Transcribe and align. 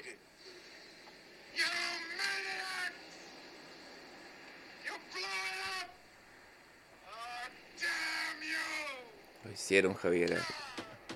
annihilated. 0.00 0.18
You 1.56 1.64
maniacs! 2.16 2.96
You 4.86 4.92
blew 5.12 5.22
it 5.22 5.58
up! 5.80 5.88
Oh, 7.06 7.46
damn 7.80 8.42
you! 8.42 9.44
Lo 9.44 9.52
hicieron, 9.52 9.94
Javier. 9.94 10.30
Lo 10.30 10.36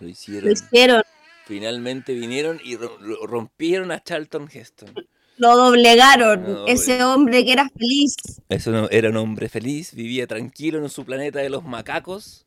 Lo 0.00 0.09
hicieron. 0.09 0.50
hicieron, 0.52 1.02
Finalmente 1.46 2.14
vinieron 2.14 2.59
y 2.64 2.77
ro- 2.77 2.96
lo- 3.00 3.27
rompieron 3.27 3.92
a 3.92 4.02
Charlton 4.02 4.48
Heston. 4.52 4.95
lo 5.37 5.56
doblegaron. 5.56 6.42
Lo 6.45 6.66
Ese 6.66 7.02
hombre 7.05 7.45
que 7.45 7.52
era 7.52 7.69
feliz. 7.69 8.14
Eso 8.48 8.70
no- 8.70 8.88
era 8.91 9.10
un 9.10 9.16
hombre 9.19 9.48
feliz, 9.51 9.95
vivía 9.95 10.27
tranquilo 10.27 10.78
en 10.78 10.88
su 10.88 11.05
planeta 11.05 11.41
de 11.41 11.51
los 11.51 11.64
macacos 11.64 12.46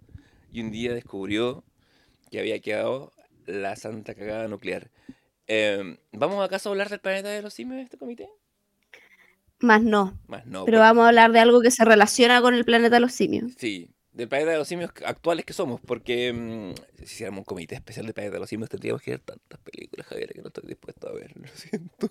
y 0.52 0.62
un 0.62 0.72
día 0.72 0.94
descubrió 0.94 1.64
que 2.32 2.40
había 2.40 2.60
quedado 2.60 3.12
la 3.46 3.76
santa 3.76 4.16
cagada 4.16 4.48
nuclear. 4.48 4.90
Eh, 5.48 5.98
¿Vamos 6.12 6.44
acaso 6.46 6.70
a 6.70 6.72
hablar 6.72 6.90
del 6.90 7.00
planeta 7.00 7.30
de 7.30 7.42
los 7.42 7.54
simios 7.54 7.78
en 7.80 7.84
este 7.86 7.98
comité? 7.98 8.30
Más 9.60 9.82
no. 9.82 10.18
Más 10.28 10.46
no. 10.46 10.66
Pero 10.66 10.78
por- 10.78 10.84
vamos 10.86 11.06
a 11.06 11.08
hablar 11.10 11.32
de 11.32 11.40
algo 11.40 11.62
que 11.62 11.72
se 11.72 11.84
relaciona 11.86 12.42
con 12.42 12.54
el 12.54 12.66
planeta 12.66 12.96
de 12.96 13.00
los 13.00 13.14
simios. 13.14 13.54
Sí, 13.58 13.90
del 14.12 14.28
planeta 14.28 14.52
de 14.52 14.58
los 14.58 14.68
simios 14.68 14.92
actuales 15.06 15.46
que 15.46 15.54
somos, 15.54 15.80
porque 15.82 16.32
mm, 16.34 16.74
si 16.98 17.04
hiciéramos 17.04 17.40
un 17.40 17.46
comité 17.46 17.76
especial 17.76 18.06
del 18.06 18.14
planeta 18.14 18.36
de 18.36 18.40
los 18.40 18.50
simios 18.50 18.70
tendríamos 18.70 19.02
que 19.02 19.12
ver 19.12 19.20
tantas 19.22 19.60
películas, 19.62 20.06
Javier, 20.08 20.34
que 20.34 20.42
no 20.42 20.48
estoy 20.48 20.64
dispuesto 20.68 21.08
a 21.10 21.14
ver, 21.14 21.32
lo 21.40 21.48
siento. 21.56 22.10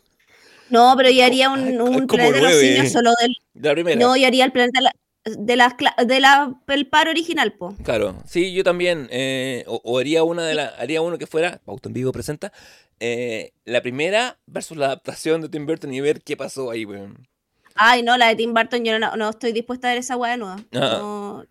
No, 0.71 0.95
pero 0.97 1.11
yo 1.11 1.25
haría 1.25 1.48
un, 1.51 1.77
como 1.79 2.07
planeta 2.09 2.37
de 2.37 2.43
los 2.43 2.55
simios 2.61 2.93
solo 2.93 3.12
del. 3.21 3.37
De 3.55 3.69
la 3.69 3.75
primera. 3.75 4.01
No, 4.01 4.17
yo 4.17 4.27
haría 4.27 4.45
el 4.45 4.53
planeta 4.53 4.81
de 4.81 4.84
la- 4.84 4.97
de 5.27 5.57
la, 5.57 5.77
cla- 5.77 5.97
de 6.05 6.21
la 6.21 6.55
el 6.69 6.89
paro 6.89 7.11
original, 7.11 7.53
po. 7.55 7.75
Claro, 7.83 8.17
sí, 8.27 8.53
yo 8.53 8.62
también. 8.65 9.09
eh, 9.11 9.65
o, 9.67 9.80
o 9.84 9.98
haría 9.98 10.23
una 10.25 10.45
de 10.47 10.55
la, 10.55 10.67
haría 10.78 11.03
uno 11.03 11.19
que 11.19 11.27
fuera, 11.27 11.61
Pauta 11.64 11.89
en 11.89 11.95
Vivo 11.95 12.12
presenta, 12.12 12.53
eh, 13.00 13.53
la 13.65 13.83
primera 13.83 14.39
versus 14.47 14.77
la 14.77 14.87
adaptación 14.87 15.42
de 15.42 15.48
Tim 15.48 15.67
Burton 15.67 15.92
y 15.92 16.00
ver 16.00 16.23
qué 16.23 16.37
pasó 16.37 16.70
ahí, 16.70 16.84
weón. 16.84 17.27
Ay, 17.75 18.03
no, 18.03 18.17
la 18.17 18.28
de 18.28 18.37
Tim 18.37 18.55
Burton, 18.55 18.84
yo 18.84 18.98
no, 18.98 19.17
no 19.17 19.28
estoy 19.31 19.53
dispuesta 19.53 19.89
a 19.89 19.91
ver 19.91 19.98
esa 19.98 20.17
hueá 20.17 20.37
nueva. 20.39 20.56
Ah. 20.73 20.97
No, 20.98 21.45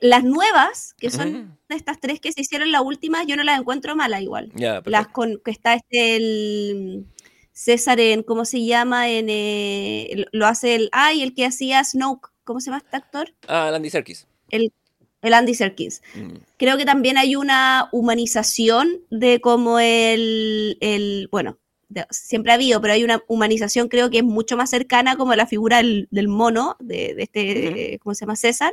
Las 0.00 0.22
nuevas, 0.22 0.94
que 0.98 1.10
son 1.10 1.58
estas 1.68 1.98
tres 1.98 2.20
que 2.20 2.30
se 2.32 2.42
hicieron 2.42 2.70
las 2.70 2.82
últimas, 2.82 3.26
yo 3.26 3.34
no 3.36 3.42
las 3.42 3.58
encuentro 3.58 3.96
malas 3.96 4.22
igual. 4.22 4.52
Las 4.84 5.08
con 5.08 5.40
que 5.44 5.50
está 5.50 5.74
este 5.74 6.16
el 6.16 7.06
César 7.52 7.98
en, 7.98 8.22
¿cómo 8.22 8.44
se 8.44 8.64
llama? 8.64 9.08
En 9.08 9.26
eh, 9.28 10.26
lo 10.32 10.46
hace 10.46 10.74
el, 10.76 10.88
ay, 10.92 11.22
el 11.22 11.34
que 11.34 11.46
hacía 11.46 11.82
Snoke, 11.82 12.30
¿cómo 12.44 12.60
se 12.60 12.66
llama 12.66 12.78
este 12.84 12.96
actor? 12.96 13.32
Ah, 13.48 13.70
Landy 13.70 13.90
Serkis. 13.90 14.26
El, 14.50 14.72
el 15.22 15.34
Andy 15.34 15.54
Serkis. 15.54 16.02
Mm, 16.14 16.36
Creo 16.58 16.76
que 16.76 16.84
también 16.84 17.18
hay 17.18 17.36
una 17.36 17.88
humanización 17.92 19.00
de 19.10 19.40
como 19.40 19.78
el, 19.80 20.76
el 20.80 21.28
bueno, 21.30 21.58
de- 21.88 22.06
siempre 22.10 22.52
ha 22.52 22.56
habido, 22.56 22.80
pero 22.80 22.94
hay 22.94 23.04
una 23.04 23.22
humanización 23.28 23.88
creo 23.88 24.10
que 24.10 24.18
es 24.18 24.24
mucho 24.24 24.56
más 24.56 24.70
cercana 24.70 25.16
como 25.16 25.32
a 25.32 25.36
la 25.36 25.46
figura 25.46 25.78
del, 25.78 26.08
del 26.10 26.28
mono, 26.28 26.76
de, 26.80 27.14
de 27.14 27.22
este, 27.24 27.98
¿cómo 28.02 28.14
se 28.14 28.20
llama? 28.24 28.36
César. 28.36 28.72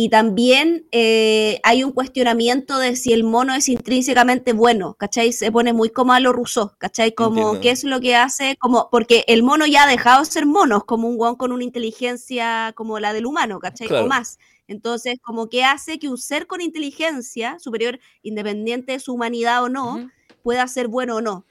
Y 0.00 0.10
también 0.10 0.86
eh, 0.92 1.58
hay 1.64 1.82
un 1.82 1.90
cuestionamiento 1.90 2.78
de 2.78 2.94
si 2.94 3.12
el 3.12 3.24
mono 3.24 3.52
es 3.56 3.68
intrínsecamente 3.68 4.52
bueno, 4.52 4.94
¿cachai? 4.94 5.32
Se 5.32 5.50
pone 5.50 5.72
muy 5.72 5.90
como 5.90 6.12
a 6.12 6.20
lo 6.20 6.32
Rousseau, 6.32 6.70
¿cachai? 6.78 7.12
Como 7.16 7.40
Entiendo. 7.40 7.60
qué 7.60 7.70
es 7.72 7.82
lo 7.82 7.98
que 7.98 8.14
hace, 8.14 8.56
como, 8.60 8.90
porque 8.92 9.24
el 9.26 9.42
mono 9.42 9.66
ya 9.66 9.82
ha 9.82 9.86
dejado 9.88 10.20
de 10.20 10.30
ser 10.30 10.46
mono, 10.46 10.86
como 10.86 11.08
un 11.08 11.16
guan 11.16 11.34
con 11.34 11.50
una 11.50 11.64
inteligencia 11.64 12.72
como 12.76 13.00
la 13.00 13.12
del 13.12 13.26
humano, 13.26 13.58
¿cachai? 13.58 13.88
Claro. 13.88 14.04
O 14.04 14.08
más. 14.08 14.38
Entonces, 14.68 15.18
como 15.20 15.48
que 15.48 15.64
hace 15.64 15.98
que 15.98 16.08
un 16.08 16.16
ser 16.16 16.46
con 16.46 16.60
inteligencia 16.60 17.58
superior, 17.58 17.98
independiente 18.22 18.92
de 18.92 19.00
su 19.00 19.14
humanidad 19.14 19.64
o 19.64 19.68
no, 19.68 20.08
pueda 20.44 20.68
ser 20.68 20.86
bueno 20.86 21.16
o 21.16 21.20
no. 21.20 21.44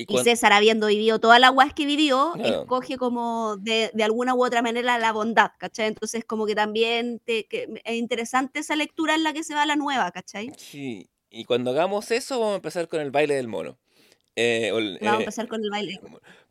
Y 0.00 0.06
César, 0.18 0.52
habiendo 0.52 0.86
vivido 0.86 1.18
todas 1.18 1.40
las 1.40 1.50
guas 1.50 1.74
que 1.74 1.84
vivió, 1.84 2.32
Claro. 2.34 2.60
escoge 2.62 2.96
como 2.96 3.56
de, 3.56 3.90
de 3.92 4.04
alguna 4.04 4.32
u 4.34 4.44
otra 4.44 4.62
manera 4.62 4.96
la 4.96 5.12
bondad, 5.12 5.50
¿cachai? 5.58 5.88
Entonces, 5.88 6.24
como 6.24 6.46
que 6.46 6.54
también 6.54 7.20
te- 7.24 7.46
que 7.46 7.68
es 7.84 7.96
interesante 7.96 8.60
esa 8.60 8.76
lectura 8.76 9.16
en 9.16 9.24
la 9.24 9.32
que 9.32 9.42
se 9.42 9.54
va 9.56 9.66
la 9.66 9.74
nueva, 9.74 10.10
¿cachai? 10.12 10.52
Sí, 10.56 11.10
y 11.30 11.44
cuando 11.44 11.72
hagamos 11.72 12.12
eso 12.12 12.38
vamos 12.38 12.52
a 12.52 12.56
empezar 12.56 12.86
con 12.86 13.00
el 13.00 13.10
baile 13.10 13.34
del 13.34 13.48
mono. 13.48 13.76
Eh, 14.36 14.70
el- 14.72 14.98
Vamos 15.00 15.14
a 15.14 15.16
eh, 15.16 15.22
empezar 15.22 15.48
con 15.48 15.64
el 15.64 15.70
baile. 15.70 16.00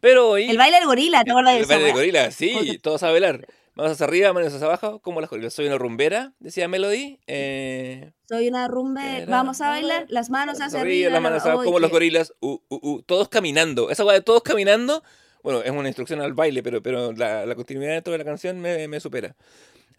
pero 0.02 0.32
hoy... 0.32 0.50
El 0.50 0.58
baile 0.58 0.78
del 0.80 0.86
gorila, 0.86 1.24
¿te 1.24 1.32
acuerdas 1.32 1.54
de 1.54 1.60
El 1.60 1.64
esa 1.64 1.74
baile 1.76 1.86
de 1.86 1.92
wea? 1.94 2.02
gorila, 2.02 2.32
sí, 2.32 2.80
todos 2.84 3.02
a 3.04 3.12
bailar. 3.12 3.48
Manos 3.78 3.92
hacia 3.94 4.06
arriba, 4.08 4.34
manos 4.34 4.54
hacia 4.54 4.66
abajo, 4.66 5.00
como 5.00 5.22
las 5.22 5.30
gorilas. 5.30 5.54
Soy 5.54 5.68
una 5.68 5.78
rumbera, 5.78 6.34
decía 6.40 6.68
Melody. 6.68 7.20
Eh, 7.28 8.12
Soy 8.28 8.48
una 8.48 8.68
rumbe, 8.68 9.18
Era- 9.22 9.26
vamos 9.32 9.62
a 9.62 9.70
bailar, 9.70 10.06
las 10.10 10.30
manos 10.30 10.60
hacia 10.60 10.82
arriba. 10.82 11.12
las 11.12 11.22
manos 11.22 11.46
la- 11.46 11.52
abajo, 11.52 11.66
como 11.66 11.80
los 11.80 11.92
gorilas. 11.92 12.34
Uh, 12.40 12.58
uh, 12.70 12.80
uh, 12.82 13.02
todos 13.04 13.30
caminando. 13.30 13.90
Esa 13.92 14.04
weá 14.04 14.16
de 14.16 14.22
todos 14.24 14.42
caminando, 14.42 15.04
bueno, 15.44 15.62
es 15.62 15.70
una 15.72 15.88
instrucción 15.88 16.22
al 16.22 16.34
baile, 16.34 16.64
pero, 16.64 16.82
pero 16.82 17.12
la, 17.14 17.46
la 17.46 17.56
continuidad 17.56 17.94
de 17.94 18.02
toda 18.02 18.18
la 18.18 18.26
canción 18.26 18.60
me, 18.60 18.88
me 18.88 19.00
supera. 19.00 19.36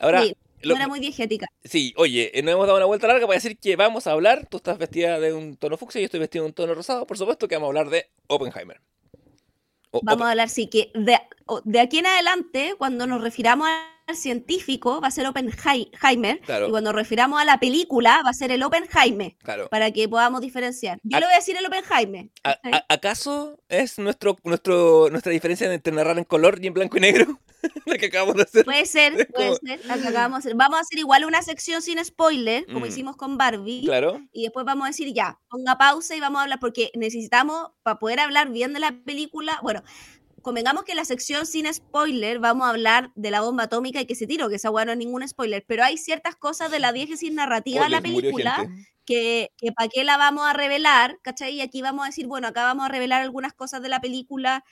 Ahora, 0.00 0.22
Sí, 0.22 0.36
lo- 0.62 0.74
era 0.74 0.88
muy 0.88 0.98
diegética. 0.98 1.46
sí, 1.62 1.94
oye, 1.96 2.36
eh, 2.36 2.42
nos 2.42 2.52
hemos 2.54 2.66
dado 2.66 2.78
una 2.78 2.86
vuelta 2.86 3.06
larga 3.06 3.26
para 3.26 3.36
decir 3.36 3.58
que 3.58 3.76
vamos 3.76 4.06
a 4.08 4.10
hablar. 4.12 4.46
Tú 4.50 4.56
estás 4.56 4.76
vestida 4.78 5.20
de 5.20 5.32
un 5.32 5.56
tono 5.56 5.76
fucsia 5.76 6.00
y 6.00 6.02
yo 6.02 6.06
estoy 6.06 6.20
vestido 6.20 6.42
de 6.44 6.48
un 6.48 6.54
tono 6.54 6.74
rosado. 6.74 7.06
Por 7.06 7.16
supuesto 7.16 7.46
que 7.46 7.54
vamos 7.54 7.68
a 7.68 7.70
hablar 7.70 7.90
de 7.90 8.10
Oppenheimer. 8.26 8.80
O- 9.90 10.00
Vamos 10.02 10.26
a 10.26 10.30
hablar, 10.30 10.48
sí, 10.48 10.68
que 10.68 10.90
de, 10.94 11.18
de 11.64 11.80
aquí 11.80 11.98
en 11.98 12.06
adelante, 12.06 12.74
cuando 12.78 13.06
nos 13.06 13.22
refiramos 13.22 13.68
al 14.06 14.16
científico, 14.16 15.00
va 15.00 15.08
a 15.08 15.10
ser 15.10 15.26
Oppenheimer, 15.26 16.40
Claro. 16.40 16.68
y 16.68 16.70
cuando 16.70 16.90
nos 16.92 16.98
refiramos 16.98 17.40
a 17.40 17.44
la 17.44 17.58
película, 17.58 18.22
va 18.24 18.30
a 18.30 18.34
ser 18.34 18.50
el 18.52 18.62
Oppenheimer, 18.62 19.34
Claro. 19.42 19.68
para 19.68 19.90
que 19.90 20.08
podamos 20.08 20.40
diferenciar. 20.40 20.98
Yo 21.02 21.16
A- 21.16 21.20
le 21.20 21.26
voy 21.26 21.32
a 21.34 21.36
decir 21.38 21.56
el 21.56 21.66
Oppenheimer. 21.66 22.30
¿A- 22.44 22.54
¿cachai? 22.54 22.72
a- 22.74 22.84
¿Acaso 22.88 23.58
es 23.68 23.98
nuestro, 23.98 24.36
nuestro, 24.44 25.08
nuestra 25.10 25.32
diferencia 25.32 25.72
entre 25.72 25.92
narrar 25.92 26.18
en 26.18 26.24
color 26.24 26.58
y 26.62 26.66
en 26.68 26.74
blanco 26.74 26.96
y 26.96 27.00
negro? 27.00 27.38
la 27.86 27.98
que 27.98 28.06
acabamos 28.06 28.36
de 28.36 28.42
hacer. 28.42 28.64
Puede 28.64 28.86
ser, 28.86 29.28
puede 29.34 29.56
ser. 29.56 29.84
la 29.86 29.98
que 29.98 30.08
acabamos 30.08 30.38
de 30.44 30.48
hacer. 30.50 30.56
Vamos 30.56 30.78
a 30.78 30.82
hacer 30.82 30.98
igual 30.98 31.24
una 31.24 31.42
sección 31.42 31.82
sin 31.82 32.04
spoiler, 32.04 32.66
como 32.66 32.86
Mm. 32.86 32.88
hicimos 32.88 33.16
con 33.16 33.36
Barbie. 33.36 33.84
Claro. 33.84 34.20
Y 34.32 34.42
después 34.44 34.64
vamos 34.64 34.84
a 34.84 34.88
decir 34.88 35.12
ya, 35.12 35.38
ponga 35.48 35.76
pausa 35.78 36.14
y 36.16 36.20
vamos 36.20 36.38
a 36.40 36.42
hablar, 36.44 36.60
porque 36.60 36.90
necesitamos, 36.94 37.70
para 37.82 37.98
poder 37.98 38.20
hablar 38.20 38.50
bien 38.50 38.72
de 38.72 38.80
la 38.80 38.92
película, 39.04 39.58
bueno, 39.62 39.82
convengamos 40.42 40.84
que 40.84 40.92
en 40.92 40.96
la 40.96 41.04
sección 41.04 41.46
sin 41.46 41.72
spoiler 41.74 42.38
vamos 42.38 42.66
a 42.66 42.70
hablar 42.70 43.10
de 43.16 43.30
la 43.30 43.40
bomba 43.40 43.64
atómica 43.64 44.00
y 44.00 44.06
que 44.06 44.14
se 44.14 44.26
tiró, 44.26 44.48
que 44.48 44.54
esa 44.56 44.70
weá 44.70 44.84
no 44.84 44.92
es 44.92 44.98
ningún 44.98 45.26
spoiler, 45.28 45.64
pero 45.66 45.84
hay 45.84 45.98
ciertas 45.98 46.36
cosas 46.36 46.70
de 46.70 46.78
la 46.78 46.92
diégesis 46.92 47.32
narrativa 47.32 47.84
de 47.84 47.90
la 47.90 48.00
película 48.00 48.66
que, 49.04 49.50
que 49.58 49.72
para 49.72 49.88
qué 49.88 50.04
la 50.04 50.16
vamos 50.16 50.46
a 50.46 50.52
revelar, 50.52 51.18
¿cachai? 51.22 51.54
Y 51.54 51.60
aquí 51.60 51.82
vamos 51.82 52.04
a 52.04 52.08
decir, 52.08 52.26
bueno, 52.26 52.46
acá 52.48 52.62
vamos 52.62 52.86
a 52.86 52.88
revelar 52.88 53.20
algunas 53.22 53.52
cosas 53.52 53.82
de 53.82 53.88
la 53.88 54.00
película 54.00 54.64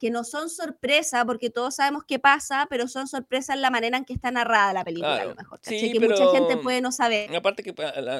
que 0.00 0.10
no 0.10 0.24
son 0.24 0.48
sorpresa, 0.50 1.24
porque 1.26 1.50
todos 1.50 1.76
sabemos 1.76 2.04
qué 2.04 2.18
pasa, 2.18 2.66
pero 2.70 2.88
son 2.88 3.06
sorpresa 3.06 3.52
en 3.52 3.60
la 3.60 3.70
manera 3.70 3.98
en 3.98 4.04
que 4.06 4.14
está 4.14 4.30
narrada 4.30 4.72
la 4.72 4.82
película, 4.82 5.12
a 5.12 5.16
Claro. 5.16 5.30
lo 5.30 5.36
mejor, 5.36 5.60
Sí, 5.62 5.92
que 5.92 6.00
mucha 6.00 6.24
gente 6.32 6.48
pero- 6.48 6.62
puede 6.62 6.80
no 6.80 6.90
saber. 6.90 7.34
Aparte 7.36 7.62
que 7.62 7.74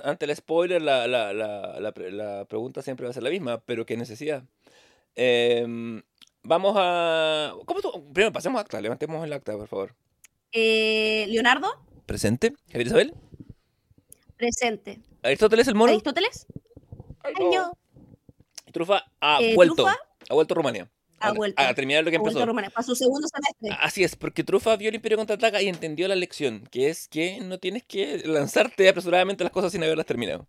ante 0.05 0.27
el 0.27 0.37
spoiler 0.37 0.83
la, 0.83 1.09
la, 1.09 1.33
la, 1.33 1.81
la 1.81 1.93
pre- 1.93 2.13
la 2.13 2.45
pregunta 2.45 2.83
siempre 2.83 3.05
va 3.07 3.11
a 3.11 3.15
ser 3.15 3.23
la 3.23 3.31
misma, 3.31 3.59
pero 3.63 3.87
qué 3.87 3.97
necesidad. 3.97 4.45
Em, 5.17 6.03
vamos 6.43 6.75
a... 6.79 7.55
¿Cómo 7.65 7.81
tú? 7.81 7.91
Primero 8.13 8.33
pasemos 8.33 8.59
a 8.59 8.63
acta, 8.63 8.81
levantemos 8.81 9.25
el 9.25 9.33
acta, 9.33 9.57
por 9.57 9.67
favor. 9.67 9.95
Eh, 10.53 11.27
Leonardo, 11.29 11.69
Presente, 12.07 12.53
Javier 12.69 12.87
Isabel. 12.89 13.15
presente. 14.37 15.01
Aristóteles 15.23 15.69
el 15.69 15.75
mono. 15.75 15.93
Aristóteles, 15.93 16.47
Ay, 17.23 17.35
Ay, 17.39 17.45
no. 17.55 17.73
Trufa 18.73 19.05
ha 19.21 19.39
Eh, 19.41 19.55
vuelto. 19.55 19.77
Trufa 19.77 19.99
Ha 20.29 20.35
vuelto 20.35 20.55
a 20.55 20.57
Rumania. 20.57 20.91
Ha 21.21 21.29
A- 21.29 21.33
vuelto. 21.33 21.63
A, 21.63 21.73
terminar 21.75 22.03
lo 22.05 22.11
que 22.11 22.17
empezó. 22.17 22.45
para 22.55 22.83
su 22.83 22.95
segundo 22.95 23.29
semestre. 23.29 23.79
Así 23.81 24.03
es, 24.03 24.17
porque 24.17 24.43
Trufa 24.45 24.77
vio 24.77 24.89
el 24.89 24.95
Imperio 24.95 25.17
contraataca 25.19 25.61
y 25.63 25.69
entendió 25.69 26.09
la 26.09 26.17
lección, 26.17 26.67
que 26.71 26.89
es 26.89 27.07
que 27.09 27.39
no 27.41 27.59
tienes 27.59 27.85
que 27.85 28.23
lanzarte 28.27 28.89
apresuradamente 28.89 29.45
las 29.45 29.53
cosas 29.53 29.73
sin 29.73 29.83
haberlas 29.85 30.07
terminado. 30.07 30.49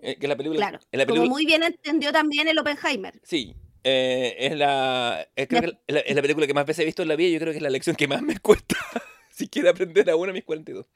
Eh, 0.00 0.16
que 0.18 0.28
la 0.28 0.36
película, 0.36 0.60
claro. 0.68 0.78
en 0.92 0.98
la 0.98 1.06
Como 1.06 1.24
muy 1.26 1.46
bien 1.46 1.62
entendió 1.62 2.12
también 2.12 2.48
el 2.48 2.58
Oppenheimer. 2.58 3.18
sí, 3.22 3.54
eh, 3.84 4.34
es 4.38 4.56
la, 4.56 5.26
eh, 5.36 5.46
creo 5.46 5.62
Ya. 5.62 5.68
que 5.68 5.78
es 5.86 5.94
la, 5.94 6.00
es 6.00 6.16
la 6.16 6.22
película 6.22 6.46
que 6.46 6.54
más 6.54 6.66
veces 6.66 6.82
he 6.82 6.86
visto 6.86 7.02
en 7.02 7.08
la 7.08 7.16
vida 7.16 7.28
y 7.28 7.32
yo 7.32 7.38
creo 7.40 7.52
que 7.52 7.58
es 7.58 7.62
la 7.62 7.70
lección 7.70 7.96
que 7.96 8.06
más 8.08 8.20
me 8.20 8.38
cuesta 8.38 8.76
si 9.30 9.48
quiero 9.48 9.70
aprender 9.70 10.08
a 10.10 10.16
uno 10.16 10.30
a 10.30 10.34
mis 10.34 10.44
42. 10.44 10.86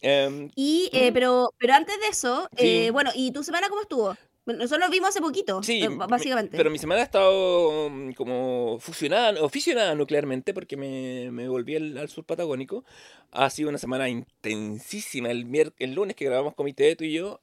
Em, 0.00 0.50
Y, 0.54 0.90
eh, 0.92 1.04
Ujú. 1.06 1.14
pero, 1.14 1.54
pero 1.58 1.74
antes 1.74 1.98
de 2.00 2.08
eso, 2.08 2.48
Sí. 2.58 2.66
eh, 2.86 2.90
bueno, 2.90 3.10
¿y 3.14 3.32
tu 3.32 3.42
semana 3.44 3.68
cómo 3.68 3.82
estuvo? 3.82 4.16
Nosotros 4.46 4.78
nos 4.80 4.90
vimos 4.90 5.08
hace 5.08 5.20
poquito, 5.20 5.62
Sí, 5.62 5.82
eh, 5.82 5.88
básicamente. 5.88 6.56
Pero 6.56 6.70
mi 6.70 6.78
semana 6.78 7.00
ha 7.00 7.04
estado 7.04 7.88
mm, 7.88 8.12
como 8.12 8.78
fusionada, 8.78 9.42
o 9.42 9.48
fisionada 9.48 9.94
nuclearmente 9.94 10.52
porque 10.52 10.76
me, 10.76 11.30
me 11.30 11.48
volví 11.48 11.76
al, 11.76 11.96
al 11.96 12.08
sur 12.10 12.24
patagónico. 12.24 12.84
Ha 13.30 13.48
sido 13.48 13.70
una 13.70 13.78
semana 13.78 14.08
intensísima. 14.08 15.30
El, 15.30 15.46
mier- 15.46 15.72
el 15.78 15.94
lunes 15.94 16.14
que 16.14 16.26
grabamos 16.26 16.54
comité, 16.54 16.94
tú 16.94 17.04
y 17.04 17.12
yo, 17.12 17.40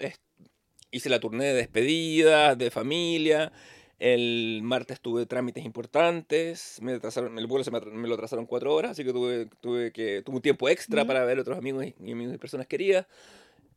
hice 0.91 1.09
la 1.09 1.19
turné 1.19 1.45
de 1.45 1.53
despedidas, 1.55 2.57
de 2.57 2.69
familia. 2.69 3.51
El 3.97 4.61
martes 4.63 4.99
tuve 4.99 5.25
trámites 5.25 5.65
importantes. 5.65 6.77
Me 6.81 6.93
atrasaron- 6.99 7.37
el 7.37 7.47
vuelo 7.47 7.63
se 7.63 7.71
me, 7.71 7.79
me 7.81 8.07
lo 8.07 8.13
atrasaron 8.15 8.45
cuatro 8.45 8.73
horas, 8.75 8.91
así 8.91 9.03
que 9.03 9.11
tuve, 9.13 9.47
tuve, 9.59 9.91
que, 9.91 10.21
tuve 10.23 10.35
un 10.35 10.41
tiempo 10.41 10.69
extra 10.69 11.05
para 11.05 11.23
ver 11.25 11.39
otros 11.39 11.57
amigos 11.57 11.85
y, 11.85 11.95
y 12.03 12.11
amigos 12.11 12.35
y 12.35 12.37
personas 12.37 12.67
queridas. 12.67 13.05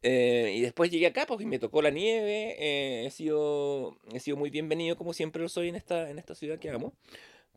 Eh, 0.07 0.53
y 0.57 0.61
después 0.61 0.91
llegué 0.91 1.07
acá, 1.07 1.27
y 1.41 1.47
me 1.47 1.59
tocó 1.59 1.81
la 1.81 1.91
nieve. 1.91 2.57
eh, 2.59 3.07
he, 3.07 3.11
sido, 3.11 3.97
he 4.13 4.21
sido 4.21 4.37
muy 4.37 4.51
bienvenido, 4.51 4.97
como 4.97 5.15
siempre 5.15 5.41
lo 5.43 5.49
soy 5.49 5.71
en 5.71 5.77
esta, 5.77 6.11
en 6.11 6.19
esta 6.19 6.35
ciudad 6.35 6.59
que 6.59 6.69
amo. 6.71 6.93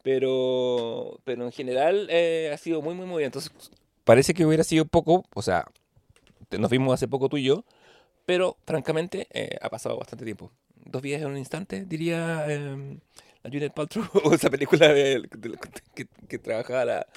Pero, 0.02 1.20
pero 1.26 1.44
en 1.46 1.52
general 1.52 2.08
eh, 2.10 2.50
ha 2.54 2.58
sido 2.58 2.82
muy, 2.82 2.96
muy, 2.96 3.06
muy 3.06 3.18
bien. 3.18 3.28
Entonces, 3.28 3.52
parece 4.06 4.34
que 4.34 4.46
hubiera 4.46 4.64
sido 4.64 4.86
poco, 4.86 5.26
o 5.36 5.42
sea, 5.42 5.66
nos 6.58 6.72
vimos 6.72 6.94
hace 6.94 7.10
poco 7.10 7.28
tú 7.28 7.36
y 7.38 7.44
yo, 7.44 7.66
pero 8.26 8.56
francamente 8.66 9.28
eh, 9.34 9.58
ha 9.62 9.70
pasado 9.70 9.98
bastante 9.98 10.24
tiempo. 10.24 10.52
Dos 10.86 11.02
días 11.02 11.22
en 11.22 11.28
un 11.28 11.38
instante, 11.38 11.84
diría 11.86 12.46
eh, 12.48 12.98
la 13.44 13.50
Judith 13.50 13.74
Paltrow, 13.74 14.06
o 14.24 14.34
esa 14.34 14.50
película 14.50 14.88
de, 14.94 15.22
de- 15.38 15.58
que, 15.94 16.08
que 16.30 16.40
trabajaba 16.40 16.86
la... 16.86 17.08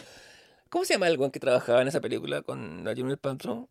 ¿Cómo 0.70 0.84
se 0.84 0.94
llama 0.94 1.06
el 1.08 1.30
que 1.30 1.38
trabajaba 1.40 1.82
en 1.82 1.88
esa 1.88 2.00
película 2.00 2.42
con 2.42 2.84
la 2.84 2.94
Judith 2.96 3.20
Paltrow? 3.20 3.68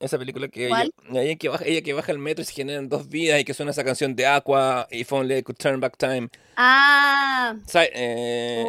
Esa 0.00 0.16
película 0.16 0.46
que 0.48 0.66
ella, 0.66 0.68
¿Cuál? 0.68 0.92
ella 1.14 1.36
que 1.36 1.48
baja, 1.48 1.64
ella 1.64 1.82
que 1.82 1.92
baja 1.92 2.12
el 2.12 2.18
metro 2.18 2.42
y 2.42 2.44
se 2.44 2.52
generan 2.52 2.88
dos 2.88 3.08
vidas 3.08 3.40
y 3.40 3.44
que 3.44 3.52
suena 3.52 3.72
esa 3.72 3.82
canción 3.82 4.14
de 4.14 4.26
Aqua, 4.26 4.86
If 4.92 5.12
Only 5.12 5.38
I 5.38 5.42
Could 5.42 5.56
Turn 5.58 5.80
Back 5.80 5.96
Time. 5.96 6.28
Ah, 6.56 7.54
eh, 7.92 8.64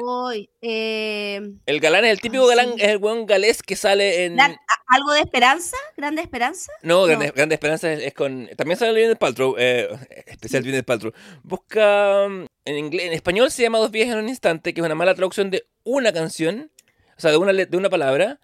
eh, 0.61 1.41
el 1.65 1.79
galán 1.79 2.05
es 2.05 2.11
el 2.11 2.21
típico 2.21 2.45
Ah, 2.45 2.55
galán, 2.55 2.73
es 2.79 2.87
el 2.89 2.97
weón 2.97 3.25
galés 3.27 3.61
que 3.61 3.75
sale 3.75 4.25
en... 4.25 4.39
¿Algo 4.39 5.11
de 5.13 5.19
esperanza? 5.19 5.77
¿Grande 5.95 6.23
esperanza? 6.23 6.71
No, 6.81 7.03
Grande, 7.03 7.27
No. 7.27 7.33
Grande 7.33 7.53
Esperanza 7.55 7.93
es, 7.93 8.01
es 8.03 8.13
con. 8.15 8.49
También 8.57 8.79
sale 8.79 8.91
Gwyneth 8.99 9.19
Paltrow, 9.19 9.55
eh, 9.59 9.87
especial 10.25 10.63
Gwyneth 10.63 10.85
Paltrow. 10.85 11.13
Busca. 11.43 12.25
um, 12.25 12.47
En, 12.65 12.75
inglés, 12.75 13.05
en 13.05 13.13
español 13.13 13.51
se 13.51 13.61
llama 13.61 13.77
Dos 13.77 13.91
Vías 13.91 14.09
en 14.09 14.17
un 14.17 14.29
Instante, 14.29 14.73
que 14.73 14.81
es 14.81 14.85
una 14.85 14.95
mala 14.95 15.13
traducción 15.13 15.51
de 15.51 15.67
una 15.83 16.11
canción, 16.11 16.71
o 17.15 17.21
sea, 17.21 17.29
de 17.29 17.37
una, 17.37 17.53
de 17.53 17.77
una 17.77 17.89
palabra. 17.91 18.39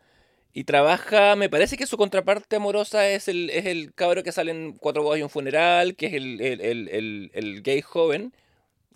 Y 0.58 0.64
trabaja, 0.64 1.36
me 1.36 1.50
parece 1.50 1.76
que 1.76 1.86
su 1.86 1.98
contraparte 1.98 2.56
amorosa 2.56 3.10
es 3.10 3.28
el, 3.28 3.50
es 3.50 3.66
el 3.66 3.94
cabro 3.94 4.24
que 4.24 4.32
sale 4.32 4.52
en 4.52 4.72
Cuatro 4.72 5.04
bodas 5.04 5.20
y 5.20 5.24
un 5.24 5.30
funeral, 5.30 5.98
que 5.98 6.06
es 6.06 6.14
el, 6.14 6.40
el, 6.40 6.62
el, 6.62 7.30
el- 7.34 7.62
gay 7.62 7.82
joven, 7.82 8.34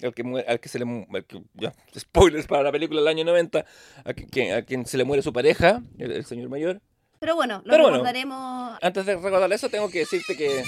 al 0.01 0.13
que, 0.13 0.23
al 0.47 0.59
que 0.61 0.69
se 0.69 0.79
le. 0.79 0.85
al 1.13 1.25
que- 1.25 1.41
ya, 1.55 1.73
spoilers 1.99 2.47
para 2.47 2.63
la 2.63 2.71
película 2.71 3.01
del 3.01 3.09
año 3.09 3.25
90, 3.25 3.65
a, 4.05 4.13
que- 4.13 4.53
a 4.53 4.61
quien 4.63 4.85
se 4.85 4.97
le 4.97 5.03
muere 5.03 5.21
su 5.21 5.33
pareja, 5.33 5.83
el, 5.97 6.23
señor 6.23 6.47
mayor. 6.47 6.79
Pero 7.19 7.35
bueno, 7.35 7.57
lo 7.65 7.71
Pero 7.71 7.83
bueno. 7.83 7.97
recordaremos. 7.97 8.79
Antes 8.81 9.05
de 9.05 9.15
recordar 9.17 9.51
eso, 9.51 9.67
tengo 9.67 9.89
que 9.89 9.99
decirte 9.99 10.37
que. 10.37 10.63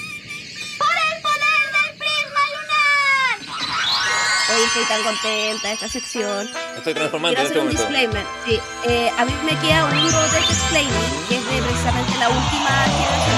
Hoy 4.53 4.63
estoy 4.63 4.83
tan 4.85 5.01
contenta 5.03 5.67
de 5.69 5.73
esta 5.75 5.87
sección. 5.87 6.49
Estoy 6.75 6.93
transformando 6.93 7.39
Quiero 7.39 7.61
en 7.61 7.69
este 7.69 7.79
hacer 7.79 7.87
un 7.87 7.95
momento. 8.03 8.11
disclaimer. 8.11 8.25
Sí, 8.45 8.59
eh, 8.89 9.11
a 9.17 9.23
mí 9.25 9.33
me 9.45 9.55
queda 9.59 9.85
un 9.85 9.91
Robotech 9.91 10.49
Explaining, 10.49 11.25
que 11.29 11.35
es 11.37 11.45
de 11.45 11.61
precisamente 11.61 12.17
la 12.17 12.29
última 12.29 12.71
generación 12.91 13.37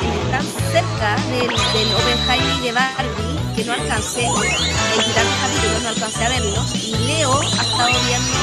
de 0.00 0.30
tan 0.30 0.46
cerca 0.70 1.16
del, 1.30 1.48
del 1.48 1.94
Oppenheimer 1.94 2.56
y 2.56 2.60
de 2.60 2.72
Barbie 2.72 3.36
que 3.56 3.64
no 3.64 3.72
alcancé, 3.72 4.20
hay 4.20 4.98
tantos 5.14 5.36
capítulos, 5.40 5.82
no 5.82 5.88
alcancé 5.88 6.24
a 6.24 6.28
verlos. 6.28 6.74
Y 6.74 6.92
Leo 7.06 7.40
ha 7.40 7.44
estado 7.44 7.88
viendo 8.06 8.36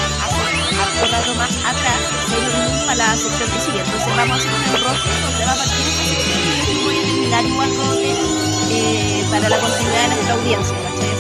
hace 0.84 1.08
rato 1.08 1.36
más 1.36 1.52
atrás 1.64 2.00
Moon 2.31 2.86
para 2.88 2.96
la 2.96 3.16
sección 3.16 3.50
que 3.52 3.60
sigue. 3.60 3.80
Entonces 3.80 4.16
vamos 4.18 4.31
a 4.31 4.40
hacer 4.40 4.52
un 4.52 4.75
enroque 4.75 5.10
donde 5.24 5.46
va 5.46 5.52
a 5.52 5.56
partir 5.56 5.88
esta 5.88 6.04
sección 6.04 6.42
y 6.68 6.84
voy 6.84 6.98
a 6.98 7.02
terminar 7.02 7.46
igual 7.46 7.70
Robotech 7.78 8.43
eh, 8.74 9.24
para 9.31 9.50
la 9.50 9.60
continuidad 9.60 10.02
de 10.10 10.16
nuestra 10.16 10.34
audiencia, 10.36 10.78
¿cachai? 10.84 11.14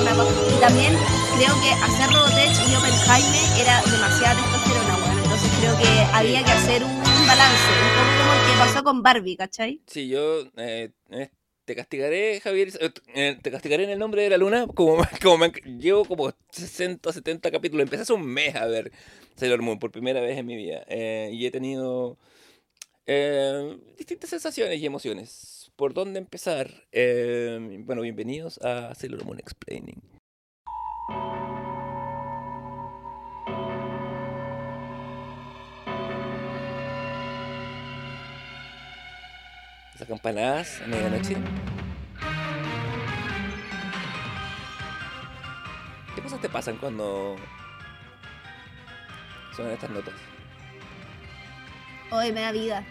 Una 0.00 0.14
pausa. 0.16 0.40
Y 0.56 0.60
también 0.60 0.92
creo 1.36 1.54
que 1.62 1.70
hacer 1.72 2.10
Robotech 2.10 2.52
y 2.70 2.74
Oppenheimer 2.76 3.60
era 3.60 3.82
demasiada 3.82 4.34
testosterona, 4.40 4.96
bueno. 4.98 5.22
Entonces 5.22 5.50
creo 5.60 5.78
que 5.78 5.88
había 6.12 6.44
que 6.44 6.52
hacer 6.52 6.82
un 6.84 7.26
balance, 7.26 7.68
un 7.82 7.90
poco 7.96 8.12
como 8.18 8.32
el 8.34 8.40
que 8.46 8.58
pasó 8.58 8.84
con 8.84 9.02
Barbie, 9.02 9.36
¿cachai? 9.36 9.80
Sí, 9.86 10.08
yo 10.08 10.42
eh, 10.56 10.90
eh, 11.10 11.30
te 11.64 11.74
castigaré, 11.76 12.40
Javier. 12.40 12.68
eh, 12.80 12.90
eh, 13.14 13.38
te 13.42 13.50
castigaré 13.50 13.84
en 13.84 13.90
el 13.90 13.98
nombre 13.98 14.22
de 14.22 14.30
la 14.30 14.36
luna. 14.38 14.66
Como, 14.74 15.02
como 15.22 15.38
me 15.38 15.50
llevo 15.78 16.04
como 16.04 16.32
60, 16.50 17.12
70 17.12 17.50
capítulos. 17.50 17.84
Empecé 17.84 18.02
hace 18.02 18.12
un 18.12 18.24
mes 18.26 18.54
a 18.56 18.66
ver 18.66 18.92
Sailor 19.36 19.62
Moon 19.62 19.78
por 19.78 19.90
primera 19.90 20.20
vez 20.20 20.38
en 20.38 20.46
mi 20.46 20.56
vida. 20.56 20.84
eh, 20.88 21.30
y 21.32 21.46
he 21.46 21.50
tenido 21.50 22.18
distintas 23.98 24.30
sensaciones 24.30 24.78
y 24.80 24.86
emociones. 24.86 25.51
¿Por 25.82 25.94
dónde 25.94 26.20
empezar? 26.20 26.70
Eh, 26.92 27.58
bueno, 27.80 28.02
bienvenidos 28.02 28.58
a 28.58 28.94
Sailor 28.94 29.24
Moon 29.24 29.40
Explaining. 29.40 30.00
Esas 39.96 40.06
campanadas 40.06 40.80
a 40.82 40.86
medianoche. 40.86 41.36
¿Qué 46.14 46.22
cosas 46.22 46.40
te 46.40 46.48
pasan 46.48 46.76
cuando 46.76 47.34
suenan 49.56 49.74
estas 49.74 49.90
notas? 49.90 50.14
Hoy 52.12 52.30
me 52.30 52.42
da 52.42 52.52
vida. 52.52 52.86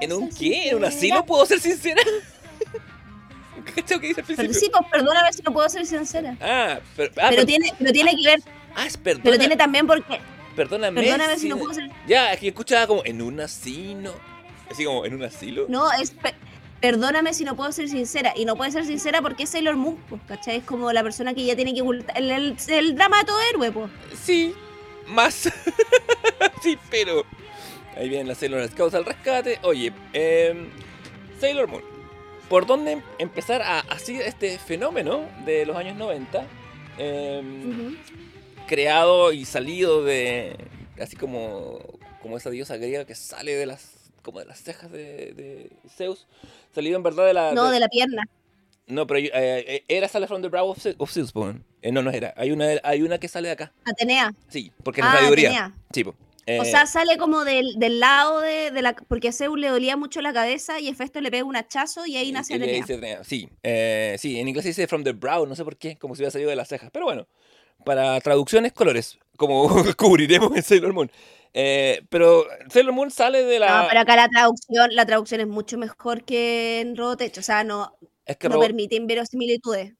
¿En 0.00 0.12
un 0.12 0.28
qué? 0.30 0.68
¿En 0.70 0.76
un 0.76 0.84
asilo 0.84 1.24
puedo 1.26 1.44
ser 1.46 1.60
sincera? 1.60 2.00
¿Cachai 3.74 4.00
que 4.00 4.06
dice 4.08 4.20
al 4.20 4.26
Pero 4.26 4.36
principio? 4.36 4.54
sí, 4.60 4.70
pues 4.70 4.84
perdóname 4.92 5.32
si 5.32 5.42
no 5.42 5.52
puedo 5.52 5.68
ser 5.68 5.84
sincera. 5.86 6.36
Ah, 6.40 6.78
pero, 6.96 7.10
ah, 7.16 7.26
Pero 7.30 7.30
pero- 7.30 7.46
tiene, 7.46 7.72
pero 7.78 7.92
tiene 7.92 8.14
que 8.16 8.24
ver, 8.28 8.40
ah, 8.76 8.86
es 8.86 8.96
perdona, 8.96 9.24
pero 9.24 9.38
tiene 9.38 9.56
también 9.56 9.86
porque, 9.86 10.20
perdóname. 10.54 11.02
perdóname 11.02 11.38
si 11.38 11.48
no 11.48 11.56
sí. 11.56 11.60
puedo 11.62 11.74
ser, 11.74 11.90
Ya, 12.06 12.32
es 12.32 12.38
que 12.40 12.48
escuchaba 12.48 12.86
como 12.86 13.04
en 13.04 13.20
un 13.22 13.40
asilo. 13.40 14.14
Así 14.70 14.84
como 14.84 15.04
en 15.04 15.14
un 15.14 15.22
asilo. 15.24 15.66
no, 15.68 15.90
es, 15.92 16.10
pe- 16.10 16.34
perdóname 16.80 17.34
si 17.34 17.44
no 17.44 17.56
puedo 17.56 17.72
ser 17.72 17.88
sincera. 17.88 18.32
Y 18.36 18.44
no 18.44 18.56
puede 18.56 18.70
ser 18.72 18.84
sincera 18.84 19.22
porque 19.22 19.44
es 19.44 19.50
Sailor 19.50 19.76
Moon, 19.76 19.96
pues, 20.08 20.20
¿cachai? 20.26 20.58
Es 20.58 20.64
como 20.64 20.92
la 20.92 21.02
persona 21.02 21.34
que 21.34 21.44
ya 21.44 21.56
tiene 21.56 21.74
que 21.74 21.82
ocultar, 21.82 22.16
el, 22.16 22.30
el, 22.30 22.56
el 22.68 22.94
drama 22.94 23.18
de 23.18 23.24
todo 23.24 23.38
héroe, 23.50 23.72
pues. 23.72 23.90
Sí, 24.22 24.54
más. 25.06 25.48
sí, 26.62 26.78
pero. 26.90 27.24
Ahí 27.96 28.08
vienen 28.08 28.28
las 28.28 28.38
Sailor 28.38 28.68
Scouts 28.68 28.94
al 28.94 29.04
rescate. 29.06 29.58
Oye, 29.62 29.92
em, 30.12 30.68
Sailor 31.40 31.66
Moon. 31.68 31.82
¿Por 32.48 32.66
dónde 32.66 32.92
em- 32.92 33.02
empezar 33.18 33.62
a 33.62 33.80
así 33.80 34.20
este 34.20 34.58
fenómeno 34.58 35.26
de 35.44 35.64
los 35.66 35.76
años 35.76 35.96
90? 35.96 36.46
Em, 36.98 37.96
creado 38.66 39.32
y 39.32 39.44
salido 39.44 40.04
de. 40.04 40.56
Así 41.00 41.16
como. 41.16 41.78
Como 42.22 42.36
esa 42.36 42.50
diosa 42.50 42.76
griega 42.76 43.04
que 43.04 43.14
sale 43.14 43.54
de 43.54 43.66
las. 43.66 43.95
Como 44.26 44.40
de 44.40 44.46
las 44.46 44.60
cejas 44.60 44.90
de, 44.90 45.32
de 45.34 45.70
Zeus. 45.88 46.26
Salido 46.74 46.96
en 46.96 47.04
verdad 47.04 47.24
de 47.26 47.32
la. 47.32 47.52
No, 47.52 47.66
de- 47.66 47.74
de 47.74 47.80
la 47.80 47.88
pierna. 47.88 48.24
no, 48.88 49.06
pero 49.06 49.20
eh, 49.20 49.30
eh, 49.32 49.84
era 49.86 50.08
sale 50.08 50.26
from 50.26 50.42
the 50.42 50.48
brow 50.48 50.68
of, 50.68 50.84
of 50.98 51.12
Zeus. 51.12 51.32
Eh, 51.80 51.92
no, 51.92 52.02
no 52.02 52.10
era. 52.10 52.34
Hay 52.36 52.50
una, 52.50 52.66
hay 52.82 53.02
una 53.02 53.18
que 53.18 53.28
sale 53.28 53.46
de 53.46 53.52
acá. 53.52 53.72
Atenea. 53.84 54.34
Sí, 54.48 54.72
porque 54.82 55.00
es 55.00 55.04
la 55.06 55.12
Ah, 55.12 55.16
sabiduría. 55.18 55.48
Atenea. 55.50 55.74
Sí, 55.92 56.02
po. 56.02 56.10
O 56.10 56.14
Eh, 56.46 56.64
sea, 56.64 56.86
sale 56.86 57.16
como 57.18 57.44
del, 57.44 57.74
del 57.78 57.98
lado 58.00 58.40
de, 58.40 58.70
de 58.72 58.82
la... 58.82 58.94
Porque 58.94 59.28
a 59.28 59.32
Zeus 59.32 59.58
le 59.58 59.68
dolía 59.68 59.96
mucho 59.96 60.20
la 60.22 60.32
cabeza 60.32 60.78
y 60.80 60.88
Hefesto 60.88 61.20
le 61.20 61.30
pega 61.30 61.44
un 61.44 61.56
hachazo 61.56 62.04
y 62.06 62.16
ahí 62.16 62.30
nace 62.32 62.52
y 62.56 62.56
Atenea. 62.82 63.22
Sí, 63.24 63.48
eh, 63.64 64.16
sí, 64.18 64.38
en 64.40 64.46
inglés 64.48 64.62
se 64.64 64.68
dice 64.70 64.86
from 64.88 65.02
the 65.04 65.12
brow, 65.12 65.44
no 65.46 65.54
sé 65.56 65.64
por 65.64 65.76
qué, 65.76 65.96
como 65.98 66.14
si 66.14 66.20
hubiera 66.20 66.30
salido 66.32 66.50
de 66.50 66.56
las 66.56 66.68
cejas. 66.68 66.90
Pero 66.92 67.04
bueno, 67.06 67.26
para 67.84 68.20
traducciones, 68.20 68.72
colores, 68.72 69.18
como 69.36 69.68
cubriremos 69.96 70.56
en 70.56 70.62
Sailor 70.64 70.92
Moon. 70.92 71.10
Eh, 71.58 72.02
pero 72.10 72.44
Sailor 72.68 72.92
Moon 72.92 73.10
sale 73.10 73.42
de 73.44 73.58
la. 73.58 73.82
No, 73.82 73.88
pero 73.88 74.00
acá 74.00 74.14
la 74.14 74.28
traducción, 74.28 74.90
la 74.94 75.06
traducción 75.06 75.40
es 75.40 75.46
mucho 75.46 75.78
mejor 75.78 76.22
que 76.22 76.80
en 76.80 76.94
Robotech. 76.96 77.38
O 77.38 77.42
sea, 77.42 77.64
no, 77.64 77.96
es 78.26 78.36
que 78.36 78.48
no 78.50 78.56
Robo- 78.56 78.62
permite 78.66 78.96
inverosimilitudes. 78.96 79.94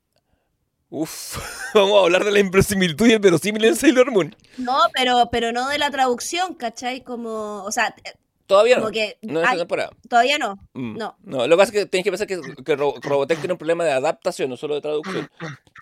Uf, 0.90 1.38
vamos 1.74 1.98
a 1.98 2.04
hablar 2.04 2.24
de 2.24 2.30
la 2.30 2.40
inverosimilitud 2.40 3.06
y 3.06 3.12
el 3.14 3.20
verosímil 3.20 3.64
en 3.64 3.74
Sailor 3.74 4.10
Moon. 4.12 4.36
No, 4.58 4.78
pero, 4.92 5.30
pero 5.32 5.50
no 5.50 5.68
de 5.70 5.78
la 5.78 5.90
traducción, 5.90 6.54
¿cachai? 6.54 7.02
Como, 7.02 7.64
o 7.64 7.72
sea, 7.72 7.94
eh, 8.04 8.12
Todavía 8.46 8.74
como 8.76 8.88
no. 8.88 8.92
que 8.92 9.16
No 9.22 9.40
ay, 9.44 9.56
temporada. 9.58 9.90
todavía 10.10 10.36
no. 10.38 10.56
Mm, 10.74 10.96
No. 10.98 11.16
No, 11.24 11.46
lo 11.48 11.56
que 11.56 11.60
pasa 11.62 11.72
es 11.72 11.78
que 11.84 11.86
tienes 11.86 12.04
que 12.04 12.10
pensar 12.12 12.26
que, 12.28 12.62
que 12.64 12.76
Ro- 12.76 12.94
Robotech 13.00 13.38
tiene 13.38 13.54
un 13.54 13.58
problema 13.58 13.82
de 13.84 13.92
adaptación, 13.92 14.50
no 14.50 14.56
solo 14.58 14.74
de 14.74 14.82
traducción. 14.82 15.28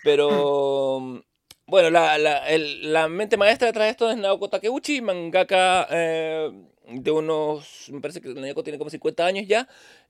Pero 0.03 1.21
bueno, 1.67 1.89
la, 1.89 2.17
la, 2.17 2.47
el- 2.49 2.93
la 2.93 3.07
mente 3.07 3.37
maestra 3.37 3.67
detrás 3.67 3.85
de 3.85 3.91
esto 3.91 4.09
es 4.11 4.17
Naoko 4.17 4.49
Takeuchi, 4.49 5.01
mangaka 5.01 5.87
eh, 5.89 6.51
de 6.89 7.11
unos. 7.11 7.89
Me 7.91 8.01
parece 8.01 8.21
que 8.21 8.33
Naoko 8.33 8.63
tiene 8.63 8.77
como 8.77 8.89
50 8.89 9.25
años 9.25 9.45
ya. 9.47 9.67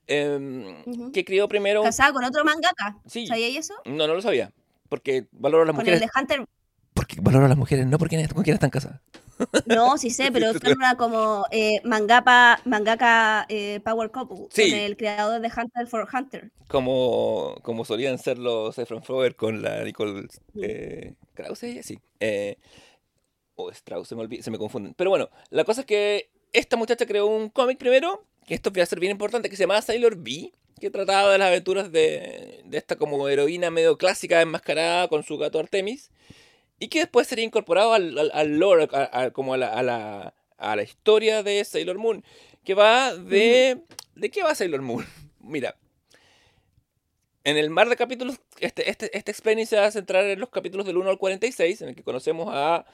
eh, 0.07 0.81
Ujú. 0.85 1.11
Que 1.11 1.23
crió 1.23 1.47
primero. 1.47 1.81
Casada 1.83 2.11
con 2.13 2.23
otro 2.25 2.43
mangaka. 2.43 2.97
Sí. 3.05 3.27
¿Sabías 3.27 3.55
eso? 3.55 3.73
No, 3.85 4.05
no 4.07 4.13
lo 4.15 4.21
sabía. 4.21 4.51
Porque 4.89 5.25
valoro 5.31 5.63
a 5.63 5.65
las 5.65 5.75
Con 5.75 5.81
el 5.87 5.93
mujeres. 5.93 6.01
de 6.13 6.19
Hunter. 6.21 6.45
Porque 6.93 7.17
valoro 7.21 7.45
a 7.45 7.49
las 7.49 7.57
mujeres, 7.57 7.85
no 7.87 7.97
porque 7.97 8.25
con 8.33 8.43
quién 8.43 8.53
están 8.53 8.69
casadas. 8.69 9.01
No, 9.65 9.97
sí 9.97 10.09
sé, 10.11 10.31
pero 10.31 10.53
son 10.53 10.77
una 10.77 10.95
como 10.95 11.43
eh, 11.51 11.81
mangapa, 11.83 12.61
mangaka 12.63 13.45
eh, 13.49 13.81
Power 13.83 14.11
Couple. 14.11 14.47
Sí. 14.51 14.69
Con 14.71 14.79
el 14.79 14.95
creador 14.95 15.41
de 15.41 15.47
Hunter 15.49 15.87
for 15.87 16.07
Hunter. 16.13 16.51
Como, 16.69 17.55
como 17.63 17.83
solían 17.83 18.17
ser 18.17 18.37
los 18.37 18.77
Efron 18.77 19.03
Flower 19.03 19.35
con 19.35 19.61
la 19.61 19.83
Nicole 19.83 20.27
eh, 20.61 21.13
Krause, 21.35 21.63
ella, 21.63 21.83
sí. 21.83 21.99
Eh, 22.19 22.57
o 23.55 23.69
Strauss, 23.71 24.07
se 24.09 24.15
me, 24.15 24.23
olvi- 24.23 24.41
se 24.41 24.51
me 24.51 24.57
confunden. 24.57 24.93
Pero 24.95 25.09
bueno, 25.11 25.29
la 25.49 25.63
cosa 25.63 25.81
es 25.81 25.87
que 25.87 26.29
esta 26.53 26.75
muchacha 26.77 27.05
creó 27.05 27.27
un 27.27 27.49
cómic 27.49 27.77
primero, 27.77 28.25
que 28.47 28.53
esto 28.55 28.71
va 28.75 28.83
a 28.83 28.85
ser 28.87 28.99
bien 28.99 29.11
importante, 29.11 29.49
que 29.49 29.55
se 29.55 29.63
llamaba 29.63 29.81
Sailor 29.81 30.15
V, 30.17 30.51
que 30.79 30.89
trataba 30.89 31.31
de 31.31 31.37
las 31.37 31.47
aventuras 31.47 31.91
de, 31.91 32.61
de 32.65 32.77
esta 32.77 32.95
como 32.97 33.27
heroína 33.29 33.71
medio 33.71 33.97
clásica 33.97 34.41
enmascarada 34.41 35.07
con 35.07 35.23
su 35.23 35.37
gato 35.37 35.59
Artemis, 35.59 36.11
y 36.79 36.89
que 36.89 36.99
después 36.99 37.27
sería 37.27 37.45
incorporado 37.45 37.93
al, 37.93 38.17
al, 38.17 38.31
al 38.33 38.57
lore, 38.59 38.89
a- 38.91 39.21
a- 39.21 39.31
como 39.31 39.53
a 39.53 39.57
la, 39.57 39.67
a, 39.69 39.83
la, 39.83 40.33
a 40.57 40.75
la 40.75 40.83
historia 40.83 41.43
de 41.43 41.63
Sailor 41.63 41.97
Moon, 41.97 42.23
que 42.63 42.73
va 42.73 43.15
de... 43.15 43.81
¿De 44.15 44.29
qué 44.29 44.43
va 44.43 44.55
Sailor 44.55 44.81
Moon? 44.81 45.05
Mira, 45.39 45.75
en 47.45 47.55
el 47.57 47.69
mar 47.69 47.87
de 47.87 47.95
capítulos, 47.95 48.39
este, 48.59 48.89
este, 48.89 49.17
este 49.17 49.31
explaining 49.31 49.65
se 49.65 49.77
va 49.77 49.85
a 49.85 49.91
centrar 49.91 50.25
en 50.25 50.39
los 50.39 50.49
capítulos 50.49 50.85
del 50.85 50.97
1 50.97 51.09
al 51.09 51.17
46, 51.17 51.81
en 51.81 51.89
el 51.89 51.95
que 51.95 52.03
conocemos 52.03 52.47
a, 52.51 52.85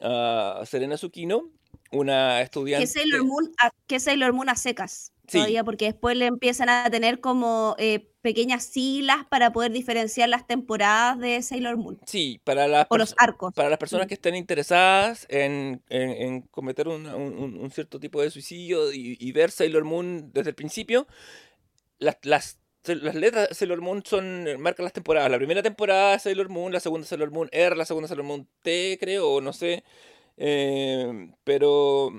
a 0.00 0.62
Serena 0.66 0.94
Tsukino, 0.96 1.50
una 1.90 2.40
estudiante... 2.42 2.84
Que 2.86 2.92
Sailor 2.92 3.24
Moon, 3.24 3.52
a, 3.62 3.70
que 3.86 4.00
Sailor 4.00 4.32
Moon 4.32 4.48
a 4.48 4.56
secas. 4.56 5.10
Sí. 5.26 5.38
Todavía, 5.38 5.64
porque 5.64 5.86
después 5.86 6.16
le 6.18 6.26
empiezan 6.26 6.68
a 6.68 6.90
tener 6.90 7.18
como 7.20 7.76
eh, 7.78 8.10
pequeñas 8.20 8.64
siglas 8.64 9.24
para 9.30 9.52
poder 9.52 9.72
diferenciar 9.72 10.28
las 10.28 10.46
temporadas 10.46 11.18
de 11.18 11.40
Sailor 11.40 11.78
Moon. 11.78 11.98
Sí, 12.06 12.40
para 12.44 12.68
las, 12.68 12.86
O 12.90 12.98
los 12.98 13.12
perso- 13.12 13.16
arcos. 13.18 13.54
para 13.54 13.70
las 13.70 13.78
personas 13.78 14.04
Mm. 14.04 14.08
que 14.08 14.14
estén 14.14 14.34
interesadas 14.36 15.26
en, 15.30 15.82
en- 15.88 16.10
en 16.10 16.40
cometer 16.42 16.88
un- 16.88 17.06
un 17.06 17.70
cierto 17.70 17.98
tipo 17.98 18.20
de 18.20 18.30
suicidio 18.30 18.92
y, 18.92 19.16
y 19.18 19.32
ver 19.32 19.50
Sailor 19.50 19.84
Moon 19.84 20.30
desde 20.34 20.50
el 20.50 20.54
principio, 20.56 21.06
las, 21.98 22.18
las, 22.22 22.58
las 22.86 23.14
letras 23.14 23.48
de 23.48 23.54
Sailor 23.54 23.80
Moon 23.80 24.02
son 24.04 24.46
marcan 24.60 24.84
las 24.84 24.92
temporadas. 24.92 25.30
La 25.30 25.38
primera 25.38 25.62
temporada 25.62 26.18
Sailor 26.18 26.48
Moon, 26.48 26.72
la 26.72 26.80
segunda 26.80 27.06
Sailor 27.06 27.30
Moon 27.30 27.48
R, 27.52 27.76
la 27.76 27.84
segunda 27.84 28.08
Sailor 28.08 28.24
Moon 28.26 28.46
T, 28.62 28.96
creo, 29.00 29.28
o 29.30 29.40
no 29.40 29.52
sé. 29.52 29.84
Eh, 30.36 31.30
pero, 31.44 32.10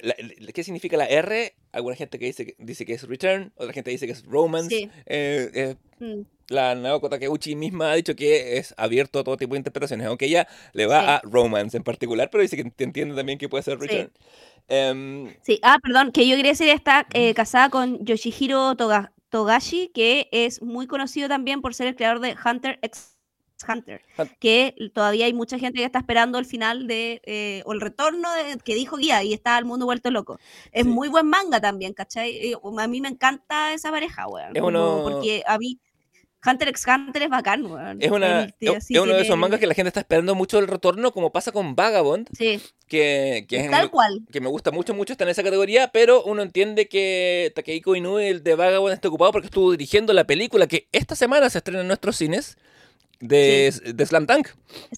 la- 0.00 0.14
¿qué 0.54 0.62
significa 0.64 0.96
la 0.96 1.06
R? 1.06 1.54
Alguna 1.72 1.96
gente 1.96 2.18
que 2.18 2.26
dice, 2.26 2.46
que 2.46 2.54
dice 2.58 2.86
que 2.86 2.94
es 2.94 3.02
Return, 3.02 3.52
otra 3.56 3.72
gente 3.72 3.90
dice 3.90 4.06
que 4.06 4.12
es 4.12 4.24
Romance. 4.24 4.68
Sí. 4.74 4.90
Eh, 5.06 5.50
eh, 5.54 5.74
Mm. 5.98 6.22
la 6.48 6.74
Naoko 6.74 7.08
Takeuchi 7.08 7.54
misma 7.56 7.90
ha 7.92 7.94
dicho 7.94 8.14
que 8.14 8.58
es 8.58 8.74
abierto 8.76 9.18
a 9.18 9.24
todo 9.24 9.36
tipo 9.36 9.54
de 9.54 9.58
interpretaciones, 9.58 10.06
aunque 10.06 10.26
ella 10.26 10.46
le 10.74 10.86
va 10.86 11.00
Sí. 11.00 11.06
a 11.08 11.20
romance 11.24 11.76
en 11.76 11.82
particular, 11.84 12.28
pero 12.30 12.42
dice 12.42 12.56
que 12.56 12.70
entiende 12.84 13.14
también 13.14 13.38
que 13.38 13.48
puede 13.48 13.62
ser 13.64 13.78
Sí. 13.80 13.86
return. 13.86 14.12
Em, 14.68 15.34
Sí, 15.42 15.58
ah, 15.62 15.78
perdón, 15.82 16.12
que 16.12 16.26
yo 16.28 16.36
quería 16.36 16.52
decir 16.52 16.68
está 16.68 17.06
eh, 17.14 17.34
casada 17.34 17.70
con 17.70 18.04
Yoshihiro 18.04 18.74
Toga- 18.76 19.12
Togashi, 19.30 19.88
que 19.94 20.28
es 20.32 20.62
muy 20.62 20.86
conocido 20.86 21.28
también 21.28 21.60
por 21.60 21.74
ser 21.74 21.86
el 21.88 21.96
creador 21.96 22.20
de 22.20 22.34
Hunter 22.44 22.78
x 22.82 23.12
Hunter, 23.66 24.02
Hunt- 24.18 24.36
que 24.38 24.74
todavía 24.92 25.24
hay 25.24 25.32
mucha 25.32 25.58
gente 25.58 25.78
que 25.78 25.84
está 25.86 26.00
esperando 26.00 26.38
el 26.38 26.44
final 26.44 26.86
de, 26.86 27.22
eh, 27.24 27.62
o 27.64 27.72
el 27.72 27.80
retorno 27.80 28.30
de, 28.34 28.58
que 28.58 28.74
dijo 28.74 28.98
Guía 28.98 29.22
y 29.22 29.32
está 29.32 29.56
el 29.56 29.64
mundo 29.64 29.86
vuelto 29.86 30.10
loco. 30.10 30.38
Es 30.72 30.84
Sí. 30.84 30.88
muy 30.90 31.08
buen 31.08 31.26
manga 31.26 31.58
también, 31.58 31.94
¿cachai? 31.94 32.32
Eh, 32.36 32.54
a 32.78 32.86
mí 32.86 33.00
me 33.00 33.08
encanta 33.08 33.72
esa 33.72 33.90
pareja, 33.90 34.28
weón. 34.28 34.52
Uno- 34.62 35.00
Porque 35.04 35.42
a 35.46 35.56
mí 35.56 35.78
Hunter 36.46 36.68
x 36.68 36.84
Hunter 36.86 37.22
es 37.22 37.28
bacán, 37.28 37.64
weón. 37.66 37.98
es 38.00 38.10
una, 38.10 38.44
El 38.44 38.54
tío 38.54 38.72
es 38.72 38.78
así 38.78 38.94
es 38.94 39.00
uno 39.00 39.14
de 39.14 39.22
esos 39.22 39.36
mangas 39.36 39.58
que 39.60 39.66
la 39.66 39.74
gente 39.74 39.88
está 39.88 40.00
esperando 40.00 40.34
mucho 40.34 40.58
el 40.58 40.68
retorno, 40.68 41.12
como 41.12 41.32
pasa 41.32 41.52
con 41.52 41.74
Vagabond, 41.74 42.28
Sí, 42.36 42.60
que, 42.88 43.46
que 43.48 43.64
es 43.64 43.70
tal 43.70 43.90
cual. 43.90 44.20
que 44.30 44.40
me 44.40 44.48
gusta 44.48 44.70
mucho, 44.70 44.94
mucho, 44.94 45.12
está 45.12 45.24
en 45.24 45.30
esa 45.30 45.42
categoría, 45.42 45.88
pero 45.92 46.22
uno 46.24 46.42
entiende 46.42 46.88
que 46.88 47.52
Takehiko 47.54 47.96
Inoue, 47.96 48.28
el 48.28 48.42
de 48.42 48.54
Vagabond, 48.54 48.94
está 48.94 49.08
ocupado 49.08 49.32
porque 49.32 49.46
estuvo 49.46 49.72
dirigiendo 49.72 50.12
la 50.12 50.24
película 50.26 50.66
que 50.66 50.88
esta 50.92 51.14
semana 51.16 51.50
se 51.50 51.58
estrena 51.58 51.80
en 51.80 51.88
nuestros 51.88 52.16
cines 52.16 52.56
de, 53.20 53.72
de 53.94 54.06
Slam 54.06 54.26
Dunk. 54.26 54.48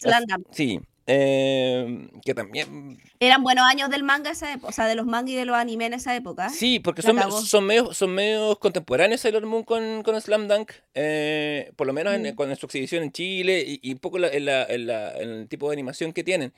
Slam 0.00 0.24
Dunk. 0.26 0.46
Sí, 0.50 0.80
eh, 1.10 2.08
que 2.22 2.34
también 2.34 2.98
Eran 3.18 3.42
buenos 3.42 3.64
años 3.64 3.88
del 3.88 4.02
manga 4.02 4.30
esa 4.30 4.52
época, 4.52 4.68
o 4.68 4.72
sea, 4.72 4.86
de 4.86 4.94
los 4.94 5.06
mangas 5.06 5.30
y 5.30 5.36
de 5.36 5.46
los 5.46 5.56
animes 5.56 5.86
en 5.86 5.94
esa 5.94 6.14
época. 6.14 6.50
Sí, 6.50 6.80
porque 6.80 7.00
son, 7.02 7.18
son 7.32 7.64
medios 7.64 7.96
son 7.96 8.14
medios 8.14 8.58
contemporáneos 8.58 9.22
Sailor 9.22 9.46
Moon 9.46 9.64
con, 9.64 10.02
con 10.02 10.20
Slam 10.20 10.48
Dunk, 10.48 10.70
eh, 10.94 11.72
por 11.76 11.86
lo 11.86 11.92
menos 11.94 12.14
en, 12.14 12.22
Mm. 12.22 12.34
con 12.36 12.54
su 12.56 12.66
exhibición 12.66 13.02
en 13.04 13.12
Chile 13.12 13.64
y, 13.66 13.80
y 13.82 13.92
un 13.94 13.98
poco 13.98 14.18
la- 14.18 14.28
en, 14.28 14.44
la- 14.44 14.64
en 14.64 14.86
la- 14.86 15.12
en 15.18 15.30
el 15.30 15.48
tipo 15.48 15.68
de 15.68 15.72
animación 15.74 16.12
que 16.12 16.22
tienen. 16.22 16.52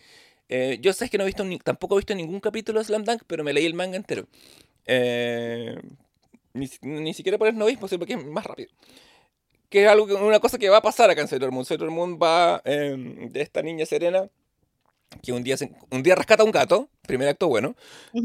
Eh, 0.49 0.79
yo 0.81 0.93
sé 0.93 1.09
que 1.09 1.17
no 1.17 1.23
he 1.23 1.27
visto 1.27 1.45
ni- 1.45 1.61
tampoco 1.61 1.95
he 1.95 1.99
visto 2.01 2.13
ningún 2.17 2.41
capítulo 2.41 2.81
de 2.81 2.85
Slam 2.87 3.05
Dunk, 3.05 3.23
pero 3.29 3.45
me 3.45 3.53
leí 3.53 3.67
el 3.67 3.75
manga 3.75 3.97
entero. 3.97 4.27
Eh, 4.87 5.77
ni, 6.55 6.69
ni 6.83 7.15
siquiera 7.15 7.39
por 7.39 7.47
el 7.47 7.57
novismo, 7.57 7.87
sino 7.87 8.01
porque 8.01 8.15
es 8.15 8.25
más 8.27 8.45
rápido. 8.45 8.69
Que 9.69 9.85
es 9.85 9.89
algo 9.89 10.07
una 10.27 10.41
cosa 10.41 10.59
que 10.59 10.69
va 10.69 10.79
a 10.79 10.83
pasar 10.83 11.09
acá 11.09 11.21
en 11.21 11.29
Sailor 11.29 11.53
Moon. 11.53 11.65
Sailor 11.65 11.93
Moon 11.93 12.19
va 12.21 12.61
eh, 12.65 12.97
de 13.31 13.41
esta 13.41 13.63
niña 13.63 13.87
serena 13.87 14.29
que 15.23 15.33
un 15.33 15.43
día, 15.43 15.57
se- 15.57 15.73
un 15.91 16.03
día 16.03 16.15
rescata 16.15 16.43
a 16.43 16.47
un 16.47 16.53
gato, 16.53 16.89
primer 17.07 17.29
acto 17.29 17.49
bueno, 17.49 17.75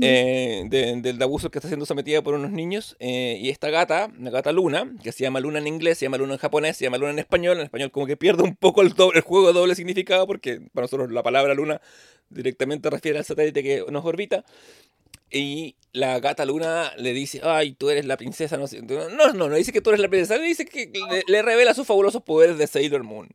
eh, 0.01 0.63
de- 0.69 1.01
del 1.01 1.21
abuso 1.21 1.49
que 1.49 1.57
está 1.57 1.67
siendo 1.67 1.85
sometida 1.85 2.21
por 2.21 2.35
unos 2.35 2.51
niños. 2.51 2.95
eh, 2.99 3.37
y 3.41 3.49
esta 3.49 3.69
gata, 3.69 4.11
la 4.19 4.29
gata 4.29 4.51
Luna, 4.51 4.93
que 5.03 5.11
se 5.11 5.23
llama 5.23 5.39
Luna 5.39 5.57
en 5.59 5.67
inglés, 5.67 5.97
se 5.97 6.05
llama 6.05 6.17
Luna 6.17 6.33
en 6.33 6.39
japonés, 6.39 6.77
se 6.77 6.85
llama 6.85 6.97
Luna 6.97 7.11
en 7.11 7.19
español. 7.19 7.57
En 7.57 7.63
español 7.65 7.91
como 7.91 8.05
que 8.05 8.15
pierde 8.17 8.43
un 8.43 8.55
poco 8.55 8.81
el, 8.81 8.93
doble- 8.93 9.15
el 9.17 9.21
juego 9.23 9.47
de 9.47 9.53
doble 9.53 9.75
significado 9.75 10.27
porque 10.27 10.61
para 10.73 10.85
nosotros 10.85 11.11
la 11.11 11.23
palabra 11.23 11.53
Luna 11.55 11.81
directamente 12.29 12.89
refiere 12.89 13.17
al 13.17 13.25
satélite 13.25 13.63
que 13.63 13.83
nos 13.89 14.05
orbita. 14.05 14.45
Y 15.31 15.75
la 15.91 16.19
gata 16.19 16.45
Luna 16.45 16.91
le 16.97 17.11
dice, 17.13 17.41
ay, 17.43 17.73
tú 17.73 17.89
eres 17.89 18.05
la 18.05 18.15
princesa. 18.15 18.57
No, 18.57 18.67
sé". 18.67 18.81
no, 18.83 19.09
no, 19.09 19.33
no, 19.33 19.49
no 19.49 19.55
dice 19.55 19.73
que 19.73 19.81
tú 19.81 19.89
eres 19.89 19.99
la 19.99 20.07
princesa, 20.07 20.37
le 20.37 20.45
dice 20.47 20.65
que 20.65 20.91
le, 21.11 21.23
le 21.27 21.41
revela 21.41 21.73
sus 21.73 21.87
fabulosos 21.87 22.21
poderes 22.21 22.57
de 22.59 22.67
Sailor 22.67 23.03
Moon. 23.03 23.29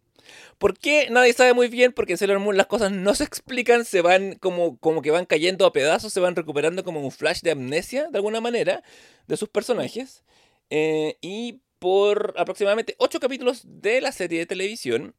¿Por 0.58 0.78
qué? 0.78 1.08
Nadie 1.10 1.32
sabe 1.32 1.54
muy 1.54 1.68
bien, 1.68 1.92
porque 1.92 2.12
en 2.12 2.18
Sailor 2.18 2.38
Moon 2.38 2.56
las 2.56 2.66
cosas 2.66 2.92
no 2.92 3.14
se 3.14 3.25
explican, 3.25 3.84
se 3.84 4.02
van 4.02 4.34
como, 4.34 4.78
como 4.78 5.02
que 5.02 5.10
van 5.10 5.26
cayendo 5.26 5.66
a 5.66 5.72
pedazos, 5.72 6.12
se 6.12 6.20
van 6.20 6.37
recuperando 6.37 6.84
como 6.84 7.00
un 7.00 7.10
flash 7.10 7.40
de 7.40 7.52
amnesia, 7.52 8.08
de 8.10 8.18
alguna 8.18 8.40
manera, 8.40 8.82
de 9.26 9.37
sus 9.37 9.49
personajes. 9.49 10.22
Eh, 10.70 11.16
y 11.20 11.60
por 11.78 12.34
aproximadamente 12.37 12.94
ocho 12.99 13.20
capítulos 13.20 13.62
de 13.64 14.00
la 14.00 14.12
serie 14.12 14.40
de 14.40 14.46
televisión, 14.46 15.14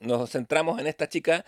nos 0.00 0.30
centramos 0.30 0.80
en 0.80 0.86
esta 0.88 1.08
chica 1.08 1.44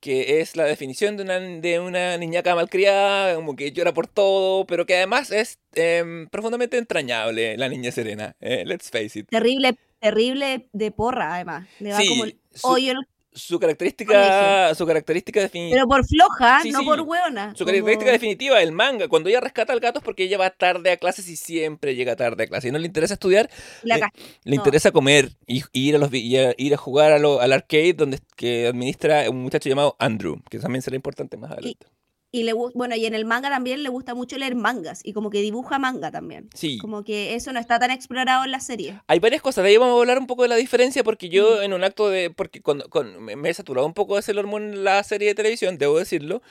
que 0.00 0.40
es 0.40 0.56
la 0.56 0.64
definición 0.64 1.16
de 1.16 1.24
una, 1.24 1.40
de 1.40 1.80
una 1.80 2.16
niñaca 2.18 2.54
malcriada, 2.54 3.34
como 3.34 3.56
que 3.56 3.72
llora 3.72 3.92
por 3.92 4.06
todo, 4.06 4.66
pero 4.66 4.86
que 4.86 4.96
además 4.96 5.32
es 5.32 5.58
em, 5.74 6.28
profundamente 6.28 6.78
entrañable, 6.78 7.56
la 7.56 7.68
niña 7.68 7.90
serena. 7.90 8.36
eh, 8.40 8.62
let's 8.64 8.90
face 8.90 9.18
it. 9.18 9.28
Terrible, 9.28 9.76
terrible 10.00 10.68
de 10.72 10.90
porra, 10.90 11.34
además. 11.34 11.68
Le 11.80 11.92
va 11.92 12.00
Sí, 12.00 12.08
como 12.08 12.24
el 12.24 12.38
su- 12.54 12.68
hoyo 12.68 12.90
en 12.92 12.96
el- 12.98 13.06
Su 13.30 13.60
característica, 13.60 14.74
su 14.74 14.84
característica 14.84 15.38
definitiva. 15.40 15.76
Pero 15.76 15.86
por 15.86 16.04
floja, 16.04 16.60
Sí, 16.62 16.70
no 16.72 16.80
sí. 16.80 16.84
por 16.86 17.02
hueona. 17.02 17.50
Su 17.54 17.58
como- 17.64 17.66
característica 17.72 18.10
definitiva 18.10 18.58
del 18.58 18.72
manga, 18.72 19.06
cuando 19.06 19.28
ella 19.28 19.38
rescata 19.40 19.72
al 19.72 19.78
gato 19.78 19.98
es 20.00 20.04
porque 20.04 20.24
ella 20.24 20.38
va 20.38 20.50
tarde 20.50 20.90
a 20.90 20.96
clases 20.96 21.28
y 21.28 21.36
siempre 21.36 21.94
llega 21.94 22.16
tarde 22.16 22.44
a 22.44 22.46
clases. 22.48 22.70
Y 22.70 22.72
no 22.72 22.78
le 22.80 22.86
interesa 22.86 23.14
estudiar, 23.14 23.48
la 23.84 23.96
le- 23.96 24.00
ca- 24.00 24.12
le 24.42 24.56
No. 24.56 24.62
interesa 24.62 24.90
comer 24.90 25.30
y, 25.46 25.62
y 25.72 25.88
ir, 25.88 25.94
a 25.94 25.98
los, 25.98 26.12
y 26.12 26.36
a, 26.36 26.52
ir 26.56 26.74
a 26.74 26.78
jugar 26.78 27.12
a 27.12 27.18
lo- 27.20 27.40
al 27.40 27.52
arcade 27.52 27.92
donde 27.92 28.18
que 28.34 28.66
administra 28.66 29.30
un 29.30 29.42
muchacho 29.42 29.68
llamado 29.68 29.94
Andrew, 30.00 30.42
que 30.50 30.58
también 30.58 30.82
será 30.82 30.96
importante 30.96 31.36
más 31.36 31.52
adelante. 31.52 31.86
Y 31.86 31.97
le 32.32 32.52
gu- 32.54 32.70
bueno, 32.74 32.94
y 32.94 33.06
en 33.06 33.14
el 33.14 33.24
manga 33.24 33.48
también 33.48 33.82
le 33.82 33.88
gusta 33.88 34.14
mucho 34.14 34.36
leer 34.36 34.54
mangas 34.54 35.00
y 35.02 35.12
como 35.14 35.30
que 35.30 35.40
dibuja 35.40 35.78
manga 35.78 36.10
también. 36.10 36.50
Sí. 36.54 36.76
Como 36.78 37.02
que 37.04 37.34
eso 37.34 37.52
no 37.52 37.58
está 37.60 37.78
tan 37.78 37.90
explorado 37.90 38.44
en 38.44 38.50
la 38.50 38.60
serie. 38.60 39.00
Hay 39.06 39.18
varias 39.18 39.40
cosas, 39.42 39.64
de 39.64 39.70
ahí 39.70 39.76
vamos 39.78 39.96
a 39.96 40.00
hablar 40.00 40.18
un 40.18 40.26
poco 40.26 40.42
de 40.42 40.48
la 40.48 40.56
diferencia 40.56 41.02
porque 41.04 41.28
Mm. 41.28 41.30
yo 41.30 41.62
en 41.62 41.72
un 41.72 41.84
acto 41.84 42.08
de... 42.10 42.30
porque 42.30 42.60
cuando, 42.60 42.88
con- 42.90 43.22
me, 43.24 43.48
he 43.48 43.54
saturado 43.54 43.86
un 43.86 43.94
poco 43.94 44.16
de 44.16 44.22
Sailor 44.22 44.46
Moon 44.46 44.84
la 44.84 45.02
serie 45.04 45.28
de 45.28 45.34
televisión, 45.34 45.78
debo 45.78 45.98
decirlo, 45.98 46.42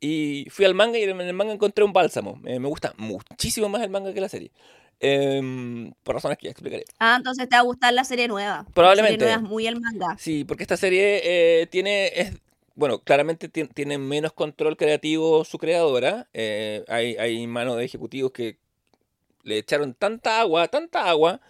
y 0.00 0.46
fui 0.50 0.64
al 0.64 0.74
manga 0.74 0.98
y 0.98 1.02
en 1.04 1.20
el 1.20 1.32
manga 1.34 1.52
encontré 1.52 1.84
un 1.84 1.92
bálsamo. 1.92 2.40
Eh, 2.46 2.58
me 2.58 2.68
gusta 2.68 2.94
muchísimo 2.96 3.68
más 3.68 3.82
el 3.82 3.90
manga 3.90 4.12
que 4.14 4.20
la 4.20 4.28
serie. 4.28 4.52
Em, 5.00 5.92
por 6.02 6.14
razones 6.14 6.38
que 6.38 6.46
ya 6.46 6.50
explicaré. 6.52 6.84
Ah, 6.98 7.16
entonces 7.18 7.46
te 7.48 7.54
va 7.56 7.60
a 7.60 7.64
gustar 7.64 7.92
la 7.92 8.04
serie 8.04 8.28
nueva. 8.28 8.64
La 8.66 8.72
Probablemente. 8.72 9.18
serie 9.20 9.34
nueva 9.36 9.42
es 9.44 9.50
muy 9.50 9.66
el 9.66 9.78
manga. 9.80 10.16
Sí, 10.18 10.44
porque 10.44 10.62
esta 10.64 10.76
serie 10.78 11.20
eh, 11.22 11.66
tiene, 11.66 12.06
es, 12.14 12.32
bueno, 12.76 13.00
claramente 13.02 13.48
ti- 13.50 13.68
tiene 13.68 13.98
menos 13.98 14.32
control 14.34 14.76
creativo 14.78 15.44
su 15.46 15.58
creadora. 15.58 16.28
eh, 16.34 16.84
hay, 16.88 17.16
hay 17.18 17.46
manos 17.48 17.76
de 17.78 17.84
ejecutivos 17.86 18.32
que 18.32 18.58
le 19.44 19.58
echaron 19.58 19.94
tanta 19.94 20.40
agua, 20.40 20.68
tanta 20.68 21.08
agua, 21.08 21.40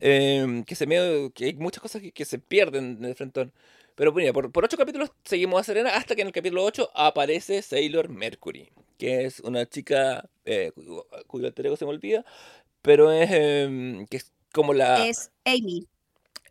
em, 0.00 0.64
que 0.64 0.74
se 0.76 0.86
me, 0.86 1.32
que 1.34 1.46
hay 1.46 1.54
muchas 1.54 1.82
cosas 1.82 2.02
que, 2.02 2.12
que 2.12 2.24
se 2.24 2.38
pierden 2.38 2.98
en 3.00 3.04
el 3.06 3.14
frentón. 3.16 3.52
Pero 3.96 4.12
mira, 4.12 4.32
por, 4.32 4.50
ocho 4.64 4.76
capítulos 4.78 5.12
seguimos 5.24 5.60
a 5.60 5.64
Serena 5.64 5.96
hasta 5.96 6.14
que 6.16 6.22
en 6.22 6.28
el 6.28 6.32
capítulo 6.34 6.64
8 6.64 6.90
aparece 6.94 7.62
Sailor 7.62 8.08
Mercury, 8.10 8.70
que 8.98 9.24
es 9.26 9.40
una 9.40 9.66
chica 9.68 10.28
eh, 10.46 10.72
cuyo, 10.74 11.06
cuyo 11.26 11.46
alter 11.46 11.66
ego 11.66 11.76
se 11.76 11.84
me 11.86 11.92
olvida, 11.92 12.24
pero 12.82 13.12
es 13.12 13.30
em, 13.32 14.06
que 14.08 14.18
es 14.18 14.32
como 14.52 14.74
la... 14.74 15.10
Es 15.10 15.30
Amy. 15.44 15.88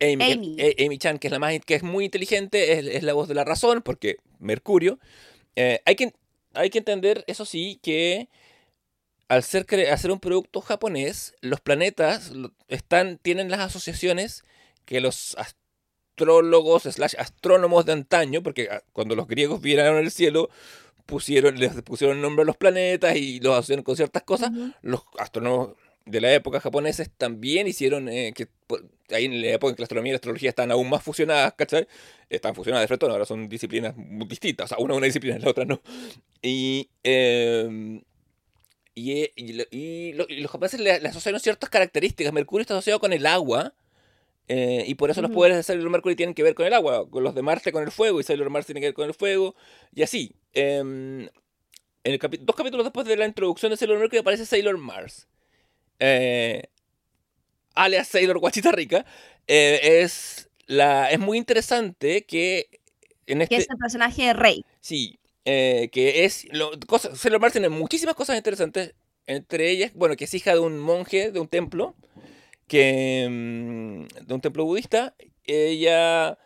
Amy, 0.00 0.16
que- 0.16 0.32
Amy. 0.32 0.56
eh, 0.58 0.86
Amy 0.86 0.98
Chan, 0.98 1.18
que 1.18 1.28
es 1.28 1.32
la 1.32 1.38
más 1.38 1.54
que 1.64 1.74
es 1.74 1.82
muy 1.82 2.04
inteligente, 2.06 2.72
es, 2.72 2.86
es 2.86 3.02
la 3.02 3.12
voz 3.12 3.28
de 3.28 3.34
la 3.34 3.44
razón, 3.44 3.82
porque 3.82 4.16
Mercurio. 4.38 4.98
eh, 5.56 5.80
hay, 5.84 5.96
que, 5.96 6.14
hay 6.54 6.70
que 6.70 6.78
entender, 6.78 7.24
eso 7.26 7.44
sí, 7.44 7.78
que 7.82 8.28
al 9.28 9.42
ser 9.44 9.66
hacer 9.92 10.10
un 10.10 10.18
producto 10.20 10.60
japonés, 10.60 11.34
los 11.40 11.60
planetas 11.60 12.32
están, 12.68 13.18
tienen 13.18 13.50
las 13.50 13.60
asociaciones 13.60 14.44
que 14.84 15.00
los 15.00 15.36
astrólogos 16.16 16.82
slash 16.84 17.14
astrónomos 17.18 17.84
de 17.86 17.92
antaño, 17.92 18.42
porque 18.42 18.68
ah, 18.70 18.82
cuando 18.92 19.14
los 19.14 19.28
griegos 19.28 19.60
vieron 19.60 19.98
el 19.98 20.10
cielo, 20.10 20.50
pusieron, 21.06 21.58
les 21.58 21.72
pusieron 21.82 22.20
nombre 22.20 22.42
a 22.42 22.46
los 22.46 22.56
planetas 22.56 23.16
y 23.16 23.40
los 23.40 23.54
asociaron 23.56 23.84
con 23.84 23.96
ciertas 23.96 24.22
cosas. 24.24 24.50
Los 24.82 25.02
astrónomos 25.18 25.70
de 26.10 26.20
la 26.20 26.32
época 26.34 26.60
japoneses 26.60 27.10
también 27.16 27.66
hicieron 27.66 28.08
eh, 28.08 28.32
que 28.34 28.46
pues, 28.66 28.82
ahí 29.10 29.24
en 29.26 29.40
la 29.40 29.48
época 29.48 29.70
en 29.70 29.76
que 29.76 29.82
la 29.82 29.84
astronomía 29.84 30.10
y 30.10 30.14
la 30.14 30.16
astrología 30.16 30.48
están 30.50 30.70
aún 30.70 30.88
más 30.90 31.02
fusionadas, 31.02 31.54
¿cachai? 31.54 31.86
Están 32.28 32.54
fusionadas 32.54 32.84
de 32.84 32.88
frente, 32.88 33.06
ahora 33.06 33.24
son 33.24 33.48
disciplinas 33.48 33.96
muy 33.96 34.26
distintas, 34.26 34.66
o 34.66 34.68
sea, 34.76 34.78
una 34.84 34.94
es 34.94 34.98
una 34.98 35.06
disciplina 35.06 35.36
y 35.36 35.40
la 35.40 35.50
otra 35.50 35.64
no. 35.64 35.80
Y, 36.42 36.88
eh, 37.04 38.00
y, 38.94 39.12
eh, 39.22 39.32
y 39.36 39.52
lo- 39.52 39.64
y 39.70 40.12
lo- 40.12 40.26
y 40.28 40.40
los 40.40 40.50
japoneses 40.50 40.80
le, 40.80 41.00
le 41.00 41.08
asociaron 41.08 41.40
ciertas 41.40 41.70
características. 41.70 42.32
Mercurio 42.32 42.62
está 42.62 42.74
asociado 42.74 43.00
con 43.00 43.12
el 43.12 43.26
agua. 43.26 43.74
eh, 44.52 44.84
y 44.88 44.96
por 44.96 45.10
eso 45.10 45.22
los 45.22 45.30
poderes 45.30 45.56
de 45.58 45.62
Sailor 45.62 45.88
Mercury 45.90 46.16
tienen 46.16 46.34
que 46.34 46.42
ver 46.42 46.56
con 46.56 46.66
el 46.66 46.72
agua. 46.74 47.08
Con 47.08 47.22
los 47.22 47.36
de 47.36 47.42
Marte 47.42 47.70
con 47.70 47.84
el 47.84 47.92
fuego. 47.92 48.18
Y 48.20 48.24
Sailor 48.24 48.50
Mars 48.50 48.66
tiene 48.66 48.80
que 48.80 48.88
ver 48.88 48.94
con 48.94 49.06
el 49.06 49.14
fuego. 49.14 49.54
Y 49.94 50.02
así. 50.02 50.34
Em, 50.54 51.22
en 51.22 51.30
el 52.02 52.18
dos 52.40 52.56
capítulos 52.56 52.84
después 52.84 53.06
de 53.06 53.16
la 53.16 53.26
introducción 53.26 53.70
de 53.70 53.76
Sailor 53.76 53.98
Mercury 54.00 54.18
aparece 54.18 54.44
Sailor 54.46 54.76
Mars. 54.76 55.28
Eh, 56.00 56.64
alias 57.74 58.08
Sailor 58.08 58.38
Guachita 58.38 58.72
Rica. 58.72 59.04
eh, 59.46 60.00
es, 60.02 60.48
la, 60.66 61.10
es 61.10 61.18
muy 61.18 61.38
interesante 61.38 62.24
que 62.24 62.80
en 63.26 63.38
Que 63.38 63.44
este... 63.44 63.56
es 63.56 63.70
el 63.70 63.76
personaje 63.78 64.22
de 64.24 64.32
Rey. 64.32 64.64
Sí, 64.80 65.18
eh, 65.44 65.88
que 65.92 66.24
es. 66.24 66.46
Lo, 66.52 66.70
cosas, 66.86 67.18
Sailor 67.18 67.40
Mars 67.40 67.52
tiene 67.52 67.68
muchísimas 67.68 68.14
cosas 68.14 68.36
interesantes. 68.36 68.94
Entre 69.26 69.70
ellas, 69.70 69.92
bueno, 69.94 70.16
que 70.16 70.24
es 70.24 70.34
hija 70.34 70.52
de 70.52 70.58
un 70.60 70.78
monje 70.78 71.30
de 71.30 71.38
un 71.40 71.48
templo. 71.48 71.94
Que. 72.66 73.26
mm, 73.30 74.26
de 74.26 74.34
un 74.34 74.40
templo 74.40 74.64
budista. 74.64 75.14
Ella. 75.44 76.38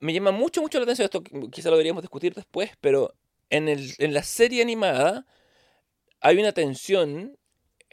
Me 0.00 0.12
llama 0.12 0.32
mucho, 0.32 0.60
mucho 0.62 0.78
la 0.78 0.84
atención. 0.84 1.04
Esto 1.04 1.22
qu- 1.22 1.50
quizá 1.50 1.70
lo 1.70 1.76
deberíamos 1.76 2.02
discutir 2.02 2.34
después. 2.34 2.70
Pero 2.80 3.14
en, 3.50 3.68
el, 3.68 3.92
en 3.98 4.14
la 4.14 4.22
serie 4.22 4.62
animada. 4.62 5.26
Hay 6.20 6.38
una 6.38 6.52
tensión 6.52 7.36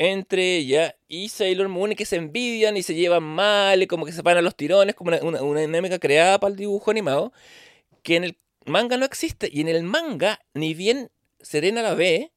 entre 0.03 0.58
ella 0.58 0.96
y 1.08 1.29
Sailor 1.29 1.70
Moon 1.70 1.91
y 1.91 1.96
que 1.96 2.05
se 2.05 2.15
envidian 2.15 2.75
y 2.75 2.81
se 2.81 2.96
llevan 2.96 3.22
mal 3.22 3.84
y 3.84 3.88
como 3.88 4.03
que 4.03 4.12
se 4.12 4.24
van 4.24 4.36
a 4.36 4.41
los 4.41 4.55
tirones, 4.55 4.96
como 4.96 5.10
una, 5.10 5.22
una, 5.22 5.43
una 5.43 5.60
dinámica 5.60 6.00
creada 6.00 6.39
para 6.39 6.50
el 6.50 6.58
dibujo 6.58 6.89
animado, 6.89 7.31
que 8.01 8.15
en 8.15 8.24
el 8.24 8.38
manga 8.65 8.98
no 8.98 9.05
existe. 9.05 9.48
Y 9.53 9.62
en 9.62 9.67
el 9.67 9.84
manga, 9.84 10.39
ni 10.55 10.74
bien 10.74 11.12
Serena 11.39 11.84
la 11.84 11.93
ve, 11.93 12.31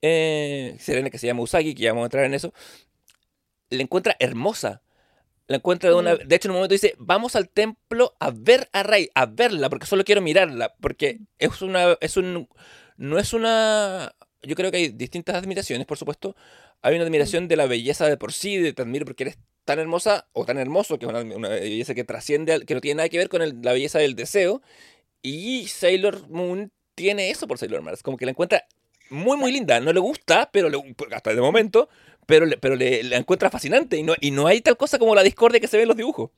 eh, 0.00 0.74
Serena 0.80 1.10
que 1.10 1.18
se 1.18 1.26
llama 1.26 1.42
Usagi, 1.42 1.74
que 1.74 1.82
ya 1.82 1.90
vamos 1.90 2.04
a 2.04 2.06
entrar 2.06 2.24
en 2.24 2.32
eso, 2.32 2.54
la 3.68 3.82
encuentra 3.82 4.16
hermosa. 4.18 4.80
La 5.48 5.56
encuentra 5.56 5.90
de 5.90 5.96
una... 5.96 6.14
Mm. 6.14 6.28
De 6.28 6.36
hecho, 6.36 6.48
en 6.48 6.52
un 6.52 6.56
momento 6.58 6.72
dice, 6.72 6.94
vamos 6.96 7.36
al 7.36 7.50
templo 7.50 8.14
a 8.20 8.30
ver 8.30 8.70
a 8.72 8.84
Rey, 8.84 9.10
a 9.14 9.26
verla, 9.26 9.68
porque 9.68 9.84
solo 9.84 10.04
quiero 10.04 10.22
mirarla, 10.22 10.74
porque 10.80 11.18
es 11.38 11.60
una... 11.60 11.98
Es 12.00 12.16
un, 12.16 12.48
no 12.96 13.18
es 13.18 13.34
una... 13.34 14.14
Yo 14.42 14.54
creo 14.54 14.70
que 14.70 14.78
hay 14.78 14.88
distintas 14.88 15.36
admiraciones, 15.36 15.86
por 15.86 15.98
supuesto. 15.98 16.34
Hay 16.82 16.94
una 16.94 17.04
admiración 17.04 17.48
de 17.48 17.56
la 17.56 17.66
belleza 17.66 18.06
de 18.06 18.16
por 18.16 18.32
sí, 18.32 18.56
de 18.56 18.72
te 18.72 18.82
admiro 18.82 19.04
porque 19.04 19.24
eres 19.24 19.38
tan 19.64 19.78
hermosa 19.78 20.26
o 20.32 20.46
tan 20.46 20.58
hermoso, 20.58 20.98
que 20.98 21.06
es 21.06 21.12
una, 21.12 21.48
belleza 21.48 21.94
que 21.94 22.04
trasciende, 22.04 22.64
que 22.64 22.74
no 22.74 22.80
tiene 22.80 22.96
nada 22.96 23.08
que 23.08 23.18
ver 23.18 23.28
con 23.28 23.62
la 23.62 23.72
belleza 23.72 23.98
del 23.98 24.16
deseo. 24.16 24.62
Y 25.22 25.68
Sailor 25.68 26.28
Moon 26.30 26.72
tiene 26.94 27.30
eso 27.30 27.46
por 27.46 27.58
Sailor 27.58 27.82
Mars, 27.82 28.02
como 28.02 28.16
que 28.16 28.24
la 28.24 28.30
encuentra 28.32 28.64
muy, 29.10 29.36
muy 29.36 29.52
linda. 29.52 29.80
No 29.80 29.92
le 29.92 30.00
gusta, 30.00 30.50
pero 30.52 30.70
le, 30.70 30.78
hasta 31.14 31.34
de 31.34 31.40
momento, 31.40 31.88
pero, 32.26 32.46
le, 32.46 32.56
pero 32.56 32.76
le, 32.76 33.02
la 33.02 33.16
encuentra 33.16 33.50
fascinante. 33.50 33.98
Y 33.98 34.02
no, 34.02 34.14
y 34.20 34.30
no 34.30 34.46
hay 34.46 34.60
tal 34.62 34.76
cosa 34.76 34.98
como 34.98 35.14
la 35.14 35.22
discordia 35.22 35.60
que 35.60 35.68
se 35.68 35.76
ve 35.76 35.82
en 35.82 35.88
los 35.88 35.96
dibujos. 35.96 36.30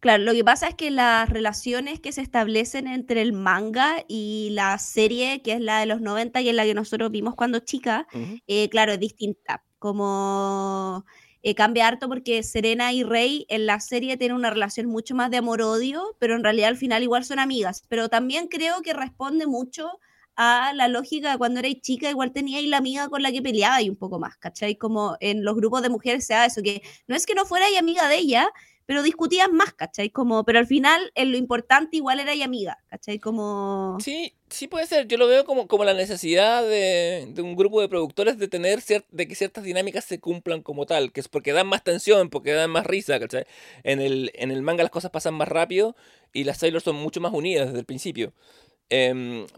Claro, 0.00 0.22
lo 0.22 0.32
que 0.32 0.44
pasa 0.44 0.68
es 0.68 0.74
que 0.76 0.92
las 0.92 1.28
relaciones 1.28 1.98
que 1.98 2.12
se 2.12 2.20
establecen 2.20 2.86
entre 2.86 3.20
el 3.20 3.32
manga 3.32 4.04
y 4.06 4.50
la 4.52 4.78
serie, 4.78 5.42
que 5.42 5.54
es 5.54 5.60
la 5.60 5.80
de 5.80 5.86
los 5.86 6.00
90, 6.00 6.40
que 6.40 6.50
es 6.50 6.54
la 6.54 6.64
que 6.64 6.74
nosotros 6.74 7.10
vimos 7.10 7.34
cuando 7.34 7.58
chica, 7.58 8.06
eh, 8.46 8.68
claro, 8.68 8.92
es 8.92 9.00
distinta. 9.00 9.64
Como 9.80 11.04
eh, 11.42 11.54
cambia 11.56 11.88
harto 11.88 12.08
porque 12.08 12.44
Serena 12.44 12.92
y 12.92 13.02
Rey 13.02 13.44
en 13.48 13.66
la 13.66 13.80
serie 13.80 14.16
tienen 14.16 14.36
una 14.36 14.50
relación 14.50 14.86
mucho 14.86 15.16
más 15.16 15.32
de 15.32 15.38
amor-odio, 15.38 16.16
pero 16.20 16.36
en 16.36 16.44
realidad 16.44 16.68
al 16.68 16.76
final 16.76 17.02
igual 17.02 17.24
son 17.24 17.40
amigas. 17.40 17.82
Pero 17.88 18.08
también 18.08 18.46
creo 18.46 18.82
que 18.82 18.92
responde 18.92 19.48
mucho 19.48 19.98
a 20.36 20.72
la 20.74 20.86
lógica 20.86 21.32
de 21.32 21.38
cuando 21.38 21.58
erais 21.58 21.80
chica, 21.82 22.08
igual 22.08 22.32
tenía 22.32 22.58
ahí 22.58 22.68
la 22.68 22.76
amiga 22.76 23.08
con 23.08 23.22
la 23.22 23.32
que 23.32 23.42
peleaba 23.42 23.82
y 23.82 23.90
un 23.90 23.96
poco 23.96 24.20
más, 24.20 24.36
¿cachai? 24.36 24.76
Como 24.76 25.16
en 25.18 25.44
los 25.44 25.56
grupos 25.56 25.82
de 25.82 25.88
mujeres 25.88 26.24
se 26.24 26.34
da 26.34 26.46
eso, 26.46 26.62
que 26.62 26.82
no 27.08 27.16
es 27.16 27.26
que 27.26 27.34
no 27.34 27.44
fuera 27.44 27.66
amiga 27.76 28.06
de 28.06 28.18
ella, 28.18 28.48
pero 28.88 29.02
discutían 29.02 29.52
más, 29.54 29.74
¿cachai? 29.74 30.08
Como, 30.08 30.44
pero 30.46 30.58
al 30.60 30.66
final 30.66 31.12
en 31.14 31.30
lo 31.30 31.36
importante 31.36 31.98
igual 31.98 32.20
era 32.20 32.34
y 32.34 32.40
amiga, 32.40 32.78
¿cachai? 32.86 33.18
Como... 33.18 33.98
Sí, 34.00 34.32
sí 34.48 34.66
puede 34.66 34.86
ser. 34.86 35.06
Yo 35.06 35.18
lo 35.18 35.26
veo 35.26 35.44
como, 35.44 35.68
como 35.68 35.84
la 35.84 35.92
necesidad 35.92 36.62
de, 36.62 37.26
de 37.28 37.42
un 37.42 37.54
grupo 37.54 37.82
de 37.82 37.90
productores 37.90 38.38
de 38.38 38.48
tener 38.48 38.78
cier- 38.80 39.04
de 39.10 39.28
que 39.28 39.34
ciertas 39.34 39.64
dinámicas 39.64 40.06
se 40.06 40.20
cumplan 40.20 40.62
como 40.62 40.86
tal, 40.86 41.12
que 41.12 41.20
es 41.20 41.28
porque 41.28 41.52
dan 41.52 41.66
más 41.66 41.84
tensión, 41.84 42.30
porque 42.30 42.52
dan 42.52 42.70
más 42.70 42.86
risa, 42.86 43.20
¿cachai? 43.20 43.44
En 43.82 44.00
el, 44.00 44.30
en 44.34 44.50
el 44.50 44.62
manga 44.62 44.84
las 44.84 44.90
cosas 44.90 45.10
pasan 45.10 45.34
más 45.34 45.48
rápido 45.48 45.94
y 46.32 46.44
las 46.44 46.56
Sailor 46.56 46.80
son 46.80 46.96
mucho 46.96 47.20
más 47.20 47.34
unidas 47.34 47.66
desde 47.66 47.80
el 47.80 47.84
principio. 47.84 48.32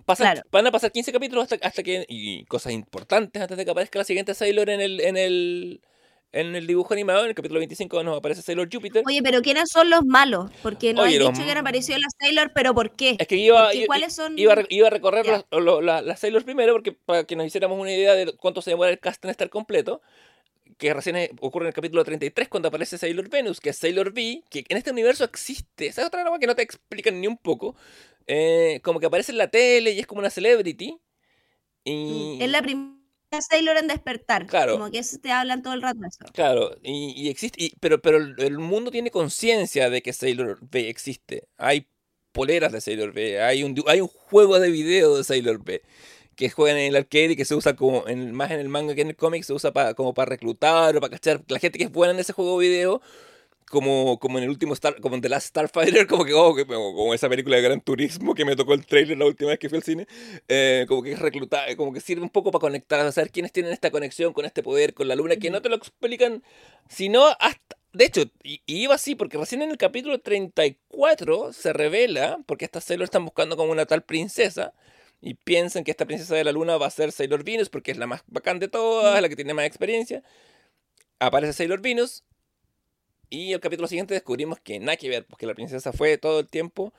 Pasan- 0.07 0.25
Claro. 0.27 0.43
Van 0.51 0.67
a 0.67 0.73
pasar 0.73 0.91
15 0.91 1.13
capítulos 1.13 1.45
hasta, 1.51 1.65
hasta 1.65 1.83
que. 1.85 2.05
Y 2.09 2.45
cosas 2.47 2.73
importantes 2.73 3.41
antes 3.41 3.57
de 3.57 3.65
que 3.65 3.71
aparezca 3.71 3.99
la 4.01 4.05
siguiente 4.05 4.35
Sailor 4.35 4.69
en 4.71 4.81
el, 4.81 5.01
en 5.01 5.17
el, 5.17 5.81
en 6.33 6.55
el 6.55 6.67
dibujo 6.67 6.93
animado. 6.95 7.23
En 7.25 7.29
el 7.31 7.35
capítulo 7.35 7.59
25 7.61 8.03
nos 8.05 8.19
aparece 8.19 8.43
Sailor 8.43 8.69
Júpiter. 8.73 9.03
Oye, 9.07 9.23
pero 9.23 9.43
¿quiénes 9.43 9.69
son 9.71 9.91
los 9.91 10.05
malos? 10.05 10.51
Porque 10.63 10.95
no 10.95 11.03
Oye, 11.03 11.19
los 11.19 11.29
dicho 11.33 11.45
que 11.45 11.51
han 11.53 11.59
aparecido 11.59 11.99
las 11.99 12.13
Sailor, 12.19 12.53
pero 12.55 12.75
¿por 12.75 12.93
qué? 12.97 13.17
Es 13.19 13.27
que 13.27 13.37
iba, 13.37 13.75
iba- 13.75 13.87
¿Cuáles 13.87 14.15
son? 14.15 14.39
iba, 14.39 14.53
a 14.53 14.57
re- 14.57 14.67
iba 14.69 14.87
a 14.87 14.91
recorrer 14.91 15.27
las, 15.27 15.45
lo- 15.51 15.81
la- 15.81 16.03
las 16.03 16.21
Sailors 16.21 16.45
primero, 16.45 16.73
porque 16.73 16.93
para 16.93 17.25
que 17.25 17.37
nos 17.37 17.47
hiciéramos 17.47 17.79
una 17.79 17.93
idea 17.93 18.15
de 18.15 18.33
cuánto 18.37 18.63
se 18.63 18.71
demora 18.71 18.91
el 18.91 18.99
cast 19.01 19.25
en 19.25 19.31
estar 19.31 19.51
completo, 19.51 20.01
que 20.79 20.95
recién 20.95 21.17
ocurre 21.41 21.65
en 21.65 21.69
el 21.69 21.75
capítulo 21.75 22.05
33 22.05 22.49
cuando 22.49 22.69
aparece 22.69 22.97
Sailor 22.97 23.29
Venus, 23.29 23.61
que 23.61 23.71
es 23.71 23.77
Sailor 23.79 24.09
V, 24.15 24.43
que 24.49 24.65
en 24.69 24.77
este 24.79 24.91
universo 24.93 25.25
existe. 25.25 25.87
Esa 25.89 26.01
es 26.03 26.07
otra 26.07 26.25
cosa 26.25 26.39
que 26.39 26.47
no 26.47 26.55
te 26.55 26.63
explican 26.63 27.21
ni 27.21 27.27
un 27.27 27.37
poco. 27.37 27.77
Eh, 28.27 28.81
como 28.83 29.01
que 29.01 29.07
aparece 29.07 29.33
en 29.33 29.39
la 29.39 29.49
tele 29.49 29.91
y 29.91 29.99
es 29.99 30.07
como 30.07 30.21
una 30.21 30.31
celebrity. 30.31 30.97
Y, 31.85 32.39
Es 32.41 32.51
la 32.51 32.63
primera 32.63 32.95
Sailor 33.41 33.77
en 33.77 33.87
despertar. 33.87 34.47
Claro. 34.47 34.73
Como 34.73 34.91
que 34.91 34.99
eso 34.99 35.19
te 35.19 35.31
hablan 35.31 35.63
todo 35.63 35.75
el 35.75 35.83
rato 35.83 36.01
eso. 36.07 36.19
Claro, 36.33 36.77
y, 36.83 37.13
y 37.17 37.29
existe, 37.29 37.63
y- 37.65 37.73
pero, 37.81 38.01
pero 38.03 38.19
el 38.19 38.59
mundo 38.59 38.91
tiene 38.91 39.11
conciencia 39.11 39.89
de 39.89 40.03
que 40.03 40.13
Sailor 40.13 40.59
V 40.63 40.89
existe. 40.89 41.47
Hay 41.57 41.87
poleras 42.33 42.73
de 42.73 42.81
Sailor 42.81 43.11
V, 43.11 43.41
hay 43.43 43.63
un, 43.63 43.75
hay 43.87 44.01
un 44.01 44.09
juego 44.09 44.59
de 44.59 44.71
video 44.71 45.17
de 45.17 45.25
Sailor 45.25 45.59
V 45.59 45.83
que 46.37 46.51
juegan 46.51 46.79
en 46.79 46.87
el 46.89 46.97
arcade 46.97 47.33
y 47.33 47.37
que 47.37 47.45
se 47.45 47.55
usa 47.55 47.77
como 47.77 48.09
en, 48.09 48.33
más 48.33 48.51
en 48.51 48.61
el 48.61 48.69
manga 48.69 48.95
que 48.95 49.03
en 49.03 49.09
el 49.11 49.17
cómic, 49.17 49.43
se 49.45 49.53
usa 49.53 49.73
para, 49.73 49.95
como 49.95 50.15
para 50.15 50.31
reclutar 50.31 50.97
o 50.97 51.01
para 51.01 51.11
cachar 51.13 51.43
la 51.49 51.59
gente 51.59 51.79
que 51.79 51.85
es 51.85 51.93
buena 51.93 52.15
en 52.15 52.21
ese 52.21 52.33
juego 52.33 52.59
de 52.61 52.69
video. 52.69 53.03
Como, 53.71 54.19
como 54.19 54.39
en 54.39 54.45
el 54.45 54.51
último 54.51 54.75
Star, 54.75 55.01
como 55.01 55.15
en 55.15 55.21
The 55.21 55.29
Last 55.29 55.47
Starfighter, 55.47 56.07
como 56.09 56.25
que, 56.25 56.35
oh, 56.35 56.57
como, 56.67 56.93
como 56.93 57.15
esa 57.15 57.29
película 57.29 57.57
de 57.57 57.63
Gran 57.63 57.81
Turismo 57.81 58.35
que 58.35 58.45
me 58.45 58.57
tocó 58.57 58.75
el 58.75 58.85
trailer 58.85 59.17
la 59.17 59.27
última 59.27 59.51
vez 59.51 59.61
que 59.61 59.69
fui 59.69 59.79
al 59.79 59.85
cine, 59.85 60.09
eh, 60.49 60.87
como 60.89 61.05
que 61.05 61.13
es 61.13 61.19
reclutar, 61.21 61.77
como 61.77 61.93
que 61.93 62.01
sirve 62.01 62.23
un 62.23 62.31
poco 62.31 62.51
para 62.51 62.61
conectar, 62.61 62.99
a 62.99 63.13
saber 63.13 63.31
quiénes 63.31 63.53
tienen 63.53 63.73
esta 63.73 63.93
conexión 63.93 64.33
con 64.33 64.45
este 64.45 64.65
poder, 64.65 64.93
con 64.93 65.07
la 65.07 65.15
luna, 65.15 65.37
que 65.37 65.51
no 65.51 65.63
te 65.63 65.69
lo 65.69 65.77
explican, 65.77 66.43
sino 66.89 67.27
hasta, 67.39 67.77
de 67.93 68.05
hecho, 68.07 68.23
y, 68.43 68.61
y 68.67 68.83
iba 68.83 68.97
así, 68.97 69.15
porque 69.15 69.39
recién 69.39 69.63
en 69.63 69.71
el 69.71 69.79
capítulo 69.79 70.19
34 70.19 71.53
se 71.53 71.73
revela, 71.73 72.41
porque 72.47 72.65
estas 72.65 72.83
Sailor 72.83 73.05
están 73.05 73.25
buscando 73.25 73.57
como 73.57 73.71
una 73.71 73.87
tal 73.87 74.03
princesa, 74.03 74.75
y 75.21 75.35
piensan 75.35 75.85
que 75.85 75.91
esta 75.91 76.07
princesa 76.07 76.35
de 76.35 76.45
la 76.45 76.53
luna 76.53 76.77
va 76.77 76.87
a 76.87 76.91
ser 76.91 77.13
Sailor 77.13 77.45
Venus, 77.45 77.69
porque 77.69 77.91
es 77.91 77.99
la 77.99 78.07
más 78.07 78.23
bacán 78.27 78.59
de 78.59 78.69
todas, 78.69 79.21
la 79.21 79.29
que 79.29 79.37
tiene 79.37 79.55
más 79.55 79.67
experiencia. 79.67 80.23
Aparece 81.19 81.53
Sailor 81.53 81.81
Venus, 81.83 82.25
y 83.31 83.53
el 83.53 83.61
capítulo 83.61 83.89
siguiente 83.89 84.15
descubrimos 84.15 84.59
que 84.61 84.79
nada 84.81 84.97
que 84.97 85.09
ver, 85.09 85.25
porque 85.27 85.47
la 85.47 85.55
princesa 85.55 85.93
fue 85.93 86.19
todo 86.19 86.41
el 86.41 86.49
tiempo 86.49 86.93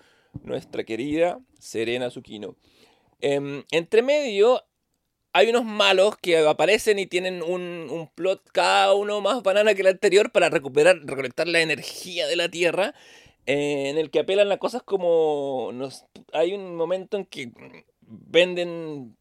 nuestra 0.44 0.84
querida 0.84 1.40
Serena 1.60 2.10
Tsukino. 2.10 2.56
Em, 3.20 3.64
entre 3.72 4.02
medio 4.02 4.64
hay 5.34 5.50
unos 5.50 5.64
malos 5.64 6.18
que 6.18 6.38
aparecen 6.40 7.00
y 7.00 7.06
tienen 7.06 7.42
un, 7.44 7.88
un 7.90 8.08
plot 8.16 8.42
cada 8.52 8.94
uno 8.94 9.22
más 9.22 9.44
banana 9.44 9.74
que 9.74 9.82
el 9.82 9.88
anterior 9.88 10.32
para 10.32 10.50
recuperar, 10.50 10.98
recolectar 11.04 11.48
la 11.48 11.62
energía 11.62 12.28
de 12.28 12.36
la 12.36 12.50
Tierra, 12.50 12.94
eh, 13.46 13.90
en 13.90 13.98
el 13.98 14.10
que 14.12 14.20
apelan 14.20 14.52
a 14.52 14.58
cosas 14.58 14.84
como... 14.84 15.72
nos- 15.74 16.06
hay 16.34 16.54
un 16.54 16.76
momento 16.76 17.18
en 17.18 17.26
que 17.26 17.52
venden 18.02 19.16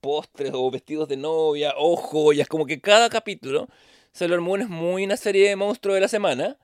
postres 0.00 0.52
o 0.54 0.70
vestidos 0.70 1.08
de 1.08 1.16
novia 1.16 1.74
o 1.76 1.96
joyas, 1.96 2.48
como 2.48 2.66
que 2.66 2.80
cada 2.80 3.08
capítulo 3.08 3.68
Sailor 4.16 4.40
Moon 4.40 4.62
es 4.62 4.68
muy 4.68 5.04
una 5.04 5.16
serie 5.16 5.48
de 5.48 5.56
monstruos 5.56 5.94
de 5.94 6.00
la 6.00 6.08
semana. 6.08 6.56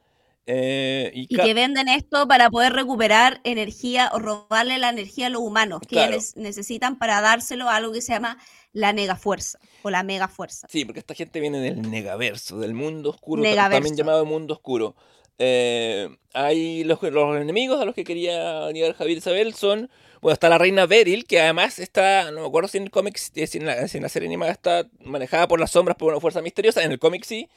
eh, 0.46 1.12
y 1.14 1.28
que 1.28 1.54
venden 1.54 1.86
esto 1.88 2.26
para 2.26 2.50
poder 2.50 2.72
recuperar 2.72 3.40
energía 3.44 4.10
o 4.12 4.18
robarle 4.18 4.76
la 4.78 4.88
energía 4.88 5.26
a 5.26 5.30
los 5.30 5.40
humanos 5.40 5.80
que 5.82 5.86
Claro. 5.94 6.16
necesitan 6.34 6.98
para 6.98 7.20
dárselo 7.20 7.68
a 7.68 7.76
algo 7.76 7.92
que 7.92 8.00
se 8.00 8.12
llama 8.12 8.38
la 8.72 8.92
negafuerza 8.92 9.60
o 9.82 9.90
la 9.90 10.02
megafuerza. 10.02 10.66
Sí, 10.68 10.84
porque 10.84 10.98
esta 10.98 11.14
gente 11.14 11.38
viene 11.38 11.60
del 11.60 11.82
negaverso, 11.88 12.58
del 12.58 12.74
mundo 12.74 13.10
oscuro, 13.10 13.42
Negaverso. 13.42 13.76
también 13.76 13.96
llamado 13.96 14.24
mundo 14.24 14.54
oscuro. 14.54 14.96
eh, 15.38 16.08
hay 16.34 16.82
los, 16.84 17.00
los 17.02 17.36
enemigos 17.36 17.80
a 17.80 17.84
los 17.84 17.94
que 17.94 18.02
quería 18.04 18.70
llegar 18.72 18.94
Javier 18.94 19.18
Isabel 19.18 19.54
son. 19.54 19.90
Bueno, 20.22 20.35
está 20.35 20.48
la 20.48 20.56
reina 20.58 20.87
Beryl, 20.87 21.26
que 21.26 21.40
además 21.40 21.80
está, 21.80 22.30
no 22.30 22.42
me 22.42 22.46
acuerdo 22.46 22.68
si 22.68 22.78
en 22.78 22.85
el 22.85 22.90
cómic, 22.92 23.16
si 23.18 23.58
la, 23.58 23.88
si 23.88 23.98
la 24.00 24.08
serie 24.08 24.28
animada 24.28 24.52
está 24.52 24.88
manejada 25.04 25.48
por 25.48 25.58
las 25.58 25.72
sombras 25.72 25.96
por 25.96 26.12
una 26.12 26.20
fuerza 26.20 26.40
misteriosa, 26.40 26.85
en 26.85 26.92
el 26.92 27.00
cómic 27.00 27.24
sí, 27.24 27.48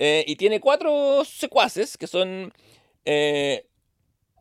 eh, 0.00 0.24
y 0.26 0.36
tiene 0.36 0.60
cuatro 0.60 1.24
secuaces 1.24 1.96
que 1.96 2.08
son 2.08 2.52
eh, 3.04 3.66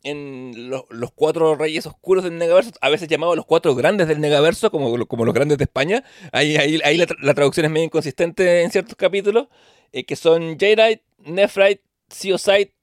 en 0.03 0.69
lo- 0.69 0.87
los 0.91 1.11
cuatro 1.13 1.55
reyes 1.55 1.85
oscuros 1.87 2.23
del 2.23 2.37
Negaverso, 2.37 2.71
a 2.81 2.89
veces 2.89 3.07
llamados 3.09 3.35
los 3.37 3.45
cuatro 3.45 3.75
grandes 3.75 4.07
del 4.07 4.21
Negaverso, 4.21 4.71
como, 4.71 5.05
como 5.07 5.25
los 5.25 5.33
grandes 5.35 5.57
de 5.59 5.65
España. 5.65 6.03
Ahí, 6.31 6.57
ahí, 6.57 6.79
ahí 6.85 6.97
la, 6.97 7.07
tra- 7.07 7.17
la 7.21 7.33
traducción 7.35 7.65
es 7.67 7.71
medio 7.73 7.85
inconsistente 7.85 8.63
en 8.63 8.71
ciertos 8.71 8.95
capítulos, 8.95 9.47
eh, 9.93 10.05
que 10.05 10.15
son 10.15 10.57
Jadeite, 10.59 11.03
Nephrite, 11.19 11.83
Seosite 12.09 12.73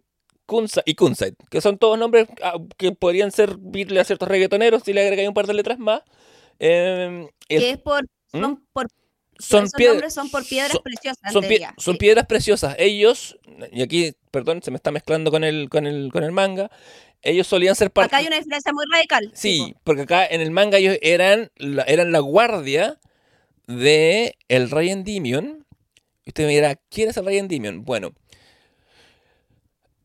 Kunsa- 0.46 0.82
y 0.84 0.94
Kunzite, 0.94 1.36
que 1.50 1.60
son 1.60 1.78
todos 1.78 1.98
nombres 1.98 2.26
ah, 2.42 2.54
que 2.76 2.92
podrían 2.92 3.30
servirle 3.32 4.00
a 4.00 4.04
ciertos 4.04 4.28
reggaetoneros 4.28 4.82
si 4.84 4.92
le 4.92 5.00
agregáis 5.02 5.28
un 5.28 5.34
par 5.34 5.46
de 5.46 5.54
letras 5.54 5.78
más. 5.78 6.02
Eh, 6.58 7.28
el- 7.48 7.60
Que 7.60 7.70
es 7.70 7.78
por, 7.78 8.04
¿Mm? 8.32 8.40
son 8.40 8.66
por, 8.72 8.88
son 9.38 9.64
por 9.70 9.78
piedras 9.78 10.14
son- 10.14 10.30
preciosas. 10.30 11.32
son, 11.32 11.42
pie- 11.42 11.48
teoría, 11.48 11.74
son 11.78 11.94
sí. 11.94 11.98
piedras 11.98 12.26
preciosas. 12.26 12.76
Ellos, 12.78 13.38
y 13.72 13.82
aquí, 13.82 14.12
perdón, 14.30 14.62
se 14.62 14.70
me 14.70 14.76
está 14.76 14.90
mezclando 14.90 15.30
con 15.30 15.44
el, 15.44 15.68
con 15.68 15.86
el, 15.86 16.10
con 16.12 16.22
el 16.24 16.32
manga. 16.32 16.70
Ellos 17.22 17.46
solían 17.46 17.74
ser 17.74 17.90
parte. 17.90 18.08
Acá 18.08 18.18
hay 18.18 18.26
una 18.26 18.36
diferencia 18.36 18.70
muy 18.72 18.84
radical. 18.92 19.30
Sí, 19.34 19.64
tipo, 19.68 19.80
porque 19.82 20.02
acá 20.02 20.26
en 20.26 20.42
el 20.42 20.50
manga 20.50 20.76
ellos 20.78 20.98
eran 21.00 21.50
la, 21.56 21.82
eran 21.84 22.12
la 22.12 22.18
guardia 22.18 23.00
de 23.66 24.36
el 24.48 24.70
rey 24.70 24.90
Endymion. 24.90 25.64
Y 26.26 26.30
usted 26.30 26.44
me 26.46 26.52
dirá, 26.52 26.76
¿quién 26.90 27.08
es 27.10 27.16
el 27.16 27.24
rey 27.26 27.38
Endymion? 27.38 27.84
Bueno, 27.84 28.12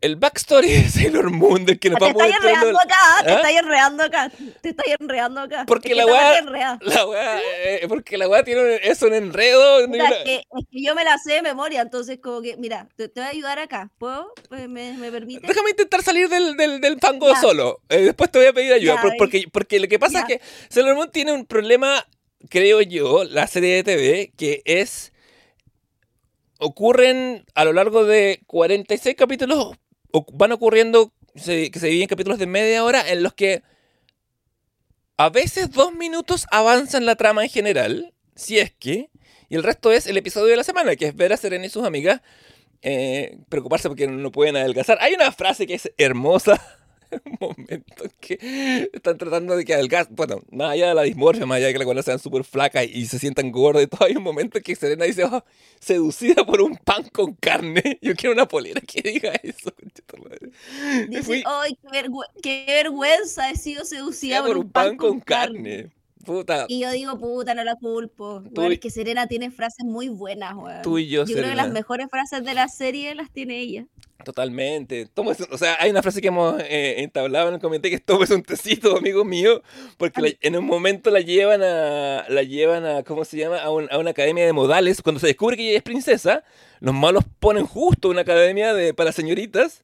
el 0.01 0.15
backstory 0.15 0.69
de 0.71 0.89
Sailor 0.89 1.29
Moon, 1.29 1.65
del 1.65 1.77
que 1.79 1.89
nos 1.89 1.99
Te 1.99 2.05
vamos 2.05 2.23
estáis 2.23 2.35
entrando- 2.35 2.59
enredando 2.69 2.79
acá, 2.79 3.23
te 3.25 3.31
¿Ah? 3.31 3.35
estáis 3.35 3.57
enredando 3.59 4.03
acá, 4.03 4.31
te 4.61 4.69
estáis 4.69 4.95
enredando 4.99 5.41
acá. 5.41 5.63
Porque 5.67 5.91
Es 5.91 5.97
la 5.97 6.05
weá-. 6.05 6.79
La 6.81 7.05
weá, 7.05 7.39
eh, 7.65 7.85
porque 7.89 8.17
la 8.17 8.29
weá 8.29 8.43
tiene 8.43 8.61
un, 8.61 8.69
es 8.81 9.01
un 9.01 9.13
enredo. 9.13 9.85
Puta, 9.87 10.07
es, 10.07 10.23
que, 10.23 10.35
es 10.35 10.65
que 10.71 10.81
yo 10.83 10.95
me 10.95 11.03
la 11.03 11.17
sé 11.17 11.33
de 11.33 11.41
memoria, 11.41 11.81
entonces 11.81 12.19
como 12.21 12.41
que, 12.41 12.55
mira, 12.57 12.87
te, 12.95 13.09
te 13.09 13.19
voy 13.19 13.27
a 13.27 13.31
ayudar 13.31 13.59
acá. 13.59 13.91
¿Puedo? 13.97 14.33
¿Me, 14.49 14.67
me, 14.69 14.93
me 14.93 15.11
permite? 15.11 15.45
Déjame 15.45 15.71
intentar 15.71 16.01
salir 16.01 16.29
del, 16.29 16.55
del, 16.55 16.79
del 16.79 16.99
fango 16.99 17.27
Ya. 17.33 17.41
solo. 17.41 17.81
Eh, 17.89 17.97
después 18.03 18.31
te 18.31 18.39
voy 18.39 18.47
a 18.47 18.53
pedir 18.53 18.71
ayuda. 18.73 18.95
Ya, 18.95 19.01
por- 19.01 19.09
ven. 19.11 19.17
porque, 19.17 19.45
porque 19.51 19.79
lo 19.79 19.87
que 19.89 19.99
pasa 19.99 20.13
Ya. 20.13 20.19
es 20.21 20.25
que 20.39 20.41
Sailor 20.69 20.95
Moon 20.95 21.11
tiene 21.11 21.33
un 21.33 21.45
problema, 21.45 22.05
creo 22.49 22.79
yo, 22.81 23.25
la 23.25 23.47
serie 23.47 23.75
de 23.75 23.83
TV, 23.83 24.31
que 24.37 24.61
es. 24.63 25.11
Ocurren 26.61 27.45
a 27.55 27.63
lo 27.63 27.71
largo 27.73 28.03
de 28.05 28.41
46 28.47 29.15
capítulos, 29.15 29.77
van 30.33 30.51
ocurriendo, 30.51 31.13
que 31.33 31.71
se 31.73 31.87
dividen 31.87 32.03
en 32.03 32.07
capítulos 32.07 32.39
de 32.39 32.47
media 32.47 32.83
hora, 32.83 33.09
en 33.09 33.23
los 33.23 33.33
que 33.33 33.63
a 35.17 35.29
veces 35.29 35.71
dos 35.71 35.93
minutos 35.93 36.45
avanzan 36.51 37.05
la 37.05 37.15
trama 37.15 37.43
en 37.43 37.49
general, 37.49 38.13
si 38.35 38.59
es 38.59 38.71
que, 38.71 39.09
y 39.49 39.55
el 39.55 39.63
resto 39.63 39.91
es 39.91 40.07
el 40.07 40.17
episodio 40.17 40.47
de 40.47 40.57
la 40.57 40.63
semana, 40.63 40.95
que 40.95 41.07
es 41.07 41.15
ver 41.15 41.33
a 41.33 41.37
Serena 41.37 41.65
y 41.65 41.69
sus 41.69 41.85
amigas 41.85 42.21
eh, 42.81 43.37
preocuparse 43.49 43.89
porque 43.89 44.07
no 44.07 44.31
pueden 44.31 44.55
adelgazar. 44.55 44.97
Hay 45.01 45.13
una 45.13 45.31
frase 45.31 45.67
que 45.67 45.73
es 45.73 45.91
hermosa. 45.97 46.61
Un 47.11 47.37
momento 47.39 48.03
en 48.03 48.11
que 48.19 48.89
están 48.93 49.17
tratando 49.17 49.55
de 49.55 49.65
que 49.65 49.73
adelgazar. 49.73 50.13
Bueno, 50.13 50.41
más 50.51 50.71
allá 50.71 50.89
de 50.89 50.95
la 50.95 51.01
dismorfia, 51.03 51.45
más 51.45 51.57
allá 51.57 51.67
de 51.67 51.73
que 51.73 51.79
las 51.79 51.85
cuales 51.85 52.05
sean 52.05 52.19
súper 52.19 52.43
flacas 52.43 52.85
y 52.85 53.05
se 53.07 53.19
sientan 53.19 53.51
gordas 53.51 53.83
y 53.83 53.87
todo, 53.87 54.05
hay 54.05 54.15
un 54.15 54.23
momento 54.23 54.57
en 54.57 54.63
que 54.63 54.75
Serena 54.75 55.05
dice, 55.05 55.23
"Oh, 55.23 55.43
seducida 55.79 56.45
por 56.45 56.61
un 56.61 56.77
pan 56.77 57.03
con 57.11 57.33
carne. 57.35 57.97
Yo 58.01 58.15
quiero 58.15 58.33
una 58.33 58.47
polera 58.47 58.81
que 58.81 59.01
diga 59.01 59.33
eso. 59.43 59.71
concha 59.75 60.03
tu 60.05 60.17
madre". 60.17 60.49
Dice, 61.09 61.23
Fui- 61.23 61.43
¡ay, 61.45 61.77
qué 62.41 62.65
vergüenza! 62.67 63.49
He 63.49 63.55
sido 63.57 63.85
seducida 63.85 64.43
por 64.45 64.57
un 64.57 64.71
pan 64.71 64.97
con 64.97 65.19
carne. 65.19 65.89
Puta, 66.25 66.65
Y 66.67 66.81
yo 66.81 66.91
digo, 66.91 67.17
puta, 67.17 67.53
no 67.53 67.63
la 67.63 67.75
culpo. 67.75 68.41
Tú 68.43 68.49
Bueno, 68.55 68.71
y- 68.71 68.73
es 68.75 68.79
que 68.79 68.89
Serena 68.89 69.27
tiene 69.27 69.51
frases 69.51 69.85
muy 69.85 70.09
buenas, 70.09 70.53
weón. 70.55 70.81
tú 70.81 70.97
y 70.97 71.07
yo, 71.07 71.25
Yo 71.25 71.35
creo 71.35 71.49
que 71.49 71.55
las 71.55 71.71
mejores 71.71 72.07
frases 72.11 72.43
de 72.43 72.53
la 72.53 72.67
serie 72.67 73.15
las 73.15 73.31
tiene 73.31 73.59
ella. 73.59 73.85
Totalmente. 74.25 75.07
Tómese- 75.15 75.47
o 75.49 75.57
sea, 75.57 75.77
hay 75.79 75.89
una 75.91 76.01
frase 76.01 76.21
que 76.21 76.27
hemos 76.27 76.59
eh, 76.61 76.95
entablado 77.01 77.47
en 77.47 77.55
el 77.55 77.61
comentario 77.61 77.97
que 77.97 78.01
es 78.01 78.05
tómese 78.05 78.35
un 78.35 78.43
tecito, 78.43 78.97
amigo 78.97 79.23
mío, 79.23 79.61
porque 79.97 80.21
la- 80.21 80.29
en 80.41 80.57
un 80.57 80.65
momento 80.65 81.09
la 81.09 81.21
llevan 81.21 81.63
a, 81.63 82.25
la 82.27 82.43
llevan 82.43 82.85
a, 82.85 83.03
¿cómo 83.03 83.23
se 83.23 83.37
llama? 83.37 83.59
A, 83.59 83.71
un- 83.71 83.87
a 83.89 83.97
una 83.97 84.11
academia 84.11 84.45
de 84.45 84.51
modales. 84.53 85.01
Cuando 85.01 85.19
se 85.19 85.27
descubre 85.27 85.55
que 85.55 85.69
ella 85.69 85.77
es 85.77 85.83
princesa, 85.83 86.43
los 86.81 86.93
malos 86.93 87.23
ponen 87.39 87.65
justo 87.65 88.09
una 88.09 88.21
academia 88.21 88.73
de, 88.73 88.93
para 88.93 89.13
señoritas 89.13 89.83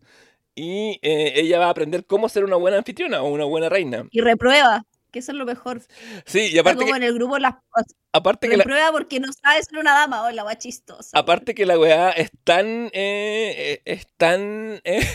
y 0.54 1.00
eh, 1.02 1.34
ella 1.38 1.60
va 1.60 1.68
a 1.68 1.70
aprender 1.70 2.06
cómo 2.06 2.28
ser 2.30 2.44
una 2.44 2.58
buena 2.58 2.78
anfitriona 2.78 3.22
o 3.24 3.30
una 3.30 3.46
buena 3.46 3.70
reina. 3.70 4.06
Y 4.12 4.20
reprueba, 4.22 4.86
que 5.16 5.20
eso 5.20 5.32
es 5.32 5.38
lo 5.38 5.46
mejor. 5.46 5.82
Sí, 6.26 6.42
y 6.42 6.46
Está 6.58 6.60
aparte 6.60 6.80
como 6.80 6.92
que, 6.92 6.98
en 6.98 7.04
el 7.04 7.14
grupo 7.14 7.40
las 7.40 7.56
aparte 8.12 8.50
que 8.50 8.58
la, 8.58 8.66
reprueba 8.66 8.92
porque 8.92 9.22
no 9.22 9.32
sabe 9.32 9.64
ser 9.64 9.78
una 9.78 9.94
dama. 9.94 10.24
Oh, 10.24 10.32
la 10.32 10.44
va 10.44 10.58
chistosa. 10.58 11.18
Aparte 11.18 11.56
que 11.56 11.66
la 11.66 11.80
weá 11.80 12.12
es 12.12 12.32
tan. 12.44 12.88
eh, 12.88 12.92
eh, 12.94 13.82
es 13.86 14.08
tan. 14.18 14.82
eh, 14.86 15.08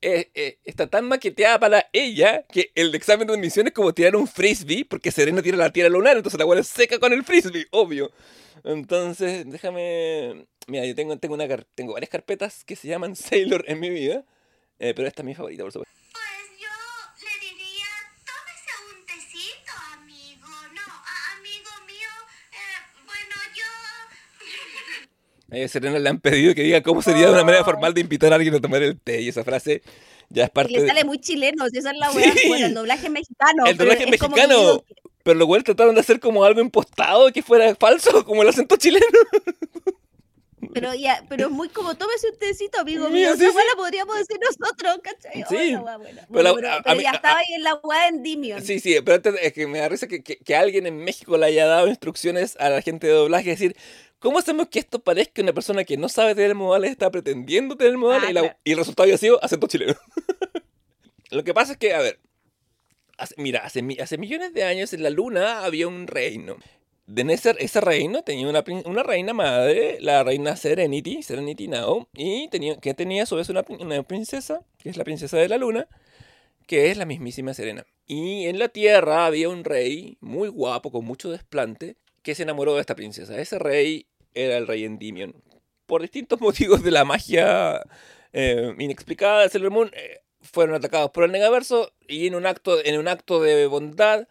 eh, 0.00 0.58
está 0.62 0.86
tan 0.86 1.08
maqueteada 1.08 1.58
para 1.58 1.88
ella 1.92 2.44
que 2.44 2.70
el 2.76 2.94
examen 2.94 3.26
de 3.26 3.34
admisión 3.34 3.66
es 3.66 3.72
como 3.72 3.92
tirar 3.92 4.14
un 4.14 4.28
frisbee, 4.28 4.84
porque 4.84 5.10
Serena 5.10 5.42
tira 5.42 5.56
la 5.56 5.72
tierra 5.72 5.88
lunar, 5.88 6.16
entonces 6.16 6.38
la 6.38 6.46
weá 6.46 6.60
es 6.60 6.68
seca 6.68 7.00
con 7.00 7.12
el 7.12 7.24
frisbee, 7.24 7.66
obvio. 7.72 8.12
Entonces, 8.62 9.50
déjame. 9.50 10.46
Mira, 10.68 10.86
yo 10.86 10.94
tengo, 10.94 11.18
tengo, 11.18 11.34
una, 11.34 11.48
tengo 11.74 11.94
varias 11.94 12.08
carpetas 12.08 12.62
que 12.62 12.76
se 12.76 12.86
llaman 12.86 13.16
Sailor 13.16 13.64
en 13.66 13.80
mi 13.80 13.90
vida, 13.90 14.24
eh, 14.78 14.94
pero 14.94 15.08
esta 15.08 15.22
es 15.22 15.26
mi 15.26 15.34
favorita, 15.34 15.64
por 15.64 15.72
supuesto. 15.72 15.93
A 25.62 25.68
Serena 25.68 25.98
le 25.98 26.08
han 26.08 26.20
pedido 26.20 26.54
que 26.54 26.62
diga 26.62 26.82
cómo 26.82 27.02
sería 27.02 27.30
una 27.30 27.44
manera 27.44 27.64
formal 27.64 27.94
de 27.94 28.00
invitar 28.00 28.32
a 28.32 28.36
alguien 28.36 28.54
a 28.54 28.60
tomar 28.60 28.82
el 28.82 28.98
té, 28.98 29.20
y 29.20 29.28
esa 29.28 29.44
frase 29.44 29.82
ya 30.28 30.44
es 30.44 30.50
parte 30.50 30.72
Y 30.72 30.76
le 30.76 30.82
de. 30.82 30.88
sale 30.88 31.04
muy 31.04 31.18
chileno, 31.20 31.68
si 31.68 31.78
esa 31.78 31.90
es 31.90 31.96
la. 31.98 32.10
Sí. 32.10 32.48
Bueno, 32.48 32.66
el 32.66 32.74
doblaje 32.74 33.10
mexicano. 33.10 33.66
El 33.66 33.76
doblaje 33.76 34.04
como 34.04 34.10
mexicano. 34.10 34.84
Pero 35.22 35.38
los 35.38 35.46
güeyes 35.46 35.64
trataron 35.64 35.94
de 35.94 36.02
hacer 36.02 36.20
como 36.20 36.44
algo 36.44 36.60
impostado 36.60 37.32
que 37.32 37.42
fuera 37.42 37.74
falso, 37.76 38.24
como 38.24 38.42
el 38.42 38.48
acento 38.48 38.76
chileno. 38.76 39.06
Pero 40.72 40.94
ya, 40.94 41.22
pero 41.28 41.46
es 41.46 41.50
muy 41.50 41.68
como, 41.68 41.94
tómese 41.96 42.30
un 42.30 42.38
tecito, 42.38 42.80
amigo 42.80 43.08
mío. 43.10 43.34
sí, 43.36 43.42
Esa 43.44 43.50
sí. 43.50 43.56
weá 43.56 43.64
la 43.66 43.76
podríamos 43.76 44.16
decir 44.18 44.38
nosotros, 44.40 44.98
¿cachai? 45.02 45.44
Sí. 45.48 45.74
Oh, 45.74 45.78
la 45.78 45.82
weá 45.82 45.96
buena. 45.98 46.20
Pero 46.22 46.32
Bueno, 46.32 46.48
la- 46.50 46.54
pero, 46.54 46.68
a- 46.70 46.74
a 46.76 46.82
pero 46.82 46.96
mí- 46.96 47.02
ya 47.02 47.10
a- 47.10 47.14
estaba 47.14 47.38
ahí 47.38 47.54
en 47.54 47.62
la 47.64 47.74
weá 47.76 48.08
en 48.08 48.22
Dimion. 48.22 48.62
Sí, 48.62 48.80
sí, 48.80 48.96
pero 49.04 49.16
antes 49.16 49.34
es 49.42 49.52
que 49.52 49.66
me 49.66 49.78
da 49.80 49.88
risa 49.88 50.06
que, 50.06 50.22
que- 50.22 50.36
que 50.38 50.56
alguien 50.56 50.86
en 50.86 50.96
México 50.96 51.36
le 51.36 51.46
haya 51.46 51.66
dado 51.66 51.88
instrucciones 51.88 52.56
a 52.58 52.70
la 52.70 52.80
gente 52.82 53.06
de 53.06 53.12
doblaje, 53.12 53.50
decir, 53.50 53.76
¿cómo 54.18 54.38
hacemos 54.38 54.68
que 54.68 54.78
esto 54.78 54.98
parezca 55.00 55.42
una 55.42 55.52
persona 55.52 55.84
que 55.84 55.96
no 55.96 56.08
sabe 56.08 56.34
tener 56.34 56.54
modales 56.54 56.90
está 56.90 57.10
pretendiendo 57.10 57.76
tener 57.76 57.96
modales? 57.98 58.28
Ah, 58.28 58.30
y, 58.30 58.34
la- 58.34 58.40
claro. 58.42 58.56
y 58.64 58.72
el 58.72 58.78
resultado 58.78 59.04
había 59.04 59.18
sido 59.18 59.42
acento 59.44 59.66
chileno. 59.66 59.94
Lo 61.30 61.42
que 61.44 61.52
pasa 61.54 61.72
es 61.72 61.78
que, 61.78 61.94
a 61.94 62.00
ver, 62.00 62.20
hace- 63.18 63.34
mira, 63.38 63.60
hace, 63.64 63.82
hace 64.00 64.18
millones 64.18 64.52
de 64.54 64.64
años 64.64 64.92
en 64.92 65.02
la 65.02 65.10
luna 65.10 65.64
había 65.64 65.88
un 65.88 66.06
reino. 66.06 66.56
De 67.06 67.22
ese, 67.32 67.54
ese 67.58 67.80
reino 67.82 68.22
tenía 68.22 68.48
una, 68.48 68.64
una 68.86 69.02
reina 69.02 69.34
madre, 69.34 69.98
la 70.00 70.24
reina 70.24 70.56
Serenity, 70.56 71.22
Serenity 71.22 71.68
Now, 71.68 72.08
y 72.14 72.48
tenía, 72.48 72.76
que 72.76 72.94
tenía 72.94 73.24
a 73.24 73.26
su 73.26 73.36
vez 73.36 73.50
una, 73.50 73.64
una 73.68 74.02
princesa, 74.02 74.64
que 74.78 74.88
es 74.88 74.96
la 74.96 75.04
princesa 75.04 75.36
de 75.36 75.48
la 75.48 75.58
luna, 75.58 75.86
que 76.66 76.90
es 76.90 76.96
la 76.96 77.04
mismísima 77.04 77.52
Serena. 77.52 77.84
Y 78.06 78.46
en 78.46 78.58
la 78.58 78.68
tierra 78.68 79.26
había 79.26 79.48
un 79.50 79.64
rey 79.64 80.16
muy 80.20 80.48
guapo, 80.48 80.90
con 80.90 81.04
mucho 81.04 81.30
desplante, 81.30 81.96
que 82.22 82.34
se 82.34 82.42
enamoró 82.42 82.74
de 82.74 82.80
esta 82.80 82.94
princesa. 82.94 83.38
Ese 83.38 83.58
rey 83.58 84.06
era 84.32 84.56
el 84.56 84.66
rey 84.66 84.84
Endymion. 84.84 85.34
Por 85.86 86.02
distintos 86.02 86.40
motivos 86.42 86.82
de 86.82 86.90
la 86.90 87.04
magia 87.04 87.82
eh, 88.32 88.74
inexplicada 88.78 89.42
de 89.42 89.50
Sailor 89.50 89.70
Moon, 89.70 89.90
eh, 89.94 90.20
fueron 90.40 90.74
atacados 90.74 91.10
por 91.10 91.24
el 91.24 91.32
Negaverso 91.32 91.92
y 92.06 92.26
en 92.26 92.34
un 92.34 92.46
acto, 92.46 92.84
en 92.84 92.98
un 92.98 93.08
acto 93.08 93.40
de 93.40 93.66
bondad, 93.66 94.26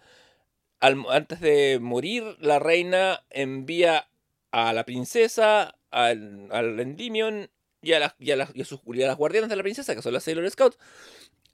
al- 0.84 1.06
antes 1.10 1.40
de 1.40 1.80
morir, 1.82 2.24
la 2.40 2.60
reina 2.60 3.24
envía 3.30 4.10
a 4.52 4.74
la 4.74 4.84
princesa, 4.84 5.76
al, 5.92 6.48
al 6.52 6.80
Endymion 6.80 7.50
y 7.82 7.94
a, 7.94 8.00
las- 8.00 8.16
y 8.20 8.32
a 8.32 8.36
las- 8.36 8.54
y 8.54 8.62
a 8.62 8.66
sus, 8.66 8.82
y 8.86 9.02
a 9.02 9.08
las 9.08 9.18
guardianas 9.18 9.50
de 9.50 9.56
la 9.56 9.64
princesa, 9.64 9.96
que 9.96 10.02
son 10.02 10.14
las 10.14 10.24
Sailor 10.24 10.50
Scouts, 10.52 10.78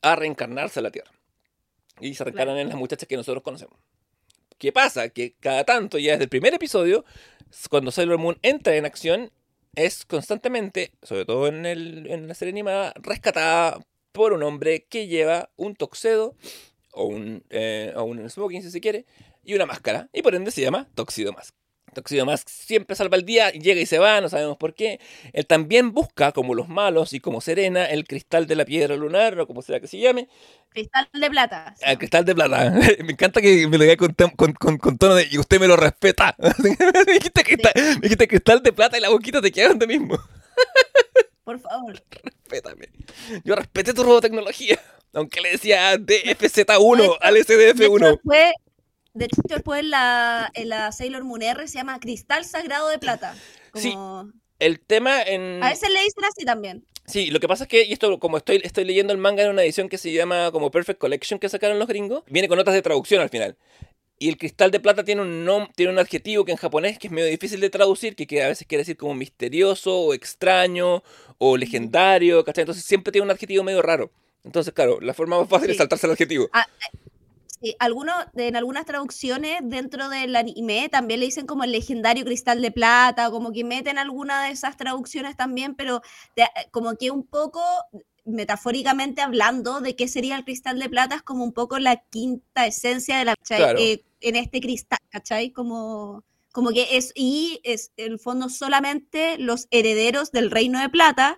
a 0.01 0.15
reencarnarse 0.15 0.79
a 0.79 0.83
la 0.83 0.91
Tierra. 0.91 1.11
Y 2.01 2.15
se 2.15 2.23
reencarnan 2.23 2.57
en 2.57 2.69
las 2.69 2.77
muchachas 2.77 3.07
que 3.07 3.17
nosotros 3.17 3.43
conocemos. 3.43 3.77
¿Qué 4.57 4.71
pasa? 4.71 5.09
Que 5.09 5.35
cada 5.39 5.63
tanto, 5.63 5.99
ya 5.99 6.13
desde 6.13 6.23
el 6.23 6.29
primer 6.29 6.53
episodio, 6.53 7.05
cuando 7.69 7.91
Sailor 7.91 8.17
Moon 8.17 8.39
entra 8.41 8.75
en 8.75 8.85
acción, 8.85 9.31
es 9.75 10.05
constantemente, 10.05 10.91
sobre 11.03 11.25
todo 11.25 11.47
en, 11.47 11.65
el, 11.65 12.07
en 12.09 12.27
la 12.27 12.33
serie 12.33 12.51
animada, 12.51 12.93
rescatada 12.95 13.79
por 14.11 14.33
un 14.33 14.41
hombre 14.43 14.85
que 14.89 15.07
lleva 15.07 15.51
un 15.55 15.75
toxedo 15.75 16.35
o 16.93 17.05
un, 17.05 17.43
eh, 17.49 17.93
o 17.95 18.03
un 18.03 18.29
smoking, 18.29 18.63
si 18.63 18.71
se 18.71 18.81
quiere, 18.81 19.05
y 19.43 19.53
una 19.53 19.65
máscara. 19.65 20.09
Y 20.13 20.21
por 20.21 20.35
ende 20.35 20.51
se 20.51 20.61
llama 20.61 20.87
Toxido 20.95 21.33
Mask. 21.33 21.55
Tuxedo 21.93 22.25
Mask 22.25 22.47
siempre 22.49 22.95
salva 22.95 23.17
el 23.17 23.25
día, 23.25 23.51
llega 23.51 23.81
y 23.81 23.85
se 23.85 23.99
va, 23.99 24.21
no 24.21 24.29
sabemos 24.29 24.57
por 24.57 24.73
qué. 24.73 24.99
Él 25.33 25.45
también 25.45 25.91
busca, 25.91 26.31
como 26.31 26.53
los 26.55 26.67
malos 26.69 27.13
y 27.13 27.19
como 27.19 27.41
Serena, 27.41 27.85
el 27.85 28.05
cristal 28.05 28.47
de 28.47 28.55
la 28.55 28.65
piedra 28.65 28.95
lunar, 28.95 29.39
o 29.39 29.47
como 29.47 29.61
sea 29.61 29.79
que 29.79 29.87
se 29.87 29.99
llame. 29.99 30.27
Cristal 30.69 31.09
de 31.13 31.29
plata. 31.29 31.75
El 31.81 31.97
cristal 31.97 32.25
de 32.25 32.35
plata. 32.35 32.71
me 33.03 33.11
encanta 33.11 33.41
que 33.41 33.67
me 33.67 33.77
lo 33.77 33.83
diga 33.83 33.97
con, 33.97 34.13
con, 34.35 34.53
con- 34.53 34.77
con 34.77 34.97
tono 34.97 35.15
de 35.15 35.27
y 35.29 35.37
usted 35.37 35.59
me 35.59 35.67
lo 35.67 35.75
respeta. 35.75 36.35
me, 36.59 37.13
dijiste 37.13 37.43
cristal, 37.43 37.73
me 37.75 38.01
dijiste 38.01 38.27
cristal 38.27 38.63
de 38.63 38.73
plata 38.73 38.97
y 38.97 39.01
la 39.01 39.09
boquita 39.09 39.41
te 39.41 39.51
queda 39.51 39.69
donde 39.69 39.87
mismo. 39.87 40.17
Por 41.43 41.59
favor. 41.59 41.99
Respétame. 42.23 42.89
Yo 43.43 43.55
respeté 43.55 43.93
tu 43.93 44.03
robotecnología. 44.03 44.79
Aunque 45.13 45.41
le 45.41 45.51
decía 45.51 45.97
DFZ1 45.97 46.97
De 46.97 47.03
hecho- 47.05 47.17
al 47.23 47.33
De 47.33 47.39
hecho, 47.41 47.53
SDF1. 47.53 48.11
después, 48.11 48.51
de 49.13 49.25
hecho, 49.25 49.41
después 49.47 49.79
en 49.81 49.89
la, 49.89 50.49
en 50.53 50.69
la 50.69 50.91
Sailor 50.91 51.23
Moon 51.23 51.41
R 51.41 51.67
se 51.67 51.75
llama 51.77 51.99
Cristal 51.99 52.45
Sagrado 52.45 52.89
de 52.89 52.99
Plata. 52.99 53.35
Sí. 53.73 53.91
Como- 53.91 54.31
El 54.59 54.79
tema 54.81 55.21
en. 55.21 55.63
A 55.63 55.69
veces 55.69 55.89
le 55.89 55.99
dicen 56.03 56.23
así 56.25 56.45
también. 56.45 56.85
Sí, 57.05 57.31
lo 57.31 57.39
que 57.39 57.47
pasa 57.47 57.63
es 57.63 57.69
que, 57.69 57.85
y 57.85 57.93
esto 57.93 58.19
como 58.19 58.37
estoy, 58.37 58.61
estoy 58.63 58.85
leyendo 58.85 59.13
el 59.13 59.17
manga 59.19 59.41
en 59.43 59.49
una 59.49 59.63
edición 59.63 59.89
que 59.89 59.97
se 59.97 60.11
llama 60.11 60.51
como 60.51 60.69
Perfect 60.69 60.99
Collection 60.99 61.39
que 61.39 61.49
sacaron 61.49 61.79
los 61.79 61.87
gringos, 61.87 62.23
viene 62.27 62.47
con 62.47 62.57
notas 62.57 62.75
de 62.75 62.81
traducción 62.83 63.21
al 63.21 63.29
final. 63.29 63.57
Y 64.19 64.27
el 64.29 64.37
cristal 64.37 64.69
de 64.69 64.79
plata 64.81 65.03
tiene 65.05 65.21
un 65.21 65.45
nom- 65.45 65.71
tiene 65.75 65.91
un 65.93 65.97
adjetivo 65.97 66.43
que 66.45 66.51
en 66.51 66.57
japonés 66.57 66.99
que 66.99 67.07
es 67.07 67.13
medio 67.13 67.27
difícil 67.29 67.61
de 67.61 67.69
traducir, 67.71 68.15
que, 68.15 68.27
que 68.27 68.43
a 68.43 68.49
veces 68.49 68.67
quiere 68.67 68.81
decir 68.81 68.97
como 68.97 69.15
misterioso, 69.15 69.97
o 69.97 70.13
extraño, 70.13 71.01
o 71.39 71.57
legendario, 71.57 72.43
¿cachai? 72.43 72.63
Entonces 72.63 72.83
siempre 72.85 73.11
tiene 73.11 73.23
un 73.25 73.31
adjetivo 73.31 73.63
medio 73.63 73.81
raro. 73.81 74.11
Entonces, 74.43 74.73
claro, 74.73 74.99
la 75.01 75.13
forma 75.13 75.39
más 75.39 75.49
fácil 75.49 75.69
es 75.69 75.75
Sí. 75.75 75.79
saltarse 75.79 76.07
el 76.07 76.13
adjetivo. 76.13 76.49
Sí, 77.61 77.75
algunos, 77.79 78.15
en 78.35 78.55
algunas 78.55 78.85
traducciones 78.85 79.59
dentro 79.63 80.07
del 80.07 80.33
anime 80.37 80.87
también 80.87 81.19
le 81.19 81.25
dicen 81.25 81.45
como 81.45 81.65
el 81.65 81.73
legendario 81.73 82.23
cristal 82.23 82.61
de 82.61 82.71
plata, 82.71 83.29
como 83.31 83.51
que 83.51 83.65
meten 83.65 83.97
alguna 83.97 84.45
de 84.45 84.51
esas 84.51 84.77
traducciones 84.77 85.35
también, 85.35 85.75
pero 85.75 86.01
de- 86.37 86.47
como 86.71 86.95
que 86.95 87.11
un 87.11 87.25
poco 87.27 87.61
metafóricamente 88.23 89.21
hablando 89.21 89.81
de 89.81 89.95
qué 89.97 90.07
sería 90.07 90.37
el 90.37 90.45
cristal 90.45 90.79
de 90.79 90.87
plata 90.89 91.15
es 91.15 91.21
como 91.21 91.43
un 91.43 91.51
poco 91.51 91.79
la 91.79 91.97
quinta 91.97 92.65
esencia 92.65 93.17
de 93.17 93.25
la. 93.25 93.35
Claro. 93.35 93.77
Eh, 93.79 94.03
en 94.21 94.35
este 94.37 94.61
cristal, 94.61 94.99
¿cachai? 95.09 95.51
Como, 95.51 96.23
como 96.53 96.69
que 96.71 96.97
es, 96.97 97.11
y 97.15 97.59
es 97.63 97.91
en 97.97 98.13
el 98.13 98.19
fondo 98.19 98.47
solamente 98.49 99.37
los 99.37 99.67
herederos 99.71 100.31
del 100.31 100.49
reino 100.51 100.79
de 100.79 100.89
plata, 100.89 101.37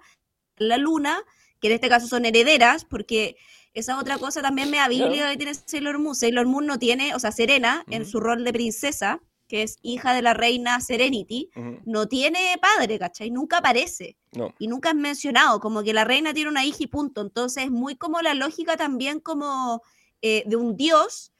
la 0.57 0.77
luna, 0.77 1.23
que 1.61 1.67
en 1.67 1.73
este 1.73 1.87
caso 1.89 2.07
son 2.07 2.25
herederas, 2.25 2.83
porque 2.85 3.37
esa 3.73 3.97
otra 3.99 4.17
cosa 4.17 4.41
también 4.41 4.69
me 4.69 4.77
da 4.77 4.87
biblia 4.89 5.29
que 5.31 5.37
tiene 5.37 5.53
Sailor 5.53 5.99
Moon. 5.99 6.15
Sailor 6.15 6.45
Moon 6.45 6.65
no 6.65 6.77
tiene, 6.79 7.15
o 7.15 7.19
sea, 7.19 7.31
Serena, 7.31 7.85
en 7.89 8.05
su 8.05 8.19
rol 8.19 8.43
de 8.43 8.51
princesa, 8.51 9.21
que 9.47 9.63
es 9.63 9.77
hija 9.81 10.13
de 10.13 10.21
la 10.21 10.33
reina 10.33 10.79
Serenity, 10.81 11.49
no 11.85 12.07
tiene 12.07 12.57
padre, 12.61 12.97
¿cachai? 12.99 13.31
Nunca 13.31 13.57
aparece 13.57 14.15
No. 14.33 14.53
y 14.59 14.67
nunca 14.67 14.89
es 14.89 14.95
mencionado, 14.95 15.59
como 15.59 15.83
que 15.83 15.93
la 15.93 16.03
reina 16.05 16.33
tiene 16.33 16.49
una 16.49 16.65
hija 16.65 16.77
y 16.79 16.87
punto. 16.87 17.21
Entonces 17.21 17.65
es 17.65 17.71
muy 17.71 17.95
como 17.95 18.21
la 18.21 18.33
lógica 18.33 18.75
también 18.77 19.19
como 19.19 19.81
eh, 20.21 20.43
de 20.45 20.55
un 20.55 20.77
dios, 20.77 21.31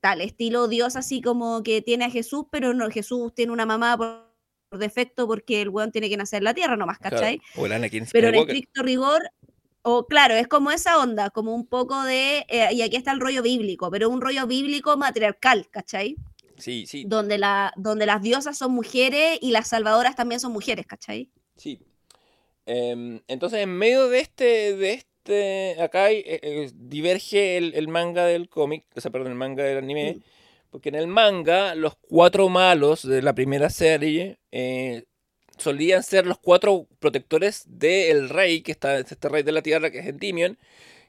tal 0.00 0.20
estilo 0.22 0.68
dios 0.68 0.96
así 0.96 1.20
como 1.20 1.62
que 1.62 1.82
tiene 1.82 2.06
a 2.06 2.10
Jesús, 2.10 2.44
pero 2.50 2.72
no, 2.72 2.88
Jesús 2.90 3.34
tiene 3.34 3.52
una 3.52 3.66
mamá 3.66 3.96
por, 3.98 4.30
por 4.70 4.78
defecto 4.78 5.26
porque 5.26 5.60
el 5.60 5.68
weón 5.68 5.92
tiene 5.92 6.08
que 6.08 6.16
nacer 6.16 6.38
en 6.38 6.44
la 6.44 6.54
tierra 6.54 6.76
nomás, 6.76 6.98
Claro. 6.98 7.16
¿cachai? 7.16 7.42
O 7.56 7.66
el 7.66 7.72
Anakin 7.72 8.06
Pero 8.10 8.28
en 8.28 8.36
estricto 8.36 8.82
rigor, 8.82 9.30
o 9.82 10.06
claro, 10.06 10.34
es 10.34 10.46
como 10.48 10.70
esa 10.70 10.98
onda, 10.98 11.30
como 11.30 11.54
un 11.54 11.66
poco 11.66 12.02
de, 12.04 12.44
eh, 12.48 12.68
y 12.72 12.82
aquí 12.82 12.96
está 12.96 13.12
el 13.12 13.20
rollo 13.20 13.42
bíblico, 13.42 13.90
pero 13.90 14.08
un 14.10 14.20
rollo 14.20 14.46
bíblico 14.46 14.96
matriarcal, 14.96 15.68
¿cachai? 15.70 16.16
Sí, 16.58 16.84
sí, 16.86 17.04
Donde, 17.06 17.38
la, 17.38 17.72
donde 17.76 18.04
las 18.04 18.20
diosas 18.20 18.58
son 18.58 18.72
mujeres 18.72 19.38
y 19.40 19.50
las 19.50 19.68
salvadoras 19.68 20.14
también 20.16 20.40
son 20.40 20.52
mujeres, 20.52 20.86
¿cachai? 20.86 21.30
Sí. 21.56 21.80
Em, 22.66 23.20
entonces, 23.28 23.60
en 23.60 23.70
medio 23.70 24.08
de 24.08 24.20
este, 24.20 24.76
de 24.76 24.92
este, 24.92 25.80
acá 25.82 26.04
hay, 26.04 26.16
eh, 26.18 26.40
eh, 26.42 26.70
diverge 26.74 27.56
el, 27.56 27.74
el 27.74 27.88
manga 27.88 28.26
del 28.26 28.48
cómic, 28.48 28.84
o 28.94 29.00
sea, 29.00 29.10
perdón, 29.10 29.28
el 29.32 29.38
manga 29.38 29.64
del 29.64 29.78
anime, 29.78 30.14
Mm. 30.16 30.20
porque 30.70 30.90
en 30.90 30.94
el 30.96 31.06
manga 31.06 31.74
los 31.74 31.96
cuatro 31.96 32.48
malos 32.48 33.02
de 33.06 33.22
la 33.22 33.34
primera 33.34 33.70
serie 33.70 34.38
eh, 34.52 35.04
solían 35.60 36.02
ser 36.02 36.26
los 36.26 36.38
cuatro 36.38 36.86
protectores 36.98 37.64
del 37.66 38.28
rey, 38.28 38.62
que 38.62 38.72
está 38.72 38.98
este 38.98 39.28
rey 39.28 39.42
de 39.42 39.52
la 39.52 39.62
tierra, 39.62 39.90
que 39.90 40.00
es 40.00 40.06
Endymion, 40.06 40.58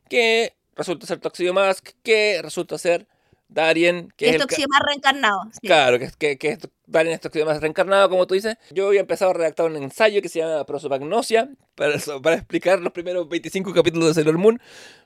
que 0.10 0.54
resulta 0.76 1.08
ser 1.08 1.20
Tuxedo 1.20 1.54
Mask, 1.54 1.90
que 2.04 2.40
resulta 2.42 2.78
ser 2.78 3.08
Darien, 3.52 4.14
que 4.16 4.30
es 4.30 4.38
llama 4.38 4.80
reencarnado. 4.88 5.42
sí. 5.52 5.68
Claro, 5.68 6.00
que, 6.00 6.10
que, 6.18 6.38
que 6.38 6.58
Darien 6.88 7.20
es 7.22 7.62
reencarnado, 7.62 8.10
como 8.10 8.26
tú 8.26 8.34
dices. 8.34 8.56
Yo 8.72 8.88
había 8.88 9.02
empezado 9.02 9.32
a 9.32 9.34
redactar 9.34 9.66
un 9.66 9.76
ensayo 9.76 10.22
que 10.22 10.30
se 10.30 10.40
llama 10.40 10.66
Prosopagnosia, 10.66 11.50
para, 11.76 12.00
para 12.22 12.38
explicar 12.38 12.80
los 12.80 12.94
primeros 12.94 13.28
25 13.28 13.74
capítulos 13.74 14.08
de 14.08 14.14
Sailor 14.14 14.38
Moon. 14.38 14.62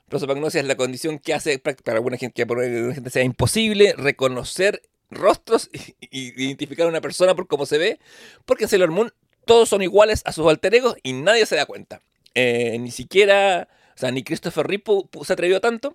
Prosopagnosia 0.08 0.60
es 0.60 0.66
la 0.66 0.76
condición 0.76 1.18
que 1.18 1.34
hace, 1.34 1.58
para 1.58 1.76
alguna 1.96 2.16
gente, 2.16 2.34
que 2.34 2.46
para 2.46 2.62
alguna 2.62 2.94
gente 2.94 3.10
sea 3.10 3.24
imposible, 3.24 3.94
reconocer 3.96 4.82
rostros 5.10 5.68
y, 5.72 5.96
y 6.10 6.44
identificar 6.44 6.86
a 6.86 6.90
una 6.90 7.00
persona 7.00 7.34
por 7.34 7.48
cómo 7.48 7.66
se 7.66 7.78
ve, 7.78 7.98
porque 8.44 8.64
en 8.64 8.70
Sailor 8.70 8.92
Moon 8.92 9.12
todos 9.46 9.68
son 9.70 9.80
iguales 9.80 10.22
a 10.26 10.32
sus 10.32 10.46
alter 10.46 10.74
egos 10.74 10.96
y 11.02 11.14
nadie 11.14 11.46
se 11.46 11.56
da 11.56 11.64
cuenta. 11.64 12.02
Eh, 12.34 12.76
ni 12.78 12.90
siquiera, 12.90 13.68
o 13.94 13.98
sea, 13.98 14.10
ni 14.10 14.22
Christopher 14.22 14.66
Reeve 14.66 14.84
se 15.24 15.32
atrevió 15.32 15.60
tanto. 15.62 15.94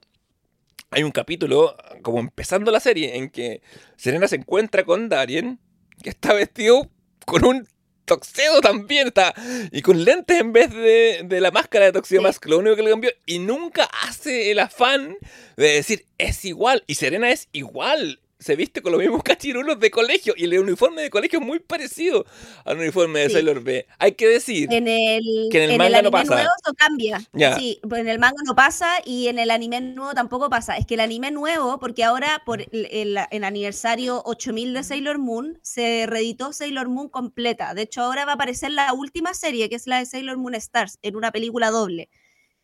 Hay 0.89 1.03
un 1.03 1.11
capítulo, 1.11 1.77
como 2.01 2.19
empezando 2.19 2.71
la 2.71 2.79
serie, 2.79 3.17
en 3.17 3.29
que 3.29 3.61
Serena 3.95 4.27
se 4.27 4.37
encuentra 4.37 4.83
con 4.83 5.07
Darien, 5.07 5.59
que 6.01 6.09
está 6.09 6.33
vestido 6.33 6.89
con 7.25 7.45
un 7.45 7.67
toxedo 8.05 8.61
también, 8.61 9.07
está, 9.07 9.33
y 9.71 9.81
con 9.81 10.03
lentes 10.03 10.39
en 10.39 10.51
vez 10.51 10.73
de, 10.73 11.39
la 11.39 11.51
máscara 11.51 11.85
de 11.85 11.91
Toxedo 11.91 12.19
Sí. 12.19 12.23
Mask, 12.23 12.45
lo 12.47 12.57
único 12.57 12.75
que 12.75 12.83
le 12.83 12.89
cambió, 12.89 13.11
y 13.25 13.39
nunca 13.39 13.89
hace 14.03 14.51
el 14.51 14.59
afán 14.59 15.17
de 15.55 15.67
decir, 15.67 16.07
es 16.17 16.43
igual, 16.43 16.83
y 16.87 16.95
Serena 16.95 17.29
es 17.29 17.47
igual, 17.53 18.19
se 18.41 18.57
viste 18.57 18.81
con 18.81 18.91
los 18.91 18.99
mismos 18.99 19.23
cachirulos 19.23 19.79
de 19.79 19.89
colegio, 19.89 20.33
y 20.35 20.43
el 20.43 20.59
uniforme 20.59 21.03
de 21.03 21.09
colegio 21.09 21.39
es 21.39 21.45
muy 21.45 21.59
parecido 21.59 22.25
al 22.65 22.77
uniforme 22.79 23.21
de 23.21 23.27
Sí. 23.27 23.33
Sailor 23.35 23.63
B. 23.63 23.85
Hay 23.99 24.11
que 24.13 24.27
decir, 24.27 24.67
En 24.73 24.87
el, 24.89 25.21
Que 25.51 25.59
en 25.59 25.63
el 25.63 25.71
en 25.71 25.77
manga 25.77 25.99
el 25.99 26.03
no 26.03 26.09
anime 26.09 26.11
pasa. 26.11 26.33
nuevo 26.35 26.49
eso 26.65 26.73
cambia. 26.75 27.21
Sí, 27.57 27.79
pues 27.87 28.01
en 28.01 28.07
el 28.09 28.19
manga 28.19 28.41
no 28.45 28.55
pasa 28.55 28.89
y 29.05 29.27
en 29.27 29.39
el 29.39 29.51
anime 29.51 29.79
nuevo 29.79 30.13
tampoco 30.13 30.49
pasa. 30.49 30.75
Es 30.75 30.85
que 30.85 30.95
el 30.95 30.99
anime 30.99 31.31
nuevo, 31.31 31.79
porque 31.79 32.03
ahora 32.03 32.41
por 32.45 32.61
el, 32.61 32.87
el- 32.91 33.17
el 33.29 33.43
aniversario 33.43 34.21
8000 34.25 34.73
de 34.73 34.83
Sailor 34.83 35.17
Moon, 35.19 35.59
se 35.61 36.05
reeditó 36.07 36.51
Sailor 36.51 36.89
Moon 36.89 37.07
completa. 37.07 37.73
De 37.73 37.83
hecho, 37.83 38.01
ahora 38.01 38.25
va 38.25 38.31
a 38.31 38.35
aparecer 38.35 38.71
la 38.71 38.91
última 38.93 39.33
serie, 39.35 39.69
que 39.69 39.75
es 39.75 39.85
la 39.87 39.99
de 39.99 40.05
Sailor 40.07 40.37
Moon 40.37 40.55
Stars, 40.55 40.97
en 41.03 41.15
una 41.15 41.31
película 41.31 41.69
doble. 41.69 42.09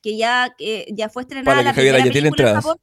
Que 0.01 0.17
ya, 0.17 0.53
que 0.57 0.85
ya 0.91 1.09
fue 1.09 1.23
estrenada 1.23 1.45
Para 1.45 1.59
que 1.61 1.65
la 1.65 1.73
Javiera 1.73 1.97
primera 1.97 2.13
película 2.13 2.27
en 2.27 2.47
entradas. 2.49 2.63
Japón. 2.65 2.77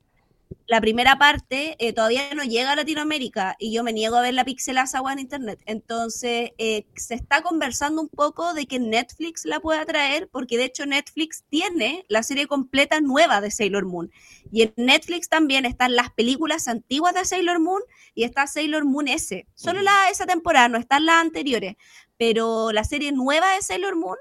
La 0.66 0.80
primera 0.80 1.18
parte 1.18 1.76
eh, 1.78 1.92
todavía 1.92 2.34
no 2.34 2.44
llega 2.44 2.72
a 2.72 2.76
Latinoamérica 2.76 3.56
y 3.58 3.72
yo 3.72 3.82
me 3.82 3.92
niego 3.92 4.16
a 4.16 4.22
ver 4.22 4.34
la 4.34 4.44
pixelaza 4.44 5.00
en 5.12 5.18
internet. 5.18 5.60
Entonces, 5.66 6.52
eh, 6.58 6.86
se 6.96 7.14
está 7.14 7.42
conversando 7.42 8.00
un 8.00 8.08
poco 8.08 8.54
de 8.54 8.66
que 8.66 8.78
Netflix 8.78 9.44
la 9.44 9.60
pueda 9.60 9.84
traer, 9.84 10.28
porque 10.28 10.56
de 10.56 10.64
hecho 10.64 10.86
Netflix 10.86 11.44
tiene 11.50 12.04
la 12.08 12.22
serie 12.22 12.46
completa 12.46 13.00
nueva 13.00 13.40
de 13.40 13.50
Sailor 13.50 13.84
Moon. 13.84 14.10
Y 14.50 14.62
en 14.62 14.72
Netflix 14.76 15.28
también 15.28 15.66
están 15.66 15.94
las 15.94 16.10
películas 16.10 16.68
antiguas 16.68 17.14
de 17.14 17.24
Sailor 17.24 17.60
Moon 17.60 17.82
y 18.14 18.24
está 18.24 18.46
Sailor 18.46 18.84
Moon 18.84 19.08
S. 19.08 19.46
Solo 19.54 19.82
la 19.82 20.08
esa 20.10 20.26
temporada, 20.26 20.68
no 20.68 20.78
están 20.78 21.06
las 21.06 21.16
anteriores. 21.16 21.76
Pero 22.16 22.72
la 22.72 22.84
serie 22.84 23.12
nueva 23.12 23.54
de 23.54 23.62
Sailor 23.62 23.96
Moon 23.96 24.18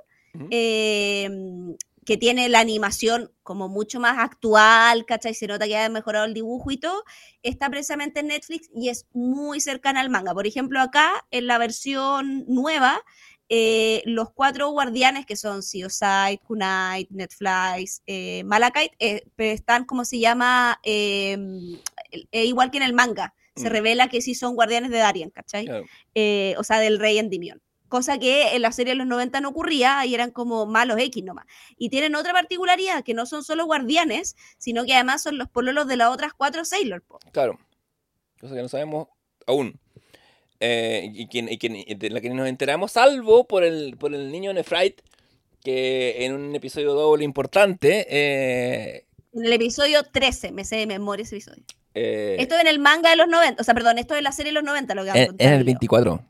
eh, 0.50 1.30
que 2.06 2.18
tiene 2.18 2.50
la 2.50 2.60
animación 2.60 3.32
como 3.44 3.70
mucho 3.70 4.00
más 4.00 4.18
actual, 4.20 5.06
¿cachai? 5.06 5.34
Se 5.34 5.48
nota 5.48 5.66
que 5.68 5.78
ha 5.78 5.90
mejorado 5.90 6.26
el 6.26 6.34
dibujo 6.34 6.72
y 6.72 6.78
todo, 6.78 7.04
está 7.42 7.70
precisamente 7.70 8.20
en 8.22 8.28
Netflix 8.28 8.70
y 8.76 8.90
es 8.90 9.08
muy 9.14 9.60
cercana 9.62 10.02
al 10.02 10.10
manga. 10.10 10.34
Por 10.34 10.48
ejemplo, 10.48 10.80
acá 10.80 11.26
en 11.32 11.48
la 11.48 11.58
versión 11.58 12.46
nueva, 12.48 13.02
eh, 13.50 14.02
los 14.06 14.32
cuatro 14.32 14.70
guardianes 14.70 15.26
que 15.26 15.36
son 15.36 15.62
Seoside, 15.64 16.40
Kunite, 16.44 17.08
Netflix, 17.12 18.02
eh, 18.08 18.44
Malachite, 18.46 18.96
eh, 19.00 19.24
están 19.38 19.86
como 19.86 20.06
se 20.06 20.20
llama, 20.20 20.80
eh, 20.84 21.38
eh, 22.32 22.46
igual 22.46 22.72
que 22.72 22.78
en 22.78 22.84
el 22.84 22.94
manga. 22.94 23.34
Se 23.56 23.70
Mm. 23.70 23.72
revela 23.72 24.08
que 24.10 24.22
sí 24.22 24.34
son 24.34 24.56
guardianes 24.56 24.90
de 24.90 24.98
Darien, 24.98 25.30
¿cachai? 25.30 25.66
Claro. 25.66 25.86
o 26.58 26.64
sea, 26.64 26.80
del 26.80 26.98
rey 27.00 27.20
Endymion. 27.20 27.62
Cosa 27.94 28.18
que 28.18 28.56
en 28.56 28.64
la 28.64 28.72
serie 28.72 28.94
de 28.94 28.98
los 28.98 29.06
90 29.06 29.40
no 29.40 29.50
ocurría 29.50 30.04
y 30.08 30.16
eran 30.16 30.32
como 30.32 30.66
malos 30.66 30.98
X 31.00 31.24
nomás. 31.24 31.46
Y 31.78 31.90
tienen 31.90 32.16
otra 32.16 32.34
particularidad, 32.34 33.04
que 33.04 33.14
no 33.14 33.28
son 33.28 33.44
solo 33.44 33.66
guardianes, 33.66 34.36
sino 34.58 34.84
que 34.84 34.96
además 34.96 35.22
son 35.22 35.38
los 35.38 35.48
pololos 35.48 35.86
de 35.88 35.98
las 35.98 36.10
otras 36.10 36.34
cuatro 36.34 36.66
Sailor. 36.66 37.04
po. 37.04 37.20
Claro. 37.32 37.60
Cosa 38.42 38.56
que 38.56 38.64
no 38.64 38.68
sabemos 38.68 39.10
aún. 39.46 39.80
Eh, 40.60 41.08
y, 41.14 41.28
quien, 41.28 41.50
y 41.50 41.60
quien- 41.60 41.76
y 41.76 41.94
de 41.94 42.10
la 42.10 42.20
que 42.20 42.32
nos 42.32 42.48
enteramos, 42.48 42.94
salvo 42.94 43.46
por 43.46 43.64
el, 43.64 43.96
por 43.98 44.16
el 44.16 44.32
niño 44.32 44.52
Nefrite, 44.54 45.04
que 45.64 46.26
en 46.26 46.34
un 46.34 46.56
episodio 46.56 46.94
doble 46.94 47.24
importante. 47.26 48.08
eh, 48.10 49.06
En 49.34 49.46
el 49.46 49.54
episodio 49.54 50.02
13, 50.02 50.52
me 50.52 50.66
sé 50.66 50.78
de 50.78 50.88
memoria 50.88 51.22
ese 51.26 51.36
episodio. 51.36 51.64
eh, 51.94 52.38
Esto 52.40 52.58
en 52.58 52.66
el 52.66 52.80
manga 52.80 53.12
de 53.12 53.18
los 53.18 53.28
90, 53.28 53.62
o 53.62 53.64
sea, 53.64 53.76
perdón, 53.76 54.00
esto 54.00 54.16
es 54.16 54.24
la 54.24 54.32
serie 54.32 54.50
de 54.52 54.56
los 54.56 54.64
90, 54.64 54.96
lo 54.96 55.04
que 55.04 55.12
en, 55.12 55.36
en 55.38 55.54
el 55.54 55.64
24. 55.64 56.26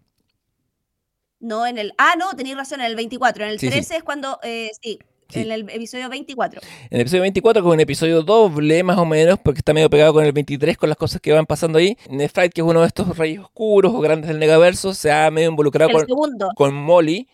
No, 1.43 1.67
en 1.67 1.77
el. 1.77 1.93
Ah, 1.97 2.13
no, 2.17 2.31
tenéis 2.35 2.55
razón, 2.55 2.79
en 2.79 2.87
el 2.87 2.95
24. 2.95 3.43
En 3.43 3.49
el 3.51 3.59
Sí, 3.59 3.67
sí. 3.67 3.71
13 3.73 3.97
es 3.97 4.03
cuando. 4.03 4.39
eh, 4.43 4.71
sí, 4.81 4.97
Sí. 5.29 5.39
en 5.41 5.51
el 5.51 5.67
episodio 5.69 6.09
24. 6.09 6.61
En 6.61 6.87
el 6.91 7.01
episodio 7.01 7.21
24, 7.23 7.61
que 7.63 7.67
es 7.69 7.73
un 7.73 7.79
episodio 7.79 8.21
doble, 8.21 8.83
más 8.83 8.97
o 8.97 9.05
menos, 9.05 9.39
porque 9.43 9.59
está 9.59 9.73
medio 9.73 9.89
pegado 9.89 10.13
con 10.13 10.23
el 10.25 10.31
23, 10.31 10.77
con 10.77 10.89
las 10.89 10.97
cosas 10.97 11.19
que 11.21 11.31
van 11.33 11.45
pasando 11.45 11.79
ahí. 11.79 11.97
Nefrite, 12.09 12.49
que 12.51 12.61
es 12.61 12.67
uno 12.67 12.81
de 12.81 12.87
estos 12.87 13.17
reyes 13.17 13.39
oscuros 13.39 13.93
o 13.93 13.99
grandes 13.99 14.27
del 14.29 14.37
negaverso, 14.39 14.93
se 14.93 15.11
ha 15.11 15.29
medio 15.31 15.49
involucrado 15.49 15.91
con, 15.91 16.37
con 16.55 16.73
Molly, 16.75 17.27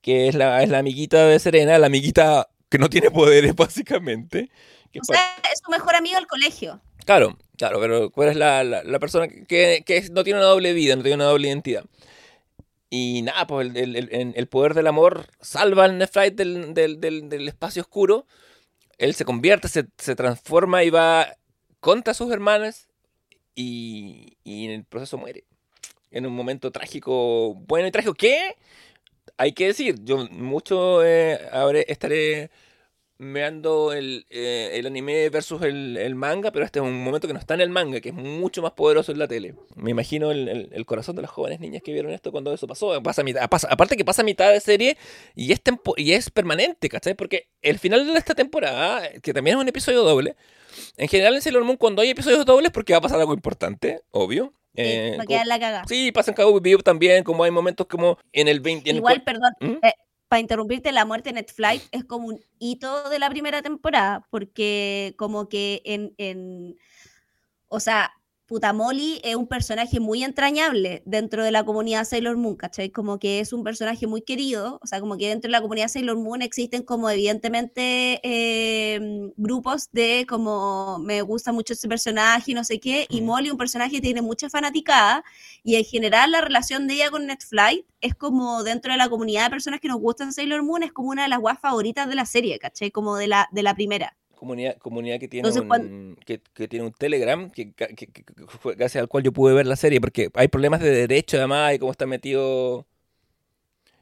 que 0.00 0.28
es 0.28 0.34
la, 0.34 0.62
es 0.62 0.68
la 0.70 0.78
amiguita 0.78 1.26
de 1.26 1.38
Serena, 1.38 1.78
la 1.78 1.86
amiguita 1.88 2.48
que 2.68 2.78
no 2.78 2.88
tiene 2.88 3.10
poderes, 3.10 3.54
básicamente. 3.56 4.48
Que 4.90 5.00
O 5.00 5.04
sea, 5.04 5.20
es 5.52 5.60
su 5.64 5.70
mejor 5.70 5.94
amigo 5.94 6.16
del 6.16 6.26
colegio. 6.26 6.80
Claro, 7.04 7.36
claro, 7.58 7.80
pero 7.80 8.10
¿cuál 8.10 8.30
es 8.30 8.36
la, 8.36 8.64
la- 8.64 8.82
la 8.82 8.98
persona 8.98 9.28
que, 9.28 9.82
que 9.84 10.08
no 10.10 10.24
tiene 10.24 10.38
una 10.40 10.48
doble 10.48 10.72
vida, 10.72 10.96
no 10.96 11.02
tiene 11.02 11.16
una 11.16 11.24
doble 11.26 11.48
identidad? 11.48 11.84
Y 12.88 13.22
nada, 13.22 13.46
pues 13.46 13.74
el, 13.74 13.96
el- 13.96 14.32
el- 14.36 14.46
poder 14.48 14.74
del 14.74 14.86
amor 14.86 15.26
salva 15.40 15.84
al 15.84 15.98
Nephrite 15.98 16.36
del, 16.36 16.72
del- 16.74 17.00
del- 17.00 17.28
del 17.28 17.48
espacio 17.48 17.82
oscuro. 17.82 18.26
Él 18.98 19.14
se 19.14 19.24
convierte, 19.24 19.68
se, 19.68 19.86
se 19.98 20.14
transforma 20.14 20.84
y 20.84 20.90
va 20.90 21.36
contra 21.80 22.14
sus 22.14 22.30
hermanas 22.32 22.88
y, 23.54 24.36
y 24.44 24.66
en 24.66 24.70
el 24.70 24.84
proceso 24.84 25.18
muere. 25.18 25.44
En 26.10 26.26
un 26.26 26.32
momento 26.34 26.70
trágico, 26.70 27.54
bueno 27.54 27.88
y 27.88 27.90
trágico. 27.90 28.14
¿Qué? 28.14 28.54
Hay 29.36 29.52
que 29.52 29.66
decir, 29.66 29.96
yo 30.04 30.26
mucho 30.30 31.04
eh, 31.04 31.38
estaré 31.88 32.50
meando 33.18 33.92
el, 33.92 34.26
eh, 34.30 34.70
el 34.74 34.86
anime 34.86 35.28
versus 35.30 35.62
el, 35.62 35.96
el 35.96 36.14
manga, 36.14 36.52
pero 36.52 36.64
este 36.64 36.78
es 36.80 36.84
un 36.84 37.02
momento 37.02 37.26
que 37.26 37.32
no 37.34 37.38
está 37.40 37.54
en 37.54 37.62
el 37.62 37.70
manga, 37.70 38.00
que 38.00 38.10
es 38.10 38.14
mucho 38.14 38.60
más 38.62 38.72
poderoso 38.72 39.10
en 39.12 39.18
la 39.18 39.26
tele. 39.28 39.54
Me 39.74 39.90
imagino 39.90 40.30
el, 40.30 40.70
el- 40.72 40.86
corazón 40.86 41.16
de 41.16 41.22
las 41.22 41.30
jóvenes 41.30 41.58
niñas 41.60 41.82
que 41.84 41.92
vieron 41.92 42.12
esto 42.12 42.30
cuando 42.30 42.52
eso 42.52 42.66
pasó. 42.66 43.02
Pasa 43.02 43.24
pasa- 43.48 43.68
aparte 43.70 43.96
que 43.96 44.04
pasa 44.04 44.22
a 44.22 44.24
mitad 44.24 44.52
de 44.52 44.60
serie 44.60 44.96
y 45.34 45.52
es, 45.52 45.62
tempo- 45.62 45.94
y 45.96 46.12
es 46.12 46.30
permanente, 46.30 46.88
¿cachai? 46.88 47.14
Porque 47.14 47.48
el 47.62 47.78
final 47.78 48.06
de 48.06 48.18
esta 48.18 48.34
temporada, 48.34 49.08
que 49.22 49.32
también 49.34 49.56
es 49.56 49.62
un 49.62 49.68
episodio 49.68 50.02
doble, 50.02 50.36
en 50.96 51.08
general 51.08 51.34
en 51.34 51.42
Sailor 51.42 51.64
Moon 51.64 51.76
cuando 51.78 52.02
hay 52.02 52.10
episodios 52.10 52.44
dobles 52.44 52.70
porque 52.70 52.92
va 52.92 52.98
a 52.98 53.02
pasar 53.02 53.18
algo 53.18 53.32
importante, 53.34 54.02
obvio. 54.10 54.52
Sí, 54.74 54.82
Eh, 54.82 55.08
va 55.12 55.14
a 55.14 55.16
como- 55.24 55.28
quedar 55.28 55.46
la 55.46 55.58
cagada. 55.58 55.84
Sí, 55.88 56.12
pasa 56.12 56.32
en 56.32 56.34
Cowboy 56.34 56.60
Bebop 56.60 56.82
también, 56.82 57.24
como 57.24 57.42
hay 57.44 57.50
momentos 57.50 57.86
como 57.86 58.18
en 58.32 58.46
el 58.46 58.60
20... 58.60 58.90
en 58.90 58.96
el 58.96 59.00
Igual, 59.00 59.22
perdón, 59.24 59.52
¿Mm? 59.60 59.72
eh, 59.82 59.94
para 60.28 60.40
interrumpirte, 60.40 60.92
la 60.92 61.04
muerte 61.04 61.30
de 61.30 61.34
Netflix 61.34 61.88
es 61.92 62.04
como 62.04 62.28
un 62.28 62.40
hito 62.58 63.08
de 63.10 63.18
la 63.18 63.30
primera 63.30 63.62
temporada, 63.62 64.26
porque 64.30 65.14
como 65.16 65.48
que 65.48 65.82
en, 65.84 66.14
en 66.18 66.76
o 67.68 67.80
sea, 67.80 68.12
puta 68.46 68.72
Molly 68.72 69.20
es 69.24 69.34
un 69.36 69.46
personaje 69.48 70.00
muy 70.00 70.22
entrañable 70.24 71.02
dentro 71.04 71.44
de 71.44 71.50
la 71.50 71.64
comunidad 71.64 72.04
Sailor 72.04 72.36
Moon, 72.36 72.56
¿cachai? 72.56 72.90
Como 72.90 73.18
que 73.18 73.40
es 73.40 73.52
un 73.52 73.64
personaje 73.64 74.06
muy 74.06 74.22
querido, 74.22 74.78
o 74.82 74.86
sea, 74.86 75.00
como 75.00 75.16
que 75.16 75.28
dentro 75.28 75.48
de 75.48 75.52
la 75.52 75.60
comunidad 75.60 75.88
Sailor 75.88 76.16
Moon 76.16 76.42
existen 76.42 76.82
como 76.82 77.10
evidentemente 77.10 78.20
eh, 78.22 79.30
grupos 79.36 79.90
de 79.92 80.26
como 80.28 80.98
me 81.00 81.22
gusta 81.22 81.52
mucho 81.52 81.72
ese 81.74 81.88
personaje 81.88 82.52
y 82.52 82.54
no 82.54 82.64
sé 82.64 82.80
qué, 82.80 83.06
y 83.10 83.20
Mm. 83.20 83.24
Molly 83.26 83.50
un 83.50 83.58
personaje 83.58 83.90
que 83.96 84.00
tiene 84.00 84.22
mucha 84.22 84.48
fanaticada, 84.48 85.24
y 85.62 85.76
en 85.76 85.84
general 85.84 86.30
la 86.30 86.40
relación 86.40 86.86
de 86.86 86.94
ella 86.94 87.10
con 87.10 87.26
Netflix 87.26 87.84
es 88.00 88.14
como 88.14 88.62
dentro 88.62 88.92
de 88.92 88.98
la 88.98 89.08
comunidad 89.08 89.44
de 89.44 89.50
personas 89.50 89.80
que 89.80 89.88
nos 89.88 90.00
gustan 90.00 90.32
Sailor 90.32 90.62
Moon, 90.62 90.82
es 90.82 90.92
como 90.92 91.10
una 91.10 91.24
de 91.24 91.28
las 91.28 91.40
guas 91.40 91.58
favoritas 91.60 92.08
de 92.08 92.14
la 92.14 92.26
serie, 92.26 92.58
¿cachai? 92.58 92.90
Como 92.90 93.16
de 93.16 93.26
la, 93.28 93.48
de 93.52 93.62
la 93.62 93.74
primera. 93.74 94.16
Comunidad, 94.36 94.76
comunidad 94.78 95.18
que 95.18 95.26
tiene 95.28 95.48
Entonces, 95.48 95.68
un, 95.80 96.16
que, 96.24 96.40
que 96.54 96.68
tiene 96.68 96.86
un 96.86 96.92
Telegram 96.92 97.50
que, 97.50 97.72
gracias 98.76 98.96
al 99.02 99.08
cual 99.08 99.24
yo 99.24 99.32
pude 99.32 99.54
ver 99.54 99.66
la 99.66 99.76
serie 99.76 100.00
porque 100.00 100.30
hay 100.34 100.48
problemas 100.48 100.80
de 100.80 100.90
derecho 100.90 101.36
además 101.38 101.74
y 101.74 101.78
cómo 101.78 101.90
está 101.90 102.06
metido 102.06 102.86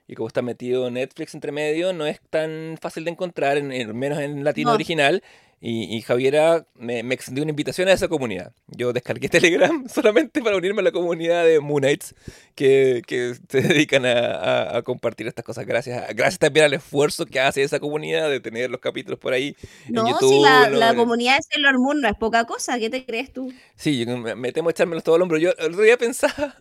y 0.07 0.15
como 0.15 0.27
está 0.29 0.43
metido 0.43 0.91
Netflix 0.91 1.35
entre 1.35 1.51
medio 1.53 1.93
no 1.95 2.05
es 2.07 2.21
tan 2.29 2.77
fácil 2.81 3.05
de 3.05 3.13
encontrar 3.13 3.57
en, 3.57 3.73
en- 3.73 3.97
menos 3.97 4.19
en 4.19 4.45
latino 4.45 4.71
No. 4.71 4.75
original 4.75 5.23
y, 5.67 5.97
y 5.97 6.03
Javiera 6.03 6.67
me, 6.75 7.03
me 7.05 7.15
extendió 7.15 7.43
una 7.43 7.51
invitación 7.53 7.89
a 7.89 7.93
esa 7.93 8.09
comunidad 8.09 8.53
yo 8.67 8.93
descargué 8.93 9.29
Telegram 9.31 9.89
solamente 9.89 10.43
para 10.43 10.57
unirme 10.57 10.81
a 10.81 10.85
la 10.85 10.93
comunidad 10.93 11.45
de 11.45 11.61
Moonites 11.61 12.15
que, 12.55 13.01
que 13.07 13.35
se 13.49 13.61
dedican 13.63 14.05
a, 14.05 14.13
a- 14.13 14.77
a 14.79 14.83
compartir 14.83 15.27
estas 15.27 15.45
cosas 15.45 15.65
gracias 15.67 16.05
gracias 16.15 16.39
también 16.39 16.67
al 16.67 16.75
esfuerzo 16.75 17.25
que 17.27 17.41
hace 17.41 17.63
esa 17.63 17.81
comunidad 17.81 18.29
de 18.29 18.41
tener 18.41 18.71
los 18.71 18.81
capítulos 18.81 19.19
por 19.19 19.33
ahí 19.33 19.57
en 19.89 19.95
No, 19.95 20.09
YouTube, 20.09 20.31
si 20.31 20.41
la, 20.41 20.69
¿no? 20.69 20.77
la 20.79 20.91
En- 20.91 20.97
comunidad 20.97 21.37
de 21.37 21.43
Sailor 21.51 21.79
Moon 21.79 22.01
no 22.01 22.09
es 22.09 22.15
poca 22.17 22.45
cosa, 22.45 22.79
¿qué 22.79 22.91
te 22.91 23.07
crees 23.07 23.33
tú? 23.33 23.53
Sí, 23.77 24.05
yo 24.05 24.17
me, 24.19 24.35
me 24.35 24.53
temo 24.53 24.71
echármelos 24.71 25.03
todo 25.05 25.15
al 25.15 25.23
hombro. 25.23 25.39
Yo 25.39 25.51
el 25.59 25.73
otro 25.73 25.83
día 25.83 25.97
pensaba 25.97 26.57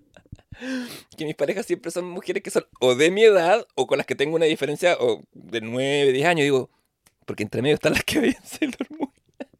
que 1.17 1.25
mis 1.25 1.35
parejas 1.35 1.65
siempre 1.65 1.91
son 1.91 2.05
mujeres 2.05 2.43
que 2.43 2.51
son 2.51 2.65
o 2.79 2.95
de 2.95 3.11
mi 3.11 3.23
edad 3.23 3.65
o 3.75 3.87
con 3.87 3.97
las 3.97 4.07
que 4.07 4.15
tengo 4.15 4.35
una 4.35 4.45
diferencia 4.45 4.95
o 4.99 5.23
de 5.33 5.61
9, 5.61 6.11
10 6.11 6.25
años. 6.27 6.43
Digo, 6.43 6.69
porque 7.25 7.43
entre 7.43 7.61
medio 7.61 7.75
están 7.75 7.93
las 7.93 8.03
que 8.03 8.19
veían 8.19 8.43
Sailor 8.45 8.87
Moon. 8.97 9.11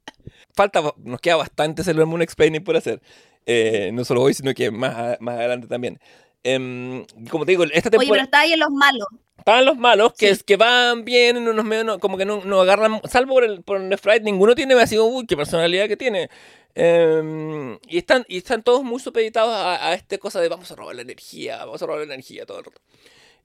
Falta, 0.55 0.81
nos 0.97 1.19
queda 1.19 1.35
bastante 1.37 1.83
Sailor 1.83 2.05
Moon 2.05 2.21
Explaining 2.21 2.63
por 2.63 2.75
hacer. 2.77 3.01
Eh, 3.45 3.89
no 3.93 4.05
solo 4.05 4.21
hoy, 4.21 4.33
sino 4.33 4.53
que 4.53 4.71
más, 4.71 5.17
más 5.19 5.35
adelante 5.37 5.67
también. 5.67 5.99
Em, 6.43 7.05
como 7.29 7.45
te 7.45 7.51
digo, 7.53 7.63
esta 7.63 7.77
Oye, 7.77 7.81
pero 7.89 7.99
temporada 7.99 8.23
está 8.25 8.39
ahí 8.41 8.53
en 8.53 8.59
los 8.59 8.69
malos. 8.69 9.07
estaban 9.37 9.65
los 9.65 9.77
malos 9.77 10.13
que, 10.13 10.27
Sí. 10.27 10.31
es, 10.33 10.43
que 10.43 10.57
van 10.57 11.05
bien, 11.05 11.37
en 11.37 11.47
unos 11.47 11.63
medios, 11.65 11.85
no- 11.85 11.99
como 11.99 12.17
que 12.17 12.25
no, 12.25 12.43
no 12.43 12.61
agarran, 12.61 13.01
salvo 13.09 13.33
por 13.35 13.43
el, 13.45 13.63
por 13.63 13.81
el 13.81 13.97
Sprite, 13.97 14.21
ninguno 14.21 14.53
tiene 14.53 14.73
así, 14.75 14.97
uy, 14.99 15.25
qué 15.25 15.35
personalidad 15.37 15.87
que 15.87 15.95
tiene. 15.97 16.29
Em, 16.75 17.75
y, 17.87 17.97
están, 17.97 18.25
y 18.27 18.37
están 18.37 18.61
todos 18.63 18.83
muy 18.83 18.99
supeditados 18.99 19.53
a, 19.53 19.89
a 19.89 19.93
esta 19.93 20.17
cosa 20.17 20.41
de 20.41 20.49
vamos 20.49 20.69
a 20.71 20.75
robar 20.75 20.95
la 20.95 21.01
energía, 21.03 21.57
vamos 21.65 21.81
a 21.81 21.85
robar 21.85 21.99
la 22.05 22.13
energía 22.13 22.45
todo 22.45 22.59
el 22.59 22.65
rato. 22.65 22.81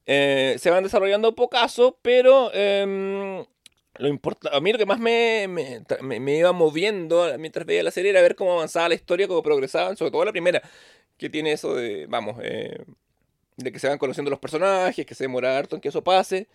Eh, 0.06 0.56
se 0.58 0.70
van 0.70 0.82
desarrollando 0.82 1.34
pocaso, 1.34 1.98
pero 2.02 2.50
em, 2.54 3.44
lo 3.98 4.08
importa, 4.08 4.50
a 4.56 4.60
mí 4.60 4.72
lo 4.72 4.78
que 4.78 4.86
más 4.86 4.98
me, 5.00 5.46
me, 5.48 5.82
me- 6.02 6.20
me 6.20 6.36
iba 6.38 6.52
moviendo 6.52 7.26
mientras 7.38 7.66
veía 7.66 7.82
la 7.82 7.90
serie 7.90 8.10
era 8.10 8.22
ver 8.22 8.36
cómo 8.36 8.52
avanzaba 8.54 8.88
la 8.88 8.94
historia, 8.94 9.28
cómo 9.28 9.42
progresaban, 9.42 9.96
sobre 9.96 10.10
todo 10.12 10.24
la 10.24 10.32
primera, 10.32 10.62
que 11.18 11.30
tiene 11.30 11.52
eso 11.52 11.74
de, 11.74 12.06
vamos, 12.08 12.38
eh, 12.42 12.84
de 13.56 13.72
que 13.72 13.78
se 13.80 13.88
van 13.88 13.98
conociendo 13.98 14.30
los 14.30 14.40
personajes, 14.40 15.06
que 15.06 15.14
se 15.14 15.24
demora 15.24 15.58
harto 15.58 15.76
en 15.76 15.82
que 15.82 15.88
eso 15.90 16.04
pase. 16.04 16.48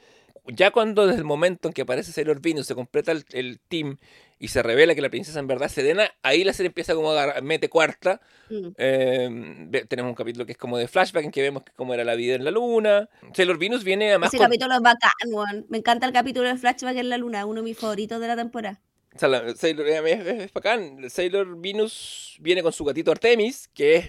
Ya 0.47 0.71
cuando 0.71 1.05
desde 1.07 1.19
el 1.19 1.25
momento 1.25 1.69
en 1.69 1.73
que 1.73 1.83
aparece 1.83 2.11
Sailor 2.11 2.41
Venus 2.41 2.67
se 2.67 2.75
completa 2.75 3.11
el, 3.13 3.23
el 3.31 3.59
team 3.69 3.97
y 4.39 4.49
se 4.49 4.61
revela 4.61 4.93
que 4.93 5.01
la 5.01 5.09
princesa 5.09 5.39
en 5.39 5.47
verdad 5.47 5.67
es 5.67 5.71
Sedena, 5.71 6.11
ahí 6.21 6.43
la 6.43 6.51
serie 6.51 6.67
empieza 6.67 6.93
como 6.95 7.11
a 7.11 7.13
agarrar- 7.23 7.41
mete 7.43 7.69
cuarta. 7.69 8.19
Mm. 8.49 8.67
Eh, 8.77 9.85
tenemos 9.87 10.09
un 10.09 10.15
capítulo 10.15 10.45
que 10.45 10.51
es 10.51 10.57
como 10.57 10.77
de 10.77 10.89
flashback 10.89 11.23
en 11.23 11.31
que 11.31 11.41
vemos 11.41 11.63
cómo 11.77 11.93
era 11.93 12.03
la 12.03 12.15
vida 12.15 12.35
en 12.35 12.43
la 12.43 12.51
luna. 12.51 13.07
Sailor 13.33 13.57
Venus 13.57 13.85
viene 13.85 14.09
además 14.09 14.29
Ese 14.33 14.37
con- 14.37 14.47
capítulo 14.47 14.73
es 14.75 14.81
bacán. 14.81 15.65
Me 15.69 15.77
encanta 15.77 16.07
el 16.07 16.11
capítulo 16.13 16.49
de 16.49 16.57
Flashback 16.57 16.97
en 16.97 17.07
la 17.09 17.17
luna, 17.17 17.45
uno 17.45 17.61
de 17.61 17.65
mis 17.69 17.77
favoritos 17.77 18.19
de 18.19 18.27
la 18.27 18.35
temporada. 18.35 18.81
O 19.15 19.19
sea, 19.19 19.29
la- 19.29 19.55
Sailor, 19.55 19.87
eh, 19.87 20.11
es, 20.11 20.27
es- 20.27 20.53
bacán. 20.53 21.09
Sailor 21.09 21.55
Venus 21.61 22.35
viene 22.41 22.61
con 22.61 22.73
su 22.73 22.83
gatito 22.83 23.11
Artemis, 23.11 23.69
que 23.73 23.95
es 23.95 24.07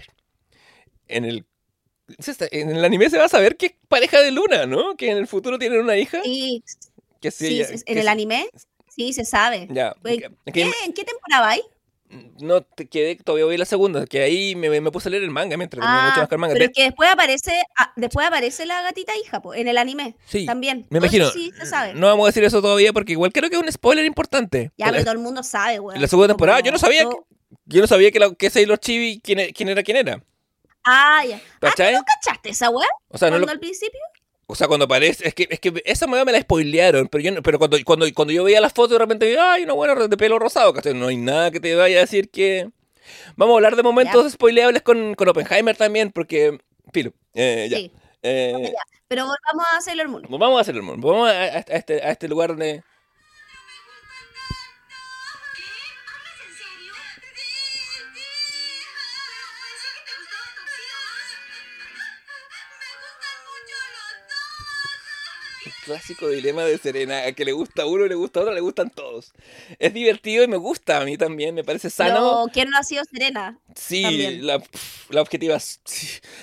en 1.07 1.23
el 1.23 1.45
en 2.51 2.69
el 2.71 2.85
anime 2.85 3.09
se 3.09 3.17
va 3.17 3.25
a 3.25 3.29
saber 3.29 3.57
que 3.57 3.65
es 3.67 3.73
pareja 3.87 4.21
de 4.21 4.31
Luna, 4.31 4.65
¿no? 4.65 4.95
Que 4.95 5.09
en 5.11 5.17
el 5.17 5.27
futuro 5.27 5.57
tienen 5.59 5.79
una 5.81 5.97
hija. 5.97 6.21
Sí, 6.23 6.63
Que 7.21 7.31
sí, 7.31 7.47
sí, 7.47 7.53
ella- 7.61 7.69
en 7.69 7.79
que 7.83 7.93
el 7.93 8.01
sí- 8.03 8.07
anime, 8.07 8.49
sí, 8.95 9.13
se 9.13 9.25
sabe. 9.25 9.67
Ya. 9.71 9.95
Que- 10.03 10.29
que. 10.53 10.61
¿En 10.85 10.93
qué 10.93 11.03
temporada 11.03 11.47
vais? 11.47 11.63
no 12.39 12.61
te 12.61 12.85
quedé, 12.87 13.15
todavía 13.17 13.45
voy 13.45 13.55
a 13.55 13.57
la 13.57 13.65
segunda, 13.65 14.05
que 14.05 14.21
ahí 14.21 14.55
me, 14.55 14.69
me 14.79 14.91
puse 14.91 15.09
a 15.09 15.11
leer 15.11 15.23
el 15.23 15.31
manga, 15.31 15.57
me 15.57 15.63
entretenía 15.65 16.05
mucho 16.05 16.19
más 16.19 16.29
que 16.29 16.35
el 16.35 16.39
manga. 16.39 16.53
Ah, 16.53 16.57
pero 16.59 16.71
que 16.73 16.83
después 16.83 17.09
aparece, 17.11 17.51
ah, 17.77 17.91
después 17.97 18.25
aparece 18.27 18.65
la 18.65 18.81
gatita 18.83 19.11
hija, 19.17 19.41
po, 19.41 19.53
en 19.55 19.67
el 19.67 19.77
anime. 19.77 20.15
sí, 20.27 20.45
También. 20.45 20.85
me 20.91 20.99
imagino. 20.99 21.29
Sí, 21.31 21.51
se 21.59 21.65
sabe. 21.65 21.93
No 21.95 22.07
vamos 22.07 22.25
a 22.25 22.27
decir 22.27 22.43
eso 22.45 22.61
todavía 22.61 22.93
porque 22.93 23.13
igual 23.13 23.33
creo 23.33 23.49
que 23.49 23.55
es 23.57 23.61
un 23.61 23.69
spoiler 23.71 24.05
importante. 24.05 24.71
ya, 24.77 24.91
pero 24.91 25.01
todo 25.03 25.13
el 25.13 25.19
mundo 25.19 25.41
sabe, 25.43 25.75
en 25.95 26.01
la 26.01 26.07
segunda 26.07 26.27
temporada, 26.29 26.59
yo 26.61 26.71
no 26.71 26.77
sabía 26.77 27.03
todo- 27.03 27.27
yo 27.65 27.81
no 27.81 27.87
sabía 27.87 28.11
que, 28.11 28.19
la, 28.19 28.33
que 28.35 28.49
Sailor 28.51 28.77
Chibi 28.77 29.19
quién, 29.21 29.39
e- 29.39 29.51
quién 29.51 29.67
era 29.69 29.81
quién 29.83 29.97
era. 29.97 30.23
Ah, 30.85 31.23
ya. 31.25 31.37
Ah, 31.37 31.41
¿tú 31.59 31.67
¿Cachai? 31.67 31.93
no 31.93 32.03
cachaste 32.03 32.49
esa 32.49 32.69
weá? 32.69 32.87
O 33.09 33.17
sea, 33.17 33.29
no 33.29 33.33
¿Cuando 33.33 33.47
lo- 33.47 33.51
al 33.53 33.59
principio? 33.59 33.99
o 34.47 34.53
sea, 34.55 34.67
cuando 34.67 34.85
aparece, 34.85 35.27
es 35.27 35.33
que, 35.33 35.47
es 35.49 35.59
que 35.59 35.81
esa 35.85 36.05
moda 36.07 36.23
me 36.25 36.31
la 36.31 36.39
spoilearon, 36.41 37.07
pero 37.07 37.23
yo 37.23 37.41
pero 37.41 37.57
cuando, 37.57 37.77
cuando, 37.83 38.05
cuando 38.13 38.31
yo 38.33 38.43
veía 38.43 38.61
las 38.61 38.73
fotos 38.73 38.91
de 38.91 38.99
repente, 38.99 39.27
vi, 39.27 39.35
ay, 39.39 39.63
una 39.63 39.73
buena 39.73 39.95
de 40.07 40.17
pelo 40.17 40.37
rosado, 40.37 40.71
¿cachai? 40.73 40.93
No 40.93 41.07
hay 41.07 41.17
nada 41.17 41.49
que 41.51 41.59
te 41.59 41.73
vaya 41.75 41.97
a 41.97 42.01
decir 42.01 42.29
que... 42.29 42.69
Vamos 43.35 43.53
a 43.53 43.57
hablar 43.57 43.75
de 43.75 43.83
momentos 43.83 44.31
spoileables 44.33 44.81
con, 44.83 45.15
con 45.15 45.27
Oppenheimer 45.29 45.75
también, 45.77 46.11
porque... 46.11 46.59
Pilo, 46.91 47.11
eh, 47.33 47.67
ya. 47.69 47.77
Sí. 47.77 47.91
Eh, 48.23 48.71
Ya. 48.73 48.79
Pero 49.07 49.23
volvamos 49.23 49.65
a 49.75 49.81
Sailor 49.81 50.07
Moon. 50.07 50.23
Pues 50.27 50.39
vamos 50.39 50.57
a 50.57 50.61
hacer 50.61 50.73
el 50.75 50.81
mundo. 50.81 51.07
Vamos 51.07 51.29
a, 51.29 51.31
a- 51.31 51.43
a 51.45 51.59
este, 51.59 52.01
a 52.01 52.09
este 52.11 52.27
lugar 52.27 52.55
de. 52.55 52.83
Clásico 65.85 66.27
dilema 66.29 66.63
de 66.63 66.77
Serena. 66.77 67.23
A 67.25 67.31
que 67.31 67.45
le 67.45 67.51
gusta 67.51 67.83
a 67.83 67.85
uno 67.85 68.05
y 68.05 68.09
le 68.09 68.15
gusta 68.15 68.39
a 68.39 68.43
otro, 68.43 68.53
le 68.53 68.61
gustan 68.61 68.89
todos. 68.89 69.31
Es 69.79 69.93
divertido 69.93 70.43
y 70.43 70.47
me 70.47 70.57
gusta 70.57 70.99
a 70.99 71.05
mí 71.05 71.17
también, 71.17 71.55
me 71.55 71.63
parece 71.63 71.89
sano. 71.89 72.47
¿quién 72.51 72.69
no 72.69 72.77
ha 72.77 72.83
sido 72.83 73.03
Serena? 73.05 73.57
Sí, 73.75 74.39
la, 74.41 74.61
objetiva, 75.21 75.57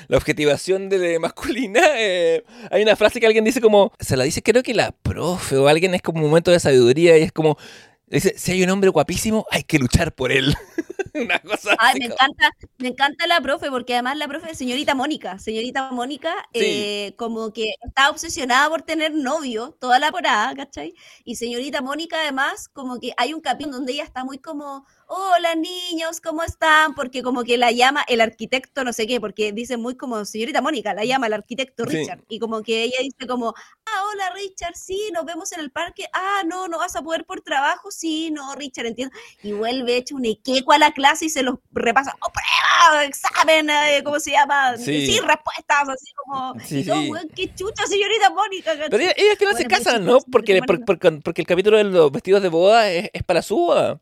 la 0.08 0.16
objetivación 0.16 0.88
de, 0.88 0.98
de 0.98 1.18
masculina. 1.18 1.80
eh, 1.96 2.44
hay 2.70 2.82
una 2.82 2.96
frase 2.96 3.20
que 3.20 3.26
alguien 3.26 3.44
dice 3.44 3.60
como, 3.60 3.92
se 3.98 4.16
la 4.16 4.24
dice 4.24 4.42
creo 4.42 4.62
que 4.62 4.74
la 4.74 4.92
profe 4.92 5.56
o 5.56 5.68
alguien 5.68 5.94
es 5.94 6.02
como 6.02 6.20
un 6.20 6.26
momento 6.26 6.50
de 6.50 6.60
sabiduría 6.60 7.18
y 7.18 7.22
es 7.22 7.32
como, 7.32 7.58
dice, 8.06 8.34
si 8.36 8.52
hay 8.52 8.62
un 8.62 8.70
hombre 8.70 8.90
guapísimo, 8.90 9.46
hay 9.50 9.64
que 9.64 9.78
luchar 9.78 10.12
por 10.14 10.32
él. 10.32 10.54
una 11.26 11.38
cosa 11.40 11.76
Ay, 11.78 11.90
así 11.90 11.98
me 12.00 12.08
como- 12.08 12.14
encanta, 12.14 12.50
me 12.78 12.88
encanta 12.88 13.26
la 13.26 13.40
profe, 13.40 13.70
porque 13.70 13.94
además 13.94 14.16
la 14.16 14.28
profe 14.28 14.50
es 14.52 14.58
señorita 14.58 14.94
Mónica. 14.94 15.38
Señorita 15.38 15.90
Mónica, 15.90 16.34
Sí. 16.54 16.60
eh, 16.62 17.14
como 17.16 17.52
que 17.52 17.74
está 17.84 18.10
obsesionada 18.10 18.68
por 18.68 18.82
tener 18.82 19.12
novio 19.14 19.76
toda 19.80 19.98
la 19.98 20.06
temporada, 20.06 20.54
¿cachai? 20.54 20.94
Y 21.24 21.36
señorita 21.36 21.82
Mónica, 21.82 22.20
además, 22.20 22.68
como 22.68 22.98
que 23.00 23.12
hay 23.16 23.34
un 23.34 23.40
capítulo 23.40 23.76
donde 23.76 23.92
ella 23.92 24.04
está 24.04 24.24
muy 24.24 24.38
como, 24.38 24.86
hola 25.06 25.54
niños, 25.54 26.20
¿cómo 26.20 26.42
están? 26.42 26.94
Porque 26.94 27.22
como 27.22 27.44
que 27.44 27.58
la 27.58 27.70
llama 27.72 28.02
el 28.08 28.20
arquitecto, 28.22 28.82
no 28.84 28.92
sé 28.94 29.06
qué, 29.06 29.20
porque 29.20 29.52
dice 29.52 29.76
muy 29.76 29.94
como, 29.96 30.24
señorita 30.24 30.62
Mónica, 30.62 30.94
la 30.94 31.04
llama 31.04 31.26
el 31.26 31.34
arquitecto 31.34 31.84
Sí. 31.86 31.96
Richard. 31.98 32.24
Y 32.28 32.38
como 32.38 32.62
que 32.62 32.84
ella 32.84 32.96
dice 33.02 33.26
como, 33.26 33.52
ah, 33.84 34.02
hola 34.10 34.30
Richard, 34.34 34.76
sí, 34.76 35.10
nos 35.12 35.24
vemos 35.26 35.52
en 35.52 35.60
el 35.60 35.70
parque. 35.70 36.06
Ah, 36.14 36.42
no, 36.46 36.68
no 36.68 36.78
vas 36.78 36.96
a 36.96 37.02
poder 37.02 37.24
por 37.26 37.42
trabajo. 37.42 37.90
Sí, 37.90 38.30
no, 38.30 38.54
Richard, 38.54 38.86
entiendo 38.86 39.14
y 39.42 39.52
vuelve 39.52 39.96
hecho 39.96 40.14
un 40.16 40.24
equeco 40.24 40.72
a 40.72 40.78
la 40.78 40.92
clase 40.92 41.01
y 41.20 41.28
se 41.28 41.42
los 41.42 41.56
repasa, 41.72 42.14
¡oh, 42.20 42.30
prueba! 42.32 43.04
¡examen! 43.04 43.68
eh, 43.70 44.02
¿Cómo 44.04 44.18
se 44.20 44.30
llama? 44.32 44.76
Sí. 44.76 45.18
Respuestas, 45.20 45.88
así 45.88 46.12
como, 46.16 46.54
Sí, 46.60 46.78
y 46.80 46.84
todo, 46.84 47.00
sí. 47.02 47.10
weón, 47.10 47.28
qué 47.34 47.54
chucha, 47.54 47.86
señorita 47.86 48.30
Mónica. 48.30 48.72
Pero 48.90 49.02
ella, 49.02 49.12
ella 49.16 49.32
al 49.32 49.36
final 49.38 49.56
se 49.56 49.66
casan, 49.66 50.04
¿no? 50.04 50.16
chistoso, 50.18 50.26
Porque, 50.30 50.60
porque, 50.66 51.12
porque 51.22 51.42
el 51.42 51.46
capítulo 51.46 51.76
de 51.78 51.84
los 51.84 52.10
vestidos 52.12 52.42
de 52.42 52.48
boda 52.48 52.90
es, 52.90 53.10
es 53.12 53.22
para 53.22 53.42
su 53.42 53.56
boda. 53.56 53.98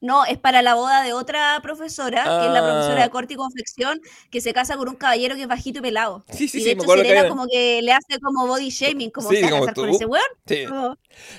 No, 0.00 0.26
es 0.26 0.36
para 0.38 0.60
la 0.60 0.74
boda 0.74 1.02
de 1.02 1.14
otra 1.14 1.58
profesora, 1.62 2.22
que 2.22 2.46
es 2.46 2.52
la 2.52 2.62
profesora 2.62 3.00
Ah. 3.00 3.04
de 3.04 3.10
corte 3.10 3.32
y 3.34 3.36
confección, 3.36 3.98
que 4.30 4.42
se 4.42 4.52
casa 4.52 4.76
con 4.76 4.88
un 4.90 4.94
caballero 4.96 5.34
que 5.36 5.42
es 5.42 5.48
bajito 5.48 5.78
y 5.78 5.82
pelado. 5.82 6.22
Sí, 6.30 6.48
sí, 6.48 6.58
y 6.58 6.60
sí, 6.60 6.68
de 6.68 6.76
me 6.76 6.82
hecho 6.82 6.92
que 6.92 6.98
Serena 6.98 7.20
era- 7.20 7.28
como 7.30 7.46
que 7.46 7.80
le 7.82 7.92
hace 7.92 8.20
como 8.20 8.46
body 8.46 8.68
shaming, 8.68 9.10
como 9.10 9.30
Sí, 9.30 9.36
se 9.36 9.42
como 9.48 9.60
casar 9.62 9.74
con 9.74 9.88
tú. 9.88 9.96
ese 9.96 10.06
weón. 10.06 10.24
Sí, 10.46 10.66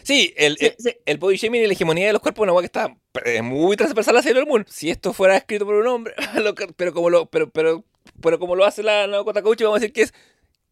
sí 0.04 0.34
el, 0.38 0.58
el, 0.60 0.76
el 1.06 1.18
body 1.18 1.38
shaming 1.38 1.62
y 1.64 1.68
la 1.68 1.74
hegemonía 1.74 2.08
de 2.08 2.14
los 2.14 2.22
cuerpos 2.22 2.42
es 2.42 2.44
una 2.44 2.54
hueá 2.54 2.62
que 2.62 2.66
está 2.66 2.98
muy 3.44 3.78
transversal 3.78 4.18
a 4.18 4.24
Sailor 4.24 4.48
Moon. 4.48 4.66
Si 4.68 4.90
esto 4.90 5.14
fuera 5.14 5.38
escrito 5.38 5.66
por 5.66 5.76
un 5.76 5.88
hombre, 5.88 6.14
que- 6.58 6.74
pero 6.76 6.94
como 6.94 7.10
lo, 7.12 7.28
pero, 7.28 7.50
pero, 7.52 7.84
pero 8.22 8.40
como 8.40 8.56
lo 8.56 8.66
hace 8.66 8.82
la 8.82 9.06
Naoko 9.06 9.34
Takeuchi, 9.34 9.64
vamos 9.66 9.78
a 9.78 9.82
decir 9.82 9.94
que 9.94 10.02
es 10.02 10.14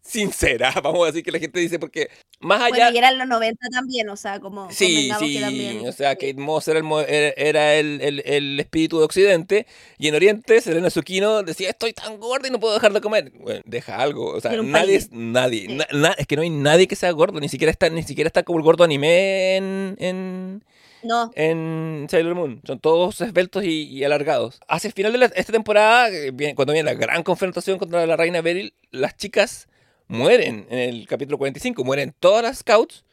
sincera. 0.06 0.72
Vamos 0.84 1.04
a 1.04 1.08
decir 1.08 1.24
que 1.24 1.32
la 1.32 1.40
gente 1.40 1.60
dice 1.60 1.80
porque 1.80 2.10
más 2.40 2.62
allá. 2.62 2.76
Bueno, 2.86 2.92
y 2.94 2.98
era 2.98 3.10
en 3.12 3.18
los 3.18 3.28
90 3.28 3.68
también, 3.72 4.10
o 4.10 4.16
sea, 4.16 4.40
como 4.40 4.70
Sí, 4.72 5.10
sí, 5.20 5.34
que 5.36 5.40
también. 5.42 5.88
o 5.88 5.92
sea, 5.92 6.16
Kate 6.16 6.36
Moss 6.36 6.68
era 6.68 6.78
el, 6.78 6.84
mo- 6.84 7.00
era 7.02 7.76
el, 7.76 8.00
el- 8.02 8.22
el 8.26 8.60
espíritu 8.60 9.00
de 9.00 9.06
Occidente 9.06 9.66
y 9.98 10.08
en 10.08 10.16
Oriente 10.16 10.60
Serena 10.62 10.90
Tsukino 10.90 11.44
decía, 11.44 11.70
estoy 11.70 11.94
tan 11.94 12.20
gorda 12.20 12.48
y 12.48 12.52
no 12.52 12.60
puedo 12.60 12.74
dejar 12.76 12.94
de 12.94 13.02
comer. 13.02 13.32
Bueno, 13.40 13.62
deja 13.66 13.98
algo, 13.98 14.34
o 14.34 14.42
sea, 14.42 14.52
nadie 14.62 14.96
es, 14.96 15.12
nadie, 15.12 15.62
Sí. 15.68 15.74
na- 15.76 15.88
na- 15.92 16.16
es 16.18 16.28
que 16.28 16.36
no 16.36 16.42
hay 16.44 16.50
nadie 16.50 16.88
que 16.88 16.96
sea 16.96 17.12
gordo, 17.12 17.40
ni 17.40 17.50
siquiera 17.50 17.72
está, 17.72 17.90
ni 17.90 18.04
siquiera 18.04 18.28
está 18.28 18.44
como 18.44 18.60
el 18.60 18.64
gordo 18.64 18.84
anime 18.84 19.56
en, 19.56 19.96
en, 20.00 20.64
No, 21.04 21.32
en 21.36 22.08
Sailor 22.12 22.36
Moon. 22.36 22.62
Son 22.66 22.80
todos 22.80 23.22
esbeltos 23.22 23.64
y, 23.64 23.84
y 23.88 24.04
alargados. 24.04 24.60
Hacia 24.68 24.88
el 24.90 24.94
final 24.94 25.12
de 25.14 25.18
la- 25.20 25.26
esta 25.28 25.52
temporada, 25.54 26.10
eh, 26.12 26.32
cuando 26.56 26.74
viene 26.74 26.92
la 26.92 26.98
gran 26.98 27.24
confrontación 27.24 27.80
contra 27.80 28.06
la 28.06 28.16
reina 28.18 28.42
Beryl, 28.42 28.74
las 28.92 29.16
chicas 29.18 29.68
mueren 30.08 30.68
en 30.70 30.80
el 30.80 31.08
capítulo 31.08 31.38
45. 31.38 31.84
Mueren 31.84 32.14
todas 32.20 32.44
las 32.44 32.60
scouts 32.60 33.06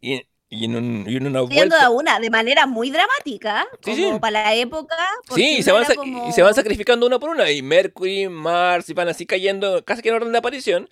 y, 0.00 0.22
y 0.50 0.64
en, 0.66 0.76
un- 0.76 1.06
y 1.08 1.16
en 1.16 1.26
una 1.26 1.46
Siendo 1.46 1.76
vuelta... 1.76 1.90
una 1.90 2.20
de 2.20 2.30
manera 2.30 2.66
muy 2.66 2.90
dramática, 2.90 3.66
Sí, 3.82 3.96
como 4.02 4.14
sí. 4.14 4.20
para 4.20 4.44
la 4.44 4.54
época. 4.54 4.96
Sí, 5.34 5.58
y 5.58 5.62
se, 5.62 5.72
van, 5.72 5.84
como- 5.94 6.28
y 6.28 6.32
se 6.32 6.42
van 6.42 6.54
sacrificando 6.54 7.06
una 7.06 7.18
por 7.18 7.30
una. 7.30 7.50
Y 7.50 7.62
Mercury, 7.62 8.28
Mars, 8.28 8.88
y 8.90 8.94
van 8.94 9.08
así 9.08 9.26
cayendo 9.26 9.84
casi 9.84 10.02
que 10.02 10.10
en 10.10 10.16
orden 10.16 10.32
de 10.32 10.38
aparición. 10.38 10.88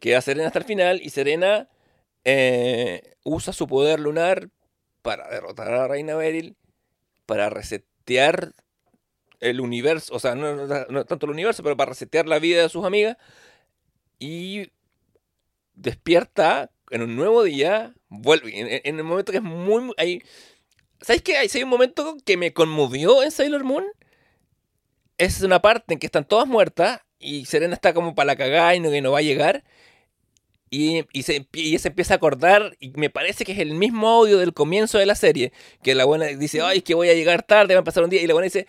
Queda 0.00 0.20
Serena 0.22 0.48
hasta 0.48 0.60
el 0.60 0.64
final. 0.64 1.00
Y 1.02 1.10
Serena 1.10 1.68
eh, 2.24 3.14
usa 3.24 3.52
su 3.52 3.66
poder 3.68 4.00
lunar 4.00 4.48
para 5.02 5.28
derrotar 5.30 5.68
a 5.68 5.78
la 5.78 5.88
reina 5.88 6.14
Beryl. 6.16 6.56
Para 7.26 7.50
resetear 7.50 8.52
el 9.40 9.60
universo. 9.60 10.14
O 10.14 10.20
sea, 10.20 10.34
no, 10.34 10.54
no- 10.56 10.86
no 10.88 11.04
tanto 11.06 11.26
el 11.26 11.32
universo, 11.32 11.62
pero 11.62 11.76
para 11.76 11.90
resetear 11.90 12.26
la 12.28 12.38
vida 12.38 12.62
de 12.62 12.68
sus 12.68 12.84
amigas. 12.84 13.16
Y 14.18 14.70
despierta 15.80 16.70
en 16.90 17.02
un 17.02 17.16
nuevo 17.16 17.42
día. 17.42 17.94
Vuelve. 18.08 18.58
En, 18.58 18.80
en 18.84 18.98
el 18.98 19.04
momento 19.04 19.32
que 19.32 19.38
es 19.38 19.44
muy. 19.44 19.92
hay, 19.96 20.22
¿Sabes 21.00 21.22
qué? 21.22 21.38
Hay, 21.38 21.48
un 21.62 21.68
momento 21.68 22.16
que 22.24 22.36
me 22.36 22.52
conmovió 22.52 23.22
en 23.22 23.30
Sailor 23.30 23.64
Moon. 23.64 23.84
Es 25.18 25.42
una 25.42 25.60
parte 25.60 25.94
en 25.94 26.00
que 26.00 26.06
están 26.06 26.26
todas 26.26 26.46
muertas 26.46 27.00
y 27.18 27.44
Serena 27.44 27.74
está 27.74 27.92
como 27.92 28.14
para 28.14 28.28
la 28.28 28.36
cagada 28.36 28.74
y 28.74 28.80
no, 28.80 28.90
no 28.90 29.12
va 29.12 29.18
a 29.18 29.22
llegar. 29.22 29.64
Y, 30.70 31.04
y, 31.12 31.24
se, 31.24 31.46
y 31.52 31.78
se 31.78 31.88
empieza 31.88 32.14
a 32.14 32.16
acordar 32.18 32.76
y 32.78 32.90
me 32.90 33.10
parece 33.10 33.44
que 33.44 33.52
es 33.52 33.58
el 33.58 33.74
mismo 33.74 34.08
audio 34.08 34.38
del 34.38 34.54
comienzo 34.54 34.98
de 34.98 35.06
la 35.06 35.14
serie. 35.14 35.52
Que 35.82 35.94
la 35.94 36.04
buena 36.04 36.26
dice, 36.26 36.60
ay, 36.62 36.82
que 36.82 36.94
voy 36.94 37.08
a 37.10 37.14
llegar 37.14 37.42
tarde, 37.42 37.74
va 37.74 37.80
a 37.80 37.84
pasar 37.84 38.04
un 38.04 38.10
día. 38.10 38.22
Y 38.22 38.26
la 38.26 38.34
buena 38.34 38.44
dice, 38.44 38.66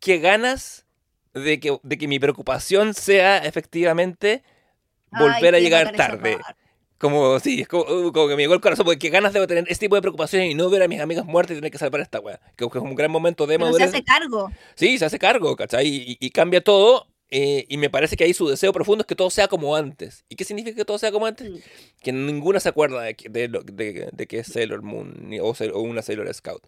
qué 0.00 0.18
ganas 0.18 0.86
de 1.34 1.60
que, 1.60 1.78
de 1.82 1.98
que 1.98 2.08
mi 2.08 2.18
preocupación 2.18 2.94
sea 2.94 3.38
efectivamente 3.38 4.42
Ay, 5.12 5.34
volver 5.40 5.54
a 5.54 5.58
llegar 5.58 5.92
tarde. 5.96 6.38
Como, 6.98 7.40
sí, 7.40 7.62
es 7.62 7.68
como, 7.68 7.82
uh, 7.82 8.12
como 8.12 8.28
que 8.28 8.36
me 8.36 8.42
llegó 8.42 8.54
el 8.54 8.60
corazón, 8.60 8.84
porque 8.84 8.98
qué 9.00 9.08
ganas 9.10 9.32
debo 9.32 9.48
tener 9.48 9.64
este 9.68 9.86
tipo 9.86 9.96
de 9.96 10.02
preocupaciones 10.02 10.50
y 10.50 10.54
no 10.54 10.70
ver 10.70 10.82
a 10.84 10.88
mis 10.88 11.00
amigas 11.00 11.24
muertas 11.26 11.54
y 11.56 11.58
tener 11.58 11.72
que 11.72 11.78
salvar 11.78 12.00
a 12.00 12.04
esta 12.04 12.20
weá. 12.20 12.38
Que 12.56 12.68
que 12.68 12.78
es 12.78 12.84
un 12.84 12.94
gran 12.94 13.10
momento 13.10 13.44
de 13.46 13.56
Pero 13.58 13.66
se 13.66 13.72
madurez. 13.72 13.88
hace 13.88 14.04
cargo. 14.04 14.52
Sí, 14.76 14.98
se 14.98 15.04
hace 15.06 15.18
cargo, 15.18 15.56
¿cachai? 15.56 15.86
Y, 15.88 16.16
y 16.20 16.30
cambia 16.30 16.60
todo. 16.62 17.08
eh, 17.34 17.64
y 17.68 17.76
me 17.78 17.90
parece 17.90 18.14
que 18.16 18.22
ahí 18.24 18.34
su 18.34 18.46
deseo 18.46 18.72
profundo 18.72 19.02
es 19.02 19.06
que 19.06 19.16
todo 19.16 19.30
sea 19.30 19.48
como 19.48 19.74
antes. 19.74 20.24
¿Y 20.28 20.36
qué 20.36 20.44
significa 20.44 20.76
que 20.76 20.84
todo 20.84 20.98
sea 20.98 21.10
como 21.10 21.26
antes? 21.26 21.50
Mm. 21.50 21.56
Que 22.02 22.12
ninguna 22.12 22.60
se 22.60 22.68
acuerda 22.68 23.00
de 23.02 23.14
que, 23.16 23.28
de, 23.30 23.48
de- 23.48 24.08
de 24.12 24.26
que 24.28 24.38
es 24.38 24.46
Sailor 24.46 24.82
Moon 24.82 25.14
ni- 25.28 25.40
o, 25.40 25.46
o 25.46 25.80
una 25.80 26.02
Sailor 26.02 26.32
Scout. 26.32 26.62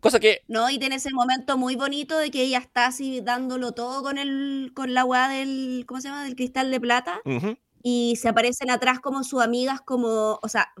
Cosa 0.00 0.18
que, 0.18 0.42
¿no? 0.48 0.68
Y 0.70 0.78
tiene 0.78 0.96
ese 0.96 1.10
momento 1.12 1.56
muy 1.58 1.76
bonito 1.76 2.18
de 2.18 2.30
que 2.30 2.42
ella 2.42 2.58
está 2.58 2.86
así 2.86 3.20
dándolo 3.20 3.72
todo 3.72 4.02
con 4.02 4.18
el, 4.18 4.72
con 4.74 4.94
la 4.94 5.04
weá 5.04 5.28
del, 5.28 5.84
¿cómo 5.86 6.00
se 6.00 6.08
llama? 6.08 6.24
Del 6.24 6.34
cristal 6.34 6.70
de 6.70 6.80
plata. 6.80 7.20
ujú, 7.24 7.56
Y 7.82 8.16
se 8.16 8.28
aparecen 8.28 8.70
atrás 8.70 9.00
como 9.00 9.22
sus 9.22 9.42
amigas, 9.42 9.80
como, 9.80 10.38
o 10.42 10.48
sea, 10.48 10.72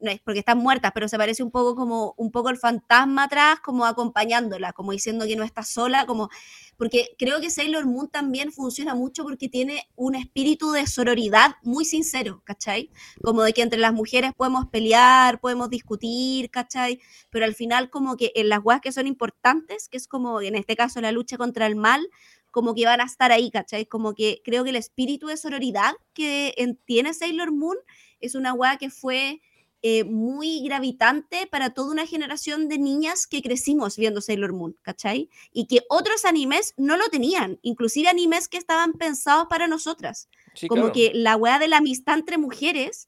no 0.00 0.10
es 0.10 0.20
porque 0.20 0.40
están 0.40 0.58
muertas, 0.58 0.92
pero 0.94 1.08
se 1.08 1.16
aparece 1.16 1.42
un 1.42 1.50
poco 1.50 1.74
como, 1.74 2.14
un 2.16 2.30
poco 2.30 2.50
el 2.50 2.58
fantasma 2.58 3.24
atrás, 3.24 3.60
como 3.60 3.84
acompañándola, 3.86 4.72
como 4.72 4.92
diciendo 4.92 5.24
que 5.26 5.36
no 5.36 5.44
está 5.44 5.62
sola, 5.62 6.06
como, 6.06 6.28
porque 6.76 7.10
creo 7.18 7.40
que 7.40 7.50
Sailor 7.50 7.86
Moon 7.86 8.08
también 8.08 8.52
funciona 8.52 8.94
mucho 8.94 9.22
porque 9.24 9.48
tiene 9.48 9.88
un 9.96 10.14
espíritu 10.14 10.72
de 10.72 10.86
sororidad 10.86 11.56
muy 11.62 11.84
sincero, 11.84 12.42
¿cachai? 12.44 12.90
Como 13.22 13.42
de 13.42 13.52
que 13.52 13.62
entre 13.62 13.78
las 13.78 13.92
mujeres 13.92 14.32
podemos 14.36 14.66
pelear, 14.66 15.40
podemos 15.40 15.70
discutir, 15.70 16.50
¿cachai? 16.50 17.00
Pero 17.30 17.44
al 17.44 17.54
final 17.54 17.90
como 17.90 18.16
que 18.16 18.32
en 18.34 18.48
las 18.48 18.60
weas 18.62 18.80
que 18.80 18.92
son 18.92 19.06
importantes, 19.06 19.88
que 19.88 19.96
es 19.96 20.06
como 20.06 20.40
en 20.40 20.54
este 20.54 20.76
caso 20.76 21.00
la 21.00 21.12
lucha 21.12 21.36
contra 21.36 21.66
el 21.66 21.76
mal, 21.76 22.08
como 22.50 22.74
que 22.74 22.84
van 22.86 23.00
a 23.00 23.04
estar 23.04 23.30
ahí, 23.32 23.50
¿cachai? 23.50 23.86
Como 23.86 24.14
que 24.14 24.40
creo 24.44 24.64
que 24.64 24.70
el 24.70 24.76
espíritu 24.76 25.26
de 25.28 25.36
sororidad 25.36 25.92
que 26.14 26.54
en- 26.56 26.76
tiene 26.84 27.14
Sailor 27.14 27.52
Moon 27.52 27.76
es 28.20 28.34
una 28.34 28.52
wea 28.54 28.76
que 28.78 28.90
fue 28.90 29.40
eh, 29.82 30.02
muy 30.02 30.60
gravitante 30.64 31.46
para 31.46 31.70
toda 31.70 31.92
una 31.92 32.04
generación 32.04 32.68
de 32.68 32.78
niñas 32.78 33.28
que 33.28 33.42
crecimos 33.42 33.96
viendo 33.96 34.20
Sailor 34.20 34.52
Moon, 34.52 34.76
¿cachai? 34.82 35.30
Y 35.52 35.66
que 35.68 35.82
otros 35.88 36.24
animes 36.24 36.74
no 36.76 36.96
lo 36.96 37.06
tenían, 37.10 37.60
inclusive 37.62 38.08
animes 38.08 38.48
que 38.48 38.56
estaban 38.56 38.94
pensados 38.94 39.46
para 39.48 39.68
nosotras. 39.68 40.28
sí, 40.54 40.66
Como 40.66 40.82
claro. 40.90 40.94
que 40.94 41.12
la 41.14 41.36
weá 41.36 41.60
de 41.60 41.68
la 41.68 41.76
amistad 41.76 42.18
entre 42.18 42.38
mujeres, 42.38 43.06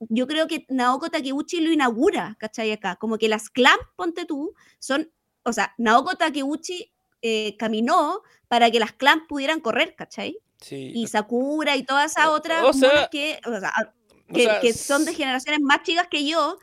yo 0.00 0.26
creo 0.26 0.46
que 0.48 0.66
Naoko 0.68 1.08
Takeuchi 1.08 1.60
lo 1.60 1.72
inaugura, 1.72 2.36
¿cachai? 2.38 2.72
Acá, 2.72 2.96
como 2.96 3.16
que 3.16 3.28
las 3.28 3.48
clan, 3.48 3.78
ponte 3.96 4.26
tú, 4.26 4.52
son, 4.80 5.10
o 5.44 5.52
sea, 5.54 5.72
Naoko 5.78 6.16
Takeuchi 6.16 6.92
eh, 7.22 7.56
caminó 7.58 8.20
para 8.48 8.70
que 8.70 8.78
las 8.80 8.92
clan 8.92 9.26
pudieran 9.26 9.60
correr, 9.60 9.94
¿cachai? 9.94 10.36
Sí, 10.60 10.92
Y 10.94 11.06
Sakura 11.08 11.76
y 11.76 11.82
todas 11.84 12.12
esas 12.12 12.26
O- 12.26 12.32
otras 12.34 12.62
o 12.64 12.72
sea, 12.72 13.08
que, 13.10 13.40
o 13.46 13.58
sea, 13.58 13.72
o 14.30 14.34
que, 14.34 14.42
sea, 14.44 14.60
que 14.60 14.72
son 14.72 15.04
de 15.04 15.14
generaciones 15.14 15.60
más 15.60 15.82
chicas 15.82 16.06
que 16.08 16.24
yo, 16.24 16.56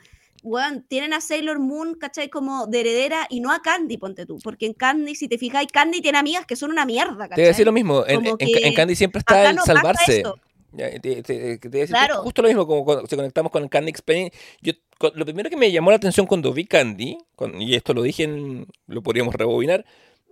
weón, 0.43 0.86
tienen 0.88 1.12
a 1.14 1.20
Sailor 1.20 1.60
Moon, 1.60 1.95
¿cachai? 1.95 2.30
Como 2.30 2.66
de 2.68 2.80
heredera 2.80 3.28
y 3.30 3.41
no 3.41 3.51
a 3.51 3.62
Candy, 3.62 3.97
ponte 3.97 4.26
tú. 4.26 4.39
Porque 4.41 4.68
en 4.68 4.74
Candy, 4.74 5.16
si 5.16 5.28
te 5.28 5.38
fijas, 5.38 5.66
Candy 5.72 5.99
tiene 6.01 6.18
amigas 6.18 6.45
que 6.45 6.55
son 6.55 6.72
una 6.72 6.86
mierda, 6.86 7.12
Te 7.12 7.18
voy 7.18 7.26
a 7.26 7.30
¿cachai? 7.30 7.45
decir 7.47 7.66
lo 7.66 7.72
mismo. 7.74 8.05
En, 8.07 8.26
en- 8.26 8.36
en 8.39 8.74
Candy 8.74 8.95
siempre 8.95 9.20
está 9.20 9.49
el 9.49 9.55
no 9.57 9.66
salvarse. 9.66 10.24
Ya, 10.72 10.89
te, 10.91 10.99
te- 10.99 11.24
te- 11.24 11.57
te 11.57 11.70
decir 11.70 11.89
Claro. 11.95 12.22
justo 12.22 12.41
lo 12.43 12.47
mismo 12.47 12.68
como 12.68 12.86
cuando 12.86 13.07
se 13.07 13.16
conectamos 13.16 13.51
con 13.51 13.68
Candy 13.68 13.89
Explain. 13.89 14.30
Yo, 14.62 14.74
lo 15.16 15.26
primero 15.26 15.49
que 15.49 15.57
me 15.57 15.72
llamó 15.72 15.89
la 15.89 15.97
atención 15.97 16.28
cuando 16.28 16.53
vi 16.53 16.66
Candy, 16.66 17.18
y 17.60 17.76
esto 17.76 17.93
lo 17.93 18.03
dije, 18.03 18.24
en, 18.24 18.68
lo 18.86 19.01
podríamos 19.01 19.34
rebobinar, 19.34 19.84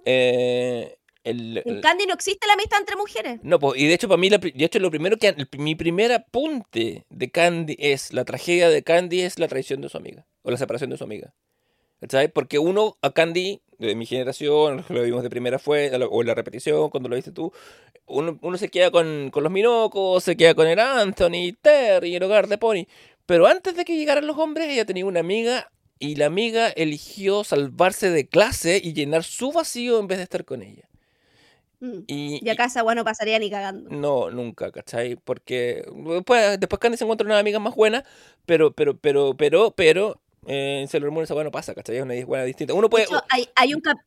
eh, 0.05 0.97
el, 1.23 1.61
En 1.65 1.81
Candy 1.81 2.05
no 2.05 2.13
existe 2.13 2.47
la 2.47 2.53
amistad 2.53 2.79
entre 2.79 2.95
mujeres. 2.95 3.39
no, 3.43 3.59
pues, 3.59 3.79
y 3.81 3.87
de 3.87 3.93
hecho 3.93 4.07
para 4.07 4.17
mí, 4.19 4.29
la 4.29 4.37
de 4.37 4.53
hecho 4.63 4.79
lo 4.79 4.89
primero 4.89 5.17
que, 5.17 5.27
el- 5.29 5.47
mi 5.57 5.75
primer 5.75 6.11
apunte 6.13 7.05
de 7.09 7.29
Candy 7.31 7.75
es, 7.79 8.13
la 8.13 8.23
tragedia 8.23 8.69
de 8.69 8.83
Candy 8.83 9.21
es 9.21 9.37
la 9.37 9.47
traición 9.47 9.81
de 9.81 9.89
su 9.89 9.97
amiga, 9.97 10.25
o 10.43 10.51
la 10.51 10.57
separación 10.57 10.89
de 10.89 10.97
su 10.97 11.03
amiga. 11.03 11.33
¿Cachai? 11.99 12.27
Porque 12.27 12.59
uno, 12.59 12.95
a 13.01 13.11
Candy, 13.11 13.59
de 13.79 13.95
mi 13.95 14.05
generación, 14.05 14.85
lo 14.87 15.01
vimos 15.01 15.23
de 15.23 15.29
primera 15.29 15.57
fue, 15.59 15.91
o 16.09 16.21
en 16.21 16.27
la 16.27 16.35
repetición, 16.35 16.89
cuando 16.91 17.09
lo 17.09 17.15
viste 17.15 17.31
tú, 17.31 17.51
uno, 18.05 18.37
uno 18.41 18.57
se 18.57 18.69
queda 18.69 18.91
con, 18.91 19.31
con 19.31 19.43
los 19.43 19.51
Minocos, 19.51 20.23
se 20.23 20.37
queda 20.37 20.53
con 20.53 20.67
el 20.67 20.79
Anthony, 20.79 21.53
Terry, 21.61 22.15
el 22.15 22.23
hogar 22.23 22.47
de 22.47 22.57
Pony. 22.57 22.85
Pero 23.25 23.47
antes 23.47 23.75
de 23.75 23.83
que 23.83 23.97
llegaran 23.97 24.25
los 24.27 24.37
hombres, 24.37 24.69
ella 24.69 24.85
tenía 24.85 25.05
una 25.05 25.19
amiga 25.19 25.69
y 25.99 26.15
la 26.15 26.27
amiga 26.27 26.69
eligió 26.69 27.43
salvarse 27.43 28.09
de 28.09 28.27
clase 28.27 28.79
y 28.83 28.93
llenar 28.93 29.23
su 29.23 29.51
vacío 29.51 29.99
en 29.99 30.07
vez 30.07 30.17
de 30.17 30.23
estar 30.23 30.45
con 30.45 30.61
ella. 30.61 30.87
Mm. 31.79 31.99
Y, 32.07 32.45
Y 32.45 32.49
acá 32.49 32.65
esa 32.65 32.83
no 32.83 33.03
pasaría 33.03 33.39
ni 33.39 33.49
cagando. 33.49 33.89
no, 33.89 34.31
nunca, 34.31 34.71
¿cachai? 34.71 35.15
Porque 35.15 35.85
después, 35.93 36.59
después 36.59 36.79
Candy 36.79 36.97
se 36.97 37.03
encuentra 37.03 37.25
una 37.25 37.39
amiga 37.39 37.59
más 37.59 37.75
buena, 37.75 38.03
pero, 38.45 38.71
pero, 38.71 38.97
pero, 38.97 39.35
pero, 39.35 39.71
pero, 39.71 40.21
eh, 40.47 40.79
en 40.81 40.87
Sailor 40.87 41.11
Moon 41.11 41.23
esa 41.23 41.35
weá 41.35 41.43
no 41.43 41.51
pasa, 41.51 41.73
¿cachai? 41.75 41.97
Es 41.97 42.03
una 42.03 42.13
buena 42.25 42.43
distinta. 42.45 42.73
Uno 42.73 42.83
De 42.83 42.89
puede... 42.89 43.03
hecho, 43.05 43.21
hay, 43.29 43.47
hay 43.55 43.73
un 43.73 43.81
cap- 43.81 43.99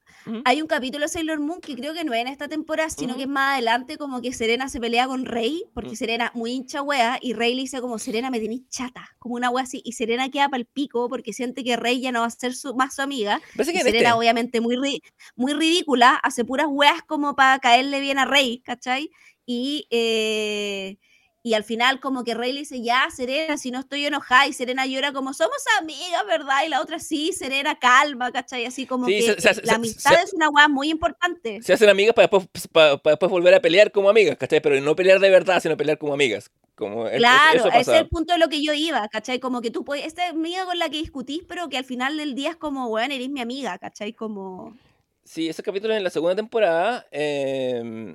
hay 0.45 0.61
un 0.61 0.69
capítulo 0.69 1.05
de 1.05 1.09
Sailor 1.09 1.41
Moon 1.41 1.61
que 1.61 1.75
creo 1.75 1.95
que 1.95 2.05
no 2.05 2.13
es 2.13 2.21
en 2.21 2.29
esta 2.29 2.47
temporada, 2.47 2.91
sino 2.91 3.17
que 3.17 3.23
es 3.23 3.29
más 3.29 3.55
adelante, 3.55 3.97
como 3.97 4.21
que 4.21 4.33
Serena 4.35 4.69
se 4.69 4.79
pelea 4.79 5.07
con 5.07 5.25
Rey, 5.25 5.65
porque 5.73 5.93
Mm. 5.93 5.97
Serena 5.97 6.31
muy 6.35 6.51
hincha 6.53 6.83
wea, 6.83 7.19
y 7.23 7.33
Rey 7.33 7.55
le 7.55 7.63
dice 7.63 7.81
como, 7.81 7.99
Serena, 7.99 8.31
me 8.31 8.39
tenés 8.39 8.69
chata, 8.69 9.09
como 9.19 9.37
una 9.37 9.49
wea 9.51 9.65
así, 9.65 9.81
y 9.85 9.93
Serena 9.93 10.31
queda 10.31 10.49
pa'l 10.51 10.67
pico 10.67 11.09
porque 11.09 11.33
siente 11.33 11.65
que 11.65 11.77
Rey 11.77 12.01
ya 12.01 12.13
no 12.13 12.21
va 12.21 12.27
a 12.27 12.31
ser 12.31 12.55
su, 12.55 12.75
más 12.75 12.95
su 12.97 13.03
amiga, 13.03 13.41
y 13.55 13.65
Serena 13.65 13.81
este- 13.89 14.13
obviamente 14.13 14.61
muy, 14.61 14.77
ri- 14.77 15.03
muy 15.37 15.55
ridícula, 15.55 16.17
hace 16.23 16.45
puras 16.45 16.67
weas 16.69 17.03
como 17.07 17.35
para 17.35 17.59
caerle 17.59 18.01
bien 18.01 18.19
a 18.19 18.25
Rey, 18.27 18.59
¿cachai? 18.61 19.11
Y... 19.47 19.87
eh, 19.91 20.99
y 21.43 21.55
al 21.55 21.65
final 21.65 22.01
como 22.01 22.23
que 22.25 22.35
Rey 22.35 22.53
le 22.53 22.61
dice, 22.61 22.83
ya, 22.83 23.09
Serena, 23.15 23.57
si 23.57 23.71
no 23.71 23.81
estoy 23.81 24.05
enojada, 24.05 24.47
y 24.47 24.53
Serena 24.53 24.85
llora 24.87 25.13
como, 25.13 25.33
somos 25.33 25.57
amigas, 25.81 26.27
¿verdad? 26.27 26.65
Y 26.67 26.69
la 26.69 26.81
otra, 26.83 26.99
sí, 26.99 27.33
Serena, 27.33 27.79
calma, 27.79 28.31
¿cachai? 28.31 28.67
Así 28.67 28.87
como 28.87 29.07
Sí, 29.07 29.15
que 29.15 29.23
se- 29.23 29.41
se- 29.41 29.55
se- 29.55 29.63
la 29.67 29.75
amistad 29.75 30.17
se- 30.17 30.23
es 30.23 30.35
una 30.35 30.51
weá 30.51 30.69
muy 30.69 30.91
importante. 30.91 31.63
se 31.63 31.73
hacen 31.73 31.89
amigas 31.89 32.15
para 32.15 32.29
después, 32.29 32.69
para, 32.69 32.97
para 32.99 33.13
después 33.15 33.31
volver 33.31 33.55
a 33.55 33.61
pelear 33.61 33.91
como 33.91 34.11
amigas, 34.11 34.37
¿cachai? 34.37 34.61
Pero 34.61 34.79
no 34.81 34.95
pelear 34.95 35.19
de 35.21 35.31
verdad, 35.31 35.61
sino 35.63 35.77
pelear 35.77 35.97
como 35.99 36.13
amigas. 36.15 36.51
Como 36.75 37.07
es- 37.07 37.15
es- 37.15 37.19
Claro, 37.21 37.59
eso 37.59 37.69
ese 37.69 37.81
es 37.95 38.01
el 38.03 38.09
punto 38.09 38.33
de 38.35 38.39
lo 38.39 38.49
que 38.49 38.63
yo 38.63 38.73
iba, 38.73 39.07
¿cachai? 39.09 39.39
Como 39.41 39.61
que 39.61 39.71
tú 39.71 39.85
puedes, 39.85 40.07
esta 40.07 40.25
es 40.27 40.33
amiga 40.33 40.65
con 40.67 40.79
la 40.79 40.89
que 40.91 40.99
discutís, 40.99 41.43
pero 41.49 41.69
que 41.69 41.77
al 41.79 41.85
final 41.85 42.17
del 42.17 42.35
día 42.35 42.51
es 42.51 42.57
como, 42.57 42.87
weón, 42.89 43.13
eres 43.13 43.29
mi 43.31 43.41
amiga, 43.41 43.77
¿cachai? 43.79 44.13
Como... 44.13 44.77
Sí, 45.25 45.49
ese 45.49 45.63
capítulo 45.63 45.93
es 45.95 45.99
en 45.99 46.05
la 46.05 46.11
segunda 46.11 46.35
temporada. 46.37 47.07
eh, 47.13 48.15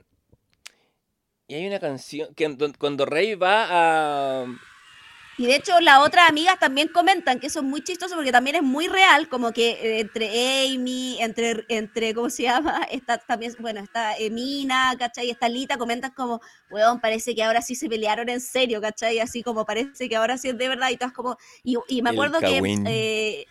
y 1.48 1.56
hay 1.56 1.68
una 1.68 1.80
canción 1.80 2.34
que 2.34 2.58
cuando 2.78 3.06
Rey 3.06 3.36
va 3.36 3.68
a... 3.70 4.46
Y 5.38 5.48
de 5.48 5.56
hecho, 5.56 5.82
las 5.82 6.00
otras 6.00 6.30
amigas 6.30 6.58
también 6.60 6.88
comentan 6.88 7.42
que 7.42 7.48
eso 7.48 7.60
es 7.60 7.66
muy 7.66 7.84
chistoso 7.84 8.16
porque 8.16 8.32
también 8.32 8.56
es 8.56 8.64
muy 8.64 8.88
real, 8.88 9.28
como 9.28 9.52
que 9.52 9.72
eh, 9.72 10.00
entre 10.00 10.30
Amy, 10.66 11.18
entre, 11.20 11.66
entre 11.68 12.14
¿cómo 12.14 12.30
se 12.30 12.44
llama? 12.44 12.84
Está 12.90 13.18
también, 13.18 13.54
bueno, 13.60 13.82
está 13.82 14.16
Emina, 14.16 14.96
¿cachai? 14.98 15.30
Está 15.30 15.50
Lita, 15.50 15.78
comentan 15.78 16.12
como, 16.12 16.40
weón, 16.72 17.02
parece 17.02 17.36
que 17.36 17.44
ahora 17.44 17.62
sí 17.62 17.76
se 17.76 17.90
pelearon 17.90 18.30
en 18.30 18.40
serio, 18.40 18.80
¿cachai? 18.80 19.20
Así 19.20 19.44
como 19.44 19.66
parece 19.66 20.08
que 20.08 20.16
ahora 20.16 20.38
sí 20.38 20.48
es 20.50 20.58
de 20.58 20.70
verdad 20.70 20.90
y 20.90 20.96
todas 20.96 21.14
como, 21.14 21.38
y, 21.64 21.76
y 21.90 22.02
me 22.02 22.12
acuerdo 22.12 22.40
que, 22.40 22.62
eh, 22.88 23.46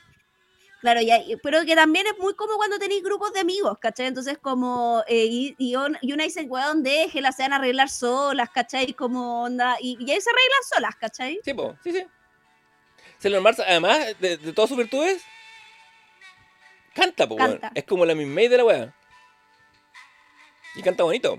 claro, 0.84 1.00
y- 1.00 1.36
pero 1.42 1.64
que 1.64 1.74
también 1.74 2.06
es 2.06 2.18
muy 2.18 2.34
como 2.34 2.56
cuando 2.56 2.78
tenéis 2.78 3.02
grupos 3.02 3.32
de 3.32 3.40
amigos, 3.40 3.78
¿cachai? 3.78 4.06
Entonces 4.06 4.36
como, 4.36 5.02
eh, 5.08 5.24
y, 5.24 5.54
y, 5.56 5.74
on- 5.76 5.96
y 6.02 6.12
una 6.12 6.24
dice, 6.24 6.42
weón, 6.42 6.82
déjela, 6.82 7.32
se 7.32 7.42
van 7.42 7.54
a 7.54 7.56
arreglar 7.56 7.88
solas, 7.88 8.50
¿cachai? 8.50 8.92
Como 8.92 9.44
onda, 9.44 9.76
y, 9.80 9.96
y 9.98 10.10
ahí 10.12 10.20
se 10.20 10.28
arreglan 10.28 10.62
solas, 10.74 10.96
¿cachai? 10.96 11.40
Sí, 11.42 11.54
po, 11.54 11.74
sí, 11.82 11.92
sí. 11.92 12.04
Sailor 13.18 13.40
Mars, 13.40 13.60
además 13.60 13.98
de, 14.20 14.36
de 14.36 14.52
todas 14.52 14.68
sus 14.68 14.76
virtudes, 14.76 15.22
canta, 16.94 17.26
po. 17.26 17.36
Canta. 17.36 17.72
Es 17.74 17.84
como 17.84 18.04
la 18.04 18.14
misma 18.14 18.42
de 18.42 18.56
la 18.58 18.64
weá. 18.64 18.94
Y 20.76 20.82
canta 20.82 21.02
bonito. 21.04 21.38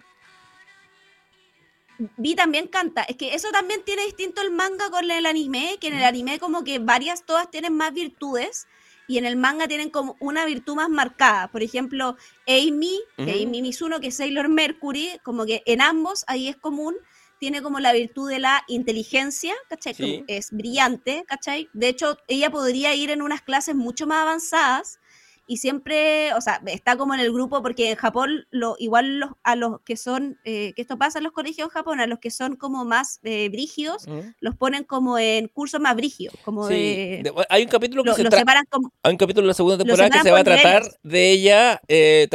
Vi 2.18 2.36
también 2.36 2.68
canta. 2.68 3.04
Es 3.04 3.16
que 3.16 3.36
eso 3.36 3.52
también 3.52 3.84
tiene 3.84 4.04
distinto 4.06 4.42
el 4.42 4.50
manga 4.50 4.90
con 4.90 5.10
el 5.10 5.26
anime, 5.26 5.78
que 5.80 5.88
en 5.90 5.98
el 5.98 6.04
anime 6.04 6.40
como 6.40 6.64
que 6.64 6.80
varias, 6.80 7.24
todas 7.26 7.52
tienen 7.52 7.78
más 7.78 7.94
virtudes 7.94 8.68
y 9.08 9.18
en 9.18 9.26
el 9.26 9.36
manga 9.36 9.68
tienen 9.68 9.90
como 9.90 10.18
una 10.20 10.46
virtud 10.46 10.76
más 10.76 10.90
marcada. 10.90 11.50
Por 11.52 11.64
ejemplo, 11.64 12.18
Amy, 12.48 13.00
que 13.18 13.24
Ujú. 13.24 13.44
Amy 13.44 13.62
Mizuno, 13.62 14.00
que 14.00 14.08
es 14.08 14.18
Sailor 14.18 14.50
Mercury, 14.50 15.20
como 15.24 15.46
que 15.46 15.64
en 15.66 15.82
ambos 15.82 16.24
ahí 16.28 16.48
es 16.48 16.58
común, 16.58 16.96
tiene 17.40 17.62
como 17.62 17.80
la 17.80 17.94
virtud 17.94 18.30
de 18.30 18.40
la 18.40 18.64
inteligencia, 18.68 19.54
¿cachai? 19.70 19.94
Sí. 19.94 20.24
Es 20.28 20.52
brillante, 20.52 21.26
¿cachai? 21.28 21.70
De 21.74 21.90
hecho, 21.90 22.18
ella 22.28 22.50
podría 22.50 22.96
ir 22.96 23.12
en 23.12 23.22
unas 23.22 23.42
clases 23.42 23.76
mucho 23.76 24.08
más 24.08 24.22
avanzadas 24.22 25.00
y 25.48 25.58
siempre, 25.58 26.34
o 26.34 26.42
sea, 26.42 26.62
está 26.66 26.98
como 26.98 27.14
en 27.14 27.20
el 27.20 27.32
grupo 27.32 27.62
porque 27.62 27.92
en 27.92 27.96
Japón, 27.96 28.46
lo, 28.50 28.76
igual 28.80 29.20
los, 29.20 29.32
a 29.44 29.56
los 29.56 29.82
que 29.82 29.96
son, 29.98 30.40
eh, 30.44 30.74
que 30.76 30.82
esto 30.82 30.98
pasa 30.98 31.20
en 31.20 31.24
los 31.24 31.34
colegios 31.34 31.68
en 31.68 31.70
Japón, 31.72 32.00
a 32.00 32.08
los 32.08 32.20
que 32.20 32.32
son 32.32 32.56
como 32.56 32.86
más 32.86 33.20
eh, 33.24 33.50
brígidos, 33.50 34.08
Ujú. 34.08 34.24
los 34.40 34.56
ponen 34.56 34.84
como 34.84 35.18
en 35.20 35.48
cursos 35.48 35.80
más 35.80 35.96
brígidos, 35.96 36.36
como 36.42 36.68
Sí, 36.68 36.74
de... 36.74 37.32
hay 37.50 37.64
un 37.64 37.70
capítulo 37.70 38.04
que 38.04 38.10
Lo, 38.10 38.16
se 38.16 38.24
lo 38.24 38.32
separan 38.32 38.66
como... 38.70 38.92
Hay 39.04 39.12
un 39.12 39.18
capítulo 39.18 39.44
de 39.44 39.48
la 39.50 39.54
segunda 39.54 39.78
temporada 39.78 40.10
que 40.10 40.20
se 40.22 40.32
va 40.32 40.40
a 40.40 40.44
tratar 40.44 40.82
niveles. 40.82 41.00
de 41.04 41.32
ella, 41.32 41.82
eh, 41.88 42.28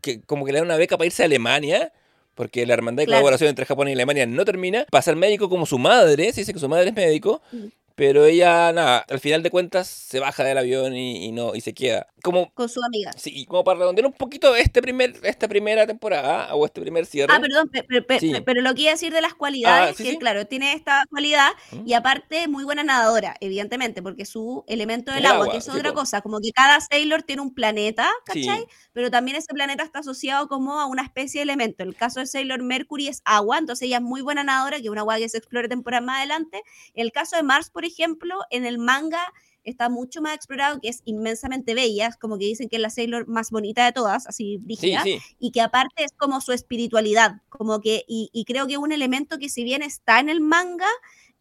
que 0.00 0.20
como 0.22 0.44
que 0.46 0.52
le 0.52 0.58
da 0.58 0.64
una 0.64 0.76
beca 0.76 0.96
para 0.96 1.06
irse 1.06 1.22
a 1.22 1.26
Alemania, 1.26 1.92
porque 2.34 2.66
la 2.66 2.74
hermandad 2.74 3.02
de 3.02 3.06
Claro. 3.06 3.20
colaboración 3.20 3.50
entre 3.50 3.66
Japón 3.66 3.88
y 3.88 3.92
Alemania 3.92 4.26
no 4.26 4.44
termina, 4.44 4.86
para 4.90 5.02
ser 5.02 5.16
médico 5.16 5.48
como 5.48 5.66
su 5.66 5.78
madre, 5.78 6.32
se 6.32 6.40
dice 6.40 6.52
que 6.52 6.58
su 6.58 6.68
madre 6.68 6.88
es 6.88 6.94
médico, 6.94 7.42
Mm. 7.52 7.66
pero 7.94 8.24
ella, 8.24 8.72
nada, 8.72 9.04
al 9.08 9.20
final 9.20 9.44
de 9.44 9.50
cuentas 9.50 9.86
se 9.86 10.18
baja 10.18 10.42
del 10.42 10.58
avión 10.58 10.96
y, 10.96 11.26
y 11.26 11.30
no 11.32 11.54
y 11.54 11.60
se 11.60 11.74
queda. 11.74 12.08
Como, 12.24 12.50
con 12.54 12.68
su 12.68 12.82
amiga. 12.82 13.12
sí, 13.16 13.44
como 13.46 13.62
para 13.62 13.78
redondear 13.80 14.06
un 14.06 14.12
poquito 14.12 14.56
este 14.56 14.80
primer, 14.82 15.14
esta 15.22 15.46
primera 15.46 15.86
temporada, 15.86 16.54
o 16.54 16.64
este 16.64 16.80
primer 16.80 17.04
cierre. 17.06 17.32
Ah, 17.32 17.38
perdón, 17.40 17.68
pe- 17.68 17.82
pe- 17.84 18.02
pe- 18.02 18.18
Sí. 18.18 18.32
pero 18.44 18.62
lo 18.62 18.74
que 18.74 18.82
iba 18.82 18.90
a 18.90 18.94
decir 18.94 19.12
de 19.12 19.20
las 19.20 19.34
cualidades, 19.34 19.90
Ah, 19.90 19.94
sí, 19.96 20.04
que 20.04 20.10
sí. 20.12 20.18
claro, 20.18 20.46
tiene 20.46 20.72
esta 20.72 21.04
cualidad 21.10 21.50
¿Mm? 21.72 21.86
y 21.86 21.92
aparte 21.92 22.48
muy 22.48 22.64
buena 22.64 22.82
nadadora, 22.82 23.36
evidentemente, 23.40 24.02
porque 24.02 24.24
su 24.24 24.64
elemento 24.66 25.12
del 25.12 25.20
El 25.20 25.26
agua, 25.26 25.44
agua, 25.44 25.52
que 25.52 25.58
es 25.58 25.68
otra 25.68 25.92
cosa, 25.92 26.22
como 26.22 26.40
que 26.40 26.50
cada 26.52 26.80
Sailor 26.80 27.22
tiene 27.22 27.42
un 27.42 27.54
planeta. 27.54 28.08
¿cachai? 28.24 28.66
Pero 28.94 29.10
también 29.10 29.36
ese 29.36 29.52
planeta 29.52 29.82
está 29.84 29.98
asociado 29.98 30.48
como 30.48 30.80
a 30.80 30.86
una 30.86 31.02
especie 31.02 31.40
de 31.40 31.42
elemento. 31.42 31.82
El 31.84 31.94
caso 31.94 32.20
de 32.20 32.26
Sailor 32.26 32.62
Mercury 32.62 33.08
es 33.08 33.20
agua, 33.26 33.58
entonces 33.58 33.86
ella 33.86 33.96
es 33.98 34.02
muy 34.02 34.22
buena 34.22 34.42
nadadora, 34.44 34.78
que 34.78 34.84
es 34.84 34.88
una 34.88 35.02
agua 35.02 35.18
que 35.18 35.28
se 35.28 35.36
explora 35.38 35.68
temporada 35.68 36.00
más 36.00 36.18
adelante. 36.18 36.62
En 36.94 37.02
el 37.04 37.12
caso 37.12 37.36
de 37.36 37.42
Mars, 37.42 37.68
por 37.70 37.84
ejemplo, 37.84 38.38
en 38.50 38.64
el 38.64 38.78
manga 38.78 39.20
está 39.64 39.88
mucho 39.88 40.22
más 40.22 40.34
explorado, 40.34 40.80
que 40.80 40.88
es 40.88 41.02
inmensamente 41.04 41.74
bella, 41.74 42.06
es 42.08 42.16
como 42.16 42.38
que 42.38 42.44
dicen 42.46 42.68
que 42.68 42.76
es 42.76 42.82
la 42.82 42.90
Sailor 42.90 43.26
más 43.26 43.50
bonita 43.50 43.84
de 43.84 43.92
todas, 43.92 44.26
así 44.26 44.44
Sí, 44.44 44.58
brígida 44.58 45.02
sí. 45.02 45.18
y 45.38 45.50
que 45.50 45.60
aparte 45.60 46.04
es 46.04 46.12
como 46.16 46.40
su 46.40 46.52
espiritualidad, 46.52 47.42
como 47.48 47.80
que, 47.80 48.04
y, 48.06 48.30
y 48.32 48.44
creo 48.44 48.66
que 48.66 48.78
un 48.78 48.92
elemento 48.92 49.38
que 49.38 49.48
si 49.48 49.64
bien 49.64 49.82
está 49.82 50.20
en 50.20 50.28
el 50.28 50.40
manga, 50.40 50.88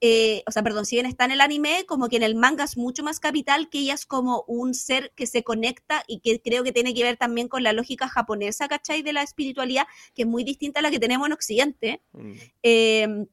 eh, 0.05 0.43
o 0.47 0.51
sea, 0.51 0.63
perdón, 0.63 0.86
si 0.86 0.97
bien 0.97 1.05
está 1.05 1.24
en 1.24 1.32
el 1.32 1.39
anime, 1.39 1.86
como 1.88 2.09
que 2.09 2.17
en 2.17 2.24
el 2.24 2.36
manga 2.36 2.65
es 2.65 2.76
mucho 2.76 3.03
más 3.03 3.21
capital, 3.21 3.69
que 3.69 3.80
ella 3.80 3.93
es 3.93 4.05
como 4.05 4.43
un 4.47 4.74
ser 4.74 5.13
que 5.15 5.26
se 5.28 5.43
conecta 5.43 6.03
y 6.07 6.19
que 6.19 6.41
creo 6.41 6.63
que 6.65 6.74
tiene 6.74 6.93
que 6.93 7.03
ver 7.03 7.15
también 7.15 7.47
con 7.47 7.63
la 7.63 7.71
lógica 7.71 8.09
japonesa, 8.09 8.67
¿cachai? 8.67 9.01
De 9.01 9.13
la 9.13 9.24
espiritualidad, 9.24 9.88
que 10.13 10.24
es 10.24 10.28
muy 10.28 10.43
distinta 10.43 10.82
a 10.82 10.84
la 10.84 10.91
que 10.91 10.99
tenemos 10.99 11.26
en 11.28 11.32
Occidente. 11.34 12.01
Mm. 12.11 12.32
Eh, 12.63 13.26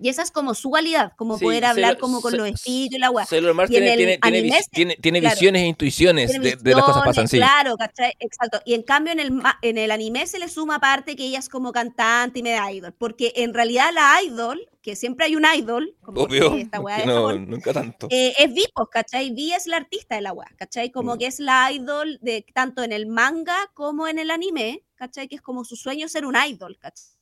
y 0.00 0.08
esa 0.08 0.22
es 0.22 0.30
como 0.30 0.54
su 0.54 0.68
cualidad, 0.70 1.12
como 1.16 1.38
Sí, 1.38 1.44
poder 1.44 1.64
hablar 1.64 1.94
Sailor- 1.94 2.00
como 2.00 2.20
con 2.20 2.36
los 2.36 2.48
espíritus 2.48 2.96
y 2.96 2.98
la 2.98 3.10
weá. 3.10 3.24
Sailor 3.26 3.54
Mars 3.54 3.70
tiene, 3.70 3.96
tiene, 3.96 4.18
tiene, 4.18 4.18
anime 4.22 4.42
vis- 4.56 4.64
se- 4.64 4.70
tiene- 4.70 4.96
tiene 4.96 5.20
claro. 5.20 5.34
visiones 5.34 5.62
e 5.62 5.66
intuiciones 5.66 6.32
de, 6.32 6.56
de 6.56 6.74
las 6.74 6.84
cosas 6.84 7.02
visiones, 7.04 7.04
pasan, 7.16 7.28
sí. 7.28 7.36
Claro, 7.38 7.76
¿cachai? 7.76 8.12
Exacto. 8.20 8.60
Y 8.64 8.74
en 8.74 8.82
cambio 8.82 9.12
en 9.12 9.20
el, 9.20 9.32
en 9.62 9.78
el 9.78 9.90
anime 9.90 10.26
se 10.26 10.38
le 10.38 10.48
suma 10.48 10.76
aparte 10.76 11.16
que 11.16 11.24
ella 11.24 11.38
es 11.38 11.48
como 11.48 11.72
cantante 11.72 12.40
y 12.40 12.42
media 12.42 12.70
idol. 12.72 12.92
Porque 12.92 13.32
en 13.36 13.54
realidad 13.54 13.90
la 13.94 14.22
idol, 14.22 14.68
que 14.82 14.94
siempre 14.96 15.26
hay 15.26 15.34
un 15.36 15.44
idol, 15.56 15.96
como 16.02 16.20
Obvio. 16.22 16.54
esta 16.56 16.78
weá 16.80 17.04
no, 17.04 17.14
Japón, 17.26 17.46
nunca 17.48 17.72
tanto. 17.72 18.06
eh, 18.10 18.34
es 18.38 18.52
Vi, 18.54 18.64
pues, 18.74 18.88
¿cachai? 18.90 19.30
Vi 19.32 19.52
es 19.52 19.66
la 19.66 19.78
artista 19.78 20.14
de 20.14 20.20
la 20.20 20.32
weá, 20.32 20.48
¿cachai? 20.56 20.90
Como 20.92 21.14
Mm. 21.14 21.18
que 21.18 21.26
es 21.26 21.40
la 21.40 21.72
idol 21.72 22.18
de 22.22 22.44
tanto 22.54 22.82
en 22.84 22.92
el 22.92 23.06
manga 23.06 23.56
como 23.74 24.06
en 24.06 24.18
el 24.20 24.30
anime, 24.30 24.84
¿cachai? 24.94 25.26
Que 25.26 25.34
es 25.36 25.42
como 25.42 25.64
su 25.64 25.74
sueño 25.74 26.06
ser 26.08 26.24
un 26.26 26.36
idol, 26.36 26.78
¿cachai? 26.78 27.15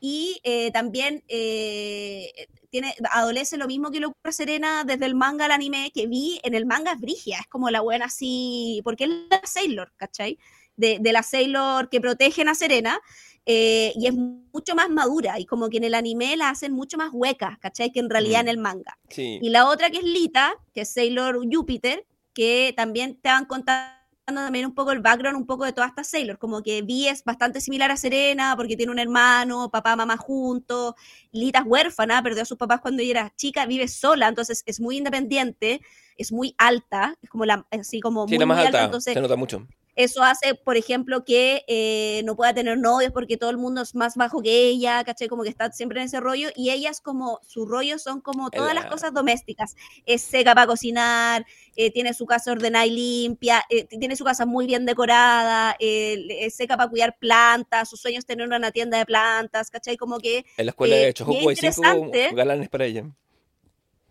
Y 0.00 0.40
eh, 0.44 0.70
también 0.72 1.22
eh, 1.28 2.30
tiene, 2.70 2.94
adolece 3.12 3.56
lo 3.56 3.66
mismo 3.66 3.90
que 3.90 4.00
lo 4.00 4.08
ocurre 4.08 4.30
a 4.30 4.32
Serena 4.32 4.84
desde 4.84 5.06
el 5.06 5.14
manga 5.14 5.44
al 5.46 5.52
anime, 5.52 5.90
que 5.94 6.06
vi 6.06 6.40
en 6.42 6.54
el 6.54 6.66
manga 6.66 6.92
es 6.92 7.00
Brigia, 7.00 7.38
es 7.40 7.46
como 7.48 7.70
la 7.70 7.80
buena 7.80 8.06
así, 8.06 8.80
porque 8.84 9.04
es 9.04 9.10
la 9.30 9.40
Sailor, 9.44 9.92
¿cachai? 9.96 10.38
De, 10.76 10.98
de 11.00 11.12
la 11.12 11.22
Sailor 11.22 11.88
que 11.88 12.00
protegen 12.00 12.48
a 12.48 12.54
Serena, 12.54 13.00
eh, 13.46 13.92
y 13.96 14.06
es 14.08 14.14
mucho 14.14 14.74
más 14.74 14.90
madura, 14.90 15.38
y 15.40 15.46
como 15.46 15.68
que 15.70 15.76
en 15.78 15.84
el 15.84 15.94
anime 15.94 16.36
la 16.36 16.50
hacen 16.50 16.72
mucho 16.72 16.96
más 16.98 17.10
huecas, 17.12 17.58
¿cachai? 17.58 17.92
Que 17.92 18.00
en 18.00 18.10
realidad 18.10 18.40
en 18.40 18.46
Mm. 18.46 18.50
el 18.50 18.58
manga. 18.58 18.98
Sí. 19.08 19.38
Y 19.40 19.50
la 19.50 19.68
otra 19.68 19.90
que 19.90 19.98
es 19.98 20.04
Lita, 20.04 20.54
que 20.74 20.82
es 20.82 20.92
Sailor 20.92 21.38
Júpiter, 21.50 22.06
que 22.34 22.74
también 22.76 23.16
te 23.20 23.28
van 23.30 23.46
contando 23.46 23.95
también 24.34 24.66
un 24.66 24.74
poco 24.74 24.90
el 24.92 25.00
background, 25.00 25.38
un 25.38 25.46
poco 25.46 25.64
de 25.64 25.72
todas 25.72 25.90
estas 25.90 26.08
Sailor, 26.08 26.38
como 26.38 26.62
que 26.62 26.82
Vi 26.82 27.06
es 27.06 27.22
bastante 27.22 27.60
similar 27.60 27.90
a 27.92 27.96
Serena 27.96 28.54
porque 28.56 28.76
tiene 28.76 28.90
un 28.90 28.98
hermano, 28.98 29.70
papá, 29.70 29.94
mamá 29.94 30.16
juntos, 30.16 30.94
Lita 31.30 31.60
es 31.60 31.64
huérfana, 31.66 32.22
perdió 32.22 32.42
a 32.42 32.44
sus 32.44 32.58
papás 32.58 32.80
cuando 32.80 33.02
ella 33.02 33.10
era 33.10 33.32
chica, 33.36 33.66
vive 33.66 33.86
sola, 33.86 34.28
entonces 34.28 34.62
es 34.66 34.80
muy 34.80 34.98
independiente, 34.98 35.80
es 36.16 36.32
muy 36.32 36.54
alta, 36.58 37.14
es 37.22 37.30
como 37.30 37.44
la, 37.44 37.66
así 37.70 38.00
como 38.00 38.26
Sí, 38.26 38.34
muy, 38.34 38.38
la 38.40 38.46
más 38.46 38.56
muy 38.58 38.66
alta, 38.66 38.84
entonces 38.84 39.14
se 39.14 39.20
nota 39.20 39.36
mucho. 39.36 39.66
Eso 39.96 40.22
hace, 40.22 40.54
por 40.54 40.76
ejemplo, 40.76 41.24
que 41.24 41.64
eh, 41.66 42.22
no 42.24 42.36
pueda 42.36 42.54
tener 42.54 42.78
novios 42.78 43.10
porque 43.12 43.36
todo 43.36 43.50
el 43.50 43.56
mundo 43.56 43.82
es 43.82 43.94
más 43.94 44.14
bajo 44.14 44.42
que 44.42 44.68
ella, 44.68 45.02
¿cachai? 45.04 45.26
Como 45.28 45.42
que 45.42 45.48
está 45.48 45.72
siempre 45.72 46.00
en 46.00 46.06
ese 46.06 46.20
rollo 46.20 46.48
y 46.54 46.70
ella 46.70 46.90
es 46.90 47.00
como, 47.00 47.40
su 47.42 47.66
rollo 47.66 47.98
son 47.98 48.20
como 48.20 48.50
todas 48.50 48.74
las 48.74 48.84
La- 48.84 48.90
cosas 48.90 49.12
domésticas. 49.12 49.74
Es 50.04 50.22
seca 50.22 50.54
para 50.54 50.66
cocinar, 50.68 51.44
eh, 51.76 51.90
tiene 51.90 52.14
su 52.14 52.26
casa 52.26 52.52
ordenada 52.52 52.86
y 52.86 52.90
limpia, 52.90 53.64
eh, 53.70 53.84
tiene 53.84 54.14
su 54.16 54.24
casa 54.24 54.46
muy 54.46 54.66
bien 54.66 54.86
decorada, 54.86 55.74
es 55.80 56.54
seca 56.54 56.76
para 56.76 56.88
cuidar 56.90 57.16
plantas, 57.18 57.88
su 57.88 57.96
sueño 57.96 58.18
es 58.18 58.26
tener 58.26 58.46
una 58.46 58.70
tienda 58.70 58.98
de 58.98 59.06
plantas, 59.06 59.70
¿cachai? 59.70 59.96
Como 59.96 60.18
que 60.18 60.44
En 60.56 60.66
la 60.66 60.70
escuela 60.70 60.94
Eh, 60.96 60.98
de 60.98 61.04
hay 61.06 61.10
es 61.10 61.42
interesante. 61.56 62.30
galanes 62.34 62.68
para 62.68 62.84
ella. 62.84 63.04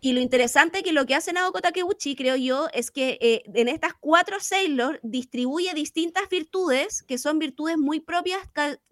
Y 0.00 0.12
lo 0.12 0.20
interesante 0.20 0.82
que 0.82 0.92
lo 0.92 1.06
que 1.06 1.14
hace 1.14 1.32
Naoko 1.32 1.60
Takeuchi, 1.60 2.16
creo 2.16 2.36
yo, 2.36 2.68
es 2.72 2.90
que 2.90 3.18
eh, 3.20 3.42
en 3.54 3.68
estas 3.68 3.94
cuatro 3.98 4.38
Sailor 4.40 5.00
distribuye 5.02 5.72
distintas 5.74 6.28
virtudes 6.28 7.02
que 7.02 7.18
son 7.18 7.38
virtudes 7.38 7.78
muy 7.78 8.00
propias, 8.00 8.40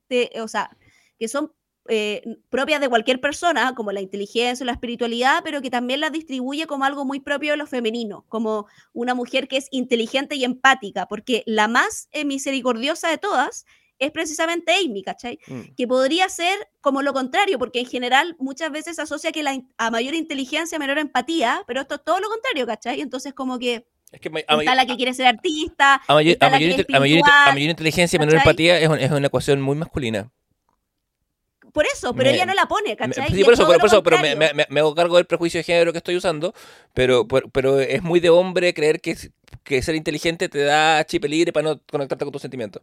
de- 0.09 0.31
o 0.41 0.49
sea, 0.49 0.77
que 1.19 1.29
son 1.29 1.53
eh, 1.89 2.23
propias 2.49 2.81
de 2.81 2.89
cualquier 2.89 3.21
persona, 3.21 3.75
como 3.75 3.93
la 3.93 4.01
inteligencia 4.01 4.65
o 4.65 4.67
la 4.67 4.73
espiritualidad, 4.73 5.43
pero 5.45 5.61
que 5.61 5.69
también 5.69 6.01
las 6.01 6.13
distribuye 6.13 6.67
como 6.67 6.87
algo 6.87 7.05
muy 7.05 7.21
propio 7.21 7.51
de 7.53 7.59
lo 7.59 7.67
femenino, 7.67 8.25
como 8.31 8.67
una 8.95 9.15
mujer 9.15 9.49
que 9.49 9.59
es 9.59 9.69
inteligente 9.71 10.35
y 10.37 10.45
empática, 10.45 11.07
porque 11.07 11.43
la 11.47 11.69
más 11.69 12.09
eh, 12.13 12.25
misericordiosa 12.25 13.11
de 13.11 13.19
todas 13.19 13.67
es 14.05 14.11
precisamente 14.13 14.73
Amy, 14.85 15.03
¿cachai? 15.03 15.39
Mm. 15.47 15.61
que 15.77 15.87
podría 15.89 16.29
ser 16.29 16.57
como 16.81 17.03
lo 17.03 17.13
contrario, 17.13 17.59
porque 17.59 17.81
en 17.81 17.87
general 17.87 18.37
muchas 18.39 18.71
veces 18.71 18.97
se 18.97 19.03
asocia 19.03 19.33
que 19.33 19.43
la, 19.43 19.59
a 19.79 19.91
mayor 19.91 20.15
inteligencia, 20.15 20.79
menor 20.79 20.99
empatía, 20.99 21.63
pero 21.67 21.81
esto 21.81 21.97
es 21.97 22.05
todo 22.05 22.21
lo 22.21 22.29
contrario, 22.29 22.67
¿cachai? 22.67 23.01
Entonces 23.01 23.33
como 23.35 23.59
que 23.59 23.87
Es 24.13 24.21
que 24.21 24.29
está 24.29 24.57
mayor, 24.57 24.77
la 24.77 24.87
que 24.87 24.97
quiere 24.97 25.13
ser 25.15 25.27
artista, 25.27 26.01
a 26.07 26.15
mayor- 26.15 26.37
a 26.41 26.47
a 26.47 26.55
a 27.51 27.59
inteligencia 27.61 28.17
y 28.17 28.21
menor 28.21 28.37
empatía 28.37 28.79
es, 28.79 28.89
un- 28.89 28.99
es 28.99 29.11
una 29.11 29.27
ecuación 29.27 29.61
muy 29.61 29.77
masculina. 29.77 30.31
por 31.73 31.87
eso, 31.93 32.15
pero 32.15 32.31
Me- 32.31 32.37
ella 32.37 32.47
no 32.47 32.55
la 32.55 32.67
pone, 32.67 32.91
Me- 32.91 32.97
¿cachai? 32.97 33.27
sí, 33.33 33.43
por 33.43 33.55
es 33.55 33.59
eso, 33.59 33.67
por, 33.67 33.85
eso, 33.85 34.01
pero 34.05 34.19
me, 34.21 34.79
hago 34.81 34.95
cargo 34.95 35.17
del 35.17 35.27
prejuicio 35.27 35.59
de 35.59 35.65
género 35.65 35.91
que 35.91 35.99
estoy 35.99 36.15
usando, 36.17 36.55
pero, 36.93 37.27
pero 37.27 37.81
es 37.81 38.01
muy 38.01 38.21
de 38.21 38.31
hombre 38.31 38.73
creer 38.75 39.01
que, 39.01 39.17
que 39.65 39.83
ser 39.83 39.97
inteligente 39.97 40.49
te 40.49 40.61
da 40.63 41.05
chip 41.05 41.25
libre 41.25 41.53
para 41.53 41.71
no 41.71 41.81
conectarte 41.91 42.25
con 42.25 42.31
tus 42.31 42.43
sentimientos. 42.43 42.81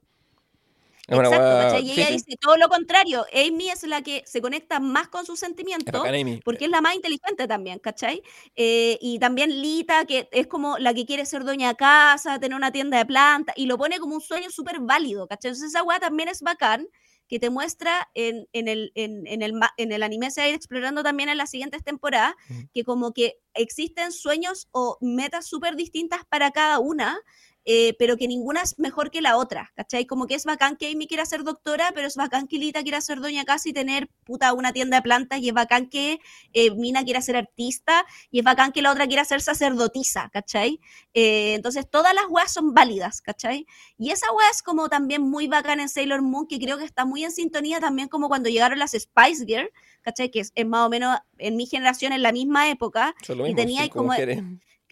Exacto. 1.07 1.79
Y 1.79 1.91
ella 1.91 2.09
dice 2.09 2.35
todo 2.39 2.57
lo 2.57 2.69
contrario. 2.69 3.25
Amy 3.33 3.69
es 3.69 3.83
la 3.83 4.01
que 4.01 4.23
se 4.25 4.41
conecta 4.41 4.79
más 4.79 5.07
con 5.09 5.25
sus 5.25 5.39
sentimientos 5.39 6.13
porque 6.43 6.65
es 6.65 6.71
la 6.71 6.81
más 6.81 6.95
inteligente 6.95 7.47
también, 7.47 7.79
¿cachai? 7.79 8.21
Eh, 8.55 8.97
y 9.01 9.19
también 9.19 9.61
Lita, 9.61 10.05
que 10.05 10.29
es 10.31 10.47
como 10.47 10.77
la 10.77 10.93
que 10.93 11.05
quiere 11.05 11.25
ser 11.25 11.43
doña 11.43 11.69
de 11.69 11.75
casa, 11.75 12.39
tener 12.39 12.55
una 12.55 12.71
tienda 12.71 12.97
de 12.97 13.05
plantas, 13.05 13.55
y 13.57 13.65
lo 13.65 13.77
pone 13.77 13.99
como 13.99 14.15
un 14.15 14.21
sueño 14.21 14.49
súper 14.51 14.79
válido, 14.79 15.27
¿cachai? 15.27 15.49
Entonces 15.49 15.69
esa 15.69 15.83
weá 15.83 15.99
también 15.99 16.29
es 16.29 16.41
bacán, 16.41 16.87
que 17.27 17.39
te 17.39 17.49
muestra 17.49 18.09
en, 18.13 18.47
en 18.51 18.67
el, 18.67 18.91
en, 18.95 19.25
en 19.25 19.41
el, 19.41 19.53
en 19.77 19.91
el 19.93 20.03
anime, 20.03 20.31
se 20.31 20.41
va 20.41 20.45
a 20.45 20.49
ir 20.49 20.55
explorando 20.55 21.01
también 21.01 21.29
en 21.29 21.37
las 21.37 21.49
siguientes 21.49 21.81
temporadas, 21.81 22.33
que 22.73 22.83
como 22.83 23.13
que 23.13 23.39
existen 23.53 24.11
sueños 24.11 24.67
o 24.71 24.97
metas 24.99 25.45
súper 25.47 25.77
distintas 25.77 26.25
para 26.29 26.51
cada 26.51 26.79
una, 26.79 27.17
eh, 27.65 27.95
pero 27.99 28.17
que 28.17 28.27
ninguna 28.27 28.61
es 28.61 28.79
mejor 28.79 29.11
que 29.11 29.21
la 29.21 29.37
otra, 29.37 29.71
¿cachai? 29.75 30.05
Como 30.05 30.25
que 30.25 30.35
es 30.35 30.45
bacán 30.45 30.77
que 30.77 30.91
Amy 30.91 31.07
quiera 31.07 31.25
ser 31.25 31.43
doctora, 31.43 31.91
pero 31.93 32.07
es 32.07 32.15
bacán 32.15 32.47
que 32.47 32.57
Lita 32.57 32.81
quiera 32.81 33.01
ser 33.01 33.19
doña 33.19 33.45
casa 33.45 33.69
y 33.69 33.73
tener 33.73 34.09
puta 34.23 34.53
una 34.53 34.73
tienda 34.73 34.97
de 34.97 35.03
plantas, 35.03 35.39
y 35.39 35.49
es 35.49 35.53
bacán 35.53 35.87
que 35.87 36.19
eh, 36.53 36.71
Mina 36.71 37.03
quiera 37.03 37.21
ser 37.21 37.35
artista, 37.35 38.05
y 38.31 38.39
es 38.39 38.45
bacán 38.45 38.71
que 38.71 38.81
la 38.81 38.91
otra 38.91 39.07
quiera 39.07 39.25
ser 39.25 39.41
sacerdotisa, 39.41 40.29
¿cachai? 40.33 40.79
Eh, 41.13 41.53
entonces 41.53 41.89
todas 41.89 42.13
las 42.13 42.25
weas 42.29 42.51
son 42.51 42.73
válidas, 42.73 43.21
¿cachai? 43.21 43.67
Y 43.97 44.09
esa 44.09 44.31
wea 44.31 44.49
es 44.49 44.63
como 44.63 44.89
también 44.89 45.21
muy 45.21 45.47
bacán 45.47 45.79
en 45.79 45.89
Sailor 45.89 46.21
Moon, 46.21 46.47
que 46.47 46.59
creo 46.59 46.77
que 46.77 46.85
está 46.85 47.05
muy 47.05 47.23
en 47.23 47.31
sintonía 47.31 47.79
también 47.79 48.07
como 48.07 48.27
cuando 48.27 48.49
llegaron 48.49 48.79
las 48.79 48.91
Spice 48.91 49.45
Girl, 49.45 49.69
¿cachai? 50.01 50.31
Que 50.31 50.39
es, 50.39 50.51
es 50.55 50.65
más 50.65 50.87
o 50.87 50.89
menos 50.89 51.19
en 51.37 51.55
mi 51.55 51.65
generación, 51.67 52.11
en 52.13 52.23
la 52.23 52.31
misma 52.31 52.69
época, 52.69 53.13
y 53.47 53.55
tenía 53.55 53.83
cinco 53.83 53.99
como-. 53.99 54.13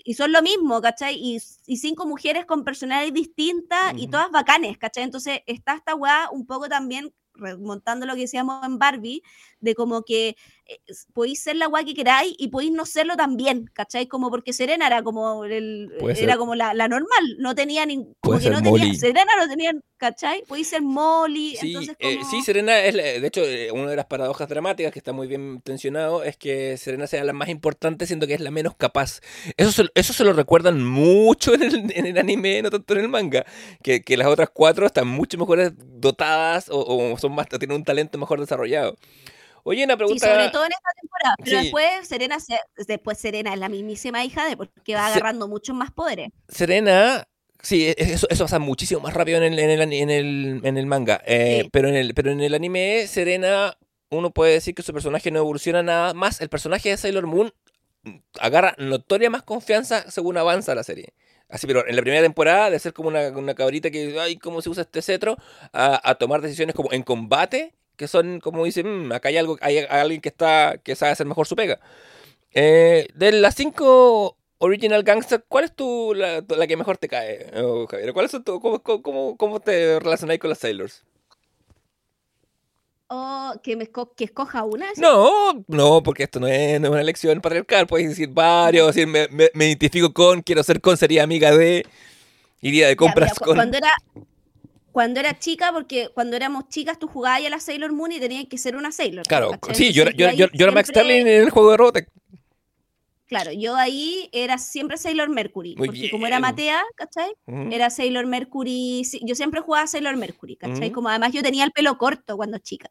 Y 0.10 0.16
son 0.16 0.32
lo 0.32 0.42
mismo, 0.42 0.82
¿cachai? 0.82 1.14
Y, 1.22 1.40
y 1.68 1.78
cinco 1.78 2.08
mujeres 2.08 2.48
con 2.48 2.64
personalidades 2.64 3.14
distintas 3.14 3.94
y 3.96 4.08
todas 4.08 4.32
bacanes, 4.32 4.76
¿cachai? 4.80 5.04
Entonces 5.04 5.42
está 5.46 5.76
esta 5.76 5.94
weá 5.94 6.30
un 6.32 6.48
poco 6.48 6.68
también 6.68 7.14
remontando 7.36 8.08
lo 8.08 8.16
que 8.16 8.22
decíamos 8.22 8.66
en 8.66 8.80
Barbie, 8.80 9.22
de 9.60 9.76
como 9.76 10.02
que 10.02 10.36
podéis 11.14 11.42
ser 11.42 11.56
la 11.56 11.68
weá 11.68 11.84
que 11.84 11.94
queráis 11.94 12.34
y 12.38 12.50
podéis 12.50 12.72
no 12.72 12.86
serlo 12.86 13.16
también, 13.16 13.66
¿cachai? 13.74 14.08
Como 14.08 14.30
porque 14.30 14.54
Serena 14.54 14.88
era 14.88 15.04
como 15.04 15.46
el, 15.46 15.92
era 16.02 16.16
ser- 16.16 16.38
como 16.38 16.56
la, 16.56 16.74
la 16.74 16.88
normal, 16.88 17.36
no 17.40 17.56
tenía 17.56 17.86
ni, 17.86 17.98
como 17.98 18.16
Puede 18.22 18.40
que 18.40 18.44
ser 18.46 18.54
no 18.54 18.62
tenía. 18.62 18.94
Serena 18.94 19.32
no 19.38 19.48
tenía, 19.50 19.72
¿cachai? 19.98 20.44
Podéis 20.48 20.68
ser 20.68 20.82
Molly, 20.82 21.56
Sí, 21.56 21.68
entonces 21.68 21.96
eh, 22.00 22.18
como... 22.18 22.30
sí, 22.32 22.42
Serena 22.42 22.80
es, 22.82 22.96
la- 22.96 23.04
de 23.04 23.26
hecho, 23.28 23.42
eh, 23.44 23.72
una 23.72 23.90
de 23.90 23.96
las 23.96 24.06
paradojas 24.06 24.48
dramáticas 24.50 24.92
que 24.94 25.00
está 25.00 25.12
muy 25.14 25.28
bien 25.28 25.62
tensionado 25.62 26.24
es 26.24 26.38
que 26.38 26.78
Serena 26.78 27.08
sea 27.08 27.24
la 27.24 27.34
más 27.34 27.50
importante 27.50 28.06
siendo 28.06 28.28
que 28.28 28.34
es 28.36 28.42
la 28.42 28.52
menos 28.52 28.76
capaz. 28.76 29.22
Eso 29.58 29.72
se, 29.72 29.90
eso 29.96 30.14
se 30.14 30.24
lo 30.24 30.34
recuerdan 30.34 30.84
mucho 30.84 31.54
en 31.54 31.64
el, 31.64 31.92
en 31.96 32.06
el 32.06 32.18
anime, 32.18 32.62
no 32.62 32.70
tanto 32.70 32.94
en 32.94 33.00
el 33.02 33.10
manga, 33.10 33.46
que, 33.84 34.02
que 34.02 34.18
las 34.18 34.28
otras 34.28 34.50
cuatro 34.54 34.86
están 34.86 35.08
mucho 35.08 35.38
mejores 35.38 35.72
dotadas 35.78 36.70
o, 36.70 36.80
o 37.14 37.18
son 37.18 37.34
más, 37.34 37.48
tienen 37.50 37.78
un 37.78 37.84
talento 37.84 38.18
mejor 38.18 38.40
desarrollado. 38.40 38.96
Oye, 39.64 39.84
una 39.84 39.94
Sí, 39.94 39.98
pregunta... 39.98 40.28
sobre 40.28 40.50
todo 40.50 40.66
en 40.66 40.72
esta 40.72 40.90
temporada, 41.02 41.36
pero 41.44 41.50
Sí. 41.58 41.64
después 41.64 42.08
Serena 42.08 42.40
se- 42.40 42.60
después 42.88 43.18
Serena 43.18 43.54
es 43.54 43.60
la 43.60 43.70
mismísima 43.70 44.24
hija 44.24 44.48
de 44.48 44.58
porque 44.58 44.96
va 44.96 45.06
Se- 45.08 45.12
agarrando 45.14 45.48
muchos 45.48 45.76
más 45.76 45.92
poderes. 45.92 46.30
Serena, 46.48 47.28
sí, 47.62 47.88
e- 47.88 47.96
eso, 47.98 48.28
eso 48.30 48.44
pasa 48.46 48.60
muchísimo 48.60 49.02
más 49.02 49.14
rápido 49.14 49.38
en 49.38 49.54
el, 49.54 49.60
en 49.60 49.70
el, 49.70 49.82
ani- 49.82 50.00
en 50.02 50.10
el, 50.10 50.62
en 50.64 50.78
el 50.78 50.86
manga. 50.86 51.22
eh, 51.26 51.62
Sí. 51.64 51.70
pero, 51.72 51.88
en 51.90 51.96
el, 51.96 52.14
pero 52.14 52.32
en 52.32 52.42
el 52.42 52.54
anime, 52.54 53.06
Serena, 53.08 53.78
uno 54.10 54.32
puede 54.32 54.54
decir 54.54 54.74
que 54.76 54.82
su 54.84 54.94
personaje 54.94 55.30
no 55.32 55.40
evoluciona 55.40 55.84
nada 55.84 56.14
más. 56.14 56.42
El 56.42 56.50
personaje 56.50 56.90
de 56.90 56.98
Sailor 56.98 57.28
Moon 57.28 57.54
mm, 58.04 58.16
agarra 58.40 58.76
notoria 58.78 59.30
más 59.30 59.44
confianza 59.44 60.10
según 60.10 60.38
avanza 60.38 60.74
la 60.76 60.84
serie. 60.84 61.14
Así, 61.48 61.66
pero 61.66 61.88
en 61.88 61.96
la 61.96 62.02
primera 62.04 62.22
temporada, 62.22 62.70
de 62.70 62.78
ser 62.78 62.94
como 62.94 63.10
una, 63.10 63.30
una 63.30 63.56
cabrita 63.56 63.90
que, 63.90 64.16
ay, 64.20 64.38
¿cómo 64.38 64.62
se 64.62 64.70
usa 64.70 64.84
este 64.84 65.02
cetro? 65.02 65.36
A, 65.74 66.00
a 66.08 66.14
tomar 66.16 66.42
decisiones 66.42 66.76
como 66.76 66.92
en 66.94 67.02
combate, 67.02 67.74
que 68.00 68.08
son 68.08 68.40
como 68.40 68.64
dicen, 68.64 69.08
"Mm, 69.10 69.12
acá 69.12 69.28
hay, 69.28 69.36
algo, 69.38 69.58
hay 69.60 69.80
alguien 69.80 70.22
que, 70.22 70.30
está, 70.30 70.78
que 70.82 70.96
sabe 70.96 71.12
hacer 71.12 71.28
mejor 71.28 71.46
su 71.48 71.56
pega. 71.58 71.82
Eh, 72.54 73.08
de 73.14 73.34
las 73.34 73.56
cinco 73.56 74.38
Original 74.58 75.04
Gangster, 75.04 75.44
¿cuál 75.50 75.66
es 75.66 75.76
tu, 75.76 76.14
la, 76.16 76.42
la 76.48 76.66
que 76.68 76.78
mejor 76.78 76.98
te 76.98 77.10
cae, 77.10 77.52
oh, 77.62 77.86
Javier? 77.88 78.14
¿Cuál 78.14 78.26
es 78.28 78.32
tu, 78.32 78.44
cómo, 78.62 78.80
cómo- 78.82 79.36
cómo, 79.38 79.60
te 79.60 80.00
relacionáis 80.00 80.40
con 80.40 80.50
las 80.50 80.60
Sailors? 80.60 81.04
O 83.08 83.54
que, 83.64 83.76
me 83.76 83.84
esco- 83.92 84.14
que 84.16 84.24
escoja 84.26 84.64
una. 84.64 84.86
¿sí? 84.96 85.02
No, 85.02 85.66
no, 85.68 86.02
porque 86.02 86.24
esto 86.24 86.40
no 86.40 86.48
es, 86.48 86.80
no 86.80 86.88
es 86.88 86.92
una 86.92 87.02
elección 87.02 87.42
patriarcal. 87.42 87.86
Puedes 87.88 88.08
decir 88.08 88.30
varios, 88.30 88.88
decir 88.96 89.08
me, 89.08 89.28
me- 89.30 89.52
me 89.54 89.66
identifico 89.66 90.14
con, 90.14 90.42
quiero 90.42 90.64
ser 90.64 90.80
con, 90.80 90.96
sería 90.96 91.24
amiga 91.24 91.52
de, 91.52 91.86
iría 92.62 92.88
de 92.88 92.94
Ya, 92.94 92.98
compras 92.98 93.32
mira, 93.32 93.36
cu- 93.40 93.46
con. 93.46 93.56
Cuando 93.56 93.78
era, 93.78 93.92
cuando 94.92 95.20
era 95.20 95.38
chica, 95.38 95.72
porque 95.72 96.10
cuando 96.14 96.36
éramos 96.36 96.68
chicas 96.70 96.98
tú 97.00 97.08
jugabas 97.08 97.46
a 97.46 97.50
la 97.50 97.60
Sailor 97.60 97.92
Moon 97.94 98.12
y 98.12 98.20
tenías 98.20 98.46
que 98.46 98.58
ser 98.58 98.76
una 98.76 98.92
Sailor. 98.92 99.26
Claro, 99.28 99.52
¿cachai? 99.52 99.76
sí, 99.76 99.94
yo, 99.94 100.04
era- 100.04 100.12
yo, 100.12 100.32
yo, 100.32 100.48
yo 100.54 100.66
era 100.66 100.72
Max 100.72 100.88
siempre- 100.88 101.04
Sterling 101.04 101.28
en 101.28 101.42
el 101.44 101.50
juego 101.50 101.72
de 101.72 101.78
Robotech. 101.78 102.10
Claro, 103.28 103.52
yo 103.52 103.76
ahí 103.76 104.28
era 104.32 104.58
siempre 104.58 104.98
Sailor 104.98 105.30
Mercury. 105.30 105.76
Muy 105.76 105.88
porque 105.90 106.10
como 106.10 106.26
era. 106.26 106.40
Matea, 106.40 106.82
¿cachai? 106.96 107.32
Era 107.72 107.92
Sailor 107.92 108.26
Mercury. 108.26 109.04
Yo 109.22 109.36
siempre 109.36 109.62
jugaba 109.62 109.84
a 109.84 109.88
Sailor 109.88 110.18
Mercury, 110.18 110.56
¿cachai? 110.56 110.90
Como 110.92 111.10
además 111.10 111.32
yo 111.32 111.44
tenía 111.44 111.64
el 111.64 111.72
pelo 111.72 111.96
corto 112.00 112.36
cuando 112.38 112.58
chica. 112.58 112.90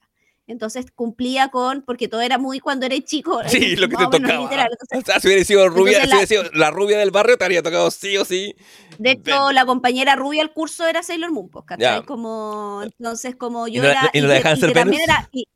Entonces 0.49 0.87
cumplía 0.95 1.49
con, 1.49 1.83
porque 1.83 2.09
todo 2.09 2.23
era 2.23 2.39
muy 2.39 2.59
cuando 2.59 2.87
eres 2.87 3.05
chico. 3.05 3.41
Sí, 3.47 3.77
lo 3.77 3.89
que 3.89 3.97
te 3.97 4.05
tocaba. 4.05 4.41
literal. 4.41 4.69
Entonces, 4.73 4.99
O 5.03 5.05
sea, 5.05 5.21
si 5.21 5.29
hubiera 5.29 5.45
sido 5.45 5.69
rubia, 5.69 6.01
si 6.01 6.09
hubiera 6.09 6.27
sido 6.27 6.43
la 6.55 6.71
rubia 6.71 6.99
del 6.99 7.11
barrio, 7.11 7.37
te 7.37 7.45
habría 7.45 7.63
tocado 7.63 7.91
sí 7.91 8.17
o 8.17 8.25
sí. 8.25 8.57
De 8.99 9.13
hecho, 9.13 9.47
Ven. 9.47 9.55
la 9.55 9.67
compañera 9.67 10.17
rubia 10.17 10.43
al 10.43 10.53
curso 10.53 10.87
era 10.87 11.03
Sailor 11.03 11.31
Moon, 11.33 11.51
pues, 11.51 11.65
¿cachai? 11.67 12.03
Como, 12.05 12.81
entonces, 12.83 13.37
como 13.37 13.69
yo 13.69 13.83
no 13.83 13.89
era. 13.89 14.11
y 14.13 14.21
no 14.23 14.29
dejaban 14.29 14.59
y 14.59 14.73
también 14.73 15.03
era. 15.03 15.29
y- 15.33 15.47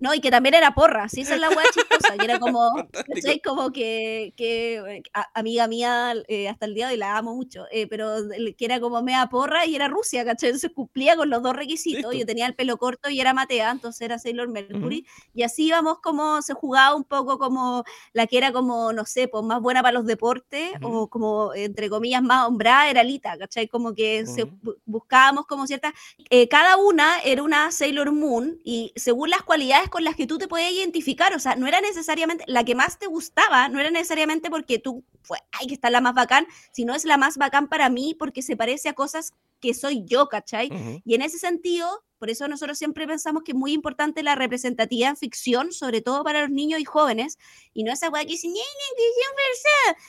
No, 0.00 0.14
y 0.14 0.20
que 0.20 0.30
también 0.30 0.54
era 0.54 0.74
porra, 0.74 1.08
sí, 1.08 1.20
esa 1.20 1.34
es 1.34 1.40
la 1.40 1.50
weá 1.50 1.64
chistosa, 1.74 2.16
que 2.16 2.24
era 2.24 2.38
como. 2.40 2.70
¿cachai? 2.92 3.40
Como 3.40 3.70
que, 3.70 4.32
que 4.36 5.02
a- 5.12 5.28
amiga 5.34 5.68
mía 5.68 6.14
eh, 6.28 6.48
hasta 6.48 6.66
el 6.66 6.74
día 6.74 6.86
de 6.88 6.94
hoy 6.94 6.98
la 6.98 7.16
amo 7.18 7.34
mucho, 7.34 7.66
eh, 7.70 7.86
pero 7.86 8.14
que 8.56 8.64
era 8.64 8.80
como 8.80 9.02
mea 9.02 9.28
porra 9.28 9.66
y 9.66 9.74
era 9.76 9.88
Rusia, 9.88 10.24
¿cachai? 10.24 10.48
Entonces 10.50 10.70
cumplía 10.74 11.16
con 11.16 11.28
los 11.30 11.42
dos 11.42 11.54
requisitos, 11.54 12.12
Listo. 12.12 12.18
yo 12.18 12.26
tenía 12.26 12.46
el 12.46 12.54
pelo 12.54 12.78
corto 12.78 13.10
y 13.10 13.20
era 13.20 13.34
Matea, 13.34 13.70
entonces 13.70 14.00
era 14.00 14.18
Sailor 14.18 14.48
Mercury, 14.48 15.06
y 15.34 15.42
así 15.42 15.66
íbamos 15.66 15.98
como, 16.00 16.40
se 16.42 16.54
jugaba 16.54 16.94
un 16.94 17.04
poco 17.04 17.38
como 17.38 17.84
la 18.14 18.26
que 18.26 18.38
era 18.38 18.52
como, 18.52 18.92
no 18.94 19.04
sé, 19.04 19.28
pues 19.28 19.44
más 19.44 19.60
buena 19.60 19.82
para 19.82 19.92
los 19.92 20.06
deportes, 20.06 20.70
Ujú. 20.80 20.96
o 20.96 21.08
como, 21.10 21.52
entre 21.54 21.90
comillas, 21.90 22.22
más 22.22 22.46
hombrada, 22.48 22.88
era 22.88 23.02
Lita, 23.02 23.36
¿cachai? 23.36 23.68
Como 23.68 23.94
que 23.94 24.24
bu- 24.24 24.76
buscábamos 24.86 25.46
como 25.46 25.66
ciertas 25.66 25.92
eh, 26.30 26.48
cada 26.48 26.76
una 26.78 27.20
era 27.20 27.42
una 27.42 27.70
Sailor 27.70 28.12
Moon 28.12 28.58
y 28.64 28.92
según 28.96 29.28
las 29.30 29.42
cualidades 29.42 29.89
con 29.90 30.04
las 30.04 30.16
que 30.16 30.26
tú 30.26 30.38
te 30.38 30.48
podías 30.48 30.72
identificar, 30.72 31.34
o 31.34 31.38
sea, 31.38 31.56
no 31.56 31.66
era 31.66 31.80
necesariamente 31.80 32.44
la 32.46 32.64
que 32.64 32.74
más 32.74 32.98
te 32.98 33.06
gustaba, 33.06 33.68
no 33.68 33.80
era 33.80 33.90
necesariamente 33.90 34.50
porque 34.50 34.78
tú 34.78 35.04
fue, 35.22 35.38
ay, 35.52 35.66
que 35.66 35.74
está 35.74 35.90
la 35.90 36.00
más 36.00 36.14
bacán, 36.14 36.46
sino 36.72 36.94
es 36.94 37.04
la 37.04 37.16
más 37.16 37.36
bacán 37.36 37.68
para 37.68 37.88
mí 37.90 38.14
porque 38.18 38.42
se 38.42 38.56
parece 38.56 38.88
a 38.88 38.94
cosas 38.94 39.32
que 39.60 39.74
soy 39.74 40.04
yo, 40.06 40.28
¿cachai? 40.28 41.02
Y 41.04 41.14
en 41.14 41.22
ese 41.22 41.38
sentido, 41.38 42.04
por 42.20 42.30
eso 42.30 42.46
nosotros 42.46 42.78
siempre 42.78 43.06
pensamos 43.08 43.42
que 43.42 43.50
es 43.52 43.58
muy 43.58 43.72
importante 43.72 44.22
la 44.22 44.36
representatividad 44.36 45.10
en 45.10 45.16
ficción, 45.16 45.72
sobre 45.72 46.02
todo 46.02 46.22
para 46.22 46.42
los 46.42 46.50
niños 46.50 46.78
y 46.78 46.84
jóvenes, 46.84 47.38
y 47.74 47.82
no 47.82 47.92
esa 47.92 48.10
weá 48.10 48.22
que 48.22 48.28
dice, 48.32 48.48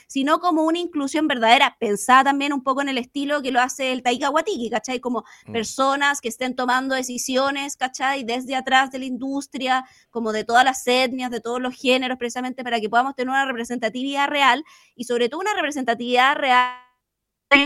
sino 0.06 0.38
como 0.38 0.64
una 0.64 0.78
inclusión 0.78 1.26
verdadera, 1.26 1.76
pensada 1.80 2.24
también 2.24 2.52
un 2.52 2.62
poco 2.62 2.82
en 2.82 2.88
el 2.88 2.98
estilo 2.98 3.42
que 3.42 3.50
lo 3.50 3.60
hace 3.60 3.92
el 3.92 4.02
Taika 4.02 4.30
Waititi, 4.30 4.70
¿cachai? 4.70 5.00
Como 5.00 5.24
Mm. 5.46 5.52
personas 5.52 6.20
que 6.20 6.28
estén 6.28 6.54
tomando 6.54 6.94
decisiones, 6.94 7.76
¿cachai? 7.76 8.24
Desde 8.24 8.54
atrás 8.54 8.90
de 8.90 8.98
la 8.98 9.04
industria, 9.06 9.84
como 10.10 10.32
de 10.32 10.44
todas 10.44 10.64
las 10.64 10.86
etnias, 10.86 11.30
de 11.30 11.40
todos 11.40 11.60
los 11.60 11.74
géneros, 11.74 12.18
precisamente 12.18 12.62
para 12.62 12.80
que 12.80 12.88
podamos 12.90 13.14
tener 13.14 13.30
una 13.30 13.46
representatividad 13.46 14.28
real 14.28 14.64
y 14.94 15.04
sobre 15.04 15.28
todo 15.28 15.40
una 15.40 15.54
representatividad 15.54 16.36
real 16.36 16.76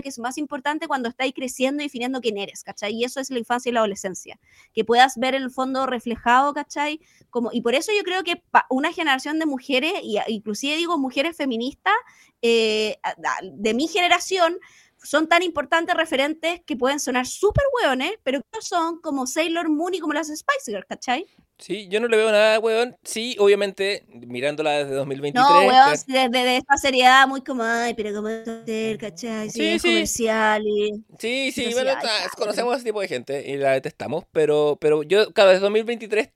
que 0.03 0.09
es 0.09 0.19
más 0.19 0.39
importante 0.39 0.89
cuando 0.89 1.09
estáis 1.09 1.33
creciendo 1.35 1.83
y 1.83 1.87
definiendo 1.87 2.21
quién 2.21 2.39
eres, 2.39 2.63
¿cachai? 2.63 2.95
Y 2.95 3.05
eso 3.05 3.21
es 3.21 3.31
la 3.31 3.39
infancia 3.39 3.71
y 3.71 3.73
la 3.73 3.81
adolescencia, 3.81 4.39
que 4.73 4.85
puedas 4.85 5.17
ver 5.17 5.35
el 5.35 5.51
fondo 5.51 5.87
reflejado, 5.87 6.53
¿cachai? 6.53 7.01
Como, 7.31 7.51
y 7.53 7.61
por 7.61 7.75
eso 7.75 7.93
yo 7.97 8.03
creo 8.03 8.23
que 8.23 8.43
una 8.71 8.93
generación 8.93 9.39
de 9.39 9.47
mujeres, 9.47 9.93
y 10.03 10.19
inclusive 10.29 10.77
digo 10.77 10.99
mujeres 10.99 11.37
feministas, 11.37 11.95
eh, 12.43 12.99
de 13.43 13.75
mi 13.75 13.89
generación, 13.89 14.59
son 15.03 15.29
tan 15.29 15.43
importantes 15.43 15.95
referentes 15.95 16.61
que 16.65 16.77
pueden 16.77 17.01
sonar 17.01 17.27
súper 17.27 17.65
hueones, 17.81 18.13
pero 18.23 18.41
que 18.41 18.49
no 18.53 18.61
son 18.61 19.01
como 19.01 19.27
Sailor 19.27 19.69
Moon 19.69 19.95
y 19.95 20.01
como 20.01 20.13
las 20.13 20.29
Spice 20.29 20.73
Girls, 20.73 20.87
¿cachai? 20.89 21.27
Sí, 21.59 21.89
yo 21.89 22.01
no 22.01 22.09
le 22.09 22.17
veo 22.19 22.31
nada, 22.31 22.59
weón. 22.59 22.97
Sí, 23.03 23.35
obviamente, 23.39 24.05
mirándola 24.09 24.73
desde 24.85 24.95
2023. 24.95 25.49
No, 25.49 25.59
weón, 25.61 25.71
claro. 25.71 25.97
sí, 25.97 26.13
desde 26.13 26.45
de 26.45 26.57
esta 26.59 26.77
seriedad 26.77 27.27
muy 27.27 27.43
como, 27.43 27.63
ay, 27.63 27.95
pero 27.95 28.11
a 28.27 28.67
ser, 28.67 28.99
¿cachai? 28.99 29.49
Sí, 29.51 29.59
Sí, 29.59 29.67
es 29.69 29.83
sí. 29.83 29.89
comercial 29.89 30.67
y... 30.67 31.05
Sí, 31.19 31.53
sí, 31.53 31.73
bueno, 31.73 31.93
ay, 31.93 32.01
claro. 32.01 32.31
conocemos 32.37 32.75
a 32.75 32.77
ese 32.77 32.85
tipo 32.85 33.01
de 33.01 33.09
gente 33.09 33.51
y 33.51 33.57
la 33.57 33.73
detestamos, 33.73 34.25
pero, 34.33 34.77
pero 34.81 35.03
yo, 35.03 35.33
claro, 35.33 35.51
desde 35.51 35.63
2023, 35.63 36.31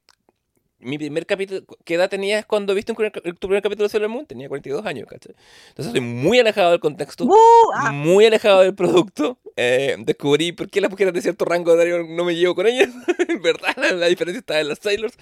mi 0.81 0.99
primer 0.99 1.27
capítulo, 1.27 1.63
¿qué 1.85 1.95
edad 1.95 2.09
tenías 2.09 2.47
cuando 2.47 2.75
viste 2.75 2.93
un 2.93 2.97
tu 3.39 3.49
primer 3.49 3.63
capítulo 3.63 3.85
de 3.85 3.89
Sailor 3.91 4.09
Moon? 4.09 4.27
Tenía 4.27 4.49
42 4.49 4.85
años, 4.87 5.07
¿cachai? 5.09 5.35
Entonces 5.69 5.87
estoy 5.95 6.01
muy 6.01 6.39
alejado 6.39 6.71
del 6.71 6.81
contexto. 6.81 7.29
Ah, 7.75 7.93
muy 7.93 8.27
alejado 8.27 8.61
del 8.61 8.75
producto. 8.75 9.39
Eh, 9.57 9.97
descubrí 9.99 10.53
por 10.53 10.71
qué 10.71 10.81
las 10.81 10.91
mujeres 10.91 11.13
de 11.13 11.23
cierto 11.23 11.45
rango 11.45 11.71
de 11.73 11.83
horario 11.83 12.07
no 12.09 12.25
me 12.25 12.35
llevo 12.35 12.55
con 12.55 12.67
ellas, 12.67 12.89
en 13.29 13.43
verdad, 13.43 13.75
la, 13.77 13.93
la 13.93 14.07
diferencia 14.07 14.39
está 14.39 14.61
en 14.61 14.69
las 14.69 14.79
Sailors, 14.79 15.15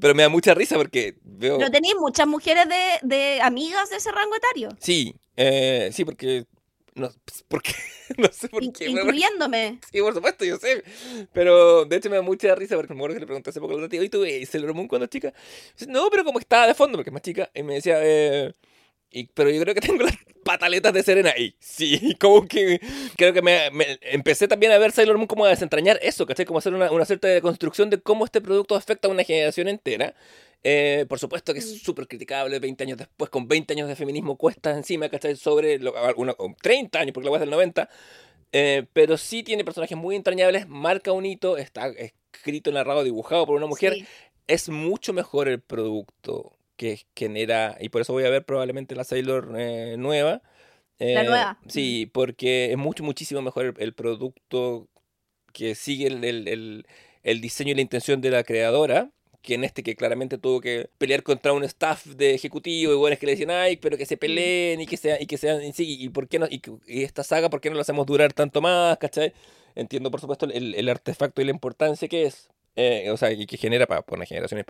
pero 0.00 0.14
me 0.14 0.22
da 0.22 0.28
mucha 0.28 0.54
risa 0.54 0.76
porque 0.76 1.16
veo... 1.22 1.58
Pero 1.58 1.70
tenéis 1.70 1.94
muchas 1.98 2.26
mujeres 2.26 2.66
de, 2.68 2.98
de 3.02 3.40
amigas 3.42 3.90
de 3.90 3.96
ese 3.96 4.12
rango 4.12 4.36
etario, 4.36 4.68
Sí, 4.78 5.16
eh, 5.36 5.90
sí, 5.92 6.04
porque... 6.04 6.46
No, 6.94 7.10
porque, 7.48 7.72
no 8.18 8.28
sé 8.32 8.48
por 8.48 8.60
qué. 8.72 8.86
incluyéndome. 8.88 9.80
Sí, 9.92 10.00
por 10.00 10.14
supuesto, 10.14 10.44
yo 10.44 10.58
sé. 10.58 10.84
Pero 11.32 11.84
de 11.84 11.96
hecho 11.96 12.08
me 12.10 12.16
da 12.16 12.22
mucha 12.22 12.54
risa 12.54 12.76
porque 12.76 12.94
me 12.94 13.00
acuerdo 13.00 13.14
que 13.14 13.20
le 13.20 13.26
pregunté 13.26 13.50
hace 13.50 13.60
poco 13.60 13.76
a 13.76 13.80
la 13.80 13.88
tía, 13.88 14.00
oye, 14.00 14.08
¿tú 14.10 14.20
ves 14.20 14.48
Sailor 14.48 14.74
Moon 14.74 14.86
cuando 14.86 15.06
chica? 15.08 15.32
Dice, 15.76 15.90
no, 15.90 16.08
pero 16.10 16.22
como 16.24 16.38
estaba 16.38 16.66
de 16.68 16.74
fondo 16.74 16.96
porque 16.98 17.10
es 17.10 17.14
más 17.14 17.22
chica. 17.22 17.50
Y 17.54 17.62
me 17.64 17.74
decía, 17.74 17.98
eh, 18.00 18.52
y- 19.10 19.26
pero 19.34 19.50
yo 19.50 19.60
creo 19.62 19.74
que 19.74 19.80
tengo 19.80 20.04
las 20.04 20.14
pataletas 20.44 20.92
de 20.92 21.02
Serena. 21.02 21.34
Y 21.36 21.56
sí, 21.58 22.14
como 22.20 22.46
que 22.46 22.80
creo 23.16 23.32
que 23.32 23.42
me, 23.42 23.70
me- 23.72 23.98
empecé 24.02 24.46
también 24.46 24.70
a 24.72 24.78
ver 24.78 24.92
Sailor 24.92 25.16
Moon 25.16 25.26
como 25.26 25.44
a 25.46 25.48
desentrañar 25.48 25.98
eso, 26.02 26.26
¿cachai? 26.26 26.46
Como 26.46 26.60
hacer 26.60 26.74
una, 26.74 26.92
una 26.92 27.04
cierta 27.06 27.26
deconstrucción 27.26 27.90
de 27.90 28.00
cómo 28.00 28.24
este 28.24 28.40
producto 28.40 28.76
afecta 28.76 29.08
a 29.08 29.10
una 29.10 29.24
generación 29.24 29.66
entera. 29.66 30.14
Eh, 30.66 31.04
por 31.08 31.18
supuesto 31.18 31.52
que 31.52 31.58
es 31.58 31.66
Mm. 31.74 31.76
súper 31.84 32.08
criticable 32.08 32.58
20 32.58 32.84
años 32.84 32.96
después, 32.98 33.28
con 33.30 33.46
20 33.46 33.74
años 33.74 33.86
de 33.86 33.96
feminismo 33.96 34.36
cuesta 34.36 34.70
encima, 34.74 35.08
¿cachai? 35.10 35.36
Sobre 35.36 35.78
lo, 35.78 35.94
alguna- 35.96 36.34
o 36.38 36.54
30 36.62 37.00
años, 37.00 37.12
porque 37.12 37.26
la 37.26 37.32
web 37.32 37.38
es 37.38 37.42
del 37.42 37.50
90. 37.50 37.88
Eh, 38.52 38.86
pero 38.92 39.18
sí 39.18 39.42
tiene 39.42 39.64
personajes 39.64 39.96
muy 39.98 40.16
entrañables, 40.16 40.66
marca 40.68 41.12
un 41.12 41.26
hito, 41.26 41.58
está 41.58 41.88
escrito, 41.88 42.70
narrado, 42.72 43.04
dibujado 43.04 43.44
por 43.46 43.56
una 43.56 43.66
mujer. 43.66 43.94
Sí. 43.94 44.06
Es 44.46 44.68
mucho 44.68 45.12
mejor 45.12 45.48
el 45.48 45.60
producto 45.60 46.56
que 46.76 47.00
genera, 47.16 47.76
y 47.80 47.88
por 47.90 48.00
eso 48.02 48.12
voy 48.12 48.24
a 48.24 48.30
ver 48.30 48.44
probablemente 48.44 48.94
la 48.94 49.04
Sailor 49.04 49.52
eh, 49.58 49.96
nueva. 49.98 50.42
La 50.98 51.24
nueva. 51.24 51.58
Sí, 51.68 52.08
porque 52.12 52.70
es 52.72 52.78
mucho, 52.78 53.02
muchísimo 53.04 53.42
mejor 53.42 53.64
el, 53.66 53.74
el 53.78 53.92
producto 53.94 54.88
que 55.52 55.74
sigue 55.74 56.06
el- 56.06 56.24
el- 56.24 56.86
el 57.22 57.40
diseño 57.40 57.72
y 57.72 57.74
la 57.74 57.80
intención 57.82 58.20
de 58.20 58.30
la 58.30 58.44
creadora, 58.44 59.10
que 59.44 59.54
en 59.54 59.64
este 59.64 59.82
que 59.84 59.94
claramente 59.96 60.38
tuvo 60.38 60.60
que 60.60 60.88
pelear 60.98 61.22
contra 61.22 61.52
un 61.52 61.64
staff 61.64 62.06
de 62.06 62.34
ejecutivo 62.34 62.92
y 62.92 62.96
buenos 62.96 63.18
que 63.20 63.26
le 63.26 63.32
decían, 63.32 63.50
ay, 63.52 63.76
pero 63.76 63.96
que 63.98 64.06
se 64.06 64.16
peleen 64.16 64.80
y 64.80 64.86
que 64.86 64.96
sean, 64.96 65.18
y 65.20 65.26
que 65.26 65.38
sean, 65.38 65.62
y 65.64 65.72
sí, 65.72 65.96
y 66.02 66.08
por 66.08 66.28
qué 66.28 66.38
no, 66.40 66.46
y, 66.50 66.60
esta 67.04 67.22
saga, 67.24 67.50
¿por 67.50 67.60
qué 67.60 67.70
no 67.70 67.76
la 67.76 67.82
hacemos 67.82 68.06
durar 68.06 68.32
tanto 68.32 68.60
más? 68.62 68.98
¿Cachai? 68.98 69.32
Entiendo, 69.76 70.10
por 70.10 70.20
supuesto, 70.20 70.46
el, 70.46 70.74
el 70.74 70.88
artefacto 70.88 71.42
y 71.42 71.44
la 71.44 71.50
importancia 71.52 72.08
que 72.08 72.24
es. 72.24 72.48
eh, 72.76 73.10
o 73.10 73.16
sea, 73.16 73.30
y 73.32 73.46
que 73.46 73.56
genera 73.56 73.86
para 73.86 74.04
una 74.08 74.24
generación, 74.26 74.64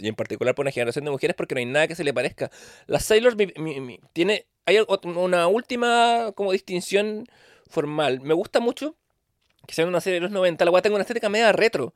y 0.00 0.08
en 0.08 0.14
particular 0.14 0.54
para 0.54 0.64
una 0.64 0.70
generación 0.72 1.04
de 1.04 1.10
mujeres, 1.10 1.36
porque 1.36 1.54
no 1.54 1.58
hay 1.60 1.66
nada 1.66 1.88
que 1.88 1.94
se 1.96 2.04
le 2.04 2.14
parezca. 2.14 2.50
La 2.86 3.00
Sailor 3.00 3.36
mi- 3.36 3.52
mi- 3.56 3.80
mi- 3.80 4.00
tiene, 4.12 4.46
hay 4.66 4.78
una 5.04 5.46
última 5.48 6.32
como 6.36 6.52
distinción 6.52 7.26
formal. 7.68 8.20
Me 8.20 8.34
gusta 8.34 8.60
mucho 8.60 8.94
que 9.66 9.74
sea 9.74 9.86
una 9.86 10.00
serie 10.00 10.16
de 10.16 10.22
los 10.22 10.30
90. 10.30 10.64
La 10.64 10.70
weá 10.70 10.82
tiene 10.82 10.94
una 10.94 11.02
estética 11.02 11.28
media 11.28 11.52
retro. 11.52 11.94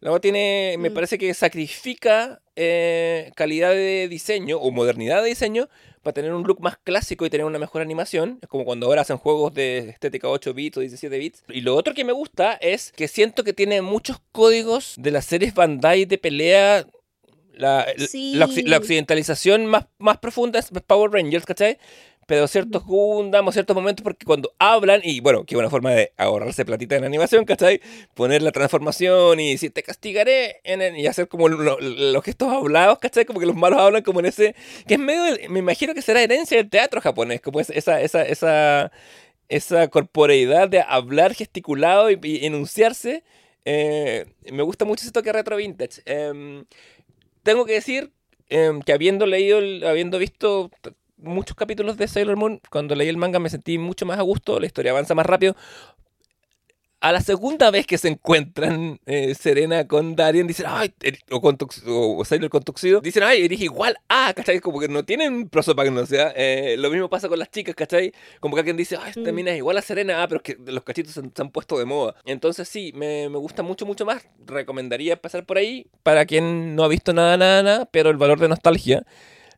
La 0.00 0.18
tiene, 0.20 0.76
me 0.78 0.90
Mm. 0.90 0.94
parece 0.94 1.18
que 1.18 1.32
sacrifica 1.34 2.40
eh, 2.58 3.32
calidad 3.36 3.70
de 3.72 4.08
diseño 4.08 4.56
o 4.58 4.70
modernidad 4.70 5.22
de 5.22 5.28
diseño 5.28 5.68
para 6.02 6.14
tener 6.14 6.32
un 6.32 6.44
look 6.44 6.60
más 6.62 6.78
clásico 6.78 7.26
y 7.26 7.30
tener 7.30 7.44
una 7.44 7.58
mejor 7.58 7.82
animación. 7.82 8.38
Es 8.40 8.48
como 8.48 8.64
cuando 8.64 8.86
ahora 8.86 9.02
hacen 9.02 9.18
juegos 9.18 9.52
de 9.52 9.90
estética 9.90 10.28
8 10.28 10.54
bits 10.54 10.76
o 10.78 10.80
17 10.80 11.18
bits. 11.18 11.44
Y 11.48 11.60
lo 11.60 11.74
otro 11.76 11.92
que 11.92 12.04
me 12.04 12.12
gusta 12.12 12.54
es 12.54 12.92
que 12.92 13.08
siento 13.08 13.44
que 13.44 13.52
tiene 13.52 13.82
muchos 13.82 14.18
códigos 14.32 14.94
de 14.96 15.10
las 15.10 15.26
series 15.26 15.52
Bandai 15.54 16.04
de 16.06 16.16
pelea. 16.18 16.86
La, 17.52 17.86
Sí. 17.98 18.34
la, 18.36 18.48
la 18.64 18.76
occidentalización 18.76 19.66
más, 19.66 19.86
más 19.98 20.18
profunda 20.18 20.58
es 20.58 20.70
Power 20.86 21.10
Rangers, 21.10 21.46
¿cachai? 21.46 21.78
Pero 22.26 22.48
ciertos 22.48 22.84
Gundam 22.84 23.46
o 23.46 23.52
ciertos 23.52 23.76
momentos, 23.76 24.02
porque 24.02 24.26
cuando 24.26 24.52
hablan, 24.58 25.00
y 25.04 25.20
bueno, 25.20 25.44
que 25.44 25.56
una 25.56 25.70
forma 25.70 25.92
de 25.92 26.12
ahorrarse 26.16 26.64
platita 26.64 26.96
en 26.96 27.04
animación, 27.04 27.44
¿cachai? 27.44 27.80
Poner 28.14 28.42
la 28.42 28.50
transformación 28.52 29.38
y 29.38 29.52
decir, 29.52 29.70
te 29.72 29.82
castigaré, 29.84 30.60
en 30.64 30.82
el- 30.82 30.96
y 30.98 31.06
hacer 31.06 31.28
como 31.28 31.48
lo- 31.48 31.78
los 31.80 32.24
gestos 32.24 32.52
hablados, 32.52 32.98
¿cachai? 32.98 33.24
Como 33.26 33.38
que 33.38 33.46
los 33.46 33.54
malos 33.56 33.78
hablan 33.80 34.02
como 34.02 34.18
en 34.20 34.26
ese. 34.26 34.54
que 34.88 34.94
es 34.94 35.00
medio. 35.00 35.22
del- 35.24 35.48
me 35.50 35.60
imagino 35.60 35.94
que 35.94 36.02
será 36.02 36.20
herencia 36.22 36.56
del 36.56 36.68
teatro 36.68 37.00
japonés, 37.00 37.40
como 37.40 37.60
es- 37.60 37.70
esa. 37.70 38.00
esa, 38.02 38.22
esa 38.24 38.90
esa 39.48 39.86
corporeidad 39.88 40.68
de 40.68 40.80
hablar 40.80 41.32
gesticulado 41.34 42.10
y, 42.10 42.18
y 42.22 42.46
enunciarse, 42.46 43.22
eh, 43.64 44.26
me 44.50 44.62
gusta 44.64 44.84
mucho 44.84 45.02
ese 45.04 45.12
toque 45.12 45.32
retro 45.32 45.56
vintage. 45.56 46.02
Em, 46.04 46.64
tengo 47.44 47.64
que 47.64 47.74
decir 47.74 48.10
em, 48.48 48.80
que 48.82 48.92
habiendo 48.92 49.26
leído, 49.26 49.58
habiendo 49.88 50.18
visto 50.18 50.70
muchos 51.18 51.56
capítulos 51.56 51.96
de 51.96 52.08
Sailor 52.08 52.36
Moon, 52.36 52.60
cuando 52.70 52.94
leí 52.94 53.08
el 53.08 53.16
manga 53.16 53.38
me 53.38 53.50
sentí 53.50 53.78
mucho 53.78 54.06
más 54.06 54.18
a 54.18 54.22
gusto, 54.22 54.60
la 54.60 54.66
historia 54.66 54.92
avanza 54.92 55.14
más 55.14 55.26
rápido. 55.26 55.56
A 56.98 57.12
la 57.12 57.20
segunda 57.20 57.70
vez 57.70 57.86
que 57.86 57.98
se 57.98 58.08
encuentran 58.08 58.98
eh, 59.04 59.34
Serena 59.34 59.86
con 59.86 60.16
Darien, 60.16 60.46
dicen, 60.46 60.64
ay, 60.66 60.92
o, 61.30 61.42
con 61.42 61.56
o 61.86 62.24
Sailor 62.24 62.48
con 62.48 62.62
Tuxedo, 62.62 63.00
dicen, 63.02 63.22
ay, 63.22 63.44
eres 63.44 63.60
igual 63.60 63.96
a, 64.08 64.32
¿cachai? 64.32 64.60
Como 64.60 64.80
que 64.80 64.88
no 64.88 65.04
tienen 65.04 65.48
prosopagnosia. 65.50 66.32
Eh, 66.34 66.76
lo 66.78 66.90
mismo 66.90 67.10
pasa 67.10 67.28
con 67.28 67.38
las 67.38 67.50
chicas, 67.50 67.74
¿cachai? 67.74 68.12
Como 68.40 68.54
que 68.56 68.60
alguien 68.60 68.78
dice, 68.78 68.96
ay, 69.00 69.10
esta 69.14 69.30
Mm. 69.30 69.34
mina 69.34 69.50
es 69.52 69.58
igual 69.58 69.76
a 69.76 69.82
Serena, 69.82 70.22
ah, 70.22 70.26
pero 70.26 70.40
es 70.42 70.54
que 70.56 70.72
los 70.72 70.82
cachitos 70.84 71.12
se, 71.12 71.20
han- 71.20 71.32
se 71.36 71.42
han 71.42 71.50
puesto 71.50 71.78
de 71.78 71.84
moda. 71.84 72.16
Entonces 72.24 72.66
sí, 72.66 72.92
me, 72.94 73.28
me 73.28 73.36
gusta 73.38 73.62
mucho, 73.62 73.84
mucho 73.84 74.06
más. 74.06 74.26
Recomendaría 74.46 75.20
pasar 75.20 75.44
por 75.44 75.58
ahí 75.58 75.86
para 76.02 76.24
quien 76.24 76.74
no 76.74 76.82
ha 76.82 76.88
visto 76.88 77.12
nada, 77.12 77.36
nada, 77.36 77.62
nada, 77.62 77.84
pero 77.92 78.08
el 78.08 78.16
valor 78.16 78.40
de 78.40 78.48
nostalgia. 78.48 79.04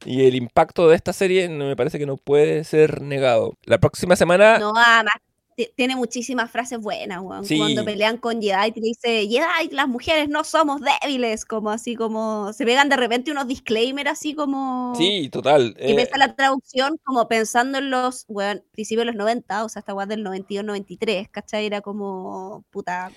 Y 0.05 0.27
el 0.27 0.35
impacto 0.35 0.89
de 0.89 0.97
esta 0.97 1.13
serie 1.13 1.49
me 1.49 1.77
parece 1.77 1.99
que 1.99 2.07
no 2.07 2.17
puede 2.17 2.65
ser 2.65 3.03
negado. 3.03 3.55
La 3.65 3.79
próxima 3.79 4.17
semana 4.17 4.59
No, 4.59 4.73
además, 4.77 5.15
tiene 5.77 5.97
muchísimas 5.97 6.51
frases 6.51 6.79
buenas, 6.81 7.21
weón. 7.23 7.45
Sí. 7.45 7.59
Cuando 7.59 7.85
pelean 7.85 8.17
con 8.19 8.41
Jedi, 8.41 8.73
te 8.73 8.81
dice, 8.81 9.27
Jedi, 9.29 9.71
las 9.73 9.89
mujeres 9.89 10.29
no 10.29 10.45
somos 10.45 10.81
débiles, 11.03 11.45
como 11.45 11.71
así 11.71 11.97
como, 11.97 12.53
se 12.53 12.65
pegan 12.65 12.89
de 12.89 12.97
repente 12.97 13.31
unos 13.33 13.47
disclaimers 13.49 14.11
así 14.11 14.35
como... 14.35 14.95
Sí, 14.97 15.29
total. 15.31 15.77
Y 15.81 15.93
eh, 15.93 15.95
ves 15.95 16.13
a 16.13 16.19
la 16.19 16.35
traducción 16.35 16.99
como 17.05 17.27
pensando 17.29 17.79
en 17.79 17.91
los, 17.91 18.27
bueno, 18.29 18.61
principios 18.73 19.03
de 19.03 19.13
los 19.13 19.17
90, 19.17 19.65
o 19.65 19.69
sea, 19.69 19.81
esta 19.81 19.95
weá 19.95 20.07
del 20.07 20.23
92, 20.23 20.65
93, 20.65 21.29
¿cachai? 21.31 21.67
Era 21.67 21.81
como, 21.81 22.65
puta, 22.71 23.11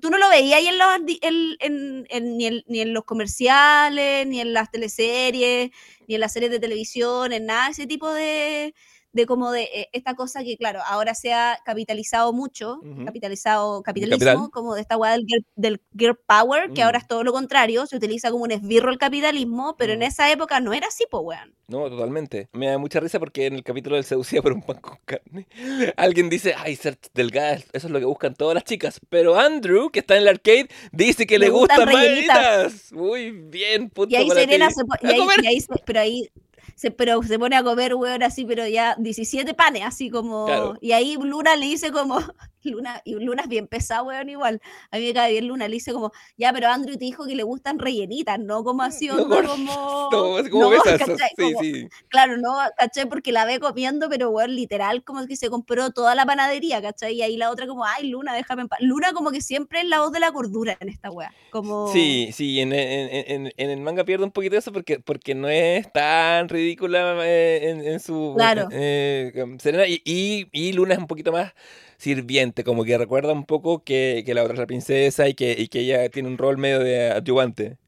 tú 0.00 0.10
no 0.10 0.18
lo 0.18 0.28
veías 0.28 0.58
ahí 0.58 0.66
en 0.68 0.78
los, 0.78 0.88
en- 1.20 1.56
en- 1.60 2.06
en- 2.08 2.36
ni, 2.36 2.46
en, 2.46 2.62
ni 2.66 2.80
en 2.80 2.94
los 2.94 3.04
comerciales, 3.04 4.26
ni 4.26 4.40
en 4.40 4.52
las 4.52 4.70
teleseries, 4.70 5.70
ni 6.08 6.14
en 6.14 6.20
las 6.20 6.32
series 6.32 6.50
de 6.50 6.58
televisión, 6.60 7.32
en 7.32 7.46
nada, 7.46 7.68
ese 7.68 7.86
tipo 7.86 8.12
de, 8.12 8.74
de 9.12 9.26
como 9.26 9.50
de 9.52 9.64
eh, 9.64 9.88
esta 9.92 10.14
cosa 10.14 10.42
que, 10.42 10.56
claro, 10.56 10.80
ahora 10.86 11.14
se 11.14 11.32
ha 11.32 11.58
capitalizado 11.64 12.32
mucho, 12.32 12.80
capitalizado, 13.04 13.82
capitalismo, 13.82 14.18
capital. 14.26 14.50
como 14.50 14.74
de 14.74 14.80
esta 14.80 14.96
weá 14.96 15.12
del, 15.12 15.24
girl- 15.26 15.46
del 15.54 15.80
girl 15.96 16.16
power, 16.26 16.72
que 16.72 16.82
Mm. 16.82 16.84
ahora 16.86 16.98
es 16.98 17.06
todo 17.06 17.22
lo 17.22 17.32
contrario, 17.32 17.86
se 17.86 17.96
utiliza 17.96 18.30
como 18.30 18.44
un 18.44 18.52
esbirro 18.52 18.90
el 18.90 18.98
capitalismo, 18.98 19.76
pero 19.76 19.92
en 19.92 20.00
Mm. 20.00 20.04
esa 20.04 20.30
época 20.32 20.60
no 20.60 20.72
era 20.72 20.86
así, 20.88 21.04
pues, 21.10 21.22
weón. 21.24 21.54
No, 21.68 21.88
totalmente. 21.88 22.48
Me 22.52 22.66
da 22.68 22.76
mucha 22.78 23.00
risa 23.00 23.18
porque 23.18 23.46
en 23.46 23.54
el 23.54 23.62
capítulo 23.64 23.96
del 23.96 24.04
seducida 24.04 24.42
por 24.42 24.52
un 24.52 24.62
pan 24.62 24.78
con 24.80 24.98
carne, 25.04 25.46
alguien 25.96 26.28
dice, 26.28 26.54
ay, 26.56 26.76
ser 26.76 26.98
delgada, 27.14 27.54
eso 27.54 27.68
es 27.72 27.90
lo 27.90 27.98
que 27.98 28.04
buscan 28.04 28.34
todas 28.34 28.54
las 28.54 28.64
chicas. 28.64 29.00
Pero 29.08 29.38
Andrew, 29.38 29.90
que 29.90 30.00
está 30.00 30.16
en 30.16 30.22
el 30.22 30.28
arcade, 30.28 30.68
dice 30.90 31.26
que 31.26 31.38
le, 31.38 31.46
Le 31.46 31.50
gustan 31.52 31.88
gustan. 31.88 32.72
Muy 32.92 33.30
bien, 33.30 33.88
punto 33.90 34.12
Y 34.12 34.16
ahí 34.16 34.28
Serena 34.30 34.70
se, 34.70 34.84
po- 34.84 34.94
y 35.00 35.06
ahí- 35.06 35.20
y 35.42 35.46
ahí 35.46 35.58
pero 35.86 36.00
ahí 36.00 36.28
se, 36.74 36.90
pero 36.90 37.22
se 37.22 37.38
pone 37.38 37.56
a 37.56 37.62
comer, 37.62 37.94
weón, 37.94 38.22
así, 38.22 38.44
pero 38.44 38.66
ya 38.66 38.94
17 38.98 39.54
panes, 39.54 39.82
así 39.84 40.10
como. 40.10 40.46
Claro. 40.46 40.76
Y 40.80 40.92
ahí 40.92 41.16
Luna 41.20 41.56
le 41.56 41.66
dice 41.66 41.90
como. 41.92 42.18
Luna, 42.64 43.02
y 43.04 43.14
Luna 43.16 43.42
es 43.42 43.48
bien 43.48 43.66
pesada, 43.66 44.04
weón, 44.04 44.28
igual. 44.28 44.60
A 44.92 44.98
mí 44.98 45.06
me 45.06 45.12
cae 45.12 45.32
bien 45.32 45.48
Luna, 45.48 45.66
le 45.66 45.74
dice 45.74 45.92
como, 45.92 46.12
ya, 46.36 46.52
pero 46.52 46.68
Andrew 46.68 46.96
te 46.96 47.04
dijo 47.04 47.26
que 47.26 47.34
le 47.34 47.42
gustan 47.42 47.80
rellenitas, 47.80 48.38
no 48.38 48.62
como 48.62 48.82
así, 48.84 49.08
No, 49.08 49.16
como. 49.28 50.08
No, 50.12 50.48
como 50.48 50.70
no. 50.70 50.80
Sí, 50.84 51.42
Como- 51.42 51.60
sí. 51.60 51.88
Claro, 52.08 52.36
no, 52.36 52.54
¿cachai? 52.78 53.06
Porque 53.08 53.32
la 53.32 53.44
ve 53.46 53.58
comiendo, 53.58 54.08
pero 54.08 54.30
weón, 54.30 54.54
literal, 54.54 55.02
como 55.02 55.26
que 55.26 55.34
se 55.34 55.50
compró 55.50 55.90
toda 55.90 56.14
la 56.14 56.24
panadería, 56.24 56.80
¿cachai? 56.80 57.14
Y 57.16 57.22
ahí 57.22 57.36
la 57.36 57.50
otra 57.50 57.66
como, 57.66 57.84
ay, 57.84 58.08
Luna, 58.08 58.32
déjame 58.32 58.62
en 58.62 58.68
paz. 58.68 58.78
Luna 58.80 59.12
como 59.12 59.32
que 59.32 59.40
siempre 59.40 59.80
es 59.80 59.86
la 59.88 59.98
voz 59.98 60.12
de 60.12 60.20
la 60.20 60.30
cordura 60.30 60.76
en 60.78 60.88
esta 60.88 61.10
weá. 61.10 61.34
Como... 61.50 61.88
Sí, 61.92 62.30
sí, 62.32 62.60
en- 62.60 62.72
en- 62.72 63.24
en- 63.46 63.52
en 63.56 63.70
el 63.70 63.80
manga 63.80 64.04
pierde 64.04 64.24
un 64.24 64.30
poquito 64.30 64.56
eso 64.56 64.70
porque, 64.72 65.00
porque 65.00 65.34
no 65.34 65.48
es 65.48 65.90
tan 65.92 66.48
ridícula 66.52 67.16
eh, 67.26 67.70
en, 67.70 67.84
en 67.84 68.00
su... 68.00 68.34
Claro. 68.36 68.68
eh, 68.70 69.32
um, 69.42 69.58
Serena 69.58 69.86
y, 69.86 70.00
y, 70.04 70.48
y 70.52 70.72
Luna 70.72 70.94
es 70.94 71.00
un 71.00 71.06
poquito 71.06 71.32
más 71.32 71.52
sirviente, 71.96 72.64
como 72.64 72.84
que 72.84 72.98
recuerda 72.98 73.32
un 73.32 73.44
poco 73.46 73.82
que, 73.84 74.22
que 74.26 74.34
la 74.34 74.42
otra 74.42 74.54
es 74.54 74.60
la 74.60 74.66
princesa 74.66 75.28
y 75.28 75.34
que, 75.34 75.54
y 75.58 75.68
que 75.68 75.80
ella 75.80 76.08
tiene 76.10 76.28
un 76.28 76.38
rol 76.38 76.58
medio 76.58 76.80
de 76.80 77.10
adyuvante. 77.10 77.78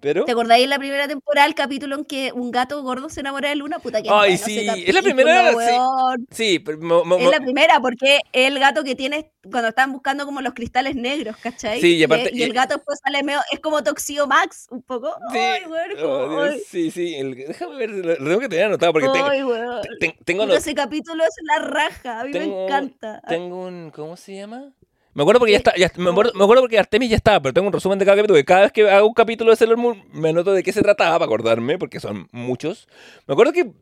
Pero... 0.00 0.24
¿Te 0.24 0.32
acordáis 0.32 0.64
en 0.64 0.70
la 0.70 0.78
primera 0.78 1.06
temporada 1.06 1.46
el 1.46 1.54
capítulo 1.54 1.96
en 1.96 2.04
que 2.04 2.32
un 2.32 2.50
gato 2.50 2.82
gordo 2.82 3.08
se 3.08 3.20
enamora 3.20 3.50
de 3.50 3.56
Luna? 3.56 3.78
Puta 3.78 4.02
que 4.02 4.08
Ay, 4.10 4.36
sí, 4.38 4.66
es 4.86 4.94
la 4.94 5.02
primera, 5.02 5.50
sí. 5.50 5.56
weón. 5.56 6.26
Sí, 6.30 6.58
pero 6.58 6.78
mo- 6.78 7.04
mo- 7.04 7.18
Es 7.18 7.30
la 7.30 7.40
primera, 7.40 7.80
porque 7.80 8.16
es 8.32 8.46
el 8.48 8.58
gato 8.58 8.82
que 8.82 8.94
tiene 8.94 9.30
cuando 9.42 9.68
están 9.68 9.92
buscando 9.92 10.24
como 10.26 10.40
los 10.40 10.54
cristales 10.54 10.94
negros, 10.96 11.36
¿cachai? 11.42 11.80
Sí, 11.80 11.96
y 11.96 12.04
aparte- 12.04 12.30
y, 12.32 12.42
el 12.42 12.50
y- 12.50 12.52
gato 12.52 12.74
después 12.76 12.98
sale 13.04 13.22
medio, 13.22 13.40
es 13.52 13.60
como 13.60 13.82
Toxio 13.82 14.26
Max, 14.26 14.66
un 14.70 14.82
poco. 14.82 15.14
Sí, 15.32 15.38
Ay, 15.38 15.62
oh, 16.02 16.28
Dios, 16.46 16.62
sí, 16.66 16.90
sí, 16.90 17.14
el- 17.14 17.34
déjame 17.34 17.76
ver, 17.76 17.90
lo, 17.90 18.16
tengo 18.16 18.40
que 18.40 18.48
tener 18.48 18.64
anotado 18.66 18.92
porque 18.92 19.08
tengo, 19.12 19.26
ay, 19.28 19.42
ten- 19.98 20.14
tengo, 20.24 20.44
ese 20.52 20.74
capítulo 20.74 21.24
es 21.24 21.34
la 21.42 21.58
raja, 21.66 22.20
a 22.20 22.24
mí 22.24 22.32
me 22.32 22.44
encanta. 22.64 23.20
tengo 23.28 23.64
un, 23.66 23.90
¿cómo 23.90 24.16
se 24.16 24.34
llama? 24.36 24.72
Me 25.14 25.22
acuerdo 25.22 25.40
porque 25.40 25.52
ya 25.52 25.58
está, 25.58 25.74
ya- 25.76 25.90
me, 25.96 26.10
acuerdo, 26.10 26.32
me 26.34 26.44
acuerdo 26.44 26.62
porque 26.62 26.78
Artemis 26.78 27.10
ya 27.10 27.16
estaba, 27.16 27.40
pero 27.40 27.52
tengo 27.52 27.66
un 27.66 27.72
resumen 27.72 27.98
de 27.98 28.04
cada 28.04 28.16
capítulo. 28.16 28.36
Que 28.38 28.44
cada 28.44 28.60
vez 28.62 28.72
que 28.72 28.88
hago 28.88 29.08
un 29.08 29.14
capítulo 29.14 29.50
de 29.50 29.56
Sailor 29.56 29.76
Moon, 29.76 30.04
me 30.12 30.28
anoto 30.30 30.52
de 30.52 30.62
qué 30.62 30.72
se 30.72 30.82
trataba 30.82 31.12
para 31.18 31.24
acordarme, 31.24 31.78
porque 31.78 31.98
son 32.00 32.28
muchos. 32.32 32.86
Me 33.26 33.32
acuerdo 33.32 33.52
que 33.52 33.72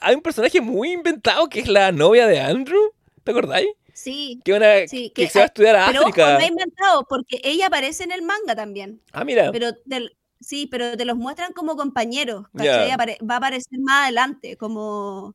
hay 0.00 0.14
un 0.14 0.22
personaje 0.22 0.60
muy 0.60 0.92
inventado 0.92 1.48
que 1.48 1.60
es 1.60 1.68
la 1.68 1.90
novia 1.92 2.26
de 2.26 2.40
Andrew. 2.40 2.80
¿Te 3.24 3.32
acordáis? 3.32 3.66
Sí, 3.92 4.40
Que, 4.44 4.52
una, 4.52 4.86
Sí, 4.86 5.10
que, 5.14 5.24
que 5.24 5.28
se 5.30 5.38
va 5.40 5.44
a 5.44 5.46
estudiar 5.46 5.74
a 5.76 5.86
pero 5.86 6.02
África. 6.02 6.34
no 6.34 6.44
he 6.44 6.46
inventado, 6.48 7.06
porque 7.08 7.40
ella 7.42 7.66
aparece 7.66 8.04
en 8.04 8.12
el 8.12 8.22
manga 8.22 8.54
también. 8.54 9.00
Ah, 9.12 9.24
mira. 9.24 9.50
Pero 9.50 9.72
te- 9.74 10.10
sí, 10.38 10.68
pero 10.70 10.96
te 10.96 11.04
los 11.06 11.16
muestran 11.16 11.52
como 11.54 11.76
compañeros. 11.76 12.44
Apare- 12.54 13.18
va 13.28 13.34
a 13.34 13.38
aparecer 13.38 13.78
más 13.80 14.04
adelante, 14.04 14.56
como... 14.56 15.34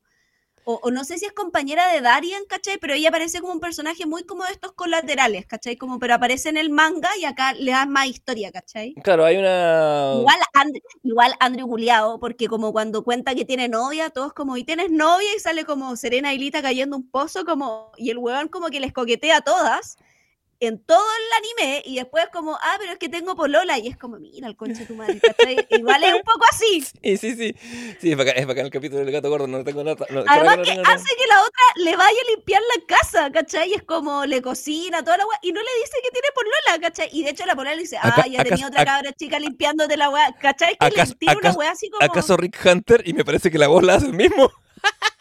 O, 0.64 0.78
o 0.82 0.90
no 0.90 1.04
sé 1.04 1.18
si 1.18 1.24
es 1.24 1.32
compañera 1.32 1.88
de 1.92 2.00
Darien, 2.00 2.44
¿cachai? 2.48 2.78
Pero 2.78 2.94
ella 2.94 3.08
aparece 3.08 3.40
como 3.40 3.52
un 3.52 3.60
personaje 3.60 4.06
muy 4.06 4.24
como 4.24 4.44
de 4.44 4.52
estos 4.52 4.72
colaterales, 4.72 5.44
¿cachai? 5.46 5.76
Como, 5.76 5.98
pero 5.98 6.14
aparece 6.14 6.48
en 6.50 6.56
el 6.56 6.70
manga 6.70 7.08
y 7.20 7.24
acá 7.24 7.52
le 7.54 7.72
dan 7.72 7.90
más 7.90 8.06
historia, 8.06 8.52
¿cachai? 8.52 8.94
Claro, 9.02 9.24
hay 9.24 9.38
una... 9.38 10.14
Igual, 10.18 10.38
And- 10.54 10.78
igual 11.02 11.34
Andrew 11.40 11.66
Culeado, 11.66 12.20
porque 12.20 12.46
como 12.46 12.72
cuando 12.72 13.02
cuenta 13.02 13.34
que 13.34 13.44
tiene 13.44 13.68
novia, 13.68 14.10
todos 14.10 14.32
como, 14.34 14.56
¿y 14.56 14.64
tienes 14.64 14.90
novia? 14.90 15.28
Y 15.36 15.40
sale 15.40 15.64
como 15.64 15.96
Serena 15.96 16.32
y 16.32 16.38
Lita 16.38 16.62
cayendo 16.62 16.96
un 16.96 17.10
pozo, 17.10 17.44
como, 17.44 17.90
y 17.96 18.10
el 18.10 18.18
weón 18.18 18.48
como 18.48 18.68
que 18.68 18.78
les 18.80 18.92
coquetea 18.92 19.38
a 19.38 19.40
todas 19.40 19.96
en 20.66 20.78
todo 20.78 21.04
el 21.18 21.64
anime, 21.64 21.82
y 21.84 21.96
después 21.96 22.26
como, 22.32 22.54
ah, 22.54 22.76
pero 22.78 22.92
es 22.92 22.98
que 22.98 23.08
tengo 23.08 23.34
polola, 23.34 23.78
y 23.78 23.88
es 23.88 23.96
como, 23.96 24.18
mira, 24.18 24.46
el 24.46 24.56
conche 24.56 24.80
de 24.80 24.86
tu 24.86 24.94
madre. 24.94 25.20
Igual 25.70 26.04
es 26.04 26.14
un 26.14 26.22
poco 26.22 26.44
así. 26.52 26.80
Sí, 27.02 27.16
sí, 27.16 27.34
sí. 27.34 27.56
Sí, 28.00 28.12
es 28.12 28.16
bacán, 28.16 28.34
es 28.36 28.46
bacán 28.46 28.66
el 28.66 28.70
capítulo 28.70 29.00
del 29.04 29.10
gato 29.12 29.28
gordo, 29.28 29.48
no 29.48 29.64
tengo. 29.64 29.82
No, 29.82 29.90
Además 30.28 30.58
que 30.64 30.76
no 30.76 30.82
hace 30.84 31.16
que 31.16 31.26
la 31.28 31.40
otra 31.40 31.64
le 31.76 31.96
vaya 31.96 32.18
a 32.20 32.30
limpiar 32.36 32.62
la 32.76 32.86
casa, 32.86 33.30
¿cachai? 33.32 33.70
Y 33.70 33.74
es 33.74 33.82
como, 33.82 34.24
le 34.24 34.40
cocina, 34.40 35.02
toda 35.02 35.16
la 35.16 35.26
weá, 35.26 35.38
y 35.42 35.50
no 35.52 35.60
le 35.60 35.70
dice 35.80 35.98
que 36.00 36.10
tiene 36.10 36.28
polola, 36.32 36.80
¿cachai? 36.80 37.08
Y 37.12 37.24
de 37.24 37.30
hecho 37.30 37.44
la 37.44 37.56
polola 37.56 37.74
le 37.74 37.82
dice, 37.82 37.98
ah, 38.00 38.24
ya 38.30 38.44
tenía 38.44 38.68
otra 38.68 38.84
cabra 38.84 39.12
chica 39.12 39.40
limpiándote 39.40 39.96
la 39.96 40.10
weá, 40.10 40.32
¿cachai? 40.40 40.76
Que 40.78 40.86
acaso- 40.86 41.12
le 41.12 41.18
tira 41.18 41.36
una 41.38 41.52
weá 41.52 41.70
así 41.72 41.90
como... 41.90 42.04
¿Acaso 42.04 42.36
Rick 42.36 42.58
Hunter? 42.64 43.02
Y 43.04 43.14
me 43.14 43.24
parece 43.24 43.50
que 43.50 43.58
la 43.58 43.66
voz 43.66 43.82
la 43.82 43.94
hace 43.94 44.06
el 44.06 44.14
mismo. 44.14 44.48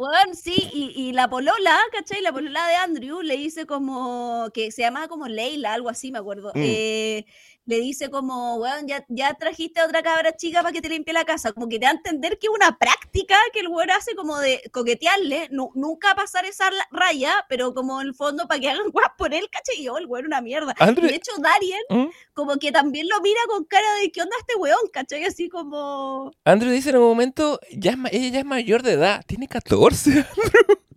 Weón, 0.00 0.34
sí, 0.34 0.54
y, 0.72 0.94
y 0.96 1.12
la 1.12 1.28
polola, 1.28 1.78
¿cachai? 1.92 2.22
La 2.22 2.32
polola 2.32 2.66
de 2.66 2.74
Andrew 2.76 3.20
le 3.20 3.36
dice 3.36 3.66
como, 3.66 4.48
que 4.54 4.72
se 4.72 4.80
llamaba 4.80 5.08
como 5.08 5.28
Leila, 5.28 5.74
algo 5.74 5.90
así, 5.90 6.10
me 6.10 6.18
acuerdo. 6.18 6.52
Mm. 6.54 6.62
eh, 6.62 7.26
le 7.70 7.78
dice 7.78 8.10
como, 8.10 8.56
weón, 8.56 8.88
ya, 8.88 9.04
ya 9.08 9.32
trajiste 9.34 9.78
a 9.80 9.84
otra 9.86 10.02
cabra 10.02 10.36
chica 10.36 10.60
para 10.60 10.72
que 10.72 10.82
te 10.82 10.88
limpie 10.88 11.14
la 11.14 11.24
casa. 11.24 11.52
Como 11.52 11.68
que 11.68 11.78
te 11.78 11.84
da 11.84 11.92
a 11.92 11.94
entender 11.94 12.36
que 12.38 12.48
es 12.48 12.52
una 12.52 12.76
práctica 12.76 13.36
que 13.52 13.60
el 13.60 13.68
weón 13.68 13.90
hace 13.92 14.16
como 14.16 14.38
de 14.40 14.60
coquetearle, 14.72 15.48
nu- 15.52 15.70
nunca 15.76 16.14
pasar 16.16 16.44
esa 16.46 16.68
raya, 16.90 17.32
pero 17.48 17.72
como 17.72 18.00
en 18.00 18.08
el 18.08 18.14
fondo 18.14 18.48
para 18.48 18.58
que 18.60 18.70
hagan 18.70 18.90
guap 18.92 19.16
por 19.16 19.32
él, 19.32 19.48
¿cachai? 19.52 19.76
Y 19.78 19.84
yo, 19.84 19.96
el 19.98 20.06
weón 20.06 20.26
una 20.26 20.40
mierda. 20.40 20.74
Y 20.80 21.00
de 21.00 21.14
hecho, 21.14 21.30
Darien 21.38 21.80
¿Mm? 21.88 22.10
como 22.34 22.56
que 22.56 22.72
también 22.72 23.08
lo 23.08 23.20
mira 23.20 23.40
con 23.46 23.64
cara 23.64 23.86
de, 24.02 24.10
¿qué 24.10 24.20
onda 24.22 24.34
este 24.40 24.56
weón? 24.56 24.80
¿Cachai? 24.92 25.24
Así 25.24 25.48
como... 25.48 26.32
Andrew 26.44 26.72
dice 26.72 26.90
en 26.90 26.96
un 26.96 27.04
momento, 27.04 27.60
ya 27.70 27.92
es 27.92 27.98
ella 28.12 28.28
ya 28.30 28.38
es 28.40 28.44
mayor 28.46 28.82
de 28.82 28.92
edad, 28.94 29.24
tiene 29.26 29.46
14. 29.46 30.26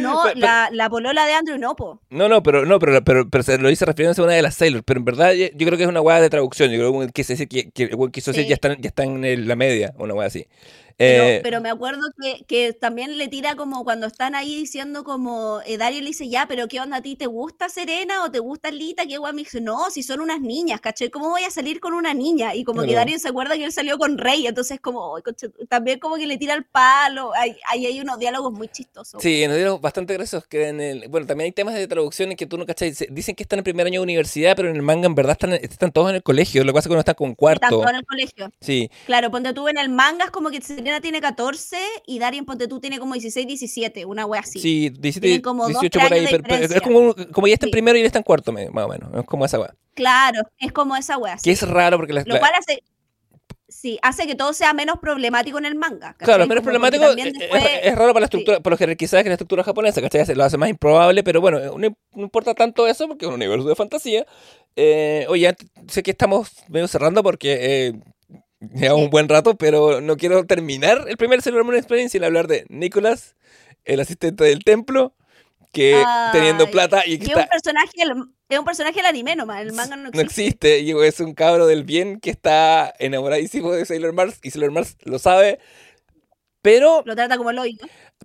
No, 0.00 0.20
Pero- 0.24 0.38
la, 0.40 0.68
la 0.72 0.88
polola 0.88 1.26
de 1.26 1.32
Andrew 1.32 1.58
no, 1.58 1.74
po. 1.74 2.00
No, 2.10 2.28
no, 2.28 2.42
pero 2.42 2.64
no, 2.64 2.78
pero, 2.78 3.02
pero, 3.02 3.28
pero 3.28 3.42
se 3.44 3.58
lo 3.58 3.68
dice 3.68 3.84
refiriéndose 3.84 4.20
a 4.20 4.24
una 4.24 4.34
de 4.34 4.42
las 4.42 4.54
Sailors, 4.54 4.84
pero 4.86 4.98
en 4.98 5.04
verdad 5.04 5.32
yo 5.32 5.46
yo 5.54 5.66
creo 5.66 5.76
que 5.76 5.82
es 5.84 5.88
una 5.88 6.00
hueá 6.00 6.20
de 6.20 6.30
traducción, 6.30 6.70
yo 6.70 6.78
creo 6.78 7.00
que 7.00 7.12
quise 7.12 7.32
decir 7.32 7.48
que, 7.48 7.70
quiso 8.10 8.32
Sí. 8.32 8.46
ya 8.46 8.54
están, 8.54 8.76
ya 8.80 8.88
están 8.88 9.24
en 9.24 9.48
la 9.48 9.56
media, 9.56 9.92
una 9.98 10.14
hueá 10.14 10.28
así. 10.28 10.46
Pero, 10.96 11.24
Eh, 11.24 11.40
pero 11.42 11.60
me 11.60 11.70
acuerdo 11.70 12.02
que, 12.20 12.44
que 12.46 12.72
también 12.72 13.18
le 13.18 13.28
tira 13.28 13.56
como 13.56 13.84
cuando 13.84 14.06
están 14.06 14.34
ahí 14.34 14.54
diciendo 14.54 15.02
como, 15.04 15.60
eh, 15.66 15.76
Dario 15.76 16.00
le 16.00 16.06
dice, 16.08 16.28
ya, 16.28 16.46
pero 16.46 16.68
¿qué 16.68 16.80
onda 16.80 16.98
a 16.98 17.02
ti? 17.02 17.16
¿Te 17.16 17.26
gusta 17.26 17.68
Serena 17.68 18.24
o 18.24 18.30
te 18.30 18.38
gusta 18.38 18.70
Lita? 18.70 19.04
¿Qué 19.06 19.18
guay? 19.18 19.32
Me 19.32 19.42
dice, 19.42 19.60
no, 19.60 19.90
si 19.90 20.02
son 20.02 20.20
unas 20.20 20.40
niñas, 20.40 20.80
¿caché? 20.80 21.10
¿Cómo 21.10 21.30
voy 21.30 21.42
a 21.44 21.50
salir 21.50 21.80
con 21.80 21.94
una 21.94 22.14
niña? 22.14 22.54
Y 22.54 22.64
como 22.64 22.82
que. 22.82 22.94
Dario 22.94 23.18
se 23.18 23.28
acuerda 23.28 23.56
que 23.56 23.64
él 23.64 23.72
salió 23.72 23.98
con 23.98 24.18
Rey, 24.18 24.46
entonces 24.46 24.78
como, 24.80 25.16
también 25.68 25.98
como 25.98 26.16
que 26.16 26.26
le 26.26 26.36
tira 26.38 26.54
el 26.54 26.64
palo, 26.64 27.32
ahí 27.34 27.56
hay, 27.68 27.86
hay 27.86 28.00
unos 28.00 28.18
diálogos 28.18 28.52
muy 28.52 28.68
chistosos. 28.68 29.20
Sí, 29.22 29.46
nos 29.46 29.56
dieron 29.56 29.80
bastante 29.80 30.14
graciosos 30.14 30.46
que 30.48 30.68
en 30.68 30.80
el... 30.80 31.08
Bueno, 31.08 31.26
también 31.26 31.46
hay 31.46 31.52
temas 31.52 31.74
de 31.74 31.86
traducción 31.88 32.30
en 32.30 32.36
que 32.36 32.46
tú 32.46 32.56
no 32.56 32.66
cachai. 32.66 32.94
se- 32.94 33.08
Dicen 33.10 33.34
que 33.34 33.42
están 33.42 33.58
en 33.58 33.64
primer 33.64 33.86
año 33.86 34.00
de 34.00 34.04
universidad, 34.04 34.54
pero 34.56 34.68
en 34.70 34.76
el 34.76 34.82
manga 34.82 35.06
en 35.06 35.14
verdad 35.14 35.32
están, 35.32 35.52
están 35.54 35.92
todos 35.92 36.10
en 36.10 36.16
el 36.16 36.22
colegio. 36.22 36.62
Lo 36.64 36.72
que 36.72 36.74
pasa 36.74 36.86
es 36.86 36.88
que 36.88 36.92
uno 36.92 37.00
está 37.00 37.14
con 37.14 37.34
cuarto. 37.34 37.60
Tanto 37.68 37.88
en 37.88 37.96
el 37.96 38.06
colegio. 38.06 38.52
Sí, 38.60 38.90
Claro, 39.06 39.30
ponte 39.30 39.52
tú 39.52 39.68
en 39.68 39.78
el 39.78 39.88
manga 39.88 40.26
es 40.26 40.30
como 40.30 40.50
que 40.50 40.60
Serena 40.84 41.00
tiene 41.00 41.20
14 41.20 41.78
y 42.06 42.18
Darien 42.18 42.44
ponte 42.44 42.68
tú 42.68 42.78
tiene 42.78 42.98
como 42.98 43.14
16, 43.14 43.46
17, 43.46 44.04
una 44.04 44.26
wea 44.26 44.42
así. 44.42 44.58
sí, 44.60 44.90
17, 44.90 45.20
Tienen 45.20 45.40
como 45.42 45.62
dos, 45.64 45.80
18 45.80 45.98
tres 45.98 46.08
por 46.08 46.12
ahí. 46.18 46.26
pero- 46.30 46.44
pero 46.46 46.74
es 46.74 46.80
como, 46.82 47.14
como 47.32 47.46
ya 47.46 47.54
está 47.54 47.66
en 47.66 47.70
Sí. 47.70 47.72
primero 47.72 47.96
y 47.96 48.00
él 48.02 48.06
está 48.06 48.18
en 48.18 48.24
cuarto, 48.24 48.52
más 48.52 48.84
o 48.84 48.88
menos. 48.88 49.10
Es 49.14 49.24
como 49.24 49.44
esa 49.46 49.58
weá. 49.58 49.74
Claro, 49.94 50.42
es 50.58 50.72
como 50.72 50.94
esa 50.96 51.16
wea. 51.16 51.36
Que 51.42 51.52
es 51.52 51.62
raro 51.66 51.96
porque 51.96 52.12
la, 52.12 52.22
Lo 52.26 52.38
cual 52.38 52.52
hace, 52.58 52.82
sí, 53.68 53.98
hace 54.02 54.26
que 54.26 54.34
todo 54.34 54.52
sea 54.52 54.72
menos 54.74 54.98
problemático 55.00 55.56
en 55.58 55.64
el 55.64 55.74
manga. 55.74 56.12
¿cachai? 56.12 56.26
Claro, 56.26 56.46
menos 56.46 56.62
Como 56.64 56.78
problemático. 56.78 57.04
eh, 57.12 57.32
después- 57.38 57.62
es, 57.64 57.70
es 57.84 57.94
raro 57.96 58.12
para 58.12 58.20
la 58.24 58.26
sí. 58.26 58.36
estructura, 58.36 58.60
por 58.60 58.72
lo 58.72 58.76
que 58.76 58.96
quizás 58.96 59.22
que 59.22 59.28
la 59.30 59.34
estructura 59.34 59.64
japonesa, 59.64 60.00
¿cachai? 60.02 60.26
Se 60.26 60.34
Lo 60.36 60.44
hace 60.44 60.58
más 60.58 60.68
improbable, 60.68 61.22
pero 61.22 61.40
bueno, 61.40 61.60
no, 61.60 61.78
no 61.78 62.22
importa 62.22 62.54
tanto 62.54 62.86
eso 62.86 63.08
porque 63.08 63.24
es 63.24 63.28
un 63.28 63.34
universo 63.36 63.66
de 63.68 63.74
fantasía. 63.74 64.26
Eh, 64.76 65.24
oye, 65.28 65.54
sé 65.88 66.02
que 66.02 66.10
estamos 66.10 66.50
medio 66.68 66.88
cerrando 66.88 67.22
porque 67.22 67.58
eh, 67.88 67.92
llevamos 68.60 69.00
Sí. 69.00 69.04
un 69.04 69.10
buen 69.10 69.28
rato, 69.28 69.56
pero 69.56 70.00
no 70.00 70.16
quiero 70.16 70.44
terminar 70.46 71.04
el 71.08 71.16
primer 71.16 71.42
Sailor 71.42 71.64
Moon 71.64 71.76
Experience 71.76 72.12
sin 72.12 72.24
hablar 72.24 72.46
de 72.48 72.64
Nicholas 72.68 73.34
el 73.84 74.00
asistente 74.00 74.44
del 74.44 74.64
templo, 74.64 75.14
que 75.72 76.02
teniendo 76.32 76.70
plata 76.70 77.02
y 77.06 77.18
que 77.18 77.34
un 77.34 77.44
personaje, 77.46 77.92
es 78.48 78.58
un 78.58 78.64
personaje 78.64 78.96
del 78.96 79.06
anime 79.06 79.36
nomás, 79.36 79.60
el 79.60 79.72
manga 79.72 79.96
no 79.96 80.04
no 80.04 80.20
existe. 80.20 80.78
existe, 80.78 80.80
y 80.80 80.92
es 81.06 81.20
un 81.20 81.34
cabro 81.34 81.66
del 81.66 81.84
bien 81.84 82.20
que 82.20 82.30
está 82.30 82.94
enamoradísimo 82.98 83.72
de 83.72 83.84
Sailor 83.84 84.12
Mars, 84.14 84.38
y 84.42 84.50
Sailor 84.52 84.70
Mars 84.70 84.96
lo 85.04 85.18
sabe, 85.18 85.58
pero 86.64 87.02
Lo 87.04 87.14
trata 87.14 87.36
como 87.36 87.50
el. 87.50 87.58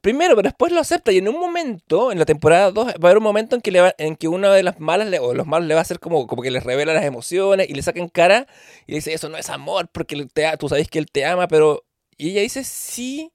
Primero, 0.02 0.34
pero 0.34 0.48
después 0.48 0.72
lo 0.72 0.80
acepta 0.80 1.12
y 1.12 1.18
en 1.18 1.28
un 1.28 1.38
momento, 1.38 2.14
en 2.14 2.20
la 2.20 2.24
temporada 2.26 2.72
2, 2.72 2.88
va 2.88 2.92
a 2.92 2.96
haber 3.08 3.18
un 3.18 3.24
momento 3.24 3.58
en 3.58 3.62
que, 3.62 3.70
le 3.70 3.82
va- 3.82 3.94
en 3.98 4.16
que 4.16 4.30
una 4.30 4.54
de 4.54 4.64
las 4.64 4.80
malas, 4.80 5.10
le- 5.10 5.20
o 5.20 5.34
los 5.34 5.46
malos 5.46 5.68
le 5.68 5.74
va 5.74 5.82
a 5.82 5.84
hacer 5.84 6.00
como, 6.00 6.26
como 6.26 6.42
que 6.42 6.50
les 6.50 6.64
revela 6.64 6.94
las 6.94 7.04
emociones 7.04 7.70
y 7.70 7.74
le 7.74 7.82
saca 7.82 8.00
en 8.00 8.08
cara 8.08 8.48
y 8.88 8.94
le 8.94 8.98
dice, 9.00 9.12
eso 9.14 9.28
no 9.28 9.36
es 9.38 9.50
amor 9.50 9.90
porque 9.92 10.26
te 10.34 10.46
tú 10.58 10.70
sabes 10.70 10.88
que 10.88 11.00
él 11.00 11.08
te 11.12 11.26
ama, 11.26 11.50
pero... 11.50 11.84
Y 12.18 12.30
ella 12.32 12.42
dice, 12.42 12.64
sí. 12.64 13.34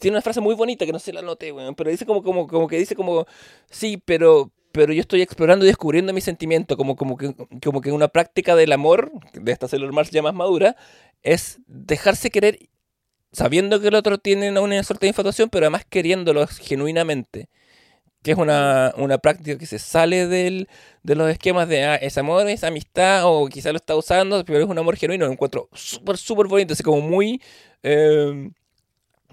Tiene 0.00 0.16
una 0.16 0.22
frase 0.22 0.40
muy 0.40 0.56
bonita 0.56 0.84
que 0.84 0.92
no 0.92 0.98
se 0.98 1.12
la 1.12 1.22
noté, 1.22 1.52
weón, 1.52 1.76
pero 1.76 1.88
dice 1.88 2.04
como, 2.04 2.22
como, 2.24 2.48
como 2.48 2.66
que 2.66 2.76
dice 2.76 2.96
como, 2.96 3.26
sí, 3.70 3.96
pero, 4.04 4.50
pero 4.72 4.92
yo 4.92 5.00
estoy 5.00 5.22
explorando 5.22 5.64
y 5.64 5.68
descubriendo 5.68 6.12
mi 6.12 6.20
sentimiento, 6.20 6.76
como, 6.76 6.96
como, 6.96 7.16
que, 7.16 7.32
como 7.64 7.80
que 7.80 7.92
una 7.92 8.08
práctica 8.08 8.56
del 8.56 8.72
amor, 8.72 9.12
de 9.32 9.52
esta 9.52 9.68
Sailor 9.68 9.92
Mars 9.92 10.10
ya 10.10 10.20
más 10.20 10.34
madura, 10.34 10.74
es 11.22 11.60
dejarse 11.68 12.30
querer 12.30 12.58
sabiendo 13.34 13.80
que 13.80 13.88
el 13.88 13.94
otro 13.96 14.18
tiene 14.18 14.58
una 14.58 14.82
suerte 14.82 15.06
de 15.06 15.10
infatuación, 15.10 15.50
pero 15.50 15.66
además 15.66 15.84
queriéndolo 15.88 16.46
genuinamente. 16.46 17.48
Que 18.22 18.32
es 18.32 18.38
una, 18.38 18.94
una 18.96 19.18
práctica 19.18 19.58
que 19.58 19.66
se 19.66 19.78
sale 19.78 20.26
del, 20.26 20.68
de 21.02 21.14
los 21.14 21.30
esquemas 21.30 21.68
de 21.68 21.84
ah, 21.84 21.96
es 21.96 22.16
amor, 22.18 22.48
es 22.48 22.64
amistad, 22.64 23.22
o 23.26 23.46
quizá 23.48 23.70
lo 23.72 23.76
está 23.76 23.96
usando, 23.96 24.44
pero 24.46 24.60
es 24.60 24.66
un 24.66 24.78
amor 24.78 24.96
genuino. 24.96 25.26
Lo 25.26 25.32
encuentro 25.32 25.68
súper, 25.74 26.16
súper 26.16 26.46
bonito, 26.46 26.72
así 26.72 26.82
como 26.82 27.02
muy. 27.02 27.40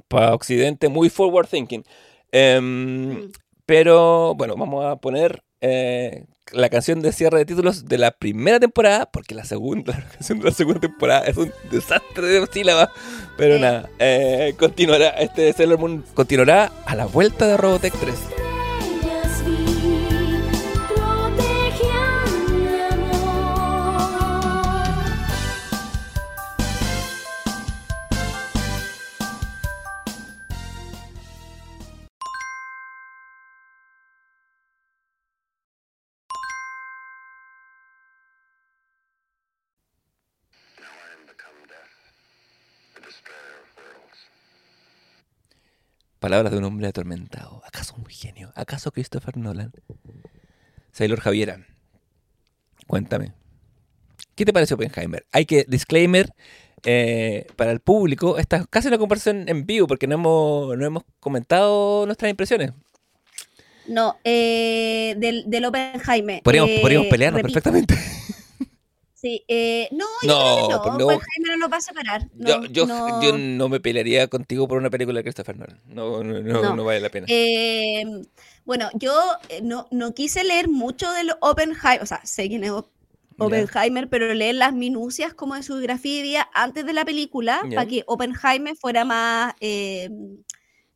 para 0.08 0.34
Occidente, 0.34 0.90
muy 0.90 1.10
forward 1.10 1.48
thinking. 1.48 1.84
Em, 2.32 3.26
Mm. 3.26 3.32
pero 3.66 4.36
bueno, 4.36 4.56
vamos 4.58 4.86
a 4.86 4.96
poner 4.98 5.44
eh, 5.62 6.26
la 6.52 6.70
canción 6.70 7.02
de 7.02 7.12
cierre 7.12 7.38
de 7.40 7.46
títulos 7.46 7.86
de 7.86 7.98
la 7.98 8.12
primera 8.12 8.60
temporada, 8.60 9.10
porque 9.12 9.36
la 9.36 9.46
segunda, 9.46 9.94
la 9.98 10.10
canción 10.10 10.40
de 10.40 10.46
la 10.46 10.52
segunda 10.52 10.82
temporada 10.82 11.26
es 11.26 11.38
un 11.38 11.52
desastre 11.72 12.28
de 12.28 12.48
sílabas. 12.48 12.90
Pero 13.38 13.58
nada, 13.60 13.90
eh, 14.00 14.54
continuará, 14.60 15.10
este 15.10 15.54
Sailor 15.54 15.80
Moon 15.80 16.04
continuará 16.14 16.72
a 16.86 16.96
la 16.96 17.06
vuelta 17.06 17.48
de 17.48 17.58
Robotech 17.58 17.94
3. 17.94 18.51
Palabras 46.22 46.52
de 46.52 46.60
un 46.60 46.66
hombre 46.66 46.86
atormentado. 46.86 47.64
¿Acaso 47.66 47.96
un 47.98 48.06
genio? 48.06 48.52
¿Acaso 48.54 48.92
Christopher 48.92 49.38
Nolan? 49.38 49.72
Sailor 50.92 51.20
Javiera, 51.20 51.66
cuéntame. 52.86 53.34
¿Qué 54.36 54.46
te 54.46 54.54
pareció 54.54 54.76
Oppenheimer? 54.76 55.26
Hay 55.32 55.48
que, 55.48 55.66
disclaimer, 55.68 56.30
eh, 56.84 57.48
para 57.56 57.72
el 57.72 57.80
público, 57.80 58.38
esta 58.38 58.58
es 58.58 58.68
casi 58.70 58.90
una 58.90 59.00
conversación 59.00 59.50
en 59.50 59.66
vivo 59.66 59.88
porque 59.88 60.06
no 60.06 60.14
hemos, 60.14 60.78
no 60.78 60.86
hemos 60.86 61.04
comentado 61.20 62.06
nuestras 62.06 62.30
impresiones. 62.30 62.72
No, 63.88 64.20
eh, 64.24 65.16
del, 65.18 65.46
del 65.48 65.66
Oppenheimer. 65.66 66.44
Podríamos, 66.44 66.70
eh, 66.70 66.80
podríamos 66.84 67.08
pelearnos 67.08 67.42
repito, 67.42 67.62
perfectamente. 67.64 68.21
Sí, 69.22 69.44
eh, 69.48 69.88
no, 69.92 70.06
yo 70.24 70.28
No, 70.28 70.68
creo 70.68 70.68
que 70.68 70.74
no, 70.74 70.82
pues 70.82 70.98
no. 70.98 71.06
Oppenheimer 71.06 71.50
no 71.52 71.58
nos 71.58 71.72
va 71.72 71.78
a 71.78 71.82
separar. 71.82 72.28
No, 72.34 72.66
yo, 72.66 72.66
yo, 72.72 72.86
no. 72.88 73.22
yo 73.22 73.38
no 73.38 73.70
me 73.70 73.80
pelearía 73.80 74.28
contigo 74.28 74.68
por 74.68 74.80
una 74.80 74.90
película 74.90 75.20
de 75.20 75.24
Christopher 75.24 75.58
Nolan. 75.58 75.80
No, 75.86 76.24
no, 76.24 76.42
no, 76.42 76.62
No. 76.64 76.76
no 76.76 76.84
vale 76.84 77.02
la 77.02 77.10
pena. 77.10 77.28
Eh, 77.30 78.04
bueno, 78.66 78.90
yo 78.96 79.14
eh, 79.50 79.62
no, 79.62 79.88
no 79.92 80.14
quise 80.16 80.44
leer 80.44 80.70
mucho 80.70 81.12
del 81.12 81.32
Oppenheimer, 81.40 82.02
o 82.02 82.06
sea, 82.08 82.26
sé 82.26 82.48
quién 82.50 82.64
es. 82.64 82.72
Oppenheimer, 83.38 84.08
pero 84.10 84.34
leer 84.34 84.56
las 84.56 84.74
minucias 84.74 85.34
como 85.34 85.56
de 85.56 85.64
su 85.64 85.74
biografía 85.74 86.48
antes 86.54 86.86
de 86.86 86.94
la 86.94 87.06
película, 87.06 87.62
para 87.74 87.88
que 87.88 88.04
Oppenheimer 88.06 88.76
fuera 88.76 89.04
más, 89.06 89.54
eh, 89.62 90.10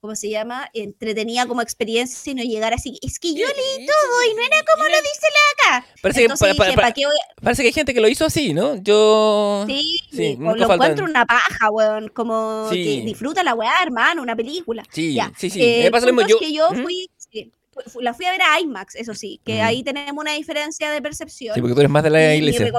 ¿cómo 0.06 0.16
se 0.16 0.30
llama? 0.30 0.70
Entretenida 0.74 1.48
como 1.48 1.62
experiencia 1.64 2.32
y 2.32 2.36
no 2.36 2.44
llegara 2.44 2.76
así, 2.76 3.00
es 3.02 3.18
que 3.20 3.34
yo 3.34 3.46
leí 3.48 3.86
todo 3.88 4.32
y 4.32 4.36
no 4.36 4.42
era 4.44 4.58
como 4.72 4.84
lo 4.84 4.90
dice 4.90 5.28
la 5.34 5.78
acá. 5.80 5.88
Parece 6.02 6.20
que, 6.20 6.24
Entonces 6.26 6.48
pa- 6.50 6.56
pa- 6.58 6.64
dije, 6.66 6.76
pa- 6.76 6.82
¿para 6.84 6.94
qué 6.94 7.06
voy 7.06 7.16
a- 7.16 7.42
parece 7.42 7.62
que 7.64 7.68
hay 7.70 7.74
gente 7.74 7.94
que 7.96 8.02
lo 8.02 8.08
hizo 8.08 8.24
así, 8.26 8.54
¿no? 8.54 8.76
Yo... 8.84 9.66
Sí, 9.68 9.98
Sí, 10.12 10.36
nunca 10.38 10.58
lo 10.58 10.68
faltan. 10.68 10.74
encuentro 10.92 11.06
una 11.06 11.26
paja, 11.26 11.72
weón, 11.72 12.10
como 12.10 12.70
Sí. 12.72 12.84
que 12.84 13.02
disfruta 13.06 13.44
la 13.44 13.56
weá, 13.56 13.74
hermano, 13.82 14.22
una 14.22 14.36
película. 14.36 14.84
Sí, 14.92 15.16
Ya, 15.16 15.32
sí, 15.38 15.50
sí. 15.50 15.60
eh, 15.64 15.82
me 15.86 15.92
pasa 15.92 16.06
lo 16.06 16.12
punto 16.14 16.26
mismo. 16.28 16.40
es 16.40 16.42
Yo, 16.42 16.48
que 16.48 16.54
yo 16.54 16.80
¿Mm? 16.80 16.84
fui, 16.84 17.10
sí, 17.18 17.52
la 18.00 18.14
fui 18.14 18.26
a 18.26 18.32
ver 18.32 18.42
a 18.44 18.60
IMAX, 18.60 18.96
eso 18.96 19.14
sí, 19.16 19.42
que 19.44 19.62
Mm. 19.62 19.66
ahí 19.66 19.84
tenemos 19.84 20.22
una 20.22 20.34
diferencia 20.34 20.92
de 20.92 21.02
percepción. 21.02 21.56
Sí, 21.56 21.62
porque 21.62 21.74
tú 21.74 21.80
eres 21.82 21.92
más 21.92 22.04
de 22.04 22.10
la 22.12 22.36
iglesia. 22.36 22.72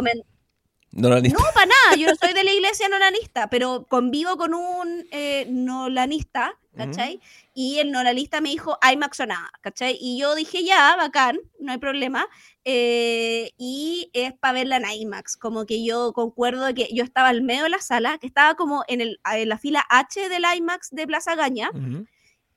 No, 0.93 1.11
para 1.53 1.66
nada, 1.66 1.97
yo 1.99 2.07
no 2.09 2.14
soy 2.18 2.33
de 2.33 2.43
la 2.45 2.53
iglesia 2.55 2.89
nolanista, 2.89 3.51
pero 3.51 3.85
convivo 3.87 4.37
con 4.39 4.55
un 4.55 5.07
eh, 5.11 5.47
nolanista, 5.51 6.55
¿cachai? 6.77 7.20
Y 7.55 7.79
el 7.79 7.91
nolanista 7.91 8.41
me 8.41 8.51
dijo 8.51 8.79
IMAX 8.93 9.20
o 9.20 9.27
nada, 9.27 9.51
¿cachai? 9.62 9.97
Y 10.01 10.18
yo 10.20 10.35
dije, 10.35 10.62
ya, 10.64 10.95
bacán, 10.97 11.39
no 11.59 11.72
hay 11.72 11.79
problema. 11.79 12.27
eh, 12.64 13.53
y 13.59 14.11
es 14.12 14.33
para 14.35 14.55
verla 14.55 14.77
en 14.79 14.91
IMAX, 14.91 15.37
como 15.37 15.66
que 15.66 15.85
yo 15.85 16.12
concuerdo 16.12 16.74
que 16.74 16.89
yo 16.93 17.05
estaba 17.05 17.29
al 17.29 17.43
medio 17.43 17.62
de 17.64 17.68
la 17.70 17.79
sala, 17.81 18.18
que 18.18 18.27
estaba 18.27 18.55
como 18.57 18.83
en, 18.89 19.01
el, 19.01 19.20
en 19.33 19.49
la 19.49 19.57
fila 19.59 19.85
H 19.89 20.29
del 20.29 20.43
IMAX 20.57 20.91
de 20.91 21.07
Plaza 21.07 21.35
Gaña, 21.37 21.70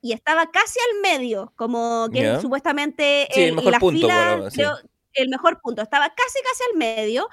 y 0.02 0.14
estaba 0.14 0.50
casi 0.50 0.80
al 0.80 1.02
medio, 1.02 1.54
como 1.56 2.08
que 2.12 2.22
Ya. 2.22 2.42
supuestamente 2.42 3.28
Sí, 3.32 3.42
el 3.42 3.50
el- 3.50 3.56
mejor 3.56 3.72
la 3.74 3.80
punto, 3.80 4.00
fila, 4.08 4.36
bueno, 4.36 4.50
sí. 4.50 4.56
creo, 4.58 4.78
el 5.14 5.30
mejor 5.30 5.60
punto, 5.62 5.82
estaba 5.82 6.10
casi 6.10 6.40
casi 6.44 6.64
al 6.72 6.78
medio 6.78 7.28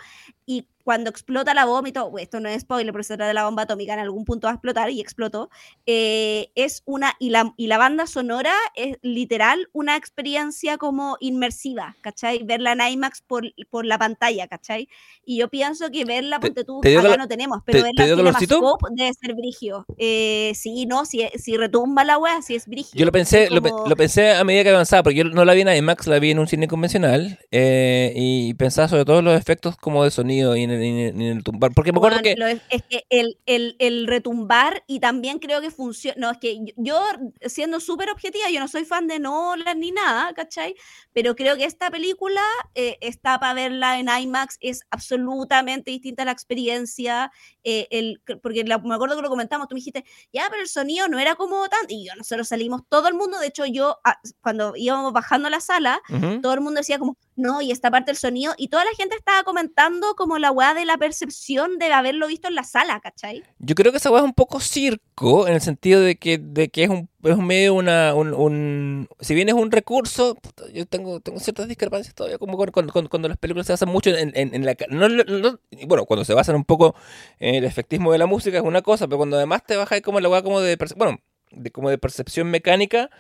y 0.44 0.66
cuando 0.86 1.10
explota 1.10 1.52
la 1.52 1.66
uy, 1.66 1.92
esto 2.20 2.38
no 2.38 2.48
es 2.48 2.62
spoiler, 2.62 2.92
pero 2.92 3.02
se 3.02 3.16
trata 3.16 3.26
de 3.26 3.34
la 3.34 3.44
bomba 3.44 3.62
atómica, 3.62 3.92
en 3.92 3.98
algún 3.98 4.24
punto 4.24 4.46
va 4.46 4.52
a 4.52 4.54
explotar 4.54 4.88
y 4.88 5.00
explotó, 5.00 5.50
eh, 5.84 6.52
es 6.54 6.84
una, 6.86 7.14
y 7.18 7.30
la, 7.30 7.52
y 7.56 7.66
la 7.66 7.76
banda 7.76 8.06
sonora 8.06 8.52
es 8.76 8.96
literal 9.02 9.68
una 9.72 9.96
experiencia 9.96 10.78
como 10.78 11.16
inmersiva, 11.18 11.96
¿cachai? 12.02 12.44
Verla 12.44 12.70
en 12.70 12.82
IMAX 12.82 13.20
por, 13.22 13.52
por 13.68 13.84
la 13.84 13.98
pantalla, 13.98 14.46
¿cachai? 14.46 14.88
Y 15.24 15.38
yo 15.38 15.48
pienso 15.48 15.90
que 15.90 16.04
verla, 16.04 16.38
¿Te- 16.38 16.46
ponte 16.46 16.62
tú, 16.62 16.78
te 16.80 16.96
acá 16.96 17.08
calo- 17.08 17.16
no 17.18 17.26
tenemos, 17.26 17.58
pero 17.66 17.78
te- 17.78 17.82
verla 17.82 18.04
en? 18.04 18.16
Cinemascope 18.38 18.86
debe 18.92 19.12
ser 19.14 19.34
brigio. 19.34 19.86
Eh, 19.98 20.52
sí, 20.54 20.86
no, 20.86 21.04
si, 21.04 21.26
si 21.36 21.56
retumba 21.56 22.04
la 22.04 22.16
wea, 22.18 22.42
si 22.42 22.54
es 22.54 22.68
brigio. 22.68 22.92
Yo 22.96 23.04
lo 23.06 23.10
pensé, 23.10 23.50
lo, 23.50 23.60
pe- 23.60 23.70
como- 23.70 23.88
lo 23.88 23.96
pensé 23.96 24.34
a 24.34 24.44
medida 24.44 24.62
que 24.62 24.70
avanzaba, 24.70 25.02
porque 25.02 25.16
yo 25.16 25.24
no 25.24 25.44
la 25.44 25.52
vi 25.54 25.62
en 25.62 25.68
IMAX, 25.74 26.06
la 26.06 26.20
vi 26.20 26.30
en 26.30 26.38
un 26.38 26.46
cine 26.46 26.68
convencional, 26.68 27.40
eh, 27.50 28.12
y 28.14 28.54
pensaba 28.54 28.86
sobre 28.86 29.04
todo 29.04 29.18
en 29.18 29.24
los 29.24 29.36
efectos 29.36 29.76
como 29.76 30.04
de 30.04 30.12
sonido 30.12 30.54
y 30.56 30.62
en 30.62 30.70
el, 30.70 30.75
el- 30.82 31.20
y 31.22 31.28
en 31.28 31.36
el 31.38 31.42
tumbar. 31.44 31.72
Porque 31.74 31.92
me 31.92 31.98
acuerdo 31.98 32.16
Weón, 32.16 32.22
que... 32.24 32.36
lo 32.36 32.46
es, 32.46 32.60
es 32.70 32.82
que 32.88 33.04
el, 33.10 33.38
el- 33.46 33.76
el 33.78 34.06
retumbar 34.06 34.84
y 34.86 35.00
también 35.00 35.38
creo 35.38 35.60
que 35.60 35.70
funciona. 35.70 36.16
No, 36.18 36.30
es 36.30 36.38
que 36.38 36.58
yo, 36.76 37.00
siendo 37.42 37.80
súper 37.80 38.10
objetiva, 38.10 38.50
yo 38.50 38.60
no 38.60 38.68
soy 38.68 38.84
fan 38.84 39.06
de 39.06 39.18
Nolan 39.18 39.80
ni 39.80 39.90
nada, 39.92 40.32
¿cachai? 40.34 40.74
Pero 41.12 41.34
creo 41.36 41.56
que 41.56 41.64
esta 41.64 41.90
película 41.90 42.42
eh, 42.74 42.98
está 43.00 43.38
para 43.40 43.54
verla 43.54 43.98
en 43.98 44.08
IMAX, 44.08 44.56
es 44.60 44.80
absolutamente 44.90 45.90
distinta 45.90 46.22
a 46.22 46.26
la 46.26 46.32
experiencia. 46.32 47.30
eh, 47.64 47.88
el, 47.90 48.20
porque 48.42 48.64
la- 48.64 48.78
me 48.78 48.94
acuerdo 48.94 49.16
que 49.16 49.22
lo 49.22 49.28
comentamos, 49.28 49.66
tú 49.68 49.74
me 49.74 49.80
dijiste, 49.80 50.04
ya, 50.32 50.46
pero 50.50 50.62
el 50.62 50.68
sonido 50.68 51.08
no 51.08 51.18
era 51.18 51.34
como 51.34 51.68
tan. 51.68 51.80
Y 51.88 52.06
yo, 52.06 52.14
nosotros 52.16 52.48
salimos, 52.48 52.82
todo 52.88 53.08
el 53.08 53.14
mundo, 53.14 53.38
de 53.38 53.48
hecho, 53.48 53.66
yo, 53.66 53.98
ah, 54.04 54.18
cuando 54.40 54.72
íbamos 54.76 55.12
bajando 55.12 55.50
la 55.50 55.60
sala, 55.60 56.00
Ujú. 56.08 56.40
todo 56.40 56.54
el 56.54 56.60
mundo 56.60 56.78
decía 56.80 56.98
como, 56.98 57.16
no, 57.36 57.60
y 57.62 57.70
esta 57.70 57.90
parte 57.90 58.10
del 58.10 58.16
sonido, 58.16 58.54
y 58.56 58.68
toda 58.68 58.84
la 58.84 58.90
gente 58.96 59.14
estaba 59.16 59.42
comentando 59.44 60.14
como 60.16 60.38
la 60.38 60.50
weá 60.50 60.74
de 60.74 60.84
la 60.84 60.96
percepción 60.98 61.78
de 61.78 61.92
haberlo 61.92 62.26
visto 62.26 62.48
en 62.48 62.54
la 62.54 62.64
sala, 62.64 62.98
¿cachai? 63.00 63.42
Yo 63.58 63.74
creo 63.74 63.92
que 63.92 63.98
esa 63.98 64.10
weá 64.10 64.20
es 64.20 64.24
un 64.24 64.32
poco 64.34 64.58
circo, 64.60 65.46
en 65.46 65.54
el 65.54 65.60
sentido 65.60 66.00
de 66.00 66.16
que, 66.16 66.38
de 66.38 66.68
que 66.70 66.84
es 66.84 66.88
un, 66.90 67.08
es 67.22 67.36
medio, 67.38 67.74
una, 67.74 68.14
un, 68.14 68.32
un- 68.32 69.08
Si 69.20 69.34
bien 69.34 69.48
es 69.48 69.54
un 69.54 69.70
recurso, 69.70 70.36
yo 70.72 70.86
tengo, 70.86 71.20
tengo 71.20 71.38
ciertas 71.40 71.68
discrepancias 71.68 72.14
todavía, 72.14 72.38
como 72.38 72.56
con- 72.56 72.70
con- 72.70 72.88
con- 72.88 73.06
cuando 73.08 73.28
las 73.28 73.36
películas 73.38 73.66
se 73.66 73.72
basan 73.74 73.88
mucho 73.90 74.10
en, 74.10 74.32
en- 74.34 74.54
en 74.54 74.64
la... 74.64 74.76
no- 74.88 75.08
no- 75.08 75.58
bueno, 75.86 76.04
cuando 76.06 76.24
se 76.24 76.34
basan 76.34 76.56
un 76.56 76.64
poco 76.64 76.94
en 77.38 77.54
el 77.56 77.64
efectismo 77.64 78.12
de 78.12 78.18
la 78.18 78.26
música 78.26 78.56
es 78.58 78.64
una 78.64 78.82
cosa, 78.82 79.06
pero 79.06 79.18
cuando 79.18 79.36
además 79.36 79.62
te 79.66 79.76
bajas 79.76 80.00
como 80.00 80.20
la 80.20 80.28
weá 80.28 80.42
como 80.42 80.60
de... 80.60 80.76
Bueno, 80.96 81.18
de, 81.50 81.70
como 81.70 81.90
de 81.90 81.98
percepción 81.98 82.48
mecánica, 82.50 83.10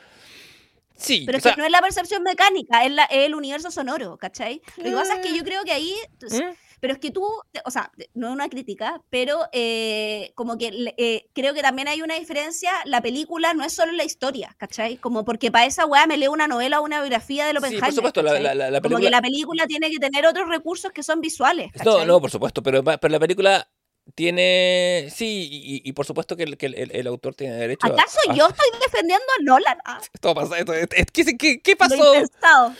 sí. 0.96 1.22
Pero 1.26 1.38
es 1.38 1.42
sea, 1.44 1.54
que 1.54 1.60
no 1.60 1.66
es 1.66 1.70
la 1.72 1.80
percepción 1.80 2.22
mecánica, 2.22 2.84
es, 2.84 2.92
la- 2.92 3.04
es 3.04 3.26
el 3.26 3.34
universo 3.34 3.70
sonoro, 3.70 4.16
¿cachai? 4.16 4.60
Lo 4.78 4.84
que 4.84 4.92
pasa 4.92 5.14
es 5.14 5.20
que 5.26 5.36
yo 5.36 5.44
creo 5.44 5.62
que 5.64 5.72
ahí, 5.72 5.94
¿Mm? 6.22 6.54
pero 6.80 6.92
es 6.92 6.98
que 6.98 7.10
tú, 7.10 7.24
o 7.64 7.70
sea, 7.70 7.90
no 8.14 8.26
es 8.28 8.32
una 8.32 8.48
crítica, 8.48 9.00
pero 9.10 9.40
eh, 9.52 10.32
como 10.34 10.58
que 10.58 10.94
eh, 10.98 11.26
creo 11.32 11.54
que 11.54 11.62
también 11.62 11.88
hay 11.88 12.02
una 12.02 12.14
diferencia, 12.16 12.70
la 12.84 13.00
película 13.00 13.54
no 13.54 13.64
es 13.64 13.72
solo 13.72 13.92
la 13.92 14.04
historia, 14.04 14.54
¿cachai? 14.58 14.96
Como 14.98 15.24
porque 15.24 15.50
para 15.50 15.66
esa 15.66 15.86
weá 15.86 16.06
me 16.06 16.16
leo 16.16 16.32
una 16.32 16.46
novela 16.48 16.80
o 16.80 16.84
una 16.84 17.00
biografía 17.00 17.46
de 17.46 17.52
Sí, 17.52 17.56
Oppenheimer. 17.58 17.84
por 17.84 17.92
supuesto, 17.94 18.22
la, 18.22 18.38
la- 18.40 18.54
la- 18.54 18.70
la 18.70 18.80
Como 18.80 18.96
que 18.96 19.02
película... 19.04 19.10
la 19.10 19.22
película 19.22 19.66
tiene 19.66 19.90
que 19.90 19.98
tener 19.98 20.26
otros 20.26 20.48
recursos 20.48 20.92
que 20.92 21.02
son 21.02 21.20
visuales. 21.20 21.70
No, 21.84 21.92
¿cachai? 21.92 22.06
no, 22.06 22.20
por 22.20 22.30
supuesto, 22.30 22.62
pero, 22.62 22.84
pero 22.84 23.08
la 23.08 23.20
película 23.20 23.68
tiene... 24.14 25.08
Sí, 25.14 25.48
y, 25.50 25.88
y 25.88 25.92
por 25.92 26.06
supuesto 26.06 26.36
que 26.36 26.44
el, 26.44 26.56
que 26.56 26.66
el- 26.66 26.74
el- 26.74 26.90
el 26.94 27.06
autor 27.06 27.34
tiene 27.34 27.54
derecho 27.56 27.86
a- 27.86 27.90
¿Acaso 27.90 28.18
a- 28.28 28.34
yo 28.34 28.46
estoy 28.48 28.66
defendiendo 28.84 29.24
a 29.38 29.42
Nolan? 29.42 29.78
Ah, 29.84 30.00
Esto 30.14 30.34
pasa, 30.34 30.58
esto, 30.58 30.72
es- 30.74 30.88
es- 30.94 31.06
¿qué, 31.12 31.24
qué, 31.36 31.60
qué 31.60 31.72
lo 31.72 31.76
pasó? 31.78 32.72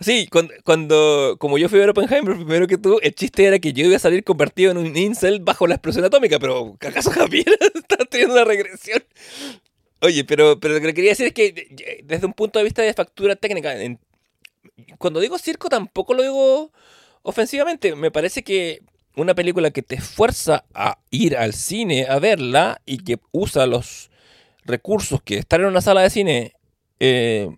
Sí, 0.00 0.26
cuando, 0.30 0.52
cuando, 0.64 1.36
como 1.38 1.56
yo 1.56 1.68
fui 1.68 1.78
a 1.78 1.82
ver 1.82 1.90
Oppenheimer 1.90 2.34
primero 2.34 2.66
que 2.66 2.78
tú, 2.78 2.98
el 3.00 3.14
chiste 3.14 3.44
era 3.44 3.60
que 3.60 3.72
yo 3.72 3.86
iba 3.86 3.94
a 3.96 4.00
salir 4.00 4.24
convertido 4.24 4.72
en 4.72 4.76
un 4.78 4.96
incel 4.96 5.38
bajo 5.40 5.68
la 5.68 5.76
explosión 5.76 6.04
atómica, 6.04 6.40
pero 6.40 6.76
¿acaso 6.80 7.10
Javier 7.12 7.46
está 7.74 7.98
teniendo 8.04 8.34
una 8.34 8.44
regresión? 8.44 9.04
Oye, 10.00 10.24
pero, 10.24 10.58
pero 10.58 10.74
lo 10.74 10.80
que 10.80 10.94
quería 10.94 11.10
decir 11.12 11.26
es 11.28 11.32
que 11.32 12.00
desde 12.02 12.26
un 12.26 12.32
punto 12.32 12.58
de 12.58 12.64
vista 12.64 12.82
de 12.82 12.92
factura 12.92 13.36
técnica, 13.36 13.80
en- 13.80 14.00
cuando 14.98 15.20
digo 15.20 15.38
circo 15.38 15.68
tampoco 15.68 16.12
lo 16.14 16.22
digo 16.24 16.72
ofensivamente, 17.22 17.94
me 17.94 18.10
parece 18.10 18.42
que 18.42 18.82
una 19.16 19.34
película 19.34 19.70
que 19.70 19.82
te 19.82 19.96
esfuerza 19.96 20.64
a 20.74 20.98
ir 21.10 21.36
al 21.36 21.52
cine 21.52 22.06
a 22.08 22.18
verla 22.18 22.80
y 22.84 22.98
que 22.98 23.18
usa 23.32 23.66
los 23.66 24.10
recursos 24.64 25.22
que 25.22 25.38
estar 25.38 25.60
en 25.60 25.66
una 25.66 25.80
sala 25.80 26.02
de 26.02 26.10
cine 26.10 26.52
eh, 27.00 27.48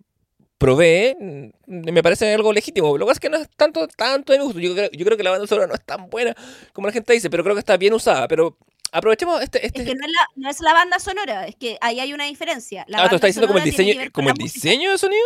provee, 0.59 1.16
mm, 1.18 1.92
me 1.92 2.02
parece 2.02 2.32
algo 2.34 2.52
legítimo. 2.52 2.96
Lo 2.96 3.07
que 3.07 3.11
pasa 3.11 3.16
es 3.16 3.20
que 3.20 3.30
no 3.30 3.36
es 3.36 3.48
tanto, 3.57 3.86
tanto 3.88 4.32
de 4.32 4.38
mi 4.38 4.44
gusto. 4.44 4.61
Yo 4.61 4.74
creo, 4.74 4.90
yo 4.90 5.04
creo 5.04 5.16
que 5.16 5.22
la 5.22 5.30
banda 5.30 5.46
sonora 5.46 5.66
no 5.66 5.74
es 5.74 5.84
tan 5.84 6.09
buena 6.09 6.34
como 6.72 6.86
la 6.86 6.92
gente 6.92 7.12
dice, 7.12 7.30
pero 7.30 7.42
creo 7.42 7.54
que 7.54 7.61
está 7.61 7.76
bien 7.76 7.94
usada. 7.94 8.28
Pero 8.28 8.57
aprovechemos 8.92 9.40
este... 9.42 9.64
este... 9.64 9.82
Es 9.82 9.88
que 9.88 9.94
no 9.94 10.07
es, 10.07 10.12
la, 10.12 10.28
no 10.36 10.50
es 10.50 10.61
la 10.61 10.72
banda 10.72 10.98
sonora, 10.98 11.46
es 11.46 11.57
que 11.57 11.78
ahí 11.80 12.00
hay 12.00 12.12
una 12.12 12.24
diferencia. 12.24 12.84
La 12.88 13.04
ah, 13.04 13.09
¿tú 13.09 13.16
estás 13.16 13.28
diciendo 13.28 13.46
como 13.46 13.59
el 13.59 13.64
diseño, 13.64 14.11
como 14.12 14.30
el 14.30 14.36
diseño 14.36 14.90
de 14.90 14.98
sonido? 14.98 15.24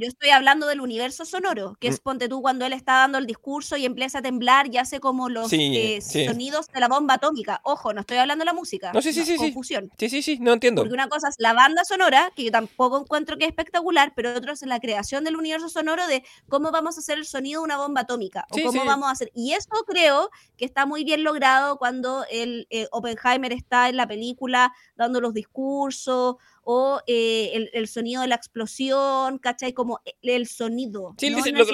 Yo 0.00 0.08
estoy 0.08 0.30
hablando 0.30 0.66
del 0.66 0.80
universo 0.80 1.26
sonoro, 1.26 1.76
que 1.78 1.88
es 1.88 1.96
Mm. 2.00 2.02
ponte 2.02 2.28
tú 2.30 2.40
cuando 2.40 2.64
él 2.64 2.72
está 2.72 2.94
dando 2.94 3.18
el 3.18 3.26
discurso 3.26 3.76
y 3.76 3.84
empieza 3.84 4.20
a 4.20 4.22
temblar 4.22 4.72
y 4.72 4.78
hace 4.78 4.98
como 4.98 5.28
los 5.28 5.50
Sí, 5.50 5.76
eh, 5.76 6.00
sí. 6.00 6.24
sonidos 6.24 6.68
de 6.68 6.80
la 6.80 6.88
bomba 6.88 7.14
atómica. 7.14 7.60
Ojo, 7.64 7.92
no 7.92 8.00
estoy 8.00 8.16
hablando 8.16 8.42
de 8.42 8.46
la 8.46 8.54
música. 8.54 8.92
No, 8.94 9.02
sí, 9.02 9.12
sí, 9.12 9.26
sí, 9.26 9.32
sí. 9.32 9.38
Confusión. 9.38 9.90
Sí, 9.98 10.08
sí, 10.08 10.22
sí, 10.22 10.38
no 10.40 10.54
entiendo. 10.54 10.80
Porque 10.80 10.94
una 10.94 11.08
cosa 11.10 11.28
es 11.28 11.34
la 11.38 11.52
banda 11.52 11.84
sonora, 11.84 12.32
que 12.34 12.44
yo 12.44 12.50
tampoco 12.50 12.98
encuentro 12.98 13.36
que 13.36 13.44
es 13.44 13.50
espectacular, 13.50 14.14
pero 14.16 14.34
otro 14.34 14.52
es 14.54 14.62
la 14.62 14.80
creación 14.80 15.22
del 15.24 15.36
universo 15.36 15.68
sonoro 15.68 16.06
de 16.06 16.24
cómo 16.48 16.70
vamos 16.70 16.96
a 16.96 17.00
hacer 17.00 17.18
el 17.18 17.26
sonido 17.26 17.60
de 17.60 17.64
una 17.66 17.76
bomba 17.76 18.00
atómica. 18.00 18.46
Sí, 18.54 18.62
o 18.62 18.68
cómo 18.68 18.86
vamos 18.86 19.08
a 19.08 19.12
hacer. 19.12 19.30
Y 19.34 19.52
eso 19.52 19.68
creo 19.86 20.30
que 20.56 20.64
está 20.64 20.86
muy 20.86 21.04
bien 21.04 21.24
logrado 21.24 21.76
cuando 21.76 22.24
el 22.30 22.66
eh, 22.70 22.88
Oppenheimer 22.90 23.52
está 23.52 23.90
en 23.90 23.96
la 23.96 24.06
película 24.06 24.72
dando 24.96 25.20
los 25.20 25.34
discursos 25.34 26.36
o 26.62 27.00
eh, 27.06 27.50
el, 27.54 27.70
el 27.72 27.88
sonido 27.88 28.22
de 28.22 28.28
la 28.28 28.34
explosión, 28.36 29.38
¿cachai? 29.38 29.72
Como 29.72 30.00
el, 30.22 30.30
el 30.30 30.46
sonido. 30.46 31.14
Sí, 31.18 31.30
no 31.30 31.36
dice- 31.38 31.52
lo, 31.52 31.66
que- 31.66 31.72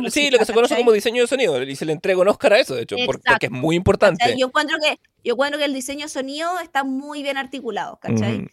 lo 0.00 0.10
sí, 0.10 0.30
lo 0.30 0.44
se 0.44 0.52
conoce 0.52 0.76
como 0.76 0.92
diseño 0.92 1.22
de 1.22 1.28
sonido. 1.28 1.62
Y 1.62 1.76
se 1.76 1.84
le 1.84 1.92
entrega 1.92 2.20
un 2.20 2.28
Oscar 2.28 2.54
a 2.54 2.58
eso, 2.60 2.74
de 2.74 2.82
hecho, 2.82 2.96
por- 3.06 3.20
porque 3.20 3.46
es 3.46 3.52
muy 3.52 3.76
importante. 3.76 4.18
¿cachai? 4.20 4.38
Yo 4.38 4.46
encuentro 4.46 4.76
que 4.82 4.98
yo 5.22 5.34
encuentro 5.34 5.58
que 5.58 5.64
el 5.64 5.74
diseño 5.74 6.06
de 6.06 6.08
sonido 6.10 6.58
está 6.60 6.84
muy 6.84 7.22
bien 7.22 7.36
articulado, 7.36 7.98
¿cachai? 8.00 8.36
Ujú. 8.40 8.48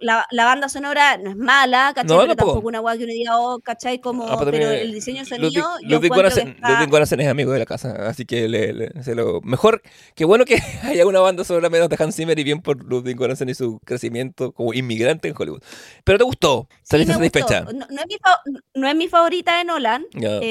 La, 0.00 0.26
la 0.30 0.44
banda 0.44 0.68
sonora 0.68 1.16
no 1.18 1.30
es 1.30 1.36
mala, 1.36 1.92
¿cachai? 1.94 2.08
No, 2.16 2.22
pero 2.22 2.34
tampoco. 2.36 2.50
tampoco 2.52 2.68
una 2.68 2.78
guay 2.80 2.98
que 2.98 3.04
uno 3.04 3.12
diga, 3.12 3.38
oh, 3.38 3.58
¿cachai? 3.60 4.00
Como, 4.00 4.26
Ah, 4.26 4.38
pero 4.44 4.70
el 4.70 4.92
diseño 4.92 5.24
de 5.24 5.38
Ludwig, 5.38 5.52
sonido, 5.62 5.76
está- 5.78 6.68
Ludwig 6.78 6.90
Göransson 6.90 7.20
es 7.20 7.28
amigo 7.28 7.52
de 7.52 7.58
la 7.60 7.66
casa, 7.66 7.94
así 8.08 8.24
que 8.26 8.48
le, 8.48 8.72
le- 8.72 9.02
se 9.02 9.14
lo 9.14 9.40
mejor, 9.42 9.82
qué 10.14 10.24
bueno 10.24 10.44
que 10.44 10.56
haya 10.82 11.06
una 11.06 11.20
banda 11.20 11.44
sonora 11.44 11.68
menos 11.70 11.88
de 11.88 11.96
Hans 11.98 12.16
Zimmer 12.16 12.38
y 12.38 12.44
bien 12.44 12.60
por 12.62 12.82
Ludwig 12.84 13.16
Göransson 13.16 13.48
y 13.48 13.54
su 13.54 13.78
crecimiento 13.84 14.52
como 14.52 14.72
inmigrante 14.74 15.28
en 15.28 15.34
Hollywood. 15.38 15.62
Pero 16.04 16.18
te 16.18 16.24
gustó, 16.24 16.68
Sí, 16.70 16.78
saliste 16.84 17.14
gustó. 17.14 17.38
satisfecha. 17.40 17.60
No, 17.72 17.86
no 17.90 18.00
es 18.00 18.06
mi 18.08 18.16
no 18.74 18.88
es 18.88 18.94
mi 18.96 19.08
favorita 19.08 19.56
de 19.58 19.64
Nolan. 19.64 20.04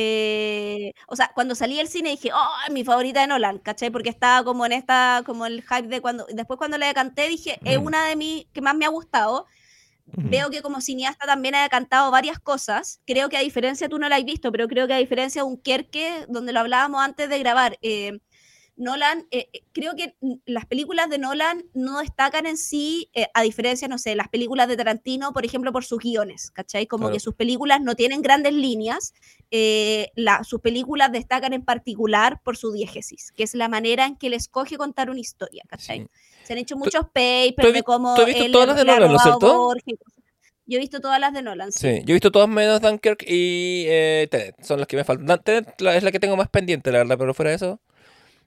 Eh, 0.10 0.94
o 1.08 1.16
sea, 1.16 1.32
cuando 1.34 1.56
salí 1.56 1.78
del 1.78 1.88
cine 1.88 2.10
dije, 2.12 2.32
oh, 2.34 2.48
es 2.68 2.74
mi 2.74 2.84
favorita 2.84 3.22
de 3.22 3.28
Nolan, 3.28 3.60
¿cachai? 3.60 3.90
Porque 3.90 4.10
estaba 4.10 4.44
como 4.44 4.66
en 4.66 4.72
esta, 4.74 5.24
como 5.26 5.46
el 5.46 5.62
hype 5.64 5.88
de 5.88 6.02
cuando. 6.02 6.26
Después 6.32 6.58
cuando 6.58 6.78
la 6.78 6.94
canté 6.94 7.28
dije, 7.30 7.60
es 7.64 7.80
Mm. 7.80 7.84
una 7.86 8.06
de 8.08 8.16
mis 8.16 8.46
que 8.54 8.62
más 8.62 8.76
me 8.76 8.86
ha 8.86 8.90
gustado. 8.90 9.24
Ujú. 9.32 10.30
Veo 10.30 10.49
que 10.51 10.61
como 10.61 10.82
cineasta 10.82 11.26
también 11.26 11.55
ha 11.55 11.67
cantado 11.69 12.11
varias 12.11 12.39
cosas. 12.39 13.01
Creo 13.05 13.28
que 13.30 13.38
a 13.38 13.41
diferencia, 13.41 13.89
tú 13.89 13.97
no 13.97 14.07
la 14.07 14.17
has 14.17 14.23
visto, 14.26 14.51
pero 14.51 14.67
creo 14.67 14.88
que 14.88 14.93
a 14.93 14.97
diferencia 14.97 15.41
de 15.41 15.47
un 15.47 15.57
Kerke, 15.57 16.26
donde 16.30 16.53
lo 16.53 16.59
hablábamos 16.59 17.01
antes 17.03 17.28
de 17.30 17.39
grabar, 17.39 17.78
eh, 17.82 18.19
Nolan, 18.78 19.26
eh, 19.32 19.47
eh, 19.53 19.63
creo 19.71 19.95
que 19.95 20.15
las 20.45 20.65
películas 20.65 21.09
de 21.09 21.17
Nolan 21.17 21.63
no 21.73 21.99
destacan 21.99 22.45
en 22.45 22.57
sí, 22.57 23.09
eh, 23.13 23.28
a 23.34 23.41
diferencia, 23.41 23.88
no 23.88 23.97
sé, 23.97 24.15
las 24.15 24.28
películas 24.28 24.67
de 24.67 24.76
Tarantino, 24.76 25.32
por 25.32 25.45
ejemplo, 25.45 25.71
por 25.71 25.86
sus 25.86 25.99
guiones, 25.99 26.51
¿cachai? 26.51 26.86
Como 26.86 27.03
Claro. 27.05 27.13
que 27.13 27.19
sus 27.21 27.36
películas 27.36 27.80
no 27.82 27.95
tienen 27.95 28.21
grandes 28.21 28.51
líneas, 28.53 29.13
eh, 29.49 30.11
la- 30.15 30.43
sus 30.43 30.59
películas 30.59 31.09
destacan 31.13 31.53
en 31.53 31.63
particular 31.63 32.41
por 32.43 32.57
su 32.57 32.73
diégesis, 32.73 33.32
que 33.32 33.43
es 33.43 33.55
la 33.55 33.69
manera 33.69 34.05
en 34.07 34.17
que 34.17 34.28
él 34.28 34.34
escoge 34.34 34.76
contar 34.78 35.09
una 35.09 35.21
historia, 35.21 35.63
¿cachai? 35.69 35.99
Sí. 36.01 36.07
Se 36.46 36.54
han 36.54 36.60
hecho 36.60 36.76
¿Tú- 36.76 36.80
muchos 36.80 37.06
papers 37.06 37.74
de 37.74 37.84
cómo 37.84 38.16
tú 38.16 38.22
has 38.22 38.28
visto 38.28 38.52
todas 38.52 38.68
las 38.68 38.78
de 38.78 38.86
Nolan, 38.86 39.10
¿no 39.12 39.16
es 39.18 39.22
cierto? 39.24 39.74
Yo 40.68 40.78
he 40.78 40.80
visto 40.80 41.00
todas 41.00 41.20
las 41.20 41.34
de 41.34 41.41
Nolan, 41.43 41.72
sí. 41.72 42.02
Yo 42.06 42.12
he 42.12 42.14
visto 42.14 42.32
todas 42.32 42.50
menos 42.50 42.82
Dunkirk 42.82 43.24
y 43.28 43.86
eh, 43.88 44.28
Tenet, 44.32 44.56
son 44.64 44.80
las 44.80 44.88
que 44.88 44.98
me 44.98 45.04
faltan. 45.04 45.41
Tenet 45.43 45.74
es 45.80 46.04
la 46.04 46.12
que 46.12 46.20
tengo 46.20 46.36
más 46.38 46.50
pendiente, 46.50 46.91
la 46.91 47.00
verdad, 47.00 47.18
pero 47.20 47.34
fuera 47.36 47.50
de 47.52 47.58
eso, 47.58 47.80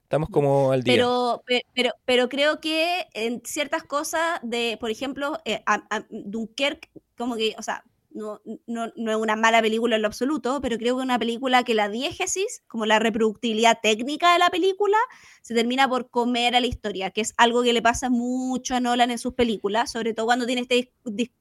estamos 0.02 0.28
como 0.30 0.72
al 0.72 0.82
día. 0.82 0.94
Pero, 0.94 1.42
pe- 1.46 1.64
pero, 1.74 1.90
pero 2.04 2.28
creo 2.28 2.60
que 2.60 3.06
en 3.14 3.40
ciertas 3.44 3.84
cosas 3.84 4.40
de, 4.42 4.76
por 4.80 4.90
ejemplo, 4.90 5.38
eh, 5.44 5.62
a- 5.66 5.86
a- 5.90 6.06
Dunkerque, 6.10 6.88
como 7.16 7.36
que, 7.36 7.54
o 7.56 7.62
sea, 7.62 7.84
no, 8.10 8.40
no, 8.66 8.92
no 8.96 9.10
es 9.10 9.16
una 9.16 9.36
mala 9.36 9.60
película 9.60 9.96
en 9.96 10.02
lo 10.02 10.08
absoluto, 10.08 10.60
pero 10.60 10.76
creo 10.78 10.96
que 10.96 11.00
es 11.00 11.04
una 11.04 11.18
película 11.18 11.62
que 11.62 11.74
la 11.74 11.88
diégesis, 11.88 12.62
como 12.66 12.86
la 12.86 12.98
reproductibilidad 12.98 13.78
técnica 13.82 14.32
de 14.32 14.38
la 14.38 14.48
película, 14.48 14.96
se 15.42 15.54
termina 15.54 15.88
por 15.88 16.10
comer 16.10 16.56
a 16.56 16.60
la 16.60 16.66
historia, 16.66 17.10
que 17.10 17.20
es 17.20 17.34
algo 17.36 17.62
que 17.62 17.72
le 17.72 17.82
pasa 17.82 18.10
mucho 18.10 18.74
a 18.74 18.80
Nolan 18.80 19.10
en 19.10 19.18
sus 19.18 19.34
películas, 19.34 19.92
sobre 19.92 20.14
todo 20.14 20.26
cuando 20.26 20.46
tiene 20.46 20.62
este, 20.62 20.92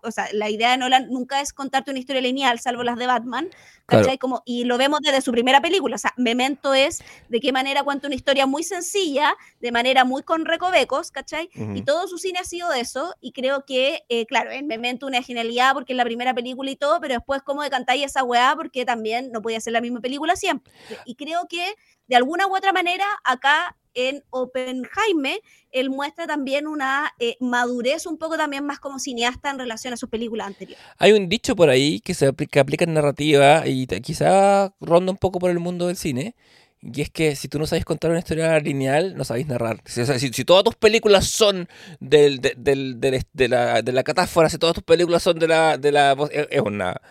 o 0.04 0.12
sea, 0.12 0.28
la 0.34 0.50
idea 0.50 0.72
de 0.72 0.78
Nolan 0.78 1.10
nunca 1.10 1.42
es 1.42 1.54
contarte 1.54 1.92
una 1.92 2.00
historia 2.00 2.22
lineal, 2.22 2.60
salvo 2.60 2.84
las 2.84 2.98
de 2.98 3.08
Batman, 3.08 3.50
Claro. 3.88 4.10
Como, 4.20 4.44
y 4.46 4.66
lo 4.66 4.78
vemos 4.78 5.00
desde 5.02 5.22
su 5.22 5.32
primera 5.32 5.62
película, 5.62 5.96
o 5.96 5.98
sea, 5.98 6.14
Memento 6.18 6.74
es 6.74 7.02
de 7.30 7.40
qué 7.40 7.54
manera 7.54 7.84
cuenta 7.84 8.08
una 8.08 8.16
historia 8.16 8.46
muy 8.46 8.64
sencilla, 8.64 9.34
de 9.62 9.72
manera 9.72 10.04
muy 10.04 10.24
con 10.24 10.44
recovecos, 10.44 11.10
¿cachai? 11.10 11.50
Ujú. 11.56 11.74
Y 11.74 11.84
todo 11.84 12.06
su 12.10 12.18
cine 12.18 12.40
ha 12.40 12.44
sido 12.44 12.74
eso, 12.74 13.16
y 13.22 13.32
creo 13.32 13.64
que, 13.66 14.04
eh, 14.10 14.26
claro, 14.26 14.52
en 14.52 14.68
Memento 14.68 15.08
una 15.08 15.22
genialidad 15.24 15.74
porque 15.74 15.94
es 15.94 15.98
la 15.98 16.04
primera 16.04 16.34
película 16.34 16.57
y 16.66 16.76
todo, 16.76 17.00
pero 17.02 17.14
después 17.16 17.42
como 17.44 17.62
de 17.64 17.70
cantar 17.70 17.98
esa 17.98 18.24
weá 18.24 18.54
porque 18.56 18.86
también 18.86 19.32
no 19.32 19.42
podía 19.42 19.60
ser 19.62 19.74
la 19.74 19.82
misma 19.82 20.00
película 20.02 20.36
siempre. 20.36 20.72
Y 21.06 21.16
creo 21.16 21.48
que 21.48 21.76
de 22.08 22.16
alguna 22.16 22.48
u 22.48 22.56
otra 22.56 22.74
manera 22.74 23.06
acá 23.24 23.76
en 23.94 24.24
Oppenheimer 24.30 25.40
él 25.72 25.90
muestra 25.90 26.28
también 26.28 26.68
una 26.68 27.14
eh, 27.20 27.36
madurez 27.40 28.06
un 28.06 28.18
poco 28.18 28.38
también 28.38 28.64
más 28.66 28.80
como 28.80 29.00
cineasta 29.00 29.50
en 29.50 29.60
relación 29.60 29.94
a 29.94 29.98
sus 29.98 30.10
películas 30.10 30.48
anteriores. 30.48 30.84
Hay 30.98 31.14
un 31.14 31.28
dicho 31.30 31.56
por 31.56 31.70
ahí 31.70 32.00
que 32.02 32.14
se 32.14 32.32
apli- 32.32 32.48
que 32.50 32.60
aplica 32.60 32.86
en 32.86 32.94
narrativa 32.94 33.68
y 33.68 33.88
quizá 33.88 34.74
ronda 34.80 35.12
un 35.12 35.18
poco 35.18 35.40
por 35.40 35.50
el 35.52 35.60
mundo 35.60 35.88
del 35.88 35.98
cine. 35.98 36.36
Y 36.82 37.02
es 37.02 37.10
que 37.10 37.36
si 37.36 37.48
tú 37.48 37.58
no 37.60 37.66
sabes 37.66 37.86
contar 37.86 38.12
una 38.12 38.20
historia 38.20 38.60
lineal, 38.60 39.16
no 39.18 39.24
sabéis 39.24 39.48
narrar. 39.48 39.82
Si, 39.86 40.06
si- 40.06 40.46
todas 40.46 40.64
tus 40.64 40.76
películas 40.76 41.26
son 41.28 41.68
del, 42.00 42.40
de, 42.40 42.54
del- 42.58 43.00
del- 43.02 43.24
de 43.34 43.48
la, 43.48 43.82
de 43.82 43.92
la 43.92 44.04
catáfora, 44.04 44.50
si 44.50 44.58
todas 44.58 44.76
tus 44.76 44.84
películas 44.84 45.24
son 45.24 45.40
de 45.40 45.48
la, 45.48 45.78
de 45.78 45.92
la 45.92 46.14
voz, 46.14 46.30
es, 46.32 46.62
una. 46.62 47.02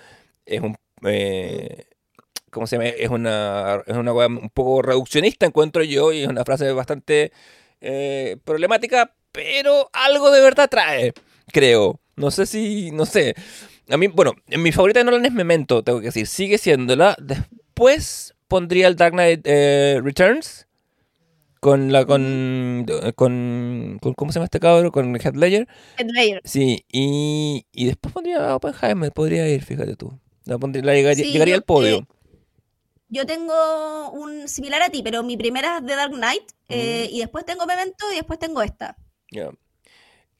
Es 0.46 0.60
un. 0.62 0.76
eh, 1.04 1.86
¿Cómo 2.50 2.66
se 2.66 2.76
llama? 2.76 2.88
Es 2.88 3.10
una, 3.10 3.82
es 3.86 3.96
una 3.96 4.12
un 4.12 4.50
poco 4.50 4.82
reduccionista, 4.82 5.46
encuentro 5.46 5.82
yo, 5.82 6.12
y 6.12 6.22
es 6.22 6.28
una 6.28 6.44
frase 6.44 6.72
bastante 6.72 7.32
eh, 7.80 8.38
problemática, 8.44 9.14
pero 9.32 9.90
algo 9.92 10.30
de 10.30 10.40
verdad 10.40 10.68
trae, 10.70 11.12
creo. 11.52 12.00
No 12.16 12.30
sé 12.30 12.46
si. 12.46 12.92
No 12.92 13.04
sé. 13.04 13.34
A 13.90 13.96
mí, 13.98 14.06
bueno, 14.08 14.32
mi 14.46 14.72
favorita 14.72 15.00
de 15.00 15.04
Nolan 15.04 15.26
es 15.26 15.32
Memento, 15.32 15.82
tengo 15.84 16.00
que 16.00 16.06
decir. 16.06 16.26
Sigue 16.26 16.58
siéndola. 16.58 17.16
Después 17.20 18.34
pondría 18.49 18.88
el 18.88 18.97
Dark 18.97 19.12
Knight 19.12 19.41
eh, 19.45 20.00
Returns. 20.03 20.66
Con 21.61 21.91
la. 21.91 22.04
Con, 22.04 22.87
con, 23.16 23.99
con- 24.00 24.14
¿Cómo 24.14 24.30
se 24.30 24.37
llama 24.38 24.45
este 24.45 24.61
cabrón? 24.61 24.91
Con 24.91 25.16
Heath 25.16 25.34
Ledger. 25.37 25.66
Sí, 26.45 26.84
y, 26.92 27.66
y 27.72 27.87
después 27.87 28.12
pondría 28.14 28.50
a 28.50 28.57
Oppenheimer. 28.57 29.11
Podría 29.12 29.49
ir, 29.49 29.64
fíjate 29.64 29.96
tú. 29.96 30.18
La 30.45 30.58
pondría- 30.58 30.84
la 30.84 30.92
llegaría, 30.95 31.25
Sí, 31.25 31.33
llegaría 31.33 31.54
yo, 31.54 31.58
al 31.58 31.64
podio. 31.64 31.96
eh, 31.96 32.07
Yo 33.08 33.26
tengo 33.26 34.11
un 34.12 34.49
similar 34.49 34.83
a 34.83 34.91
ti, 34.91 35.03
pero 35.03 35.22
mi 35.25 35.37
primera 35.37 35.79
es 35.79 35.87
The 35.87 35.96
Dark 35.96 36.12
Knight, 36.12 36.42
eh, 36.68 37.08
y 37.11 37.18
después 37.20 37.45
tengo 37.45 37.66
Memento 37.66 38.04
y 38.12 38.16
después 38.16 38.38
tengo 38.38 38.62
esta. 38.62 38.96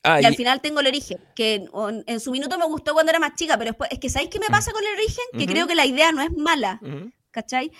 Ah, 0.05 0.20
Y, 0.20 0.22
y- 0.22 0.26
al 0.26 0.36
final 0.36 0.60
tengo 0.60 0.80
el 0.80 0.86
origen, 0.86 1.18
que 1.35 1.55
en, 1.55 1.68
en 2.06 2.20
su 2.20 2.30
minuto 2.30 2.59
me 2.59 2.66
gustó 2.66 2.93
cuando 2.93 3.10
era 3.10 3.18
más 3.18 3.35
chica, 3.35 3.56
pero 3.59 3.70
después, 3.70 3.90
es 3.90 3.98
que 3.98 4.09
¿sabéis 4.10 4.30
qué 4.30 4.39
me 4.39 4.47
pasa 4.47 4.70
con 4.70 4.82
el 4.85 4.93
origen? 4.94 5.24
Que 5.36 5.47
creo 5.47 5.66
que 5.66 5.74
la 5.74 5.86
idea 5.86 6.12
no 6.12 6.22
es 6.22 6.30
mala, 6.36 6.78
Ujú. 6.82 7.10
¿cachai? 7.32 7.72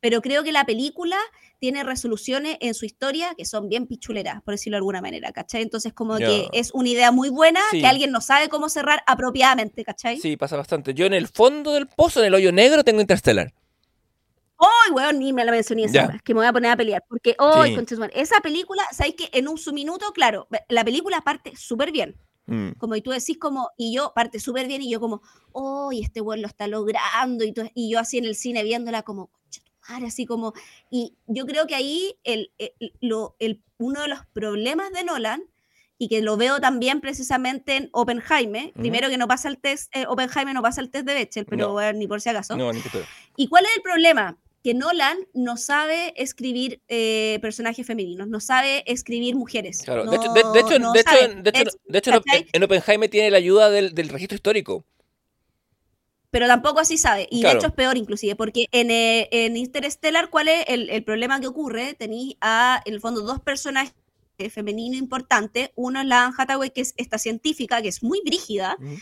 Pero 0.00 0.20
creo 0.22 0.42
que 0.42 0.52
la 0.52 0.64
película 0.64 1.16
tiene 1.58 1.82
resoluciones 1.84 2.56
en 2.60 2.74
su 2.74 2.84
historia 2.86 3.34
que 3.36 3.44
son 3.44 3.68
bien 3.68 3.86
pichuleras, 3.86 4.42
por 4.42 4.54
decirlo 4.54 4.76
de 4.76 4.78
alguna 4.78 5.00
manera, 5.00 5.32
¿cachai? 5.32 5.62
Entonces 5.62 5.92
como 5.92 6.16
que 6.18 6.48
es 6.52 6.70
una 6.72 6.88
idea 6.88 7.10
muy 7.12 7.30
buena 7.30 7.60
Sí. 7.70 7.80
que 7.80 7.86
alguien 7.86 8.10
no 8.12 8.20
sabe 8.20 8.48
cómo 8.48 8.68
cerrar 8.68 9.02
apropiadamente, 9.06 9.84
¿cachai? 9.84 10.18
Sí, 10.20 10.36
pasa 10.36 10.56
bastante. 10.56 10.94
Yo 10.94 11.06
en 11.06 11.14
el 11.14 11.26
fondo 11.28 11.72
del 11.72 11.86
pozo, 11.88 12.20
en 12.20 12.26
el 12.26 12.34
hoyo 12.34 12.52
negro, 12.52 12.84
tengo 12.84 13.00
Interstellar. 13.00 13.52
¡Ay, 14.60 14.92
weón! 14.92 15.18
Ni 15.20 15.32
me 15.32 15.44
la 15.44 15.52
mencioné 15.52 15.84
esa, 15.84 16.06
weá, 16.08 16.18
que 16.24 16.34
me 16.34 16.40
voy 16.40 16.46
a 16.48 16.52
poner 16.52 16.72
a 16.72 16.76
pelear. 16.76 17.04
Porque, 17.08 17.36
¡ay, 17.38 17.76
Sí. 17.76 17.94
su 17.94 18.00
madre! 18.00 18.20
Esa 18.20 18.40
película, 18.40 18.82
¿sabes 18.92 19.14
que 19.14 19.28
En 19.32 19.46
un 19.48 19.56
su 19.56 19.72
minuto, 19.72 20.12
claro, 20.12 20.48
la 20.68 20.84
película 20.84 21.20
parte 21.20 21.54
súper 21.56 21.92
bien. 21.92 22.16
Mm. 22.46 22.70
Como 22.78 22.96
y 22.96 23.02
tú 23.02 23.10
decís 23.10 23.36
como, 23.38 23.68
y 23.76 23.94
yo 23.94 24.12
parte 24.16 24.40
súper 24.40 24.66
bien 24.66 24.82
y 24.82 24.90
yo 24.90 24.98
como, 25.00 25.22
¡oh, 25.52 25.90
este 25.92 26.20
weón 26.20 26.40
lo 26.42 26.48
está 26.48 26.66
logrando! 26.66 27.44
Y, 27.44 27.52
tú- 27.52 27.70
y 27.74 27.90
yo 27.92 28.00
así 28.00 28.18
en 28.18 28.24
el 28.24 28.34
cine 28.34 28.64
viéndola 28.64 29.02
como, 29.02 29.30
Así 29.88 30.26
como, 30.26 30.52
y 30.90 31.14
yo 31.26 31.46
creo 31.46 31.66
que 31.66 31.74
ahí 31.74 32.14
el, 32.24 32.50
el- 32.58 32.72
lo, 33.00 33.34
el- 33.38 33.62
uno 33.78 34.02
de 34.02 34.08
los 34.08 34.20
problemas 34.32 34.92
de 34.92 35.04
Nolan, 35.04 35.42
y 36.00 36.08
que 36.08 36.22
lo 36.22 36.36
veo 36.36 36.60
también 36.60 37.00
precisamente 37.00 37.74
en 37.76 37.88
Oppenheimer, 37.92 38.72
primero 38.74 39.08
que 39.08 39.18
no 39.18 39.26
pasa 39.26 39.48
el 39.48 39.58
test, 39.58 39.94
eh, 39.96 40.04
Oppenheimer 40.06 40.54
no 40.54 40.62
pasa 40.62 40.80
el 40.80 40.90
test 40.90 41.06
de 41.06 41.14
Bechdel, 41.14 41.44
pero 41.46 41.66
No. 41.68 41.72
bueno, 41.72 41.98
ni 41.98 42.06
por 42.06 42.20
si 42.20 42.28
acaso. 42.28 42.56
No, 42.56 42.72
ni. 42.72 42.80
¿Y 43.36 43.48
cuál 43.48 43.64
es 43.64 43.70
el 43.76 43.82
problema? 43.82 44.36
Que 44.62 44.74
Nolan 44.74 45.18
no 45.34 45.56
sabe 45.56 46.12
escribir 46.16 46.80
eh, 46.88 47.38
personajes 47.42 47.84
femeninos, 47.86 48.28
no 48.28 48.38
sabe 48.38 48.84
escribir 48.86 49.34
mujeres. 49.34 49.82
Claro. 49.84 50.04
no, 50.04 50.10
de 50.12 50.16
hecho, 50.18 50.32
de, 50.32 50.42
de 50.52 50.60
hecho, 50.60 50.78
no 50.78 50.92
de 50.92 51.98
hecho, 51.98 52.10
en 52.52 52.62
Oppenheimer 52.62 53.08
tiene 53.10 53.30
la 53.32 53.38
ayuda 53.38 53.68
del, 53.70 53.92
del 53.94 54.08
registro 54.08 54.36
histórico. 54.36 54.84
Pero 56.30 56.46
tampoco 56.46 56.80
así 56.80 56.98
sabe. 56.98 57.26
Y 57.30 57.40
Claro. 57.40 57.54
de 57.54 57.58
hecho 57.58 57.68
es 57.68 57.74
peor 57.74 57.96
inclusive, 57.96 58.36
porque 58.36 58.66
en, 58.72 58.90
eh, 58.90 59.28
en 59.32 59.56
Interstellar, 59.56 60.30
¿cuál 60.30 60.48
es 60.48 60.64
el, 60.68 60.90
el 60.90 61.04
problema 61.04 61.40
que 61.40 61.46
ocurre? 61.46 61.94
Tenéis 61.94 62.36
a, 62.40 62.82
en 62.84 62.94
el 62.94 63.00
fondo, 63.00 63.22
dos 63.22 63.40
personajes 63.40 63.94
eh, 64.38 64.50
femeninos 64.50 64.98
importantes. 64.98 65.70
Uno 65.74 66.00
es 66.00 66.06
la 66.06 66.24
Anne 66.26 66.34
Hathaway, 66.38 66.70
que 66.70 66.82
es 66.82 66.94
esta 66.96 67.18
científica, 67.18 67.82
que 67.82 67.88
es 67.88 68.02
muy 68.02 68.20
brígida, 68.24 68.76
Ujú. 68.78 68.96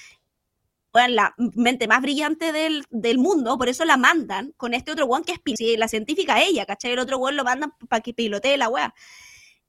bueno, 0.93 1.15
la 1.15 1.35
mente 1.55 1.87
más 1.89 2.01
brillante 2.01 2.53
del, 2.53 2.85
del 2.91 3.19
mundo, 3.19 3.59
por 3.59 3.69
eso 3.69 3.85
la 3.85 3.97
mandan 3.99 4.55
con 4.57 4.73
este 4.73 4.93
otro 4.93 5.05
one 5.07 5.25
que 5.25 5.35
es 5.35 5.79
la 5.79 5.89
científica 5.89 6.41
ella, 6.43 6.65
¿cachai? 6.65 6.93
El 6.93 7.01
otro 7.01 7.19
one 7.19 7.37
lo 7.37 7.45
mandan 7.45 7.73
para 7.89 8.01
que 8.01 8.15
pilotee 8.15 8.57
la 8.57 8.69
weá. 8.71 8.95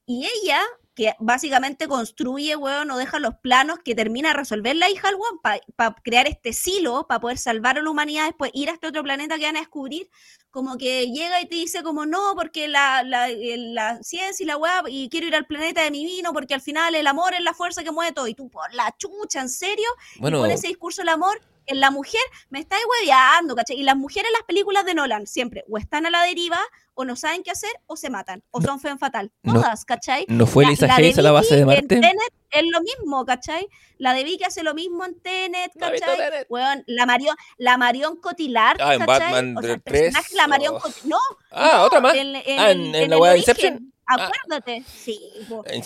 Y 0.06 0.26
ella, 0.42 0.62
que 0.98 1.14
básicamente 1.20 1.86
construye, 1.86 2.56
weón, 2.56 2.90
o 2.90 2.98
deja 2.98 3.20
los 3.20 3.36
planos 3.36 3.78
que 3.84 3.94
termina 3.94 4.30
de 4.30 4.34
resolver 4.34 4.74
la 4.74 4.90
hija 4.90 5.06
al 5.06 5.14
weón 5.14 5.38
para 5.76 5.94
crear 6.02 6.26
este 6.26 6.52
silo, 6.52 7.06
para 7.06 7.20
poder 7.20 7.38
salvar 7.38 7.78
a 7.78 7.82
la 7.82 7.88
humanidad, 7.88 8.26
después 8.26 8.50
ir 8.52 8.68
a 8.68 8.72
este 8.72 8.88
otro 8.88 9.04
planeta 9.04 9.38
que 9.38 9.44
van 9.44 9.56
a 9.56 9.60
descubrir, 9.60 10.10
como 10.50 10.76
que 10.76 11.06
llega 11.12 11.40
y 11.40 11.46
te 11.46 11.54
dice 11.54 11.84
como 11.84 12.04
no, 12.04 12.34
porque 12.34 12.66
la, 12.66 13.04
la, 13.04 13.28
la 13.28 14.02
ciencia 14.02 14.42
y 14.42 14.46
la 14.48 14.56
weá, 14.56 14.82
y 14.88 15.08
quiero 15.08 15.28
ir 15.28 15.36
al 15.36 15.46
planeta 15.46 15.84
de 15.84 15.92
mi 15.92 16.04
vino, 16.04 16.32
porque 16.32 16.54
al 16.54 16.62
final 16.62 16.92
el 16.96 17.06
amor 17.06 17.32
es 17.32 17.42
la 17.42 17.54
fuerza 17.54 17.84
que 17.84 17.92
mueve 17.92 18.10
todo, 18.10 18.26
y 18.26 18.34
tú 18.34 18.48
por 18.48 18.74
la 18.74 18.92
chucha, 18.98 19.40
¿en 19.40 19.50
serio? 19.50 19.86
Bueno, 20.18 20.38
y 20.38 20.40
con 20.40 20.50
ese 20.50 20.66
discurso 20.66 21.02
del 21.02 21.10
amor 21.10 21.40
en 21.66 21.78
la 21.78 21.92
mujer, 21.92 22.22
me 22.50 22.58
estáis 22.58 22.82
hueveando, 22.90 23.54
¿cachai? 23.54 23.78
Y 23.78 23.84
las 23.84 23.96
mujeres 23.96 24.30
en 24.30 24.32
las 24.32 24.42
películas 24.42 24.84
de 24.84 24.94
Nolan 24.94 25.28
siempre 25.28 25.64
o 25.70 25.78
están 25.78 26.06
a 26.06 26.10
la 26.10 26.24
deriva, 26.24 26.58
o 27.00 27.04
no 27.04 27.14
saben 27.14 27.44
qué 27.44 27.52
hacer, 27.52 27.70
o 27.86 27.96
se 27.96 28.10
matan, 28.10 28.42
o 28.50 28.60
son 28.60 28.80
fen 28.80 28.98
fatal. 28.98 29.30
no- 29.44 29.54
Todas, 29.54 29.84
¿cachai? 29.84 30.24
¿no 30.28 30.46
fue 30.46 30.64
La- 30.64 30.70
Lisa 30.70 30.86
la 30.88 30.96
de 30.96 31.02
Hayes 31.04 31.18
a 31.18 31.22
la 31.22 31.30
base 31.30 31.54
de 31.54 31.64
Marte? 31.64 31.86
Tenet 31.86 32.32
es 32.50 32.62
lo 32.72 32.80
mismo, 32.80 33.24
¿cachai? 33.24 33.68
La 33.98 34.14
de 34.14 34.24
Vicky 34.24 34.42
hace 34.42 34.64
lo 34.64 34.74
mismo 34.74 35.04
en 35.04 35.20
Tenet, 35.20 35.70
No 35.76 35.80
¿cachai? 35.92 36.16
Tenet. 36.16 36.46
Weón, 36.48 36.82
la 36.88 37.06
Marion, 37.06 37.36
la 37.56 37.76
Marion 37.76 38.16
Cotillard, 38.16 38.78
Ah, 38.82 38.94
en 38.94 39.00
¿cachai? 39.00 39.20
Batman 39.32 39.56
o 39.56 39.62
sea, 39.62 39.72
el 39.74 39.82
3, 39.82 40.02
personaje, 40.02 40.34
la 40.34 40.48
Marion 40.48 40.74
oh. 40.74 40.80
Cotillard, 40.80 41.06
no, 41.08 41.18
Ah, 41.52 41.72
no, 41.76 41.82
otra 41.84 42.00
más. 42.00 42.14
En, 42.16 42.34
en 42.34 42.58
Ah, 42.58 42.70
en- 42.72 43.10
la 43.10 43.30
de. 43.30 43.38
Inception. 43.38 43.92
Ah. 44.10 44.24
Acuérdate, 44.24 44.82
sí. 44.90 45.20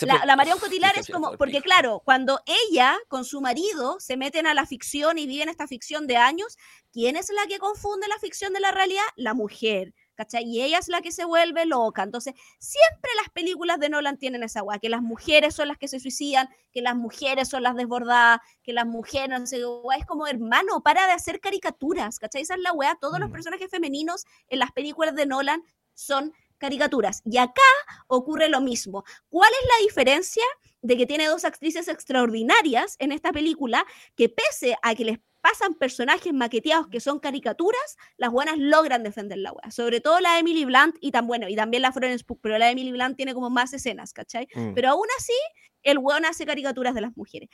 La, 0.03 0.25
la 0.25 0.37
Marion 0.37 0.57
Cotillard 0.61 0.97
es 0.97 1.09
como, 1.09 1.33
porque 1.37 1.61
claro, 1.61 2.01
cuando 2.05 2.41
ella 2.71 2.97
con 3.09 3.25
su 3.25 3.41
marido 3.41 3.99
se 3.99 4.17
meten 4.17 4.47
a 4.47 4.55
la 4.55 4.65
ficción 4.65 5.19
y 5.19 5.27
viven 5.27 5.49
esta 5.49 5.67
ficción 5.67 6.07
de 6.07 6.17
años, 6.19 6.57
¿quién 6.93 7.17
es 7.17 7.31
la 7.35 7.49
que 7.49 7.59
confunde 7.59 8.07
la 8.07 8.17
ficción 8.21 8.53
de 8.53 8.61
la 8.61 8.71
realidad? 8.71 9.03
La 9.17 9.35
mujer. 9.35 9.93
¿Cachai? 10.15 10.45
Y 10.45 10.63
ella 10.63 10.79
es 10.79 10.89
la 10.89 11.01
que 11.01 11.11
se 11.13 11.25
vuelve 11.25 11.65
loca. 11.67 12.03
Entonces, 12.03 12.35
siempre 12.59 13.11
las 13.17 13.31
películas 13.33 13.79
de 13.81 13.89
Nolan 13.89 14.19
tienen 14.19 14.43
esa 14.43 14.63
weá, 14.63 14.79
que 14.79 14.89
las 14.89 15.03
mujeres 15.03 15.55
son 15.55 15.69
las 15.69 15.79
que 15.79 15.89
se 15.89 16.01
suicidan, 16.01 16.49
que 16.71 16.83
las 16.83 16.95
mujeres 16.97 17.49
son 17.49 17.63
las 17.63 17.75
desbordadas, 17.77 18.41
que 18.63 18.73
las 18.73 18.87
mujeres, 18.87 19.41
no 19.41 19.47
sé, 19.47 19.63
es 19.99 20.07
como, 20.07 20.27
hermano, 20.27 20.83
para 20.83 21.07
de 21.07 21.13
hacer 21.13 21.41
caricaturas, 21.41 22.19
¿cachai? 22.19 22.43
Esa 22.43 22.55
es 22.55 22.61
la 22.61 22.73
weá. 22.73 22.97
Todos 23.01 23.19
los 23.19 23.31
Mm. 23.31 23.33
personajes 23.33 23.71
femeninos 23.71 24.25
en 24.49 24.59
las 24.59 24.73
películas 24.73 25.15
de 25.15 25.27
Nolan 25.27 25.63
son 25.95 26.33
caricaturas. 26.63 27.21
Y 27.27 27.37
acá 27.37 27.61
ocurre 28.07 28.49
lo 28.49 28.61
mismo. 28.63 29.05
¿Cuál 29.29 29.51
es 29.61 29.69
la 29.69 29.85
diferencia 29.87 30.45
de 30.81 30.97
que 30.97 31.05
tiene 31.07 31.27
dos 31.27 31.45
actrices 31.45 31.89
extraordinarias 31.89 32.97
en 32.99 33.13
esta 33.13 33.33
película 33.33 33.85
que 34.17 34.29
pese 34.29 34.77
a 34.83 34.95
que 34.95 35.05
les 35.05 35.19
pasan 35.41 35.75
personajes 35.75 36.33
maqueteados 36.33 36.87
que 36.87 37.01
son 37.01 37.19
caricaturas, 37.19 37.97
las 38.17 38.31
buenas 38.31 38.59
logran 38.59 39.03
defender 39.03 39.39
la 39.39 39.53
wea. 39.53 39.73
Sobre 39.73 40.01
todo 40.01 40.21
la 40.21 40.39
Emily 40.39 40.65
Blunt 40.65 40.95
y 41.01 41.11
tan 41.11 41.27
bueno, 41.27 41.49
y 41.49 41.57
también 41.57 41.83
la 41.83 41.91
Florence 41.91 42.25
Pugh, 42.25 42.39
pero 42.41 42.59
la 42.59 42.71
Emily 42.71 42.93
Blunt 42.93 43.17
tiene 43.17 43.35
como 43.35 43.51
más 43.51 43.73
escenas, 43.73 44.13
¿cachai? 44.13 44.47
Mm. 44.55 44.73
Pero 44.75 44.91
aún 44.91 45.07
así, 45.19 45.35
el 45.83 45.99
weón 45.99 46.25
hace 46.25 46.47
caricaturas 46.47 46.95
de 46.95 47.01
las 47.01 47.17
mujeres. 47.17 47.49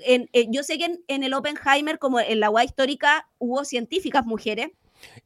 En- 0.00 0.28
eh, 0.32 0.46
yo 0.50 0.62
sé 0.62 0.78
que 0.78 0.84
en, 0.84 1.04
en 1.08 1.24
el 1.24 1.34
Oppenheimer, 1.34 1.98
como 1.98 2.20
en 2.20 2.38
la 2.38 2.48
wea 2.50 2.64
histórica, 2.64 3.28
hubo 3.38 3.64
científicas 3.64 4.24
mujeres, 4.24 4.68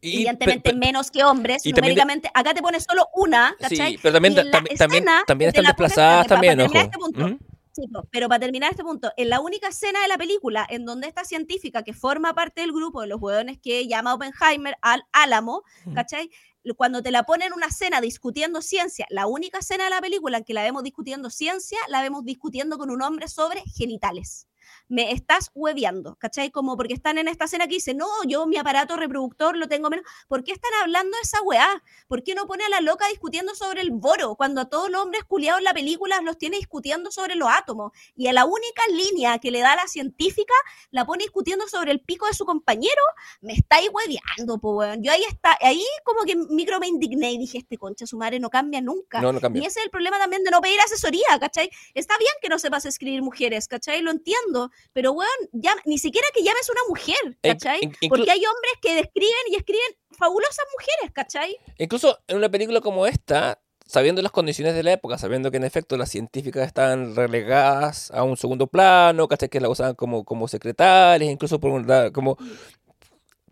Y- 0.00 0.16
evidentemente 0.16 0.72
menos 0.74 1.10
que 1.10 1.24
hombres, 1.24 1.64
y 1.66 1.72
de- 1.72 1.80
numéricamente. 1.80 2.30
Acá 2.34 2.54
te 2.54 2.62
pones 2.62 2.84
solo 2.84 3.08
una, 3.14 3.54
¿cachai? 3.60 3.92
Sí, 3.92 3.98
pero 4.02 4.14
también, 4.14 4.34
también, 4.34 4.76
también, 4.76 5.04
están 5.08 5.38
pones- 5.38 5.52
desplazadas 5.66 6.26
también, 6.26 6.60
ojo. 6.60 6.74
este 6.78 6.98
punto. 6.98 7.28
¿Mm? 7.28 7.38
Sí, 7.72 7.86
po, 7.86 8.04
pero 8.10 8.28
para 8.28 8.40
terminar 8.40 8.70
este 8.72 8.82
punto, 8.82 9.12
en 9.16 9.28
la 9.28 9.38
única 9.40 9.68
escena 9.68 10.02
de 10.02 10.08
la 10.08 10.18
película 10.18 10.66
en 10.68 10.84
donde 10.84 11.06
esta 11.06 11.24
científica 11.24 11.84
que 11.84 11.92
forma 11.92 12.34
parte 12.34 12.62
del 12.62 12.72
grupo 12.72 13.00
de 13.00 13.06
los 13.06 13.20
hueones 13.22 13.58
que 13.62 13.86
llama 13.86 14.12
Oppenheimer 14.14 14.76
al 14.82 15.04
Álamo. 15.12 15.62
¿cachai? 15.94 16.30
Cuando 16.76 17.00
te 17.02 17.10
la 17.12 17.22
ponen 17.22 17.48
en 17.48 17.52
una 17.54 17.66
escena 17.68 18.00
discutiendo 18.00 18.60
ciencia, 18.60 19.06
la 19.08 19.26
única 19.26 19.60
escena 19.60 19.84
de 19.84 19.90
la 19.90 20.00
película 20.00 20.38
en 20.38 20.44
que 20.44 20.52
la 20.52 20.62
vemos 20.62 20.82
discutiendo 20.82 21.30
ciencia, 21.30 21.78
la 21.88 22.02
vemos 22.02 22.24
discutiendo 22.24 22.76
con 22.76 22.90
un 22.90 23.00
hombre 23.02 23.28
sobre 23.28 23.62
genitales. 23.62 24.46
Me 24.90 25.12
estás 25.12 25.50
hueveando, 25.54 26.16
¿cachai? 26.16 26.50
Como 26.50 26.76
porque 26.76 26.94
están 26.94 27.16
en 27.16 27.28
esta 27.28 27.44
escena 27.44 27.66
que 27.68 27.74
dice, 27.76 27.94
no, 27.94 28.08
yo 28.26 28.44
mi 28.46 28.56
aparato 28.56 28.96
reproductor 28.96 29.56
lo 29.56 29.68
tengo 29.68 29.88
menos. 29.88 30.04
¿Por 30.28 30.44
qué 30.44 30.52
están 30.52 30.72
hablando 30.82 31.16
de 31.16 31.22
esa 31.22 31.40
weá? 31.42 31.82
¿Por 32.08 32.22
qué 32.24 32.34
no 32.34 32.46
pone 32.46 32.64
a 32.64 32.68
la 32.68 32.80
loca 32.80 33.06
discutiendo 33.08 33.54
sobre 33.54 33.80
el 33.82 33.92
boro 33.92 34.34
cuando 34.34 34.60
a 34.60 34.68
todos 34.68 34.90
los 34.90 35.00
hombres 35.00 35.22
culiados 35.24 35.60
en 35.60 35.64
la 35.64 35.72
película 35.72 36.20
los 36.22 36.36
tiene 36.36 36.56
discutiendo 36.58 37.10
sobre 37.12 37.36
los 37.36 37.48
átomos? 37.48 37.92
Y 38.16 38.26
a 38.26 38.32
la 38.32 38.44
única 38.44 38.82
línea 38.92 39.38
que 39.38 39.50
le 39.50 39.60
da 39.60 39.76
la 39.76 39.86
científica 39.86 40.54
la 40.90 41.04
pone 41.04 41.22
discutiendo 41.22 41.68
sobre 41.68 41.92
el 41.92 42.00
pico 42.00 42.26
de 42.26 42.34
su 42.34 42.44
compañero, 42.44 43.00
me 43.40 43.52
estáis 43.52 43.88
hueveando, 43.92 44.58
po, 44.58 44.72
weón. 44.76 45.02
Yo 45.04 45.12
ahí 45.12 45.22
está, 45.22 45.56
ahí 45.60 45.86
como 46.04 46.24
que 46.24 46.34
micro 46.34 46.80
me 46.80 46.88
indigné 46.88 47.32
y 47.32 47.38
dije, 47.38 47.58
este 47.58 47.78
concha, 47.78 48.06
su 48.06 48.16
madre 48.18 48.40
no 48.40 48.50
cambia 48.50 48.80
nunca. 48.80 49.20
No, 49.20 49.32
no 49.32 49.38
Y 49.38 49.40
cambia. 49.40 49.68
ese 49.68 49.78
es 49.78 49.84
el 49.84 49.90
problema 49.90 50.18
también 50.18 50.42
de 50.42 50.50
no 50.50 50.60
pedir 50.60 50.80
asesoría, 50.80 51.38
¿cachai? 51.38 51.70
Está 51.94 52.18
bien 52.18 52.32
que 52.42 52.48
no 52.48 52.58
sepas 52.58 52.84
escribir 52.86 53.22
mujeres, 53.22 53.68
¿cachai? 53.68 54.02
Lo 54.02 54.10
entiendo, 54.10 54.70
pero 54.92 55.12
weón, 55.12 55.28
ya, 55.52 55.74
ni 55.84 55.98
siquiera 55.98 56.26
que 56.34 56.42
llames 56.42 56.68
una 56.70 56.80
mujer, 56.88 57.38
¿cachai? 57.42 57.80
in- 57.82 58.08
Porque 58.08 58.30
hay 58.30 58.38
hombres 58.44 58.72
que 58.82 58.94
describen 58.94 59.44
y 59.50 59.56
escriben 59.56 59.96
fabulosas 60.18 60.64
mujeres, 60.78 61.12
¿cachai? 61.12 61.56
Incluso 61.78 62.18
en 62.28 62.36
una 62.36 62.48
película 62.48 62.80
como 62.80 63.06
esta, 63.06 63.60
sabiendo 63.86 64.22
las 64.22 64.32
condiciones 64.32 64.74
de 64.74 64.82
la 64.82 64.92
época, 64.92 65.18
sabiendo 65.18 65.50
que 65.50 65.56
en 65.56 65.64
efecto 65.64 65.96
las 65.96 66.10
científicas 66.10 66.66
estaban 66.66 67.14
relegadas 67.16 68.10
a 68.12 68.22
un 68.22 68.36
segundo 68.36 68.66
plano, 68.66 69.26
¿cachai? 69.28 69.48
Que 69.48 69.60
la 69.60 69.68
usaban 69.68 69.94
como, 69.94 70.24
como 70.24 70.46
secretarias, 70.48 71.30
incluso 71.30 71.58
por 71.60 71.70
un 71.70 71.86
como... 72.12 72.36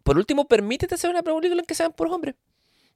Por 0.02 0.16
último, 0.16 0.46
permítete 0.48 0.94
hacer 0.94 1.10
una 1.10 1.22
película 1.22 1.60
en 1.60 1.66
que 1.66 1.74
sean 1.74 1.92
puros 1.92 2.14
hombres. 2.14 2.34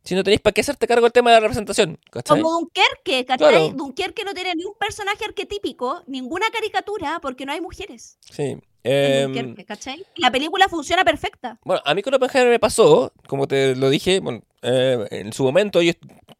Si 0.04 0.14
no 0.14 0.24
tenéis 0.24 0.40
para 0.40 0.52
qué 0.54 0.60
hacerte 0.62 0.86
cargo 0.86 1.04
del 1.04 1.12
tema 1.12 1.30
de 1.30 1.36
la 1.36 1.40
representación, 1.40 1.98
¿cachai? 2.10 2.40
Como 2.40 2.50
Dunkerque, 2.58 3.24
¿cachai? 3.24 3.48
Claro. 3.50 3.68
Dunkerque 3.74 4.24
no 4.24 4.34
tiene 4.34 4.54
ni 4.56 4.64
un 4.64 4.74
personaje 4.74 5.24
arquetípico, 5.24 6.02
ninguna 6.06 6.46
caricatura, 6.50 7.18
porque 7.22 7.46
no 7.46 7.52
hay 7.52 7.60
mujeres 7.60 8.18
Sí. 8.20 8.42
en 8.42 8.60
Em, 8.84 9.32
Dunkerque, 9.32 9.64
¿cachai? 9.64 10.04
La 10.16 10.30
película 10.32 10.68
funciona 10.68 11.04
perfecta. 11.04 11.58
Bueno, 11.64 11.82
a 11.84 11.94
mí 11.94 12.02
con 12.02 12.12
Oppenheimer 12.14 12.50
me 12.50 12.58
pasó, 12.58 13.12
como 13.28 13.46
te 13.46 13.76
lo 13.76 13.90
dije, 13.90 14.18
bueno, 14.20 14.42
eh, 14.62 15.06
en 15.12 15.32
su 15.32 15.44
momento, 15.44 15.80
yo, 15.82 15.92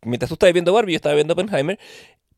mientras 0.03 0.29
tú 0.29 0.35
estabas 0.35 0.53
viendo 0.53 0.73
Barbie, 0.73 0.93
yo 0.95 0.97
estaba 0.97 1.15
viendo 1.15 1.35
Oppenheimer, 1.35 1.79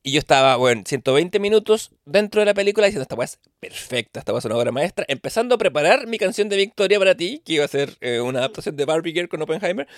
y 0.07 0.13
yo 0.13 0.19
estaba, 0.19 0.57
bueno, 0.57 0.83
120 0.85 1.39
minutos 1.39 1.91
dentro 2.05 2.43
de 2.43 2.45
la 2.45 2.53
película 2.53 2.87
diciendo, 2.87 3.05
esta 3.05 3.15
weá 3.15 3.25
es 3.25 3.39
perfecta, 3.59 4.19
esta 4.21 4.33
weá 4.33 4.41
es 4.41 4.45
una 4.45 4.57
obra 4.57 4.71
maestra, 4.71 5.07
empezando 5.09 5.55
a 5.55 5.59
preparar 5.59 6.07
mi 6.07 6.19
canción 6.19 6.51
de 6.51 6.59
victoria 6.59 6.99
para 6.99 7.15
ti, 7.15 7.41
que 7.43 7.55
iba 7.55 7.65
a 7.65 7.69
ser 7.69 7.97
eh, 8.03 8.21
una 8.21 8.41
adaptación 8.41 8.77
de 8.77 8.85
Barbie 8.85 9.13
Girl 9.15 9.31
con 9.31 9.41
Oppenheimer, 9.41 9.89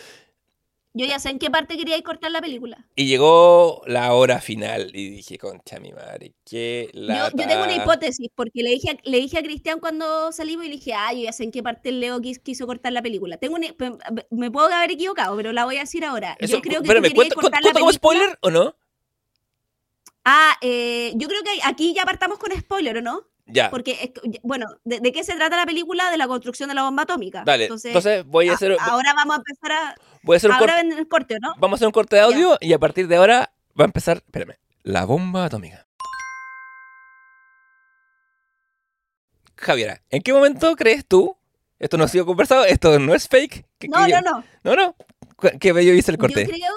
Yo 0.98 1.04
ya 1.04 1.18
sé 1.18 1.28
en 1.28 1.38
qué 1.38 1.50
parte 1.50 1.76
quería 1.76 2.00
cortar 2.02 2.30
la 2.30 2.40
película. 2.40 2.86
Y 2.94 3.04
llegó 3.06 3.82
la 3.86 4.14
hora 4.14 4.40
final 4.40 4.90
y 4.94 5.10
dije, 5.10 5.36
concha 5.36 5.78
mi 5.78 5.92
madre, 5.92 6.32
qué 6.48 6.88
Yo, 6.94 7.00
lata. 7.02 7.32
yo 7.36 7.46
tengo 7.46 7.64
una 7.64 7.74
hipótesis, 7.74 8.30
porque 8.34 8.62
le 8.62 8.70
dije, 8.70 8.90
a, 8.92 8.96
le 9.04 9.18
dije 9.18 9.36
a 9.38 9.42
Cristian 9.42 9.78
cuando 9.78 10.32
salimos 10.32 10.64
y 10.64 10.68
le 10.70 10.76
dije, 10.76 10.94
ah, 10.94 11.12
yo 11.12 11.20
ya 11.24 11.32
sé 11.32 11.44
en 11.44 11.52
qué 11.52 11.62
parte 11.62 11.90
el 11.90 12.00
Leo 12.00 12.18
quis- 12.20 12.42
quiso 12.42 12.66
cortar 12.66 12.92
la 12.94 13.02
película. 13.02 13.36
Tengo 13.36 13.56
una- 13.56 13.68
me 14.30 14.50
puedo 14.50 14.68
haber 14.68 14.92
equivocado, 14.92 15.36
pero 15.36 15.52
la 15.52 15.66
voy 15.66 15.76
a 15.76 15.80
decir 15.80 16.02
ahora. 16.02 16.34
Eso, 16.40 16.56
yo 16.56 16.62
creo 16.62 16.80
que 16.80 16.88
espérame, 16.88 17.14
¿cuenta, 17.14 17.34
cortar 17.34 17.60
cuenta 17.60 17.78
la 17.78 17.80
como 17.80 17.92
spoiler 17.92 18.38
o 18.40 18.50
no? 18.50 18.74
Ah, 20.24 20.56
eh, 20.62 21.12
yo 21.16 21.28
creo 21.28 21.42
que 21.42 21.50
aquí 21.64 21.92
ya 21.94 22.04
partamos 22.04 22.38
con 22.38 22.50
spoiler, 22.58 22.96
¿o 22.96 23.02
no? 23.02 23.20
Ya, 23.48 23.70
Porque, 23.70 24.12
bueno, 24.42 24.66
¿de, 24.84 24.98
de 24.98 25.12
qué 25.12 25.22
se 25.22 25.34
trata 25.36 25.56
la 25.56 25.66
película? 25.66 26.10
De 26.10 26.16
la 26.16 26.26
construcción 26.26 26.68
de 26.68 26.74
la 26.74 26.82
bomba 26.82 27.04
atómica. 27.04 27.44
dale. 27.46 27.64
Entonces, 27.64 27.90
Entonces, 27.90 28.24
voy 28.26 28.48
a 28.48 28.52
a- 28.52 28.54
hacer, 28.56 28.76
ahora 28.80 29.12
vamos 29.14 29.36
a 29.36 29.38
empezar 29.38 29.72
a... 29.72 29.94
voy 30.22 30.34
a 30.34 30.36
hacer 30.38 30.50
un 30.50 30.56
Ahora 30.56 30.74
corte. 30.80 30.98
el 30.98 31.08
corte, 31.08 31.34
¿o 31.36 31.38
¿no? 31.40 31.54
Vamos 31.58 31.76
a 31.76 31.78
hacer 31.78 31.86
un 31.86 31.92
corte 31.92 32.16
de 32.16 32.22
audio 32.22 32.58
y 32.60 32.72
a 32.72 32.78
partir 32.80 33.06
de 33.06 33.14
ahora 33.16 33.52
va 33.78 33.84
a 33.84 33.86
empezar, 33.86 34.16
espérame, 34.18 34.56
la 34.82 35.04
bomba 35.04 35.44
atómica. 35.44 35.86
Javiera, 39.56 40.02
¿en 40.10 40.22
qué 40.22 40.32
momento 40.32 40.74
crees 40.76 41.06
tú? 41.06 41.36
Esto 41.78 41.96
no 41.98 42.04
ha 42.04 42.08
sido 42.08 42.26
conversado, 42.26 42.64
esto 42.64 42.98
no 42.98 43.14
es 43.14 43.28
fake. 43.28 43.64
que- 43.78 43.88
No, 43.88 44.04
que 44.04 44.10
yo- 44.10 44.20
no, 44.22 44.30
no. 44.38 44.44
No, 44.64 44.74
no. 44.76 44.96
Cu- 45.36 45.58
Que 45.60 45.72
bello 45.72 45.92
hice 45.92 46.10
el 46.10 46.16
Yo 46.16 46.20
corte. 46.22 46.44
creo, 46.46 46.72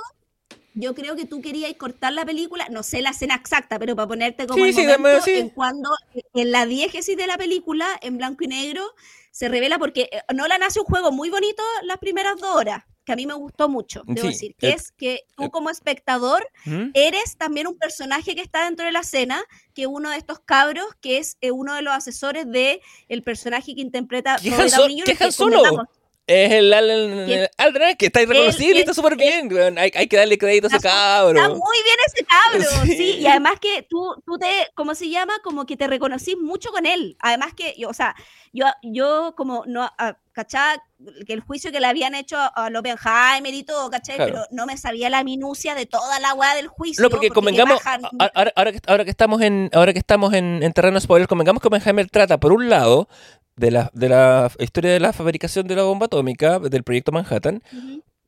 yo 0.80 0.96
creo 0.96 1.16
que 1.16 1.26
tú 1.26 1.42
querías 1.42 1.74
cortar 1.76 2.14
la 2.14 2.26
película, 2.26 2.68
no 2.70 2.84
sé 2.84 3.02
la 3.02 3.10
escena 3.10 3.36
exacta, 3.36 3.78
pero 3.80 3.96
para 3.96 4.08
ponerte 4.08 4.48
como 4.48 4.64
Sí, 4.64 4.70
el 4.70 4.76
sí, 4.76 4.82
momento 4.84 5.10
dame- 5.10 5.22
sí. 5.22 5.32
en 5.34 5.50
cuando 5.50 5.90
en 6.34 6.52
la 6.52 6.66
diégesis 6.66 7.18
de 7.18 7.28
la 7.28 7.38
película, 7.38 7.88
en 8.02 8.18
blanco 8.18 8.44
y 8.46 8.48
negro, 8.48 8.84
se 9.32 9.50
revela 9.50 9.78
porque 9.78 10.10
eh, 10.12 10.22
Nolan 10.34 10.64
hace 10.64 10.80
un 10.80 10.86
juego 10.86 11.12
muy 11.12 11.30
bonito 11.30 11.62
las 11.84 11.98
primeras 11.98 12.38
dos 12.40 12.56
horas, 12.56 12.84
que 13.06 13.12
a 13.14 13.16
mí 13.16 13.26
me 13.26 13.34
gustó 13.34 13.68
mucho, 13.70 14.04
debo 14.06 14.28
decir, 14.28 14.56
que 14.58 14.68
el- 14.70 14.74
es 14.76 14.92
que 14.92 15.24
tú 15.36 15.44
el- 15.46 15.52
como 15.52 15.70
espectador 15.70 16.48
¿Mm? 16.66 16.92
eres 16.94 17.38
también 17.38 17.68
un 17.68 17.78
personaje 17.78 18.34
que 18.36 18.42
está 18.42 18.66
dentro 18.66 18.86
de 18.86 18.92
la 18.92 19.00
escena, 19.02 19.44
que 19.74 19.86
uno 19.88 20.10
de 20.12 20.18
estos 20.18 20.40
cabros, 20.40 20.86
que 21.02 21.18
es 21.18 21.38
eh, 21.42 21.52
uno 21.52 21.74
de 21.76 21.82
los 21.82 21.94
asesores 21.94 22.50
de 22.50 22.82
el 23.08 23.22
personaje 23.24 23.76
que 23.76 23.82
interpreta 23.82 24.38
¿Qué 24.42 24.54
Han 24.54 24.70
Solo? 24.70 25.88
Es 26.32 26.52
el 26.52 26.72
Alan 26.74 27.98
que 27.98 28.06
está 28.06 28.22
irreconocible, 28.22 28.74
él- 28.76 28.80
está 28.82 28.94
súper 28.94 29.16
bien. 29.16 29.50
Hay, 29.80 29.92
hay 29.96 30.08
que 30.08 30.18
darle 30.18 30.38
crédito 30.38 30.68
a 30.68 30.70
ese 30.70 30.80
cabro. 30.80 31.38
Está 31.38 31.50
muy 31.50 31.78
bien 31.84 31.98
ese 32.06 32.26
cabro, 32.26 32.86
sí. 32.86 32.98
Sí. 32.98 33.18
Y 33.20 33.26
además 33.28 33.54
que 33.60 33.82
tú, 33.90 34.16
tú 34.26 34.38
te, 34.38 34.48
¿cómo 34.76 34.94
se 34.94 35.10
llama? 35.10 35.34
Como 35.44 35.66
que 35.66 35.76
te 35.76 35.88
reconocís 35.88 36.38
mucho 36.38 36.70
con 36.72 36.86
él. 36.86 37.18
Además 37.20 37.54
que, 37.56 37.74
yo, 37.78 37.90
o 37.90 37.94
sea, 37.94 38.16
yo, 38.54 38.66
yo 38.84 39.34
como 39.36 39.64
no, 39.66 39.84
a- 39.98 40.18
¿cachá? 40.40 40.82
Que 41.28 41.34
el 41.34 41.42
juicio 41.42 41.72
que 41.72 41.82
le 41.82 41.88
habían 41.88 42.16
hecho 42.16 42.38
a, 42.38 42.70
Oppenheimer 42.78 43.54
y 43.54 43.64
todo, 43.64 43.90
¿cachai? 43.90 44.16
Claro. 44.16 44.32
Pero 44.32 44.46
no 44.52 44.66
me 44.66 44.78
sabía 44.78 45.10
la 45.10 45.24
minucia 45.24 45.76
de 45.76 45.86
toda 45.86 46.20
la 46.20 46.34
weá 46.34 46.56
del 46.56 46.68
juicio. 46.68 47.04
No, 47.04 47.10
porque 47.10 47.30
convengamos, 47.30 47.82
ahora, 47.86 48.54
ahora 48.56 48.72
que, 48.72 48.80
ahora 48.88 49.04
que 49.04 49.12
estamos 49.12 49.42
en 49.42 49.70
ahora 49.74 49.92
que 49.92 50.00
estamos 50.00 50.34
en, 50.34 50.64
en 50.64 50.72
terreno 50.72 51.00
spoiler, 51.00 51.28
convengamos 51.28 51.62
que 51.62 51.68
Oppenheimer 51.68 52.10
trata, 52.10 52.40
por 52.40 52.54
un 52.54 52.70
lado, 52.70 53.10
de 53.58 53.72
la, 53.72 53.92
de 53.94 54.08
la 54.08 54.50
historia 54.60 54.94
de 54.94 55.02
la 55.02 55.12
fabricación 55.12 55.68
de 55.68 55.76
la 55.76 55.84
bomba 55.84 56.06
atómica, 56.06 56.60
del 56.60 56.84
proyecto 56.84 57.12
Manhattan, 57.12 57.62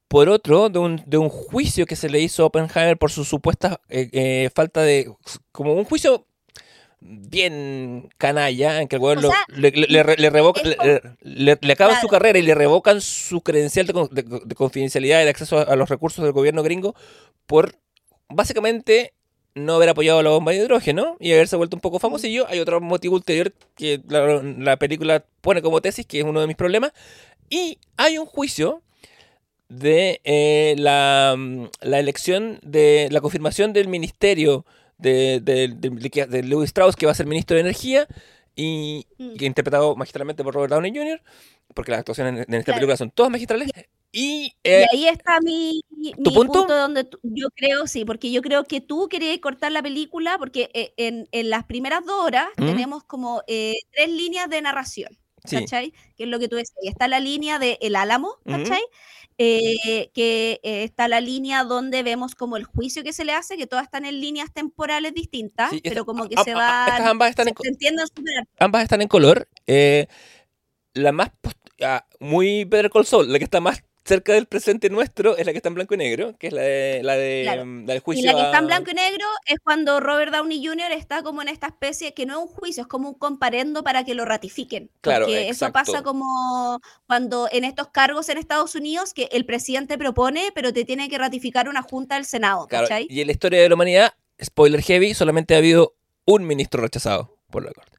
por 0.09 0.27
otro, 0.27 0.67
de 0.67 0.79
un, 0.79 1.01
de 1.05 1.17
un 1.17 1.29
juicio 1.29 1.85
que 1.85 1.95
se 1.95 2.09
le 2.09 2.19
hizo 2.19 2.43
a 2.43 2.47
Oppenheimer 2.47 2.97
por 2.97 3.11
su 3.11 3.23
supuesta 3.23 3.79
eh, 3.87 4.09
eh, 4.11 4.49
falta 4.53 4.81
de... 4.81 5.09
como 5.53 5.73
un 5.73 5.85
juicio 5.85 6.27
bien 7.01 8.09
canalla, 8.17 8.79
en 8.81 8.87
que 8.87 8.95
el 8.97 9.01
weón 9.01 9.21
sea, 9.21 9.43
le, 9.55 9.71
le, 9.71 9.87
le- 9.87 10.15
le 10.17 10.29
revoca- 10.29 10.61
le, 11.21 11.71
acaban 11.73 11.99
su 11.99 12.07
carrera 12.07 12.37
y 12.39 12.43
le 12.43 12.53
revocan 12.55 13.01
su 13.01 13.41
credencial 13.41 13.87
de, 13.87 13.93
con- 13.93 14.09
de- 14.11 14.21
de 14.45 14.55
confidencialidad 14.55 15.19
y 15.21 15.23
de 15.23 15.29
acceso 15.31 15.57
a, 15.57 15.75
los 15.75 15.89
recursos 15.89 16.23
del 16.23 16.31
gobierno 16.31 16.61
gringo 16.63 16.95
por 17.47 17.75
básicamente 18.29 19.13
no 19.55 19.73
haber 19.75 19.89
apoyado 19.89 20.21
la 20.23 20.29
bomba 20.29 20.51
de 20.51 20.59
hidrógeno 20.59 21.17
y 21.19 21.33
haberse 21.33 21.55
vuelto 21.57 21.75
un 21.75 21.81
poco 21.81 21.99
famosillo. 21.99 22.45
Hay 22.47 22.59
otro 22.59 22.79
motivo 22.79 23.15
ulterior 23.15 23.51
que 23.75 23.99
la, 24.07 24.41
la 24.43 24.77
película 24.77 25.25
pone 25.41 25.61
como 25.61 25.81
tesis, 25.81 26.05
que 26.05 26.19
es 26.19 26.23
uno 26.23 26.39
de 26.39 26.47
mis 26.47 26.55
problemas. 26.55 26.93
Y 27.49 27.79
hay 27.97 28.17
un 28.17 28.25
juicio 28.27 28.81
de 29.67 30.21
eh, 30.23 30.75
la, 30.77 31.35
la 31.81 31.99
elección 31.99 32.59
de 32.63 33.09
la 33.11 33.19
confirmación 33.21 33.73
del 33.73 33.87
ministerio 33.89 34.65
de, 35.01 35.39
de, 35.41 35.67
de- 35.69 36.27
de- 36.27 36.43
Louis 36.43 36.67
Strauss, 36.67 36.95
que 36.95 37.05
va 37.05 37.11
a 37.11 37.15
ser 37.15 37.25
ministro 37.25 37.55
de 37.55 37.61
Energía, 37.61 38.07
y 38.55 39.05
Mm. 39.17 39.35
que 39.37 39.45
interpretado 39.45 39.95
magistralmente 39.95 40.43
por 40.43 40.53
Robert 40.53 40.71
Downey 40.73 40.91
Jr., 40.95 41.21
porque 41.73 41.91
las 41.91 41.99
actuaciones 42.01 42.33
en, 42.33 42.39
en 42.53 42.59
esta 42.59 42.65
Claro. 42.71 42.79
película 42.79 42.97
son 42.97 43.11
todas 43.11 43.31
magistrales. 43.31 43.69
Y, 44.11 44.47
Y 44.47 44.53
eh, 44.65 44.85
ahí 44.91 45.07
está 45.07 45.39
mi, 45.41 45.81
mi 45.89 46.11
¿Tu 46.11 46.33
punto? 46.33 46.65
donde 46.65 47.05
tú- 47.05 47.17
yo 47.23 47.47
creo, 47.55 47.87
sí, 47.87 48.03
porque 48.03 48.29
yo 48.29 48.41
creo 48.41 48.65
que 48.65 48.81
tú 48.81 49.07
querías 49.07 49.37
cortar 49.39 49.71
la 49.71 49.81
película 49.81 50.37
porque 50.37 50.69
eh, 50.73 50.93
en, 50.97 51.29
en 51.31 51.49
las 51.49 51.63
primeras 51.63 52.05
dos 52.05 52.21
horas 52.25 52.47
¿Mm? 52.57 52.65
tenemos 52.65 53.03
como 53.05 53.41
eh, 53.47 53.75
tres 53.93 54.09
líneas 54.09 54.49
de 54.49 54.61
narración, 54.61 55.17
sí, 55.45 55.55
¿cachai? 55.55 55.93
Que 56.17 56.23
es 56.25 56.29
lo 56.29 56.39
que 56.39 56.49
tú 56.49 56.57
decías. 56.57 56.75
Y 56.81 56.89
está 56.89 57.07
la 57.07 57.21
línea 57.21 57.57
de 57.57 57.77
El 57.81 57.95
Álamo. 57.95 58.35
¿cachai? 58.45 58.81
Eh, 59.43 60.11
que 60.13 60.59
eh, 60.61 60.83
está 60.83 61.07
la 61.07 61.19
línea 61.19 61.63
donde 61.63 62.03
vemos 62.03 62.35
como 62.35 62.57
el 62.57 62.63
juicio 62.63 63.03
que 63.03 63.11
se 63.11 63.25
le 63.25 63.33
hace, 63.33 63.57
que 63.57 63.65
todas 63.65 63.85
están 63.85 64.05
en 64.05 64.21
líneas 64.21 64.53
temporales 64.53 65.15
distintas, 65.15 65.71
Sí, 65.71 65.81
pero 65.83 66.05
como 66.05 66.29
que 66.29 66.35
a- 66.37 66.43
se 66.43 66.53
va... 66.53 66.85
estas 66.87 67.07
ambas 67.07 67.31
están 67.31 67.47
en, 67.47 67.55
se 67.57 67.89
ambas 68.59 68.83
están 68.83 69.01
en 69.01 69.07
color. 69.07 69.49
Eh, 69.65 70.05
la 70.93 71.11
más 71.11 71.31
ah, 71.81 72.05
muy 72.19 72.65
Better 72.65 72.91
Call 72.91 73.07
Saul, 73.07 73.31
la 73.33 73.39
que 73.39 73.45
está 73.45 73.59
más 73.59 73.83
cerca 74.03 74.33
del 74.33 74.47
presente 74.47 74.89
nuestro, 74.89 75.37
es 75.37 75.45
la 75.45 75.51
que 75.51 75.57
está 75.59 75.69
en 75.69 75.75
blanco 75.75 75.93
y 75.93 75.97
negro, 75.97 76.35
que 76.39 76.47
es 76.47 76.53
la 76.53 76.61
de 76.63 77.01
la 77.03 77.15
de 77.15 77.41
Claro. 77.43 77.65
mm, 77.65 77.79
la 77.85 77.93
del 77.93 77.97
Y 77.97 78.01
juicio. 78.01 78.25
la 78.25 78.33
que 78.37 78.41
está 78.45 78.57
en 78.57 78.67
blanco 78.67 78.91
y 78.91 78.93
negro 78.95 79.25
es 79.45 79.59
cuando 79.63 79.99
Robert 79.99 80.33
Downey 80.33 80.65
Jr. 80.65 80.91
está 80.91 81.21
como 81.23 81.41
en 81.41 81.47
esta 81.49 81.67
especie, 81.67 82.13
que 82.13 82.25
no 82.25 82.39
es 82.39 82.49
un 82.49 82.53
juicio, 82.55 82.81
es 82.81 82.87
como 82.87 83.09
un 83.09 83.15
comparendo 83.15 83.83
para 83.83 84.03
que 84.03 84.15
lo 84.15 84.25
ratifiquen. 84.25 84.89
Claro, 85.01 85.25
Porque 85.25 85.41
eso 85.49 85.65
exacto. 85.67 85.73
pasa 85.73 86.03
como 86.03 86.79
cuando 87.07 87.47
en 87.51 87.63
estos 87.63 87.89
cargos 87.89 88.27
en 88.29 88.37
Estados 88.37 88.73
Unidos 88.75 89.13
que 89.13 89.29
el 89.31 89.45
presidente 89.45 89.97
propone, 89.97 90.51
pero 90.55 90.73
te 90.73 90.83
tiene 90.85 91.07
que 91.09 91.17
ratificar 91.17 91.69
una 91.69 91.81
junta 91.83 92.15
del 92.15 92.25
Senado, 92.25 92.67
Claro, 92.67 92.87
¿cachai? 92.87 93.07
y 93.09 93.21
en 93.21 93.27
la 93.27 93.33
historia 93.33 93.61
de 93.61 93.69
la 93.69 93.75
humanidad, 93.75 94.13
spoiler 94.43 94.81
heavy, 94.81 95.13
solamente 95.13 95.53
ha 95.53 95.59
habido 95.59 95.95
un 96.25 96.45
ministro 96.47 96.81
rechazado 96.81 97.37
por 97.51 97.63
la 97.63 97.71
corte, 97.71 97.97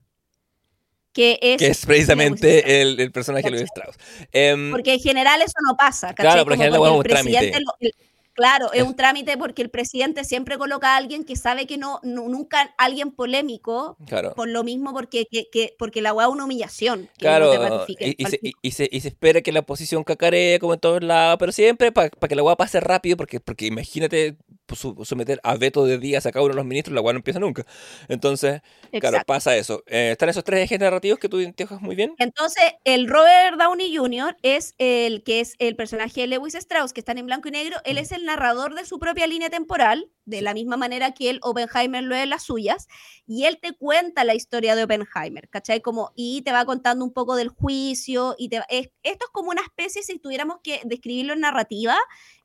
Que 1.13 1.39
es, 1.43 1.59
que 1.59 1.67
es 1.67 1.85
precisamente 1.85 2.81
el, 2.81 2.99
el 2.99 3.13
personaje 3.13 3.45
de 3.45 3.51
Louis 3.51 3.65
Strauss. 3.65 3.97
Em, 4.33 4.71
Porque 4.71 4.95
en 4.95 5.01
general 5.01 5.43
eso 5.43 5.55
no 5.67 5.77
pasa, 5.77 6.09
¿cachai? 6.15 6.33
Claro, 6.33 6.45
pero 6.45 6.55
en 6.55 6.61
general 6.61 6.83
el 6.91 6.97
un 6.97 7.03
trámite. 7.03 7.31
presidente 7.39 7.61
lo- 7.61 7.75
el- 7.81 7.95
Claro, 8.35 8.73
es 8.73 8.83
un 8.83 8.97
trámite 8.97 9.37
porque 9.37 9.61
el 9.61 9.69
presidente 9.69 10.25
siempre 10.25 10.57
coloca 10.57 10.95
a 10.95 10.97
alguien 10.97 11.23
que 11.25 11.37
sabe 11.37 11.67
que 11.67 11.77
no, 11.77 12.01
nu- 12.03 12.31
nunca 12.31 12.75
alguien 12.79 13.11
polémico, 13.11 13.99
claro. 14.07 14.33
por 14.35 14.49
lo 14.49 14.65
mismo 14.65 14.95
porque, 14.95 15.27
que, 15.31 15.51
que- 15.53 15.75
porque 15.79 16.01
la 16.01 16.15
weá 16.15 16.27
es 16.29 16.33
una 16.33 16.47
humillación. 16.47 17.11
Que 17.19 17.27
Claro, 17.27 17.53
no 17.59 17.85
te 17.85 17.93
y, 17.93 18.15
y 18.17 18.25
se, 18.25 18.41
y- 18.63 18.71
se, 18.71 18.89
y 18.91 19.01
se 19.03 19.09
espera 19.09 19.43
que 19.43 19.53
la 19.53 19.61
oposición 19.61 20.03
cacarea 20.03 20.59
como 20.59 20.73
en 20.73 20.81
todos 20.81 21.03
lados, 21.03 21.37
pero 21.39 21.53
siempre 21.53 21.93
para 21.93 22.09
que 22.09 22.35
la 22.35 22.43
weá 22.43 22.57
pase 22.57 22.81
rápido, 22.81 23.19
porque, 23.19 23.39
porque 23.39 23.67
imagínate 23.67 24.39
someter 24.77 25.41
a 25.43 25.57
veto 25.57 25.85
de 25.85 25.99
días 25.99 26.27
a 26.27 26.33
cada 26.33 26.45
uno 26.45 26.53
de 26.53 26.57
los 26.57 26.67
ministros, 26.67 26.95
la 26.95 27.01
weá 27.01 27.13
no 27.13 27.19
empieza 27.19 27.41
nunca. 27.41 27.65
Entonces, 28.09 28.63
claro, 29.01 29.19
pasa 29.27 29.57
eso. 29.57 29.83
Eh, 29.87 30.11
están 30.13 30.29
esos 30.29 30.45
tres 30.45 30.65
ejes 30.65 30.79
narrativos 30.81 31.19
que 31.19 31.29
tú 31.29 31.41
identificas 31.41 31.81
muy 31.81 31.95
bien. 31.95 32.15
Entonces, 32.19 32.65
el 32.85 33.09
Robert 33.09 33.59
Downey 33.59 33.97
Jr. 33.97 34.37
es 34.43 34.75
el 34.79 35.23
que 35.23 35.41
es 35.41 35.55
el 35.59 35.77
personaje 35.77 36.23
de 36.23 36.27
Lewis 36.27 36.55
Strauss, 36.55 36.93
que 36.93 37.01
están 37.01 37.19
en 37.19 37.27
blanco 37.27 37.49
y 37.49 37.53
negro. 37.53 37.79
Él 37.85 37.99
es 37.99 38.13
el 38.13 38.25
narrador 38.25 38.75
de 38.75 38.85
su 38.85 38.99
propia 38.99 39.27
línea 39.27 39.51
temporal, 39.51 40.11
de 40.25 40.41
la 40.43 40.55
misma 40.55 40.77
manera 40.77 41.13
que 41.13 41.31
él, 41.31 41.41
Oppenheimer, 41.43 42.03
lo 42.03 42.15
es 42.15 42.29
las 42.29 42.43
suyas. 42.45 42.87
Y 43.27 43.45
él 43.45 43.59
te 43.61 43.73
cuenta 43.73 44.25
la 44.25 44.35
historia 44.35 44.75
de 44.77 44.85
Oppenheimer, 44.85 45.49
¿cachai? 45.49 45.81
Como, 45.81 46.13
y 46.17 46.43
te 46.43 46.53
va 46.53 46.65
contando 46.65 47.05
un 47.05 47.13
poco 47.13 47.35
del 47.37 47.49
juicio. 47.49 48.35
y 48.39 48.49
te 48.49 48.59
va- 48.59 48.67
es- 48.69 48.91
Esto 49.03 49.25
es 49.27 49.31
como 49.33 49.51
una 49.51 49.63
especie, 49.63 50.03
si 50.03 50.19
tuviéramos 50.19 50.59
que 50.63 50.81
describirlo 50.85 51.33
en 51.33 51.41
narrativa, 51.41 51.97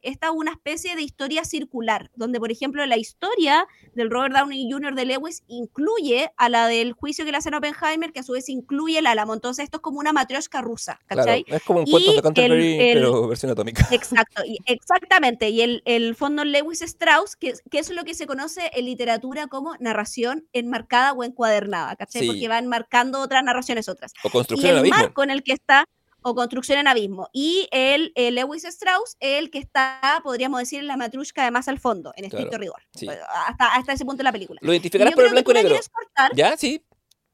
esta 0.02 0.28
es 0.28 0.34
una 0.36 0.52
especie 0.52 0.96
de 0.96 1.02
historia 1.02 1.44
circular, 1.44 2.10
donde, 2.16 2.40
por 2.40 2.52
ejemplo, 2.52 2.86
la 2.86 2.98
historia 2.98 3.68
del 3.94 4.10
Robert 4.10 4.36
Downey 4.36 4.72
Jr. 4.72 4.96
de 4.96 5.06
Lewis 5.06 5.44
incluye 5.48 6.32
a 6.38 6.50
la 6.50 6.68
del 6.68 6.94
juicio 6.94 7.26
que 7.26 7.32
le 7.32 7.38
hacen 7.38 7.54
a 7.54 7.58
Oppenheimer, 7.58 8.12
que 8.14 8.20
a 8.20 8.24
su 8.24 8.34
vez 8.34 8.50
incluye 8.50 9.00
el 9.00 9.08
Álamo. 9.08 9.34
Entonces, 9.34 9.64
esto 9.66 9.78
es 9.78 9.82
como 9.82 10.00
una 10.00 10.14
matrioshka 10.14 10.62
rusa, 10.62 11.00
Claro, 11.08 11.26
¿cachai? 11.26 11.46
es 11.48 11.64
como 11.64 11.80
un 11.82 11.86
cuento 11.86 12.12
de 12.12 12.18
el- 12.18 12.24
Canterbury, 12.24 12.80
el- 12.80 12.94
pero 12.94 13.28
versión 13.28 13.52
atómica. 13.52 13.88
Exacto, 13.92 14.44
y 14.46 14.58
exactamente. 14.66 15.50
Y 15.50 15.62
el, 15.62 15.82
el 15.86 16.16
fondo 16.16 16.44
Lewis 16.44 16.82
Strauss, 16.82 17.36
que, 17.36 17.54
que 17.70 17.80
es 17.80 17.90
lo 17.90 18.04
que 18.04 18.14
se 18.14 18.28
conoce 18.28 18.70
en 18.74 18.86
literatura 18.86 19.48
como 19.48 19.76
narración 19.80 20.48
enmarcada 20.54 21.14
o 21.14 21.24
encuadernada, 21.24 21.96
¿cachai? 21.96 22.22
Sí. 22.24 22.28
Porque 22.28 22.48
van 22.48 22.68
marcando 22.68 23.20
otras 23.22 23.44
narraciones 23.44 23.88
otras. 23.90 24.14
O 24.24 24.28
Y 24.28 24.32
construcción 24.32 24.70
en 24.72 24.76
el 24.76 24.80
abismo. 24.80 24.98
marco 24.98 25.24
en 25.24 25.30
el 25.32 25.44
que 25.44 25.54
está, 25.54 25.86
o 26.22 26.36
construcción 26.36 26.80
en 26.80 26.88
abismo. 26.88 27.30
Y 27.32 27.68
el, 27.72 28.12
el 28.16 28.36
Lewis 28.36 28.66
Strauss, 28.66 29.16
el 29.20 29.50
que 29.50 29.60
está, 29.60 30.20
podríamos 30.24 30.60
decir, 30.60 30.80
en 30.80 30.88
la 30.88 30.98
matrushka 30.98 31.46
de 31.46 31.52
más 31.52 31.68
al 31.68 31.80
fondo, 31.80 32.12
en 32.18 32.26
estricto 32.26 32.50
Claro, 32.50 32.62
rigor. 32.62 32.82
sí. 32.94 33.08
Hasta, 33.48 33.68
hasta 33.76 33.94
ese 33.94 34.04
punto 34.04 34.18
de 34.18 34.24
la 34.26 34.32
película. 34.32 34.60
Lo 34.64 34.74
identificarás 34.74 35.14
por 35.14 35.26
el 35.26 35.32
blanco 35.32 35.52
y 35.52 35.54
negro. 35.54 35.76
¿Ya? 36.36 36.58
Sí. 36.58 36.84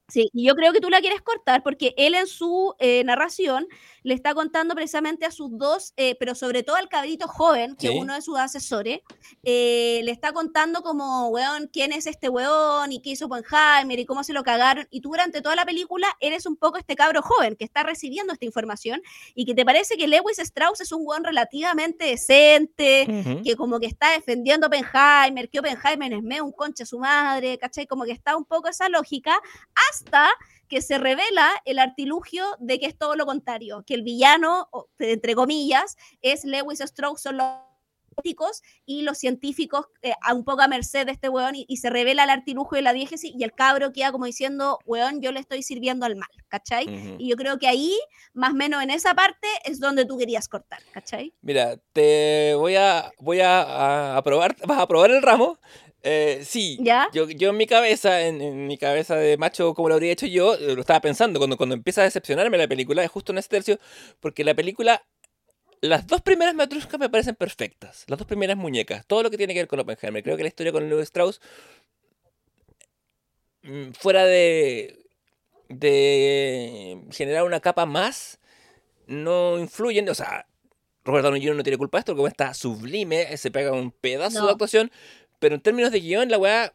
Sí, 0.10 0.30
y 0.34 0.46
yo 0.46 0.54
creo 0.56 0.74
que 0.74 0.82
tú 0.82 0.90
la 0.90 1.00
quieres 1.00 1.22
cortar 1.22 1.64
porque 1.64 1.94
él 1.98 2.14
en 2.14 2.28
su 2.28 2.76
eh, 2.80 3.04
narración 3.06 3.66
le 4.04 4.14
está 4.14 4.34
contando 4.36 4.76
precisamente 4.76 5.26
a 5.26 5.32
sus 5.32 5.58
dos, 5.58 5.94
eh, 5.96 6.16
pero 6.20 6.36
sobre 6.36 6.62
todo 6.62 6.76
al 6.76 6.90
cabrito 6.90 7.26
joven, 7.28 7.78
que 7.78 7.88
es 7.88 7.94
Sí. 7.94 8.00
uno 8.00 8.14
de 8.14 8.22
sus 8.22 8.38
asesores, 8.38 9.00
eh, 9.44 10.02
le 10.04 10.12
está 10.12 10.34
contando 10.34 10.82
como, 10.84 11.30
weón, 11.30 11.70
quién 11.72 11.94
es 11.94 12.06
este 12.06 12.28
weón 12.28 12.92
y 12.92 13.02
qué 13.02 13.12
hizo 13.12 13.28
Oppenheimer 13.28 13.98
y 13.98 14.06
cómo 14.06 14.26
se 14.26 14.34
lo 14.34 14.44
cagaron. 14.44 14.88
Y 14.92 15.00
tú 15.00 15.10
durante 15.10 15.42
toda 15.42 15.56
la 15.56 15.66
película 15.66 16.08
eres 16.20 16.46
un 16.46 16.58
poco 16.58 16.78
este 16.78 16.96
cabro 16.98 17.22
joven 17.22 17.56
que 17.56 17.64
está 17.64 17.84
recibiendo 17.84 18.34
esta 18.34 18.46
información 18.46 19.02
y 19.36 19.46
que 19.46 19.54
te 19.56 19.64
parece 19.64 19.96
que 19.96 20.08
Lewis 20.08 20.38
Strauss 20.38 20.82
es 20.82 20.92
un 20.92 21.04
weón 21.06 21.24
relativamente 21.24 22.06
decente, 22.06 23.42
que 23.44 23.56
como 23.56 23.80
que 23.80 23.86
está 23.88 24.12
defendiendo 24.12 24.66
a 24.66 24.68
Oppenheimer, 24.68 25.50
que 25.50 25.60
Oppenheimer 25.60 26.12
es 26.14 26.24
medio 26.24 26.44
un 26.44 26.52
concha 26.52 26.86
su 26.86 27.00
madre, 27.00 27.58
¿cachai? 27.58 27.88
Como 27.88 28.04
que 28.04 28.12
está 28.12 28.36
un 28.36 28.44
poco 28.44 28.68
esa 28.68 28.90
lógica, 28.90 29.40
hasta 29.94 30.30
que 30.68 30.82
se 30.82 30.98
revela 30.98 31.50
el 31.66 31.78
artilugio 31.78 32.44
de 32.60 32.80
que 32.80 32.88
es 32.88 32.98
todo 32.98 33.16
lo 33.16 33.26
contrario, 33.26 33.84
que 33.86 33.94
el 33.94 34.02
villano, 34.04 34.70
entre 34.98 35.36
comillas, 35.36 35.96
es 36.22 36.44
Lewis 36.46 36.82
Strauss, 36.82 37.22
son 37.22 37.38
los 37.38 37.48
políticos 38.16 38.62
y 38.86 39.02
los 39.02 39.18
científicos 39.18 39.88
eh, 40.04 40.14
a 40.22 40.36
un 40.36 40.44
poco 40.46 40.62
a 40.62 40.68
merced 40.68 41.08
de 41.08 41.12
este 41.12 41.30
weón 41.30 41.56
y, 41.56 41.66
y 41.68 41.78
se 41.78 41.90
revela 41.90 42.24
el 42.26 42.30
artilugio 42.30 42.76
de 42.76 42.84
la 42.84 42.94
diégesis 42.94 43.32
y 43.36 43.44
el 43.44 43.54
cabro 43.54 43.92
queda 43.92 44.12
como 44.12 44.26
diciendo, 44.26 44.78
weón, 44.86 45.20
yo 45.20 45.32
le 45.32 45.40
estoy 45.40 45.64
sirviendo 45.64 46.06
al 46.06 46.16
mal, 46.16 46.30
¿cachai? 46.48 46.86
Y 47.18 47.30
yo 47.30 47.36
creo 47.36 47.58
que 47.58 47.68
ahí, 47.68 47.98
más 48.34 48.52
o 48.52 48.56
menos 48.56 48.84
en 48.84 48.92
esa 48.92 49.16
parte, 49.16 49.48
es 49.66 49.80
donde 49.80 50.06
tú 50.06 50.16
querías 50.20 50.48
cortar, 50.48 50.80
¿cachai? 50.92 51.34
Mira, 51.42 51.78
te 51.92 52.54
voy 52.56 52.76
a 52.76 53.12
voy 53.20 53.40
a, 53.42 53.62
a- 53.64 54.18
a 54.18 54.24
probar, 54.24 54.56
vas 54.68 54.80
a 54.80 54.88
probar 54.88 55.10
el 55.10 55.22
ramo. 55.24 55.58
Eh, 56.06 56.42
sí, 56.44 56.78
¿Ya? 56.82 57.08
yo, 57.14 57.30
yo 57.30 57.52
en 57.52 57.58
mi 57.58 57.66
cabeza, 57.66 58.22
en, 58.28 58.42
en 58.42 58.68
mi 58.68 58.78
cabeza 58.78 59.16
de 59.16 59.38
macho 59.38 59.74
como 59.74 59.88
lo 59.88 59.96
habría 59.96 60.12
hecho 60.12 60.26
yo, 60.26 60.58
lo 60.58 60.82
estaba 60.82 61.00
pensando 61.00 61.40
cuando, 61.40 61.56
cuando 61.56 61.76
empieza 61.76 62.02
a 62.02 62.04
decepcionarme 62.04 62.58
la 62.58 62.68
película, 62.68 63.04
es 63.06 63.10
justo 63.10 63.32
en 63.32 63.38
ese 63.38 63.48
tercio, 63.48 63.80
porque 64.20 64.44
la 64.44 64.54
película, 64.54 65.02
las 65.80 66.06
dos 66.06 66.22
primeras 66.22 66.56
matruscas 66.56 67.00
me 67.00 67.10
parecen 67.10 67.36
perfectas, 67.36 68.04
las 68.08 68.20
dos 68.20 68.28
primeras 68.28 68.58
muñecas, 68.58 69.06
todo 69.08 69.24
lo 69.24 69.32
que 69.32 69.38
tiene 69.38 69.54
que 69.54 69.62
ver 69.62 69.68
con 69.70 69.80
Oppenheimer, 69.80 70.22
creo 70.24 70.36
que 70.36 70.44
la 70.44 70.50
historia 70.50 70.74
con 70.74 70.90
Louis 70.90 71.04
Strauss, 71.04 71.40
mm, 73.62 73.92
fuera 73.94 74.26
de, 74.26 74.98
de 75.70 77.02
generar 77.12 77.44
una 77.46 77.60
capa 77.62 77.86
más, 77.86 78.40
no 79.08 79.58
influyen, 79.58 80.10
o 80.10 80.16
sea, 80.16 80.48
Robert 81.06 81.24
Downey 81.26 81.42
Jr. 81.42 81.56
no 81.58 81.64
tiene 81.64 81.78
culpa 81.78 81.98
de 81.98 82.00
esto, 82.00 82.16
porque 82.16 82.30
está 82.32 82.54
sublime, 82.54 83.36
se 83.38 83.52
pega 83.52 83.72
un 83.74 83.92
pedazo 83.92 84.40
No. 84.40 84.46
de 84.48 84.52
actuación, 84.54 84.92
pero 85.44 85.56
en 85.56 85.62
términos 85.62 85.92
de 85.92 86.00
guion, 86.00 86.30
la 86.32 86.38
weá 86.38 86.72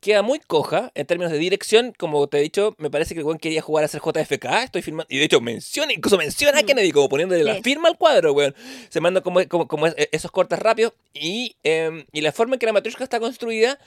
queda 0.00 0.22
muy 0.22 0.38
coja. 0.38 0.90
En 0.94 1.06
términos 1.06 1.30
de 1.32 1.38
dirección, 1.38 1.92
como 1.98 2.26
te 2.28 2.38
he 2.38 2.40
dicho, 2.40 2.74
me 2.78 2.88
parece 2.88 3.12
que 3.14 3.20
el 3.20 3.26
weón 3.26 3.38
quería 3.38 3.60
jugar 3.60 3.84
a 3.84 3.88
ser 3.88 4.00
JFK. 4.00 4.46
Estoy 4.64 4.80
filmando. 4.80 5.06
Y 5.10 5.18
de 5.18 5.24
hecho, 5.24 5.40
menciona, 5.42 5.92
incluso 5.92 6.16
menciona 6.16 6.60
a 6.60 6.62
Mm. 6.62 6.66
Kennedy, 6.66 6.92
como 6.92 7.08
poniéndole 7.10 7.44
la 7.44 7.56
firma 7.62 7.88
al 7.88 7.98
cuadro, 7.98 8.32
weón. 8.32 8.54
Se 8.88 9.00
manda 9.00 9.20
como, 9.20 9.46
como, 9.48 9.68
como 9.68 9.86
es- 9.86 9.94
esos 10.12 10.30
cortes 10.30 10.58
rápidos. 10.58 10.94
Y, 11.12 11.56
em, 11.62 12.06
y 12.12 12.20
la 12.22 12.32
forma 12.32 12.54
en 12.54 12.58
que 12.60 12.66
la 12.66 12.72
matrushka 12.72 13.04
está 13.04 13.20
construida. 13.20 13.78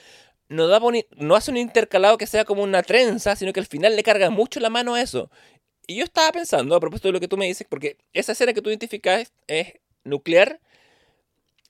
No, 0.49 0.68
da 0.68 0.80
no 1.18 1.36
hace 1.36 1.49
un 1.49 1.58
intercalado 1.58 2.18
que 2.20 2.28
sea 2.28 2.45
como 2.45 2.62
una 2.62 2.84
trenza, 2.84 3.36
sino 3.36 3.52
que 3.53 3.62
al 3.62 3.66
final 3.68 3.95
le 3.95 4.03
carga 4.03 4.30
mucho 4.30 4.60
la 4.60 4.70
mano 4.70 4.94
a 4.95 5.02
eso. 5.02 5.32
Y 5.88 5.95
yo 5.95 6.03
estaba 6.03 6.32
pensando, 6.32 6.76
a 6.76 6.80
propósito 6.80 7.08
de 7.08 7.14
lo 7.14 7.20
que 7.20 7.28
tú 7.30 7.38
me 7.38 7.48
dices, 7.48 7.66
porque 7.70 7.98
esa 8.14 8.34
escena 8.34 8.53
que 8.53 8.62
tú 8.62 8.70
identificas 8.70 9.32
es 9.48 9.74
nuclear. 10.03 10.60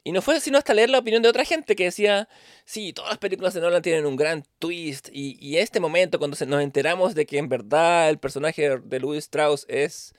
Y 0.04 0.12
no 0.14 0.22
fue 0.24 0.40
sino 0.40 0.58
hasta 0.58 0.74
leer 0.74 0.90
la 0.90 0.98
opinión 1.00 1.22
de 1.22 1.30
otra 1.30 1.46
gente 1.46 1.76
que 1.76 1.84
decía, 1.84 2.28
sí, 2.66 2.92
todas 2.92 3.12
las 3.12 3.20
películas 3.20 3.54
de 3.54 3.62
Nolan 3.62 3.84
tienen 3.84 4.06
un 4.08 4.16
gran 4.16 4.44
twist. 4.58 5.10
Y, 5.12 5.38
y 5.40 5.58
este 5.58 5.80
momento, 5.80 6.18
cuando 6.18 6.36
se- 6.36 6.48
nos 6.48 6.62
enteramos 6.64 7.14
de 7.14 7.26
que 7.28 7.38
en 7.38 7.50
verdad 7.50 8.10
el 8.10 8.18
personaje 8.18 8.80
de 8.80 9.00
Louis 9.00 9.20
Strauss 9.20 9.66
es, 9.70 10.14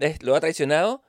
es- 0.00 0.22
lo 0.22 0.34
ha 0.34 0.40
traicionado. 0.40 1.02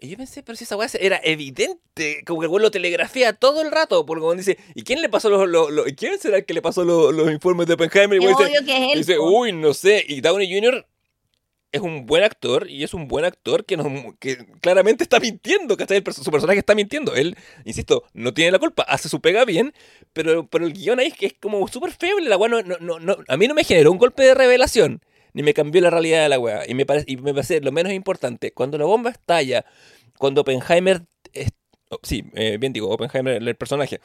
Y 0.00 0.10
yo 0.10 0.16
pensé, 0.16 0.44
pero 0.44 0.54
si 0.54 0.62
esa 0.62 0.76
weá 0.76 0.88
era 1.00 1.20
evidente, 1.24 2.22
como 2.24 2.38
que 2.38 2.44
el 2.44 2.50
güey 2.50 2.62
lo 2.62 2.70
telegrafía 2.70 3.32
todo 3.32 3.62
el 3.62 3.72
rato, 3.72 4.06
porque 4.06 4.20
como 4.20 4.34
dice, 4.36 4.56
¿y 4.76 4.84
quién 4.84 5.02
le 5.02 5.08
pasó 5.08 5.28
los, 5.28 5.48
los- 5.48 5.72
los- 5.72 5.88
¿y 5.88 5.94
quién 5.96 6.20
será 6.20 6.36
el 6.36 6.44
que 6.44 6.54
le 6.54 6.62
pasó 6.62 6.84
los, 6.84 7.12
los 7.12 7.32
informes 7.32 7.66
de 7.66 7.74
Oppenheimer? 7.74 8.22
Y 8.22 8.24
el 8.26 8.30
dice, 8.36 8.64
que 8.64 8.76
es 8.76 8.92
él. 8.92 8.98
Dice, 8.98 9.18
uy, 9.18 9.50
no 9.52 9.74
sé. 9.74 10.04
Y 10.06 10.20
Downey 10.20 10.48
Jr. 10.54 10.86
es 11.70 11.80
un 11.80 12.06
buen 12.06 12.24
actor 12.24 12.68
y 12.70 12.82
es 12.82 12.94
un 12.94 13.08
buen 13.08 13.24
actor 13.24 13.64
que, 13.64 13.76
nos, 13.76 13.86
que 14.18 14.38
claramente 14.60 15.04
está 15.04 15.20
mintiendo, 15.20 15.76
¿cachai? 15.76 16.02
El 16.04 16.12
su 16.12 16.30
personaje 16.30 16.58
está 16.60 16.74
mintiendo. 16.74 17.14
Él, 17.14 17.36
insisto, 17.64 18.04
no 18.14 18.32
tiene 18.32 18.52
la 18.52 18.58
culpa, 18.58 18.84
hace 18.84 19.08
su 19.08 19.20
pega 19.20 19.44
bien, 19.44 19.74
pero, 20.12 20.46
pero 20.46 20.66
el 20.66 20.72
guion 20.72 20.98
ahí 20.98 21.08
es 21.08 21.14
que 21.14 21.26
es 21.26 21.34
como 21.34 21.66
súper 21.68 21.92
feble. 21.92 22.28
La 22.28 22.36
weá 22.36 22.48
no, 22.48 22.62
no, 22.62 22.98
no, 22.98 23.16
a 23.28 23.36
mí 23.36 23.48
no 23.48 23.54
me 23.54 23.64
generó 23.64 23.92
un 23.92 23.98
golpe 23.98 24.22
de 24.22 24.34
revelación, 24.34 25.02
ni 25.34 25.42
me 25.42 25.54
cambió 25.54 25.80
la 25.82 25.90
realidad 25.90 26.22
de 26.22 26.28
la 26.30 26.38
weá. 26.38 26.62
Y 26.66 26.74
me, 26.74 26.86
parece, 26.86 27.06
y 27.08 27.16
me 27.18 27.34
parece 27.34 27.60
lo 27.60 27.72
menos 27.72 27.92
importante, 27.92 28.52
cuando 28.52 28.78
la 28.78 28.84
bomba 28.84 29.10
estalla, 29.10 29.64
cuando 30.18 30.40
Oppenheimer... 30.40 31.02
oh, 31.90 31.98
sí, 32.02 32.24
eh, 32.34 32.56
bien 32.58 32.72
digo, 32.72 32.88
Oppenheimer, 32.88 33.42
el 33.42 33.56
personaje 33.56 34.00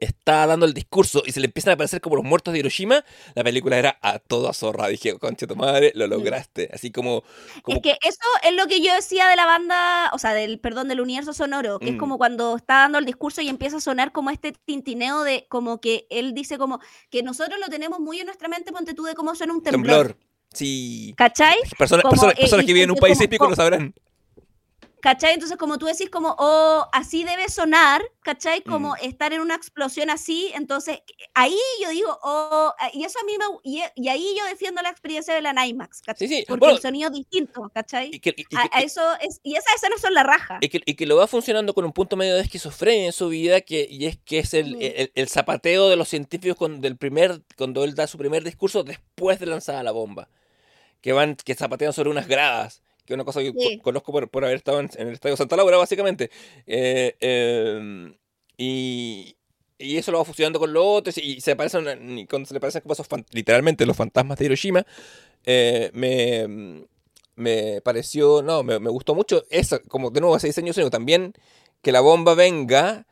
está 0.00 0.46
dando 0.46 0.66
el 0.66 0.74
discurso 0.74 1.22
y 1.24 1.32
se 1.32 1.40
le 1.40 1.46
empiezan 1.46 1.70
a 1.70 1.74
aparecer 1.74 2.00
como 2.00 2.16
los 2.16 2.24
muertos 2.24 2.52
de 2.52 2.58
Hiroshima, 2.60 3.04
la 3.34 3.44
película 3.44 3.78
era 3.78 3.98
a 4.02 4.18
toda 4.18 4.52
zorra. 4.52 4.88
Dije, 4.88 5.18
concha 5.18 5.46
tu 5.46 5.56
madre, 5.56 5.92
lo 5.94 6.06
lograste. 6.06 6.68
Así 6.72 6.90
como. 6.90 7.22
como 7.62 7.76
Es 7.76 7.82
que 7.82 7.96
eso 8.02 8.18
es 8.42 8.52
lo 8.54 8.66
que 8.66 8.80
yo 8.80 8.94
decía 8.94 9.28
de 9.28 9.36
la 9.36 9.46
banda, 9.46 10.10
o 10.12 10.18
sea, 10.18 10.34
del, 10.34 10.58
perdón, 10.60 10.88
del 10.88 11.00
universo 11.00 11.32
sonoro, 11.32 11.78
que 11.78 11.88
es 11.90 11.94
Mm. 11.94 11.98
como 11.98 12.18
cuando 12.18 12.56
está 12.56 12.74
dando 12.80 12.98
el 12.98 13.04
discurso 13.06 13.40
y 13.40 13.48
empieza 13.48 13.76
a 13.78 13.80
sonar 13.80 14.12
como 14.12 14.30
este 14.30 14.52
tintineo 14.52 15.22
de, 15.22 15.46
como 15.48 15.80
que 15.80 16.06
él 16.10 16.34
dice 16.34 16.58
como 16.58 16.80
que 17.10 17.22
nosotros 17.22 17.58
lo 17.60 17.68
tenemos 17.68 18.00
muy 18.00 18.18
en 18.20 18.26
nuestra 18.26 18.48
mente, 18.48 18.72
ponte 18.72 18.94
tú 18.94 19.04
de 19.04 19.14
cómo 19.14 19.34
suena 19.34 19.52
un 19.54 19.62
temblor. 19.62 20.08
temblor. 20.08 20.16
Sí. 20.52 21.14
¿Cachai? 21.16 21.56
Personas, 21.78 22.02
Como, 22.02 22.12
personas, 22.12 22.34
eh, 22.36 22.40
personas 22.42 22.64
y- 22.64 22.66
que 22.66 22.72
viven 22.74 22.84
en 22.88 22.90
un 22.92 22.98
país 22.98 23.20
épico 23.20 23.48
lo 23.48 23.56
sabrán. 23.56 23.94
¿Cachai? 25.04 25.34
Entonces, 25.34 25.58
como 25.58 25.76
tú 25.76 25.84
decís, 25.84 26.08
como, 26.08 26.34
oh, 26.38 26.88
así 26.90 27.24
debe 27.24 27.50
sonar, 27.50 28.02
¿cachai? 28.22 28.62
Como 28.62 28.92
Mm. 28.92 28.96
estar 29.04 29.34
en 29.34 29.42
una 29.42 29.54
explosión 29.54 30.08
así, 30.08 30.50
entonces, 30.54 31.00
ahí 31.34 31.58
yo 31.82 31.90
digo, 31.90 32.18
oh, 32.22 32.72
y 32.94 33.04
eso 33.04 33.18
a 33.20 33.24
mí 33.24 33.34
me, 33.36 33.44
y, 33.64 33.82
y 33.96 34.08
ahí 34.08 34.34
yo 34.38 34.46
defiendo 34.46 34.80
la 34.80 34.88
experiencia 34.88 35.34
de 35.34 35.42
la 35.42 35.52
NIMAX, 35.52 36.00
¿cachai? 36.00 36.26
Sí, 36.26 36.34
sí. 36.36 36.44
Porque 36.48 36.60
Bueno, 36.60 36.76
el 36.76 36.80
sonido 36.80 37.10
es 37.10 37.16
distinto, 37.16 37.70
¿cachai? 37.74 38.08
y 38.14 38.18
que, 38.18 38.30
y 38.34 38.44
que- 38.46 38.56
a, 38.56 38.70
a 38.72 38.80
eso 38.80 39.02
es, 39.20 39.40
y 39.42 39.56
esas 39.56 39.74
escenas 39.74 40.00
son 40.00 40.14
la 40.14 40.22
raja. 40.22 40.56
y 40.62 40.70
que- 40.70 40.80
y 40.86 40.94
que 40.94 41.04
lo 41.04 41.16
va 41.16 41.26
funcionando 41.26 41.74
con 41.74 41.84
un 41.84 41.92
punto 41.92 42.16
medio 42.16 42.34
de 42.36 42.40
esquizofrenia 42.40 43.04
en 43.04 43.12
su 43.12 43.28
vida, 43.28 43.60
que, 43.60 43.86
y 43.90 44.06
es 44.06 44.16
que 44.24 44.38
es 44.38 44.54
el, 44.54 44.76
Mm. 44.76 44.80
el- 44.80 45.12
el 45.14 45.28
zapateo 45.28 45.90
de 45.90 45.96
los 45.96 46.08
científicos 46.08 46.56
con, 46.56 46.80
del 46.80 46.96
primer, 46.96 47.42
cuando 47.58 47.84
él 47.84 47.94
da 47.94 48.06
su 48.06 48.16
primer 48.16 48.42
discurso 48.42 48.84
después 48.84 49.38
de 49.38 49.44
lanzada 49.44 49.82
la 49.82 49.90
bomba. 49.92 50.30
Que 51.02 51.12
van, 51.12 51.36
que 51.36 51.54
zapatean 51.54 51.92
sobre 51.92 52.08
unas 52.08 52.26
gradas. 52.26 52.80
Que 53.04 53.12
es 53.12 53.14
una 53.14 53.24
cosa 53.24 53.40
que 53.40 53.52
Sí. 53.52 53.78
conozco 53.80 54.12
por, 54.12 54.28
por 54.30 54.44
haber 54.44 54.56
estado 54.56 54.80
en, 54.80 54.90
en 54.96 55.08
el 55.08 55.14
Estadio 55.14 55.36
Santa 55.36 55.56
Laura, 55.56 55.76
básicamente. 55.76 56.30
Eh, 56.66 57.14
eh, 57.20 58.12
y, 58.56 59.36
y 59.78 59.96
eso 59.96 60.12
lo 60.12 60.18
va 60.18 60.24
fusionando 60.24 60.58
con 60.58 60.72
lo 60.72 60.84
otro. 60.86 61.12
Y 61.16 61.40
se 61.40 61.56
parecen, 61.56 62.18
y 62.18 62.26
cuando 62.26 62.46
se 62.46 62.54
le 62.54 62.60
parecen 62.60 62.82
como 62.82 62.94
esos 62.94 63.06
literalmente 63.32 63.84
los 63.86 63.96
fantasmas 63.96 64.38
de 64.38 64.46
Hiroshima, 64.46 64.86
eh, 65.44 65.90
me, 65.92 66.84
me 67.36 67.80
pareció, 67.82 68.42
no, 68.42 68.62
me, 68.62 68.78
me 68.78 68.90
gustó 68.90 69.14
mucho 69.14 69.44
eso, 69.50 69.80
como 69.88 70.10
de 70.10 70.20
nuevo 70.20 70.36
ese 70.36 70.46
diseño 70.46 70.72
sino 70.72 70.88
también 70.90 71.34
que 71.82 71.92
la 71.92 72.00
bomba 72.00 72.34
venga 72.34 73.06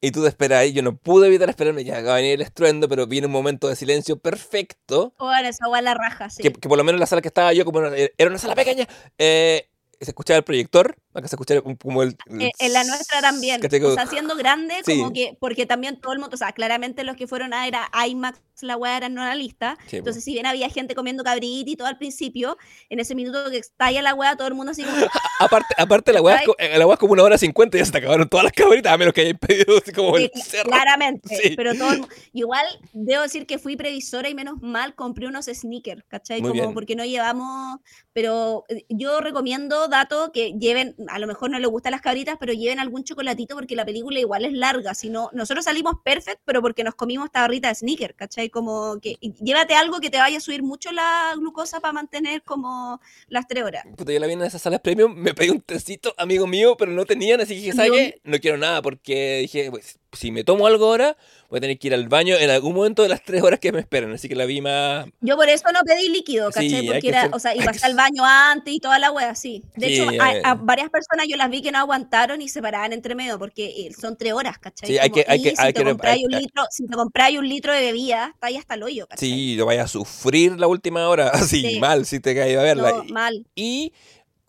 y 0.00 0.10
tú 0.12 0.22
te 0.22 0.28
esperas 0.28 0.60
ahí. 0.60 0.72
Yo 0.72 0.82
no 0.82 0.96
pude 0.96 1.26
evitar 1.26 1.48
esperarme, 1.50 1.84
ya 1.84 2.00
va 2.02 2.12
a 2.12 2.16
venir 2.16 2.32
el 2.34 2.40
estruendo, 2.42 2.88
pero 2.88 3.06
viene 3.06 3.26
un 3.26 3.32
momento 3.32 3.68
de 3.68 3.76
silencio 3.76 4.18
perfecto. 4.18 5.14
Bueno, 5.18 5.48
esa 5.48 5.68
hueá 5.68 5.82
la 5.82 5.94
raja, 5.94 6.30
sí. 6.30 6.42
Que, 6.42 6.52
que 6.52 6.68
por 6.68 6.78
lo 6.78 6.84
menos 6.84 6.96
en 6.96 7.00
la 7.00 7.06
sala 7.06 7.22
que 7.22 7.28
estaba 7.28 7.52
yo, 7.52 7.64
como 7.64 7.84
era, 7.84 8.10
una 8.28 8.38
sala 8.38 8.54
pequeña, 8.54 8.86
eh, 9.18 9.68
se 10.00 10.10
escuchaba 10.12 10.38
el 10.38 10.44
proyector, 10.44 10.96
acá 11.12 11.28
se 11.28 11.36
escuchaba 11.36 11.60
como 11.60 12.02
el... 12.02 12.16
el 12.26 12.42
Eh, 12.42 12.50
en 12.58 12.72
la 12.72 12.84
nuestra 12.84 13.20
también. 13.20 13.60
O 13.84 13.94
sea, 13.94 14.06
siendo 14.06 14.34
grande, 14.34 14.76
Sí. 14.86 14.98
como 14.98 15.12
que, 15.12 15.36
porque 15.38 15.66
también 15.66 16.00
todo 16.00 16.14
el 16.14 16.20
mundo, 16.20 16.34
o 16.34 16.38
sea, 16.38 16.52
claramente 16.52 17.04
los 17.04 17.16
que 17.16 17.26
fueron 17.26 17.52
a 17.52 17.66
era 17.68 17.90
IMAX, 18.08 18.40
la 18.62 18.76
weá 18.76 18.96
era 18.96 19.08
no 19.08 19.22
la 19.24 19.34
lista. 19.34 19.76
Sí. 19.86 19.96
Entonces, 19.96 20.24
si 20.24 20.32
bien 20.32 20.46
había 20.46 20.68
gente 20.70 20.94
comiendo 20.94 21.24
cabrito 21.24 21.70
y 21.70 21.76
todo 21.76 21.88
al 21.88 21.98
principio, 21.98 22.56
en 22.88 23.00
ese 23.00 23.14
minuto 23.14 23.50
que 23.50 23.58
estalla 23.58 24.02
la 24.02 24.14
weá, 24.14 24.36
todo 24.36 24.48
el 24.48 24.54
mundo 24.54 24.72
así 24.72 24.82
como, 24.84 24.96
Aparte, 25.40 25.74
aparte 25.78 26.12
la 26.12 26.20
weá 26.22 26.34
es, 26.36 26.40
¿Cachai? 26.42 26.54
co- 26.54 26.56
eh, 26.58 26.78
la 26.78 26.86
weá 26.86 26.94
es 26.94 27.00
como 27.00 27.12
una 27.14 27.22
hora 27.22 27.38
cincuenta 27.38 27.76
y 27.76 27.80
ya 27.80 27.86
se 27.86 27.92
te 27.92 27.98
acabaron 27.98 28.28
todas 28.28 28.44
las 28.44 28.52
cabritas, 28.52 28.92
a 28.92 28.98
menos 28.98 29.14
que 29.14 29.22
hayan 29.22 29.38
pedido 29.38 29.78
así 29.78 29.92
como 29.92 30.16
el 30.16 30.30
cerro. 30.34 30.70
claramente, 30.70 31.34
Sí. 31.36 31.54
pero 31.56 31.74
todo 31.74 31.92
el 31.92 32.06
igual 32.32 32.66
debo 32.92 33.22
decir 33.22 33.46
que 33.46 33.58
fui 33.58 33.76
previsora 33.76 34.28
y 34.28 34.34
menos 34.34 34.60
mal 34.60 34.94
compré 34.94 35.26
unos 35.26 35.46
sneakers, 35.46 36.04
¿cachai? 36.08 36.40
Muy 36.42 36.50
Como 36.50 36.62
bien. 36.62 36.74
porque 36.74 36.94
no 36.96 37.04
llevamos, 37.04 37.78
pero 38.12 38.64
eh, 38.68 38.84
yo 38.90 39.20
recomiendo, 39.20 39.88
dato, 39.88 40.30
que 40.32 40.52
lleven, 40.58 40.94
a 41.08 41.18
lo 41.18 41.26
mejor 41.26 41.50
no 41.50 41.58
les 41.58 41.70
gustan 41.70 41.92
las 41.92 42.02
cabritas, 42.02 42.36
pero 42.38 42.52
lleven 42.52 42.78
algún 42.78 43.04
chocolatito 43.04 43.54
porque 43.54 43.74
la 43.76 43.86
película 43.86 44.18
igual 44.20 44.44
es 44.44 44.52
larga, 44.52 44.94
si 44.94 45.08
no, 45.08 45.30
nosotros 45.32 45.64
salimos 45.64 45.94
perfect, 46.04 46.40
pero 46.44 46.60
porque 46.60 46.84
nos 46.84 46.94
comimos 46.94 47.26
esta 47.26 47.40
barrita 47.40 47.68
de 47.68 47.74
sneaker, 47.76 48.14
¿cachai? 48.14 48.49
Como 48.50 48.98
que 49.00 49.16
llévate 49.20 49.74
algo 49.74 50.00
que 50.00 50.10
te 50.10 50.18
vaya 50.18 50.38
a 50.38 50.40
subir 50.40 50.62
mucho 50.62 50.90
la 50.90 51.32
glucosa 51.36 51.80
para 51.80 51.92
mantener 51.92 52.42
como 52.42 53.00
las 53.28 53.46
tres 53.46 53.64
horas. 53.64 53.84
Puta, 53.96 54.12
yo 54.12 54.18
la 54.18 54.26
vi 54.26 54.32
en 54.32 54.42
esas 54.42 54.62
salas 54.62 54.80
premium, 54.80 55.14
me 55.14 55.34
pedí 55.34 55.50
un 55.50 55.60
tecito, 55.60 56.14
amigo 56.18 56.46
mío, 56.46 56.76
pero 56.76 56.90
no 56.90 57.04
tenían, 57.04 57.40
así 57.40 57.54
que 57.54 57.60
dije, 57.60 57.72
¿sabes 57.72 57.92
qué? 57.92 58.20
No 58.24 58.38
quiero 58.40 58.58
nada, 58.58 58.82
porque 58.82 59.38
dije, 59.42 59.70
pues, 59.70 59.99
si 60.12 60.30
me 60.32 60.42
tomo 60.44 60.66
algo 60.66 60.86
ahora, 60.86 61.16
voy 61.48 61.58
a 61.58 61.60
tener 61.60 61.78
que 61.78 61.86
ir 61.88 61.94
al 61.94 62.08
baño 62.08 62.36
en 62.36 62.50
algún 62.50 62.74
momento 62.74 63.02
de 63.02 63.08
las 63.08 63.22
tres 63.22 63.42
horas 63.42 63.60
que 63.60 63.70
me 63.72 63.78
esperan. 63.80 64.12
Así 64.12 64.28
que 64.28 64.34
la 64.34 64.44
vi 64.44 64.60
más. 64.60 65.06
Yo 65.20 65.36
por 65.36 65.48
eso 65.48 65.64
no 65.72 65.80
pedí 65.86 66.08
líquido, 66.08 66.50
¿cachai? 66.50 66.84
Porque 66.86 67.00
que 67.00 67.08
era, 67.08 67.22
ser- 67.22 67.30
o 67.34 67.38
sea, 67.38 67.54
iba 67.54 67.70
hasta 67.70 67.86
el 67.86 67.94
baño 67.94 68.22
antes 68.24 68.74
y 68.74 68.80
toda 68.80 68.98
la 68.98 69.12
wea, 69.12 69.34
sí. 69.34 69.62
De 69.76 69.86
Sí, 69.86 69.94
hecho, 70.00 70.10
a, 70.22 70.34
eh. 70.36 70.42
a 70.44 70.54
varias 70.54 70.90
personas 70.90 71.26
yo 71.28 71.36
las 71.36 71.48
vi 71.50 71.62
que 71.62 71.70
no 71.72 71.78
aguantaron 71.78 72.42
y 72.42 72.48
se 72.48 72.60
paraban 72.60 72.92
entre 72.92 73.14
medio 73.14 73.38
porque 73.38 73.66
eh, 73.66 73.92
son 73.98 74.16
tres 74.16 74.32
horas, 74.32 74.58
¿cachai? 74.58 74.88
Sí, 74.88 74.98
hay 74.98 75.10
Como- 75.10 75.22
que- 75.24 75.30
hay 75.30 75.42
que- 75.42 75.50
si 75.50 75.56
hay 75.62 75.72
te 75.72 75.84
que- 75.84 75.96
hay- 76.08 76.24
un 76.24 76.30
litro, 76.32 76.62
si 76.70 76.86
te 76.86 76.94
compráis 76.96 77.38
un 77.38 77.48
litro 77.48 77.72
de 77.72 77.80
bebida, 77.80 78.30
está 78.34 78.48
ahí 78.48 78.56
hasta 78.56 78.74
el 78.74 78.82
hoyo, 78.82 79.06
¿cachai? 79.06 79.28
Sí, 79.28 79.54
lo 79.56 79.66
vaya 79.66 79.84
a 79.84 79.88
sufrir 79.88 80.58
la 80.58 80.66
última 80.66 81.08
hora. 81.08 81.28
Así, 81.54 81.62
Sí. 81.62 81.80
mal, 81.80 82.04
si 82.06 82.20
te 82.20 82.34
caes 82.34 82.56
a 82.58 82.62
verla. 82.62 82.90
No, 82.90 83.04
mal. 83.04 83.46
Y 83.54 83.92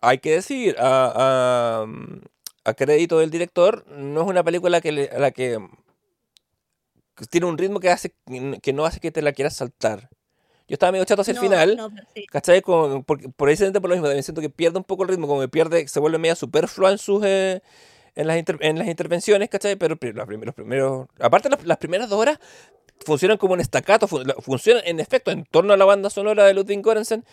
hay 0.00 0.18
que 0.18 0.32
decir, 0.32 0.74
a, 0.80 1.86
a- 2.64 2.74
crédito 2.74 3.18
del 3.18 3.30
director, 3.30 3.86
no 3.88 4.22
es 4.22 4.26
una 4.26 4.42
película 4.44 4.80
que 4.80 4.92
le- 4.92 5.10
a 5.10 5.18
la 5.18 5.30
que, 5.30 5.58
tiene 7.30 7.46
un 7.46 7.58
ritmo 7.58 7.80
que 7.80 7.90
hace 7.90 8.14
que 8.62 8.72
no 8.72 8.84
hace 8.84 9.00
que 9.00 9.10
te 9.10 9.22
la 9.22 9.32
quieras 9.32 9.54
saltar. 9.56 10.08
Yo 10.68 10.74
estaba 10.74 10.92
medio 10.92 11.04
chato 11.04 11.22
hacia 11.22 11.32
el 11.32 11.38
final, 11.38 11.76
no, 11.76 11.90
sí. 12.14 12.24
¿cachai? 12.26 12.62
Como, 12.62 13.02
porque, 13.02 13.28
precisamente 13.28 13.80
por 13.80 13.90
lo 13.90 13.96
mismo, 13.96 14.06
también 14.06 14.22
siento 14.22 14.40
que 14.40 14.48
pierde 14.48 14.78
un 14.78 14.84
poco 14.84 15.02
el 15.02 15.10
ritmo, 15.10 15.26
como 15.26 15.40
que 15.40 15.48
pierde, 15.48 15.86
se 15.88 16.00
vuelve 16.00 16.18
media 16.18 16.34
superflua 16.34 16.90
en 16.92 16.98
sus 16.98 17.22
eh, 17.24 17.60
en, 18.14 18.26
las 18.26 18.38
inter- 18.38 18.58
en 18.60 18.78
las 18.78 18.88
intervenciones, 18.88 19.48
¿cachai? 19.50 19.76
Pero 19.76 19.98
los 20.00 20.26
primeros, 20.26 20.54
primeros, 20.54 21.06
aparte 21.18 21.50
las, 21.50 21.64
las 21.64 21.78
primeras 21.78 22.08
dos 22.08 22.18
horas 22.20 22.38
funcionan 23.04 23.36
como 23.36 23.54
un 23.54 23.60
estacato, 23.60 24.06
fun- 24.08 24.32
funcionan 24.40 24.82
en 24.86 25.00
efecto 25.00 25.30
en 25.30 25.44
torno 25.44 25.74
a 25.74 25.76
la 25.76 25.84
banda 25.84 26.08
sonora 26.10 26.44
de 26.44 26.54
Ludwig 26.54 26.80
Göransson, 26.82 27.24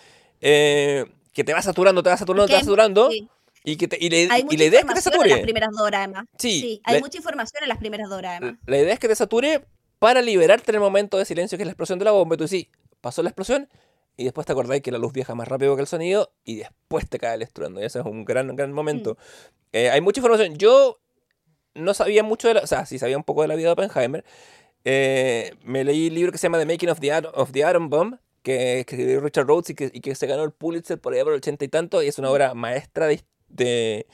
eh, 0.42 1.06
que 1.32 1.44
te 1.44 1.54
va 1.54 1.62
saturando, 1.62 2.02
te 2.04 2.10
va 2.10 2.18
saturando, 2.18 2.48
te 2.48 2.54
va 2.54 2.60
saturando, 2.60 3.10
sí. 3.12 3.30
Y, 3.64 3.78
que 3.78 3.88
te- 3.88 3.98
y, 4.00 4.10
le- 4.10 4.28
Hay 4.32 4.42
y 4.42 4.44
mucha 4.46 4.58
la 4.58 4.64
idea 4.66 4.80
es 4.80 4.86
que 4.86 4.94
te 4.94 5.00
información 5.00 5.14
en 5.14 5.20
las 5.20 5.30
sature. 5.30 5.42
primeras 5.44 5.70
dos 5.72 5.82
horas, 5.82 6.00
además. 6.06 6.26
Sí, 6.38 6.82
hay 6.84 6.96
la- 6.96 7.00
mucha 7.02 7.18
información 7.18 7.64
en 7.64 7.70
las 7.70 7.78
primeras 7.78 8.10
dos 8.10 8.18
horas, 8.18 8.38
además. 8.40 8.60
La 8.66 8.78
idea 8.78 8.94
es 8.94 9.00
que 9.00 9.08
te 9.08 9.16
sature 9.16 9.66
para 10.00 10.22
liberarte 10.22 10.72
en 10.72 10.76
el 10.76 10.82
momento 10.82 11.18
de 11.18 11.26
silencio 11.26 11.58
que 11.58 11.64
es 11.64 11.68
la 11.68 11.72
explosión 11.72 12.00
de 12.00 12.06
la 12.06 12.12
bomba. 12.12 12.36
Y 12.36 12.38
tú 12.38 12.48
sí, 12.48 12.70
pasó 13.02 13.22
la 13.24 13.30
explosión 13.30 13.68
y 14.18 14.24
después 14.24 14.46
te 14.48 14.54
acordáis 14.54 14.82
que 14.82 14.92
la 14.92 14.98
luz 14.98 15.14
viaja 15.14 15.36
más 15.36 15.48
rápido 15.48 15.76
que 15.76 15.82
el 15.82 15.88
sonido 15.88 16.32
y 16.46 16.58
después 16.58 17.08
te 17.10 17.20
cae 17.20 17.36
el 17.36 17.42
estruendo. 17.42 17.82
Y 17.82 17.86
ese 17.86 18.00
es 18.00 18.06
un 18.06 18.26
gran, 18.26 18.56
gran 18.56 18.72
momento. 18.74 19.18
Eh, 19.74 19.90
hay 19.90 20.02
mucha 20.02 20.20
información. 20.20 20.56
Yo 20.58 21.00
no 21.76 21.94
sabía 21.94 22.24
mucho 22.24 22.48
de 22.48 22.56
la... 22.56 22.62
O 22.62 22.68
sea, 22.68 22.86
sí 22.86 22.98
sabía 23.00 23.18
un 23.18 23.24
poco 23.24 23.42
de 23.44 23.48
la 23.50 23.56
vida 23.56 23.68
de 23.68 23.72
Oppenheimer. 23.74 24.26
Eh, 24.86 25.54
me 25.64 25.84
leí 25.84 26.08
el 26.08 26.16
libro 26.16 26.32
que 26.32 26.38
se 26.38 26.44
llama 26.44 26.58
The 26.60 26.66
Making 26.66 26.90
of 26.90 27.00
the, 27.00 27.12
Atom, 27.12 27.32
of 27.36 27.52
the 27.52 27.64
Atom 27.64 27.90
Bomb, 27.90 28.16
que 28.42 28.84
que 28.88 28.96
escribió 28.96 29.20
Richard 29.20 29.46
Rhodes 29.48 29.70
y 29.72 29.76
que, 29.76 29.92
y 29.94 30.00
que 30.02 30.16
se 30.16 30.26
ganó 30.28 30.44
el 30.44 30.52
Pulitzer 30.52 31.00
por 31.00 31.14
allá 31.14 31.24
por 31.24 31.34
el 31.34 31.38
ochenta 31.40 31.66
y 31.66 31.68
tanto. 31.68 32.02
Y 32.02 32.08
es 32.08 32.18
una 32.18 32.32
obra 32.32 32.54
maestra 32.54 33.08
de, 33.08 33.22
de, 33.50 34.06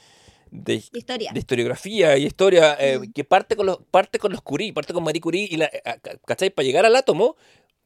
de 0.52 0.74
De 0.92 0.98
historia. 1.00 1.32
de 1.34 1.40
historiografía 1.40 2.18
y 2.18 2.26
historia 2.26 2.76
eh, 2.80 3.00
Mm. 3.00 3.12
que 3.14 3.24
parte 3.24 3.56
con 3.56 3.66
los 3.66 3.78
parte 3.92 4.20
con 4.20 4.32
los 4.32 4.42
Curie, 4.42 4.74
parte 4.74 4.94
con 4.94 5.04
Marie 5.04 5.22
Curie 5.22 5.48
y 5.50 5.58
la 5.58 5.66
eh, 5.66 5.82
ca- 6.02 6.18
¿cachai? 6.26 6.50
Para 6.50 6.66
llegar 6.66 6.86
al 6.86 6.96
átomo 6.96 7.36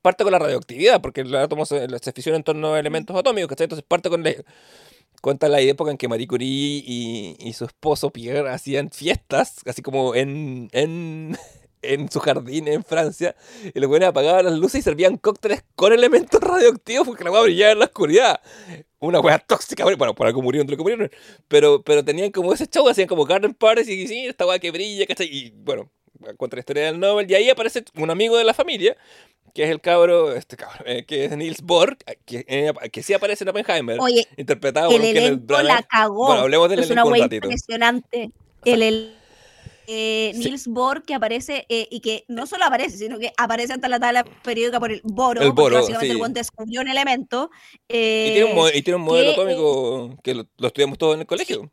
parte 0.02 0.24
con 0.24 0.32
la 0.32 0.40
radioactividad, 0.40 1.02
porque 1.02 1.22
el 1.22 1.36
átomo 1.36 1.66
se, 1.66 1.86
se 2.00 2.12
fisiona 2.14 2.38
en 2.38 2.44
torno 2.44 2.74
a 2.74 2.80
elementos 2.80 3.16
atómicos, 3.18 3.50
¿cachai? 3.50 3.66
Entonces 3.66 3.84
parte 3.86 4.10
con 4.10 4.24
la, 4.24 4.32
cuenta 5.22 5.50
la 5.50 5.60
época 5.60 5.92
en 5.92 5.98
que 5.98 6.08
Marie 6.08 6.26
Curie 6.28 6.48
y, 6.86 7.36
y 7.40 7.52
su 7.54 7.66
esposo 7.66 8.10
Pierre 8.10 8.50
hacían 8.50 8.92
fiestas, 8.92 9.56
así 9.66 9.82
como 9.82 10.16
en, 10.16 10.70
en, 10.72 11.38
en 11.82 12.10
su 12.10 12.20
jardín 12.22 12.70
en 12.70 12.84
Francia, 12.86 13.36
y 13.74 13.78
los 13.80 13.90
buenos 13.90 14.08
apagaban 14.10 14.46
las 14.46 14.54
luces 14.58 14.80
y 14.80 14.84
servían 14.84 15.18
cócteles 15.18 15.66
con 15.76 15.92
elementos 15.92 16.40
radioactivos 16.42 17.06
porque 17.06 17.26
la 17.26 17.32
hueá 17.32 17.42
brillaba 17.44 17.72
en 17.74 17.80
la 17.80 17.86
oscuridad. 17.86 18.40
Una 19.00 19.20
hueá 19.22 19.40
tóxica, 19.40 19.84
bueno, 19.86 20.14
por 20.14 20.28
algo 20.28 20.42
murieron 20.42 20.68
de 20.68 20.72
lo 20.72 20.78
que 20.78 20.84
murieron, 20.84 21.10
pero, 21.48 21.82
pero 21.84 22.04
tenían 22.04 22.32
como 22.32 22.54
ese 22.54 22.68
show, 22.68 22.88
hacían 22.90 23.08
como 23.08 23.24
garden 23.26 23.54
parties 23.54 23.88
y 23.88 24.08
sí, 24.08 24.26
esta 24.26 24.46
hueá 24.46 24.60
que 24.60 24.72
brilla, 24.72 25.06
¿cachai? 25.06 25.28
Y 25.32 25.52
bueno, 25.56 25.90
cuenta 26.38 26.58
la 26.58 26.60
historia 26.60 26.86
del 26.86 27.00
Nobel, 27.00 27.30
y 27.32 27.34
ahí 27.36 27.50
aparece 27.50 27.86
un 27.96 28.10
amigo 28.10 28.38
de 28.38 28.44
la 28.44 28.54
familia, 28.54 28.98
que 29.54 29.64
es 29.64 29.70
el 29.70 29.80
cabro, 29.80 30.36
este 30.36 30.58
cabro, 30.58 30.84
eh, 30.86 31.06
que 31.06 31.26
es 31.26 31.36
Niels 31.38 31.62
Bohr, 31.62 31.98
que, 32.26 32.46
eh, 32.48 32.74
que 32.92 33.02
sí 33.02 33.14
aparece 33.14 33.46
en 33.46 33.50
Oppenheimer, 33.50 33.98
Oye, 34.02 34.28
interpretado 34.38 34.92
por 34.92 35.00
el 35.02 35.16
elenco 35.18 35.44
Branagh. 35.46 35.66
la 35.68 35.84
cagó. 35.84 36.28
Bueno, 36.28 36.42
hablemos 36.42 36.70
del 36.70 36.80
es 36.80 36.90
una 36.92 37.02
elenco 37.02 37.16
un 37.16 37.22
ratito. 37.22 37.48
impresionante. 37.48 38.32
El, 38.66 38.84
el 38.84 39.16
eh, 39.92 40.32
Sí. 40.36 40.40
Niels 40.40 40.68
Bohr 40.68 41.02
que 41.02 41.16
aparece 41.16 41.66
eh, 41.68 41.88
y 41.90 42.00
que 42.00 42.24
no 42.28 42.46
solo 42.46 42.66
aparece, 42.66 42.98
sino 42.98 43.18
que 43.18 43.34
aparece 43.38 43.74
hasta 43.74 43.90
la 43.90 44.00
tabla 44.00 44.24
periódica 44.44 44.80
por 44.80 44.92
el 44.92 45.02
boro, 45.04 45.42
El 45.42 45.52
boro, 45.52 45.78
básicamente 45.78 46.06
sí. 46.06 46.12
el 46.12 46.18
buen 46.18 46.34
descubrió 46.34 46.82
un 46.82 46.90
elemento. 46.90 47.50
Y 47.88 48.34
tiene, 48.34 48.44
un, 48.44 48.68
eh, 48.68 48.72
y 48.76 48.82
tiene 48.84 48.98
un 48.98 49.02
modelo 49.02 49.34
que, 49.34 49.42
atómico 49.42 50.18
que 50.24 50.36
lo, 50.36 50.46
lo 50.58 50.68
estudiamos 50.68 51.00
todos 51.00 51.16
en 51.16 51.22
el 51.22 51.26
colegio. 51.26 51.72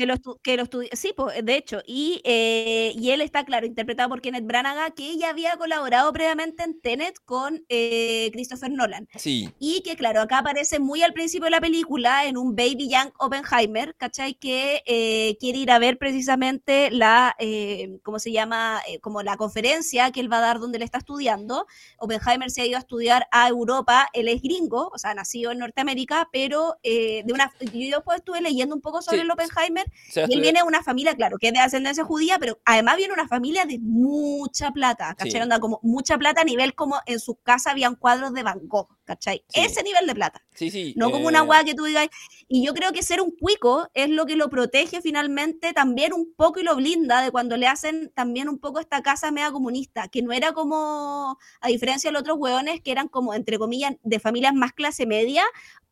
Que 0.00 0.06
lo, 0.06 0.14
que 0.42 0.56
lo 0.56 0.64
sí, 0.92 1.12
po, 1.14 1.28
de 1.28 1.56
hecho, 1.56 1.82
y, 1.86 2.22
eh, 2.24 2.92
y 2.96 3.10
él 3.10 3.20
está, 3.20 3.44
claro, 3.44 3.66
interpretado 3.66 4.08
por 4.08 4.22
Kenneth 4.22 4.46
Branagh, 4.46 4.94
que 4.94 5.18
ya 5.18 5.28
había 5.28 5.56
colaborado 5.58 6.10
previamente 6.10 6.62
en 6.62 6.80
Tenet 6.80 7.18
con 7.26 7.64
eh, 7.68 8.30
Christopher 8.32 8.70
Nolan. 8.70 9.08
Sí, 9.16 9.50
Y 9.58 9.82
que, 9.82 9.96
claro, 9.96 10.22
acá 10.22 10.38
aparece 10.38 10.78
muy 10.78 11.02
al 11.02 11.12
principio 11.12 11.44
de 11.44 11.50
la 11.50 11.60
película 11.60 12.24
en 12.24 12.38
un 12.38 12.56
Baby 12.56 12.88
Young 12.88 13.10
Oppenheimer, 13.18 13.94
¿cachai? 13.96 14.34
Que 14.34 14.82
eh, 14.86 15.36
quiere 15.38 15.58
ir 15.58 15.70
a 15.70 15.78
ver 15.78 15.98
precisamente 15.98 16.90
la, 16.90 17.36
eh, 17.38 17.98
¿cómo 18.02 18.18
se 18.18 18.32
llama? 18.32 18.80
Eh, 18.88 19.00
como 19.00 19.22
la 19.22 19.36
conferencia 19.36 20.12
que 20.12 20.20
él 20.20 20.32
va 20.32 20.38
a 20.38 20.40
dar 20.40 20.60
donde 20.60 20.78
él 20.78 20.82
está 20.82 20.96
estudiando. 20.96 21.66
Oppenheimer 21.98 22.50
se 22.50 22.62
ha 22.62 22.66
ido 22.66 22.76
a 22.76 22.80
estudiar 22.80 23.26
a 23.32 23.48
Europa, 23.48 24.08
él 24.14 24.28
es 24.28 24.40
gringo, 24.40 24.90
o 24.94 24.98
sea, 24.98 25.12
nacido 25.12 25.52
en 25.52 25.58
Norteamérica, 25.58 26.30
pero 26.32 26.78
eh, 26.82 27.22
de 27.26 27.32
una, 27.34 27.52
yo 27.60 27.96
después 27.96 28.16
estuve 28.16 28.40
leyendo 28.40 28.74
un 28.74 28.80
poco 28.80 29.02
sobre 29.02 29.18
Sí, 29.18 29.24
el 29.24 29.30
Oppenheimer 29.30 29.89
se 30.08 30.24
y 30.28 30.34
él 30.34 30.40
viene 30.40 30.60
de 30.60 30.66
una 30.66 30.82
familia, 30.82 31.14
claro, 31.14 31.38
que 31.38 31.48
es 31.48 31.52
de 31.52 31.60
ascendencia 31.60 32.04
judía, 32.04 32.38
pero 32.38 32.60
además 32.64 32.96
viene 32.96 33.12
una 33.12 33.28
familia 33.28 33.64
de 33.64 33.78
mucha 33.78 34.70
plata, 34.70 35.14
¿cachai? 35.16 35.30
Sí. 35.32 35.40
Onda 35.40 35.60
como 35.60 35.80
mucha 35.82 36.18
plata 36.18 36.42
a 36.42 36.44
nivel 36.44 36.74
como 36.74 36.96
en 37.06 37.20
su 37.20 37.36
casa 37.36 37.70
habían 37.70 37.94
cuadros 37.96 38.32
de 38.32 38.42
Van 38.42 38.60
Gogh, 38.64 38.88
¿cachai? 39.04 39.44
Sí. 39.48 39.60
Ese 39.60 39.82
nivel 39.82 40.06
de 40.06 40.14
plata, 40.14 40.42
sí, 40.54 40.70
sí, 40.70 40.94
no 40.96 41.10
como 41.10 41.24
eh, 41.24 41.28
una 41.28 41.42
guay 41.42 41.64
que 41.64 41.74
tú 41.74 41.84
digas. 41.84 42.08
Y 42.48 42.64
yo 42.64 42.74
creo 42.74 42.92
que 42.92 43.02
ser 43.02 43.20
un 43.20 43.30
cuico 43.30 43.88
es 43.94 44.08
lo 44.08 44.26
que 44.26 44.36
lo 44.36 44.50
protege 44.50 45.00
finalmente 45.00 45.72
también 45.72 46.12
un 46.12 46.34
poco 46.34 46.60
y 46.60 46.64
lo 46.64 46.74
blinda 46.76 47.22
de 47.22 47.30
cuando 47.30 47.56
le 47.56 47.66
hacen 47.66 48.10
también 48.14 48.48
un 48.48 48.58
poco 48.58 48.80
esta 48.80 49.02
casa 49.02 49.30
media 49.30 49.52
comunista, 49.52 50.08
que 50.08 50.22
no 50.22 50.32
era 50.32 50.52
como, 50.52 51.38
a 51.60 51.68
diferencia 51.68 52.08
de 52.08 52.12
los 52.12 52.22
otros 52.22 52.38
hueones, 52.38 52.80
que 52.80 52.90
eran 52.90 53.08
como, 53.08 53.34
entre 53.34 53.58
comillas, 53.58 53.94
de 54.02 54.18
familias 54.18 54.54
más 54.54 54.72
clase 54.72 55.06
media. 55.06 55.44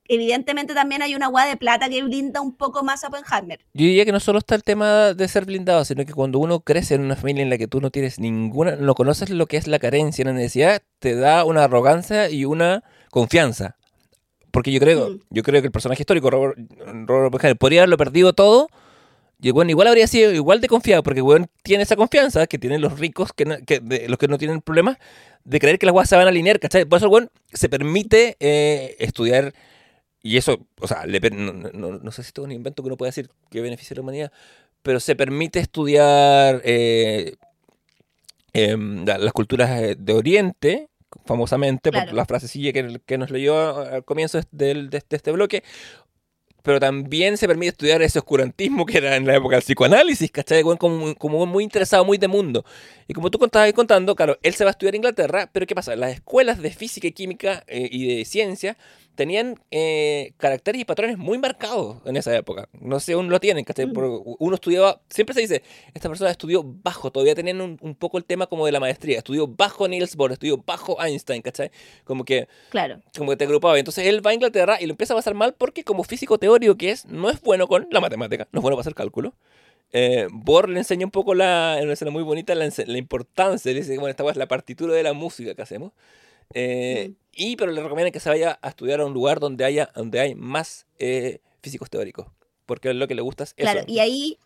Evidentemente 0.08 0.72
también 0.74 1.02
hay 1.02 1.14
una 1.14 1.26
guay 1.28 1.50
de 1.50 1.56
plata 1.58 1.88
que 1.88 2.02
blinda 2.02 2.40
un 2.40 2.56
poco 2.56 2.82
más 2.82 3.04
a 3.04 3.08
Oppenheimer. 3.08 3.60
Yo 3.74 3.84
diría 3.86 4.04
que 4.06 4.12
no 4.12 4.20
solo 4.20 4.38
está 4.38 4.54
el 4.54 4.62
tema 4.62 5.12
de 5.12 5.28
ser 5.28 5.44
blindado, 5.44 5.84
sino 5.84 6.04
que 6.06 6.14
cuando 6.14 6.38
uno 6.38 6.60
crece 6.60 6.94
en 6.94 7.02
una 7.02 7.14
familia 7.14 7.42
en 7.42 7.50
la 7.50 7.58
que 7.58 7.68
tú 7.68 7.80
no 7.82 7.90
tienes 7.90 8.18
ninguna, 8.18 8.76
no 8.76 8.94
conoces 8.94 9.28
lo 9.30 9.46
que 9.46 9.58
es 9.58 9.66
la 9.66 9.78
carencia, 9.78 10.24
la 10.24 10.32
necesidad, 10.32 10.82
te 10.98 11.14
da 11.14 11.44
una 11.44 11.64
arrogancia 11.64 12.30
y 12.30 12.44
una 12.46 12.82
confianza. 13.10 13.76
Porque 14.50 14.72
yo 14.72 14.80
creo, 14.80 15.10
Mm. 15.10 15.20
yo 15.30 15.42
creo 15.42 15.60
que 15.60 15.66
el 15.66 15.72
personaje 15.72 16.02
histórico, 16.02 16.30
Robert, 16.30 16.58
Robert 17.06 17.34
Oppenheimer, 17.34 17.58
podría 17.58 17.80
haberlo 17.82 17.98
perdido 17.98 18.32
todo. 18.32 18.68
Y 19.40 19.52
weón 19.52 19.70
igual 19.70 19.86
habría 19.86 20.06
sido 20.08 20.32
igual 20.32 20.60
de 20.60 20.66
confiado, 20.68 21.02
porque 21.04 21.22
weón 21.22 21.46
tiene 21.62 21.84
esa 21.84 21.94
confianza 21.94 22.46
que 22.48 22.58
tienen 22.58 22.80
los 22.80 22.98
ricos, 22.98 23.32
que, 23.32 23.44
no- 23.44 23.56
que 23.64 23.78
de- 23.78 24.08
los 24.08 24.18
que 24.18 24.26
no 24.26 24.36
tienen 24.38 24.60
problemas, 24.62 24.96
de 25.44 25.60
creer 25.60 25.78
que 25.78 25.86
las 25.86 25.92
cosas 25.92 26.08
se 26.08 26.16
van 26.16 26.26
a 26.26 26.30
alinear, 26.30 26.58
¿cachai? 26.58 26.86
Por 26.86 26.96
eso 26.96 27.08
weón 27.08 27.30
se 27.52 27.68
permite 27.68 28.36
eh, 28.40 28.96
estudiar, 28.98 29.52
y 30.22 30.36
eso, 30.36 30.66
o 30.80 30.88
sea, 30.88 31.06
le 31.06 31.20
no, 31.30 31.52
no- 31.52 31.98
no 31.98 32.10
sé 32.12 32.22
si 32.22 32.28
esto 32.28 32.42
es 32.42 32.46
un 32.46 32.52
invento 32.52 32.82
que 32.82 32.88
uno 32.88 32.96
puede 32.96 33.08
decir 33.10 33.30
que 33.50 33.60
beneficia 33.60 33.94
a 33.94 33.96
la 33.96 34.02
humanidad, 34.02 34.32
pero 34.82 35.00
se 35.00 35.16
permite 35.16 35.60
estudiar 35.60 36.60
eh, 36.64 37.36
la- 38.52 39.18
las 39.18 39.32
culturas 39.32 39.70
eh, 39.80 39.96
de 39.98 40.12
Oriente, 40.12 40.88
famosamente, 41.24 41.90
por 41.90 42.02
Claro. 42.02 42.16
la 42.16 42.26
frasecilla 42.26 42.72
que, 42.72 43.00
que 43.04 43.18
nos 43.18 43.30
leyó 43.30 43.78
al 43.78 44.04
comienzo 44.04 44.40
del- 44.50 44.90
de, 44.90 45.02
de 45.08 45.16
este 45.16 45.32
bloque, 45.32 45.62
pero 46.62 46.80
también 46.80 47.36
se 47.38 47.46
permite 47.46 47.70
estudiar 47.70 48.02
ese 48.02 48.18
oscurantismo 48.18 48.84
que 48.84 48.98
era 48.98 49.16
en 49.16 49.26
la 49.26 49.36
época 49.36 49.56
del 49.56 49.62
psicoanálisis, 49.62 50.30
¿cachai? 50.30 50.62
Como, 50.62 51.14
como, 51.14 51.46
muy 51.46 51.64
interesado, 51.64 52.04
muy 52.04 52.18
de 52.18 52.28
mundo. 52.28 52.64
Y 53.06 53.14
como 53.14 53.30
tú 53.30 53.38
contabas 53.38 53.66
ahí 53.66 53.72
contando, 53.72 54.14
claro, 54.14 54.38
él 54.42 54.52
se 54.54 54.64
va 54.64 54.70
a 54.70 54.72
estudiar 54.72 54.92
a 54.94 54.96
Inglaterra, 54.96 55.48
pero 55.52 55.66
¿qué 55.66 55.74
pasa? 55.74 55.96
Las 55.96 56.12
escuelas 56.12 56.60
de 56.60 56.70
física 56.70 57.06
y 57.06 57.12
química 57.12 57.64
eh, 57.68 57.88
y 57.90 58.16
de 58.18 58.24
ciencia 58.24 58.76
tenían 59.18 59.56
eh, 59.72 60.32
caracteres 60.36 60.80
y 60.80 60.84
patrones 60.84 61.18
muy 61.18 61.38
marcados 61.38 61.96
en 62.04 62.16
esa 62.16 62.36
época. 62.36 62.68
No 62.80 63.00
sé, 63.00 63.14
aún 63.14 63.30
lo 63.30 63.40
tienen, 63.40 63.64
¿cachai? 63.64 63.86
Mm. 63.86 63.92
Uno 64.38 64.54
estudiaba, 64.54 65.00
siempre 65.10 65.34
se 65.34 65.40
dice, 65.40 65.62
esta 65.92 66.08
persona 66.08 66.30
estudió 66.30 66.62
bajo, 66.64 67.10
todavía 67.10 67.34
tenían 67.34 67.60
un, 67.60 67.78
un 67.80 67.96
poco 67.96 68.16
el 68.18 68.24
tema 68.24 68.46
como 68.46 68.64
de 68.64 68.70
la 68.70 68.78
maestría, 68.78 69.18
estudió 69.18 69.48
bajo 69.48 69.88
Niels 69.88 70.14
Bohr, 70.14 70.30
estudió 70.30 70.56
bajo 70.64 71.02
Einstein, 71.04 71.42
¿cachai? 71.42 71.72
Como 72.04 72.24
que 72.24 72.46
Claro. 72.70 73.00
como 73.16 73.30
que 73.32 73.36
te 73.38 73.44
agrupaba. 73.44 73.76
Entonces 73.76 74.06
él 74.06 74.24
va 74.24 74.30
a 74.30 74.34
Inglaterra 74.34 74.78
y 74.80 74.86
lo 74.86 74.92
empieza 74.92 75.14
a 75.14 75.16
pasar 75.16 75.34
mal 75.34 75.52
porque 75.58 75.82
como 75.82 76.04
físico 76.04 76.38
teórico 76.38 76.76
que 76.76 76.92
es, 76.92 77.04
no 77.06 77.28
es 77.28 77.40
bueno 77.40 77.66
con 77.66 77.88
la 77.90 78.00
matemática, 78.00 78.46
no 78.52 78.60
es 78.60 78.62
bueno 78.62 78.76
para 78.76 78.82
hacer 78.82 78.94
cálculo. 78.94 79.34
Eh, 79.92 80.28
Bohr 80.30 80.68
le 80.68 80.78
enseña 80.78 81.06
un 81.06 81.10
poco 81.10 81.34
la, 81.34 81.78
en 81.78 81.86
una 81.86 81.94
escena 81.94 82.12
muy 82.12 82.22
bonita 82.22 82.54
la 82.54 82.70
importancia, 82.96 83.72
le 83.72 83.80
dice, 83.80 83.94
bueno, 83.98 84.10
esta 84.10 84.30
es 84.30 84.36
la 84.36 84.46
partitura 84.46 84.94
de 84.94 85.02
la 85.02 85.12
música 85.12 85.56
que 85.56 85.62
hacemos. 85.62 85.90
Eh, 86.54 87.10
Mm. 87.10 87.14
Y 87.38 87.56
pero 87.56 87.72
le 87.72 87.82
recomiendan 87.82 88.12
que 88.12 88.20
se 88.20 88.28
vaya 88.28 88.58
a 88.60 88.68
estudiar 88.68 89.00
a 89.00 89.06
un 89.06 89.14
lugar 89.14 89.38
donde 89.40 89.64
haya 89.64 89.90
donde 89.94 90.20
hay 90.20 90.34
más 90.34 90.86
eh, 90.98 91.40
físicos 91.62 91.88
teóricos, 91.88 92.26
porque 92.66 92.92
lo 92.92 93.06
que 93.08 93.14
le 93.14 93.22
gusta 93.22 93.44
es 93.44 93.54
eso. 93.56 93.70
Claro, 93.72 93.84
y 93.86 94.00
ahí, 94.00 94.38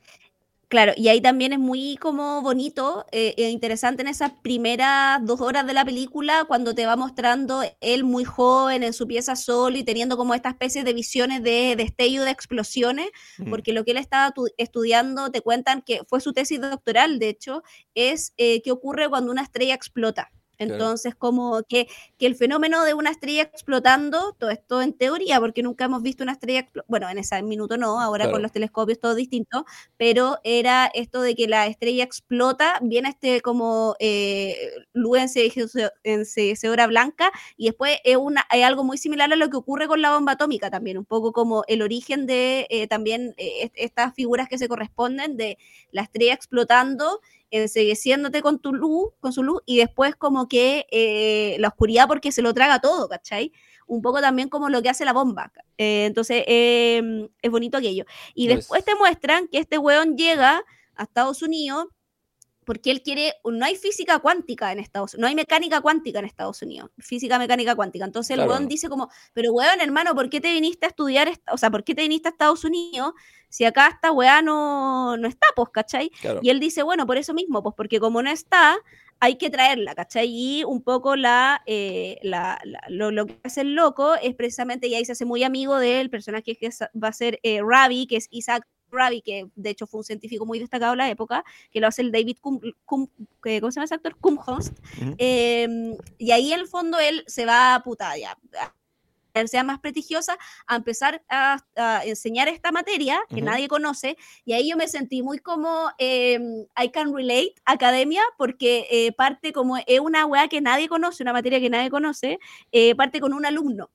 Claro, 0.69 0.93
y 0.97 1.09
ahí 1.09 1.20
también 1.20 1.52
es 1.52 1.59
muy 1.59 1.98
como 1.98 2.40
bonito 2.40 3.05
e 3.12 3.51
interesante 3.51 4.01
en 4.01 4.09
esas 4.09 4.32
primeras 4.43 5.20
dos 5.27 5.43
horas 5.43 5.66
de 5.66 5.74
la 5.74 5.85
película, 5.85 6.47
cuando 6.48 6.74
te 6.74 6.86
va 6.86 6.97
mostrando 6.97 7.60
él 7.82 8.05
muy 8.05 8.24
joven 8.24 8.82
en 8.82 8.94
su 8.94 9.06
pieza 9.06 9.36
solo 9.36 9.77
y 9.77 9.85
teniendo 9.85 10.16
como 10.16 10.32
esta 10.32 10.48
especie 10.48 10.82
de 10.82 10.94
visiones 10.94 11.43
de 11.43 11.77
destello 11.77 12.23
de 12.24 12.31
explosiones, 12.31 13.10
Mm, 13.36 13.51
porque 13.51 13.74
lo 13.74 13.85
que 13.85 13.90
él 13.90 13.98
estaba 13.98 14.31
tu- 14.31 14.48
estudiando, 14.56 15.31
te 15.31 15.43
cuentan 15.43 15.82
que 15.82 16.01
fue 16.09 16.23
su 16.23 16.32
tesis 16.32 16.59
doctoral, 16.59 17.19
de 17.19 17.28
hecho, 17.28 17.62
es 17.94 18.32
eh, 18.39 18.62
qué 18.62 18.70
ocurre 18.73 19.10
cuando 19.10 19.31
una 19.31 19.43
estrella 19.43 19.74
explota. 19.74 20.31
Claro. 20.66 20.84
Entonces, 20.84 21.14
como 21.14 21.62
que, 21.68 21.89
que 22.18 22.26
el 22.26 22.36
fenómeno 22.36 22.84
de 22.84 22.94
una 22.94 23.10
estrella 23.10 23.43
explotando, 23.43 24.34
todo 24.39 24.51
esto 24.51 24.82
en 24.82 24.93
teoría, 24.93 25.40
porque 25.40 25.62
nunca 25.62 25.84
hemos 25.86 26.02
visto 26.02 26.22
una 26.22 26.32
estrella, 26.32 26.68
bueno, 26.89 27.09
en 27.09 27.18
ese 27.18 27.43
minuto 27.43 27.76
no, 27.76 28.01
ahora 28.01 28.24
Claro. 28.24 28.32
con 28.32 28.43
los 28.43 28.52
telescopios 28.52 28.98
todo 29.01 29.14
distinto, 29.14 29.64
pero 29.97 30.39
era 30.44 30.90
esto 30.94 31.22
de 31.22 31.34
que 31.34 31.48
la 31.48 31.66
estrella 31.66 32.05
explota, 32.05 32.78
viene 32.82 33.09
este 33.10 33.40
como 33.40 33.97
eh, 33.98 34.56
luz 34.93 35.18
ense- 35.18 35.90
enseguecedora 36.05 36.86
blanca, 36.86 37.30
y 37.56 37.66
después 37.66 37.98
es, 38.05 38.16
una, 38.16 38.47
es 38.52 38.64
algo 38.64 38.84
muy 38.84 38.98
similar 38.98 39.32
a 39.32 39.36
lo 39.36 39.51
que 39.51 39.56
ocurre 39.56 39.86
con 39.89 40.02
la 40.02 40.12
bomba 40.12 40.32
atómica 40.32 40.70
también, 40.70 40.98
un 40.98 41.05
poco 41.05 41.32
como 41.32 41.64
el 41.68 41.82
origen 41.82 42.26
de 42.26 42.66
eh, 42.70 42.86
también 42.86 43.34
eh, 43.36 43.62
est- 43.64 43.74
estas 43.76 44.14
figuras 44.14 44.48
que 44.48 44.59
se 44.59 44.68
corresponden 44.68 45.36
de 45.36 45.59
la 45.90 46.02
estrella 46.02 46.34
explotando, 46.34 47.20
ensegueciéndote 47.53 48.43
con 48.43 48.59
tu 48.59 48.73
luz, 48.73 49.11
con 49.20 49.33
su 49.33 49.43
luz, 49.43 49.62
y 49.66 49.77
después 49.77 50.16
como 50.16 50.49
que 50.49 50.87
eh, 50.91 51.57
la 51.61 51.69
oscuridad 51.69 52.09
porque 52.09 52.33
se 52.33 52.43
lo 52.43 52.53
traga 52.53 52.81
todo, 52.81 53.09
¿cachai? 53.09 53.53
Un 53.87 54.03
poco 54.03 54.20
también 54.20 54.49
como 54.49 54.69
lo 54.70 54.83
que 54.83 54.89
hace 54.89 55.05
la 55.05 55.12
bomba. 55.12 55.53
Eh, 55.79 56.07
entonces, 56.07 56.45
eh, 56.47 57.29
es 57.43 57.51
bonito 57.51 57.77
aquello. 57.77 58.05
Y 58.35 58.49
después 58.49 58.81
es. 58.81 58.87
te 58.87 58.95
muestran 58.95 59.49
que 59.49 59.59
este 59.59 59.79
weón 59.79 60.16
llega 60.16 60.65
a 60.97 61.03
Estados 61.03 61.43
Unidos 61.43 61.87
porque 62.64 62.90
él 62.90 63.02
quiere, 63.02 63.34
no 63.44 63.64
hay 63.64 63.76
física 63.76 64.18
cuántica 64.20 64.70
en 64.72 64.78
Estados 64.78 65.14
Unidos, 65.14 65.20
no 65.22 65.26
hay 65.28 65.34
mecánica 65.34 65.80
cuántica 65.80 66.18
en 66.20 66.24
Estados 66.26 66.62
Unidos, 66.62 66.90
física 66.98 67.39
mecánica 67.39 67.74
cuántica. 67.74 68.05
Entonces 68.05 68.30
el 68.30 68.36
Claro. 68.36 68.51
weón 68.52 68.68
dice 68.68 68.89
como, 68.89 69.09
pero 69.32 69.52
weón, 69.52 69.80
hermano, 69.80 70.14
¿por 70.14 70.28
qué 70.30 70.40
te 70.40 70.52
viniste 70.52 70.86
a 70.86 70.89
estudiar, 70.90 71.30
o 71.51 71.59
sea, 71.59 71.70
¿por 71.70 71.84
qué 71.84 71.94
te 71.94 72.02
viniste 72.02 72.28
a 72.28 72.30
Estados 72.32 72.64
Unidos 72.64 73.12
si 73.48 73.64
acá 73.64 73.89
esta 73.89 74.12
weá 74.12 74.43
no, 74.43 75.16
no 75.16 75.28
está, 75.28 75.47
pues, 75.55 75.68
¿cachai? 75.72 76.10
Claro. 76.20 76.40
Y 76.43 76.51
él 76.51 76.60
dice, 76.60 76.82
bueno, 76.82 77.06
por 77.06 77.18
eso 77.18 77.34
mismo, 77.34 77.62
pues 77.62 77.74
porque 77.76 78.01
como 78.01 78.22
no 78.22 78.30
está, 78.30 78.76
hay 79.20 79.36
que 79.36 79.51
traerla, 79.51 79.94
¿cachai? 79.94 80.28
Y 80.28 80.64
un 80.64 80.82
poco 80.82 81.16
la, 81.16 81.62
eh, 81.66 82.18
la- 82.22 82.59
la- 82.64 82.82
lo, 82.89 83.10
lo 83.10 83.26
que 83.26 83.39
hace 83.44 83.60
el 83.60 83.74
loco 83.74 84.14
es 84.16 84.34
precisamente, 84.34 84.86
y 84.89 84.94
ahí 84.94 85.05
se 85.05 85.12
hace 85.12 85.24
muy 85.24 85.44
amigo 85.44 85.78
del 85.78 86.10
personaje 86.10 86.56
que 86.56 86.66
es- 86.66 86.80
va 87.01 87.09
a 87.09 87.12
ser 87.12 87.39
eh, 87.43 87.60
Ravi, 87.64 88.06
que 88.06 88.16
es 88.16 88.26
Isaac 88.30 88.66
Ravi, 88.93 89.23
que 89.23 89.48
de 89.56 89.70
hecho 89.70 89.86
fue 89.86 89.98
un 89.98 90.05
científico 90.05 90.47
muy 90.47 90.59
destacado 90.59 90.93
en 90.93 90.98
la 90.98 91.10
época, 91.10 91.44
que 91.70 91.81
lo 91.81 91.89
hace 91.89 92.02
el 92.02 92.12
David 92.12 92.36
Cum, 92.40 92.60
Cum- 92.85 93.09
¿cómo 93.40 93.70
se 93.70 93.77
llama 93.77 93.85
ese 93.86 93.94
actor? 93.94 94.16
Kumhost. 94.20 94.78
Ujú. 95.01 95.14
Eh, 95.19 95.97
y 96.19 96.31
ahí 96.31 96.52
en 96.52 96.60
el 96.60 96.66
fondo 96.69 96.98
él 97.01 97.24
se 97.27 97.47
va 97.47 97.74
a 97.74 97.82
puta 97.82 98.16
ya, 98.16 98.39
universidad 99.35 99.64
más 99.64 99.78
prestigiosa 99.81 100.36
a 100.66 100.77
empezar 100.77 101.23
a, 101.31 101.56
a 101.77 102.05
enseñar 102.05 102.48
esta 102.48 102.70
materia 102.70 103.19
que 103.31 103.36
Ujú. 103.36 103.47
nadie 103.47 103.66
conoce 103.66 104.19
y 104.44 104.52
ahí 104.52 104.69
yo 104.70 104.77
me 104.77 104.89
sentí 104.89 105.23
muy 105.23 105.39
como 105.39 105.90
eh, 105.97 106.39
I 106.78 106.90
can 106.90 107.14
relate 107.14 107.55
academia 107.64 108.20
porque 108.36 108.86
eh, 108.90 109.10
parte 109.12 109.55
como 109.55 109.78
es 109.78 110.01
una 110.01 110.27
weá 110.27 110.48
que 110.48 110.60
nadie 110.60 110.86
conoce, 110.86 111.23
una 111.23 111.32
materia 111.32 111.60
que 111.60 111.70
nadie 111.70 111.89
conoce, 111.89 112.39
eh, 112.73 112.94
parte 112.94 113.20
con 113.20 113.32
un 113.32 113.47
alumno. 113.47 113.90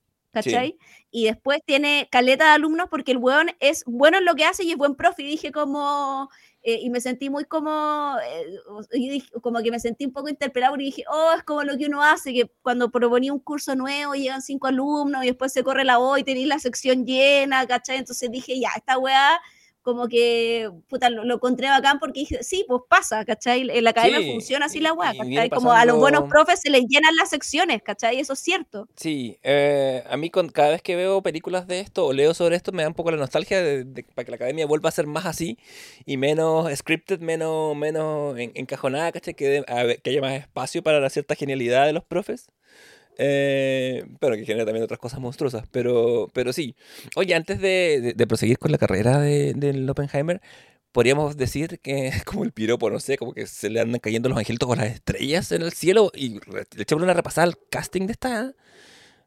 Y 1.11 1.25
después 1.25 1.59
tiene 1.65 2.07
caleta 2.11 2.45
de 2.45 2.51
alumnos 2.51 2.87
porque 2.89 3.11
el 3.11 3.17
weón 3.17 3.49
es 3.59 3.83
bueno 3.85 4.17
en 4.17 4.25
lo 4.25 4.35
que 4.35 4.45
hace 4.45 4.63
y 4.63 4.71
es 4.71 4.77
buen 4.77 4.95
profe. 4.95 5.23
Y 5.23 5.27
dije 5.27 5.51
como, 5.51 6.29
eh, 6.63 6.79
y 6.81 6.89
me 6.89 6.99
sentí 7.01 7.29
muy 7.29 7.45
como, 7.45 8.15
eh, 8.23 8.45
y 8.93 9.09
dije- 9.09 9.31
como 9.41 9.59
que 9.63 9.71
me 9.71 9.79
sentí 9.79 10.05
un 10.05 10.11
poco 10.13 10.27
interpelado 10.29 10.73
porque 10.73 10.85
dije, 10.85 11.03
oh, 11.09 11.31
es 11.37 11.43
como 11.43 11.63
lo 11.63 11.77
que 11.77 11.85
uno 11.87 12.03
hace, 12.03 12.33
que 12.33 12.51
cuando 12.61 12.91
proponía 12.91 13.31
un 13.33 13.39
curso 13.39 13.75
nuevo 13.75 14.13
llegan 14.15 14.41
cinco 14.41 14.67
alumnos 14.67 15.23
y 15.23 15.27
después 15.27 15.53
se 15.53 15.63
corre 15.63 15.83
la 15.85 15.97
voz 15.97 16.19
y 16.19 16.23
tenéis 16.23 16.47
la 16.47 16.59
sección 16.59 17.05
llena, 17.05 17.65
¿cachai? 17.67 17.97
Entonces 17.97 18.29
dije, 18.31 18.59
ya, 18.59 18.69
esta 18.75 18.97
weá 18.97 19.39
como 19.87 20.09
que, 20.09 20.69
puta, 20.89 21.09
lo, 21.09 21.23
lo 21.23 21.35
encontré 21.35 21.69
bacán 21.69 21.97
porque 21.97 22.19
dije, 22.19 22.43
sí, 22.43 22.65
pues 22.67 22.81
pasa, 22.89 23.23
¿cachai? 23.23 23.61
En 23.69 23.85
la 23.85 23.91
academia 23.91 24.19
Sí, 24.19 24.31
funciona 24.33 24.65
así 24.65 24.81
la 24.81 24.91
weá, 24.91 25.13
¿cachai? 25.17 25.49
Como 25.49 25.71
a 25.71 25.85
los 25.85 25.95
buenos 25.95 26.23
pasando- 26.23 26.29
profes 26.29 26.59
se 26.59 26.69
les 26.69 26.83
llenan 26.89 27.15
las 27.15 27.29
secciones, 27.29 27.81
¿cachai? 27.81 28.19
Eso 28.19 28.33
es 28.33 28.39
cierto. 28.39 28.89
Sí, 28.97 29.39
eh, 29.43 30.03
a 30.09 30.17
mí 30.17 30.29
con, 30.29 30.49
cada 30.49 30.71
vez 30.71 30.81
que 30.81 30.97
veo 30.97 31.21
películas 31.21 31.67
de 31.67 31.79
esto 31.79 32.05
o 32.05 32.11
leo 32.11 32.33
sobre 32.33 32.57
esto 32.57 32.73
me 32.73 32.83
da 32.83 32.89
un 32.89 32.95
poco 32.95 33.11
la 33.11 33.17
nostalgia 33.17 33.61
de, 33.63 33.85
de- 33.85 34.03
para 34.03 34.25
que 34.25 34.31
la 34.31 34.35
academia 34.35 34.65
vuelva 34.65 34.89
a 34.89 34.91
ser 34.91 35.07
más 35.07 35.25
así 35.25 35.57
y 36.05 36.17
menos 36.17 36.69
scripted, 36.77 37.21
menos, 37.21 37.73
menos 37.77 38.37
en- 38.37 38.51
encajonada, 38.55 39.13
¿cachai? 39.13 39.35
Que, 39.35 39.47
de- 39.47 39.65
a 39.69 39.95
que 40.03 40.09
haya 40.09 40.19
más 40.19 40.33
espacio 40.33 40.83
para 40.83 40.99
la 40.99 41.09
cierta 41.09 41.33
genialidad 41.35 41.85
de 41.85 41.93
los 41.93 42.03
profes. 42.03 42.47
Eh, 43.17 44.05
pero 44.19 44.35
que 44.35 44.45
genera 44.45 44.65
también 44.65 44.83
otras 44.83 44.99
cosas 44.99 45.19
monstruosas. 45.19 45.65
Pero, 45.71 46.29
pero 46.33 46.53
sí. 46.53 46.75
Oye, 47.15 47.35
antes 47.35 47.59
de, 47.59 47.99
de- 48.01 48.13
de 48.13 48.27
proseguir 48.27 48.59
con 48.59 48.71
la 48.71 48.77
carrera 48.77 49.19
de, 49.19 49.53
del 49.53 49.89
Oppenheimer, 49.89 50.41
podríamos 50.91 51.37
decir 51.37 51.79
que 51.81 52.11
como 52.25 52.43
el 52.43 52.51
piropo, 52.51 52.89
no 52.89 52.99
sé, 52.99 53.17
como 53.17 53.33
que 53.33 53.47
se 53.47 53.69
le 53.69 53.79
andan 53.81 53.99
cayendo 53.99 54.29
los 54.29 54.37
angelitos 54.37 54.67
con 54.67 54.77
las 54.79 54.87
estrellas 54.93 55.51
en 55.51 55.61
el 55.63 55.73
cielo 55.73 56.11
y 56.15 56.39
le 56.51 56.65
echamos 56.77 57.03
una 57.03 57.13
repasada 57.13 57.45
al 57.47 57.57
casting 57.69 58.07
de 58.07 58.13
esta, 58.13 58.53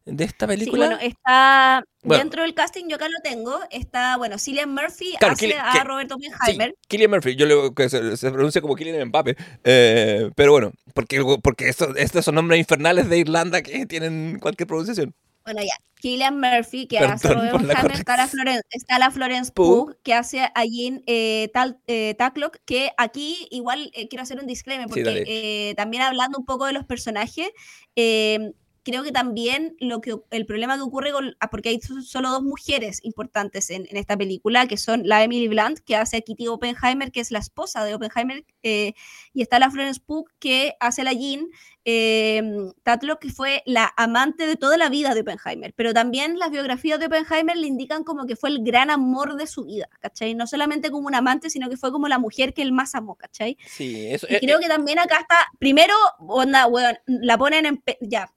de 0.07 0.25
esta 0.25 0.47
Sí, 0.47 0.51
película. 0.51 0.87
bueno, 0.87 1.01
está 1.03 1.85
Bueno. 2.03 2.23
dentro 2.23 2.43
del 2.43 2.55
casting, 2.55 2.87
yo 2.89 2.97
acá 2.97 3.09
lo 3.09 3.19
tengo, 3.23 3.59
está, 3.71 4.17
bueno, 4.17 4.39
Cillian 4.39 4.73
Murphy 4.73 5.15
Claro, 5.19 5.35
hace 5.35 5.47
Cillian- 5.49 5.63
a 5.65 5.73
que- 5.73 5.85
Roberto 5.85 6.17
Sí, 6.19 6.29
Oppenheimer. 6.33 6.75
Killian 6.89 7.11
Murphy, 7.11 7.37
yo 7.37 7.47
le 7.47 7.75
que 7.75 7.89
se, 7.89 8.17
se 8.17 8.31
pronuncia 8.31 8.61
como 8.61 8.75
Killian 8.77 9.09
Mbappe, 9.09 9.37
eh, 9.65 10.31
pero 10.35 10.53
bueno, 10.53 10.73
porque, 10.95 11.23
porque 11.43 11.69
estos, 11.69 11.97
estos 11.97 12.25
son 12.25 12.35
nombres 12.37 12.59
infernales 12.59 13.09
de 13.09 13.19
Irlanda 13.19 13.63
que 13.63 13.87
tienen 13.87 14.39
cualquier 14.41 14.67
pronunciación. 14.67 15.15
Bueno, 15.45 15.63
ya, 15.63 15.73
Cillian 16.01 16.39
Murphy, 16.39 16.87
que 16.87 16.99
hace 16.99 17.27
a 17.29 17.31
Perdón 17.31 17.51
por 17.51 17.63
la 17.63 17.73
Oppenheimer, 17.75 17.93
está 17.99 18.17
la, 18.17 18.23
corrección. 18.29 18.41
Floren- 18.47 18.63
está 18.71 18.99
la 18.99 19.11
Florence 19.11 19.53
Pugh. 19.53 19.97
Que 20.03 20.13
hace 20.15 20.41
a 20.41 20.65
Jean 20.65 21.03
eh, 21.07 21.51
Tal, 21.55 21.79
eh, 21.87 22.15
Taklock, 22.19 22.59
que 22.67 22.93
aquí 22.99 23.49
igual 23.51 23.91
eh, 23.95 24.07
quiero 24.09 24.23
hacer 24.23 24.39
un 24.39 24.47
disclaimer, 24.47 24.85
Sí, 24.87 24.91
porque 24.91 25.03
dale. 25.03 25.25
eh, 25.27 25.75
también 25.77 26.03
hablando 26.03 26.39
un 26.39 26.45
poco 26.45 26.67
de 26.67 26.73
los 26.75 26.85
personajes, 26.85 27.49
eh, 27.97 28.53
creo 28.83 29.03
que 29.03 29.13
también 29.13 29.77
lo 29.81 30.01
que 30.01 30.17
el 30.31 30.47
problema 30.47 30.77
que 30.77 30.83
ocurre 30.83 31.13
con 31.13 31.37
ah, 31.41 31.51
porque 31.51 31.69
hay 31.71 31.81
so- 31.81 32.03
solo 32.03 32.31
dos 32.31 32.43
mujeres 32.43 33.01
importantes 33.05 33.71
en, 33.71 33.87
en 33.91 33.97
esta 33.97 34.17
película 34.17 34.67
que 34.67 34.77
son 34.77 35.03
la 35.07 35.23
Emily 35.25 35.49
Blunt 35.49 35.79
que 35.81 35.97
hace 35.97 36.19
a 36.19 36.21
Kitty 36.23 36.49
Oppenheimer 36.49 37.13
que 37.13 37.21
es 37.21 37.31
la 37.31 37.39
esposa 37.41 37.85
de 37.85 37.95
Oppenheimer 37.95 38.45
eh, 38.63 38.95
y 39.33 39.43
está 39.43 39.59
la 39.59 39.71
Florence 39.71 40.01
Pugh 40.05 40.29
que 40.39 40.75
hace 40.81 41.05
la 41.05 41.13
Jean 41.13 41.47
eh, 41.85 42.43
Tatlock 42.83 43.21
que 43.21 43.31
fue 43.31 43.63
la 43.65 43.93
amante 43.97 44.47
de 44.47 44.57
toda 44.57 44.77
la 44.77 44.89
vida 44.89 45.15
de 45.15 45.23
Oppenheimer 45.23 45.73
pero 45.75 45.95
también 45.95 46.39
las 46.39 46.51
biografías 46.51 46.99
de 46.99 47.07
Oppenheimer 47.07 47.57
le 47.57 47.67
indican 47.67 48.05
como 48.05 48.27
que 48.27 48.37
fue 48.37 48.51
el 48.51 48.63
gran 48.63 48.91
amor 48.91 49.37
de 49.37 49.47
su 49.47 49.65
vida 49.65 49.89
¿cachai? 50.01 50.35
no 50.35 50.47
solamente 50.47 50.91
como 50.91 51.07
un 51.07 51.15
amante 51.15 51.51
sino 51.51 51.69
que 51.71 51.77
fue 51.77 51.93
como 51.93 52.09
la 52.09 52.19
mujer 52.19 52.53
que 52.55 52.63
él 52.63 52.73
más 52.73 52.95
amó 52.95 53.15
¿cachai? 53.15 53.57
Sí, 53.67 54.09
eso 54.09 54.27
Y 54.29 54.35
eh, 54.35 54.41
creo 54.41 54.59
eh, 54.59 54.63
que 54.63 54.69
también 54.69 54.99
acá 54.99 55.19
está, 55.21 55.37
primero, 55.59 55.95
onda, 56.19 56.67
weón, 56.67 56.99
la 57.07 57.39
ponen 57.39 57.67
en, 57.67 57.83
ya, 58.01 58.33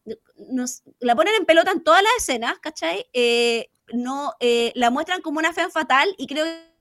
nos, 0.50 0.84
la 1.00 1.16
ponen 1.16 1.36
en 1.36 1.46
pelota 1.46 1.72
en 1.72 1.84
todas 1.84 2.04
las 2.04 2.12
escenas, 2.18 2.60
¿cachai? 2.60 3.06
Eh, 3.14 3.70
no, 3.94 4.34
eh, 4.40 4.72
la 4.76 4.90
muestran 4.90 5.22
como 5.22 5.40
una 5.40 5.54
fe 5.54 5.70
fatal 5.70 6.14
y 6.18 6.28
creo 6.28 6.46
que 6.46 6.73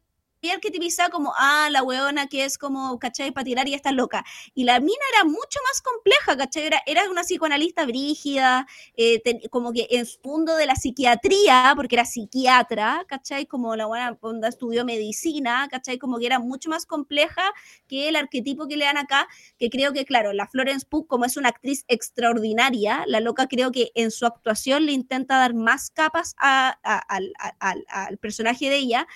arquetipizada 0.51 1.11
como, 1.11 1.33
ah, 1.37 1.69
la 1.71 1.83
weona 1.83 2.27
que 2.27 2.45
es 2.45 2.59
como, 2.59 2.99
¿cachai? 2.99 3.31
Para 3.31 3.45
tirar 3.45 3.69
y 3.69 3.75
está 3.75 3.93
loca. 3.93 4.25
Y 4.55 4.65
la 4.65 4.81
mina 4.81 5.05
era 5.15 5.25
mucho 5.25 5.59
más 5.69 5.81
compleja, 5.83 6.37
¿cachai? 6.37 6.65
Era, 6.65 6.83
era 6.87 7.09
una 7.11 7.23
psicoanalista 7.23 7.87
brígida, 7.87 8.67
eh, 8.97 9.23
como 9.51 9.73
que 9.73 9.87
en 9.91 10.07
su 10.07 10.19
de 10.33 10.67
la 10.67 10.77
psiquiatría, 10.77 11.75
porque 11.77 11.95
era 11.95 12.05
psiquiatra, 12.05 13.05
¿cachai? 13.07 13.47
Como 13.47 13.77
la 13.77 13.87
buena 13.87 14.17
onda 14.21 14.49
estudió 14.49 14.85
medicina, 14.85 15.69
¿cachai? 15.71 15.99
Como 15.99 16.19
que 16.19 16.27
era 16.27 16.39
mucho 16.39 16.71
más 16.71 16.87
compleja 16.87 17.43
que 17.87 18.09
el 18.09 18.17
arquetipo 18.17 18.67
que 18.67 18.77
le 18.77 18.87
dan 18.87 18.97
acá, 18.97 19.29
que 19.59 19.69
creo 19.69 19.93
que, 19.93 20.05
claro, 20.05 20.33
la 20.33 20.47
Florence 20.49 20.87
Pugh, 20.89 21.07
como 21.07 21.25
es 21.27 21.37
una 21.37 21.51
actriz 21.51 21.85
extraordinaria, 21.89 23.05
la 23.07 23.21
loca 23.21 23.47
creo 23.47 23.73
que 23.73 23.93
en 23.95 24.11
su 24.11 24.27
actuación 24.27 24.87
le 24.87 24.93
intenta 24.93 25.39
dar 25.39 25.55
más 25.55 25.91
capas 25.91 26.35
al 26.39 28.19
personaje 28.19 28.71
de 28.71 28.77
ella. 28.77 29.07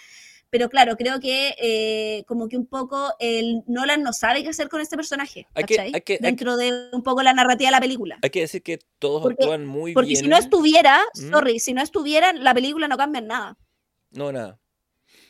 Pero 0.57 0.71
claro, 0.71 0.97
creo 0.97 1.21
que 1.21 1.55
eh, 1.61 2.25
como 2.27 2.49
que 2.49 2.57
un 2.57 2.65
poco 2.67 3.13
el 3.19 3.63
Nolan 3.67 4.03
no 4.03 4.15
sabe 4.15 4.43
qué 4.43 4.49
hacer 4.49 4.71
con 4.71 4.81
este 4.81 4.97
personaje, 4.97 5.47
Hay 5.53 5.65
que- 5.65 5.77
¿cachai? 5.77 5.93
hay 5.95 6.01
que- 6.01 6.13
hay 6.15 6.19
que- 6.19 6.19
Dentro 6.19 6.57
de 6.57 6.89
un 6.95 7.03
poco 7.03 7.23
la 7.23 7.35
narrativa 7.35 7.69
de 7.69 7.73
la 7.73 7.81
película. 7.81 8.19
hay 8.23 8.31
que 8.31 8.41
decir 8.41 8.63
que 8.63 8.79
todos 8.99 9.21
Porque- 9.21 9.43
actúan 9.45 9.67
muy 9.67 9.93
Porque 9.93 10.09
bien. 10.13 10.23
si 10.23 10.29
no 10.29 10.39
estuviera, 10.39 10.99
Mm. 11.15 11.31
sorry, 11.31 11.59
si 11.61 11.75
no 11.75 11.83
estuviera, 11.83 12.33
la 12.33 12.55
película 12.55 12.89
no 12.89 12.97
cambia 12.97 13.19
en 13.19 13.27
nada. 13.27 13.59
No, 14.13 14.33
nada. 14.33 14.59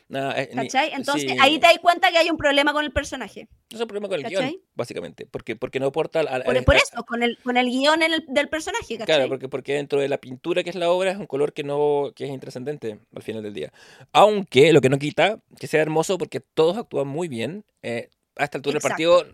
Nada, 0.09 0.41
eh, 0.41 0.51
¿Cachai? 0.55 0.93
Entonces 0.93 1.33
sí, 1.33 1.37
ahí 1.41 1.59
te 1.59 1.67
das 1.67 1.79
cuenta 1.79 2.13
que 2.13 2.19
hay 2.19 2.31
un 2.31 2.37
problema 2.37 2.73
con 2.73 2.85
el 2.85 2.93
personaje. 2.93 3.49
Es 3.71 3.81
un 3.81 3.89
problema 3.89 4.09
con 4.09 4.17
el 4.19 4.23
¿cachai? 4.23 4.51
guion, 4.53 4.63
básicamente. 4.77 5.27
Porque, 5.27 5.57
porque 5.57 5.81
no 5.81 5.87
aporta 5.87 6.21
al- 6.21 6.29
al- 6.29 6.65
Por, 6.65 6.77
eso, 6.77 7.03
con 7.05 7.25
el, 7.25 7.39
con 7.43 7.57
el 7.57 7.67
guion 7.67 8.03
el- 8.03 8.25
del 8.29 8.49
personaje, 8.49 8.99
¿cachai? 8.99 9.07
Claro, 9.07 9.29
porque, 9.29 9.49
porque 9.49 9.75
dentro 9.75 10.01
de 10.01 10.09
la 10.09 10.19
pintura 10.19 10.63
que 10.63 10.71
es 10.71 10.77
la 10.77 10.91
obra 10.93 11.11
es 11.11 11.17
un 11.17 11.27
color 11.27 11.53
que 11.53 11.65
no 11.65 12.13
que 12.15 12.25
es 12.25 12.31
intrascendente 12.31 13.01
al 13.17 13.23
final 13.23 13.43
del 13.43 13.55
día. 13.55 13.73
Aunque 14.13 14.73
lo 14.73 14.81
que 14.81 14.89
no 14.91 14.99
quita 14.99 15.41
que 15.59 15.67
sea 15.67 15.83
hermoso 15.83 16.19
porque 16.19 16.39
todos 16.41 16.77
actúan 16.77 17.09
muy 17.09 17.27
bien. 17.27 17.65
eh, 17.83 18.09
a 18.37 18.45
esta 18.45 18.59
altura 18.59 18.75
del 18.75 18.83
partido 18.83 19.27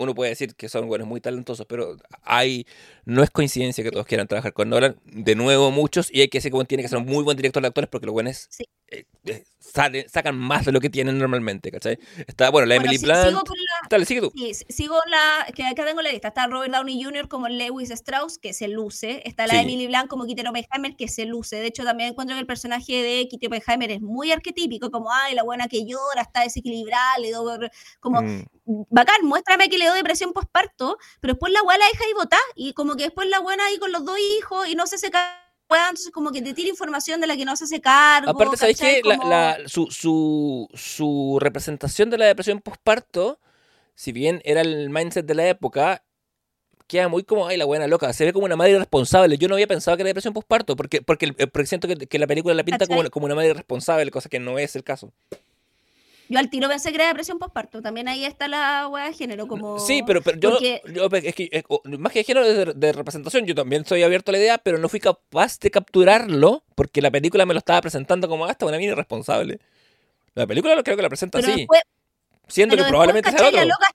uno 0.00 0.14
puede 0.14 0.30
decir 0.30 0.54
que 0.54 0.68
son 0.68 0.86
buenos, 0.86 1.08
muy 1.08 1.20
talentosos, 1.20 1.66
pero 1.66 1.96
hay 2.22 2.66
no 3.04 3.24
es 3.24 3.30
coincidencia 3.30 3.82
que 3.82 3.90
todos 3.90 4.06
quieran 4.06 4.28
trabajar 4.28 4.52
con 4.52 4.68
Nolan. 4.68 4.96
De 5.04 5.34
nuevo, 5.34 5.72
muchos, 5.72 6.08
y 6.14 6.20
hay 6.20 6.28
que 6.28 6.38
decir 6.38 6.52
que 6.52 6.64
tiene 6.66 6.84
que 6.84 6.88
ser 6.88 6.98
un 6.98 7.06
muy 7.06 7.24
buen 7.24 7.36
director 7.36 7.60
de 7.62 7.66
actores 7.66 7.90
porque 7.90 8.06
los 8.06 8.12
buenos 8.12 8.46
Sí. 8.48 8.64
Eh, 8.90 9.04
eh, 9.26 9.44
salen- 9.60 10.08
sacan 10.08 10.36
más 10.36 10.64
de 10.64 10.72
lo 10.72 10.80
que 10.80 10.88
tienen 10.88 11.18
normalmente, 11.18 11.70
¿cachai? 11.70 11.98
Está, 12.26 12.50
bueno, 12.50 12.66
la 12.66 12.76
Bueno, 12.76 12.84
Emily 12.86 12.98
si- 12.98 13.04
Blunt. 13.04 13.26
sigo 13.28 13.40
con 13.40 13.56
la, 13.58 13.88
Dale, 13.90 14.04
sigue 14.06 14.20
tú. 14.22 14.32
Sí, 14.34 14.52
sigo 14.68 14.96
la. 15.08 15.46
Que 15.54 15.64
acá 15.66 15.84
tengo 15.84 16.00
la 16.02 16.10
lista. 16.10 16.28
Está 16.28 16.46
Robert 16.46 16.72
Downey 16.72 17.02
Jr. 17.02 17.28
como 17.28 17.48
Lewis 17.48 17.90
Strauss, 17.90 18.38
que 18.38 18.52
se 18.54 18.68
luce. 18.68 19.22
Está 19.28 19.46
la 19.46 19.54
Sí. 19.54 19.60
Emily 19.60 19.86
Blunt 19.88 20.08
como 20.08 20.24
Kitty 20.26 20.46
Oppenheimer, 20.46 20.96
que 20.96 21.08
se 21.08 21.26
luce. 21.26 21.56
De 21.56 21.66
hecho, 21.66 21.84
también 21.84 22.10
encuentro 22.10 22.34
que 22.36 22.40
el 22.40 22.46
personaje 22.46 23.02
de 23.02 23.28
Kitty 23.28 23.46
Oppenheimer 23.46 23.90
es 23.90 24.00
muy 24.00 24.32
arquetípico, 24.32 24.90
como, 24.90 25.12
ay, 25.12 25.34
la 25.34 25.42
buena 25.42 25.68
que 25.68 25.84
llora, 25.84 26.22
está 26.22 26.42
desequilibrada, 26.42 27.18
le 27.18 27.30
doy. 27.32 27.68
Como, 28.00 28.22
Mm. 28.22 28.44
bacán, 28.90 29.24
muéstrame 29.24 29.68
que 29.68 29.78
le 29.78 29.86
doy 29.86 29.98
depresión 29.98 30.32
postparto, 30.32 30.96
pero 31.20 31.34
después 31.34 31.52
la 31.52 31.62
weá 31.62 31.76
la 31.78 31.84
deja 31.92 32.04
ahí 32.04 32.12
botar. 32.14 32.40
Y 32.56 32.72
como 32.72 32.96
que 32.96 33.04
después 33.04 33.28
la 33.28 33.40
buena 33.40 33.64
ahí 33.66 33.78
con 33.78 33.92
los 33.92 34.04
dos 34.04 34.18
hijos 34.38 34.68
y 34.68 34.74
no 34.74 34.86
se 34.86 34.96
hace 34.96 35.10
cargo. 35.68 35.88
Entonces, 35.90 36.12
como 36.12 36.32
que 36.32 36.42
te 36.42 36.54
tira 36.54 36.68
información 36.68 37.20
de 37.20 37.26
la 37.26 37.36
que 37.36 37.44
no 37.44 37.54
se 37.56 37.64
hace 37.64 37.80
cargo. 37.80 38.30
Aparte, 38.30 38.56
¿sabéis 38.56 38.78
qué? 38.78 39.00
La- 39.04 39.16
la- 39.58 39.68
su, 39.68 39.86
su, 39.90 40.68
su 40.74 41.38
representación 41.40 42.10
de 42.10 42.18
la 42.18 42.26
depresión 42.26 42.60
postparto, 42.60 43.38
si 43.94 44.12
bien 44.12 44.40
era 44.44 44.60
el 44.60 44.90
mindset 44.90 45.26
de 45.26 45.34
la 45.34 45.48
época, 45.48 46.02
queda 46.86 47.08
muy 47.08 47.22
como, 47.22 47.46
ay, 47.46 47.56
la 47.58 47.64
buena 47.66 47.86
loca. 47.86 48.12
Se 48.12 48.24
ve 48.24 48.32
como 48.32 48.46
una 48.46 48.56
madre 48.56 48.72
irresponsable. 48.72 49.36
Yo 49.38 49.46
no 49.48 49.54
había 49.54 49.66
pensado 49.66 49.96
que 49.96 50.02
era 50.02 50.08
depresión 50.08 50.32
postparto, 50.34 50.74
porque, 50.74 51.02
porque, 51.02 51.26
el- 51.26 51.34
porque 51.34 51.66
siento 51.66 51.86
que, 51.86 51.94
que 51.96 52.18
la 52.18 52.26
película 52.26 52.54
la 52.54 52.64
pinta 52.64 52.86
como, 52.86 53.10
como 53.10 53.26
una 53.26 53.34
madre 53.34 53.50
irresponsable, 53.50 54.10
cosa 54.10 54.28
que 54.28 54.38
no 54.40 54.58
es 54.58 54.74
el 54.74 54.84
caso. 54.84 55.12
Yo 56.28 56.38
al 56.38 56.50
tiro 56.50 56.68
pensé 56.68 56.90
que 56.90 56.96
era 56.96 57.06
depresión 57.08 57.38
postparto. 57.38 57.80
También 57.80 58.06
ahí 58.08 58.24
está 58.24 58.48
la 58.48 58.86
weá 58.88 59.06
de 59.06 59.14
género. 59.14 59.46
Como... 59.46 59.78
Sí, 59.78 60.02
pero, 60.06 60.20
pero 60.22 60.38
yo, 60.38 60.50
porque- 60.50 60.82
yo- 60.92 61.08
es 61.12 61.34
que, 61.34 61.48
es- 61.50 61.64
más 61.98 62.12
que 62.12 62.18
de 62.20 62.24
género 62.24 62.46
de, 62.46 62.72
de 62.74 62.92
representación, 62.92 63.46
yo 63.46 63.54
también 63.54 63.82
estoy 63.82 64.02
abierto 64.02 64.30
a 64.30 64.32
la 64.32 64.38
idea, 64.38 64.58
pero 64.58 64.78
no 64.78 64.88
fui 64.88 65.00
capaz 65.00 65.58
de 65.58 65.70
capturarlo 65.70 66.62
porque 66.74 67.00
la 67.02 67.10
película 67.10 67.46
me 67.46 67.54
lo 67.54 67.58
estaba 67.58 67.80
presentando 67.80 68.28
como 68.28 68.44
hasta 68.46 68.66
una 68.66 68.76
mina 68.78 68.92
irresponsable. 68.92 69.58
La 70.34 70.46
película 70.46 70.80
creo 70.82 70.96
que 70.96 71.02
la 71.02 71.08
presenta 71.08 71.38
Pero 71.38 71.50
así, 71.52 71.60
después, 71.62 71.80
siendo 72.46 72.76
que 72.76 72.82
después, 72.82 72.90
probablemente 72.90 73.30
sea 73.30 73.46
otro. 73.48 73.58
La 73.58 73.64
loca- 73.64 73.94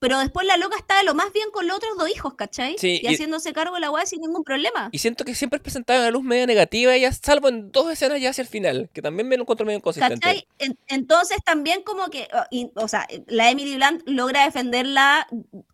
pero 0.00 0.18
después 0.18 0.46
la 0.46 0.56
loca 0.56 0.76
está 0.76 0.96
de 0.98 1.04
lo 1.04 1.14
más 1.14 1.32
bien 1.32 1.50
con 1.52 1.66
los 1.68 1.76
otros 1.76 1.92
dos 1.96 2.08
hijos, 2.10 2.34
¿cachai? 2.34 2.74
Sí, 2.78 3.00
y, 3.02 3.06
y- 3.06 3.14
haciéndose 3.14 3.52
cargo 3.52 3.74
de 3.76 3.80
la 3.82 3.90
weá 3.90 4.04
sin 4.06 4.20
ningún 4.22 4.42
problema. 4.42 4.88
Y 4.90 4.98
siento 4.98 5.24
que 5.24 5.34
siempre 5.34 5.58
es 5.58 5.62
presentada 5.62 6.00
una 6.00 6.10
luz 6.10 6.24
medio 6.24 6.46
negativa, 6.46 6.94
ella, 6.94 7.12
salvo 7.12 7.48
en 7.48 7.70
dos 7.70 7.92
escenas 7.92 8.20
ya 8.20 8.30
hacia 8.30 8.42
el 8.42 8.48
final, 8.48 8.88
que 8.92 9.02
también 9.02 9.28
me 9.28 9.36
lo 9.36 9.42
encuentro 9.42 9.64
medio 9.66 9.76
inconsistente. 9.78 10.18
¿Cachai? 10.20 10.46
En- 10.58 10.78
entonces 10.88 11.38
también 11.44 11.82
como 11.82 12.08
que, 12.08 12.26
y- 12.50 12.70
o 12.74 12.88
sea, 12.88 13.06
la 13.26 13.50
Emily 13.50 13.76
Blunt 13.76 14.02
logra 14.06 14.44
defenderla 14.44 15.28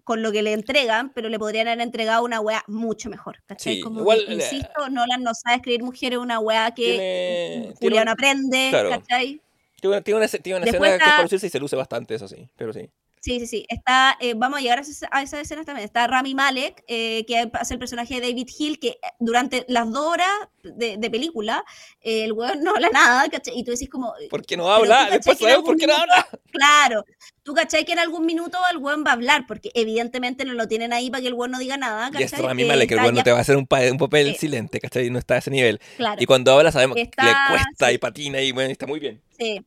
con 0.04 0.22
lo 0.22 0.32
que 0.32 0.42
le 0.42 0.52
entregan, 0.52 1.10
pero 1.14 1.28
le 1.28 1.38
podrían 1.38 1.68
haber 1.68 1.80
entregado 1.82 2.24
una 2.24 2.40
weá 2.40 2.64
mucho 2.66 3.08
mejor, 3.08 3.42
¿cachai? 3.46 3.76
Sí, 3.76 3.80
como 3.80 4.00
igual, 4.00 4.24
que, 4.26 4.32
eh, 4.32 4.34
insisto, 4.34 4.88
Nolan 4.90 5.22
no 5.22 5.34
sabe 5.34 5.56
escribir 5.56 5.82
mujeres 5.84 6.18
una 6.18 6.40
weá 6.40 6.72
que 6.72 6.82
Tiene- 6.82 7.62
tiene 7.62 7.74
Julián 7.80 8.08
un- 8.08 8.12
aprende, 8.12 8.66
claro. 8.70 8.90
¿cachai? 8.90 9.40
Tiene 9.80 9.96
una, 9.96 10.00
tiene 10.02 10.18
una, 10.18 10.28
tiene 10.28 10.56
una 10.58 10.64
Después 10.66 10.74
escena 10.74 10.88
que 10.90 10.94
es 10.94 11.00
está- 11.00 11.10
para 11.10 11.22
lucirse 11.22 11.46
y 11.46 11.50
se 11.50 11.60
luce 11.60 11.76
bastante, 11.76 12.14
eso 12.16 12.26
sí, 12.26 12.48
pero 12.56 12.72
sí. 12.72 12.88
Sí, 13.20 13.40
sí, 13.40 13.46
sí. 13.48 13.66
Está, 13.68 14.16
eh, 14.20 14.34
vamos 14.36 14.58
a 14.58 14.62
llegar 14.62 14.78
a, 14.78 14.82
esa- 14.82 15.08
a 15.10 15.22
esas 15.22 15.40
escenas 15.40 15.66
también. 15.66 15.84
Está 15.84 16.06
Rami 16.06 16.34
Malek, 16.34 16.84
eh, 16.86 17.24
que 17.26 17.50
hace 17.54 17.74
el 17.74 17.80
personaje 17.80 18.14
de 18.14 18.20
David 18.20 18.48
Hill, 18.56 18.78
que 18.78 18.88
eh, 18.88 18.98
durante 19.18 19.64
las 19.68 19.90
dos 19.90 20.06
horas 20.06 20.28
de, 20.62 20.96
de 20.96 21.10
película, 21.10 21.64
eh, 22.02 22.24
el 22.24 22.32
weón 22.32 22.62
no 22.62 22.74
habla 22.74 22.88
nada, 22.90 23.28
¿cachai? 23.28 23.58
Y 23.58 23.64
tú 23.64 23.72
decís 23.72 23.88
como... 23.88 24.12
¿Por 24.30 24.44
qué 24.46 24.56
no 24.56 24.70
habla? 24.72 24.96
cachai 24.98 25.10
Después 25.18 25.38
sabemos 25.38 25.64
por 25.64 25.76
qué 25.76 25.86
no 25.88 25.94
minuto- 25.94 26.12
habla. 26.12 26.28
Claro, 26.56 27.04
tú 27.42 27.52
cachai 27.52 27.84
que 27.84 27.92
en 27.92 27.98
algún 27.98 28.24
minuto 28.24 28.56
el 28.70 28.78
weón 28.78 29.04
va 29.04 29.10
a 29.10 29.14
hablar, 29.14 29.44
porque 29.46 29.70
evidentemente 29.74 30.44
no 30.44 30.54
lo 30.54 30.66
tienen 30.68 30.92
ahí 30.92 31.10
para 31.10 31.20
que 31.20 31.26
el 31.28 31.34
weón 31.34 31.50
no 31.50 31.58
diga 31.58 31.76
nada, 31.76 32.10
Y 32.18 32.22
es 32.22 32.30
¿cachai? 32.30 32.46
Rami 32.46 32.62
Eh, 32.62 32.66
Malek, 32.66 32.90
el 32.92 32.98
weón 32.98 33.14
no 33.14 33.22
te 33.22 33.32
va 33.32 33.38
a 33.38 33.40
hacer 33.40 33.56
un, 33.56 33.66
pa- 33.66 33.80
un 33.90 33.98
papel 33.98 34.36
silente, 34.36 34.78
¿cachai? 34.80 35.10
No 35.10 35.18
está 35.18 35.34
a 35.34 35.38
ese 35.38 35.50
nivel. 35.50 35.80
Claro, 35.96 36.22
Y 36.22 36.26
cuando 36.26 36.52
habla 36.52 36.70
sabemos 36.72 36.94
que 36.96 37.02
le 37.04 37.10
cuesta 37.50 37.88
sí. 37.88 37.94
y 37.94 37.98
patina 37.98 38.40
y 38.40 38.52
bueno, 38.52 38.70
está 38.70 38.86
muy 38.86 39.00
bien. 39.00 39.20
sí. 39.38 39.60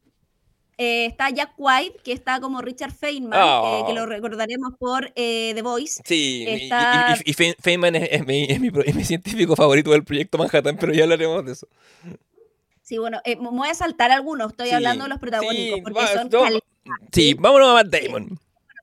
Eh, 0.81 1.07
está 1.07 1.29
Jack 1.29 1.51
White, 1.57 1.97
que 2.05 2.13
está 2.13 2.39
como 2.39 2.61
Richard 2.61 2.93
Feynman, 2.93 3.37
Oh. 3.43 3.81
eh, 3.83 3.83
que 3.87 3.93
lo 3.93 4.05
recordaremos 4.05 4.71
por 4.79 5.11
eh, 5.17 5.51
The 5.53 5.61
Voice. 5.61 6.01
Sí, 6.05 6.45
y- 6.47 6.49
y- 6.49 6.63
Está- 6.63 7.17
y, 7.25 7.29
y, 7.29 7.33
Fe- 7.33 7.55
Feynman 7.59 7.95
es, 7.97 8.07
es 8.11 8.25
mi, 8.25 8.45
es 8.45 8.61
mi 8.61 8.71
pro- 8.71 8.85
es 8.85 8.95
mi 8.95 9.03
científico 9.03 9.57
favorito 9.57 9.91
del 9.91 10.05
proyecto 10.05 10.37
Manhattan, 10.37 10.77
pero 10.79 10.93
ya 10.93 11.03
hablaremos 11.03 11.45
de 11.45 11.51
eso. 11.51 11.67
Sí, 12.81 12.97
bueno, 12.97 13.19
me 13.25 13.35
voy 13.35 13.67
a 13.67 13.73
saltar 13.75 14.11
algunos, 14.11 14.51
estoy 14.51 14.69
Sí, 14.69 14.73
hablando 14.75 15.03
de 15.03 15.09
los 15.09 15.19
protagónicos, 15.19 15.75
sí, 15.75 15.81
porque 15.83 15.99
va, 15.99 16.07
son 16.07 16.29
Sí, 17.11 17.33
vámonos 17.33 17.69
a 17.69 17.73
Matt 17.73 17.87
Damon. 17.87 18.39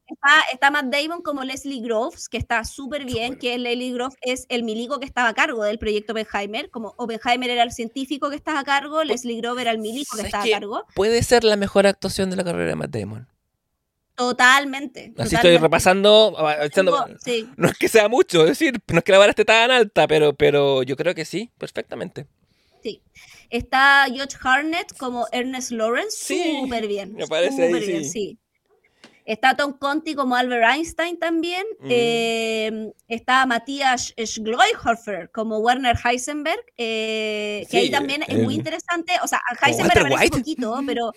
Está, 0.09 0.41
está 0.53 0.71
Matt 0.71 0.87
Damon 0.87 1.21
como 1.23 1.43
Leslie 1.43 1.81
Groves, 1.81 2.29
que 2.29 2.37
está 2.37 2.63
súper 2.65 3.05
bien, 3.05 3.37
que 3.39 3.59
Leslie 3.59 3.93
Groves 3.93 4.17
es 4.21 4.47
el 4.49 4.63
milico 4.63 5.01
que 5.01 5.07
estaba 5.07 5.31
a 5.31 5.35
cargo 5.35 5.65
del 5.65 5.79
proyecto 5.81 6.13
Oppenheimer, 6.13 6.71
como 6.71 6.95
Oppenheimer 6.97 7.51
era 7.51 7.65
el 7.65 7.73
científico 7.73 8.31
que 8.31 8.37
estaba 8.37 8.61
a 8.61 8.65
cargo, 8.65 9.03
Leslie 9.03 9.37
Groves 9.41 9.63
era 9.63 9.73
el 9.73 9.79
milico 9.79 10.11
que 10.13 10.19
¿Sabes 10.19 10.27
estaba 10.27 10.45
a 10.45 10.49
cargo. 10.51 10.85
Puede 10.95 11.23
ser 11.25 11.43
la 11.43 11.57
mejor 11.57 11.87
actuación 11.89 12.31
de 12.31 12.37
la 12.37 12.45
carrera 12.45 12.71
de 12.71 12.77
Matt 12.77 12.91
Damon. 12.91 13.29
Totalmente. 14.15 15.13
Así 15.19 15.35
estoy 15.35 15.59
repasando, 15.59 16.35
echando- 16.63 17.05
Tengo- 17.05 17.19
sí, 17.23 17.49
no 17.57 17.69
es 17.69 17.77
que 17.77 17.89
sea 17.89 18.09
mucho, 18.09 18.43
es 18.43 18.49
decir, 18.59 18.81
no 18.89 18.99
es 18.99 19.05
que 19.05 19.13
la 19.13 19.19
vara 19.19 19.31
esté 19.31 19.45
tan 19.45 19.71
alta, 19.71 20.07
pero, 20.09 20.35
pero 20.35 20.83
yo 20.85 20.97
creo 20.97 21.15
que 21.15 21.25
sí, 21.25 21.51
perfectamente. 21.59 22.27
sí. 22.83 23.03
Está 23.51 24.07
George 24.13 24.37
Harnett 24.43 24.97
como 24.99 25.27
Ernest 25.33 25.71
Lawrence, 25.71 26.17
Sí, 26.19 26.59
súper 26.63 26.89
bien. 26.89 27.15
me 27.15 27.27
parece 27.29 27.65
ahí, 27.67 27.73
bien, 27.87 28.05
sí. 28.05 28.11
sí. 28.11 28.39
Está 29.27 29.57
Tom 29.57 29.73
Conti 29.77 30.15
como 30.15 30.37
Albert 30.37 30.65
Einstein 30.75 31.19
también. 31.19 31.65
Mm. 31.81 31.87
Eh, 31.91 32.93
está 33.09 33.45
Matthias 33.45 34.15
Schleichhofer 34.17 35.31
como 35.33 35.59
Werner 35.59 35.97
Heisenberg, 36.03 36.65
eh, 36.77 37.67
que 37.71 37.79
ahí 37.79 37.87
Sí, 37.87 37.91
también 37.91 38.23
es 38.23 38.29
el- 38.31 38.45
muy 38.45 38.55
interesante. 38.55 39.13
O 39.23 39.27
sea, 39.29 39.41
Heisenberg 39.63 39.99
aparece 39.99 40.25
White. 40.25 40.39
poquito, 40.39 40.79
pero, 40.87 41.13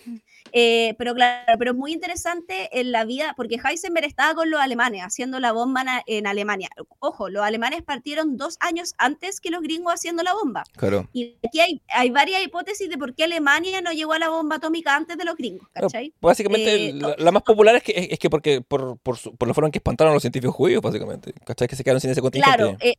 eh, 0.52 0.94
pero 0.98 1.14
claro, 1.14 1.52
pero 1.58 1.70
es 1.70 1.76
muy 1.76 1.92
interesante 1.92 2.68
en 2.80 2.90
la 2.92 3.04
vida, 3.04 3.34
porque 3.36 3.58
Heisenberg 3.64 4.06
estaba 4.06 4.34
con 4.34 4.50
los 4.50 4.60
alemanes 4.60 5.02
haciendo 5.02 5.38
la 5.38 5.52
bomba 5.52 5.84
en 6.06 6.26
Alemania. 6.26 6.68
Ojo, 6.98 7.28
los 7.28 7.42
alemanes 7.44 7.82
partieron 7.82 8.36
dos 8.36 8.56
años 8.60 8.94
antes 8.98 9.40
que 9.40 9.50
los 9.50 9.62
gringos 9.62 9.94
haciendo 9.94 10.22
la 10.22 10.34
bomba. 10.34 10.64
Claro. 10.76 11.08
Y 11.12 11.36
aquí 11.46 11.60
hay, 11.60 11.80
hay 11.88 12.10
varias 12.10 12.42
hipótesis 12.42 12.88
de 12.88 12.98
por 12.98 13.14
qué 13.14 13.24
Alemania 13.24 13.80
no 13.80 13.92
llegó 13.92 14.14
a 14.14 14.18
la 14.18 14.28
bomba 14.30 14.56
atómica 14.56 14.96
antes 14.96 15.16
de 15.16 15.24
los 15.24 15.36
gringos, 15.36 15.68
¿cachai? 15.72 16.12
Básicamente, 16.20 16.88
Eh, 16.88 16.92
la, 16.94 17.14
la 17.16 17.30
más 17.32 17.42
popular 17.42 17.76
es 17.76 17.82
que, 17.84 17.99
es, 18.04 18.08
es 18.12 18.18
que 18.18 18.30
porque 18.30 18.60
por, 18.60 18.98
por, 18.98 19.16
su- 19.18 19.34
por 19.36 19.48
la 19.48 19.54
forma 19.54 19.68
en 19.68 19.72
que 19.72 19.78
espantaron 19.78 20.10
a 20.12 20.14
los 20.14 20.22
científicos 20.22 20.54
judíos, 20.54 20.82
básicamente. 20.82 21.32
¿Cachai? 21.44 21.68
Que 21.68 21.76
se 21.76 21.84
quedaron 21.84 22.00
sin 22.00 22.10
ese 22.10 22.20
contingente. 22.20 22.56
Claro, 22.56 22.76
eh, 22.80 22.94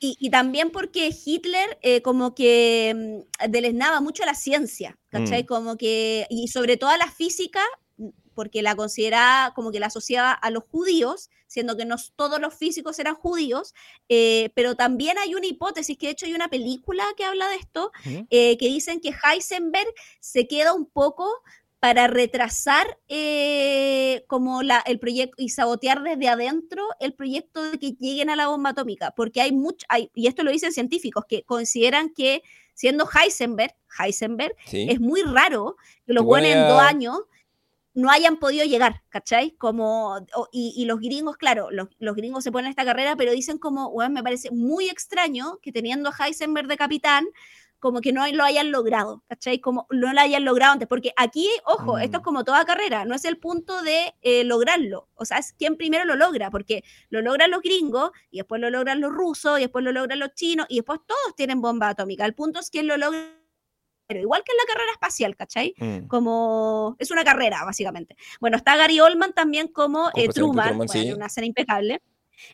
y, 0.00 0.16
y 0.20 0.30
también 0.30 0.70
porque 0.70 1.10
Hitler 1.24 1.78
eh, 1.82 2.02
como 2.02 2.34
que 2.34 3.24
mm, 3.44 3.50
deleznaba 3.50 4.00
mucho 4.00 4.24
la 4.24 4.34
ciencia, 4.34 4.98
¿cachai? 5.08 5.44
Mm. 5.44 5.46
Como 5.46 5.76
que, 5.76 6.26
y 6.30 6.48
sobre 6.48 6.76
todo 6.76 6.90
a 6.90 6.96
la 6.98 7.10
física, 7.10 7.60
porque 8.34 8.62
la 8.62 8.74
consideraba 8.74 9.54
como 9.54 9.70
que 9.70 9.78
la 9.80 9.86
asociaba 9.86 10.32
a 10.32 10.50
los 10.50 10.64
judíos, 10.64 11.30
siendo 11.46 11.76
que 11.76 11.84
no 11.84 11.94
todos 12.16 12.40
los 12.40 12.52
físicos 12.52 12.98
eran 12.98 13.14
judíos, 13.14 13.74
eh, 14.08 14.50
pero 14.56 14.74
también 14.74 15.16
hay 15.18 15.36
una 15.36 15.46
hipótesis, 15.46 15.96
que 15.96 16.06
de 16.06 16.12
hecho 16.12 16.26
hay 16.26 16.34
una 16.34 16.48
película 16.48 17.04
que 17.16 17.24
habla 17.24 17.48
de 17.48 17.56
esto, 17.56 17.92
eh, 18.30 18.58
que 18.58 18.66
dicen 18.66 19.00
que 19.00 19.14
Heisenberg 19.14 19.86
se 20.18 20.48
queda 20.48 20.74
un 20.74 20.84
poco 20.86 21.28
para 21.84 22.06
retrasar 22.06 22.96
eh, 23.08 24.24
como 24.26 24.62
la, 24.62 24.82
el 24.86 24.98
proyecto 24.98 25.34
y 25.36 25.50
sabotear 25.50 26.02
desde 26.02 26.28
adentro 26.28 26.82
el 26.98 27.12
proyecto 27.12 27.62
de 27.62 27.78
que 27.78 27.90
lleguen 28.00 28.30
a 28.30 28.36
la 28.36 28.48
bomba 28.48 28.70
atómica, 28.70 29.10
porque 29.14 29.42
hay 29.42 29.52
mucho, 29.52 29.84
hay, 29.90 30.10
y 30.14 30.26
esto 30.26 30.44
lo 30.44 30.50
dicen 30.50 30.72
científicos, 30.72 31.26
que 31.28 31.42
consideran 31.42 32.08
que 32.08 32.42
siendo 32.72 33.06
Heisenberg, 33.06 33.74
Heisenberg, 33.98 34.54
Sí. 34.64 34.86
es 34.88 34.98
muy 34.98 35.20
raro 35.24 35.76
que 36.06 36.14
los 36.14 36.24
buenos 36.24 36.52
en 36.52 36.68
dos 36.68 36.80
años 36.80 37.18
no 37.92 38.10
hayan 38.10 38.38
podido 38.38 38.64
llegar, 38.64 39.02
¿cachai? 39.10 39.50
Como, 39.50 40.16
y, 40.52 40.72
y 40.74 40.86
los 40.86 41.00
gringos, 41.00 41.36
claro, 41.36 41.70
los, 41.70 41.88
los 41.98 42.16
gringos 42.16 42.44
se 42.44 42.50
ponen 42.50 42.68
a 42.68 42.70
esta 42.70 42.86
carrera, 42.86 43.14
pero 43.14 43.30
dicen 43.32 43.58
como, 43.58 43.88
weón, 43.88 44.14
me 44.14 44.22
parece 44.22 44.50
muy 44.50 44.88
extraño 44.88 45.58
que 45.60 45.70
teniendo 45.70 46.08
a 46.08 46.26
Heisenberg 46.26 46.66
de 46.66 46.78
capitán, 46.78 47.26
como 47.84 48.00
que 48.00 48.14
no 48.14 48.26
lo 48.32 48.44
hayan 48.44 48.72
logrado, 48.72 49.22
¿cachai? 49.28 49.60
Como 49.60 49.86
no 49.90 50.14
lo 50.14 50.18
hayan 50.18 50.42
logrado 50.42 50.72
antes, 50.72 50.88
porque 50.88 51.12
aquí, 51.18 51.50
ojo, 51.66 51.98
esto 51.98 52.16
es 52.16 52.20
Mm. 52.22 52.24
como 52.24 52.42
toda 52.42 52.64
carrera, 52.64 53.04
no 53.04 53.14
es 53.14 53.26
el 53.26 53.36
punto 53.36 53.82
de 53.82 54.14
eh, 54.22 54.42
lograrlo, 54.42 55.10
o 55.16 55.26
sea, 55.26 55.36
es 55.36 55.52
quien 55.52 55.76
primero 55.76 56.06
lo 56.06 56.16
logra, 56.16 56.50
porque 56.50 56.82
lo 57.10 57.20
logran 57.20 57.50
los 57.50 57.60
gringos, 57.60 58.10
y 58.30 58.38
después 58.38 58.58
lo 58.58 58.70
logran 58.70 59.02
los 59.02 59.12
rusos, 59.12 59.58
y 59.58 59.64
después 59.64 59.84
lo 59.84 59.92
logran 59.92 60.18
los 60.18 60.32
chinos, 60.32 60.64
y 60.70 60.76
después 60.76 61.00
todos 61.06 61.36
tienen 61.36 61.60
bomba 61.60 61.90
atómica, 61.90 62.24
el 62.24 62.34
punto 62.34 62.58
es 62.58 62.70
quién 62.70 62.86
lo 62.86 62.96
logra 62.96 63.18
igual 64.08 64.42
que 64.44 64.52
en 64.52 64.58
la 64.58 64.72
carrera 64.72 64.92
espacial, 64.92 65.36
¿cachai? 65.36 65.74
Mm. 65.76 66.06
Como 66.06 66.96
es 66.98 67.10
una 67.10 67.22
carrera, 67.22 67.64
básicamente. 67.66 68.16
Bueno, 68.40 68.56
está 68.56 68.76
Gary 68.76 68.98
Oldman 68.98 69.34
también 69.34 69.68
como, 69.68 70.08
eh, 70.14 70.28
Truman, 70.30 70.68
Truman, 70.68 70.76
bueno, 70.78 70.92
sí. 70.92 71.12
una 71.12 71.26
escena 71.26 71.46
impecable. 71.46 72.00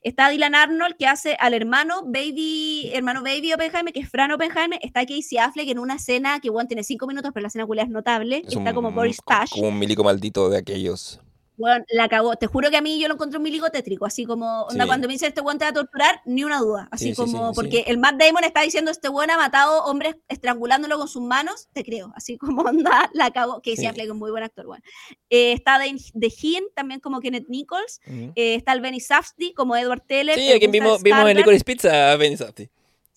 Está 0.02 0.28
Dylan 0.28 0.54
Arnold, 0.54 0.96
que 0.98 1.06
hace 1.06 1.36
al 1.40 1.54
hermano 1.54 2.02
Baby, 2.04 2.90
hermano 2.92 3.22
Baby 3.22 3.52
Oppenheimer, 3.52 3.92
que 3.92 4.00
es 4.00 4.08
Fran 4.08 4.30
Oppenheimer. 4.32 4.78
Está 4.82 5.06
Casey 5.06 5.38
Affleck 5.38 5.68
en 5.68 5.78
una 5.78 5.94
escena 5.96 6.40
que, 6.40 6.50
bueno, 6.50 6.66
tiene 6.68 6.84
cinco 6.84 7.06
minutos, 7.06 7.30
pero 7.34 7.42
la 7.42 7.48
escena 7.48 7.66
culia 7.66 7.82
es 7.84 7.90
notable. 7.90 8.38
Es 8.38 8.48
está 8.56 8.58
un- 8.70 8.74
como 8.74 8.92
Boris 8.92 9.20
Pash. 9.24 9.50
Como 9.50 9.68
un 9.68 9.78
milico 9.78 10.04
maldito 10.04 10.48
de 10.48 10.58
aquellos. 10.58 11.20
Bueno, 11.60 11.84
la 11.90 12.08
cagó. 12.08 12.34
Te 12.36 12.46
juro 12.46 12.70
que 12.70 12.76
a 12.78 12.80
mí 12.80 12.98
yo 12.98 13.06
lo 13.06 13.14
encontré 13.14 13.36
un 13.36 13.42
milico 13.44 13.68
tétrico, 13.70 14.06
así 14.06 14.24
como, 14.24 14.62
onda, 14.62 14.84
Sí. 14.84 14.88
cuando 14.88 15.06
me 15.06 15.12
dice 15.12 15.26
este 15.26 15.40
weón 15.42 15.58
te 15.58 15.64
va 15.66 15.70
a 15.70 15.74
torturar, 15.74 16.22
ni 16.24 16.42
una 16.42 16.58
duda. 16.58 16.88
Así 16.90 17.04
Sí, 17.04 17.10
sí, 17.10 17.16
como, 17.16 17.48
sí, 17.50 17.54
porque 17.54 17.84
el 17.86 17.98
Matt 17.98 18.16
Damon 18.16 18.44
está 18.44 18.62
diciendo 18.62 18.90
este 18.90 19.08
weón 19.10 19.30
ha 19.30 19.36
matado 19.36 19.84
hombres 19.84 20.16
estrangulándolo 20.28 20.96
con 20.98 21.06
sus 21.08 21.22
manos, 21.22 21.68
te 21.72 21.84
creo. 21.84 22.12
Así 22.16 22.38
como 22.38 22.62
onda, 22.80 23.10
la 23.12 23.30
cagó. 23.30 23.56
Casey 23.60 23.76
Sí. 23.76 23.86
Affleck 23.86 24.08
es 24.08 24.14
muy 24.14 24.30
buen 24.30 24.42
actor, 24.42 24.66
bueno. 24.66 24.82
Eh, 25.28 25.52
está 25.52 25.78
The, 25.78 25.94
The 26.18 26.32
Hint, 26.40 26.68
también 26.74 27.00
como 27.00 27.20
Kenneth 27.20 27.48
Nichols. 27.48 28.00
Eh, 28.06 28.54
está 28.54 28.72
el 28.72 28.80
Benny 28.80 29.00
Safdie 29.00 29.52
como 29.54 29.76
Edward 29.76 30.02
Teller. 30.06 30.36
Sí, 30.36 30.48
a 30.50 30.54
Gustav 30.54 30.70
vimos, 30.70 31.02
vimos 31.02 31.28
en. 31.28 31.36
Licorice 31.36 31.64
Pizza, 31.64 32.16
Benny 32.16 32.36
Safdie. 32.36 32.70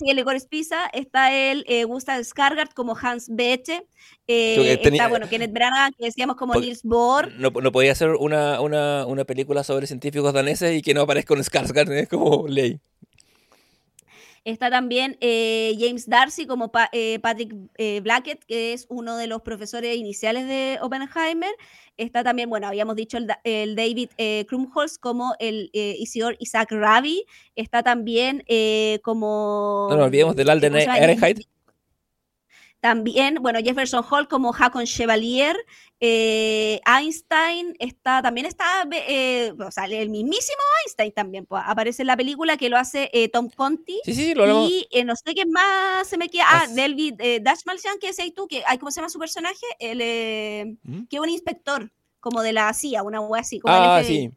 El 0.09 0.15
Licorice 0.17 0.47
Pizza. 0.47 0.87
Está 0.93 1.33
el 1.33 1.63
eh, 1.67 1.83
Gustav 1.85 2.19
Skarsgård 2.21 2.73
como 2.73 2.95
Hans 2.99 3.27
Bethe. 3.29 3.87
Eh, 4.27 4.79
tenía- 4.83 5.03
Está, 5.03 5.07
bueno, 5.09 5.27
Kenneth 5.29 5.51
Branagh, 5.53 5.93
que 5.97 6.05
decíamos 6.05 6.35
como 6.35 6.53
Porque- 6.53 6.67
Niels 6.67 6.83
Bohr. 6.83 7.31
No, 7.37 7.49
no 7.49 7.71
podía 7.71 7.91
hacer 7.91 8.09
una, 8.11 8.61
una, 8.61 9.05
una 9.05 9.25
película 9.25 9.63
sobre 9.63 9.87
científicos 9.87 10.33
daneses 10.33 10.75
y 10.77 10.81
que 10.81 10.93
no 10.93 11.01
aparezca 11.01 11.33
un 11.33 11.41
Skarsgård, 11.41 11.91
es 11.93 12.09
como 12.09 12.47
ley. 12.47 12.79
Está 14.45 14.69
también 14.69 15.17
eh, 15.21 15.73
James 15.79 16.07
Darcy 16.09 16.45
como 16.45 16.71
Pa- 16.71 16.89
eh, 16.91 17.19
Patrick 17.19 17.55
eh, 17.77 18.01
Blackett, 18.01 18.43
que 18.43 18.73
es 18.73 18.85
uno 18.89 19.15
de 19.15 19.27
los 19.27 19.41
profesores 19.41 19.95
iniciales 19.95 20.47
de 20.47 20.79
Oppenheimer. 20.81 21.51
Está 21.95 22.23
también, 22.23 22.49
bueno, 22.49 22.67
habíamos 22.67 22.95
dicho 22.95 23.17
el, 23.17 23.27
Da- 23.27 23.39
el 23.43 23.75
David 23.75 24.09
eh, 24.17 24.45
Krumholtz 24.49 24.97
como 24.97 25.33
el 25.39 25.69
Isidore 25.73 26.35
Isaac 26.39 26.71
Rabi. 26.71 27.23
Está 27.55 27.83
también 27.83 28.43
como... 29.01 29.87
No 29.89 29.95
nos 29.97 30.05
olvidemos 30.07 30.35
del 30.35 30.49
Alden. 30.49 30.75
Ehrenheit. 30.75 31.47
También, 32.83 33.35
bueno, 33.41 33.59
Jefferson 33.63 34.03
Hall 34.03 34.27
como 34.27 34.53
Hakon 34.53 34.85
Chevalier. 34.85 35.55
eh, 36.01 36.81
Einstein 36.85 37.77
está, 37.79 38.21
también 38.21 38.45
está, 38.45 38.65
eh, 38.91 39.53
o 39.57 39.71
sea, 39.71 39.85
el 39.85 40.09
mismísimo 40.09 40.57
Einstein 40.83 41.13
también 41.13 41.45
pues, 41.45 41.63
aparece 41.65 42.03
en 42.03 42.07
la 42.07 42.17
película 42.17 42.57
que 42.57 42.67
lo 42.67 42.77
hace 42.77 43.09
eh, 43.13 43.29
Tom 43.29 43.49
Conti. 43.49 44.01
Sí, 44.03 44.13
sí, 44.13 44.21
sí, 44.25 44.33
lo 44.33 44.43
hablamos. 44.43 44.69
Y 44.69 44.85
eh, 44.91 45.05
no 45.05 45.15
sé 45.15 45.33
qué 45.33 45.45
más 45.45 46.05
se 46.09 46.17
me 46.17 46.27
queda. 46.27 46.43
Ah, 46.49 46.63
As- 46.63 46.75
David 46.75 47.13
Dashmalchian, 47.41 47.99
que 47.99 48.07
decías 48.07 48.33
tú, 48.35 48.47
que, 48.47 48.61
¿cómo 48.81 48.91
se 48.91 48.99
llama 48.99 49.07
su 49.09 49.17
personaje? 49.19 49.65
El, 49.79 50.77
¿Mm? 50.83 51.03
que 51.05 51.15
es 51.15 51.21
un 51.21 51.29
inspector, 51.29 51.89
como 52.19 52.41
de 52.41 52.51
la 52.51 52.73
CIA, 52.73 53.01
una 53.03 53.21
wea 53.21 53.39
así, 53.39 53.61
como 53.61 53.73
Ah, 53.73 54.01
FBI. 54.01 54.05
sí. 54.07 54.29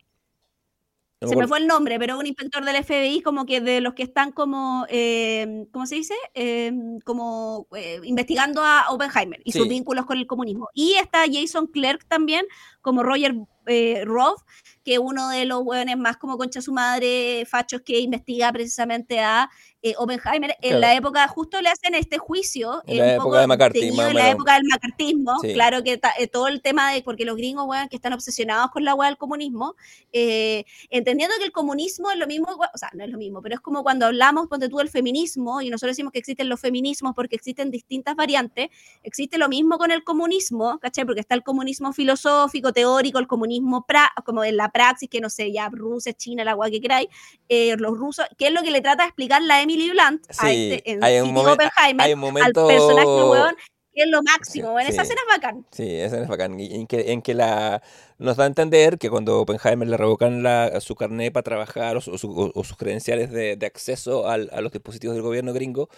Se 1.21 1.35
me 1.35 1.49
fue 1.49 1.61
el 1.61 1.67
nombre, 1.67 1.99
pero 1.99 2.19
un 2.19 2.27
inspector 2.27 2.63
del 2.63 2.85
FBI, 2.85 3.23
como 3.23 3.47
que 3.47 3.63
de 3.63 3.81
los 3.81 3.95
que 3.95 4.03
están 4.03 4.33
como, 4.33 4.85
eh, 4.91 5.67
¿cómo 5.73 5.87
se 5.87 5.95
dice? 5.95 6.15
Eh, 6.35 6.71
como 7.05 7.67
eh, 7.75 8.01
investigando 8.05 8.63
a 8.63 8.91
Oppenheimer 8.91 9.41
y 9.43 9.53
sus 9.53 9.67
vínculos 9.67 10.05
con 10.05 10.19
el 10.19 10.27
comunismo. 10.27 10.69
Y 10.75 10.93
está 10.95 11.25
Jason 11.31 11.69
Clark 11.69 12.05
también, 12.07 12.45
como 12.83 13.03
Roger 13.03 13.35
eh, 13.67 14.03
Rove, 14.05 14.43
que 14.85 14.95
es 14.95 14.99
uno 15.01 15.29
de 15.31 15.45
los 15.47 15.63
hueones 15.65 15.97
más 15.99 16.17
como 16.17 16.39
concha 16.39 16.61
su 16.63 16.73
madre, 16.73 17.45
fachos 17.47 17.83
que 17.83 17.99
investiga 18.01 18.53
precisamente 18.53 19.21
a 19.21 19.51
eh, 19.83 19.95
Oppenheimer. 19.99 20.51
En 20.63 20.71
Claro. 20.71 20.81
la 20.81 20.95
época, 20.95 21.29
justo 21.29 21.61
le 21.61 21.69
hacen 21.69 21.95
este 21.95 22.19
juicio, 22.19 22.83
En 22.87 22.99
la 22.99 23.05
un 23.05 23.11
época 23.11 23.25
poco 23.25 23.37
de 23.39 23.47
McCarthy, 23.47 23.89
en 23.89 24.15
la 24.15 24.31
época 24.31 24.55
del 24.55 24.65
macartismo. 24.69 25.39
Sí. 25.41 25.53
Claro 25.55 25.83
que 25.85 25.97
ta- 25.99 26.15
eh, 26.19 26.27
todo 26.27 26.49
el 26.49 26.61
tema 26.63 26.93
de, 26.93 27.03
porque 27.03 27.25
los 27.25 27.37
gringos, 27.37 27.67
weón, 27.69 27.89
que 27.89 27.97
están 27.97 28.13
obsesionados 28.13 28.71
con 28.73 28.85
la 28.85 28.95
hueá 28.95 29.09
del 29.09 29.19
comunismo, 29.19 29.75
eh, 30.13 30.65
entendiendo 30.91 31.35
que 31.39 31.45
el 31.45 31.53
comunismo 31.53 32.11
es 32.11 32.19
lo 32.19 32.27
mismo, 32.27 32.47
o 32.51 32.79
sea, 32.79 32.91
no 32.95 33.05
es 33.05 33.11
lo 33.11 33.19
mismo, 33.19 33.43
pero 33.43 33.55
es 33.57 33.61
como 33.61 33.83
cuando 33.83 34.07
hablamos, 34.07 34.49
ponte 34.49 34.69
tú, 34.69 34.79
del 34.79 34.89
feminismo, 34.89 35.61
y 35.61 35.71
nosotros 35.71 35.93
decimos 35.93 36.13
que 36.13 36.19
existen 36.19 36.49
los 36.49 36.61
feminismos 36.61 37.13
porque 37.15 37.37
existen 37.37 37.71
distintas 37.71 38.17
variantes, 38.17 38.69
existe 39.03 39.39
lo 39.39 39.49
mismo 39.49 39.79
con 39.79 39.91
el 39.93 40.03
comunismo, 40.05 40.79
¿cachai? 40.81 41.05
Porque 41.05 41.21
está 41.21 41.35
el 41.35 41.43
comunismo 41.43 41.93
filosófico, 41.93 42.73
teórico, 42.73 43.19
el 43.19 43.27
comunismo 43.27 43.56
pra- 43.63 44.13
como 44.25 44.45
en 44.45 44.57
la 44.57 44.71
praxis, 44.71 45.09
que 45.09 45.21
no 45.21 45.31
sé, 45.31 45.53
ya 45.53 45.69
Rusia, 45.71 46.13
China, 46.13 46.45
la 46.45 46.53
agua 46.53 46.71
que 46.71 46.81
queráis, 46.81 47.09
eh, 47.49 47.77
los 47.79 47.97
rusos, 47.97 48.27
que 48.37 48.49
es 48.49 48.53
lo 48.53 48.63
que 48.63 48.71
le 48.71 48.81
trata 48.81 49.03
de 49.05 49.09
explicar 49.09 49.43
la 49.43 49.61
Emily 49.63 49.91
Blunt 49.91 50.25
a 50.39 50.49
Sí, 50.49 50.73
este, 50.75 50.91
en 50.93 51.05
hay 51.05 51.21
un 51.21 51.33
momen- 51.35 51.53
Oppenheimer, 51.55 52.07
hay 52.07 52.13
un 52.13 52.19
al 52.19 52.25
momento- 52.27 52.67
personaje, 52.67 53.07
weón, 53.07 53.57
que 53.95 54.03
es 54.03 54.09
lo 54.11 54.23
máximo, 54.23 54.69
Sí, 54.69 54.75
weón, 54.75 54.81
esa 54.81 54.93
sí. 54.93 55.01
escena 55.13 55.21
es 55.27 55.37
bacán. 55.37 55.67
Sí, 55.71 55.95
esa 55.95 56.21
es 56.21 56.29
bacán. 56.29 56.61
Y 56.61 56.75
En 56.75 56.87
que, 56.87 57.13
en 57.13 57.23
que 57.23 57.33
la, 57.33 57.83
nos 58.19 58.37
da 58.37 58.45
a 58.45 58.47
entender 58.47 58.99
que 58.99 59.09
cuando 59.09 59.41
Oppenheimer 59.41 59.89
le 59.89 59.97
revocan 59.97 60.43
la, 60.43 60.81
su 60.83 60.95
carnet 60.95 61.33
para 61.33 61.45
trabajar 61.45 61.97
o 61.97 62.01
su- 62.03 62.11
o- 62.13 62.53
o 62.55 62.65
sus 62.65 62.77
credenciales 62.77 63.31
de, 63.31 63.57
de 63.57 63.67
acceso 63.67 64.29
al- 64.29 64.51
a 64.53 64.61
los 64.61 64.71
dispositivos 64.73 65.15
del 65.17 65.23
gobierno 65.23 65.53
gringo, 65.55 65.89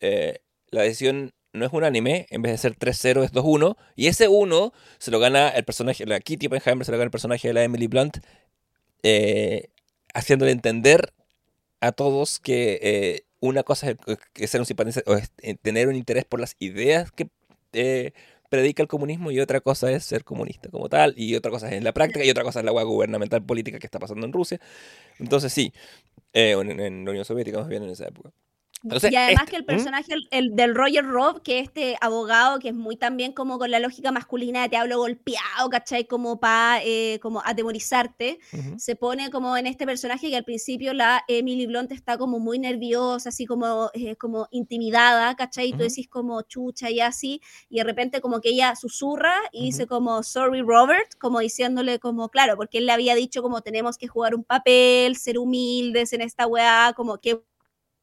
eh, 0.00 0.38
la 0.70 0.82
decisión 0.82 1.32
no 1.52 1.66
es 1.66 1.72
unánime, 1.72 2.26
en 2.30 2.42
vez 2.42 2.52
de 2.52 2.58
ser 2.58 2.76
3-0 2.76 3.24
es 3.24 3.32
2-1, 3.32 3.76
y 3.96 4.06
ese 4.08 4.28
1 4.28 4.72
se 4.98 5.10
lo 5.10 5.18
gana 5.18 5.48
el 5.50 5.64
personaje, 5.64 6.06
la 6.06 6.20
Kitty 6.20 6.46
Oppenheimer 6.46 6.84
se 6.84 6.92
lo 6.92 6.98
gana 6.98 7.06
el 7.06 7.10
personaje 7.10 7.48
de 7.48 7.54
la 7.54 7.64
Emily 7.64 7.86
Blunt, 7.86 8.18
eh, 9.02 9.68
haciéndole 10.14 10.52
entender 10.52 11.12
a 11.80 11.92
todos 11.92 12.38
que 12.40 12.78
eh, 12.82 13.24
una 13.40 13.64
cosa 13.64 13.90
es 14.36 14.50
ser 14.50 14.60
un 14.60 14.66
o 15.06 15.16
eh, 15.16 15.54
tener 15.62 15.88
un 15.88 15.96
interés 15.96 16.24
por 16.24 16.40
las 16.40 16.56
ideas 16.60 17.10
que 17.10 17.28
predica 18.52 18.82
el 18.82 18.88
comunismo 18.88 19.30
y 19.30 19.40
otra 19.40 19.62
cosa 19.62 19.90
es 19.90 20.04
ser 20.04 20.24
comunista 20.24 20.68
como 20.68 20.90
tal 20.90 21.14
y 21.16 21.34
otra 21.36 21.50
cosa 21.50 21.74
es 21.74 21.82
la 21.82 21.92
práctica 21.92 22.22
y 22.22 22.28
otra 22.28 22.44
cosa 22.44 22.60
es 22.60 22.66
la 22.66 22.72
hueá 22.72 22.84
gubernamental 22.84 23.42
política 23.42 23.78
que 23.78 23.86
está 23.86 23.98
pasando 23.98 24.26
en 24.26 24.32
Rusia. 24.34 24.60
Entonces 25.18 25.54
sí, 25.54 25.72
eh, 26.34 26.52
en, 26.52 26.78
en 26.80 27.04
la 27.06 27.12
Unión 27.12 27.24
Soviética 27.24 27.58
más 27.58 27.68
bien 27.68 27.82
en 27.82 27.90
esa 27.90 28.08
época. 28.08 28.30
Entonces, 28.82 29.10
y 29.10 29.16
además 29.16 29.44
este- 29.44 29.50
que 29.50 29.56
el 29.56 29.62
¿Mm? 29.62 29.66
personaje, 29.66 30.12
el, 30.14 30.28
el 30.30 30.56
del 30.56 30.74
Roger 30.74 31.04
Robb, 31.04 31.42
que 31.42 31.58
es 31.60 31.64
este 31.68 31.96
abogado 32.00 32.58
que 32.58 32.68
es 32.68 32.74
muy 32.74 32.96
también 32.96 33.32
como 33.32 33.58
con 33.58 33.70
la 33.70 33.78
lógica 33.80 34.12
masculina 34.12 34.62
de 34.62 34.68
te 34.68 34.76
hablo 34.76 34.98
golpeado, 34.98 35.68
¿cachai? 35.70 36.06
Como 36.06 36.40
para 36.40 36.80
como 37.20 37.42
atemorizarte, 37.44 38.38
se 38.76 38.96
pone 38.96 39.30
como 39.30 39.56
en 39.56 39.66
este 39.66 39.86
personaje 39.86 40.28
que 40.30 40.36
al 40.36 40.44
principio 40.44 40.92
la 40.94 41.22
Emily 41.28 41.66
Blunt 41.66 41.92
está 41.92 42.18
como 42.18 42.38
muy 42.38 42.58
nerviosa, 42.58 43.28
así 43.30 43.46
como, 43.46 43.90
eh, 43.94 44.16
como 44.16 44.48
intimidada, 44.50 45.34
¿cachai? 45.36 45.68
Y 45.68 45.74
tú 45.74 45.82
Ujú. 45.82 45.88
decís 45.88 46.08
como 46.08 46.42
chucha 46.42 46.90
y 46.90 47.00
así, 47.00 47.40
y 47.68 47.78
de 47.78 47.84
repente 47.84 48.20
como 48.20 48.40
que 48.40 48.50
ella 48.50 48.74
susurra 48.76 49.34
y 49.52 49.66
dice 49.66 49.86
como 49.86 50.22
sorry 50.22 50.62
Robert, 50.62 51.08
como 51.18 51.40
diciéndole 51.40 51.98
como 51.98 52.28
claro, 52.30 52.56
porque 52.56 52.78
él 52.78 52.86
le 52.86 52.92
había 52.92 53.14
dicho 53.14 53.42
como 53.42 53.60
tenemos 53.62 53.96
que 53.98 54.08
jugar 54.08 54.34
un 54.34 54.44
papel, 54.44 55.16
ser 55.16 55.38
humildes 55.38 56.12
en 56.12 56.22
esta 56.22 56.46
weá, 56.46 56.92
como 56.96 57.18
que 57.18 57.42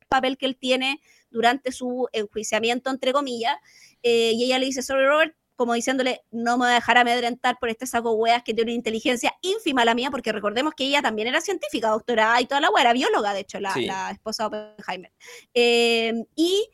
papel 0.10 0.38
que 0.38 0.46
él 0.48 0.58
tiene 0.58 1.00
durante 1.30 1.72
su 1.72 2.08
enjuiciamiento, 2.12 2.90
entre 2.90 3.14
comillas, 3.14 3.56
eh, 4.04 4.32
y 4.34 4.44
ella 4.44 4.60
le 4.60 4.66
dice, 4.66 4.82
sorry 4.82 5.06
Robert, 5.06 5.36
como 5.56 5.74
diciéndole, 5.74 6.22
no 6.32 6.58
me 6.58 6.66
voy 6.66 6.72
a 6.72 6.76
dejar 6.76 6.98
amedrentar 6.98 7.58
por 7.60 7.70
este 7.70 7.86
saco 7.86 8.14
weas 8.14 8.44
que 8.44 8.54
tiene 8.54 8.72
una 8.72 8.78
inteligencia 8.78 9.34
ínfima 9.42 9.84
la 9.84 9.94
mía, 9.94 10.10
porque 10.10 10.32
recordemos 10.32 10.74
que 10.74 10.86
ella 10.86 11.02
también 11.02 11.28
era 11.28 11.42
científica, 11.42 11.90
doctora 11.90 12.40
y 12.42 12.46
toda 12.46 12.62
la 12.62 12.70
wea, 12.70 12.82
era 12.84 12.94
bióloga, 12.94 13.34
de 13.34 13.42
hecho, 13.42 13.60
la, 13.60 13.74
Sí. 13.74 13.86
la 13.86 14.12
esposa 14.12 14.48
de 14.50 14.58
Oppenheimer. 14.58 15.12
Eh, 15.54 16.14
y 16.36 16.70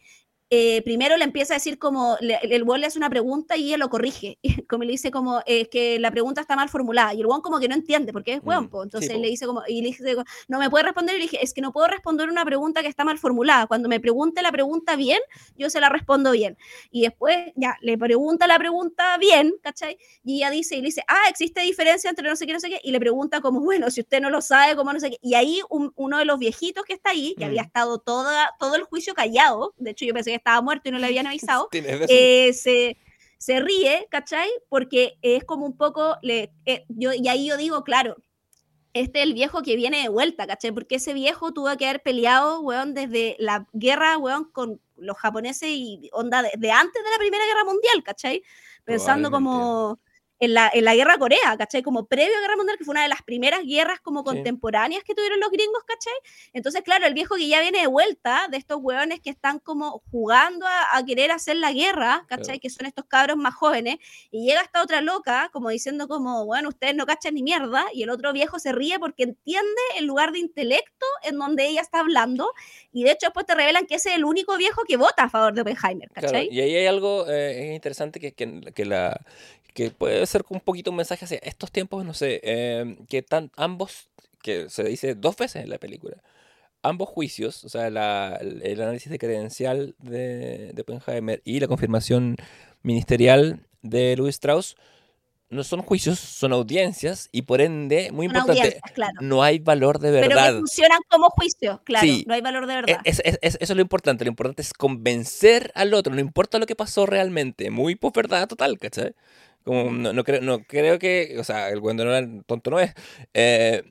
eh, 0.57 0.82
primero 0.84 1.18
le 1.18 1.23
empieza 1.26 1.53
a 1.53 1.57
decir 1.57 1.77
como, 1.77 2.18
le- 2.22 2.40
el 2.44 2.64
weón 2.64 2.82
le 2.82 2.88
hace 2.88 2.98
una 2.98 3.10
pregunta 3.10 3.57
y 3.57 3.68
ella 3.68 3.77
lo 3.77 3.90
corrige, 3.90 4.38
como 4.69 4.84
le 4.84 4.91
dice 4.91 5.11
como, 5.11 5.41
es 5.45 5.68
que 5.69 5.99
la 5.99 6.11
pregunta 6.11 6.41
está 6.41 6.56
mal 6.56 6.69
formulada, 6.69 7.14
y 7.14 7.19
el 7.22 7.26
weón 7.27 7.41
como 7.41 7.60
que 7.60 7.68
no 7.68 7.76
entiende, 7.76 8.14
porque 8.14 8.34
es 8.36 8.41
weón, 8.44 8.65
Mm, 8.65 8.69
sí, 8.72 8.77
entonces 8.84 9.11
po. 9.14 9.19
le 9.22 9.27
dice 9.27 9.45
como, 9.45 9.64
y 9.68 9.82
le 9.82 9.88
dice, 9.88 10.15
no 10.48 10.60
me 10.60 10.69
puede 10.69 10.86
responder, 10.86 11.15
y 11.15 11.19
le 11.19 11.23
dije, 11.23 11.40
es 11.44 11.53
que 11.53 11.61
no 11.61 11.72
puedo 11.73 11.88
responder 11.88 12.30
una 12.30 12.45
pregunta 12.45 12.82
que 12.82 12.88
está 12.88 13.03
mal 13.03 13.18
formulada, 13.19 13.68
cuando 13.68 13.90
me 13.90 13.99
pregunte 13.99 14.41
la 14.41 14.52
pregunta 14.52 14.95
bien, 14.95 15.19
yo 15.57 15.69
se 15.69 15.80
la 15.80 15.90
respondo 15.90 16.32
bien, 16.32 16.57
y 16.91 17.02
después 17.02 17.52
ya, 17.56 17.76
le 17.82 17.98
pregunta 17.98 18.48
la 18.48 18.57
pregunta 18.57 19.18
bien, 19.18 19.53
¿cachai? 19.61 19.98
Y 20.23 20.38
ella 20.38 20.49
dice, 20.52 20.76
y 20.76 20.82
le 20.82 20.86
dice, 20.88 21.03
ah, 21.07 21.23
existe 21.30 21.61
diferencia 21.61 22.10
entre 22.10 22.30
no 22.30 22.36
sé 22.36 22.45
qué, 22.48 22.53
no 22.53 22.60
sé 22.60 22.69
qué, 22.69 22.80
y 22.84 22.91
le 22.91 22.99
pregunta 22.99 23.41
como, 23.41 23.60
bueno, 23.69 23.90
si 23.91 24.02
usted 24.02 24.22
no 24.22 24.30
lo 24.30 24.41
sabe, 24.41 24.76
como 24.76 24.94
no 24.94 24.99
sé 24.99 25.10
qué, 25.11 25.18
y 25.22 25.34
ahí 25.36 25.61
un- 25.69 25.91
uno 25.95 26.18
de 26.18 26.26
los 26.26 26.40
viejitos 26.40 26.84
que 26.86 26.94
está 26.94 27.10
ahí, 27.11 27.36
que 27.38 27.45
Mm. 27.45 27.48
había 27.48 27.61
estado 27.64 27.99
toda, 27.99 28.52
todo 28.60 28.76
el 28.76 28.84
juicio 28.84 29.14
callado, 29.14 29.73
de 29.77 29.91
hecho 29.91 30.06
yo 30.06 30.14
pensé 30.14 30.32
que 30.32 30.36
estaba 30.46 30.62
muerto 30.62 30.90
y 30.90 30.92
no 30.92 31.00
le 31.00 31.08
habían 31.08 31.26
avisado, 31.26 31.68
eh, 31.74 32.54
se, 32.54 32.98
se 33.40 33.60
ríe, 33.60 34.08
¿cachai? 34.12 34.48
Porque 34.70 35.18
es 35.24 35.44
como 35.44 35.66
un 35.66 35.76
poco, 35.76 36.18
le, 36.22 36.54
eh, 36.68 36.86
yo, 36.88 37.14
y 37.14 37.28
ahí 37.28 37.48
yo 37.48 37.58
digo, 37.58 37.84
claro, 37.84 38.16
este 38.94 39.20
es 39.20 39.26
el 39.26 39.34
viejo 39.34 39.64
que 39.64 39.76
viene 39.76 40.04
de 40.04 40.10
vuelta, 40.10 40.46
¿cachai? 40.46 40.72
Porque 40.72 40.96
ese 40.96 41.14
viejo 41.14 41.52
tuvo 41.52 41.76
que 41.78 41.88
haber 41.88 42.04
peleado, 42.04 42.62
weón, 42.62 42.94
desde 42.94 43.36
la 43.40 43.68
guerra, 43.74 44.20
weón, 44.20 44.46
con 44.52 44.80
los 44.98 45.18
japoneses 45.18 45.70
y 45.70 46.10
onda 46.14 46.44
desde 46.44 46.72
antes 46.72 47.04
de 47.04 47.10
la 47.10 47.18
Primera 47.18 47.46
Guerra 47.46 47.66
Mundial, 47.66 48.04
¿cachai? 48.04 48.44
Pensando 48.86 49.32
como, 49.32 50.00
en 50.40 50.53
la, 50.53 50.70
en 50.74 50.84
la 50.84 50.94
guerra 50.95 51.18
Corea, 51.18 51.56
¿cachai? 51.57 51.82
Como 51.82 52.06
previo 52.07 52.36
a 52.38 52.41
Guerra 52.41 52.57
Mundial, 52.57 52.78
que 52.78 52.84
fue 52.84 52.91
una 52.91 53.03
de 53.03 53.07
las 53.10 53.22
primeras 53.24 53.62
guerras 53.64 53.99
como 54.02 54.20
Sí. 54.20 54.26
contemporáneas 54.26 55.03
que 55.03 55.16
tuvieron 55.16 55.40
los 55.40 55.49
gringos, 55.49 55.84
¿cachai? 55.86 56.14
Entonces, 56.53 56.82
claro, 56.82 57.06
el 57.06 57.14
viejo 57.14 57.36
que 57.36 57.48
ya 57.48 57.62
viene 57.62 57.80
de 57.80 57.88
vuelta, 57.88 58.48
de 58.52 58.57
estos 58.57 58.80
hueones 58.82 59.22
que 59.22 59.30
están 59.30 59.60
como 59.60 60.03
jugando 60.12 60.66
a, 60.68 60.98
a 60.98 61.06
querer 61.06 61.32
hacer 61.32 61.56
la 61.56 61.72
guerra, 61.72 62.26
¿cachai? 62.28 62.45
Claro. 62.45 62.60
Que 62.62 62.70
son 62.70 62.86
estos 62.86 63.06
cabros 63.06 63.38
más 63.38 63.53
jóvenes, 63.56 63.98
y 64.30 64.45
llega 64.45 64.62
esta 64.62 64.82
otra 64.82 65.02
loca, 65.02 65.49
como 65.53 65.70
diciendo 65.70 66.07
como, 66.07 66.45
bueno, 66.45 66.70
ustedes 66.70 66.95
no 66.95 67.06
cachan 67.06 67.34
ni 67.36 67.44
mierda, 67.44 67.86
y 67.94 68.03
el 68.03 68.10
otro 68.10 68.34
viejo 68.34 68.60
se 68.60 68.74
ríe 68.74 68.99
porque 68.99 69.24
entiende 69.24 69.82
el 69.98 70.06
lugar 70.06 70.32
de 70.34 70.40
intelecto 70.40 71.06
en 71.24 71.38
donde 71.38 71.66
ella 71.68 71.82
está 71.82 71.99
hablando, 72.02 72.52
y 72.91 73.03
de 73.03 73.12
hecho 73.12 73.28
después 73.28 73.45
te 73.45 73.56
revelan 73.56 73.86
que 73.86 73.95
ese 73.95 74.10
es 74.10 74.16
el 74.16 74.26
único 74.26 74.57
viejo 74.57 74.84
que 74.86 74.98
vota 74.98 75.24
a 75.24 75.30
favor 75.30 75.53
de 75.53 75.62
Oppenheimer, 75.62 76.10
Claro, 76.10 76.28
¿cachai? 76.28 76.49
y 76.52 76.60
ahí 76.60 76.76
hay 76.76 76.88
algo 76.88 77.26
eh, 77.30 77.72
interesante 77.74 78.20
que, 78.20 78.34
que, 78.34 78.62
que 78.74 78.86
la 78.86 79.20
que 79.76 79.92
puede 79.92 80.26
ser 80.26 80.44
un 80.50 80.60
poquito 80.62 80.90
un 80.90 80.98
mensaje 80.98 81.26
hacia 81.26 81.38
estos 81.44 81.72
tiempos, 81.72 82.04
no 82.04 82.16
sé, 82.16 82.40
eh, 82.44 82.98
que 83.08 83.22
tan 83.22 83.52
ambos, 83.58 84.10
que 84.42 84.70
se 84.72 84.84
dice 84.86 85.14
dos 85.14 85.36
veces 85.38 85.64
en 85.64 85.70
la 85.70 85.78
película, 85.78 86.18
ambos 86.82 87.10
juicios, 87.10 87.64
o 87.66 87.70
sea, 87.70 87.90
la- 87.92 88.38
el 88.42 88.82
análisis 88.82 89.12
de 89.12 89.20
credencial 89.20 89.94
de, 90.00 90.72
de 90.74 90.82
Oppenheimer 90.82 91.42
y 91.46 91.60
la 91.60 91.68
confirmación 91.68 92.38
ministerial 92.84 93.60
de 93.82 94.16
Louis 94.16 94.36
Strauss, 94.36 94.78
no 95.50 95.64
son 95.64 95.82
juicios, 95.84 96.20
son 96.20 96.54
audiencias 96.54 97.30
y 97.32 97.44
por 97.44 97.62
ende, 97.62 98.12
muy 98.12 98.28
Son 98.28 98.36
importante, 98.38 98.80
claro. 98.94 99.14
no 99.22 99.44
hay 99.44 99.60
valor 99.60 100.00
de 100.00 100.12
Pero 100.12 100.30
verdad. 100.30 100.54
que 100.54 100.58
funcionan 100.60 101.00
como 101.10 101.30
juicio, 101.30 101.82
claro, 101.84 102.06
Sí. 102.06 102.24
no 102.28 102.34
hay 102.34 102.42
valor 102.42 102.66
de 102.66 102.74
E- 102.74 102.76
verdad. 102.78 103.02
es- 103.04 103.22
es- 103.26 103.40
es- 103.42 103.58
eso 103.60 103.74
es 103.74 103.76
lo 103.76 103.82
importante. 103.82 104.26
Lo 104.26 104.30
importante 104.30 104.62
es 104.64 104.74
convencer 104.74 105.72
al 105.76 105.94
otro. 105.94 106.14
No 106.14 106.20
importa 106.22 106.58
lo 106.60 106.66
que 106.66 106.76
pasó 106.76 107.06
realmente. 107.06 107.70
Muy 107.70 107.96
posverdad 107.96 108.48
total, 108.48 108.80
¿cachai? 108.80 109.14
Como 109.66 109.92
no, 109.92 110.14
no 110.14 110.24
creo, 110.24 110.40
no 110.42 110.60
creo 110.64 110.98
que. 111.00 111.36
O 111.40 111.44
sea, 111.44 111.70
el 111.70 111.82
era 112.14 112.26
tonto 112.46 112.70
no 112.72 112.80
es. 112.80 112.94
eh, 113.34 113.84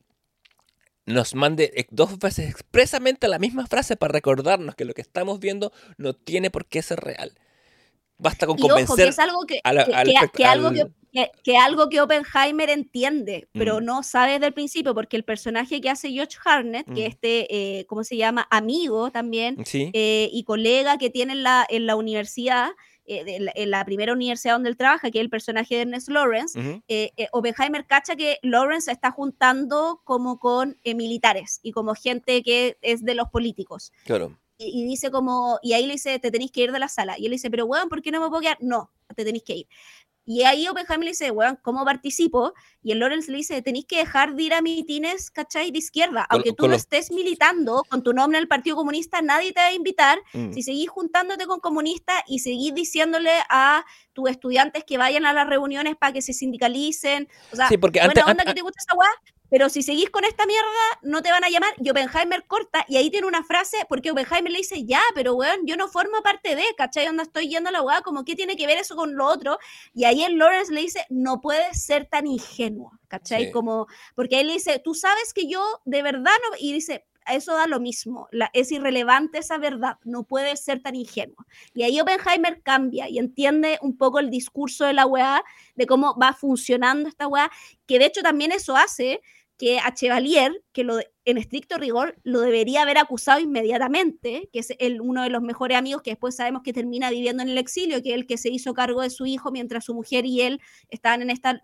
nos 1.06 1.34
mande 1.34 1.86
dos 1.90 2.18
veces 2.18 2.48
expresamente 2.48 3.28
la 3.28 3.38
misma 3.38 3.66
frase 3.66 3.94
para 3.96 4.12
recordarnos 4.12 4.74
que 4.74 4.86
lo 4.86 4.94
que 4.94 5.02
estamos 5.02 5.38
viendo 5.38 5.70
no 5.98 6.14
tiene 6.14 6.50
por 6.50 6.64
qué 6.64 6.80
ser 6.80 7.00
real. 7.00 7.32
Basta 8.16 8.46
con 8.46 8.58
Y 8.58 8.62
ojo, 8.62 8.68
que 8.76 8.86
convencer 8.86 9.08
es 9.08 9.18
algo 9.18 9.40
que, 9.44 9.54
que- 9.56 9.60
al 9.64 9.84
que- 10.06 10.28
que 10.32 10.44
algo 10.46 10.70
que, 10.70 10.86
que- 11.12 11.30
que 11.42 11.56
algo 11.58 11.88
que 11.90 12.00
Oppenheimer 12.00 12.70
entiende, 12.70 13.48
pero 13.52 13.80
Mm. 13.80 13.84
no 13.84 14.02
sabe 14.02 14.32
desde 14.34 14.46
el 14.46 14.54
principio, 14.54 14.94
porque 14.94 15.16
el 15.18 15.24
personaje 15.24 15.80
que 15.82 15.90
hace 15.90 16.08
George 16.10 16.38
Harnett, 16.42 16.86
que 16.86 17.02
Mm. 17.06 17.10
este, 17.10 17.54
eh, 17.80 17.84
¿cómo 17.86 18.02
se 18.02 18.16
llama? 18.16 18.46
Amigo 18.50 19.10
también, 19.10 19.62
Sí. 19.66 19.90
eh, 19.92 20.30
y 20.32 20.44
colega 20.44 20.96
que 20.96 21.10
tiene 21.10 21.32
en 21.34 21.42
la, 21.42 21.66
en 21.68 21.84
la 21.86 21.96
universidad, 21.96 22.70
eh, 23.06 23.24
de 23.24 23.40
la- 23.40 23.52
en 23.54 23.70
la 23.70 23.84
primera 23.84 24.12
universidad 24.12 24.54
donde 24.54 24.70
él 24.70 24.76
trabaja, 24.76 25.10
que 25.10 25.18
es 25.18 25.22
el 25.24 25.30
personaje 25.30 25.74
de 25.74 25.80
Ernest 25.82 26.08
Lawrence, 26.08 26.58
ujú, 26.58 26.82
eh, 26.88 27.10
eh, 27.16 27.28
Oppenheimer 27.32 27.86
cacha 27.86 28.16
que 28.16 28.38
Lawrence 28.42 28.86
se 28.86 28.92
está 28.92 29.10
juntando 29.10 30.00
como 30.04 30.38
con 30.38 30.78
eh, 30.84 30.94
militares 30.94 31.60
y 31.62 31.72
como 31.72 31.94
gente 31.94 32.42
que 32.42 32.76
es 32.80 33.04
de 33.04 33.14
los 33.14 33.28
políticos 33.28 33.92
Claro. 34.04 34.38
y, 34.58 34.82
y 34.82 34.84
dice 34.84 35.10
como, 35.10 35.58
y 35.62 35.72
ahí 35.74 35.86
le 35.86 35.92
dice, 35.94 36.18
te 36.18 36.30
tenéis 36.30 36.50
que 36.52 36.62
ir 36.62 36.72
de 36.72 36.78
la 36.78 36.88
sala. 36.88 37.18
Y 37.18 37.26
él 37.26 37.32
dice, 37.32 37.50
pero 37.50 37.66
weón, 37.66 37.88
¿por 37.88 38.00
qué 38.02 38.10
no 38.10 38.20
me 38.20 38.28
puedo 38.28 38.40
quedar? 38.42 38.58
No, 38.60 38.90
te 39.14 39.24
tenéis 39.24 39.42
que 39.44 39.54
ir. 39.56 39.66
Y 40.26 40.42
ahí 40.44 40.66
Oppenheimer 40.68 41.04
le 41.04 41.10
dice, 41.10 41.30
weón, 41.30 41.58
¿cómo 41.62 41.84
participo? 41.84 42.54
Y 42.82 42.92
el 42.92 42.98
Lawrence 42.98 43.30
le 43.30 43.36
dice, 43.38 43.60
tenéis 43.60 43.84
que 43.86 43.98
dejar 43.98 44.34
de 44.34 44.42
ir 44.42 44.54
a 44.54 44.62
mitines, 44.62 45.30
¿cachai? 45.30 45.70
De 45.70 45.78
izquierda. 45.78 46.26
Con- 46.28 46.36
Aunque 46.36 46.50
tú 46.50 46.62
con 46.62 46.70
no 46.70 46.74
los- 46.76 46.82
estés 46.82 47.10
militando 47.10 47.82
con 47.90 48.02
tu 48.02 48.12
nombre 48.14 48.38
en 48.38 48.42
el 48.42 48.48
Partido 48.48 48.76
Comunista, 48.76 49.20
nadie 49.20 49.52
te 49.52 49.60
va 49.60 49.66
a 49.66 49.72
invitar. 49.72 50.18
mm, 50.32 50.52
Si 50.52 50.62
seguís 50.62 50.88
juntándote 50.88 51.46
con 51.46 51.60
comunistas 51.60 52.22
y 52.26 52.38
seguís 52.38 52.74
diciéndole 52.74 53.32
a 53.50 53.84
tus 54.14 54.30
estudiantes 54.30 54.84
que 54.84 54.96
vayan 54.96 55.26
a 55.26 55.32
las 55.32 55.46
reuniones 55.46 55.96
para 55.96 56.12
que 56.12 56.22
se 56.22 56.32
sindicalicen. 56.32 57.28
O 57.52 57.56
sea, 57.56 57.68
Sí, 57.68 57.76
porque 57.76 57.98
buena 57.98 58.12
antes- 58.12 58.24
onda 58.24 58.42
an- 58.42 58.48
que 58.48 58.54
te 58.54 58.62
gusta 58.62 58.80
esa 58.80 58.94
weá, 58.96 59.10
pero 59.50 59.68
si 59.68 59.82
seguís 59.82 60.10
con 60.10 60.24
esta 60.24 60.46
mierda, 60.46 60.64
no 61.02 61.22
te 61.22 61.30
van 61.30 61.44
a 61.44 61.48
llamar. 61.48 61.72
Y 61.78 61.90
Oppenheimer 61.90 62.44
corta, 62.46 62.84
y 62.88 62.96
ahí 62.96 63.10
tiene 63.10 63.26
una 63.26 63.44
frase, 63.44 63.78
porque 63.88 64.10
Oppenheimer 64.10 64.50
le 64.50 64.58
dice, 64.58 64.84
ya, 64.84 65.02
pero 65.14 65.34
weón, 65.34 65.66
yo 65.66 65.76
no 65.76 65.88
formo 65.88 66.22
parte 66.22 66.56
de, 66.56 66.64
¿cachai? 66.76 67.08
Onda 67.08 67.22
estoy 67.22 67.48
yendo 67.48 67.68
a 67.68 67.72
la 67.72 67.82
weá, 67.82 68.02
como, 68.02 68.24
¿qué 68.24 68.34
tiene 68.34 68.56
que 68.56 68.66
ver 68.66 68.78
eso 68.78 68.96
con 68.96 69.14
lo 69.14 69.26
otro? 69.26 69.58
Y 69.94 70.04
ahí 70.04 70.24
el 70.24 70.38
Lawrence 70.38 70.72
le 70.72 70.80
dice, 70.80 71.06
no 71.10 71.40
puedes 71.40 71.84
ser 71.84 72.06
tan 72.06 72.26
ingenuo, 72.26 72.98
¿cachai? 73.08 73.46
Sí. 73.46 73.50
Como, 73.52 73.86
porque 74.14 74.40
él 74.40 74.48
le 74.48 74.54
dice, 74.54 74.80
tú 74.82 74.94
sabes 74.94 75.32
que 75.32 75.46
yo 75.46 75.62
de 75.84 76.02
verdad 76.02 76.32
no, 76.48 76.56
y 76.58 76.72
dice, 76.72 77.06
eso 77.32 77.54
da 77.54 77.66
lo 77.66 77.80
mismo, 77.80 78.28
es 78.52 78.70
irrelevante 78.70 79.38
esa 79.38 79.58
verdad, 79.58 79.98
no 80.04 80.24
puedes 80.24 80.62
ser 80.64 80.82
tan 80.82 80.94
ingenuo. 80.94 81.46
Y 81.72 81.82
ahí 81.82 82.00
Oppenheimer 82.00 82.60
cambia 82.62 83.08
y 83.08 83.18
entiende 83.18 83.78
un 83.82 83.96
poco 83.96 84.18
el 84.18 84.30
discurso 84.30 84.84
de 84.84 84.92
la 84.92 85.06
weá, 85.06 85.42
de 85.74 85.86
cómo 85.86 86.18
va 86.18 86.34
funcionando 86.34 87.08
esta 87.08 87.26
weá, 87.26 87.50
que 87.86 87.98
de 87.98 88.06
hecho 88.06 88.22
también 88.22 88.52
eso 88.52 88.76
hace 88.76 89.22
que 89.56 89.78
a 89.78 89.94
Chevalier, 89.94 90.62
que 90.72 90.82
lo 90.84 90.96
de- 90.96 91.10
en 91.26 91.38
estricto 91.38 91.78
rigor 91.78 92.16
lo 92.22 92.40
debería 92.40 92.82
haber 92.82 92.98
acusado 92.98 93.40
inmediatamente, 93.40 94.50
que 94.52 94.58
es 94.58 94.74
el, 94.78 95.00
uno 95.00 95.22
de 95.22 95.30
los 95.30 95.42
mejores 95.42 95.78
amigos 95.78 96.02
que 96.02 96.10
después 96.10 96.36
sabemos 96.36 96.62
que 96.62 96.72
termina 96.72 97.08
viviendo 97.10 97.42
en 97.42 97.48
el 97.48 97.56
exilio, 97.56 98.02
que 98.02 98.10
es 98.10 98.14
el 98.16 98.26
que 98.26 98.36
se 98.36 98.50
hizo 98.50 98.74
cargo 98.74 99.00
de 99.00 99.10
su 99.10 99.24
hijo 99.26 99.50
mientras 99.50 99.84
su 99.84 99.94
mujer 99.94 100.26
y 100.26 100.42
él 100.42 100.60
estaban 100.90 101.22
en 101.22 101.30
esta, 101.30 101.62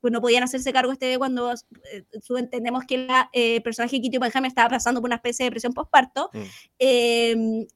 pues 0.00 0.12
no 0.12 0.20
podían 0.20 0.42
hacerse 0.42 0.72
cargo 0.72 0.92
este 0.92 1.06
bebé 1.06 1.18
cuando 1.18 1.52
eh, 1.52 2.02
entendemos 2.36 2.84
que 2.84 2.94
el 2.96 3.08
eh, 3.32 3.60
personaje 3.60 3.96
de 3.96 4.02
Kitty 4.02 4.16
Oppenheimer 4.16 4.48
estaba 4.48 4.70
pasando 4.70 5.00
por 5.00 5.08
una 5.08 5.16
especie 5.16 5.44
de 5.44 5.48
depresión 5.50 5.72
postparto. 5.72 6.30
Mm. 6.32 6.42
eh, 6.78 7.66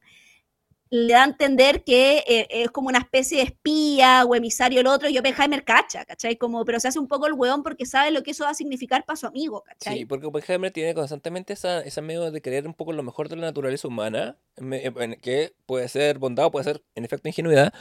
le 0.91 1.13
da 1.13 1.23
a 1.23 1.27
entender 1.27 1.85
que 1.85 2.25
eh, 2.27 2.49
es 2.51 2.71
como 2.73 2.89
una 2.89 2.99
especie 2.99 3.39
de 3.39 3.45
espía 3.45 4.25
o 4.27 4.35
emisario 4.35 4.81
el 4.81 4.89
otro 4.89 5.09
y 5.09 5.17
Oppenheimer 5.19 5.65
cacha, 5.65 6.05
¿cachai? 6.05 6.37
Como, 6.37 6.65
pero 6.65 6.81
se 6.81 6.89
hace 6.89 6.99
un 6.99 7.07
poco 7.07 7.27
el 7.29 7.35
hueón 7.35 7.63
porque 7.63 7.87
sabe 7.87 8.11
lo 8.11 8.23
que 8.25 8.33
eso 8.33 8.43
va 8.45 8.51
a 8.51 8.55
significar 8.55 9.05
para 9.05 9.17
su 9.17 9.27
amigo, 9.29 9.63
¿cachai? 9.63 9.99
Sí, 9.99 10.05
porque 10.05 10.27
Oppenheimer 10.27 10.73
tiene 10.73 10.93
constantemente 10.95 11.53
esa, 11.53 11.81
esa 11.83 12.01
medio 12.03 12.31
de 12.33 12.43
creer 12.43 12.67
un 12.67 12.75
poco 12.75 12.93
lo 12.93 13.05
mejor 13.05 13.29
de 13.29 13.37
la 13.37 13.43
naturaleza 13.43 13.87
humana, 13.87 14.37
en- 14.57 15.15
que 15.21 15.55
puede 15.67 15.89
ser 15.89 16.19
bondad 16.19 16.47
o 16.47 16.51
puede 16.51 16.65
ser 16.65 16.83
en 16.97 17.05
efecto 17.05 17.29
ingenuidad, 17.29 17.73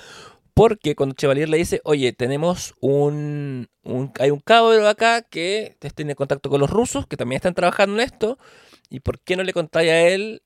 porque 0.54 0.96
cuando 0.96 1.16
Chevalier 1.16 1.50
le 1.50 1.58
dice, 1.58 1.82
oye, 1.86 2.14
tenemos 2.14 2.76
un, 2.80 3.70
un- 3.84 4.12
hay 4.20 4.30
un 4.30 4.40
cabro 4.40 4.88
acá 4.88 5.24
que 5.24 5.78
tiene 5.96 6.14
contacto 6.16 6.50
con 6.50 6.60
los 6.60 6.70
rusos, 6.70 7.08
que 7.08 7.18
también 7.18 7.38
están 7.38 7.56
trabajando 7.56 7.96
en 7.96 8.02
esto, 8.02 8.38
y 8.90 9.00
¿por 9.00 9.20
qué 9.20 9.36
no 9.36 9.44
le 9.44 9.54
contáis 9.54 9.90
a 9.90 10.00
él 10.02 10.42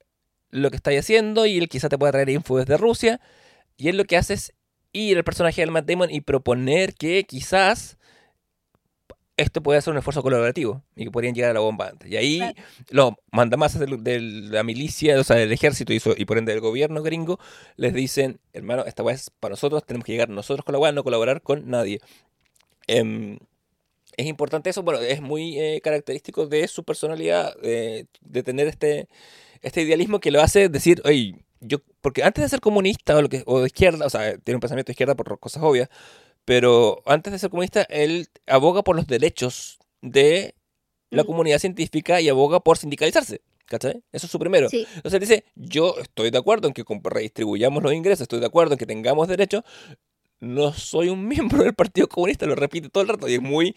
lo 0.54 0.70
que 0.70 0.78
estáis 0.78 1.00
haciendo? 1.00 1.46
Y 1.46 1.58
él 1.58 1.68
quizá 1.70 1.90
te 1.90 1.98
pueda 1.98 2.12
traer 2.14 2.30
info 2.30 2.58
desde 2.58 2.78
Rusia, 2.78 3.20
y 3.78 3.90
él 3.90 3.98
lo 3.98 4.06
que 4.06 4.18
hace 4.18 4.36
es 4.36 4.54
ir 4.94 5.18
al 5.18 5.24
personaje 5.24 5.62
del 5.62 5.72
Matt 5.72 5.86
Damon 5.90 6.12
y 6.12 6.22
proponer 6.22 6.94
que 6.94 7.24
quizás 7.26 7.98
esto 9.36 9.64
puede 9.64 9.82
ser 9.82 9.92
un 9.94 9.98
esfuerzo 9.98 10.22
colaborativo 10.22 10.84
y 10.96 11.06
que 11.06 11.12
podrían 11.12 11.34
llegar 11.34 11.50
a 11.52 11.54
la 11.56 11.60
bomba 11.60 11.88
antes. 11.90 12.10
Y 12.12 12.18
ahí 12.18 12.38
Claro. 12.38 12.54
los 12.92 13.14
mandamás 13.32 13.80
de 13.80 14.20
la 14.22 14.62
milicia, 14.64 15.20
o 15.20 15.24
sea, 15.24 15.38
del 15.38 15.52
ejército 15.52 15.92
y, 15.92 16.00
so- 16.00 16.14
y 16.16 16.26
por 16.26 16.38
ende 16.38 16.52
del 16.52 16.62
gobierno 16.62 17.02
gringo, 17.02 17.40
les 17.76 17.96
dicen, 17.96 18.40
hermano, 18.54 18.86
esta 18.86 19.02
weá 19.02 19.16
es 19.16 19.32
para 19.40 19.54
nosotros, 19.54 19.84
tenemos 19.88 20.06
que 20.06 20.12
llegar 20.12 20.30
nosotros 20.30 20.64
con 20.64 20.74
la 20.74 20.80
weá, 20.80 20.92
no 20.92 21.04
colaborar 21.04 21.42
con 21.42 21.68
nadie. 21.68 22.00
Em, 22.86 23.40
es 24.18 24.28
importante 24.28 24.70
eso, 24.70 24.84
bueno, 24.84 25.00
es 25.00 25.20
muy 25.22 25.60
eh, 25.60 25.82
característico 25.82 26.46
de 26.46 26.68
su 26.68 26.84
personalidad, 26.84 27.56
eh, 27.64 28.06
de 28.22 28.44
tener 28.44 28.68
este, 28.68 29.08
este 29.64 29.82
idealismo 29.82 30.20
que 30.20 30.32
lo 30.32 30.42
hace 30.42 30.70
decir, 30.70 31.02
oye, 31.06 31.36
yo, 31.60 31.80
porque 32.02 32.24
antes 32.24 32.44
de 32.44 32.50
ser 32.50 32.60
comunista 32.60 33.18
o, 33.18 33.22
lo 33.22 33.30
que, 33.30 33.44
o 33.46 33.62
de 33.62 33.68
izquierda, 33.68 34.06
o 34.06 34.10
sea, 34.10 34.38
tiene 34.38 34.58
un 34.58 34.62
pensamiento 34.62 34.90
de 34.90 34.94
izquierda 34.94 35.16
por 35.16 35.40
cosas 35.40 35.64
obvias, 35.64 35.90
pero 36.46 37.02
antes 37.06 37.32
de 37.34 37.40
ser 37.40 37.50
comunista, 37.50 37.84
él 37.84 38.28
aboga 38.48 38.84
por 38.84 38.96
los 38.96 39.08
derechos 39.08 39.80
de 40.02 40.56
la 41.10 41.24
Mm. 41.24 41.28
comunidad 41.28 41.60
científica 41.60 42.22
y 42.22 42.30
aboga 42.30 42.60
por 42.60 42.78
sindicalizarse. 42.78 43.42
¿Cachai? 43.66 44.04
Eso 44.12 44.26
es 44.28 44.32
su 44.32 44.38
primero. 44.38 44.70
Sí. 44.70 44.86
Entonces 44.98 45.22
dice, 45.22 45.46
yo 45.56 45.96
estoy 46.00 46.30
de 46.32 46.38
acuerdo 46.38 46.68
en 46.68 46.74
que 46.74 46.84
redistribuyamos 47.04 47.82
los 47.82 47.94
ingresos, 47.94 48.24
estoy 48.24 48.42
de 48.42 48.46
acuerdo 48.46 48.74
en 48.74 48.78
que 48.78 48.86
tengamos 48.86 49.28
derechos. 49.30 49.64
No 50.42 50.74
soy 50.74 51.08
un 51.08 51.26
miembro 51.30 51.64
del 51.64 51.74
Partido 51.74 52.10
Comunista, 52.10 52.46
lo 52.46 52.56
repite 52.56 52.90
todo 52.90 53.04
el 53.04 53.10
rato. 53.10 53.30
Y 53.30 53.36
es 53.36 53.42
muy, 53.42 53.76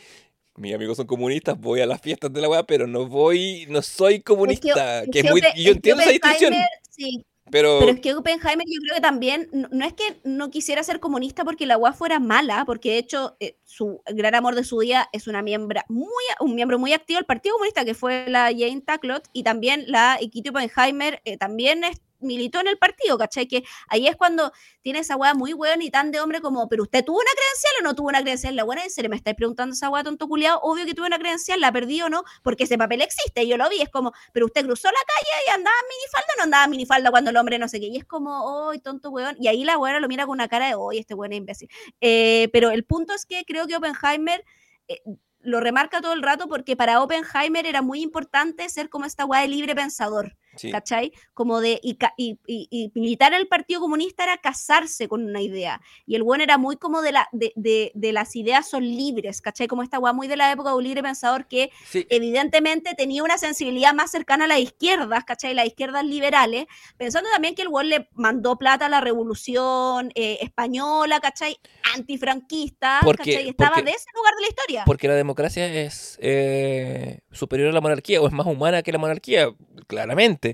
mis 0.56 0.74
amigos 0.74 0.96
son 0.96 1.06
comunistas, 1.06 1.58
voy 1.58 1.80
a 1.80 1.86
las 1.86 2.00
fiestas 2.00 2.32
de 2.32 2.40
la 2.40 2.48
weá, 2.48 2.62
pero 2.64 2.86
no 2.86 3.06
voy, 3.06 3.66
no 3.68 3.82
soy 3.82 4.20
comunista. 4.20 5.02
Es 5.02 5.10
que, 5.10 5.20
es 5.20 5.24
que 5.24 5.30
muy, 5.30 5.40
yo 5.40 5.46
es 5.48 5.54
que 5.54 5.70
entiendo 5.70 6.02
esa 6.02 6.10
distinción, 6.10 6.54
Sí, 6.90 7.24
pero, 7.50 7.78
Pero 7.78 7.92
es 7.92 8.00
que 8.00 8.14
Oppenheimer 8.14 8.66
yo 8.66 8.80
creo 8.80 8.94
que 8.96 9.00
también, 9.00 9.48
no, 9.52 9.68
no 9.70 9.84
es 9.84 9.92
que 9.92 10.20
no 10.24 10.50
quisiera 10.50 10.82
ser 10.82 10.98
comunista 10.98 11.44
porque 11.44 11.66
la 11.66 11.78
UA 11.78 11.92
fuera 11.92 12.18
mala, 12.18 12.64
porque 12.64 12.90
de 12.90 12.98
hecho 12.98 13.36
eh, 13.38 13.56
su 13.64 14.02
gran 14.06 14.34
amor 14.34 14.56
de 14.56 14.64
su 14.64 14.80
día 14.80 15.08
es 15.12 15.28
una 15.28 15.42
miembra 15.42 15.84
muy, 15.88 16.08
un 16.40 16.56
miembro 16.56 16.78
muy 16.78 16.92
activo 16.92 17.18
del 17.18 17.26
Partido 17.26 17.54
Comunista, 17.54 17.84
que 17.84 17.94
fue 17.94 18.26
la 18.28 18.46
Jane 18.46 18.82
Tacklot, 18.84 19.28
y 19.32 19.44
también 19.44 19.84
la 19.86 20.18
Kitty 20.20 20.48
Oppenheimer 20.48 21.20
eh, 21.24 21.36
también 21.36 21.84
es 21.84 22.00
militó 22.20 22.60
en 22.60 22.68
el 22.68 22.78
partido, 22.78 23.18
¿cachai? 23.18 23.46
Que 23.46 23.64
ahí 23.88 24.06
es 24.06 24.16
cuando 24.16 24.52
tiene 24.82 25.00
esa 25.00 25.16
weá 25.16 25.34
muy 25.34 25.52
buena 25.52 25.82
y 25.82 25.90
tan 25.90 26.10
de 26.10 26.20
hombre 26.20 26.40
como, 26.40 26.68
pero 26.68 26.84
usted 26.84 27.04
tuvo 27.04 27.18
una 27.18 27.30
credencial 27.30 27.72
o 27.80 27.82
no 27.82 27.94
tuvo 27.94 28.08
una 28.08 28.20
credencial. 28.20 28.56
La 28.56 28.64
buena 28.64 28.84
en 28.84 28.90
serio, 28.90 29.10
me 29.10 29.16
estáis 29.16 29.36
preguntando 29.36 29.74
esa 29.74 29.90
weá 29.90 30.04
tonto 30.04 30.28
culiado, 30.28 30.60
obvio 30.62 30.84
que 30.84 30.94
tuve 30.94 31.06
una 31.06 31.18
credencial, 31.18 31.60
la 31.60 31.72
perdí 31.72 32.02
o 32.02 32.08
no, 32.08 32.24
porque 32.42 32.64
ese 32.64 32.78
papel 32.78 33.02
existe, 33.02 33.46
yo 33.46 33.56
lo 33.56 33.68
vi, 33.68 33.82
es 33.82 33.88
como, 33.88 34.12
pero 34.32 34.46
usted 34.46 34.64
cruzó 34.64 34.88
la 34.88 34.92
calle 35.06 35.44
y 35.46 35.50
andaba 35.50 35.76
en 35.82 35.88
minifalda 35.88 36.26
o 36.34 36.36
no 36.38 36.42
andaba 36.44 36.66
minifalda 36.68 37.10
cuando 37.10 37.30
el 37.30 37.36
hombre 37.36 37.58
no 37.58 37.68
sé 37.68 37.80
qué, 37.80 37.86
y 37.86 37.96
es 37.96 38.04
como, 38.04 38.70
¡ay, 38.70 38.78
tonto 38.80 39.10
weón! 39.10 39.36
Y 39.40 39.48
ahí 39.48 39.64
la 39.64 39.78
weá 39.78 39.98
lo 40.00 40.08
mira 40.08 40.26
con 40.26 40.34
una 40.34 40.48
cara 40.48 40.66
de, 40.66 40.74
¡ay, 40.74 40.98
este 40.98 41.14
weón 41.14 41.32
es 41.32 41.38
imbécil! 41.38 41.68
Eh, 42.00 42.48
pero 42.52 42.70
el 42.70 42.84
punto 42.84 43.14
es 43.14 43.26
que 43.26 43.44
creo 43.44 43.66
que 43.66 43.76
Oppenheimer 43.76 44.44
eh, 44.88 45.00
lo 45.40 45.60
remarca 45.60 46.00
todo 46.00 46.12
el 46.12 46.22
rato 46.22 46.48
porque 46.48 46.76
para 46.76 47.00
Oppenheimer 47.02 47.66
era 47.66 47.82
muy 47.82 48.02
importante 48.02 48.68
ser 48.68 48.88
como 48.88 49.04
esta 49.04 49.24
weá 49.24 49.42
de 49.42 49.48
libre 49.48 49.74
pensador. 49.74 50.36
Sí. 50.56 50.70
¿cachai? 50.70 51.12
Como 51.34 51.60
de, 51.60 51.78
y, 51.82 51.98
y, 52.16 52.38
y- 52.46 52.92
militar 52.94 53.32
en 53.32 53.40
el 53.40 53.48
Partido 53.48 53.80
Comunista 53.80 54.24
era 54.24 54.38
casarse 54.38 55.08
con 55.08 55.24
una 55.24 55.40
idea. 55.40 55.80
Y 56.06 56.14
el 56.14 56.22
bueno 56.22 56.42
era 56.44 56.58
muy 56.58 56.76
como 56.76 57.02
de, 57.02 57.12
la, 57.12 57.28
de, 57.32 57.52
de, 57.56 57.92
de 57.94 58.12
las 58.12 58.34
ideas 58.36 58.68
son 58.68 58.82
libres, 58.84 59.40
¿cachai? 59.40 59.66
Como 59.66 59.82
esta 59.82 59.98
weá 59.98 60.12
muy 60.12 60.28
de 60.28 60.36
la 60.36 60.50
época 60.52 60.70
de 60.70 60.76
un 60.76 60.84
libre 60.84 61.02
pensador 61.02 61.46
que 61.46 61.70
Sí, 61.88 62.06
evidentemente 62.10 62.94
tenía 62.94 63.22
una 63.22 63.38
sensibilidad 63.38 63.94
más 63.94 64.10
cercana 64.10 64.44
a 64.44 64.48
las 64.48 64.58
izquierdas, 64.60 65.24
¿cachai? 65.24 65.54
Las 65.54 65.66
izquierdas 65.66 66.04
liberales, 66.04 66.66
pensando 66.96 67.28
también 67.30 67.54
que 67.54 67.62
el 67.62 67.68
weón 67.68 67.88
le 67.88 68.08
mandó 68.12 68.56
plata 68.56 68.86
a 68.86 68.88
la 68.88 69.00
revolución 69.00 70.10
eh, 70.14 70.38
española, 70.40 71.20
¿cachai? 71.20 71.56
Antifranquista, 71.94 73.00
Porque- 73.04 73.32
¿cachai? 73.34 73.48
Estaba 73.50 73.74
porque- 73.76 73.90
de 73.90 73.96
ese 73.96 74.06
lugar 74.14 74.34
de 74.34 74.40
la 74.42 74.48
historia. 74.48 74.82
Porque 74.86 75.08
la 75.08 75.14
democracia 75.14 75.66
es 75.66 76.18
eh, 76.20 77.20
superior 77.32 77.68
a 77.70 77.72
la 77.72 77.80
monarquía 77.80 78.20
o 78.20 78.26
es 78.26 78.32
más 78.32 78.46
humana 78.46 78.82
que 78.82 78.92
la 78.92 78.98
monarquía, 78.98 79.48
claramente. 79.86 80.45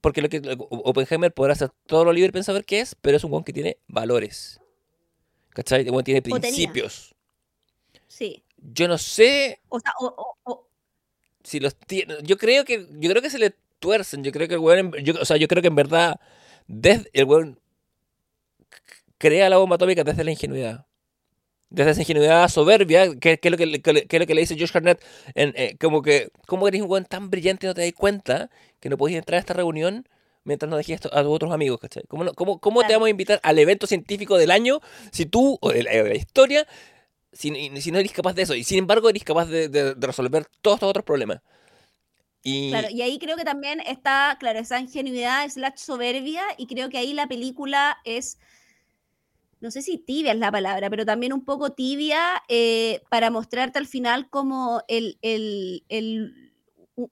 Porque 0.00 0.22
lo 0.22 0.28
que 0.28 0.40
Oppenheimer 0.70 1.32
podrá 1.34 1.54
ser 1.54 1.70
todo 1.86 2.04
lo 2.04 2.12
libre 2.12 2.32
pensador 2.32 2.64
que 2.64 2.80
es, 2.80 2.94
pero 2.94 3.16
es 3.16 3.24
un 3.24 3.32
weón 3.32 3.44
que 3.44 3.52
tiene 3.52 3.78
valores. 3.88 4.60
¿Cachai? 5.50 5.84
Bueno, 5.84 6.04
tiene 6.04 6.20
O 6.20 6.22
tenía. 6.22 6.40
principios. 6.40 7.14
Sí. 8.06 8.42
Yo 8.58 8.86
no 8.88 8.96
sé 8.98 9.60
O 9.68 9.80
sea, 9.80 9.92
o- 10.00 10.06
o- 10.06 10.36
o- 10.44 10.68
si 11.42 11.58
los 11.60 11.74
tiene. 11.76 12.14
Yo 12.22 12.36
creo 12.38 12.64
que. 12.64 12.86
Yo 12.92 13.10
creo 13.10 13.20
que 13.22 13.30
se 13.30 13.38
le 13.40 13.54
tuercen. 13.80 14.22
Yo 14.22 14.30
creo 14.32 14.46
que 14.46 14.54
el 14.54 14.60
weón. 14.60 14.92
yo- 15.02 15.14
o 15.20 15.24
sea, 15.24 15.36
yo 15.36 15.48
creo 15.48 15.60
que 15.62 15.68
en 15.68 15.74
verdad. 15.74 16.20
Desde 16.68 17.10
el 17.12 17.24
weón 17.24 17.58
crea 19.18 19.48
la 19.50 19.56
bomba 19.58 19.76
atómica 19.76 20.04
desde 20.04 20.22
la 20.24 20.30
ingenuidad. 20.30 20.86
Desde 21.72 21.92
esa 21.92 22.00
ingenuidad 22.02 22.48
soberbia, 22.48 23.08
que, 23.18 23.38
que 23.38 23.48
es 23.48 23.50
lo 23.52 23.56
que, 23.56 23.66
le- 23.66 23.80
que 23.80 23.90
es 24.16 24.20
lo 24.20 24.26
que 24.26 24.34
le 24.34 24.40
dice 24.42 24.56
Josh 24.58 24.70
Harnett, 24.74 25.02
en, 25.34 25.54
eh, 25.56 25.76
como 25.80 26.02
que, 26.02 26.30
¿cómo 26.46 26.68
eres 26.68 26.82
un 26.82 26.90
weón 26.90 27.04
tan 27.06 27.30
brillante 27.30 27.66
y 27.66 27.68
no 27.68 27.74
te 27.74 27.80
das 27.82 27.92
cuenta 27.94 28.50
que 28.80 28.88
no 28.90 28.96
podías 28.98 29.18
entrar 29.18 29.36
a 29.36 29.40
esta 29.40 29.54
reunión 29.54 30.06
mientras 30.44 30.68
no 30.68 30.76
dejes 30.76 31.00
a 31.06 31.22
tus 31.22 31.32
otros 31.32 31.52
amigos, 31.52 31.80
¿cachai? 31.80 32.02
¿Cómo, 32.08 32.24
no- 32.24 32.34
cómo, 32.34 32.58
cómo 32.58 32.82
te 32.82 32.92
vamos 32.92 33.06
a 33.06 33.10
invitar 33.10 33.40
al 33.42 33.58
evento 33.58 33.86
científico 33.86 34.36
del 34.36 34.50
año 34.50 34.80
si 35.12 35.24
tú, 35.26 35.56
o 35.60 35.70
de 35.72 35.82
la, 35.84 35.90
de 35.92 36.08
la 36.08 36.14
historia, 36.14 36.66
si, 37.32 37.50
si 37.80 37.90
no 37.90 37.98
eres 37.98 38.12
capaz 38.12 38.34
de 38.34 38.42
eso? 38.42 38.54
Y 38.54 38.64
sin 38.64 38.78
embargo 38.78 39.08
eres 39.08 39.24
capaz 39.24 39.46
de, 39.46 39.68
de- 39.68 39.94
de 39.94 40.06
resolver 40.06 40.44
todos 40.60 40.76
estos 40.76 40.90
otros 40.90 41.04
problemas. 41.04 41.40
Y, 42.42 42.70
Claro, 42.70 42.88
y 42.90 43.02
ahí 43.02 43.18
creo 43.18 43.36
que 43.36 43.44
también 43.44 43.80
está, 43.86 44.36
claro, 44.40 44.58
esa 44.58 44.80
ingenuidad 44.80 45.48
slash 45.48 45.76
soberbia, 45.76 46.42
y 46.58 46.66
creo 46.66 46.88
que 46.90 46.98
ahí 46.98 47.12
la 47.12 47.28
película 47.28 47.98
es, 48.04 48.38
no 49.62 49.70
sé 49.70 49.82
si 49.82 49.98
tibia 49.98 50.32
es 50.32 50.38
la 50.38 50.52
palabra, 50.52 50.90
pero 50.90 51.06
también 51.06 51.32
un 51.32 51.44
poco 51.44 51.70
tibia 51.72 52.20
eh, 52.48 53.00
para 53.10 53.30
mostrarte 53.30 53.78
al 53.78 53.86
final 53.86 54.28
como 54.30 54.82
el, 54.88 55.18
el- 55.22 55.84
el- 55.88 56.41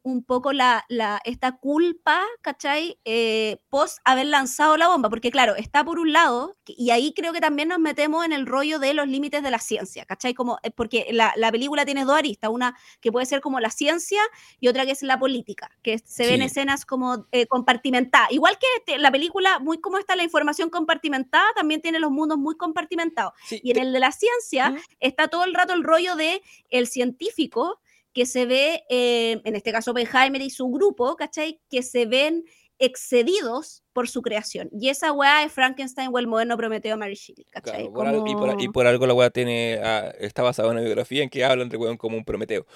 un 0.03 0.23
poco 0.25 0.53
la, 0.53 0.85
la, 0.89 1.21
esta 1.25 1.53
culpa, 1.57 2.23
¿cachai? 2.43 2.99
Eh, 3.05 3.59
post 3.71 3.99
haber 4.05 4.27
lanzado 4.27 4.77
la 4.77 4.89
bomba, 4.89 5.09
porque 5.09 5.31
claro, 5.31 5.57
está 5.57 5.85
por 5.85 5.99
un 5.99 6.13
lado, 6.13 6.57
y 6.67 6.91
ahí 6.91 7.15
creo 7.15 7.33
que 7.33 7.41
también 7.41 7.69
nos 7.69 7.79
metemos 7.79 8.25
en 8.27 8.33
el 8.33 8.47
rollo 8.47 8.79
de 8.79 8.93
los 8.95 9.09
límites 9.09 9.43
de 9.43 9.51
la 9.51 9.59
ciencia, 9.59 10.05
¿cachai? 10.05 10.35
Como, 10.35 10.59
eh, 10.63 10.71
porque 10.71 11.07
la, 11.13 11.33
la 11.37 11.51
película 11.51 11.85
tiene 11.87 12.05
dos 12.05 12.17
aristas, 12.17 12.51
una 12.51 12.77
que 13.01 13.11
puede 13.11 13.25
ser 13.27 13.41
como 13.41 13.59
la 13.61 13.71
ciencia 13.71 14.21
y 14.61 14.69
otra 14.69 14.85
que 14.85 14.93
es 14.93 15.03
la 15.03 15.19
política, 15.19 15.71
que 15.83 15.99
se 15.99 16.27
ven 16.27 16.41
Sí. 16.41 16.47
escenas 16.47 16.85
como 16.85 17.27
eh, 17.33 17.47
compartimentadas. 17.47 18.31
Igual 18.33 18.59
que 18.59 18.67
este- 18.79 18.99
la 18.99 19.11
película, 19.11 19.59
muy 19.61 19.81
como 19.81 19.99
está 19.99 20.15
la 20.17 20.25
información 20.25 20.69
compartimentada, 20.71 21.45
también 21.57 21.81
tiene 21.81 21.99
los 22.01 22.11
mundos 22.11 22.37
muy 22.39 22.57
compartimentados. 22.57 23.33
sí, 23.45 23.61
Y 23.63 23.71
en 23.73 23.79
el 23.79 23.93
de 23.93 24.01
la 24.01 24.13
ciencia 24.13 24.71
¿Mm? 24.71 24.77
está 25.01 25.29
todo 25.29 25.45
el 25.45 25.55
rato 25.55 25.73
el 25.73 25.85
rollo 25.85 26.17
de 26.17 26.43
el 26.69 26.87
científico 26.87 27.81
que 28.13 28.27
se 28.27 28.47
ve, 28.47 28.83
eh, 28.91 29.41
en 29.45 29.57
este 29.57 29.73
caso 29.73 29.93
Oppenheimer 29.93 30.43
y 30.43 30.51
su 30.51 30.69
grupo, 30.69 31.17
¿cachai? 31.17 31.61
Que 31.71 31.83
se 31.83 32.07
ven 32.07 32.45
excedidos 32.79 33.83
por 33.93 34.09
su 34.09 34.23
creación. 34.23 34.69
Y 34.73 34.89
esa 34.89 35.13
weá 35.13 35.45
es 35.45 35.53
Frankenstein 35.53 36.09
o 36.13 36.19
el 36.19 36.27
moderno 36.27 36.57
Prometeo 36.57 36.97
Mary 36.97 37.15
Shelley, 37.15 37.45
¿cachai? 37.51 37.89
Claro, 37.89 37.93
por 37.93 38.07
algo- 38.07 38.27
y, 38.27 38.35
por, 38.35 38.49
y 38.51 38.53
Como- 38.67 38.73
por 38.73 38.87
algo 38.87 39.07
la 39.07 39.15
weá 39.15 39.31
tiene, 39.31 39.79
ah, 39.83 40.13
está 40.19 40.43
basada 40.43 40.69
en 40.69 40.77
una 40.77 40.85
biografía 40.85 41.23
en 41.23 41.29
que 41.31 41.45
hablan 41.45 41.69
de 41.69 41.77
weón 41.77 41.97
como 41.97 42.17
un 42.17 42.25
Prometeo. 42.25 42.67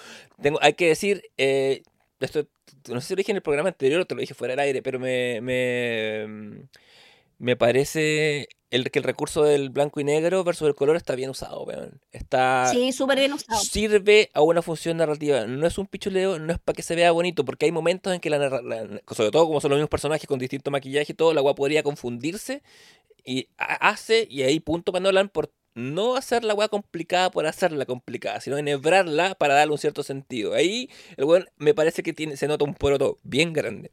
Tengo, 0.43 0.59
hay 0.63 0.75
que 0.75 0.89
decir, 0.89 1.23
eh, 1.39 1.83
esto, 2.21 2.47
no 2.91 3.01
sé 3.01 3.09
si 3.09 3.15
lo 3.15 3.19
dije 3.19 3.33
en 3.33 3.37
el 3.37 3.43
programa 3.43 3.69
anterior 3.71 4.01
o 4.01 4.07
te 4.07 4.15
lo 4.15 4.21
dije 4.21 4.35
fuera 4.35 4.53
del 4.53 4.61
aire, 4.61 4.83
pero 4.83 4.99
me, 4.99 5.41
me, 5.41 6.67
me 7.39 7.57
parece 7.57 8.49
el, 8.71 8.91
que 8.91 8.99
el 8.99 9.05
recurso 9.05 9.43
del 9.45 9.71
blanco 9.71 10.01
y 10.01 10.05
negro 10.05 10.43
versus 10.45 10.67
el 10.69 10.75
color 10.75 10.97
está 10.97 11.15
bien 11.15 11.31
usado, 11.31 11.63
weón. 11.65 12.01
Está, 12.13 12.69
Sí, 12.73 12.93
súper 12.93 13.19
bien 13.19 13.33
usado. 13.33 13.61
sirve 13.61 14.31
a 14.35 14.41
una 14.43 14.63
función 14.63 14.97
narrativa. 14.97 15.47
No 15.47 15.67
es 15.67 15.79
un 15.79 15.87
pichuleo, 15.87 16.39
no 16.39 16.53
es 16.53 16.59
para 16.59 16.75
que 16.75 16.83
se 16.83 16.95
vea 16.97 17.13
bonito, 17.13 17.45
porque 17.45 17.67
hay 17.67 17.73
momentos 17.73 18.13
en 18.15 18.21
que 18.21 18.31
la, 18.31 18.39
narra- 18.39 18.63
la- 18.63 19.01
sobre 19.15 19.31
todo 19.31 19.47
como 19.47 19.61
son 19.61 19.71
los 19.71 19.79
mismos 19.79 19.91
personajes 19.91 20.27
con 20.27 20.39
distinto 20.39 20.71
maquillaje 20.71 21.13
y 21.13 21.15
todo, 21.15 21.33
la 21.35 21.43
weá 21.43 21.55
podría 21.55 21.83
confundirse 21.83 22.63
y 23.25 23.49
ha- 23.59 23.89
hace, 23.91 24.27
y 24.31 24.43
ahí 24.43 24.61
punto 24.61 24.93
para 24.93 25.03
Nolan 25.03 25.29
por 25.29 25.53
no 25.77 26.15
hacer 26.17 26.45
la 26.45 26.55
weá 26.55 26.69
complicada 26.69 27.31
por 27.33 27.47
hacerla 27.47 27.85
complicada, 27.87 28.41
sino 28.41 28.57
enhebrarla 28.59 29.35
para 29.35 29.55
darle 29.55 29.73
un 29.73 29.79
cierto 29.79 30.03
sentido. 30.03 30.55
Ahí 30.55 30.89
el 31.17 31.25
weón 31.25 31.47
me 31.57 31.75
parece 31.75 32.03
que 32.03 32.13
tiene, 32.13 32.37
se 32.37 32.47
nota 32.49 32.65
un 32.65 32.75
poroto 32.75 33.19
bien 33.23 33.53
grande. 33.53 33.91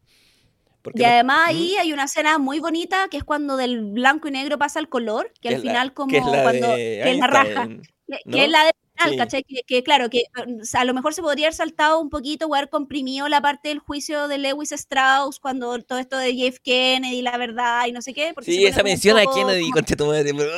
Porque 0.81 1.01
Y 1.01 1.05
además 1.05 1.47
¿Mm? 1.47 1.49
ahí 1.49 1.75
hay 1.77 1.93
una 1.93 2.05
escena 2.05 2.37
muy 2.37 2.59
bonita 2.59 3.07
que 3.09 3.17
es 3.17 3.23
cuando 3.23 3.55
del 3.57 3.81
blanco 3.91 4.27
y 4.27 4.31
negro 4.31 4.57
pasa 4.57 4.79
al 4.79 4.89
color, 4.89 5.31
que 5.41 5.49
que 5.49 5.55
al 5.55 5.63
la- 5.65 5.71
final 5.71 5.93
como 5.93 6.09
que 6.11 6.17
es 6.17 6.25
la 6.25 6.41
cuando 6.43 6.67
de 6.69 6.75
que 7.03 7.11
es 7.11 7.17
la 7.19 7.27
raja, 7.27 7.67
que, 7.67 8.43
es 8.45 8.49
la 8.49 8.65
de 8.65 8.71
final, 8.97 9.11
Sí. 9.11 9.17
¿cachai? 9.17 9.43
Que, 9.43 9.61
que 9.65 9.83
claro, 9.83 10.09
que 10.09 10.23
o 10.61 10.63
sea, 10.65 10.81
a 10.81 10.85
lo 10.85 10.93
mejor 10.93 11.13
se 11.13 11.21
podría 11.21 11.47
haber 11.47 11.53
saltado 11.55 11.99
un 11.99 12.09
poquito 12.09 12.47
o 12.47 12.55
haber 12.55 12.69
comprimido 12.69 13.27
la 13.29 13.41
parte 13.41 13.69
del 13.69 13.79
juicio 13.79 14.27
de 14.27 14.37
Lewis 14.37 14.71
Strauss 14.71 15.39
cuando 15.39 15.77
todo 15.83 15.97
esto 15.99 16.17
de 16.17 16.35
JF 16.35 16.59
Kennedy, 16.61 17.21
la 17.21 17.37
verdad 17.37 17.85
y 17.87 17.91
no 17.91 18.01
sé 18.01 18.13
qué. 18.13 18.31
porque 18.33 18.51
Sí, 18.51 18.65
esa 18.65 18.83
mención 18.83 19.17
a 19.17 19.23
Kennedy, 19.25 19.69
concha 19.71 19.95
tu 19.95 20.05
madre, 20.07 20.33
pero- 20.33 20.51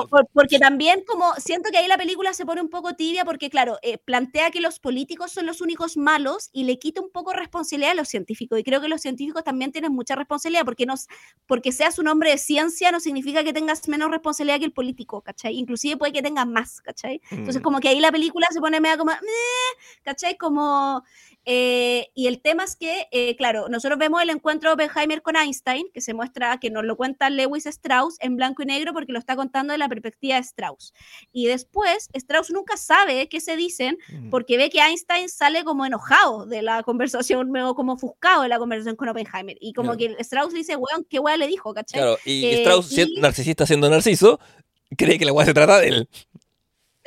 por- 0.00 0.08
por- 0.08 0.26
porque 0.32 0.58
también 0.58 1.02
como 1.06 1.32
siento 1.34 1.70
que 1.70 1.78
ahí 1.78 1.88
la 1.88 1.96
película 1.98 2.32
se 2.34 2.44
pone 2.46 2.60
un 2.60 2.68
poco 2.70 2.94
tibia 2.94 3.24
porque 3.24 3.50
claro, 3.50 3.78
eh, 3.82 3.98
plantea 3.98 4.50
que 4.50 4.60
los 4.60 4.78
políticos 4.80 5.32
son 5.32 5.46
los 5.46 5.60
únicos 5.60 5.96
malos 5.96 6.50
y 6.52 6.64
le 6.64 6.78
quita 6.78 7.00
un 7.00 7.10
poco 7.10 7.32
responsabilidad 7.32 7.92
a 7.92 7.94
los 7.94 8.08
científicos 8.08 8.58
y 8.58 8.64
creo 8.64 8.80
que 8.80 8.88
los 8.88 9.00
científicos 9.00 9.44
también 9.44 9.72
tienen 9.72 9.92
mucha 9.92 10.14
responsabilidad 10.14 10.64
porque 10.64 10.86
nos 10.86 11.06
porque 11.46 11.72
seas 11.72 11.98
un 11.98 12.08
hombre 12.08 12.30
de 12.30 12.38
ciencia 12.38 12.90
no 12.92 13.00
significa 13.00 13.42
que 13.44 13.52
tengas 13.52 13.88
menos 13.88 14.10
responsabilidad 14.10 14.58
que 14.58 14.64
el 14.66 14.72
político, 14.72 15.22
¿cachai? 15.22 15.56
Inclusive 15.56 15.96
puede 15.96 16.12
que 16.12 16.22
tengas 16.22 16.46
más, 16.46 16.80
¿cachai? 16.80 17.20
Entonces 17.30 17.60
Mm. 17.60 17.64
como 17.64 17.80
que 17.80 17.88
ahí 17.88 18.00
la 18.00 18.12
película 18.12 18.46
se 18.50 18.60
pone 18.60 18.80
media 18.80 18.96
como, 18.98 19.12
¿cachai? 20.02 20.36
Como, 20.36 21.02
eh, 21.50 22.10
y 22.14 22.26
el 22.26 22.42
tema 22.42 22.64
es 22.64 22.76
que, 22.76 23.08
eh, 23.10 23.34
claro, 23.36 23.70
nosotros 23.70 23.98
vemos 23.98 24.20
el 24.20 24.28
encuentro 24.28 24.68
de 24.68 24.74
Oppenheimer 24.84 25.22
con 25.22 25.34
Einstein, 25.34 25.86
que 25.94 26.02
se 26.02 26.12
muestra, 26.12 26.58
que 26.60 26.68
nos 26.68 26.84
lo 26.84 26.94
cuenta 26.94 27.30
Lewis 27.30 27.64
Strauss 27.64 28.16
en 28.20 28.36
blanco 28.36 28.62
y 28.62 28.66
negro 28.66 28.92
porque 28.92 29.12
lo 29.14 29.18
está 29.18 29.34
contando 29.34 29.72
de 29.72 29.78
la 29.78 29.88
perspectiva 29.88 30.34
de 30.34 30.42
Strauss. 30.42 30.92
Y 31.32 31.46
después, 31.46 32.10
Strauss 32.12 32.50
nunca 32.50 32.76
sabe 32.76 33.30
qué 33.30 33.40
se 33.40 33.56
dicen 33.56 33.96
Mm. 34.12 34.28
porque 34.28 34.58
ve 34.58 34.68
que 34.68 34.80
Einstein 34.80 35.30
sale 35.30 35.64
como 35.64 35.86
enojado 35.86 36.44
de 36.44 36.60
la 36.60 36.82
conversación, 36.82 37.50
medio 37.50 37.74
como 37.74 37.94
ofuscado 37.94 38.42
de 38.42 38.48
la 38.50 38.58
conversación 38.58 38.96
con 38.96 39.08
Oppenheimer. 39.08 39.56
Y 39.58 39.72
como 39.72 39.96
Claro. 39.96 40.16
que 40.16 40.22
Strauss 40.22 40.52
dice, 40.52 40.76
weón, 40.76 41.06
¿qué 41.08 41.18
weón 41.18 41.38
le 41.38 41.46
dijo, 41.46 41.72
cachai? 41.72 42.00
Claro, 42.00 42.18
y 42.26 42.44
Eh, 42.44 42.52
Strauss, 42.58 42.92
y- 42.92 43.20
narcisista 43.20 43.64
siendo 43.66 43.88
narciso, 43.88 44.38
cree 44.98 45.18
que 45.18 45.24
la 45.24 45.32
weá 45.32 45.46
se 45.46 45.54
trata 45.54 45.80
de 45.80 45.88
él. 45.88 46.08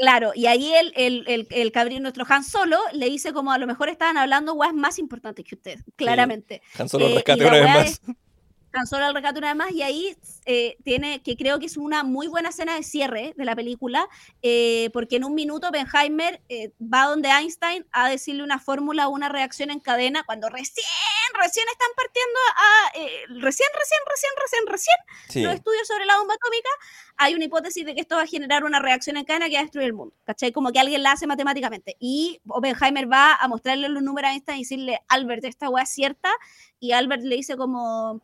Claro, 0.02 0.32
y 0.34 0.48
ahí 0.48 0.74
el, 0.74 0.92
el, 0.96 1.24
el, 1.28 1.48
el 1.52 1.72
cabrín, 1.72 2.02
nuestro 2.02 2.26
Han 2.28 2.44
Solo, 2.44 2.80
le 2.92 3.08
dice 3.08 3.34
como 3.34 3.52
a 3.52 3.60
lo 3.60 3.68
mejor 3.68 3.88
estaban 3.88 4.18
hablando 4.18 4.54
weas 4.56 4.74
más 4.74 4.98
importantes 4.98 5.46
que 5.46 5.54
usted, 5.54 5.80
claramente. 5.96 6.64
Han 6.80 6.90
Solo 6.90 7.08
Eh, 7.08 7.14
rescate 7.14 7.46
una 7.46 7.52
vez 7.52 8.02
más. 8.02 8.02
Han 8.74 8.88
Solo 8.88 9.06
al 9.06 9.14
rescate 9.14 9.40
una 9.40 9.50
vez 9.50 9.56
más, 9.58 9.72
y 9.72 9.82
ahí 9.82 10.18
eh, 10.46 10.78
tiene, 10.84 11.22
que 11.22 11.36
creo 11.36 11.60
que 11.60 11.66
es 11.66 11.78
una 11.78 12.04
muy 12.04 12.28
buena 12.28 12.50
escena 12.50 12.76
de 12.76 12.84
cierre 12.84 13.34
de 13.36 13.46
la 13.46 13.56
película, 13.56 14.08
eh, 14.42 14.90
porque 14.94 15.18
en 15.18 15.26
un 15.26 15.36
minuto 15.36 15.68
Oppenheimer 15.68 16.42
eh, 16.50 16.72
va 16.82 17.06
donde 17.06 17.30
Einstein 17.30 17.86
a 17.92 18.10
decirle 18.10 18.44
una 18.44 18.60
fórmula, 18.60 19.08
una 19.08 19.30
reacción 19.30 19.72
en 19.72 19.80
cadena, 19.80 20.24
cuando 20.24 20.50
recién, 20.50 20.86
recién 21.34 21.66
están 21.72 21.90
partiendo 21.96 22.40
a, 22.56 22.98
eh, 23.00 23.26
recién, 23.42 23.70
recién, 23.78 24.00
recién, 24.08 24.32
recién, 24.42 24.68
recién, 24.68 24.96
Sí. 25.30 25.42
los 25.42 25.54
estudios 25.54 25.88
sobre 25.88 26.06
la 26.06 26.18
bomba 26.18 26.34
atómica, 26.36 26.70
hay 27.18 27.36
una 27.36 27.46
hipótesis 27.46 27.86
de 27.86 27.94
que 27.94 28.02
esto 28.02 28.16
va 28.16 28.24
a 28.24 28.28
generar 28.28 28.64
una 28.64 28.80
reacción 28.80 29.18
en 29.18 29.26
cadena 29.26 29.48
que 29.48 29.56
va 29.56 29.60
a 29.60 29.64
destruir 29.64 29.88
el 29.88 29.94
mundo, 29.94 30.16
¿cachai? 30.26 30.52
Como 30.52 30.72
que 30.72 30.80
alguien 30.80 31.04
la 31.04 31.12
hace 31.12 31.28
matemáticamente. 31.28 31.98
Y 32.00 32.40
Oppenheimer 32.48 33.12
va 33.12 33.36
a 33.36 33.48
mostrarle 33.48 33.90
los 33.90 34.02
números 34.02 34.30
a 34.30 34.34
Einstein 34.34 34.58
y 34.58 34.62
decirle, 34.64 35.00
Albert, 35.08 35.44
esta 35.46 35.70
weá 35.70 35.84
es 35.84 35.90
cierta, 35.90 36.32
y 36.80 36.94
Albert 36.94 37.22
le 37.24 37.36
dice 37.36 37.58
como, 37.58 38.22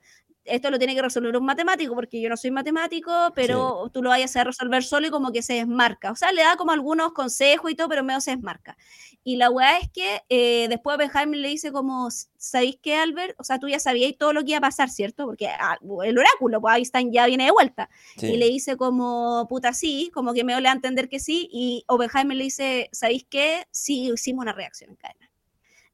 esto 0.47 0.71
lo 0.71 0.77
tiene 0.77 0.95
que 0.95 1.01
resolver 1.01 1.35
un 1.37 1.45
matemático, 1.45 1.93
porque 1.95 2.21
yo 2.21 2.29
no 2.29 2.37
soy 2.37 2.51
matemático, 2.51 3.11
pero 3.35 3.89
tú 3.93 4.01
lo 4.01 4.09
vayas 4.09 4.35
a 4.35 4.43
resolver 4.43 4.83
solo 4.83 5.07
y 5.07 5.09
como 5.09 5.31
que 5.31 5.41
se 5.41 5.53
desmarca. 5.53 6.11
O 6.11 6.15
sea, 6.15 6.31
le 6.31 6.41
da 6.41 6.57
como 6.57 6.71
algunos 6.71 7.13
consejos 7.13 7.71
y 7.71 7.75
todo, 7.75 7.89
pero 7.89 8.03
medio 8.03 8.21
se 8.21 8.31
desmarca. 8.31 8.77
Y 9.23 9.35
la 9.35 9.49
weá 9.49 9.77
es 9.77 9.89
que 9.89 10.23
eh, 10.29 10.67
después 10.69 10.95
Oppenheimer 10.95 11.39
le 11.39 11.49
dice 11.49 11.71
como, 11.71 12.09
¿sabéis 12.37 12.79
qué, 12.81 12.95
Albert? 12.95 13.35
O 13.37 13.43
sea, 13.43 13.59
tú 13.59 13.67
ya 13.67 13.79
sabías 13.79 14.13
todo 14.17 14.31
lo 14.31 14.43
que 14.43 14.51
iba 14.51 14.59
a 14.59 14.61
pasar, 14.61 14.89
¿cierto? 14.89 15.25
Porque 15.25 15.47
ah, 15.47 15.77
el 16.05 16.17
oráculo, 16.17 16.61
pues 16.61 16.77
Einstein 16.77 17.11
ya 17.11 17.25
viene 17.25 17.45
de 17.45 17.51
vuelta. 17.51 17.89
Sí. 18.17 18.27
Y 18.27 18.37
le 18.37 18.47
dice 18.47 18.77
como, 18.77 19.45
puta, 19.49 19.73
sí, 19.73 20.11
como 20.13 20.33
que 20.33 20.43
me 20.43 20.55
le 20.55 20.61
da 20.61 20.71
a 20.71 20.75
entender 20.75 21.09
que 21.09 21.19
sí. 21.19 21.49
Y 21.51 21.83
Oppenheimer 21.87 22.37
le 22.37 22.45
dice, 22.45 22.89
¿sabéis 22.93 23.25
qué? 23.29 23.67
Sí, 23.71 24.11
hicimos 24.13 24.43
una 24.43 24.53
reacción 24.53 24.91
en 24.91 24.95
cadena. 24.95 25.29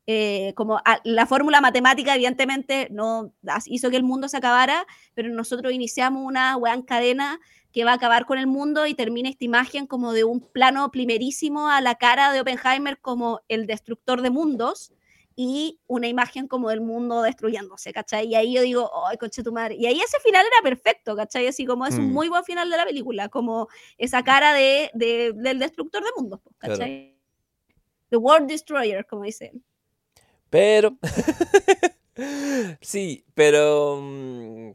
Eh, 0.05 0.51
como 0.55 0.77
a- 0.83 0.99
la 1.05 1.25
fórmula 1.25 1.61
matemática, 1.61 2.13
evidentemente, 2.15 2.89
no 2.91 3.33
hizo 3.67 3.89
que 3.89 3.95
el 3.95 4.03
mundo 4.03 4.27
se 4.27 4.35
acabara, 4.37 4.85
pero 5.13 5.29
nosotros 5.29 5.71
iniciamos 5.71 6.23
una 6.25 6.57
weá 6.57 6.73
en 6.73 6.81
cadena 6.81 7.39
que 7.71 7.85
va 7.85 7.91
a 7.91 7.95
acabar 7.95 8.25
con 8.25 8.37
el 8.37 8.45
mundo 8.47 8.85
y 8.85 8.95
termina 8.95 9.29
esta 9.29 9.45
imagen 9.45 9.87
como 9.87 10.11
de 10.11 10.25
un 10.25 10.41
plano 10.41 10.91
primerísimo 10.91 11.69
a 11.69 11.79
la 11.79 11.95
cara 11.95 12.33
de 12.33 12.41
Oppenheimer 12.41 12.99
como 12.99 13.39
el 13.47 13.65
destructor 13.65 14.21
de 14.21 14.29
mundos 14.29 14.91
y 15.37 15.79
una 15.87 16.07
imagen 16.09 16.47
como 16.47 16.69
del 16.69 16.81
mundo 16.81 17.21
destruyéndose, 17.23 17.91
¿cachai? 17.93 18.27
Y 18.27 18.35
ahí 18.35 18.53
yo 18.53 18.61
digo, 18.61 18.91
ay, 19.07 19.17
conche 19.17 19.41
tu 19.41 19.51
madre. 19.53 19.75
Y 19.79 19.85
ahí 19.87 19.99
ese 20.01 20.19
final 20.19 20.45
era 20.45 20.61
perfecto, 20.69 21.15
¿cachai? 21.15 21.47
Así 21.47 21.65
como 21.65 21.87
es 21.87 21.95
un 21.95 22.09
Mm. 22.09 22.13
muy 22.13 22.27
buen 22.29 22.43
final 22.43 22.69
de 22.69 22.77
la 22.77 22.85
película, 22.85 23.29
como 23.29 23.67
esa 23.97 24.21
cara 24.21 24.53
de, 24.53 24.91
de- 24.93 25.31
del 25.33 25.57
destructor 25.59 26.03
de 26.03 26.09
mundos, 26.17 26.41
pues, 26.43 26.55
Claro. 26.59 26.73
¿cachai? 26.77 27.17
The 28.09 28.17
World 28.17 28.47
Destroyer, 28.49 29.07
como 29.07 29.23
dicen. 29.23 29.63
Pero. 30.53 30.97
sí, 32.81 33.25
pero. 33.33 33.99
mm, 34.01 34.71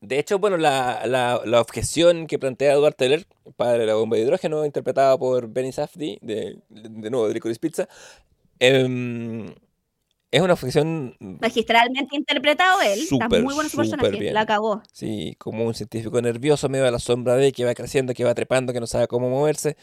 De 0.00 0.18
hecho, 0.18 0.38
bueno, 0.38 0.56
la, 0.58 1.02
la, 1.06 1.40
la 1.44 1.60
objeción 1.60 2.26
que 2.26 2.38
plantea 2.38 2.74
Edward 2.74 2.94
Teller 2.94 3.26
para 3.56 3.78
la 3.78 3.94
bomba 3.94 4.16
de 4.16 4.22
hidrógeno, 4.24 4.64
interpretada 4.66 5.16
por 5.18 5.48
Benny 5.48 5.72
Safdie, 5.72 6.18
de, 6.20 6.60
de 6.68 7.10
nuevo 7.10 7.26
de 7.28 7.34
Licorice 7.34 7.58
Pizza, 7.60 7.88
em, 8.58 9.46
es 10.30 10.42
una 10.42 10.52
objeción. 10.54 11.16
Magistralmente 11.20 12.16
interpretado 12.16 12.82
él, 12.82 13.00
está 13.00 13.06
Súper, 13.06 13.42
muy 13.42 13.54
bueno 13.54 13.70
su 13.70 13.76
personaje, 13.78 14.18
bien. 14.18 14.34
la 14.34 14.46
cagó. 14.46 14.82
Sí, 14.92 15.34
como 15.38 15.64
un 15.64 15.74
científico 15.74 16.20
nervioso, 16.20 16.68
medio 16.68 16.86
a 16.86 16.90
la 16.90 16.98
sombra 16.98 17.36
de 17.36 17.52
que 17.52 17.64
va 17.64 17.74
creciendo, 17.74 18.14
que 18.14 18.24
va 18.24 18.34
trepando, 18.34 18.72
que 18.72 18.80
no 18.80 18.86
sabe 18.86 19.08
cómo 19.08 19.30
moverse, 19.30 19.76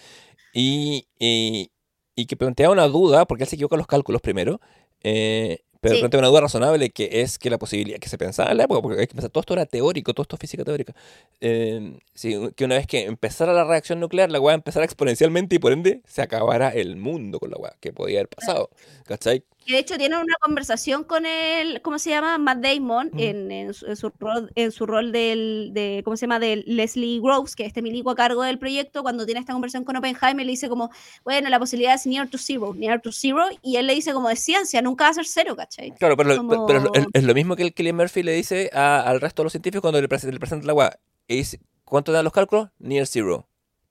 y, 0.53 1.07
y, 1.19 1.71
y 2.15 2.25
que 2.27 2.37
plantea 2.37 2.69
una 2.71 2.87
duda, 2.87 3.25
porque 3.25 3.43
él 3.45 3.49
se 3.49 3.55
equivoca 3.55 3.75
en 3.75 3.79
los 3.79 3.87
cálculos 3.87 4.21
primero, 4.21 4.61
eh, 5.03 5.59
pero 5.81 5.95
Sí. 5.97 6.01
una 6.17 6.27
duda 6.29 6.39
razonable 6.39 6.91
que 6.91 7.21
es 7.21 7.37
que 7.37 7.49
la 7.49 7.57
posibilidad 7.57 7.99
que 7.99 8.07
se 8.07 8.17
pensaba 8.17 8.51
en 8.51 8.57
la 8.57 8.63
época, 8.63 8.81
porque 8.81 9.01
hay 9.01 9.07
que 9.07 9.15
pensar, 9.15 9.29
todo 9.29 9.41
esto 9.41 9.53
era 9.53 9.65
teórico, 9.65 10.13
todo 10.13 10.21
esto 10.21 10.37
es 10.37 10.39
física 10.39 10.63
teórica, 10.63 10.95
eh, 11.41 11.97
sí, 12.13 12.39
que 12.55 12.63
una 12.63 12.75
vez 12.75 12.87
que 12.87 13.03
empezara 13.03 13.51
la 13.51 13.65
reacción 13.65 13.99
nuclear, 13.99 14.31
la 14.31 14.39
weá 14.39 14.55
empezara 14.55 14.85
exponencialmente 14.85 15.57
y 15.57 15.59
por 15.59 15.73
ende 15.73 16.01
se 16.07 16.21
acabara 16.21 16.69
el 16.69 16.95
mundo 16.95 17.37
con 17.37 17.51
la 17.51 17.57
weá, 17.57 17.75
que 17.81 17.91
podía 17.91 18.19
haber 18.19 18.29
pasado, 18.29 18.69
¿cachai? 19.05 19.43
Y 19.65 19.71
de 19.73 19.79
hecho 19.79 19.97
tiene 19.97 20.17
una 20.17 20.35
conversación 20.41 21.03
con 21.03 21.25
el, 21.25 21.81
¿cómo 21.81 21.97
se 21.99 22.09
llama? 22.09 22.37
Matt 22.37 22.59
Damon 22.59 23.09
Mm. 23.13 23.19
en, 23.19 23.51
en 23.51 23.73
su, 23.73 23.85
en 23.85 23.95
su 23.95 24.09
rol, 24.19 24.51
en 24.55 24.71
su 24.71 24.85
rol 24.85 25.11
del, 25.11 25.71
de, 25.73 26.01
¿cómo 26.03 26.17
se 26.17 26.21
llama? 26.25 26.39
De 26.39 26.63
Leslie 26.65 27.19
Groves, 27.21 27.55
que 27.55 27.63
es 27.63 27.67
este 27.67 27.81
milico 27.81 28.09
a 28.09 28.15
cargo 28.15 28.43
del 28.43 28.59
proyecto, 28.59 29.03
cuando 29.03 29.25
tiene 29.25 29.39
esta 29.39 29.53
conversación 29.53 29.83
con 29.85 29.95
Oppenheimer, 29.95 30.45
le 30.45 30.51
dice 30.51 30.67
como, 30.69 30.91
bueno, 31.23 31.49
la 31.49 31.59
posibilidad 31.59 31.93
es 31.95 32.05
near 32.05 32.29
to 32.29 32.37
zero, 32.37 32.73
near 32.73 33.01
to 33.01 33.11
zero, 33.11 33.45
y 33.61 33.77
él 33.77 33.87
le 33.87 33.93
dice 33.95 34.11
como 34.13 34.29
de 34.29 34.35
ciencia, 34.35 34.81
nunca 34.81 35.05
va 35.05 35.11
a 35.11 35.13
ser 35.13 35.25
cero, 35.25 35.55
¿cachai? 35.55 35.91
Claro, 35.91 36.17
pero, 36.17 36.29
lo- 36.29 36.37
Como- 36.37 36.65
pero 36.67 36.79
es, 36.79 36.85
lo- 36.85 36.91
es 37.13 37.23
lo 37.23 37.33
mismo 37.33 37.55
que 37.55 37.63
el 37.63 37.73
Killian 37.73 37.95
Murphy 37.95 38.23
le 38.23 38.33
dice 38.33 38.69
a- 38.73 39.01
al 39.01 39.21
resto 39.21 39.41
de 39.41 39.45
los 39.45 39.53
científicos 39.53 39.81
cuando 39.81 40.01
le, 40.01 40.09
prese- 40.09 40.31
le 40.31 40.39
presenta 40.39 40.67
la 40.67 40.99
dice, 41.27 41.59
¿Cuánto 41.85 42.11
dan 42.11 42.23
los 42.23 42.33
cálculos? 42.33 42.69
Near 42.79 43.05
zero. 43.05 43.47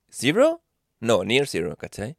¿Zero? 0.09 0.61
No, 0.99 1.23
near 1.23 1.47
zero, 1.47 1.75
¿cachai? 1.77 2.17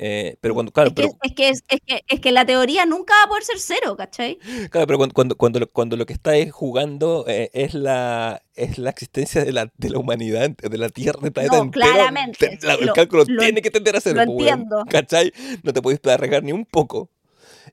Eh, 0.00 0.36
pero 0.40 0.54
cuando, 0.54 0.70
claro, 0.70 0.90
es, 0.90 0.94
que, 0.94 1.02
pero, 1.02 1.18
es, 1.22 1.34
que, 1.34 1.48
es, 1.48 1.62
es 1.68 1.80
que, 1.84 2.04
es 2.06 2.20
que 2.20 2.30
la 2.32 2.46
teoría 2.46 2.86
nunca 2.86 3.14
va 3.14 3.24
a 3.24 3.28
poder 3.28 3.42
ser 3.42 3.58
cero, 3.58 3.96
¿cachai? 3.96 4.38
claro, 4.70 4.86
pero 4.86 4.96
cuando, 4.98 5.12
cuando, 5.14 5.36
cuando, 5.36 5.58
lo, 5.60 5.70
cuando 5.70 5.96
lo 5.96 6.06
que 6.06 6.12
está 6.12 6.36
es 6.36 6.52
jugando 6.52 7.24
eh, 7.26 7.50
es, 7.52 7.74
la, 7.74 8.42
es 8.54 8.78
la 8.78 8.90
existencia 8.90 9.44
de 9.44 9.52
la, 9.52 9.72
de 9.76 9.90
la 9.90 9.98
humanidad, 9.98 10.50
de 10.50 10.78
la 10.78 10.88
Tierra, 10.88 11.20
del 11.20 11.32
planeta 11.32 11.56
No, 11.56 11.64
entero, 11.64 11.82
claramente, 11.82 12.58
te- 12.60 12.66
la- 12.66 12.74
el 12.74 12.86
lo- 12.86 12.92
cálculo 12.92 13.24
lo 13.26 13.38
tiene 13.42 13.60
que 13.60 13.70
tender 13.70 13.96
a 13.96 14.00
cero, 14.00 14.20
lo 14.24 14.32
pues, 14.32 14.50
entiendo. 14.50 14.84
¿cachai? 14.88 15.32
No 15.64 15.72
te 15.72 15.82
puedes 15.82 16.00
arriesgar 16.06 16.44
ni 16.44 16.52
un 16.52 16.64
poco. 16.64 17.10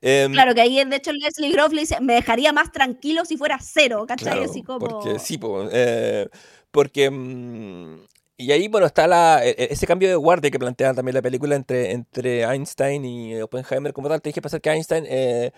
Em, 0.01 0.31
Claro 0.33 0.53
que 0.55 0.61
ahí 0.61 0.83
de 0.83 0.95
hecho 0.95 1.11
Leslie 1.13 1.51
Groves 1.51 1.73
le 1.73 1.81
dice, 1.81 2.01
me 2.01 2.13
dejaría 2.15 2.51
más 2.53 2.71
tranquilo 2.71 3.23
si 3.25 3.37
fuera 3.37 3.59
cero, 3.61 4.05
¿cachai? 4.07 4.33
Claro, 4.33 4.49
Así 4.49 4.63
como... 4.63 4.79
Porque 4.79 5.19
sí, 5.19 5.37
po, 5.37 5.67
eh, 5.71 6.27
porque. 6.71 7.09
mm, 7.09 7.99
y 8.37 8.51
ahí, 8.51 8.67
bueno, 8.67 8.87
está 8.87 9.07
la, 9.07 9.45
e- 9.45 9.51
e- 9.57 9.67
ese 9.71 9.87
cambio 9.87 10.09
de 10.09 10.15
guardia 10.15 10.51
que 10.51 10.59
plantea 10.59 10.93
también 10.93 11.15
la 11.15 11.21
película 11.21 11.55
entre, 11.55 11.91
entre 11.91 12.43
Einstein 12.43 13.05
y 13.05 13.41
Oppenheimer 13.41 13.93
como 13.93 14.09
tal. 14.09 14.21
Te 14.21 14.29
dije 14.29 14.41
pensar 14.41 14.61
que 14.61 14.69
Einstein, 14.71 15.05
eh, 15.07 15.51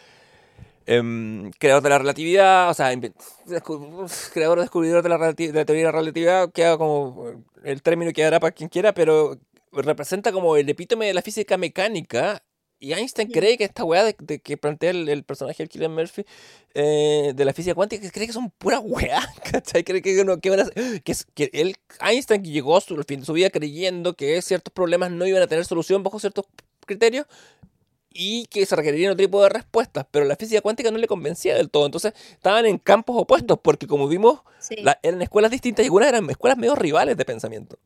em, 0.85 1.51
creador 1.59 1.83
de 1.83 1.89
la 1.89 1.99
relatividad, 1.99 2.69
o 2.69 2.73
sea, 2.73 2.91
creador, 4.33 4.59
descubridor 4.61 5.03
de 5.03 5.09
la, 5.09 5.17
de 5.33 5.65
teoría 5.65 5.65
de 5.65 5.83
la 5.83 5.91
relatividad, 5.91 6.51
queda 6.51 6.77
como 6.77 7.29
eh, 7.29 7.37
el 7.63 7.81
término 7.81 8.11
que 8.13 8.23
dará 8.23 8.39
para 8.39 8.51
quien 8.53 8.69
quiera, 8.69 8.93
pero 8.93 9.37
representa 9.73 10.31
como 10.31 10.55
el 10.57 10.69
epítome 10.69 11.07
de 11.07 11.13
la 11.13 11.21
física 11.21 11.57
mecánica. 11.57 12.43
Y 12.79 12.93
Einstein 12.93 13.31
cree 13.31 13.57
que 13.57 13.63
esta 13.63 13.83
weá 13.83 14.03
de, 14.03 14.15
de 14.19 14.39
que 14.39 14.55
plantea 14.55 14.91
el, 14.91 15.09
el 15.09 15.23
personaje 15.23 15.63
del 15.63 15.69
Killian 15.69 15.93
Murphy 15.95 16.25
eh, 16.75 17.33
de 17.35 17.45
la 17.45 17.51
física 17.53 17.73
cuántica, 17.73 18.07
cree 18.11 18.27
que 18.27 18.33
son 18.33 18.51
pura 18.51 18.79
weá, 18.79 19.19
¿cachai? 19.51 19.83
Cree 19.83 20.01
que, 20.03 20.23
no, 20.23 20.39
que, 20.39 20.49
van 20.51 20.59
a 20.59 20.69
que, 20.69 21.15
que 21.33 21.49
él, 21.53 21.75
Einstein 22.01 22.43
que 22.43 22.51
llegó 22.51 22.75
al 22.75 23.05
fin 23.05 23.21
de 23.21 23.25
su 23.25 23.33
vida 23.33 23.49
creyendo 23.49 24.13
que 24.15 24.39
ciertos 24.43 24.71
problemas 24.71 25.09
no 25.11 25.25
iban 25.25 25.41
a 25.41 25.47
tener 25.47 25.65
solución 25.65 26.03
bajo 26.03 26.19
ciertos 26.19 26.45
criterios 26.85 27.25
y 28.13 28.45
que 28.47 28.65
se 28.65 28.75
requerirían 28.75 29.11
otro 29.13 29.25
tipo 29.25 29.41
de 29.43 29.49
respuestas, 29.49 30.05
pero 30.11 30.25
la 30.25 30.35
física 30.35 30.61
cuántica 30.61 30.89
no 30.91 30.97
le 30.97 31.07
convencía 31.07 31.55
del 31.55 31.69
todo, 31.69 31.85
entonces 31.85 32.13
estaban 32.31 32.65
en 32.65 32.77
campos 32.77 33.15
opuestos, 33.19 33.59
porque 33.61 33.85
como 33.87 34.07
vimos, 34.07 34.41
Sí. 34.59 34.75
la- 34.77 34.99
eran 35.03 35.21
escuelas 35.21 35.51
distintas 35.51 35.83
y 35.83 35.87
algunas 35.87 36.09
eran 36.09 36.27
escuelas 36.29 36.57
medio 36.57 36.73
rivales 36.75 37.15
de 37.17 37.25
pensamiento. 37.25 37.77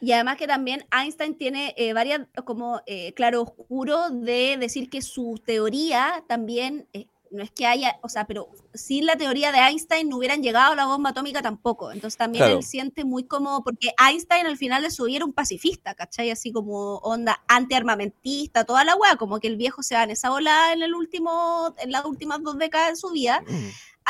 Y 0.00 0.12
además 0.12 0.36
que 0.36 0.46
también 0.46 0.86
Einstein 0.92 1.36
tiene 1.36 1.74
eh, 1.76 1.92
varias, 1.92 2.20
como 2.44 2.80
eh, 2.86 3.12
claro 3.14 3.42
oscuro 3.42 4.10
de 4.10 4.56
decir 4.58 4.88
que 4.90 5.02
su 5.02 5.40
teoría 5.44 6.24
también, 6.28 6.86
eh, 6.92 7.06
no 7.30 7.42
es 7.42 7.50
que 7.50 7.66
haya, 7.66 7.98
o 8.02 8.08
sea, 8.08 8.26
pero 8.26 8.48
sin 8.72 9.04
la 9.04 9.16
teoría 9.16 9.52
de 9.52 9.58
Einstein 9.58 10.08
no 10.08 10.16
hubieran 10.16 10.42
llegado 10.42 10.72
a 10.72 10.76
la 10.76 10.86
bomba 10.86 11.10
atómica 11.10 11.42
tampoco. 11.42 11.92
Entonces 11.92 12.16
también 12.16 12.44
Claro. 12.44 12.56
él 12.58 12.62
siente 12.64 13.04
muy 13.04 13.24
como, 13.24 13.62
porque 13.62 13.90
Einstein 13.98 14.46
al 14.46 14.56
final 14.56 14.82
de 14.82 14.90
su 14.90 15.04
vida 15.04 15.16
era 15.16 15.24
un 15.26 15.34
pacifista, 15.34 15.94
¿cachai? 15.94 16.30
Así 16.30 16.52
como 16.52 16.96
onda 16.98 17.42
antiarmamentista, 17.48 18.64
toda 18.64 18.84
la 18.84 18.96
weá, 18.96 19.16
como 19.16 19.40
que 19.40 19.48
el 19.48 19.56
viejo 19.56 19.82
se 19.82 19.94
va 19.94 20.04
en 20.04 20.10
esa 20.10 20.30
bola 20.30 20.72
en 20.72 20.82
el 20.82 20.94
último, 20.94 21.74
en 21.78 21.92
las 21.92 22.04
últimas 22.06 22.42
dos 22.42 22.56
décadas 22.56 22.90
de 22.90 22.96
su 22.96 23.10
vida. 23.10 23.42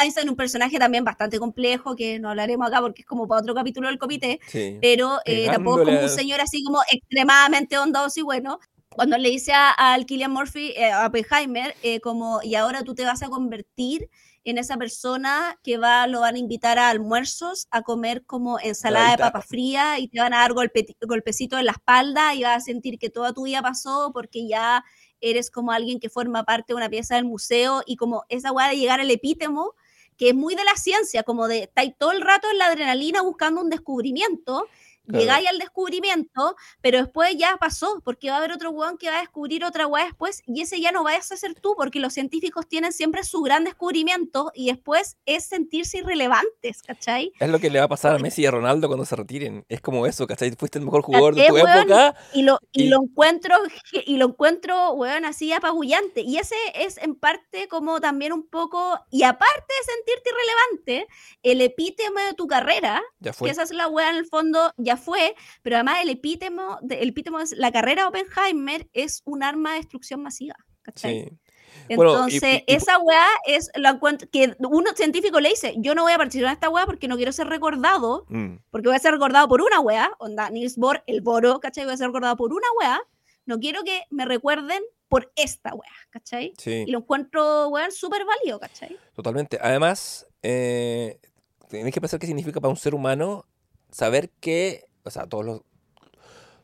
Einstein 0.02 0.28
un 0.28 0.36
personaje 0.36 0.78
también 0.78 1.04
bastante 1.04 1.38
complejo, 1.38 1.94
que 1.96 2.18
no 2.18 2.30
hablaremos 2.30 2.66
acá 2.68 2.80
porque 2.80 3.02
es 3.02 3.06
como 3.06 3.26
para 3.28 3.40
otro 3.42 3.54
capítulo 3.54 3.88
del 3.88 3.98
comité, 3.98 4.40
Sí. 4.48 4.78
pero 4.80 5.18
eh, 5.24 5.46
tampoco 5.46 5.80
es 5.82 5.86
como 5.86 6.00
un 6.02 6.08
señor 6.08 6.40
así 6.40 6.62
como 6.64 6.78
extremadamente 6.90 7.76
bondadoso 7.78 8.20
y 8.20 8.22
bueno. 8.22 8.58
Cuando 8.90 9.16
le 9.18 9.28
dice 9.30 9.52
a- 9.52 9.70
al 9.70 10.06
Killian 10.06 10.32
Murphy, 10.32 10.72
eh, 10.76 10.90
a 10.90 11.06
Oppenheimer, 11.06 11.74
eh, 11.82 12.00
como, 12.00 12.40
y 12.42 12.54
ahora 12.56 12.82
tú 12.82 12.94
te 12.94 13.04
vas 13.04 13.22
a 13.22 13.28
convertir 13.28 14.08
en 14.44 14.56
esa 14.58 14.76
persona 14.76 15.58
que 15.62 15.76
va, 15.78 16.06
lo 16.06 16.20
van 16.20 16.34
a 16.34 16.38
invitar 16.38 16.78
a 16.78 16.88
almuerzos, 16.88 17.68
a 17.70 17.82
comer 17.82 18.24
como 18.24 18.58
ensalada 18.58 19.10
de 19.12 19.18
papa 19.18 19.42
fría 19.42 19.98
y 19.98 20.08
te 20.08 20.18
van 20.20 20.32
a 20.32 20.38
dar 20.38 20.52
golpe, 20.54 20.86
golpecito 21.02 21.58
en 21.58 21.66
la 21.66 21.72
espalda 21.72 22.34
y 22.34 22.42
vas 22.42 22.56
a 22.56 22.60
sentir 22.60 22.98
que 22.98 23.10
toda 23.10 23.32
tu 23.32 23.44
vida 23.44 23.60
pasó 23.62 24.10
porque 24.12 24.48
ya 24.48 24.84
eres 25.20 25.50
como 25.50 25.70
alguien 25.70 26.00
que 26.00 26.08
forma 26.08 26.44
parte 26.44 26.72
de 26.72 26.76
una 26.76 26.88
pieza 26.88 27.16
del 27.16 27.24
museo 27.26 27.82
y 27.86 27.96
como 27.96 28.24
esa 28.30 28.50
weá 28.52 28.68
de 28.68 28.76
llegar 28.78 29.00
al 29.00 29.10
epítemo, 29.10 29.74
que 30.18 30.30
es 30.30 30.34
muy 30.34 30.54
de 30.56 30.64
la 30.64 30.74
ciencia, 30.76 31.22
como 31.22 31.48
de 31.48 31.62
estáis 31.62 31.94
todo 31.96 32.12
el 32.12 32.20
rato 32.20 32.50
en 32.50 32.58
la 32.58 32.66
adrenalina 32.66 33.22
buscando 33.22 33.62
un 33.62 33.70
descubrimiento, 33.70 34.66
Claro. 35.08 35.20
llegáis 35.24 35.48
al 35.48 35.58
descubrimiento, 35.58 36.54
pero 36.80 36.98
después 36.98 37.34
ya 37.36 37.56
pasó, 37.56 38.00
porque 38.04 38.28
va 38.28 38.36
a 38.36 38.38
haber 38.38 38.52
otro 38.52 38.70
weón 38.70 38.98
que 38.98 39.08
va 39.08 39.16
a 39.16 39.20
descubrir 39.20 39.64
otra 39.64 39.86
weá 39.86 40.04
después, 40.04 40.42
y 40.46 40.60
ese 40.62 40.80
ya 40.80 40.92
no 40.92 41.02
vayas 41.02 41.32
a 41.32 41.36
ser 41.36 41.54
tú, 41.54 41.74
porque 41.76 41.98
los 41.98 42.12
científicos 42.12 42.68
tienen 42.68 42.92
siempre 42.92 43.24
su 43.24 43.40
gran 43.40 43.64
descubrimiento, 43.64 44.52
y 44.54 44.66
después 44.66 45.16
es 45.26 45.44
sentirse 45.44 45.98
irrelevantes, 45.98 46.82
¿cachai? 46.82 47.32
Es 47.40 47.48
lo 47.48 47.58
que 47.58 47.70
le 47.70 47.78
va 47.78 47.86
a 47.86 47.88
pasar 47.88 48.14
a 48.14 48.18
Messi 48.18 48.42
y 48.42 48.46
a 48.46 48.50
Ronaldo 48.50 48.86
cuando 48.88 49.04
se 49.06 49.16
retiren. 49.16 49.64
Es 49.68 49.80
como 49.80 50.06
eso, 50.06 50.26
¿cachai? 50.26 50.50
Fuiste 50.56 50.78
el 50.78 50.84
mejor 50.84 51.02
jugador 51.02 51.34
de 51.34 51.46
tu 51.46 51.54
weón, 51.54 51.68
época. 51.68 52.14
Y 52.34 52.42
lo, 52.42 52.58
y 52.72 52.84
Y- 52.84 52.88
lo 52.88 53.02
encuentro, 53.02 53.54
y 53.92 54.16
lo 54.18 54.26
encuentro, 54.26 54.92
weón, 54.92 55.24
así 55.24 55.52
apabullante. 55.52 56.20
Y 56.20 56.36
ese 56.36 56.56
es 56.74 56.98
en 56.98 57.14
parte 57.14 57.66
como 57.68 58.00
también 58.00 58.32
un 58.32 58.46
poco, 58.46 58.98
y 59.10 59.22
aparte 59.22 59.72
de 59.80 59.92
sentirte 59.94 60.30
irrelevante, 60.30 61.06
el 61.42 61.60
epítemo 61.62 62.20
de 62.20 62.34
tu 62.34 62.46
carrera, 62.46 63.02
que 63.22 63.50
esa 63.50 63.62
es 63.62 63.70
la 63.70 63.88
weá 63.88 64.10
en 64.10 64.16
el 64.16 64.26
fondo, 64.26 64.72
ya 64.76 64.96
fue, 64.98 65.34
pero 65.62 65.76
además 65.76 65.98
el 66.02 66.10
epítemo, 66.10 66.78
de- 66.82 67.00
el 67.00 67.08
epítemo 67.10 67.40
es 67.40 67.52
la 67.52 67.72
carrera 67.72 68.06
Oppenheimer 68.08 68.88
es 68.92 69.22
un 69.24 69.42
arma 69.42 69.72
de 69.72 69.78
destrucción 69.78 70.22
masiva. 70.22 70.54
¿cachai? 70.82 71.28
Sí. 71.28 71.94
Bueno, 71.96 72.12
y- 72.28 72.36
Entonces, 72.36 72.62
y- 72.66 72.74
esa 72.74 72.98
weá 72.98 73.26
es 73.46 73.70
la 73.74 73.90
encuentro- 73.90 74.26
que 74.30 74.56
uno 74.60 74.90
científico 74.96 75.38
le 75.38 75.50
dice, 75.50 75.74
yo 75.78 75.94
no 75.94 76.02
voy 76.02 76.12
a 76.12 76.16
participar 76.18 76.48
en 76.48 76.54
esta 76.54 76.70
weá 76.70 76.86
porque 76.86 77.08
no 77.08 77.16
quiero 77.16 77.30
ser 77.30 77.46
recordado, 77.48 78.24
Mm, 78.28 78.56
porque 78.70 78.88
voy 78.88 78.96
a 78.96 79.00
ser 79.00 79.12
recordado 79.12 79.46
por 79.48 79.60
una 79.60 79.80
weá, 79.80 80.10
onda, 80.18 80.48
Niels 80.48 80.76
Bohr, 80.78 81.02
el 81.06 81.20
Boro, 81.20 81.60
¿cachai? 81.60 81.84
Voy 81.84 81.92
a 81.92 81.96
ser 81.98 82.06
recordado 82.06 82.36
por 82.36 82.52
una 82.54 82.66
weá, 82.80 83.00
no 83.44 83.58
quiero 83.58 83.82
que 83.84 84.02
me 84.10 84.24
recuerden 84.24 84.82
por 85.08 85.30
esta 85.36 85.74
weá, 85.74 85.92
¿cachai? 86.10 86.54
sí. 86.58 86.84
Y 86.86 86.90
lo 86.90 87.00
encuentro, 87.00 87.68
weón, 87.68 87.92
súper 87.92 88.24
válido, 88.24 88.58
¿cachai? 88.60 88.96
Totalmente. 89.14 89.58
Además, 89.60 90.26
eh, 90.42 91.20
tenés 91.68 91.92
que 91.92 92.00
pensar 92.00 92.18
qué 92.18 92.26
significa 92.26 92.60
para 92.62 92.70
un 92.70 92.76
ser 92.78 92.94
humano 92.94 93.44
saber 93.90 94.30
que, 94.40 94.86
o 95.08 95.10
sea, 95.10 95.26
todos 95.26 95.44
los, 95.44 95.60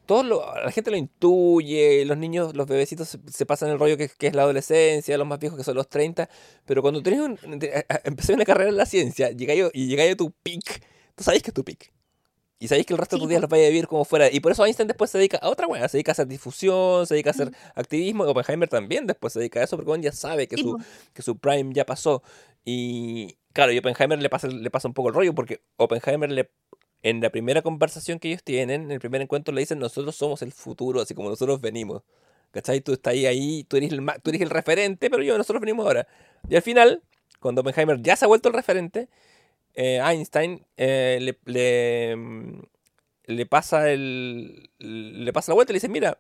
todos 0.07 0.25
lo- 0.27 0.45
la 0.63 0.71
gente 0.71 0.91
lo 0.91 0.97
intuye, 0.97 2.05
los 2.05 2.19
niños, 2.19 2.55
los 2.55 2.67
bebecitos 2.67 3.09
se, 3.09 3.19
se 3.31 3.47
pasan 3.47 3.71
el 3.71 3.79
rollo 3.79 3.97
que, 3.97 4.09
que 4.09 4.27
es 4.27 4.35
la 4.35 4.43
adolescencia, 4.43 5.17
los 5.17 5.27
más 5.27 5.39
viejos 5.39 5.59
que 5.59 5.65
son 5.65 5.77
los 5.77 5.89
30, 5.89 6.29
pero 6.67 6.83
cuando 6.83 7.03
tenés 7.03 7.21
un, 7.21 7.39
empecé 8.05 8.35
una 8.35 8.45
carrera 8.45 8.69
en 8.71 8.77
la 8.77 8.87
ciencia, 8.87 9.31
llegáis 9.31 9.65
y 9.73 9.87
llegáis 9.87 10.13
a 10.13 10.17
tu 10.17 10.31
pic, 10.43 10.85
tú 11.15 11.25
sabéis 11.25 11.43
que 11.43 11.51
es 11.51 11.55
tu 11.55 11.65
pic. 11.65 11.93
Y 12.61 12.69
sabéis 12.69 12.87
que 12.87 12.95
el 12.95 12.99
resto 12.99 13.17
de 13.17 13.19
Sí, 13.19 13.23
tus 13.25 13.29
días 13.29 13.43
los 13.43 13.51
vais 13.51 13.65
a 13.67 13.69
vivir 13.69 13.87
como 13.89 14.05
fuera. 14.07 14.31
Y 14.31 14.41
por 14.41 14.53
eso 14.53 14.65
Einstein 14.65 14.87
después 14.89 15.11
se 15.11 15.19
dedica 15.19 15.37
a 15.39 15.51
otra 15.51 15.67
weá, 15.67 15.87
se 15.89 15.99
dedica 15.99 16.13
a 16.13 16.15
hacer 16.15 16.29
difusión, 16.29 17.07
se 17.07 17.13
dedica 17.15 17.31
a 17.31 17.33
hacer 17.33 17.51
activismo. 17.75 18.25
Y 18.25 18.29
Oppenheimer 18.31 18.69
también 18.71 19.07
después 19.07 19.35
se 19.35 19.41
dedica 19.41 19.61
a 19.61 19.65
eso 19.65 19.77
porque 19.77 19.91
uno 19.91 20.01
ya 20.03 20.13
sabe 20.13 20.49
que 20.49 20.57
Sí, 20.57 20.63
su, 20.63 20.79
que 21.13 21.21
su 21.21 21.37
prime 21.37 21.75
ya 21.75 21.85
pasó. 21.85 22.23
Y 22.65 23.37
claro, 23.53 23.73
y 23.73 23.79
Oppenheimer 23.79 24.19
le 24.23 24.31
pasa, 24.31 24.47
le 24.47 24.71
pasa 24.71 24.89
un 24.89 24.95
poco 24.95 25.09
el 25.09 25.15
rollo 25.15 25.35
porque 25.35 25.63
Oppenheimer 25.77 26.31
le, 26.31 26.51
en 27.05 27.21
la 27.21 27.29
primera 27.29 27.61
conversación 27.61 28.19
que 28.19 28.29
ellos 28.29 28.43
tienen, 28.43 28.85
en 28.85 28.91
el 28.91 28.99
primer 28.99 29.21
encuentro 29.21 29.55
le 29.55 29.61
dicen 29.61 29.79
nosotros 29.79 30.17
somos 30.17 30.41
el 30.41 30.53
futuro, 30.53 31.03
así 31.03 31.15
como 31.15 31.29
nosotros 31.29 31.61
venimos. 31.61 32.03
¿Cachai? 32.51 32.81
Tú 32.81 32.95
estás 32.95 33.13
ahí, 33.13 33.27
ahí 33.27 33.65
tú, 33.65 33.77
eres 33.77 33.93
el, 33.93 34.01
tú 34.23 34.31
eres 34.31 34.41
el 34.41 34.49
referente, 34.49 35.11
pero 35.11 35.23
yo, 35.23 35.37
nosotros 35.37 35.61
venimos 35.61 35.85
ahora. 35.85 36.09
Y 36.49 36.57
al 36.57 36.63
final, 36.63 37.03
cuando 37.41 37.61
Oppenheimer 37.61 38.01
ya 38.01 38.17
se 38.17 38.25
ha 38.25 38.29
vuelto 38.29 38.49
el 38.49 38.55
referente, 38.55 39.09
eh, 39.75 40.01
Einstein 40.03 40.65
eh, 40.79 41.19
le, 41.21 41.39
le, 41.45 42.17
mm, 42.17 42.63
le 43.27 43.47
pasa 43.47 43.91
el 43.91 44.71
le 44.79 45.33
pasa 45.33 45.53
la 45.53 45.57
vuelta 45.57 45.73
y 45.73 45.75
le 45.75 45.77
dice, 45.79 45.89
mira, 45.91 46.19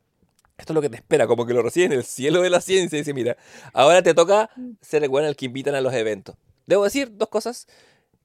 esto 0.58 0.72
es 0.72 0.74
lo 0.74 0.82
que 0.82 0.90
te 0.90 0.96
espera, 0.96 1.26
como 1.26 1.46
que 1.46 1.54
lo 1.54 1.62
recibe 1.62 1.86
en 1.86 1.92
el 1.92 2.04
cielo 2.04 2.42
de 2.42 2.50
la 2.50 2.60
ciencia. 2.60 2.96
Y 2.96 3.00
dice, 3.00 3.14
mira, 3.14 3.38
ahora 3.72 4.02
te 4.02 4.12
toca 4.12 4.50
ser 4.82 5.02
el 5.02 5.08
weón 5.08 5.26
al 5.26 5.36
que 5.36 5.46
invitan 5.46 5.74
a 5.74 5.80
los 5.80 5.94
eventos. 5.94 6.36
Debo 6.66 6.84
decir 6.84 7.16
dos 7.16 7.30
cosas. 7.30 7.68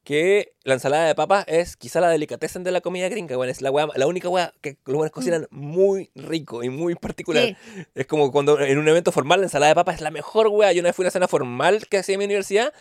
Que 0.10 0.56
la 0.64 0.74
ensalada 0.74 1.06
de 1.06 1.14
papas 1.14 1.46
es 1.48 1.78
quizá 1.78 2.02
la 2.02 2.10
delicatessen 2.10 2.64
de 2.64 2.72
la 2.72 2.82
comida 2.82 3.08
gringa, 3.10 3.38
weón. 3.38 3.48
Es 3.52 3.62
la, 3.62 3.70
weá- 3.70 3.92
la 3.96 4.08
única 4.08 4.28
weá 4.28 4.52
que 4.60 4.76
los 4.88 4.96
buenos 4.96 5.12
cocinan 5.12 5.46
muy 5.52 6.10
rico 6.16 6.64
y 6.64 6.70
muy 6.72 6.96
particular. 6.96 7.44
Sí. 7.44 7.56
Es 7.94 8.08
como 8.08 8.32
cuando 8.32 8.60
en 8.60 8.80
un 8.80 8.88
evento 8.88 9.12
formal 9.12 9.42
la 9.42 9.46
ensalada 9.46 9.70
de 9.70 9.76
papas 9.76 9.98
es 9.98 10.02
la 10.02 10.10
mejor 10.10 10.48
weá. 10.48 10.72
Yo 10.74 10.80
una 10.80 10.88
vez 10.90 10.96
fui 10.96 11.04
a 11.04 11.06
una 11.06 11.12
cena 11.12 11.28
formal 11.28 11.86
que 11.88 12.00
hacía 12.00 12.16
en 12.16 12.20
mi 12.20 12.26
universidad 12.26 12.74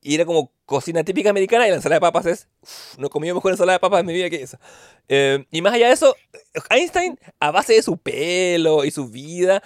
y 0.00 0.14
era 0.14 0.24
como 0.26 0.52
cocina 0.64 1.02
típica 1.02 1.30
americana 1.30 1.66
y 1.66 1.70
la 1.70 1.76
ensalada 1.76 1.96
de 1.96 2.00
papas 2.02 2.26
es... 2.26 2.48
uf, 2.62 2.98
no 2.98 3.08
he 3.08 3.10
comido 3.10 3.34
mejor 3.34 3.50
ensalada 3.50 3.78
de 3.78 3.80
papas 3.80 3.98
en 3.98 4.06
mi 4.06 4.12
vida 4.12 4.30
que 4.30 4.40
esa. 4.42 4.60
Eh, 5.08 5.44
y 5.50 5.62
más 5.62 5.72
allá 5.74 5.88
de 5.88 5.92
eso, 5.94 6.14
Einstein, 6.70 7.18
a 7.40 7.50
base 7.50 7.72
de 7.72 7.82
su 7.82 7.98
pelo 7.98 8.84
y 8.84 8.92
su 8.92 9.08
vida, 9.08 9.60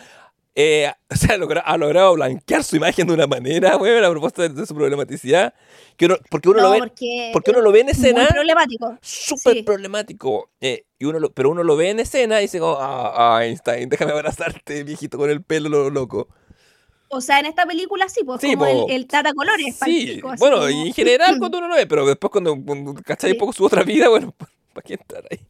eh, 0.54 0.90
o 1.10 1.16
sea, 1.16 1.36
logra- 1.38 1.62
ha 1.64 1.76
logrado 1.76 2.14
blanquear 2.14 2.64
su 2.64 2.76
imagen 2.76 3.06
de 3.06 3.14
una 3.14 3.26
manera, 3.26 3.76
weón, 3.76 4.04
a 4.04 4.10
propósito 4.10 4.42
de, 4.42 4.48
de 4.50 4.66
su 4.66 4.74
problematicidad. 4.74 5.54
Que 5.96 6.06
uno- 6.06 6.16
porque 6.30 6.48
uno 6.48 6.60
lo 6.60 6.68
No, 6.68 6.70
ve... 6.72 6.78
porque, 6.78 7.30
Porque 7.32 7.50
uno 7.50 7.60
lo 7.60 7.72
ve 7.72 7.80
en 7.80 7.88
es 7.90 7.98
escena 7.98 8.20
muy 8.22 8.28
problemático. 8.28 8.98
súper 9.02 9.56
Sí. 9.56 9.62
problemático. 9.62 10.50
eh, 10.60 10.84
y 10.98 11.04
uno 11.06 11.18
lo- 11.18 11.32
pero 11.32 11.50
uno 11.50 11.62
lo 11.62 11.76
ve 11.76 11.90
en 11.90 12.00
escena 12.00 12.40
y 12.40 12.44
dice 12.44 12.58
como, 12.58 12.76
ah, 12.78 13.36
ah, 13.36 13.44
Einstein, 13.44 13.88
déjame 13.88 14.12
abrazarte, 14.12 14.82
viejito, 14.84 15.16
con 15.18 15.30
el 15.30 15.42
pelo 15.42 15.68
lo- 15.68 15.90
loco. 15.90 16.28
O 17.12 17.20
sea, 17.20 17.40
en 17.40 17.46
esta 17.46 17.66
película 17.66 18.08
sí, 18.08 18.20
pues 18.24 18.40
Sí, 18.40 18.54
como 18.54 18.66
po. 18.66 18.86
el, 18.88 18.94
el 18.94 19.06
Tata 19.08 19.32
Colores. 19.34 19.76
Sí, 19.84 20.20
bueno, 20.38 20.56
como- 20.58 20.68
y 20.68 20.88
en 20.88 20.94
general 20.94 21.38
cuando 21.40 21.58
uno 21.58 21.68
lo 21.68 21.74
ve, 21.74 21.86
pero 21.86 22.06
después 22.06 22.30
cuando, 22.30 22.56
cuando 22.64 22.94
cachai 22.94 23.30
Sí. 23.30 23.34
un 23.36 23.40
poco 23.40 23.52
su 23.52 23.64
otra 23.64 23.82
vida, 23.82 24.08
bueno, 24.10 24.34
¿para 24.72 24.84
qué 24.84 24.94
estar 24.94 25.24
ahí? 25.30 25.40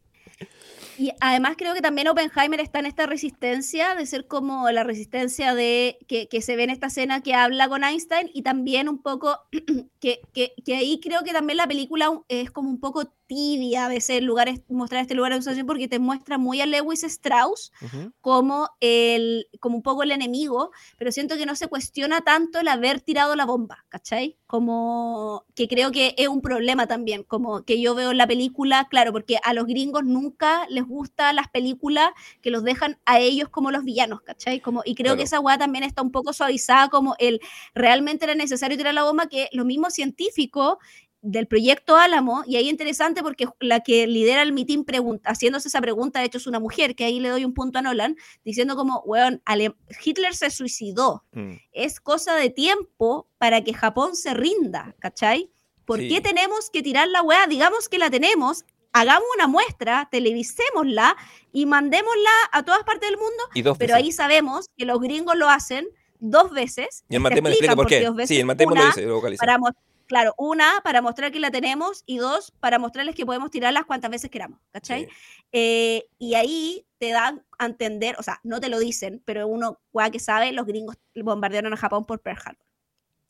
Y 1.01 1.13
además 1.19 1.55
creo 1.57 1.73
que 1.73 1.81
también 1.81 2.09
Oppenheimer 2.09 2.61
está 2.61 2.79
en 2.79 2.85
esta 2.85 3.07
resistencia 3.07 3.95
de 3.95 4.05
ser 4.05 4.27
como 4.27 4.71
la 4.71 4.85
resistencia 4.85 5.55
de 5.55 5.97
que, 6.07 6.29
que 6.29 6.43
se 6.43 6.57
ve 6.57 6.65
en 6.65 6.69
esta 6.69 6.89
escena 6.89 7.23
que 7.23 7.33
habla 7.33 7.71
con 7.71 7.85
Einstein 7.85 8.31
y 8.35 8.43
también 8.43 8.87
un 8.87 9.01
poco 9.01 9.39
que, 9.99 10.21
que, 10.35 10.53
que 10.63 10.75
ahí 10.75 11.01
creo 11.01 11.23
que 11.25 11.33
también 11.33 11.57
la 11.57 11.67
película 11.67 12.11
es 12.29 12.51
como 12.51 12.69
un 12.69 12.81
poco 12.81 13.11
tibia 13.31 13.85
a 13.85 13.89
veces 13.89 14.23
lugares, 14.23 14.61
mostrar 14.69 15.03
este 15.03 15.15
lugar 15.15 15.31
de 15.31 15.39
observación 15.39 15.65
porque 15.69 15.87
te 15.87 16.01
muestra 16.01 16.37
muy 16.37 16.61
a 16.61 16.67
Lewis 16.67 17.05
Strauss 17.05 17.71
Ujú. 17.81 18.13
como 18.21 18.69
el 18.81 19.47
como 19.61 19.77
un 19.77 19.83
poco 19.85 20.03
el 20.03 20.11
enemigo, 20.11 20.73
pero 20.99 21.13
siento 21.13 21.37
que 21.37 21.47
no 21.47 21.55
se 21.55 21.69
cuestiona 21.69 22.23
tanto 22.23 22.59
el 22.59 22.67
haber 22.67 23.01
tirado 23.01 23.37
la 23.37 23.47
bomba, 23.47 23.85
¿cachai? 23.89 24.37
Como 24.49 25.45
que 25.55 25.69
creo 25.69 25.93
que 25.93 26.15
es 26.19 26.27
un 26.27 26.41
problema 26.43 26.89
también, 26.89 27.23
como 27.23 27.63
que 27.65 27.81
yo 27.81 27.95
veo 27.95 28.11
en 28.11 28.19
la 28.19 28.27
película, 28.27 28.89
claro, 28.91 29.13
porque 29.13 29.39
a 29.45 29.55
los 29.55 29.67
gringos 29.67 30.03
nunca 30.05 30.67
les 30.69 30.85
gustan 30.85 31.37
las 31.37 31.49
películas 31.49 32.11
que 32.43 32.51
los 32.51 32.65
dejan 32.65 32.99
a 33.07 33.21
ellos 33.21 33.49
como 33.49 33.71
los 33.71 33.85
villanos, 33.85 34.23
¿cachai? 34.23 34.61
Como, 34.61 34.83
y 34.85 34.97
creo 34.97 35.11
Claro. 35.13 35.19
que 35.19 35.23
esa 35.25 35.39
weá 35.39 35.57
también 35.57 35.85
está 35.85 36.03
un 36.03 36.11
poco 36.11 36.33
suavizada 36.33 36.89
como 36.89 37.15
el 37.21 37.41
realmente 37.75 38.25
era 38.25 38.35
necesario 38.35 38.77
tirar 38.77 38.95
la 38.95 39.05
bomba, 39.05 39.29
que 39.29 39.49
los 39.53 39.65
mismos 39.67 39.95
científicos 39.95 40.79
del 41.23 41.47
proyecto 41.47 41.97
Álamo, 41.97 42.43
y 42.47 42.57
ahí 42.57 42.69
interesante 42.69 43.23
porque 43.23 43.47
la 43.61 43.81
que 43.81 44.07
lidera 44.07 44.41
el 44.43 44.53
mitin 44.53 44.85
pregunta, 44.85 45.31
haciéndose 45.31 45.69
esa 45.69 45.81
pregunta, 45.81 46.21
de 46.21 46.27
hecho 46.27 46.39
es 46.39 46.47
una 46.47 46.61
mujer, 46.61 46.95
que 46.95 47.05
ahí 47.05 47.21
le 47.21 47.29
doy 47.29 47.45
un 47.45 47.53
punto 47.53 47.79
a 47.79 47.83
Nolan, 47.83 48.17
diciendo 48.45 48.75
como, 48.77 49.01
weón, 49.01 49.43
Ale- 49.45 49.75
Hitler 50.05 50.35
se 50.35 50.51
suicidó, 50.51 51.25
Mm. 51.33 51.53
es 51.73 52.01
cosa 52.01 52.35
de 52.37 52.49
tiempo 52.51 53.29
para 53.39 53.63
que 53.63 53.75
Japón 53.75 54.17
se 54.17 54.33
rinda, 54.35 54.95
¿cachai? 54.99 55.51
¿Por 55.85 55.99
Sí. 55.99 56.09
qué 56.09 56.21
tenemos 56.21 56.71
que 56.71 56.83
tirar 56.83 57.09
la 57.09 57.21
weá? 57.23 57.47
Digamos 57.47 57.89
que 57.89 57.99
la 57.99 58.09
tenemos, 58.11 58.65
hagamos 58.93 59.25
una 59.37 59.47
muestra, 59.47 60.09
televisémosla 60.11 61.17
y 61.53 61.67
mandémosla 61.67 62.31
a 62.53 62.63
todas 62.65 62.83
partes 62.85 63.09
del 63.11 63.19
mundo, 63.19 63.43
Y 63.55 63.63
dos 63.63 63.77
pero 63.79 63.95
ahí 63.95 64.11
sabemos 64.13 64.67
que 64.77 64.85
los 64.87 65.01
gringos 65.01 65.37
lo 65.37 65.49
hacen 65.49 65.87
dos 66.19 66.51
veces. 66.51 67.05
Y 67.09 67.17
el 67.17 67.23
te 67.23 67.29
Matemo 67.29 67.49
explica 67.49 67.77
por 67.77 67.87
qué 67.87 68.09
veces. 68.11 68.29
Sí, 68.29 68.39
el 68.41 68.47
Matemo 68.47 68.75
lo 68.75 68.85
dice, 68.87 69.03
lo 69.03 69.15
vocaliza. 69.17 69.41
para 69.41 69.59
mos- 69.59 69.73
claro, 70.11 70.35
una, 70.37 70.81
para 70.83 71.01
mostrar 71.03 71.31
que 71.31 71.39
la 71.39 71.53
tenemos 71.53 72.03
y 72.05 72.19
dos, 72.19 72.51
para 72.59 72.81
mostrarles 72.81 73.15
que 73.15 73.25
podemos 73.25 73.53
tirarlas 73.53 73.85
cuantas 73.85 74.11
veces 74.11 74.29
queramos, 74.29 74.59
¿cachai? 74.73 75.05
Sí. 75.05 75.11
Eh, 75.53 76.07
y 76.19 76.35
ahí 76.35 76.85
te 76.99 77.11
dan 77.11 77.45
a 77.61 77.67
entender, 77.67 78.17
o 78.19 78.23
sea, 78.25 78.41
no 78.43 78.61
te 78.61 78.69
lo 78.69 78.81
dicen, 78.81 79.23
pero 79.25 79.47
uno, 79.47 79.79
guay 79.93 80.11
que 80.11 80.19
sabe, 80.19 80.51
los 80.51 80.67
gringos 80.67 80.97
bombardearon 81.15 81.73
a 81.73 81.77
Japón 81.77 82.07
por 82.07 82.21
Pearl 82.21 82.41
Harbor. 82.45 82.67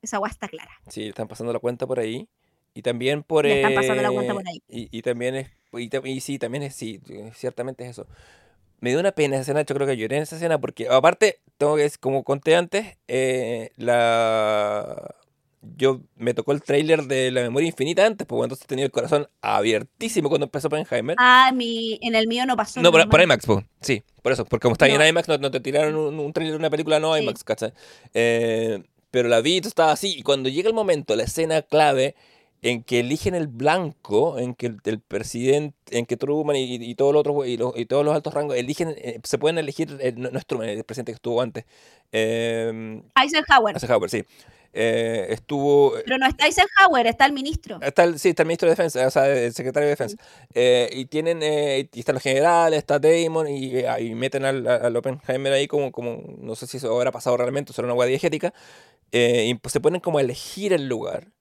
Esa 0.00 0.16
guay 0.16 0.30
está 0.30 0.48
clara. 0.48 0.70
Sí, 0.88 1.08
están 1.08 1.28
pasando 1.28 1.52
la 1.52 1.58
cuenta 1.58 1.86
por 1.86 2.00
ahí. 2.00 2.26
Y 2.72 2.80
también 2.80 3.24
por... 3.24 3.44
Le 3.44 3.60
están 3.60 3.74
pasando 3.74 4.02
la 4.02 4.10
cuenta 4.10 4.32
eh, 4.32 4.36
por 4.36 4.48
ahí. 4.48 4.62
Y, 4.66 4.88
y 4.90 5.02
también 5.02 5.34
es... 5.34 5.50
Y, 5.74 6.20
sí, 6.20 6.38
también 6.38 6.62
es... 6.62 6.74
Sí, 6.74 6.98
ciertamente 7.34 7.84
es 7.84 7.90
eso. 7.90 8.06
Me 8.78 8.88
dio 8.88 9.00
una 9.00 9.12
pena 9.12 9.34
esa 9.34 9.42
escena, 9.42 9.62
yo 9.66 9.74
creo 9.74 9.86
que 9.86 9.98
lloré 9.98 10.16
en 10.16 10.22
esa 10.22 10.36
escena 10.36 10.58
porque 10.58 10.88
aparte, 10.88 11.42
tengo 11.58 11.76
que, 11.76 11.90
como 12.00 12.24
conté 12.24 12.56
antes, 12.56 12.96
eh, 13.06 13.70
la... 13.76 15.14
Yo 15.62 16.00
me 16.16 16.32
tocó 16.32 16.52
el 16.52 16.62
tráiler 16.62 17.04
de 17.04 17.30
La 17.30 17.42
Memoria 17.42 17.68
Infinita 17.68 18.06
antes, 18.06 18.26
pues 18.26 18.42
entonces 18.44 18.66
tenía 18.66 18.86
el 18.86 18.90
corazón 18.90 19.28
abiertísimo 19.42 20.28
cuando 20.30 20.46
empezó 20.46 20.68
Oppenheimer. 20.68 21.16
Ah, 21.18 21.52
mi, 21.54 21.98
en 22.02 22.14
el 22.14 22.26
mío 22.28 22.46
no 22.46 22.56
pasó. 22.56 22.80
No, 22.80 22.90
por, 22.90 23.06
por. 23.10 23.20
IMAX, 23.20 23.44
po. 23.44 23.62
sí, 23.80 24.02
por 24.22 24.32
eso, 24.32 24.44
porque 24.46 24.62
como 24.62 24.72
está 24.72 24.86
en 24.88 24.96
No. 24.98 25.06
IMAX, 25.06 25.28
no, 25.28 25.36
no 25.38 25.50
te 25.50 25.60
tiraron 25.60 25.96
un, 25.96 26.18
un 26.18 26.32
trailer 26.32 26.52
de 26.54 26.58
una 26.58 26.70
película 26.70 26.98
no 26.98 27.14
Sí. 27.14 27.22
IMAX, 27.22 27.44
¿cachai? 27.44 27.72
Eh, 28.14 28.82
pero 29.10 29.28
la 29.28 29.40
vi, 29.42 29.58
estaba 29.58 29.92
así, 29.92 30.14
y 30.18 30.22
cuando 30.22 30.48
llega 30.48 30.68
el 30.68 30.74
momento, 30.74 31.14
la 31.14 31.24
escena 31.24 31.60
clave 31.62 32.14
en 32.62 32.82
que 32.82 33.00
eligen 33.00 33.34
el 33.34 33.46
blanco, 33.46 34.38
en 34.38 34.54
que 34.54 34.66
el, 34.66 34.76
el 34.84 35.00
presidente, 35.00 35.74
en 35.98 36.04
que 36.06 36.16
Truman 36.16 36.56
y, 36.56 36.74
y 36.76 36.94
todos 36.94 37.12
los 37.12 37.20
otros 37.20 37.46
y, 37.46 37.56
los- 37.56 37.76
y 37.76 37.86
todos 37.86 38.04
los 38.04 38.14
altos 38.14 38.32
rangos 38.34 38.56
eligen, 38.56 38.94
eh, 38.98 39.18
se 39.24 39.38
pueden 39.38 39.58
elegir, 39.58 39.96
eh, 40.00 40.12
no, 40.16 40.30
no 40.30 40.38
es 40.38 40.46
Truman, 40.46 40.68
el 40.68 40.84
presidente 40.84 41.12
que 41.12 41.16
estuvo 41.16 41.40
antes, 41.42 41.64
eh, 42.12 43.02
Eisenhower. 43.20 43.74
Eisenhower, 43.74 44.10
sí, 44.10 44.24
Eh, 44.72 45.26
estuvo, 45.30 45.94
Pero 46.04 46.18
no 46.18 46.26
está 46.26 46.46
Eisenhower, 46.46 47.06
está 47.06 47.26
el 47.26 47.32
ministro. 47.32 47.80
Está 47.82 48.04
el, 48.04 48.18
sí, 48.20 48.28
está 48.30 48.42
el 48.42 48.46
ministro 48.46 48.66
de 48.66 48.72
Defensa, 48.72 49.06
o 49.06 49.10
sea, 49.10 49.28
el 49.28 49.52
secretario 49.52 49.86
de 49.86 49.90
Defensa. 49.90 50.16
Eh, 50.54 50.88
y 50.92 51.06
tienen, 51.06 51.42
eh, 51.42 51.88
y 51.92 51.98
están 51.98 52.14
los 52.14 52.22
generales, 52.22 52.78
está 52.78 53.00
Damon, 53.00 53.48
y, 53.48 53.78
eh, 53.78 53.88
ahí 53.88 54.14
meten 54.14 54.44
al, 54.44 54.66
al 54.66 54.96
Oppenheimer 54.96 55.52
ahí 55.52 55.66
como, 55.66 55.90
como, 55.90 56.22
no 56.38 56.54
sé 56.54 56.66
si 56.68 56.76
eso 56.76 56.94
habrá 56.96 57.10
pasado 57.10 57.36
realmente, 57.36 57.72
o 57.72 57.74
será 57.74 57.86
una 57.86 57.94
hueá 57.94 58.08
diegética, 58.08 58.54
eh, 59.12 59.46
y 59.48 59.54
pues 59.54 59.72
se 59.72 59.80
ponen 59.80 60.00
como 60.00 60.18
a 60.18 60.20
elegir 60.20 60.72
el 60.72 60.88
lugar. 60.88 61.32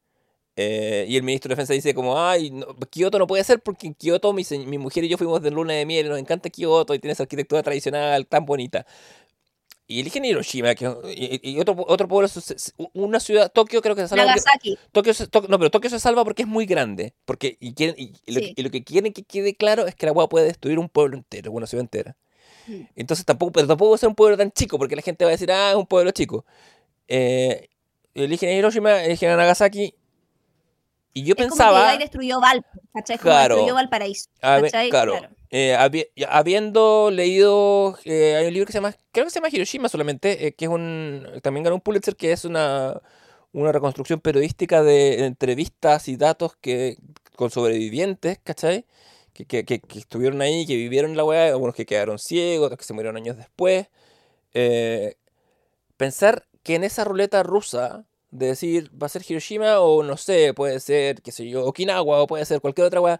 Eh, 0.56 1.06
y 1.08 1.16
el 1.16 1.24
ministro 1.24 1.50
de 1.50 1.54
Defensa 1.56 1.74
dice 1.74 1.94
como, 1.94 2.20
ay, 2.22 2.52
no, 2.52 2.68
Kioto 2.90 3.18
no 3.18 3.28
puede 3.28 3.44
ser 3.46 3.62
porque 3.62 3.88
en 3.88 3.94
Kioto 3.94 4.34
mi, 4.34 4.44
mi 4.66 4.78
mujer 4.78 5.06
y 5.06 5.08
yo 5.08 5.18
fuimos 5.18 5.42
de 5.42 5.52
luna 5.52 5.74
de 5.74 5.86
miel, 5.86 6.08
y 6.08 6.10
nos 6.10 6.20
encanta 6.20 6.50
Kioto 6.50 6.94
y 6.94 7.00
tiene 7.00 7.14
esa 7.14 7.24
arquitectura 7.24 7.64
tradicional 7.64 8.28
tan 8.28 8.46
bonita. 8.46 8.86
Y 9.91 10.02
eligen 10.02 10.24
Hiroshima, 10.24 10.76
que, 10.76 10.86
y, 11.16 11.49
y 11.53 11.60
otro, 11.60 11.76
otro 11.88 12.07
pueblo, 12.07 12.30
una 12.94 13.20
ciudad, 13.20 13.52
Tokio 13.52 13.82
creo 13.82 13.95
que 13.95 14.03
se 14.03 14.10
salva 14.10 14.24
porque- 14.26 14.40
Nagasaki. 14.40 14.78
Tokio 14.91 15.14
no, 15.49 15.57
pero 15.57 15.72
Tokio 15.72 15.90
se 15.90 15.99
salva 15.99 16.24
porque 16.24 16.44
es 16.44 16.48
muy 16.48 16.68
grande. 16.68 17.16
Porque, 17.26 17.57
y, 17.60 17.74
quieren, 17.74 17.95
y, 17.98 18.14
y 18.28 18.32
lo, 18.34 18.40
Sí. 18.40 18.53
que- 18.53 18.61
y 18.61 18.64
lo 18.64 18.70
que 18.70 18.84
quieren 18.84 19.14
que 19.14 19.24
quede 19.24 19.56
claro 19.56 19.88
es 19.88 19.95
que 19.95 20.06
la 20.06 20.11
agua 20.11 20.30
puede 20.30 20.45
destruir 20.45 20.78
un 20.78 20.90
pueblo 20.90 21.18
entero, 21.18 21.52
una 21.52 21.66
ciudad 21.66 21.82
entera. 21.82 22.16
Mm. 22.68 22.82
Entonces 22.98 23.26
tampoco, 23.26 23.52
pero 23.52 23.66
tampoco 23.66 23.95
es 23.95 24.03
un 24.03 24.14
pueblo 24.14 24.38
tan 24.38 24.52
chico, 24.52 24.78
porque 24.78 24.95
la 24.95 25.02
gente 25.02 25.26
va 25.26 25.30
a 25.30 25.32
decir, 25.32 25.52
ah, 25.52 25.72
es 25.72 25.76
un 25.76 25.88
pueblo 25.88 26.11
chico. 26.11 26.45
Eh, 27.07 27.68
eligen 28.14 28.49
a 28.49 28.53
Hiroshima, 28.53 29.03
eligen 29.03 29.32
a 29.32 29.38
Nagasaki. 29.38 29.95
Y 31.14 31.23
yo 31.23 31.34
Es 31.34 31.36
como 31.36 31.48
que 31.48 31.49
pensaba, 31.49 31.98
destruyó 31.98 32.40
Valpo, 32.40 32.68
¿cachai? 32.94 33.18
Claro. 33.18 33.56
destruyó 33.56 33.76
Valparaíso, 33.76 34.30
¿cachai? 34.40 34.90
claro, 34.90 35.19
eh, 35.49 35.76
habi- 35.77 36.07
habiendo 36.30 37.10
leído, 37.11 37.98
eh, 38.06 38.36
hay 38.36 38.45
un 38.48 38.53
libro 38.53 38.68
que 38.68 38.72
se 38.72 38.77
llama, 38.77 38.95
creo 39.11 39.26
que 39.26 39.31
se 39.31 39.40
llama 39.40 39.49
Hiroshima 39.52 39.90
solamente, 39.90 40.48
eh, 40.48 40.53
que 40.53 40.65
es 40.65 40.72
un, 40.72 41.27
también 41.41 41.64
ganó 41.64 41.76
un 41.76 41.81
Pulitzer, 41.81 42.15
que 42.15 42.31
es 42.31 42.45
una, 42.45 43.02
una 43.52 43.72
reconstrucción 43.72 44.19
periodística 44.19 44.84
de 44.84 45.26
entrevistas 45.26 46.07
y 46.07 46.15
datos 46.18 46.56
que 46.61 46.98
con 47.36 47.49
sobrevivientes, 47.49 48.40
¿cachai? 48.44 48.86
Que, 49.34 49.45
que, 49.45 49.65
que, 49.65 49.80
que 49.80 49.99
estuvieron 49.99 50.41
ahí, 50.41 50.68
que 50.68 50.76
vivieron 50.76 51.18
la 51.18 51.23
weá, 51.23 51.48
algunos 51.48 51.73
que 51.73 51.86
quedaron 51.86 52.19
ciegos, 52.19 52.68
otros 52.68 52.77
que 52.80 52.86
se 52.86 52.94
murieron 52.94 53.18
años 53.18 53.38
después. 53.38 53.88
Pensar 55.98 56.45
que 56.64 56.76
en 56.76 56.84
esa 56.84 57.03
ruleta 57.03 57.44
rusa 57.44 58.06
de 58.32 58.48
decir 58.48 58.92
va 59.02 59.08
a 59.08 59.10
ser 59.10 59.24
Hiroshima 59.28 59.80
o 59.80 60.04
no 60.04 60.18
sé, 60.18 60.54
puede 60.54 60.80
ser, 60.80 61.22
qué 61.22 61.32
sé 61.32 61.48
yo, 61.50 61.66
Okinawa 61.66 62.22
o 62.22 62.28
puede 62.28 62.46
ser 62.46 62.62
cualquier 62.62 62.88
otra 62.88 63.02
weá, 63.02 63.20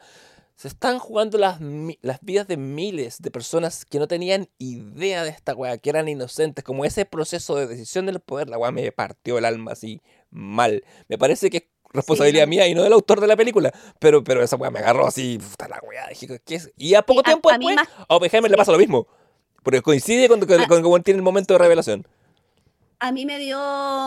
se 0.56 0.68
están 0.68 1.00
jugando 1.00 1.38
las, 1.38 1.60
las 2.02 2.20
vidas 2.22 2.48
de 2.48 2.58
miles 2.58 3.22
de 3.22 3.32
personas 3.32 3.86
que 3.86 3.98
no 3.98 4.08
tenían 4.08 4.50
idea 4.58 5.24
de 5.24 5.30
esta 5.30 5.56
weá, 5.56 5.78
que 5.78 5.90
eran 5.90 6.08
inocentes, 6.10 6.64
como 6.66 6.84
ese 6.86 7.06
proceso 7.06 7.56
de 7.56 7.66
decisión 7.68 8.06
del 8.06 8.20
poder, 8.20 8.50
la 8.50 8.58
weá 8.58 8.72
me 8.72 8.92
partió 8.92 9.38
el 9.38 9.46
alma 9.46 9.72
así 9.72 10.02
mal. 10.32 10.84
Me 11.08 11.18
parece 11.18 11.50
que 11.50 11.58
es 11.58 11.64
responsabilidad 11.94 12.46
mía 12.46 12.68
y 12.68 12.76
no 12.76 12.84
del 12.84 12.94
autor 12.94 13.20
de 13.22 13.28
la 13.28 13.38
película, 13.38 13.74
pero, 14.00 14.24
pero 14.24 14.44
esa 14.44 14.58
weá 14.58 14.70
me 14.70 14.80
agarró 14.80 15.08
así, 15.08 15.40
puta 15.40 15.68
la 15.70 15.80
weá, 15.88 16.08
dije, 16.10 16.40
¿qué 16.46 16.56
es? 16.56 16.72
Y 16.78 16.94
a 16.94 17.02
poco 17.04 17.22
a- 17.22 17.24
tiempo 17.24 17.50
a 17.50 17.54
después, 17.54 17.76
más- 17.78 17.88
a 18.08 18.16
Oppenheimer 18.16 18.52
le 18.52 18.56
sí. 18.56 18.58
pasa 18.58 18.72
lo 18.74 18.78
mismo, 18.78 19.08
porque 19.64 19.82
coincide 19.82 20.28
con, 20.28 20.40
con, 20.46 20.60
Ah. 20.62 20.68
con 20.68 21.04
tiene 21.04 21.18
el 21.20 21.24
momento 21.24 21.54
de 21.54 21.58
revelación. 21.58 22.06
A 23.02 23.14
mí 23.14 23.26
me 23.26 23.40
dio 23.40 23.58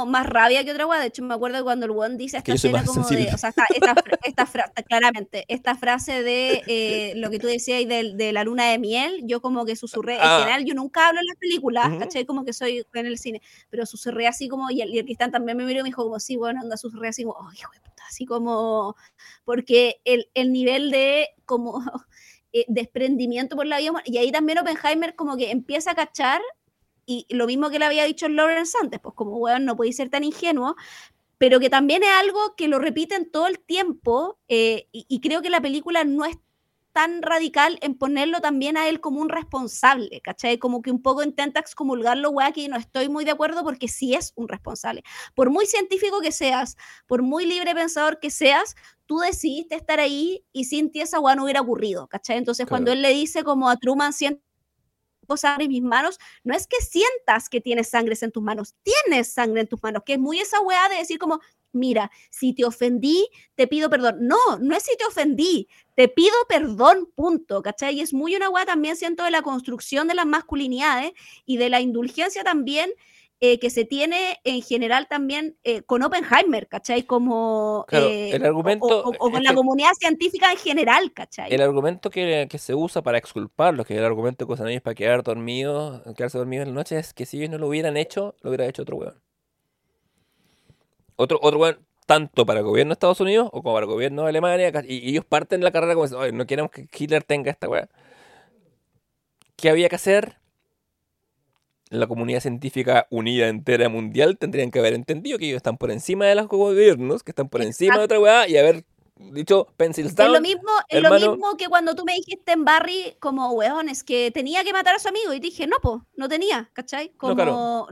más 0.06 0.26
rabia 0.26 0.64
que 0.64 0.70
otra 0.72 0.86
weá. 0.86 1.00
De 1.00 1.06
hecho, 1.06 1.22
me 1.22 1.32
acuerdo 1.32 1.64
cuando 1.64 1.86
el 1.86 1.92
one 1.92 2.16
dice 2.18 2.36
esta 2.36 2.52
escena 2.52 2.84
como 2.84 2.94
sensible. 3.02 3.24
de. 3.30 3.34
O 3.34 3.38
sea, 3.38 3.48
esta, 3.48 3.64
esta, 3.74 3.94
esta 4.24 4.44
fra- 4.46 4.70
claramente, 4.86 5.46
esta 5.48 5.74
frase 5.74 6.22
de 6.22 6.62
eh, 6.66 7.14
lo 7.16 7.30
que 7.30 7.38
tú 7.38 7.46
decías 7.46 7.88
de, 7.88 8.12
de 8.14 8.32
la 8.32 8.44
luna 8.44 8.70
de 8.70 8.78
miel, 8.78 9.22
yo 9.24 9.40
como 9.40 9.64
que 9.64 9.76
susurré. 9.76 10.18
Ah. 10.20 10.34
En 10.34 10.40
general, 10.40 10.64
yo 10.66 10.74
nunca 10.74 11.08
hablo 11.08 11.20
en 11.20 11.26
las 11.26 11.36
películas, 11.38 11.88
Ujú. 11.88 11.98
¿cachai? 12.00 12.26
Como 12.26 12.44
que 12.44 12.52
soy 12.52 12.84
en 12.92 13.06
el 13.06 13.16
cine. 13.16 13.40
Pero 13.70 13.86
susurré 13.86 14.26
así 14.28 14.46
como. 14.48 14.70
Y 14.70 14.82
el, 14.82 14.92
y 14.94 14.98
el 14.98 15.04
Cristán 15.06 15.30
también 15.30 15.56
me 15.56 15.64
miró 15.64 15.80
y 15.80 15.82
me 15.84 15.88
dijo, 15.88 16.02
como, 16.04 16.20
sí, 16.20 16.36
bueno, 16.36 16.60
anda, 16.60 16.76
susurré 16.76 17.08
así 17.08 17.22
como, 17.24 17.36
oh, 17.38 17.50
hijo 17.58 17.70
de 17.72 17.80
puta. 17.80 18.02
Así 18.06 18.26
como. 18.26 18.94
Porque 19.44 20.02
el, 20.04 20.28
el 20.34 20.52
nivel 20.52 20.90
de. 20.90 21.28
como 21.46 21.80
eh, 22.52 22.66
desprendimiento 22.68 23.56
por 23.56 23.64
la 23.66 23.78
vida 23.78 23.90
humana- 23.92 24.04
y 24.06 24.18
ahí 24.18 24.30
también 24.30 24.58
Oppenheimer 24.58 25.14
como 25.14 25.38
que 25.38 25.50
empieza 25.50 25.92
a 25.92 25.94
cachar 25.94 26.42
y 27.06 27.26
lo 27.30 27.46
mismo 27.46 27.70
que 27.70 27.78
le 27.78 27.84
había 27.84 28.04
dicho 28.04 28.28
Lawrence 28.28 28.76
antes, 28.80 29.00
pues 29.00 29.14
como 29.14 29.36
weón 29.36 29.64
no 29.64 29.76
podéis 29.76 29.96
ser 29.96 30.10
tan 30.10 30.24
ingenuo, 30.24 30.76
pero 31.38 31.60
que 31.60 31.70
también 31.70 32.02
es 32.02 32.10
algo 32.10 32.54
que 32.56 32.68
lo 32.68 32.78
repiten 32.78 33.30
todo 33.30 33.46
el 33.46 33.58
tiempo 33.58 34.38
eh, 34.48 34.88
y, 34.92 35.06
y 35.08 35.20
creo 35.20 35.42
que 35.42 35.50
la 35.50 35.60
película 35.60 36.04
no 36.04 36.24
es 36.24 36.36
tan 36.92 37.22
radical 37.22 37.78
en 37.80 37.96
ponerlo 37.96 38.40
también 38.40 38.76
a 38.76 38.88
él 38.88 39.00
como 39.00 39.20
un 39.20 39.28
responsable, 39.28 40.20
¿cachai? 40.20 40.58
Como 40.58 40.82
que 40.82 40.90
un 40.90 41.02
poco 41.02 41.22
intenta 41.22 41.60
excomulgarlo, 41.60 42.30
weá, 42.30 42.52
que 42.52 42.68
no 42.68 42.76
estoy 42.76 43.08
muy 43.08 43.24
de 43.24 43.30
acuerdo 43.30 43.64
porque 43.64 43.88
sí 43.88 44.14
es 44.14 44.32
un 44.36 44.48
responsable. 44.48 45.02
Por 45.34 45.50
muy 45.50 45.66
científico 45.66 46.20
que 46.20 46.32
seas, 46.32 46.76
por 47.06 47.22
muy 47.22 47.46
libre 47.46 47.74
pensador 47.74 48.20
que 48.20 48.30
seas, 48.30 48.76
tú 49.06 49.18
decidiste 49.18 49.74
estar 49.74 50.00
ahí 50.00 50.44
y 50.52 50.64
sin 50.64 50.90
ti 50.92 51.00
esa 51.00 51.18
weá 51.18 51.34
no 51.34 51.44
hubiera 51.44 51.62
ocurrido, 51.62 52.06
¿cachai? 52.08 52.36
Entonces 52.36 52.66
cuando 52.66 52.92
él 52.92 53.02
le 53.02 53.10
dice 53.10 53.42
como 53.42 53.68
a 53.70 53.76
Truman, 53.76 54.12
siento 54.12 54.42
sangre 55.36 55.64
en 55.64 55.70
mis 55.70 55.82
manos, 55.82 56.18
no 56.44 56.54
es 56.54 56.66
que 56.66 56.76
sientas 56.80 57.48
que 57.48 57.60
tienes 57.60 57.88
sangre 57.88 58.16
en 58.20 58.32
tus 58.32 58.42
manos, 58.42 58.74
tienes 58.82 59.32
sangre 59.32 59.62
en 59.62 59.66
tus 59.66 59.82
manos, 59.82 60.02
que 60.04 60.14
es 60.14 60.18
muy 60.18 60.38
esa 60.38 60.60
weá 60.60 60.88
de 60.88 60.96
decir 60.96 61.18
como, 61.18 61.40
mira, 61.72 62.10
si 62.30 62.52
te 62.54 62.64
ofendí, 62.64 63.28
te 63.54 63.66
pido 63.66 63.88
perdón. 63.90 64.18
No, 64.20 64.36
no 64.60 64.76
es 64.76 64.82
si 64.84 64.96
te 64.96 65.04
ofendí, 65.04 65.68
te 65.94 66.08
pido 66.08 66.34
perdón, 66.48 67.10
punto, 67.14 67.62
¿cachai? 67.62 67.96
Y 67.96 68.00
es 68.00 68.12
muy 68.12 68.36
una 68.36 68.50
weá 68.50 68.66
también, 68.66 68.96
siento, 68.96 69.24
de 69.24 69.30
la 69.30 69.42
construcción 69.42 70.08
de 70.08 70.14
las 70.14 70.26
masculinidades 70.26 71.12
y 71.46 71.56
de 71.56 71.70
la 71.70 71.80
indulgencia 71.80 72.44
también 72.44 72.92
eh, 73.44 73.58
que 73.58 73.70
se 73.70 73.84
tiene 73.84 74.38
en 74.44 74.62
general 74.62 75.08
también 75.08 75.56
eh, 75.64 75.82
con 75.82 76.02
Oppenheimer, 76.02 76.68
¿cachai? 76.68 77.02
Como... 77.02 77.84
Claro, 77.88 78.06
eh, 78.08 78.30
el 78.36 78.42
o- 78.44 78.46
argumento 78.46 79.04
O, 79.04 79.10
o- 79.10 79.16
o 79.18 79.26
es 79.28 79.32
con 79.32 79.42
la 79.44 79.52
comunidad 79.54 79.92
científica 79.98 80.52
en 80.52 80.58
general, 80.58 81.12
¿cachai? 81.12 81.50
El 81.50 81.60
argumento 81.60 82.08
que, 82.10 82.46
que 82.50 82.58
se 82.58 82.74
usa 82.74 83.02
para 83.02 83.18
exculparlos, 83.18 83.84
que 83.86 83.94
es 83.94 83.98
el 83.98 84.04
argumento 84.04 84.46
que 84.46 84.52
usan 84.52 84.68
ellos 84.68 84.82
para 84.82 84.94
quedar 84.94 85.22
dormidos, 85.24 86.02
quedarse 86.16 86.38
dormidos 86.38 86.66
en 86.68 86.74
la 86.74 86.80
noche, 86.80 86.98
es 86.98 87.14
que 87.14 87.26
si 87.26 87.38
ellos 87.38 87.50
no 87.50 87.58
lo 87.58 87.68
hubieran 87.68 87.96
hecho, 87.96 88.36
lo 88.42 88.50
hubiera 88.50 88.66
hecho 88.66 88.82
otro 88.82 88.96
weón. 88.96 89.20
Otro, 91.16 91.38
otro 91.42 91.58
weón, 91.60 91.86
tanto 92.06 92.44
para 92.46 92.60
el 92.60 92.66
gobierno 92.66 92.90
de 92.90 92.94
Estados 92.94 93.20
Unidos 93.20 93.48
o 93.52 93.62
como 93.62 93.74
para 93.74 93.84
el 93.86 93.90
gobierno 93.92 94.22
de 94.22 94.28
Alemania, 94.30 94.72
y, 94.86 94.96
y 94.96 95.10
ellos 95.10 95.24
parten 95.24 95.60
de 95.60 95.64
la 95.64 95.70
carrera 95.72 95.94
como 95.94 96.04
diciendo, 96.04 96.22
"Oye, 96.24 96.32
no 96.32 96.46
queremos 96.46 96.70
que 96.70 96.88
Hitler 96.96 97.22
tenga 97.22 97.50
esta 97.50 97.68
weá. 97.68 97.88
¿Qué 99.56 99.70
había 99.70 99.88
que 99.88 99.96
hacer? 99.96 100.36
La 101.92 102.06
comunidad 102.06 102.40
científica 102.40 103.06
unida 103.10 103.48
entera 103.48 103.88
mundial 103.88 104.38
tendrían 104.38 104.70
que 104.70 104.78
haber 104.78 104.94
entendido 104.94 105.38
que 105.38 105.46
ellos 105.46 105.56
están 105.58 105.76
por 105.78 105.90
encima 105.90 106.26
de 106.26 106.34
los 106.34 106.48
gobiernos, 106.48 107.22
que 107.22 107.30
están 107.32 107.48
por 107.48 107.62
encima 107.62 107.98
de 107.98 108.04
otra 108.04 108.18
weá, 108.20 108.48
y 108.48 108.56
haber 108.56 108.84
dicho 109.16 109.68
pencils 109.76 110.08
Es 110.10 110.16
down. 110.16 110.32
lo 110.32 110.40
mismo, 110.40 110.70
es 110.88 111.00
lo 111.02 111.10
mismo 111.14 111.56
que 111.56 111.68
cuando 111.68 111.94
tú 111.94 112.04
me 112.04 112.14
dijiste 112.14 112.52
en 112.52 112.64
Barry, 112.64 113.16
como, 113.20 113.50
weón, 113.52 113.88
es 113.88 114.02
que 114.02 114.30
tenía 114.32 114.64
que 114.64 114.72
matar 114.72 114.96
a 114.96 114.98
su 114.98 115.08
amigo. 115.08 115.32
Y 115.32 115.38
dije, 115.38 115.66
no, 115.66 115.76
po, 115.80 116.06
no 116.16 116.28
tenía, 116.28 116.70
¿cachai? 116.72 117.10
Como, 117.10 117.34
claro. 117.36 117.52
no, 117.52 117.88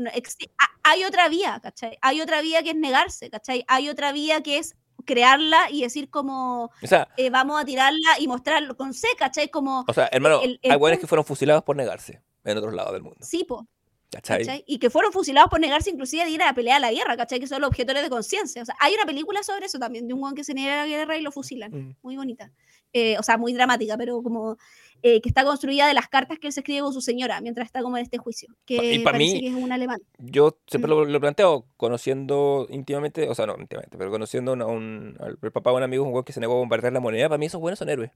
ha- 0.58 0.90
hay 0.90 1.04
otra 1.04 1.28
vía, 1.28 1.60
¿cachai? 1.62 1.98
Hay 2.00 2.20
otra 2.20 2.40
vía 2.42 2.62
que 2.62 2.70
es 2.70 2.76
negarse, 2.76 3.30
¿cachai? 3.30 3.64
Hay 3.68 3.88
otra 3.90 4.12
vía 4.12 4.42
que 4.42 4.58
es 4.58 4.74
crearla 5.04 5.70
y 5.70 5.82
decir 5.82 6.10
como, 6.10 6.70
O 6.82 6.86
sea, 6.86 7.08
eh, 7.16 7.30
vamos 7.30 7.60
a 7.60 7.64
tirarla 7.64 8.18
y 8.18 8.26
mostrarlo 8.28 8.76
con 8.76 8.92
C, 8.94 9.08
¿cachai? 9.18 9.48
Como, 9.50 9.84
O 9.86 9.92
sea, 9.92 10.08
hermano, 10.10 10.40
el- 10.42 10.58
el 10.62 10.70
hay 10.72 10.76
weones 10.78 11.00
que 11.00 11.06
fueron 11.06 11.24
fusilados 11.24 11.62
por 11.64 11.76
negarse 11.76 12.22
en 12.44 12.56
otros 12.58 12.74
lados 12.74 12.92
del 12.92 13.02
mundo. 13.02 13.18
sí, 13.22 13.44
po, 13.44 13.66
¿Cachai? 14.10 14.38
¿cachai? 14.44 14.64
Y 14.66 14.78
que 14.78 14.90
fueron 14.90 15.12
fusilados 15.12 15.48
por 15.50 15.60
negarse 15.60 15.90
inclusive 15.90 16.24
de 16.24 16.30
ir 16.30 16.42
a 16.42 16.46
la 16.46 16.54
pelea 16.54 16.76
a 16.76 16.80
la 16.80 16.90
guerra, 16.92 17.16
¿cachai? 17.16 17.38
Que 17.38 17.46
son 17.46 17.60
los 17.60 17.68
objetores 17.70 18.02
de 18.02 18.10
conciencia. 18.10 18.62
O 18.62 18.64
sea, 18.64 18.74
hay 18.80 18.92
una 18.94 19.04
película 19.04 19.42
sobre 19.44 19.66
eso 19.66 19.78
también, 19.78 20.08
de 20.08 20.14
un 20.14 20.22
weón 20.22 20.34
que 20.34 20.42
se 20.44 20.52
niega 20.52 20.74
a 20.82 20.84
la 20.84 20.86
guerra 20.86 21.16
y 21.16 21.22
lo 21.22 21.30
fusilan. 21.30 21.70
Mm. 21.72 21.96
muy 22.02 22.16
bonita. 22.16 22.50
Eh, 22.92 23.16
o 23.20 23.22
sea, 23.22 23.38
muy 23.38 23.52
dramática, 23.52 23.96
pero 23.96 24.20
como 24.20 24.56
eh, 25.02 25.20
que 25.20 25.28
está 25.28 25.44
construida 25.44 25.86
de 25.86 25.94
las 25.94 26.08
cartas 26.08 26.40
que 26.40 26.48
él 26.48 26.52
se 26.52 26.58
escribe 26.60 26.80
con 26.82 26.92
su 26.92 27.00
señora 27.00 27.40
mientras 27.40 27.66
está 27.66 27.82
como 27.82 27.96
en 27.96 28.02
este 28.02 28.18
juicio. 28.18 28.52
Que 28.66 28.94
Y 28.94 28.98
pa' 28.98 29.12
parece 29.12 29.34
mí- 29.34 29.40
que 29.40 29.46
es 29.46 29.54
un 29.54 29.70
alemán. 29.70 30.00
Yo 30.18 30.58
siempre 30.66 30.88
Mm. 30.92 30.94
lo, 30.94 31.04
lo 31.04 31.20
planteo 31.20 31.64
conociendo 31.76 32.66
íntimamente, 32.68 33.28
o 33.28 33.34
sea, 33.36 33.46
no 33.46 33.56
íntimamente, 33.58 33.96
pero 33.96 34.10
conociendo 34.10 34.52
a 34.52 34.66
un, 34.66 35.16
al 35.20 35.36
papá 35.52 35.70
de 35.70 35.76
un 35.76 35.82
amigo, 35.84 36.02
un 36.04 36.12
weón 36.12 36.24
que 36.24 36.32
se 36.32 36.40
negó 36.40 36.54
a 36.54 36.56
bombardear 36.56 36.92
la 36.92 37.00
moneda, 37.00 37.28
para 37.28 37.38
mí 37.38 37.46
esos 37.46 37.60
buenos 37.60 37.78
son 37.78 37.88
héroes. 37.88 38.10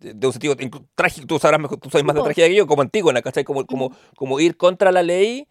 De, 0.00 0.26
un 0.26 0.32
sentido 0.32 0.54
trágico, 0.94 1.26
tú 1.26 1.38
sabrás 1.38 1.58
mejor, 1.60 1.78
tú 1.78 1.88
sabes 1.90 2.04
más 2.04 2.14
de 2.14 2.22
tragedia 2.22 2.48
que 2.48 2.54
yo, 2.56 2.66
como 2.66 2.82
Antígona, 2.82 3.22
¿cachai? 3.22 3.44
Como, 3.44 3.64
como, 3.66 3.92
como 4.14 4.38
ir 4.40 4.56
contra 4.56 4.92
la 4.92 5.02
ley 5.02 5.48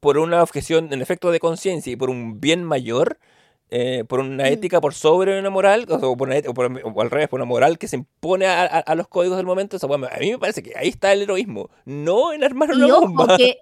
por 0.00 0.18
una 0.18 0.42
objeción, 0.42 0.92
en 0.92 1.02
efecto, 1.02 1.30
de 1.30 1.40
conciencia 1.40 1.92
y 1.92 1.96
por 1.96 2.10
un 2.10 2.40
bien 2.40 2.64
mayor, 2.64 3.18
eh, 3.70 4.04
por 4.08 4.20
una 4.20 4.44
Mm. 4.44 4.46
ética 4.46 4.80
por 4.80 4.94
sobre 4.94 5.38
una 5.38 5.50
moral, 5.50 5.86
o, 5.88 6.16
por 6.16 6.28
una 6.28 6.38
o 6.48 6.54
por- 6.54 6.80
o 6.84 7.00
al 7.00 7.10
revés, 7.10 7.28
por 7.28 7.38
una 7.38 7.44
moral 7.44 7.78
que 7.78 7.86
se 7.88 7.96
impone 7.96 8.46
a, 8.46 8.62
a- 8.62 8.66
a 8.80 8.94
los 8.94 9.08
códigos 9.08 9.36
del 9.36 9.46
momento, 9.46 9.76
a 9.80 10.18
mí 10.20 10.30
me 10.30 10.38
parece 10.38 10.62
que 10.62 10.72
ahí 10.76 10.88
está 10.88 11.12
el 11.12 11.22
heroísmo, 11.22 11.68
no 11.84 12.32
en 12.32 12.44
armar 12.44 12.70
Y 12.72 12.76
una 12.76 12.86
ojo, 12.94 13.00
bomba. 13.02 13.36
que- 13.36 13.58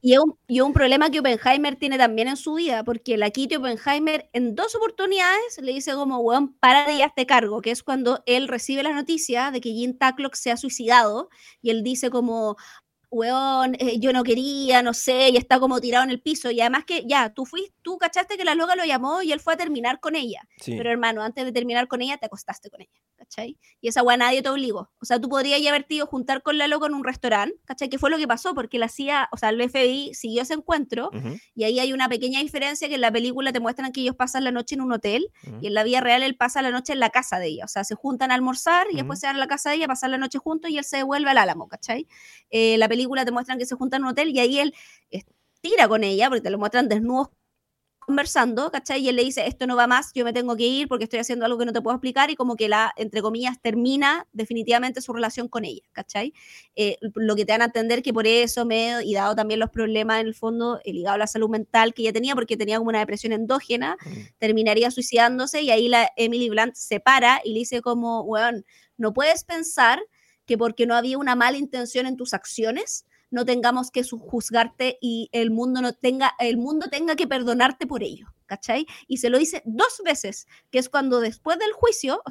y 0.00 0.14
es 0.14 0.18
un, 0.18 0.38
y 0.46 0.60
un 0.60 0.72
problema 0.72 1.10
que 1.10 1.20
Oppenheimer 1.20 1.76
tiene 1.76 1.98
también 1.98 2.28
en 2.28 2.36
su 2.36 2.54
vida, 2.54 2.84
porque 2.84 3.16
la 3.16 3.30
Kitty 3.30 3.56
Oppenheimer 3.56 4.28
en 4.32 4.54
dos 4.54 4.74
oportunidades 4.74 5.58
le 5.60 5.72
dice 5.72 5.92
como, 5.94 6.18
weón, 6.18 6.54
para 6.54 6.86
de 6.86 7.02
este 7.02 7.26
cargo, 7.26 7.60
que 7.60 7.70
es 7.70 7.82
cuando 7.82 8.22
él 8.26 8.48
recibe 8.48 8.82
la 8.82 8.92
noticia 8.92 9.50
de 9.50 9.60
que 9.60 9.70
Jim 9.70 9.96
Tacklock 9.98 10.34
se 10.34 10.50
ha 10.50 10.56
suicidado, 10.56 11.28
y 11.60 11.70
él 11.70 11.82
dice 11.82 12.10
como, 12.10 12.56
weón, 13.10 13.74
eh, 13.78 13.98
yo 13.98 14.12
no 14.12 14.22
quería, 14.22 14.82
no 14.82 14.94
sé, 14.94 15.30
y 15.30 15.36
está 15.36 15.58
como 15.58 15.80
tirado 15.80 16.04
en 16.04 16.10
el 16.10 16.22
piso, 16.22 16.50
y 16.50 16.60
además 16.60 16.84
que 16.86 17.04
ya, 17.06 17.30
tú 17.34 17.44
fuiste, 17.44 17.74
tú 17.82 17.98
cachaste 17.98 18.36
que 18.36 18.44
la 18.44 18.54
loca 18.54 18.76
lo 18.76 18.84
llamó 18.84 19.22
y 19.22 19.32
él 19.32 19.40
fue 19.40 19.54
a 19.54 19.56
terminar 19.56 20.00
con 20.00 20.14
ella. 20.16 20.42
Sí. 20.60 20.76
Pero 20.76 20.90
hermano, 20.90 21.22
antes 21.22 21.44
de 21.44 21.52
terminar 21.52 21.88
con 21.88 22.02
ella, 22.02 22.18
te 22.18 22.26
acostaste 22.26 22.70
con 22.70 22.80
ella, 22.80 23.00
¿cachai? 23.20 23.58
Y 23.82 23.88
esa 23.88 24.02
weá 24.02 24.16
nadie 24.16 24.42
te 24.42 24.48
obligó. 24.48 24.90
O 24.98 25.04
sea, 25.04 25.20
tú 25.20 25.28
podrías 25.28 25.60
ya 25.60 25.68
haberte 25.68 25.94
ido 25.94 26.06
juntar 26.06 26.42
con 26.42 26.56
la 26.56 26.66
loca 26.68 26.86
en 26.86 26.94
un 26.94 27.04
restaurante, 27.04 27.54
¿cachai? 27.66 27.90
Que 27.90 27.98
fue 27.98 28.08
lo 28.08 28.16
que 28.16 28.26
pasó, 28.26 28.54
porque 28.54 28.78
la 28.78 28.88
CIA, 28.88 29.28
o 29.30 29.36
sea, 29.36 29.50
el 29.50 29.60
FBI 29.60 30.14
siguió 30.14 30.40
ese 30.42 30.54
encuentro, 30.54 31.10
y 31.54 31.64
ahí 31.64 31.78
hay 31.78 31.92
una 31.92 32.08
pequeña 32.08 32.40
diferencia 32.40 32.88
que 32.88 32.94
en 32.94 33.02
la 33.02 33.12
película 33.12 33.52
te 33.52 33.60
muestran 33.60 33.92
que 33.92 34.00
ellos 34.00 34.16
pasan 34.16 34.44
la 34.44 34.52
noche 34.52 34.74
en 34.74 34.80
un 34.80 34.92
hotel, 34.92 35.30
y 35.60 35.66
en 35.66 35.74
la 35.74 35.84
vida 35.84 36.00
real 36.00 36.22
él 36.22 36.34
pasa 36.34 36.62
la 36.62 36.70
noche 36.70 36.94
en 36.94 37.00
la 37.00 37.10
casa 37.10 37.38
de 37.38 37.48
ella. 37.48 37.66
O 37.66 37.68
sea, 37.68 37.84
se 37.84 37.94
juntan 37.94 38.30
a 38.30 38.34
almorzar 38.34 38.86
y 38.90 38.96
después 38.96 39.20
se 39.20 39.26
van 39.26 39.36
a 39.36 39.38
la 39.38 39.46
casa 39.46 39.70
de 39.70 39.76
ella, 39.76 39.86
pasan 39.86 40.12
la 40.12 40.18
noche 40.18 40.38
juntos 40.38 40.70
y 40.70 40.78
él 40.78 40.84
se 40.84 40.96
devuelve 40.96 41.30
al 41.30 41.38
álamo, 41.38 41.68
¿cachai? 41.68 42.06
Eh, 42.48 42.78
la 42.78 42.88
película 42.88 43.26
te 43.26 43.32
muestran 43.32 43.58
que 43.58 43.66
se 43.66 43.74
juntan 43.74 44.00
en 44.00 44.04
un 44.04 44.10
hotel 44.12 44.30
y 44.30 44.40
ahí 44.40 44.58
él 44.58 44.74
estira 45.10 45.88
con 45.88 46.04
ella, 46.04 46.28
porque 46.28 46.40
te 46.40 46.50
lo 46.50 46.58
muestran 46.58 46.88
desnudos 46.88 47.28
conversando, 48.10 48.72
¿cachai? 48.72 49.02
Y 49.02 49.08
él 49.08 49.14
le 49.14 49.22
dice, 49.22 49.46
esto 49.46 49.68
no 49.68 49.76
va 49.76 49.86
más, 49.86 50.10
yo 50.16 50.24
me 50.24 50.32
tengo 50.32 50.56
que 50.56 50.66
ir 50.66 50.88
porque 50.88 51.04
estoy 51.04 51.20
haciendo 51.20 51.44
algo 51.44 51.58
que 51.58 51.64
no 51.64 51.72
te 51.72 51.80
puedo 51.80 51.94
explicar 51.94 52.28
y 52.28 52.34
como 52.34 52.56
que 52.56 52.68
la, 52.68 52.92
entre 52.96 53.22
comillas, 53.22 53.62
termina 53.62 54.26
definitivamente 54.32 55.00
su 55.00 55.12
relación 55.12 55.46
con 55.46 55.64
ella, 55.64 55.82
¿cachai? 55.92 56.34
Eh, 56.74 56.96
lo 57.14 57.36
que 57.36 57.44
te 57.44 57.52
dan 57.52 57.62
a 57.62 57.66
entender 57.66 58.02
que 58.02 58.12
por 58.12 58.26
eso 58.26 58.64
me, 58.64 59.04
y 59.04 59.14
dado 59.14 59.36
también 59.36 59.60
los 59.60 59.70
problemas 59.70 60.20
en 60.20 60.26
el 60.26 60.34
fondo, 60.34 60.80
el 60.84 60.96
ligado 60.96 61.14
a 61.14 61.18
la 61.18 61.28
salud 61.28 61.48
mental 61.48 61.94
que 61.94 62.02
ella 62.02 62.12
tenía, 62.12 62.34
porque 62.34 62.56
tenía 62.56 62.78
como 62.78 62.88
una 62.88 62.98
depresión 62.98 63.32
endógena, 63.32 63.96
terminaría 64.38 64.90
suicidándose 64.90 65.62
y 65.62 65.70
ahí 65.70 65.86
la 65.86 66.10
Emily 66.16 66.48
Blunt 66.48 66.74
se 66.74 66.98
para 66.98 67.40
y 67.44 67.52
le 67.52 67.60
dice 67.60 67.80
como, 67.80 68.22
weón, 68.22 68.64
no 68.96 69.12
puedes 69.12 69.44
pensar 69.44 70.00
que 70.46 70.58
porque 70.58 70.84
no 70.84 70.96
había 70.96 71.16
una 71.16 71.36
mala 71.36 71.58
intención 71.58 72.06
en 72.06 72.16
tus 72.16 72.34
acciones, 72.34 73.06
no 73.30 73.44
tengamos 73.44 73.90
que 73.90 74.02
juzgarte 74.02 74.98
y 75.00 75.28
el 75.32 75.50
mundo 75.50 75.80
no 75.80 75.92
tenga, 75.92 76.34
el 76.38 76.56
mundo 76.56 76.88
tenga 76.90 77.16
que 77.16 77.26
perdonarte 77.26 77.86
por 77.86 78.02
ello, 78.02 78.26
¿cachai? 78.46 78.86
Y 79.06 79.18
se 79.18 79.30
lo 79.30 79.38
dice 79.38 79.62
dos 79.64 80.00
veces, 80.04 80.46
que 80.70 80.78
es 80.78 80.88
cuando 80.88 81.20
después 81.20 81.58
del 81.58 81.72
juicio, 81.72 82.22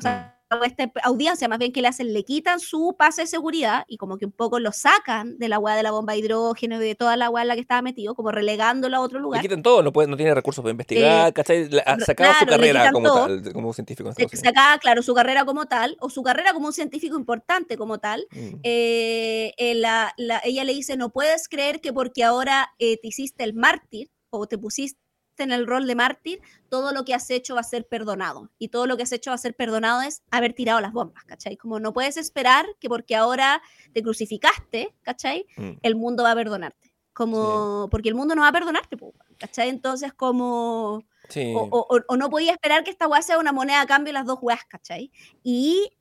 esta 0.65 0.91
audiencia 1.03 1.47
más 1.47 1.59
bien 1.59 1.71
que 1.71 1.81
le 1.81 1.87
hacen, 1.87 2.11
le 2.13 2.23
quitan 2.23 2.59
su 2.59 2.95
pase 2.97 3.21
de 3.21 3.27
seguridad 3.27 3.83
y 3.87 3.97
como 3.97 4.17
que 4.17 4.25
un 4.25 4.31
poco 4.31 4.59
lo 4.59 4.71
sacan 4.71 5.37
de 5.37 5.47
la 5.47 5.59
weá 5.59 5.75
de 5.75 5.83
la 5.83 5.91
bomba 5.91 6.13
de 6.13 6.19
hidrógeno 6.19 6.75
y 6.77 6.79
de 6.79 6.95
toda 6.95 7.15
la 7.17 7.29
weá 7.29 7.43
en 7.43 7.49
la 7.49 7.55
que 7.55 7.61
estaba 7.61 7.81
metido, 7.81 8.15
como 8.15 8.31
relegándolo 8.31 8.97
a 8.97 8.99
otro 9.01 9.19
Le 9.19 9.23
lugar. 9.23 9.41
quitan 9.41 9.61
todo, 9.61 9.83
no, 9.83 9.93
puede, 9.93 10.07
no 10.07 10.17
tiene 10.17 10.33
recursos 10.33 10.61
para 10.63 10.71
investigar, 10.71 11.31
¿cachai? 11.33 11.69
Le- 11.69 11.83
ha 11.85 11.95
re- 11.95 12.05
sacado 12.05 12.33
su 12.33 12.45
claro, 12.45 12.61
le 12.63 12.67
carrera 12.73 12.91
como 12.91 13.07
todo. 13.07 13.27
tal, 13.27 13.53
como 13.53 13.73
científico 13.73 14.09
Se 14.13 14.23
Estados 14.23 14.33
Unidos. 14.41 14.53
sacaba, 14.55 14.77
claro, 14.79 15.03
su 15.03 15.13
carrera 15.13 15.45
como 15.45 15.65
tal, 15.67 15.97
o 15.99 16.09
su 16.09 16.23
carrera 16.23 16.53
como 16.53 16.67
un 16.67 16.73
científico 16.73 17.15
importante 17.17 17.77
como 17.77 17.99
tal, 17.99 18.25
Mm. 18.31 18.55
eh, 18.63 19.53
eh, 19.57 19.75
la- 19.75 20.13
la- 20.17 20.41
ella 20.43 20.63
le 20.63 20.73
dice, 20.73 20.97
no 20.97 21.09
puedes 21.09 21.47
creer 21.47 21.79
que 21.81 21.93
porque 21.93 22.23
ahora 22.23 22.69
eh, 22.79 22.97
te 23.01 23.07
hiciste 23.09 23.43
el 23.43 23.53
mártir 23.53 24.09
o 24.31 24.47
te 24.47 24.57
pusiste 24.57 24.99
en 25.43 25.51
el 25.51 25.65
rol 25.67 25.87
de 25.87 25.95
mártir, 25.95 26.41
todo 26.69 26.91
lo 26.93 27.05
que 27.05 27.13
has 27.13 27.29
hecho 27.29 27.55
va 27.55 27.61
a 27.61 27.63
ser 27.63 27.87
perdonado. 27.87 28.49
Y 28.59 28.69
todo 28.69 28.85
lo 28.87 28.97
que 28.97 29.03
has 29.03 29.11
hecho 29.11 29.31
va 29.31 29.35
a 29.35 29.37
ser 29.39 29.55
perdonado 29.55 30.01
es 30.01 30.21
haber 30.31 30.53
tirado 30.53 30.79
las 30.81 30.93
bombas, 30.93 31.23
¿cachai? 31.25 31.57
Como 31.57 31.79
no 31.79 31.93
puedes 31.93 32.17
esperar 32.17 32.65
que 32.79 32.89
porque 32.89 33.15
ahora 33.15 33.61
te 33.93 34.01
crucificaste, 34.03 34.93
¿cachai? 35.01 35.45
Mm. 35.57 35.71
El 35.81 35.95
mundo 35.95 36.23
va 36.23 36.31
a 36.31 36.35
perdonarte. 36.35 36.93
Como, 37.13 37.89
porque 37.91 38.07
el 38.09 38.15
mundo 38.15 38.33
no 38.33 38.43
va 38.43 38.47
a 38.47 38.51
perdonarte, 38.53 38.95
¿cachai? 39.37 39.67
Entonces, 39.69 40.13
como, 40.13 41.03
Sí. 41.27 41.53
o, 41.55 41.67
o- 41.69 42.01
o- 42.07 42.15
no 42.17 42.29
podía 42.29 42.53
esperar 42.53 42.83
que 42.85 42.91
esta 42.91 43.07
weá 43.07 43.21
sea 43.21 43.37
una 43.39 43.51
moneda 43.51 43.81
a 43.81 43.85
cambio 43.85 44.13
las 44.13 44.25
dos 44.25 44.39
weas, 44.41 44.63
¿cachai? 44.65 45.11
Y 45.43 45.91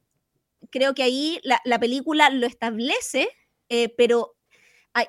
creo 0.71 0.95
que 0.95 1.03
ahí 1.03 1.41
la, 1.43 1.61
la 1.65 1.81
película 1.81 2.31
lo 2.31 2.47
establece, 2.47 3.29
eh, 3.69 3.89
pero 3.97 4.37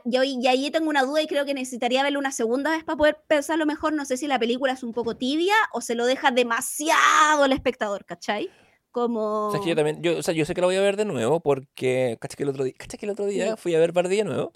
yo 0.06 0.24
y 0.24 0.46
ahí 0.48 0.72
tengo 0.72 0.90
una 0.90 1.04
duda 1.04 1.22
y 1.22 1.28
creo 1.28 1.46
que 1.46 1.54
necesitaría 1.54 2.04
verlo 2.04 2.20
una 2.20 2.32
segunda 2.32 2.72
vez 2.72 2.84
para 2.84 2.98
poder 2.98 3.18
pensarlo 3.28 3.66
mejor. 3.66 3.94
No 3.94 4.06
sé 4.06 4.18
si 4.18 4.28
la 4.28 4.40
película 4.40 4.74
es 4.74 4.84
un 4.84 4.94
poco 4.94 5.16
tibia 5.16 5.56
o 5.74 5.82
se 5.82 5.96
lo 5.96 6.06
deja 6.06 6.32
demasiado 6.32 7.44
al 7.44 7.52
espectador, 7.54 8.06
¿cachai? 8.06 8.50
Como... 8.92 9.48
O 9.48 9.52
sea, 9.52 9.60
que 9.62 9.70
yo 9.70 9.76
también, 9.76 10.02
yo, 10.02 10.18
o 10.18 10.24
sea, 10.24 10.34
yo 10.34 10.46
sé 10.46 10.54
que 10.54 10.62
la 10.62 10.68
voy 10.68 10.76
a 10.76 10.82
ver 10.82 10.98
de 10.98 11.06
nuevo 11.06 11.40
porque, 11.42 12.18
cacha 12.20 12.36
que 12.36 12.44
el 12.44 12.50
otro 12.50 12.64
día, 12.64 12.74
que 12.74 13.06
el 13.06 13.12
otro 13.12 13.26
día 13.26 13.52
Sí. 13.52 13.62
fui 13.62 13.76
a 13.76 13.80
ver 13.80 13.92
Barbie 13.92 14.18
de 14.18 14.24
nuevo. 14.24 14.54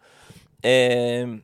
eh, 0.64 1.42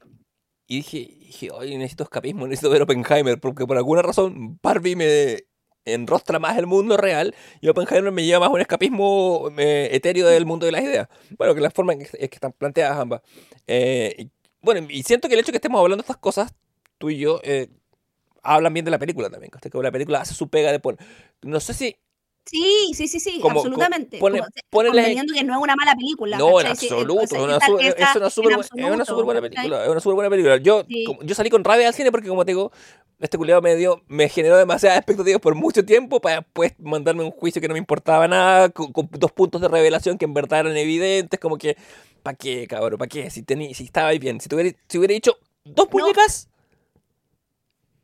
y 0.68 0.78
dije, 0.78 0.98
dije, 1.20 1.50
oye, 1.52 1.78
necesito 1.78 2.04
escapismo, 2.04 2.46
necesito 2.48 2.70
ver 2.70 2.84
Oppenheimer, 2.84 3.40
porque 3.40 3.66
por 3.66 3.76
alguna 3.78 4.04
razón 4.04 4.60
Barbie 4.62 4.96
me 4.96 5.40
enrostra 5.86 6.40
más 6.40 6.58
el 6.58 6.68
mundo 6.68 6.98
real 6.98 7.36
y 7.62 7.68
Oppenheimer 7.68 8.12
me 8.12 8.24
lleva 8.24 8.40
más 8.40 8.50
a 8.50 8.52
un 8.52 8.62
escapismo 8.62 9.50
eh, 9.58 9.90
etéreo 9.92 10.28
del 10.28 10.46
mundo 10.46 10.66
de 10.66 10.72
las 10.72 10.84
ideas. 10.84 11.08
Bueno, 11.38 11.56
que 11.56 11.62
la 11.62 11.72
forma 11.72 11.94
en 11.94 12.00
que, 12.00 12.06
es 12.06 12.30
que 12.30 12.36
están 12.36 12.52
planteadas 12.54 12.98
ambas. 12.98 13.22
Eh, 13.68 14.30
bueno, 14.62 14.86
y 14.90 15.04
siento 15.04 15.28
que 15.28 15.36
el 15.36 15.40
hecho 15.40 15.48
de 15.48 15.54
que 15.54 15.58
estemos 15.58 15.80
hablando 15.80 16.02
de 16.02 16.06
estas 16.06 16.18
cosas, 16.18 16.54
tú 16.98 17.10
y 17.10 17.18
yo, 17.18 17.40
eh, 17.44 17.70
hablan 18.44 18.74
bien 18.74 18.86
de 18.86 18.92
la 18.92 19.00
película 19.00 19.30
también. 19.30 19.52
Que 19.52 19.70
la 19.82 19.92
película 19.92 20.22
hace 20.22 20.34
su 20.34 20.50
pega 20.50 20.72
de 20.72 20.80
poner. 20.80 21.00
No 21.42 21.60
sé 21.60 21.74
si 21.74 21.98
Sí, 22.46 22.92
sí, 22.96 23.08
sí, 23.08 23.20
sí, 23.20 23.40
Como- 23.40 23.56
co- 23.56 23.60
absolutamente. 23.68 24.18
pone- 24.18 24.40
Como- 24.40 24.50
ponele- 24.72 25.16
que 25.34 25.44
no 25.44 25.54
es 25.56 25.62
una 25.62 25.76
mala 25.76 25.94
película. 25.96 26.38
No, 26.38 26.60
en 26.60 26.68
¿cachai? 26.68 26.76
Sí, 26.78 26.88
absoluto, 26.94 27.20
o 27.22 27.24
es 27.24 27.32
una, 27.32 27.58
esa- 27.58 27.66
su- 27.68 27.78
esa- 27.80 28.12
es 28.12 28.16
una 28.16 28.28
es 28.28 28.34
súper 28.34 29.24
buena 29.26 29.42
¿cachai? 29.42 29.56
película, 29.56 29.84
es 29.84 29.90
una 29.90 30.00
súper 30.00 30.16
buena 30.16 30.30
película. 30.32 30.58
Yo, 30.58 30.84
Sí. 30.88 31.04
como- 31.06 31.22
yo 31.22 31.36
salí 31.36 31.50
con 31.52 31.64
rabia 31.64 31.88
al 31.88 31.94
cine 31.94 32.12
porque, 32.12 32.28
como 32.28 32.46
te 32.46 32.52
digo, 32.52 32.72
este 33.20 33.38
culiado 33.38 33.62
me 33.62 33.76
dio, 33.76 34.02
me 34.08 34.30
generó 34.30 34.58
demasiadas 34.58 34.98
expectativas 34.98 35.40
por 35.42 35.54
mucho 35.54 35.86
tiempo 35.86 36.22
para 36.22 36.38
después 36.38 36.74
mandarme 36.80 37.24
un 37.24 37.32
juicio 37.32 37.62
que 37.62 37.68
no 37.68 37.74
me 37.74 37.80
importaba 37.80 38.28
nada, 38.28 38.70
con, 38.70 38.92
con 38.94 39.08
dos 39.12 39.32
puntos 39.32 39.62
de 39.62 39.68
revelación 39.68 40.18
que 40.18 40.26
en 40.26 40.34
verdad 40.34 40.62
eran 40.62 40.76
evidentes, 40.78 41.40
como 41.40 41.58
que, 41.58 41.78
¿para 42.24 42.36
qué, 42.36 42.66
cabrón? 42.68 42.98
¿Para 42.98 43.10
qué? 43.10 43.30
Si, 43.30 43.44
tení, 43.44 43.76
si 43.76 43.84
estabais 43.84 44.20
bien, 44.20 44.42
si, 44.42 44.50
te 44.50 44.56
hubiera, 44.56 44.76
si 44.88 44.98
hubiera 44.98 45.14
dicho 45.14 45.38
dos 45.66 45.88
No. 45.92 46.49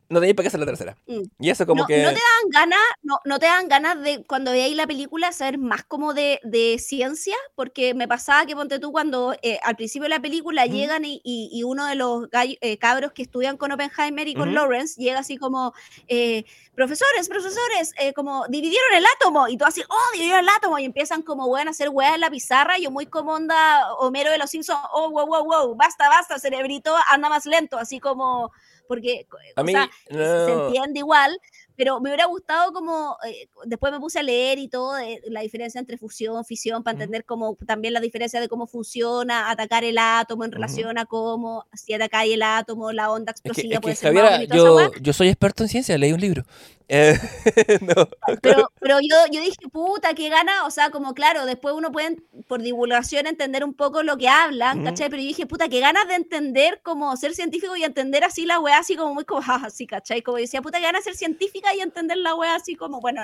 No 0.08 0.20
tenéis 0.20 0.34
para 0.36 0.44
qué 0.44 0.48
hacer 0.48 0.60
la 0.60 0.66
tercera. 0.66 0.96
Mm. 1.06 1.22
Y 1.40 1.50
eso 1.50 1.66
como 1.66 1.82
no, 1.82 1.86
que... 1.86 2.02
no 2.02 2.08
te 2.10 2.14
dan 2.14 2.50
ganas, 2.50 2.78
no, 3.02 3.18
no 3.24 3.38
te 3.38 3.46
dan 3.46 3.68
ganas 3.68 4.00
de 4.02 4.24
cuando 4.24 4.52
veáis 4.52 4.76
la 4.76 4.86
película 4.86 5.32
saber 5.32 5.58
más 5.58 5.84
como 5.84 6.14
de, 6.14 6.40
de 6.44 6.78
ciencia, 6.78 7.34
porque 7.54 7.94
me 7.94 8.06
pasaba 8.08 8.46
que 8.46 8.54
ponte 8.54 8.78
tú 8.78 8.92
cuando 8.92 9.34
eh, 9.42 9.58
al 9.62 9.76
principio 9.76 10.04
de 10.04 10.10
la 10.10 10.20
película 10.20 10.64
Ujú. 10.64 10.74
llegan 10.74 11.04
y, 11.04 11.20
y- 11.24 11.50
y 11.52 11.62
uno 11.62 11.86
de 11.86 11.94
los 11.96 12.30
gallo- 12.30 12.58
eh, 12.60 12.78
cabros 12.78 13.12
que 13.12 13.22
estudian 13.22 13.56
con 13.56 13.72
Oppenheimer 13.72 14.28
y 14.28 14.34
con 14.34 14.48
Ujú. 14.48 14.54
Lawrence 14.54 15.00
llega 15.00 15.20
así 15.20 15.36
como, 15.36 15.72
eh, 16.08 16.44
profesores, 16.74 17.28
profesores, 17.28 17.92
eh, 17.98 18.12
como 18.12 18.46
dividieron 18.48 18.94
el 18.94 19.04
átomo, 19.16 19.48
y 19.48 19.56
tú 19.56 19.64
así, 19.64 19.82
oh, 19.88 20.12
dividieron 20.12 20.40
el 20.44 20.48
átomo, 20.50 20.78
y 20.78 20.84
empiezan 20.84 21.22
como, 21.22 21.48
bueno, 21.48 21.70
a 21.70 21.72
hacer 21.72 21.88
weas 21.88 22.14
en 22.14 22.20
la 22.20 22.30
pizarra, 22.30 22.78
y 22.78 22.82
yo 22.82 22.90
muy 22.90 23.06
como 23.06 23.32
onda 23.32 23.94
Homero 23.94 24.30
de 24.30 24.38
los 24.38 24.50
Simpsons, 24.50 24.78
oh, 24.92 25.10
wow, 25.10 25.26
wow, 25.26 25.44
wow, 25.44 25.74
basta, 25.74 26.08
basta, 26.08 26.38
cerebrito, 26.38 26.94
anda 27.08 27.28
más 27.28 27.46
lento, 27.46 27.78
así 27.78 27.98
como, 27.98 28.52
porque, 28.86 29.26
A 29.56 29.60
o 29.60 29.64
mí, 29.64 29.72
sea, 29.72 29.88
se- 30.08 30.52
entiende 30.52 31.00
igual, 31.00 31.40
pero 31.76 32.00
me 32.00 32.10
hubiera 32.10 32.26
gustado 32.26 32.72
como, 32.72 33.16
eh, 33.26 33.48
después 33.64 33.92
me 33.92 34.00
puse 34.00 34.18
a 34.18 34.22
leer 34.22 34.58
y 34.58 34.68
todo, 34.68 34.94
de 34.94 35.20
la 35.28 35.40
diferencia 35.42 35.78
entre 35.78 35.98
fusión, 35.98 36.44
fisión, 36.44 36.82
para 36.82 36.94
entender 36.94 37.24
como 37.24 37.56
también 37.66 37.94
la 37.94 38.00
diferencia 38.00 38.40
de 38.40 38.48
cómo 38.48 38.66
funciona 38.66 39.50
atacar 39.50 39.84
el 39.84 39.98
átomo 39.98 40.44
en 40.44 40.52
relación 40.52 40.98
a 40.98 41.06
cómo, 41.06 41.64
si 41.74 41.92
atacáis 41.92 42.34
el 42.34 42.42
átomo, 42.42 42.92
la 42.92 43.10
onda 43.10 43.32
Es 43.32 43.40
que, 43.40 43.48
explosiva 43.48 43.74
es 43.74 43.78
que, 43.78 43.82
puede 43.82 43.96
ser 43.96 44.14
Javiera, 44.14 44.44
yo, 44.44 44.92
yo 45.00 45.12
soy 45.12 45.28
experto 45.28 45.62
en 45.62 45.68
ciencia, 45.68 45.98
leí 45.98 46.12
un 46.12 46.20
libro. 46.20 46.44
Eh, 46.88 47.18
no. 47.80 48.08
Pero, 48.42 48.70
pero 48.80 48.98
yo, 49.00 49.16
yo 49.32 49.40
dije, 49.40 49.56
puta, 49.72 50.14
qué 50.14 50.28
gana, 50.28 50.66
o 50.66 50.70
sea, 50.70 50.90
como 50.90 51.14
claro, 51.14 51.46
después 51.46 51.74
uno 51.74 51.90
puede, 51.90 52.16
por 52.46 52.62
divulgación, 52.62 53.26
entender 53.26 53.64
un 53.64 53.74
poco 53.74 54.02
lo 54.02 54.16
que 54.16 54.28
hablan, 54.28 54.78
Ujú. 54.78 54.86
¿cachai? 54.86 55.10
Pero 55.10 55.22
yo 55.22 55.28
dije, 55.28 55.46
puta, 55.46 55.68
qué 55.68 55.80
ganas 55.80 56.06
de 56.06 56.14
entender 56.14 56.80
como 56.82 57.16
ser 57.16 57.34
científico 57.34 57.76
y 57.76 57.82
entender 57.82 58.22
así 58.22 58.46
la 58.46 58.60
weá, 58.60 58.78
así 58.78 58.94
como 58.94 59.14
muy 59.14 59.24
como, 59.24 59.40
así, 59.64 59.86
¿cachai? 59.86 60.22
Como 60.22 60.38
decía, 60.38 60.62
puta, 60.62 60.78
qué 60.78 60.84
ganas 60.84 61.04
de 61.04 61.10
ser 61.10 61.16
científica 61.16 61.65
y 61.74 61.80
entender 61.80 62.16
la 62.18 62.34
weá 62.34 62.54
así 62.54 62.74
como, 62.76 63.00
bueno, 63.00 63.22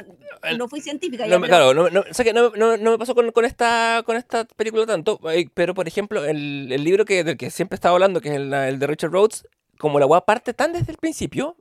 no 0.57 0.69
fui 0.69 0.81
científica, 0.81 1.27
No, 1.27 1.41
ya, 1.41 1.47
claro, 1.47 1.75
no, 1.75 1.89
no, 1.91 2.01
o 2.01 2.15
sea 2.15 2.25
que 2.25 2.33
no, 2.33 2.51
no- 2.51 2.77
no 2.77 2.91
me 2.93 2.99
pasó 2.99 3.15
con, 3.15 3.31
con 3.33 3.45
esta, 3.45 4.03
con 4.05 4.17
esta 4.17 4.45
película 4.45 4.87
tanto, 4.87 5.21
eh, 5.31 5.49
pero 5.55 5.75
por 5.75 5.87
ejemplo, 5.89 6.25
el, 6.25 6.71
el 6.73 6.85
libro 6.85 7.05
que, 7.05 7.25
del 7.25 7.37
que 7.37 7.51
siempre 7.51 7.75
estaba 7.77 7.95
hablando, 7.95 8.21
que 8.21 8.29
es 8.31 8.35
el, 8.37 8.53
el 8.53 8.79
de 8.79 8.87
Richard 8.87 9.11
Rhodes, 9.13 9.47
como 9.79 9.99
la 9.99 10.07
weá 10.07 10.21
parte 10.23 10.55
tan 10.55 10.73
desde 10.73 10.93
el 10.93 10.99
principio, 10.99 11.57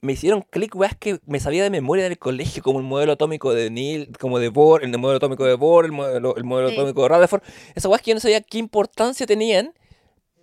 me 0.00 0.12
hicieron 0.12 0.42
clic 0.42 0.74
weas 0.76 0.94
que 0.96 1.18
me 1.24 1.40
sabía 1.40 1.62
de 1.62 1.70
memoria 1.70 2.04
del 2.04 2.18
colegio, 2.18 2.62
como 2.62 2.78
el 2.78 2.84
modelo 2.84 3.12
atómico 3.12 3.54
de 3.54 3.70
Neil, 3.70 4.10
como 4.20 4.38
de 4.38 4.48
Bohr, 4.50 4.84
el 4.84 4.90
modelo 4.98 5.16
atómico 5.16 5.44
de 5.46 5.54
Bohr, 5.54 5.86
el 5.86 5.92
modelo, 5.92 6.36
el 6.36 6.44
modelo 6.44 6.68
Sí. 6.68 6.74
atómico 6.74 7.02
de 7.02 7.08
Rutherford, 7.08 7.42
esas 7.74 7.86
weas 7.90 8.02
que 8.02 8.10
yo 8.10 8.14
no 8.14 8.20
sabía 8.20 8.42
qué 8.42 8.58
importancia 8.58 9.26
tenían, 9.26 9.72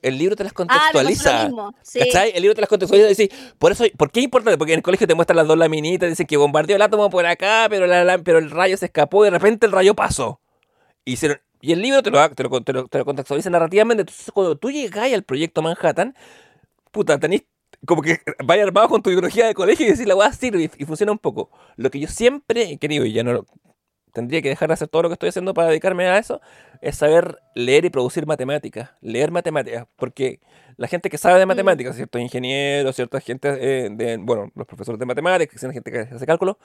el 0.01 0.17
libro 0.17 0.35
te 0.35 0.43
las 0.43 0.51
Ah, 0.51 0.55
contextualiza. 0.55 1.37
lo 1.43 1.47
mismo, 1.49 1.75
sí. 1.81 1.99
¿Cachai? 1.99 2.31
El 2.35 2.41
libro 2.41 2.55
te 2.55 2.61
las 2.61 2.69
contextualiza 2.69 3.07
y 3.07 3.15
dice, 3.15 3.31
por 3.57 3.71
eso, 3.71 3.83
¿por 3.97 4.11
qué 4.11 4.19
es 4.21 4.23
importante? 4.25 4.57
Porque 4.57 4.73
en 4.73 4.79
el 4.79 4.83
colegio 4.83 5.07
te 5.07 5.15
muestran 5.15 5.37
las 5.37 5.47
dos 5.47 5.57
laminitas, 5.57 6.09
dicen 6.09 6.25
que 6.27 6.37
bombardeó 6.37 6.75
el 6.75 6.81
átomo 6.81 7.09
por 7.09 7.25
acá, 7.25 7.67
pero, 7.69 7.87
la, 7.87 8.03
la- 8.03 8.17
pero 8.19 8.39
el 8.39 8.49
rayo 8.51 8.77
se 8.77 8.85
escapó 8.85 9.23
y 9.25 9.29
de 9.31 9.37
repente 9.37 9.65
el 9.65 9.71
rayo 9.71 9.93
pasó. 9.95 10.39
Y, 11.05 11.13
hicieron- 11.13 11.39
y 11.61 11.71
el 11.73 11.81
libro 11.81 12.01
te 12.03 12.09
lo, 12.11 12.29
te, 12.31 12.43
lo, 12.43 12.61
te, 12.61 12.73
lo, 12.73 12.87
te 12.87 12.97
lo 12.97 13.05
contextualiza 13.05 13.49
narrativamente. 13.49 14.01
Entonces, 14.01 14.31
cuando 14.33 14.57
tú 14.57 14.71
llegáis 14.71 15.13
al 15.13 15.23
proyecto 15.23 15.61
Manhattan, 15.61 16.15
puta, 16.91 17.19
tenés 17.19 17.43
como 17.85 18.01
que 18.01 18.19
vaya 18.43 18.63
armado 18.63 18.89
con 18.89 19.01
tu 19.01 19.09
ideología 19.09 19.47
de 19.47 19.53
colegio 19.55 19.85
y 19.85 19.89
decir 19.89 20.07
la 20.07 20.15
weá 20.15 20.31
sirve 20.33 20.63
y, 20.77 20.83
y 20.83 20.85
funciona 20.85 21.11
un 21.11 21.17
poco. 21.19 21.49
Lo 21.77 21.89
que 21.89 21.99
yo 21.99 22.07
siempre 22.07 22.63
he 22.63 22.77
querido, 22.77 23.05
y 23.05 23.13
ya 23.13 23.23
no 23.23 23.33
lo, 23.33 23.45
tendría 24.11 24.41
que 24.41 24.49
dejar 24.49 24.67
de 24.69 24.73
hacer 24.73 24.87
todo 24.87 25.03
lo 25.03 25.09
que 25.09 25.13
estoy 25.13 25.29
haciendo 25.29 25.53
para 25.53 25.69
dedicarme 25.69 26.07
a 26.07 26.17
eso, 26.17 26.41
es 26.81 26.97
saber 26.97 27.39
leer 27.55 27.85
y 27.85 27.89
producir 27.89 28.25
matemáticas. 28.25 28.91
Leer 29.01 29.31
matemáticas, 29.31 29.87
porque 29.95 30.39
la 30.77 30.87
gente 30.87 31.09
que 31.09 31.17
sabe 31.17 31.39
de 31.39 31.45
matemáticas, 31.45 31.95
ciertos 31.95 32.21
ingenieros, 32.21 32.95
cierta 32.95 33.19
gente, 33.19 33.49
eh, 33.59 33.89
de, 33.91 34.17
bueno, 34.17 34.51
los 34.55 34.67
profesores 34.67 34.99
de 34.99 35.05
matemáticas, 35.05 35.59
cierta 35.59 35.73
gente 35.73 35.91
que 35.91 35.99
hace 36.15 36.25
cálculo, 36.25 36.57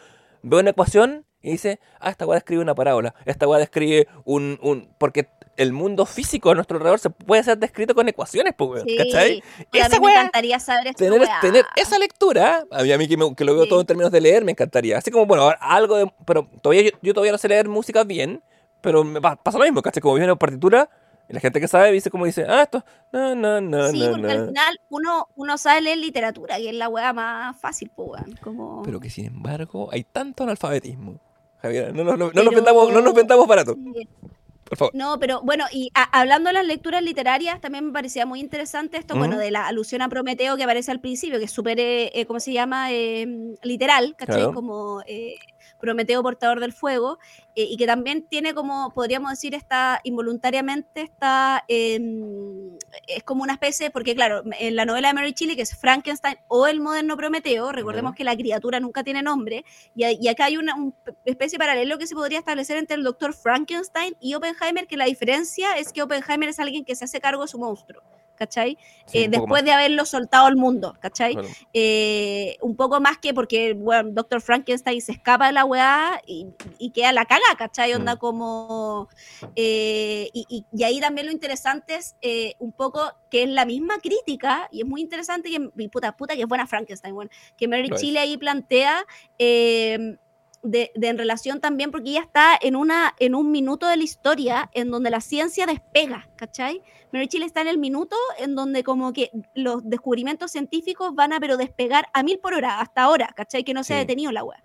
ve 0.43 0.59
una 0.59 0.71
ecuación 0.71 1.25
y 1.43 1.53
dice, 1.53 1.81
ah, 2.01 2.11
esta 2.11 2.27
weá 2.27 2.37
describe 2.37 2.63
una 2.63 2.75
parábola, 2.75 3.15
esta 3.25 3.47
weá 3.47 3.59
describe 3.59 4.09
un, 4.25 4.59
un... 4.63 4.89
Porque 4.99 5.29
el 5.57 5.73
mundo 5.73 6.05
físico 6.07 6.51
a 6.51 6.55
nuestro 6.55 6.77
alrededor 6.77 6.99
se 6.99 7.11
puede 7.11 7.43
ser 7.43 7.59
descrito 7.59 7.95
con 7.95 8.09
ecuaciones, 8.09 8.55
pues, 8.57 8.83
Sí. 8.87 8.97
¿cachai? 8.97 9.43
Oye, 9.73 9.83
a 9.83 9.87
Esa 9.87 9.99
mí 10.01 10.07
me 10.07 10.13
encantaría 10.13 10.59
saber 10.61 10.89
esta 10.89 10.99
tener, 11.05 11.29
tener 11.41 11.65
esa 11.77 11.99
lectura, 11.99 12.65
a 12.71 12.83
mí, 12.83 12.93
a 12.93 12.99
mí 12.99 13.09
que, 13.09 13.17
me- 13.17 13.35
que 13.35 13.45
lo 13.45 13.55
veo 13.55 13.65
Sí. 13.65 13.69
todo 13.71 13.81
en 13.81 13.87
términos 13.87 14.13
de 14.13 14.21
leer, 14.21 14.45
me 14.45 14.53
encantaría. 14.53 14.99
Así 14.99 15.11
como, 15.11 15.27
bueno, 15.27 15.51
algo 15.61 15.97
de. 15.97 16.13
Pero 16.27 16.49
todavía 16.63 16.83
yo, 16.83 16.91
yo 17.03 17.15
todavía 17.15 17.33
no 17.33 17.39
sé 17.39 17.49
leer 17.49 17.69
música 17.69 18.05
bien, 18.05 18.43
pero 18.81 19.03
me 19.05 19.21
pa- 19.21 19.37
pasa 19.37 19.59
lo 19.59 19.65
mismo, 19.65 19.83
¿cachai? 19.83 20.01
Como 20.03 20.15
viene 20.15 20.29
la 20.29 20.37
partitura, 20.37 20.89
Y 21.29 21.33
la 21.33 21.41
gente 21.41 21.61
que 21.61 21.67
sabe 21.67 21.91
dice 21.91 22.09
como 22.09 22.25
dice, 22.25 22.47
ah, 22.49 22.63
esto, 22.63 22.85
no, 23.13 23.35
no, 23.35 23.61
no, 23.61 23.91
sí, 23.91 23.99
no, 23.99 24.13
porque 24.13 24.31
al 24.31 24.39
no. 24.43 24.47
final 24.47 24.81
uno, 24.91 25.29
uno 25.35 25.59
sabe 25.59 25.81
leer 25.81 25.99
literatura, 25.99 26.57
que 26.57 26.69
es 26.69 26.75
la 26.77 26.89
weá 26.89 27.13
más 27.13 27.59
fácil, 27.61 27.91
pues. 27.97 28.23
Como... 28.41 28.83
Pero 28.85 29.01
que 29.01 29.11
sin 29.11 29.25
embargo 29.27 29.89
hay 29.91 30.05
tanto 30.05 30.45
analfabetismo. 30.45 31.19
Javier, 31.61 31.93
no, 31.93 32.05
nos- 32.05 32.17
no, 32.17 32.27
no 32.27 32.31
Pero- 32.33 32.45
nos 32.45 32.55
vendamos, 32.55 32.93
no 32.93 33.01
nos 33.01 33.13
vendamos 33.13 33.47
barato, 33.49 33.75
Sí. 33.75 34.09
Por 34.69 34.79
favor. 34.79 34.95
No, 34.95 35.19
pero 35.19 35.41
bueno, 35.43 35.65
y 35.73 35.91
a- 35.95 36.19
hablando 36.21 36.49
de 36.49 36.55
las 36.55 36.67
lecturas 36.67 37.03
literarias, 37.03 37.61
también 37.61 37.87
me 37.87 37.93
parecía 37.93 38.27
muy 38.27 38.41
interesante 38.41 38.97
esto, 38.99 39.17
bueno, 39.17 39.39
de 39.39 39.51
la 39.51 39.67
alusión 39.67 40.03
a 40.03 40.09
Prometeo 40.09 40.57
que 40.57 40.65
aparece 40.65 40.91
al 40.91 41.01
principio, 41.01 41.39
que 41.39 41.45
es 41.45 41.51
súper, 41.53 41.79
eh, 41.81 42.11
eh, 42.15 42.27
¿cómo 42.27 42.41
se 42.41 42.53
llama? 42.53 42.93
Eh, 42.93 43.27
literal, 43.63 44.15
¿cachai? 44.19 44.37
Claro. 44.37 44.53
Como 44.55 45.03
eh, 45.07 45.37
Prometeo 45.79 46.23
portador 46.23 46.61
del 46.61 46.73
fuego, 46.73 47.19
eh, 47.55 47.67
y 47.69 47.77
que 47.77 47.87
también 47.87 48.23
tiene 48.23 48.55
como, 48.55 48.93
podríamos 48.95 49.31
decir, 49.31 49.55
está 49.55 50.01
involuntariamente, 50.05 51.03
está, 51.03 51.65
eh, 51.69 52.01
es 53.07 53.23
como 53.25 53.43
una 53.43 53.53
especie, 53.55 53.91
porque 53.91 54.15
claro, 54.15 54.43
en 54.59 54.77
la 54.77 54.85
novela 54.85 55.09
de 55.09 55.15
Mary 55.15 55.33
Shelley, 55.33 55.57
que 55.57 55.63
es 55.63 55.77
Frankenstein 55.77 56.37
o 56.49 56.67
el 56.67 56.81
moderno 56.81 57.17
Prometeo, 57.17 57.73
recordemos 57.73 58.15
que 58.15 58.25
la 58.25 58.37
criatura 58.37 58.81
nunca 58.81 59.05
tiene 59.05 59.23
nombre, 59.23 59.65
y, 59.95 60.05
y 60.07 60.29
acá 60.29 60.47
hay 60.47 60.57
una 60.57 60.75
un 60.75 60.93
pe- 60.93 61.15
especie 61.25 61.57
de 61.57 61.65
paralelo 61.65 61.99
que 61.99 62.07
se 62.07 62.15
podría 62.15 62.39
establecer 62.39 62.77
entre 62.77 62.97
el 62.97 63.03
doctor 63.03 63.33
Frankenstein 63.33 64.17
y 64.21 64.35
Oppenheimer, 64.35 64.87
que 64.87 64.97
la 64.97 65.05
diferencia 65.07 65.77
es 65.77 65.93
que 65.93 66.03
Oppenheimer 66.03 66.49
es 66.49 66.59
alguien 66.59 66.85
que 66.85 66.97
se 66.97 67.05
hace 67.05 67.21
cargo 67.21 67.43
de 67.43 67.49
su 67.49 67.59
monstruo, 67.59 68.03
¿cachai? 68.37 68.79
Sí, 69.07 69.19
Eh, 69.25 69.29
después 69.29 69.63
más. 69.63 69.65
de 69.65 69.73
haberlo 69.73 70.05
soltado 70.05 70.47
al 70.47 70.57
mundo, 70.57 70.95
¿cachai? 71.01 71.37
Eh, 71.73 72.57
un 72.61 72.77
poco 72.77 73.01
más 73.01 73.19
que 73.19 73.35
porque, 73.35 73.75
bueno, 73.75 74.11
Doctor 74.13 74.41
Frankenstein 74.41 75.01
se 75.01 75.13
escapa 75.13 75.47
de 75.49 75.53
la 75.55 75.65
weá 75.65 76.21
y, 76.27 76.47
y 76.79 76.91
queda 76.91 77.13
la 77.13 77.25
caga, 77.25 77.43
¿cachai? 77.59 77.95
Onda 77.95 78.15
Mm. 78.15 78.19
como... 78.19 79.09
eh, 79.57 80.29
y, 80.33 80.45
y- 80.49 80.65
y 80.73 80.85
ahí 80.85 81.01
también 81.01 81.27
lo 81.27 81.33
interesante 81.33 81.97
es 81.97 82.15
un 82.59 82.73
poco 82.73 83.01
que 83.31 83.43
es 83.43 83.49
la 83.49 83.65
misma 83.65 83.99
crítica, 83.99 84.69
y 84.71 84.81
es 84.83 84.87
muy 84.87 85.01
interesante 85.01 85.51
que, 85.51 85.71
y 85.77 85.89
puta, 85.89 86.17
puta 86.17 86.35
que 86.35 86.43
es 86.43 86.49
buena 86.49 86.67
Frankenstein, 86.67 87.15
bueno, 87.15 87.31
que 87.57 87.67
Mary. 87.69 87.91
Chile 87.97 88.19
ahí 88.21 88.37
plantea... 88.37 89.05
eh, 89.39 90.17
de, 90.71 90.91
de 90.95 91.09
en 91.09 91.19
relación 91.19 91.61
también, 91.61 91.91
porque 91.91 92.11
ella 92.11 92.21
está 92.23 92.59
en, 92.61 92.77
una, 92.77 93.15
en 93.19 93.35
un 93.35 93.51
minuto 93.51 93.87
de 93.87 93.97
la 93.97 94.05
historia 94.05 94.71
en 94.75 94.91
donde 94.91 95.11
la 95.11 95.21
ciencia 95.21 95.67
despega, 95.67 96.29
¿cachai? 96.37 96.83
Mary 97.13 97.29
Chile 97.29 97.47
está 97.47 97.61
en 97.63 97.69
el 97.69 97.79
minuto 97.79 98.17
en 98.39 98.55
donde 98.55 98.83
como 98.85 99.13
que 99.13 99.31
los 99.55 99.89
descubrimientos 99.89 100.51
científicos 100.53 101.15
van 101.15 101.33
a 101.33 101.41
pero 101.41 101.57
despegar 101.57 102.07
a 102.13 102.23
mil 102.23 102.39
por 102.39 102.55
hora 102.55 102.81
hasta 102.81 103.03
ahora, 103.03 103.33
¿cachai? 103.37 103.65
Que 103.65 103.75
no 103.75 103.85
se 103.85 103.95
ha 103.95 103.97
Sí. 103.99 104.01
detenido 104.03 104.33
la 104.33 104.45
weá. 104.45 104.63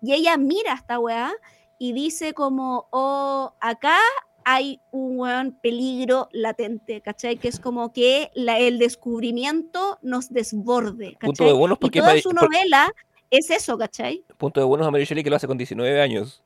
Y 0.00 0.14
ella 0.14 0.36
mira 0.36 0.72
a 0.72 0.76
esta 0.76 0.98
weá 0.98 1.32
y 1.78 1.92
dice 1.92 2.32
como, 2.34 2.86
oh, 2.90 3.54
acá 3.60 3.96
hay 4.44 4.80
un 4.90 5.18
weón 5.18 5.52
peligro 5.60 6.28
latente, 6.32 7.02
¿cachai? 7.02 7.36
Que 7.36 7.48
es 7.48 7.60
como 7.60 7.92
que 7.92 8.30
la- 8.34 8.58
el 8.58 8.78
descubrimiento 8.78 9.98
nos 10.02 10.30
desborde, 10.32 11.12
¿cachai? 11.14 11.26
Punto 11.28 11.44
de 11.44 11.52
bonus 11.52 11.76
y 11.76 11.80
porque 11.80 11.98
toda 12.00 12.12
Mary- 12.12 12.22
su 12.22 12.32
novela 12.32 12.92
es 13.30 13.50
eso, 13.50 13.76
¿cachai? 13.78 14.24
Punto 14.38 14.60
de 14.60 14.66
bonus 14.66 14.86
a 14.86 14.90
Mary 14.90 15.04
Shelley 15.04 15.22
que 15.24 15.30
lo 15.30 15.36
hace 15.36 15.46
con 15.46 15.56
19 15.58 16.00
años. 16.00 16.42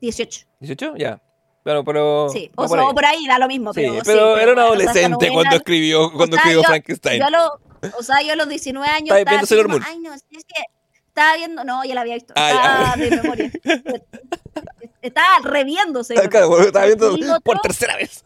18. 0.00 0.46
¿18? 0.60 0.94
Ya. 0.98 1.20
Claro, 1.64 1.82
pero. 1.84 2.28
Sí, 2.28 2.50
o, 2.54 2.66
por 2.66 2.68
sea, 2.68 2.80
ahí. 2.80 2.86
o 2.88 2.94
por 2.94 3.04
ahí 3.04 3.26
da 3.26 3.38
lo 3.38 3.48
mismo. 3.48 3.72
Sí, 3.72 3.80
pero, 3.80 4.02
pero, 4.04 4.36
sí, 4.36 4.42
era 4.42 4.50
un 4.52 4.54
bueno, 4.54 4.54
o 4.54 4.54
sea, 4.56 4.66
adolescente 4.66 5.30
cuando 5.32 5.56
escribió, 5.56 6.12
cuando 6.12 6.36
sea, 6.36 6.42
escribió 6.42 6.62
yo- 6.62 6.66
Frankenstein. 6.68 7.20
Yo 7.20 7.30
lo- 7.30 7.60
o 7.98 8.02
sea, 8.02 8.22
yo 8.22 8.32
a 8.32 8.36
los 8.36 8.48
19 8.48 8.88
años 8.88 9.16
Estaba 9.16 9.30
viendo 9.30 9.46
Sailor 9.46 9.68
Moon. 9.68 9.82
ay, 9.84 9.98
no, 9.98 10.14
es 10.14 10.22
que 10.30 10.62
estaba 11.08 11.36
viendo, 11.36 11.64
no, 11.64 11.84
ya 11.84 11.94
la 11.94 12.00
había 12.02 12.14
visto, 12.14 12.34
Ah, 12.36 12.94
estaba 12.94 12.96
de 12.96 13.10
memoria. 13.22 13.50
estaba 15.02 15.26
Ah, 15.36 16.28
claro, 16.28 16.60
estaba 16.60 16.86
viendo 16.86 17.40
por 17.42 17.58
tercera 17.60 17.96
vez. 17.96 18.24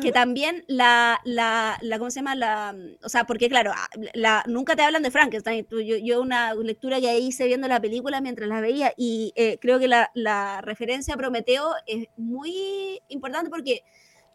Que 0.00 0.10
también 0.10 0.64
la, 0.66 1.20
la, 1.24 1.78
la, 1.80 1.98
¿cómo 1.98 2.10
se 2.10 2.20
llama? 2.20 2.34
La, 2.34 2.74
o 3.04 3.08
sea, 3.08 3.24
porque 3.24 3.48
claro, 3.48 3.70
ah, 3.74 3.88
la, 4.14 4.42
nunca 4.46 4.74
te 4.74 4.82
hablan 4.82 5.02
de 5.02 5.12
Frankenstein. 5.12 5.66
Yo, 5.70 5.96
yo 5.96 6.20
una 6.20 6.54
lectura 6.54 7.00
que 7.00 7.18
hice 7.20 7.46
viendo 7.46 7.68
la 7.68 7.80
película 7.80 8.20
mientras 8.20 8.48
la 8.48 8.60
veía 8.60 8.92
y 8.96 9.32
eh, 9.36 9.58
creo 9.60 9.78
que 9.78 9.86
la, 9.86 10.10
la 10.14 10.60
referencia 10.60 11.14
a 11.14 11.16
Prometeo 11.16 11.70
es 11.86 12.08
muy 12.16 13.00
importante 13.08 13.48
porque 13.48 13.84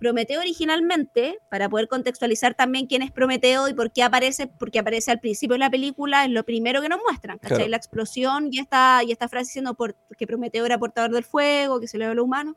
Prometeo 0.01 0.39
originalmente, 0.39 1.37
para 1.49 1.69
poder 1.69 1.87
contextualizar 1.87 2.55
también 2.55 2.87
quién 2.87 3.03
es 3.03 3.11
Prometeo 3.11 3.67
y 3.67 3.75
por 3.75 3.91
qué 3.91 4.01
aparece, 4.01 4.47
porque 4.47 4.79
aparece 4.79 5.11
al 5.11 5.19
principio 5.19 5.53
de 5.53 5.59
la 5.59 5.69
película, 5.69 6.25
es 6.25 6.31
lo 6.31 6.43
primero 6.43 6.81
que 6.81 6.89
nos 6.89 6.99
muestran, 7.07 7.37
¿cachai? 7.37 7.57
Claro. 7.57 7.69
La 7.69 7.77
explosión 7.77 8.47
y 8.51 8.57
esta, 8.57 9.03
y 9.05 9.11
esta 9.11 9.27
frase 9.27 9.49
diciendo 9.49 9.75
por, 9.75 9.95
que 10.17 10.25
Prometeo 10.25 10.65
era 10.65 10.79
portador 10.79 11.11
del 11.11 11.23
fuego, 11.23 11.79
que 11.79 11.87
se 11.87 11.99
le 11.99 12.05
dio 12.05 12.13
a 12.13 12.15
lo 12.15 12.23
humano. 12.23 12.55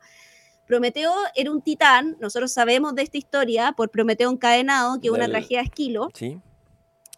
Prometeo 0.65 1.13
era 1.35 1.51
un 1.51 1.61
titán, 1.61 2.17
nosotros 2.19 2.51
sabemos 2.51 2.95
de 2.95 3.03
esta 3.03 3.17
historia 3.17 3.73
por 3.77 3.89
Prometeo 3.89 4.29
encadenado, 4.31 4.99
que 4.99 5.07
es 5.07 5.13
una 5.13 5.27
tragedia 5.27 5.59
de 5.59 5.65
Esquilo, 5.65 6.09
Sí. 6.13 6.39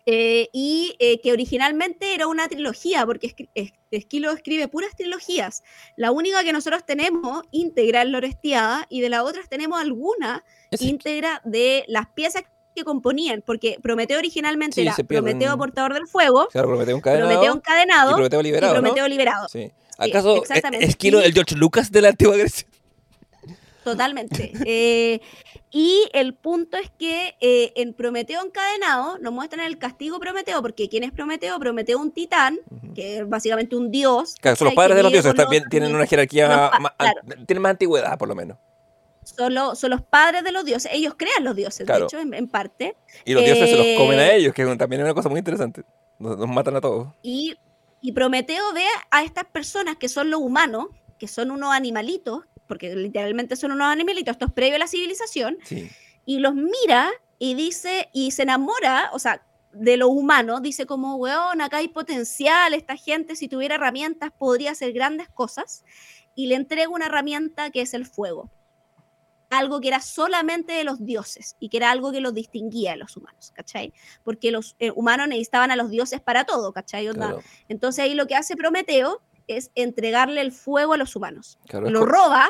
eh, 0.05 0.47
y 0.53 0.95
eh, 0.99 1.19
que 1.21 1.31
originalmente 1.31 2.13
era 2.13 2.27
una 2.27 2.47
trilogía, 2.47 3.05
porque 3.05 3.33
Esquilo 3.91 4.31
escribe 4.31 4.67
puras 4.67 4.95
trilogías. 4.95 5.63
La 5.97 6.11
única 6.11 6.43
que 6.43 6.53
nosotros 6.53 6.85
tenemos 6.85 7.43
íntegra 7.51 8.01
es 8.03 8.09
la 8.09 8.17
Orestiada, 8.17 8.85
y 8.89 9.01
de 9.01 9.09
las 9.09 9.21
otras 9.23 9.49
tenemos 9.49 9.79
alguna 9.81 10.43
íntegra 10.79 11.41
de 11.45 11.83
las 11.87 12.07
piezas 12.09 12.43
que 12.75 12.83
componían, 12.83 13.41
porque 13.45 13.79
Prometeo 13.81 14.19
originalmente 14.19 14.75
Sí, 14.75 14.81
era 14.81 14.95
Prometeo 14.95 15.57
portador 15.57 15.93
del 15.93 16.07
fuego, 16.07 16.47
Claro, 16.51 16.67
Prometeo 16.67 16.95
encadenado 16.97 17.27
Prometeo 17.29 17.53
y 17.53 17.57
encadenado 17.57 18.11
Prometeo 18.13 18.41
liberado, 18.43 18.73
y 18.73 18.75
¿no? 18.75 18.81
Prometeo 18.81 19.07
liberado. 19.07 19.47
Sí. 19.49 19.71
¿Acaso 19.97 20.35
eh, 20.35 20.39
exactamente. 20.39 20.85
es 20.85 20.95
Kilo 20.95 21.19
Y- 21.19 21.23
el 21.25 21.33
George 21.33 21.55
Lucas 21.55 21.91
de 21.91 22.01
la 22.01 22.09
antigua 22.09 22.37
Grecia? 22.37 22.67
Totalmente. 23.91 24.51
Eh, 24.65 25.21
y 25.71 26.07
el 26.13 26.33
punto 26.33 26.77
es 26.77 26.89
que 26.97 27.35
eh, 27.41 27.73
en 27.75 27.93
Prometeo 27.93 28.41
encadenado 28.43 29.17
nos 29.19 29.33
muestran 29.33 29.65
el 29.65 29.77
castigo 29.77 30.19
Prometeo, 30.19 30.61
porque 30.61 30.87
¿quién 30.89 31.03
es 31.03 31.11
Prometeo? 31.11 31.59
Prometeo 31.59 31.99
un 31.99 32.11
titán, 32.11 32.57
que 32.95 33.17
es 33.17 33.29
básicamente 33.29 33.75
un 33.75 33.91
dios. 33.91 34.35
Claro, 34.39 34.55
son 34.55 34.65
los 34.65 34.71
¿cachai? 34.73 34.75
padres 34.75 34.97
de 34.97 35.03
los 35.03 35.11
dioses, 35.11 35.33
los 35.33 35.35
también 35.43 35.63
tienen 35.69 35.93
una 35.93 36.05
jerarquía, 36.05 36.47
claro. 36.47 36.87
an- 36.97 37.45
tienen 37.45 37.61
más 37.61 37.71
antigüedad 37.71 38.17
por 38.17 38.27
lo 38.29 38.35
menos. 38.35 38.57
Son, 39.23 39.53
los- 39.53 39.77
son 39.77 39.89
los 39.91 40.01
padres 40.01 40.43
de 40.45 40.51
los 40.53 40.63
dioses. 40.63 40.89
Ellos 40.93 41.13
crean 41.17 41.43
los 41.43 41.53
dioses, 41.55 41.85
Claro. 41.85 42.01
de 42.01 42.05
hecho, 42.05 42.19
en, 42.19 42.33
en 42.33 42.47
parte. 42.47 42.95
Y 43.25 43.33
los 43.33 43.43
dioses 43.43 43.69
se 43.69 43.75
los 43.75 43.87
comen 43.97 44.19
a 44.19 44.27
Eh, 44.27 44.37
ellos, 44.37 44.53
que 44.53 44.63
también 44.77 45.01
es 45.01 45.05
una 45.05 45.13
cosa 45.13 45.27
muy 45.27 45.39
interesante. 45.39 45.83
Nos, 46.17 46.37
nos 46.37 46.47
matan 46.47 46.77
a 46.77 46.81
todos. 46.81 47.09
Y, 47.23 47.57
y 48.01 48.13
Prometeo 48.13 48.73
ve 48.73 48.85
a 49.11 49.23
estas 49.23 49.43
personas 49.45 49.97
que 49.97 50.07
son 50.07 50.29
los 50.31 50.39
humanos, 50.39 50.87
que 51.19 51.27
son 51.27 51.51
unos 51.51 51.73
animalitos, 51.73 52.45
porque 52.67 52.95
literalmente 52.95 53.55
son 53.55 53.71
unos 53.71 53.87
animalitos, 53.87 54.33
esto 54.33 54.45
es 54.45 54.51
previo 54.53 54.75
a 54.75 54.79
la 54.79 54.87
civilización, 54.87 55.57
Sí. 55.63 55.89
y 56.25 56.39
los 56.39 56.53
mira 56.55 57.09
y 57.39 57.53
dice, 57.55 58.09
y 58.13 58.31
se 58.31 58.43
enamora, 58.43 59.09
o 59.13 59.19
sea, 59.19 59.43
de 59.73 59.95
lo 59.97 60.07
humano, 60.09 60.59
dice 60.59 60.85
como, 60.85 61.15
weón, 61.17 61.61
acá 61.61 61.77
hay 61.77 61.87
potencial, 61.87 62.73
esta 62.73 62.95
gente 62.95 63.35
si 63.35 63.47
tuviera 63.47 63.75
herramientas 63.75 64.31
podría 64.37 64.71
hacer 64.71 64.91
grandes 64.91 65.29
cosas, 65.29 65.83
y 66.35 66.47
le 66.47 66.55
entrega 66.55 66.89
una 66.89 67.05
herramienta 67.07 67.69
que 67.71 67.81
es 67.81 67.93
el 67.93 68.05
fuego. 68.05 68.49
Algo 69.49 69.79
que 69.79 69.87
era 69.87 70.01
solamente 70.01 70.73
de 70.73 70.83
los 70.83 71.03
dioses 71.05 71.55
y 71.59 71.69
que 71.69 71.77
era 71.77 71.89
algo 71.89 72.11
que 72.11 72.19
los 72.19 72.33
distinguía 72.33 72.91
de 72.91 72.97
los 72.97 73.15
humanos, 73.15 73.51
¿cachai? 73.55 73.93
Porque 74.23 74.51
los 74.51 74.75
eh, 74.79 74.91
humanos 74.91 75.29
necesitaban 75.29 75.71
a 75.71 75.77
los 75.77 75.89
dioses 75.89 76.19
para 76.19 76.43
todo, 76.43 76.73
¿cachai? 76.73 77.07
Onda, 77.07 77.27
Claro, 77.27 77.43
Entonces 77.69 78.03
ahí 78.03 78.13
lo 78.13 78.27
que 78.27 78.35
hace 78.35 78.57
Prometeo 78.57 79.21
es 79.47 79.71
entregarle 79.75 80.41
el 80.41 80.51
fuego 80.51 80.93
a 80.93 80.97
los 80.97 81.15
humanos. 81.15 81.59
claro, 81.67 81.89
Lo 81.89 82.05
roba. 82.05 82.49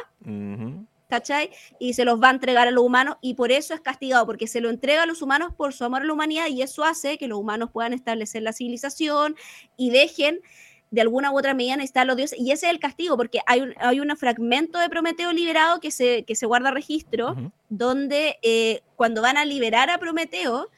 ¿cachai? 1.09 1.51
Y 1.79 1.93
se 1.93 2.05
los 2.05 2.21
va 2.21 2.27
a 2.27 2.31
entregar 2.31 2.67
a 2.67 2.71
los 2.71 2.83
humanos 2.83 3.15
y 3.21 3.35
por 3.35 3.51
eso 3.51 3.73
es 3.73 3.81
castigado, 3.81 4.25
porque 4.25 4.47
se 4.47 4.61
lo 4.61 4.69
entrega 4.69 5.03
a 5.03 5.05
los 5.05 5.21
humanos 5.21 5.53
por 5.55 5.73
su 5.73 5.85
amor 5.85 6.01
a 6.01 6.05
la 6.05 6.13
humanidad 6.13 6.47
y 6.47 6.61
eso 6.61 6.83
hace 6.83 7.17
que 7.17 7.27
los 7.27 7.39
humanos 7.39 7.69
puedan 7.71 7.93
establecer 7.93 8.41
la 8.43 8.53
civilización 8.53 9.35
y 9.77 9.89
dejen 9.89 10.41
de 10.89 11.01
alguna 11.01 11.31
u 11.31 11.37
otra 11.37 11.53
medida 11.53 11.75
necesitar 11.75 12.03
a 12.03 12.05
los 12.05 12.17
dioses. 12.17 12.39
Y 12.39 12.51
ese 12.51 12.67
es 12.67 12.71
el 12.71 12.79
castigo, 12.79 13.17
porque 13.17 13.41
hay 13.45 13.61
un, 13.61 13.73
hay 13.77 13.99
un 13.99 14.15
fragmento 14.15 14.79
de 14.79 14.89
Prometeo 14.89 15.33
liberado 15.33 15.79
que 15.79 15.91
se, 15.91 16.23
que 16.23 16.35
se 16.35 16.45
guarda 16.45 16.71
registro, 16.71 17.35
donde 17.69 18.37
eh, 18.41 18.81
cuando 18.95 19.21
van 19.21 19.37
a 19.37 19.45
liberar 19.45 19.89
a 19.89 19.97
Prometeo, 19.97 20.69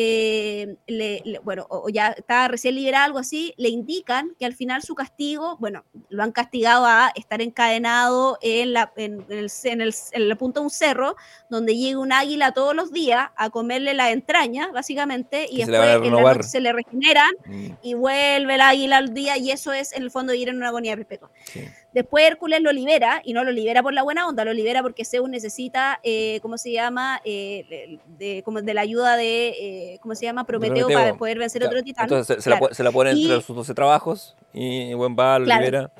eh, 0.00 0.76
le- 0.86 1.22
le- 1.24 1.40
bueno, 1.40 1.66
o, 1.70 1.88
ya 1.88 2.10
está 2.12 2.46
recién 2.46 2.76
liberado, 2.76 3.04
algo 3.06 3.18
así, 3.18 3.52
le 3.56 3.68
indican 3.68 4.30
que 4.38 4.46
al 4.46 4.54
final 4.54 4.80
su 4.82 4.94
castigo, 4.94 5.56
bueno, 5.58 5.84
lo 6.08 6.22
han 6.22 6.30
castigado 6.30 6.86
a 6.86 7.10
estar 7.16 7.42
encadenado 7.42 8.38
en 8.40 8.74
la, 8.74 8.92
en, 8.96 9.24
en 9.28 9.38
el, 9.38 9.50
en 9.64 9.80
el- 9.80 9.94
en 10.12 10.28
la 10.28 10.36
punta 10.36 10.60
de 10.60 10.64
un 10.66 10.70
cerro, 10.70 11.16
donde 11.50 11.76
llega 11.76 11.98
un 11.98 12.12
águila 12.12 12.52
todos 12.52 12.76
los 12.76 12.92
días 12.92 13.28
a 13.36 13.50
comerle 13.50 13.92
la 13.92 14.12
entraña, 14.12 14.70
básicamente, 14.72 15.46
y 15.50 15.56
Que 15.58 15.64
se 15.64 15.70
después 15.72 15.88
le 15.88 15.94
en 15.94 15.98
la 16.00 16.04
renovar. 16.04 16.36
noche 16.36 16.48
se 16.48 16.60
le 16.60 16.72
regeneran 16.72 17.30
Mm, 17.46 17.66
y 17.82 17.94
vuelve 17.94 18.54
el 18.54 18.60
águila 18.60 18.98
al 18.98 19.12
día, 19.12 19.36
y 19.36 19.50
eso 19.50 19.72
es 19.72 19.92
en 19.92 20.04
el 20.04 20.12
fondo 20.12 20.32
vivir 20.32 20.50
en 20.50 20.58
una 20.58 20.68
agonía 20.68 20.94
perpetua. 20.94 21.28
sí. 21.44 21.64
Después 21.98 22.24
Hércules 22.24 22.60
lo 22.62 22.70
libera 22.70 23.20
y 23.24 23.32
no 23.32 23.42
lo 23.42 23.50
libera 23.50 23.82
por 23.82 23.92
la 23.92 24.04
buena 24.04 24.28
onda, 24.28 24.44
lo 24.44 24.52
libera 24.52 24.82
porque 24.82 25.04
Zeus 25.04 25.28
necesita, 25.28 25.98
eh, 26.04 26.38
¿cómo 26.42 26.56
se 26.56 26.70
llama? 26.70 27.20
Eh, 27.24 27.64
de, 27.68 27.98
de- 28.24 28.42
como 28.44 28.62
de 28.62 28.72
la 28.72 28.82
ayuda 28.82 29.16
de, 29.16 29.48
eh, 29.94 29.98
¿cómo 30.00 30.14
se 30.14 30.24
llama? 30.26 30.44
Prometeo, 30.44 30.86
Prometeo, 30.86 30.98
para 31.00 31.18
poder 31.18 31.38
vencer 31.38 31.60
Claro. 31.62 31.72
otro 31.74 31.82
titán. 31.84 32.04
Entonces 32.04 32.36
se, 32.36 32.42
se 32.42 32.50
la, 32.50 32.56
Claro. 32.56 32.66
pone- 32.66 32.74
se 32.76 32.82
la 32.84 32.92
pone 32.92 33.10
entre 33.10 33.36
Y- 33.36 33.42
sus 33.42 33.56
12 33.56 33.74
trabajos 33.74 34.36
y 34.54 34.94
buen 34.94 35.16
va, 35.18 35.40
lo 35.40 35.46
Claro. 35.46 35.60
libera. 35.64 35.90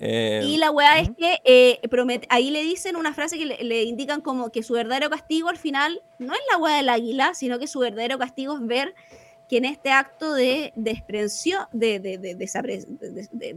Eh, 0.00 0.42
Y 0.44 0.56
la 0.56 0.72
weá 0.72 0.98
es 0.98 1.10
ujú. 1.10 1.16
que 1.16 1.38
eh, 1.44 1.78
promet- 1.84 2.26
ahí 2.28 2.50
le 2.50 2.62
dicen 2.62 2.96
una 2.96 3.14
frase 3.14 3.38
que 3.38 3.46
le, 3.46 3.62
le 3.62 3.84
indican 3.84 4.20
como 4.20 4.50
que 4.50 4.64
su 4.64 4.72
verdadero 4.74 5.08
castigo 5.08 5.48
al 5.48 5.56
final 5.58 6.02
no 6.18 6.32
es 6.34 6.40
la 6.50 6.58
weá 6.58 6.76
del 6.78 6.88
águila, 6.88 7.34
sino 7.34 7.60
que 7.60 7.68
su 7.68 7.78
verdadero 7.78 8.18
castigo 8.18 8.56
es 8.56 8.66
ver 8.66 8.94
que 9.52 9.58
en 9.58 9.66
este 9.66 9.90
acto 9.90 10.32
de 10.32 10.72
desprensión, 10.76 11.66
de, 11.74 11.96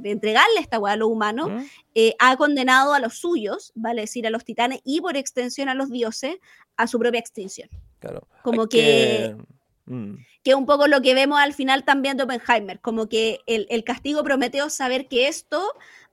entregarle 0.03 0.59
esta 0.59 0.77
weá 0.77 0.91
a 0.91 0.97
lo 0.97 1.07
humano, 1.07 1.47
¿Mm? 1.47 1.65
eh, 1.93 2.15
ha 2.19 2.35
condenado 2.35 2.93
a 2.93 2.99
los 2.99 3.17
suyos, 3.17 3.71
vale 3.75 4.01
decir, 4.01 4.27
a 4.27 4.29
los 4.29 4.43
titanes 4.43 4.81
y 4.83 4.99
por 4.99 5.15
extensión 5.15 5.69
a 5.69 5.73
los 5.73 5.89
dioses, 5.89 6.35
a 6.75 6.87
su 6.87 6.99
propia 6.99 7.21
extinción. 7.21 7.69
Claro. 7.99 8.27
Como 8.43 8.63
Hay 8.63 8.67
que- 8.67 9.37
mm, 9.85 10.15
Que 10.43 10.51
es 10.51 10.55
un 10.57 10.65
poco 10.65 10.89
lo 10.89 10.99
que 11.01 11.13
vemos 11.13 11.39
al 11.39 11.53
final 11.53 11.85
también 11.85 12.17
de 12.17 12.23
Oppenheimer, 12.23 12.81
como 12.81 13.07
que 13.07 13.39
el, 13.45 13.65
el 13.69 13.85
castigo 13.85 14.21
Prometeo 14.21 14.69
saber 14.69 15.07
que 15.07 15.29
esto 15.29 15.63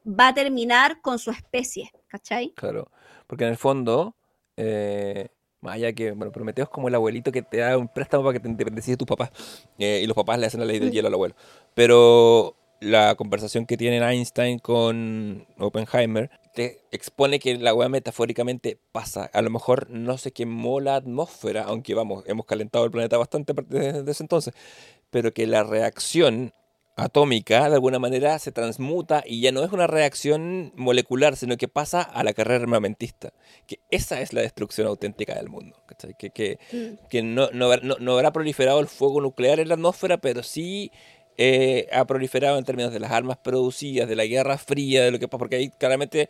va 0.07 0.29
a 0.29 0.35
terminar 0.35 1.01
con 1.01 1.19
su 1.19 1.33
especie, 1.33 1.91
¿cachai? 2.07 2.53
claro. 2.55 2.89
Porque 3.27 3.47
en 3.47 3.51
el 3.51 3.57
fondo, 3.57 4.15
eh, 4.57 5.31
más 5.63 5.77
allá 5.77 5.93
que, 5.93 6.13
bueno, 6.13 6.33
Prometeo 6.33 6.65
es 6.65 6.69
como 6.69 6.89
el 6.89 6.95
abuelito 6.95 7.33
que 7.33 7.43
te 7.43 7.59
da 7.59 7.79
un 7.79 7.89
préstamo 7.89 8.25
para 8.25 8.35
que 8.35 8.41
te 8.41 8.49
independicies 8.49 8.95
de 8.95 8.99
tus 8.99 9.07
papás. 9.07 9.31
eh, 9.79 10.01
y 10.03 10.07
los 10.07 10.17
papás 10.17 10.39
le 10.39 10.47
hacen 10.47 10.61
la 10.61 10.67
ley 10.67 10.79
del 10.79 10.91
hielo 10.91 11.09
al 11.09 11.15
abuelo. 11.15 11.35
Pero 11.75 12.57
la 12.81 13.15
conversación 13.15 13.65
que 13.65 13.77
tienen 13.77 14.03
Einstein 14.03 14.59
con 14.59 15.47
Oppenheimer 15.59 16.31
te 16.53 16.81
expone 16.91 17.39
que 17.39 17.57
la 17.57 17.73
weá 17.75 17.89
metafóricamente 17.89 18.79
pasa. 18.91 19.31
A 19.33 19.41
lo 19.41 19.51
mejor 19.51 19.89
no 19.89 20.19
se 20.19 20.33
quemó 20.33 20.81
la 20.81 20.97
atmósfera, 20.97 21.63
aunque 21.63 21.95
vamos, 21.95 22.25
hemos 22.27 22.45
calentado 22.45 22.85
el 22.85 22.91
planeta 22.91 23.17
bastante 23.17 23.55
desde 23.69 24.11
ese 24.11 24.25
entonces, 24.25 24.53
pero 25.11 25.33
que 25.33 25.47
la 25.47 25.63
reacción 25.63 26.53
atómica 26.95 27.69
de 27.69 27.75
alguna 27.75 27.99
manera 27.99 28.39
se 28.39 28.53
transmuta 28.53 29.25
y 29.27 29.41
ya 29.41 29.51
no 29.51 29.65
es 29.65 29.73
una 29.73 29.87
reacción 29.87 30.73
molecular, 30.77 31.37
sino 31.37 31.57
que 31.57 31.67
pasa 31.69 32.03
a 32.03 32.23
la 32.23 32.35
carrera 32.35 32.63
armamentista. 32.63 33.33
Que 33.67 33.81
esa 33.91 34.21
es 34.21 34.33
la 34.33 34.43
destrucción 34.43 34.87
auténtica 34.87 35.35
del 35.35 35.49
mundo. 35.49 35.83
¿cachai? 35.87 36.15
Que, 36.19 36.31
que, 36.31 36.59
que 37.09 37.23
no, 37.23 37.51
no, 37.53 37.67
habrá- 37.73 37.83
no- 37.83 37.97
no 37.99 38.13
habrá 38.13 38.33
proliferado 38.33 38.81
el 38.81 38.89
fuego 38.89 39.21
nuclear 39.21 39.59
en 39.61 39.69
la 39.69 39.75
atmósfera, 39.75 40.19
pero 40.19 40.43
sí 40.43 40.93
eh, 41.39 41.89
ha 41.93 42.05
proliferado 42.05 42.59
en 42.59 42.65
términos 42.65 42.93
de 42.93 43.01
las 43.01 43.11
armas 43.11 43.39
producidas, 43.39 44.09
de 44.09 44.17
la 44.17 44.27
guerra 44.27 44.59
fría, 44.59 45.03
de 45.05 45.11
lo 45.11 45.19
que 45.19 45.29
pasa, 45.29 45.39
porque 45.39 45.57
ahí 45.57 45.71
claramente 45.71 46.29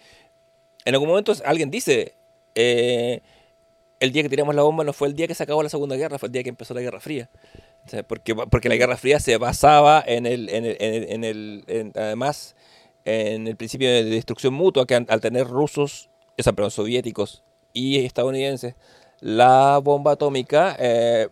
en 0.85 0.95
algún 0.95 1.09
momento 1.09 1.33
alguien 1.45 1.71
dice, 1.71 2.15
eh, 2.55 3.21
el 3.99 4.13
día 4.13 4.23
que 4.23 4.29
tiramos 4.29 4.55
la 4.55 4.63
bomba 4.63 4.85
no 4.85 4.93
fue 4.93 5.09
el 5.09 5.15
día 5.15 5.27
que 5.27 5.35
se 5.35 5.43
acabó 5.43 5.63
la 5.63 5.69
Segunda 5.69 5.97
Guerra, 5.97 6.19
fue 6.19 6.29
el 6.29 6.33
día 6.33 6.43
que 6.45 6.49
empezó 6.51 6.73
la 6.75 6.81
Guerra 6.81 7.01
Fría. 7.01 7.31
O 7.85 7.89
sea, 7.89 8.03
porque, 8.03 8.35
porque 8.35 8.69
la 8.69 8.77
Guerra 8.77 8.97
Fría 8.97 9.19
se 9.19 9.37
basaba 9.39 10.03
en 10.07 10.27
el, 10.27 10.49
en 10.51 10.65
el, 10.65 10.77
en 10.81 10.95
el- 10.95 11.11
en 11.11 11.25
el- 11.25 11.65
en- 11.67 11.93
además, 11.97 12.55
en 13.05 13.47
el 13.49 13.57
principio 13.57 13.89
de 13.91 14.05
destrucción 14.05 14.55
mutua, 14.55 14.87
que 14.87 14.95
al, 14.95 15.21
tener 15.21 15.47
rusos, 15.49 16.09
o 16.39 16.43
sea, 16.43 16.53
perdón, 16.53 16.71
soviéticos 16.71 17.43
y 17.73 18.05
estadounidenses, 18.05 18.75
la 19.21 19.81
bomba 19.83 20.13
atómica, 20.13 20.77
eh, 20.79 21.29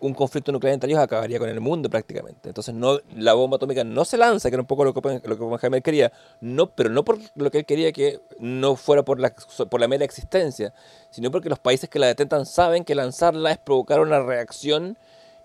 un 0.00 0.12
conflicto 0.12 0.52
nuclear 0.52 0.74
entre 0.74 0.90
ellos 0.90 1.02
acabaría 1.02 1.38
con 1.38 1.48
el 1.48 1.60
mundo 1.60 1.88
prácticamente. 1.88 2.50
Entonces 2.50 2.74
no, 2.74 2.98
la 3.16 3.32
bomba 3.32 3.56
atómica 3.56 3.84
no 3.84 4.04
se 4.04 4.18
lanza, 4.18 4.50
que 4.50 4.56
era 4.56 4.60
un 4.62 4.66
poco 4.66 4.84
lo 4.84 4.92
que, 4.92 5.00
lo 5.26 5.38
que 5.38 5.42
Oppenheimer 5.44 5.82
quería, 5.82 6.12
no, 6.42 6.74
pero 6.74 6.90
no 6.90 7.04
por 7.06 7.18
lo 7.34 7.50
que 7.50 7.58
él 7.58 7.64
quería 7.64 7.90
que 7.92 8.20
no 8.38 8.76
fuera 8.76 9.02
por 9.02 9.18
la, 9.18 9.34
por 9.70 9.80
la 9.80 9.88
mera 9.88 10.04
existencia, 10.04 10.74
sino 11.10 11.30
porque 11.30 11.48
los 11.48 11.58
países 11.58 11.88
que 11.88 11.98
la 11.98 12.06
detentan 12.08 12.44
saben 12.44 12.84
que 12.84 12.94
lanzarla 12.94 13.52
es 13.52 13.58
provocar 13.58 14.00
una 14.00 14.20
reacción 14.20 14.98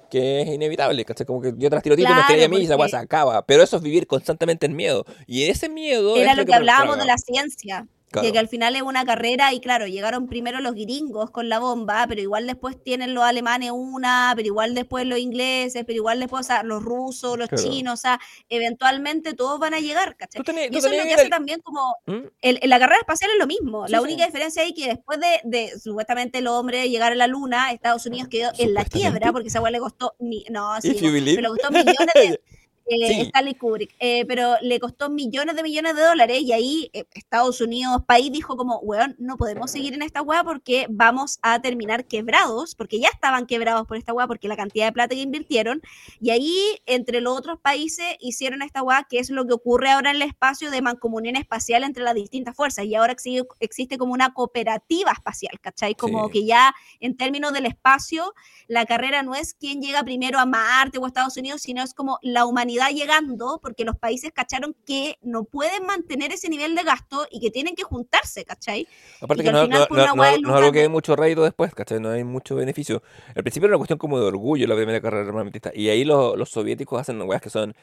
que 0.09 0.41
es 0.41 0.47
inevitable, 0.49 1.05
¿cachai? 1.05 1.25
Como 1.25 1.41
que 1.41 1.53
yo 1.57 1.69
te 1.69 1.75
las 1.75 1.83
tiro 1.83 1.93
a 1.93 1.97
ti, 1.97 2.03
tú 2.03 2.09
me 2.09 2.15
Claro, 2.15 2.45
a 2.45 2.47
mí 2.49 2.57
y 2.57 2.63
esa 2.65 2.87
se 2.87 2.97
acaba. 2.97 3.45
Pero 3.45 3.63
eso 3.63 3.77
es 3.77 3.83
vivir 3.83 4.07
constantemente 4.07 4.65
en 4.65 4.75
miedo. 4.75 5.05
Y 5.27 5.43
ese 5.43 5.69
miedo 5.69 6.15
Era 6.15 6.31
es 6.31 6.37
lo 6.37 6.45
que 6.45 6.53
hablábamos 6.53 6.95
traga. 6.95 7.03
de 7.03 7.07
la 7.07 7.17
ciencia. 7.17 7.87
Claro. 8.11 8.25
De 8.25 8.31
que 8.33 8.39
al 8.39 8.47
final 8.47 8.75
es 8.75 8.81
una 8.81 9.05
carrera 9.05 9.53
y 9.53 9.59
claro, 9.59 9.85
llegaron 9.85 10.27
primero 10.27 10.59
los 10.61 10.73
gringos 10.73 11.29
con 11.29 11.47
la 11.47 11.59
bomba, 11.59 12.05
pero 12.07 12.19
igual 12.21 12.47
después 12.47 12.81
tienen 12.83 13.13
los 13.13 13.23
alemanes 13.23 13.69
una, 13.71 14.33
pero 14.35 14.47
igual 14.47 14.73
después 14.73 15.05
los 15.05 15.19
ingleses, 15.19 15.83
pero 15.85 15.95
igual 15.97 16.19
después 16.19 16.41
o 16.41 16.43
sea, 16.47 16.63
los 16.63 16.81
rusos, 16.83 17.37
los 17.37 17.49
Claro. 17.49 17.63
chinos, 17.63 17.93
o 17.93 17.97
sea, 18.01 18.19
eventualmente 18.49 19.33
todos 19.33 19.59
van 19.59 19.73
a 19.73 19.79
llegar, 19.79 20.15
¿cachai? 20.17 20.41
Tenés- 20.43 20.69
Y 20.71 20.77
eso 20.77 20.87
es 20.89 20.97
lo 20.97 21.03
que 21.03 21.13
el- 21.13 21.19
hace 21.19 21.29
también 21.29 21.61
como 21.61 21.95
¿Mm? 22.05 22.27
el- 22.41 22.59
la 22.63 22.79
carrera 22.79 22.99
espacial 22.99 23.31
es 23.31 23.37
lo 23.37 23.47
mismo. 23.47 23.85
Sí, 23.85 23.91
la 23.91 23.99
sí. 23.99 24.03
única 24.03 24.25
diferencia 24.25 24.63
es 24.63 24.73
que 24.73 24.87
después 24.87 25.19
de, 25.19 25.41
de 25.43 25.79
supuestamente 25.79 26.39
el 26.39 26.47
hombre 26.47 26.89
llegar 26.89 27.11
a 27.11 27.15
la 27.15 27.27
luna, 27.27 27.71
Estados 27.71 28.05
Unidos 28.05 28.27
quedó 28.29 28.51
en 28.57 28.73
la 28.73 28.85
quiebra 28.85 29.31
porque 29.31 29.49
esa 29.49 29.61
weá 29.61 29.71
le 29.71 29.79
costó, 29.79 30.15
mi- 30.19 30.45
no, 30.49 30.79
sí, 30.81 30.95
pero 30.99 31.11
le 31.19 31.47
costó 31.47 31.71
millones 31.71 31.95
de, 32.15 32.41
eh, 32.89 33.07
Sí. 33.07 33.21
Stanley 33.21 33.55
Kubrick, 33.55 33.95
eh, 33.99 34.25
pero 34.25 34.55
le 34.61 34.79
costó 34.79 35.09
millones 35.09 35.55
de 35.55 35.63
millones 35.63 35.95
de 35.95 36.01
dólares 36.03 36.41
y 36.41 36.51
ahí 36.53 36.89
eh, 36.93 37.05
Estados 37.13 37.61
Unidos, 37.61 38.01
país, 38.07 38.31
dijo 38.31 38.57
como, 38.57 38.79
weón, 38.79 39.15
no 39.19 39.37
podemos 39.37 39.71
seguir 39.71 39.93
en 39.93 40.01
esta 40.01 40.21
weá 40.21 40.43
porque 40.43 40.87
vamos 40.89 41.39
a 41.41 41.61
terminar 41.61 42.05
quebrados, 42.05 42.75
porque 42.75 42.99
ya 42.99 43.09
estaban 43.13 43.45
quebrados 43.45 43.87
por 43.87 43.97
esta 43.97 44.13
weá, 44.13 44.27
porque 44.27 44.47
la 44.47 44.57
cantidad 44.57 44.85
de 44.87 44.91
plata 44.91 45.15
que 45.15 45.21
invirtieron, 45.21 45.81
y 46.19 46.31
ahí 46.31 46.59
entre 46.85 47.21
los 47.21 47.37
otros 47.37 47.59
países 47.59 48.05
hicieron 48.19 48.61
esta 48.61 48.81
weá, 48.83 49.05
que 49.09 49.19
es 49.19 49.29
lo 49.29 49.45
que 49.45 49.53
ocurre 49.53 49.91
ahora 49.91 50.09
en 50.09 50.17
el 50.17 50.21
espacio 50.23 50.71
de 50.71 50.81
mancomunión 50.81 51.35
espacial 51.35 51.83
entre 51.83 52.03
las 52.03 52.15
distintas 52.15 52.55
fuerzas, 52.55 52.85
y 52.85 52.95
ahora 52.95 53.13
existe, 53.13 53.47
existe 53.59 53.97
como 53.97 54.13
una 54.13 54.33
cooperativa 54.33 55.11
espacial, 55.11 55.59
¿cachai? 55.61 55.95
Como 55.95 56.25
Sí. 56.27 56.31
que 56.33 56.45
ya 56.45 56.73
en 56.99 57.15
términos 57.17 57.53
del 57.53 57.65
espacio, 57.65 58.33
la 58.67 58.85
carrera 58.85 59.21
no 59.23 59.35
es 59.35 59.53
quién 59.53 59.81
llega 59.81 60.03
primero 60.03 60.39
a 60.39 60.45
Marte 60.45 60.97
o 60.97 61.05
a 61.05 61.07
Estados 61.07 61.37
Unidos, 61.37 61.61
sino 61.61 61.83
es 61.83 61.93
como 61.93 62.17
la 62.21 62.45
humanidad 62.45 62.78
llegando, 62.89 63.59
porque 63.61 63.83
los 63.83 63.97
países 63.97 64.31
cacharon 64.33 64.75
que 64.85 65.17
no 65.21 65.43
pueden 65.43 65.85
mantener 65.85 66.31
ese 66.31 66.47
nivel 66.49 66.75
de 66.75 66.83
gasto 66.83 67.27
y 67.29 67.41
que 67.41 67.51
tienen 67.51 67.75
que 67.75 67.83
juntarse, 67.83 68.45
¿cachai? 68.45 68.87
Aparte 69.21 69.43
Y 69.43 69.45
que 69.45 69.49
que 69.49 69.51
no, 69.51 69.59
al 69.59 69.65
final 69.65 69.79
no- 69.81 69.87
por 69.87 69.97
no- 69.97 70.05
no- 70.05 70.13
no 70.15 70.23
es 70.23 70.55
algo 70.55 70.71
que 70.71 70.81
hay 70.81 70.87
mucho 70.87 71.15
rédito 71.17 71.43
después, 71.43 71.75
¿cachai? 71.75 71.99
No 71.99 72.11
hay 72.11 72.23
mucho 72.23 72.55
beneficio. 72.55 73.03
Al 73.35 73.43
principio 73.43 73.65
era 73.67 73.75
una 73.75 73.79
cuestión 73.79 73.99
como 73.99 74.17
de 74.19 74.25
orgullo 74.25 74.65
la 74.67 74.75
primera 74.75 75.01
carrera 75.01 75.27
armamentista. 75.27 75.71
Y 75.75 75.89
ahí 75.89 76.05
los, 76.05 76.37
los 76.37 76.49
soviéticos 76.49 77.01
hacen 77.01 77.21
weas 77.23 77.41
que 77.41 77.49
son 77.49 77.75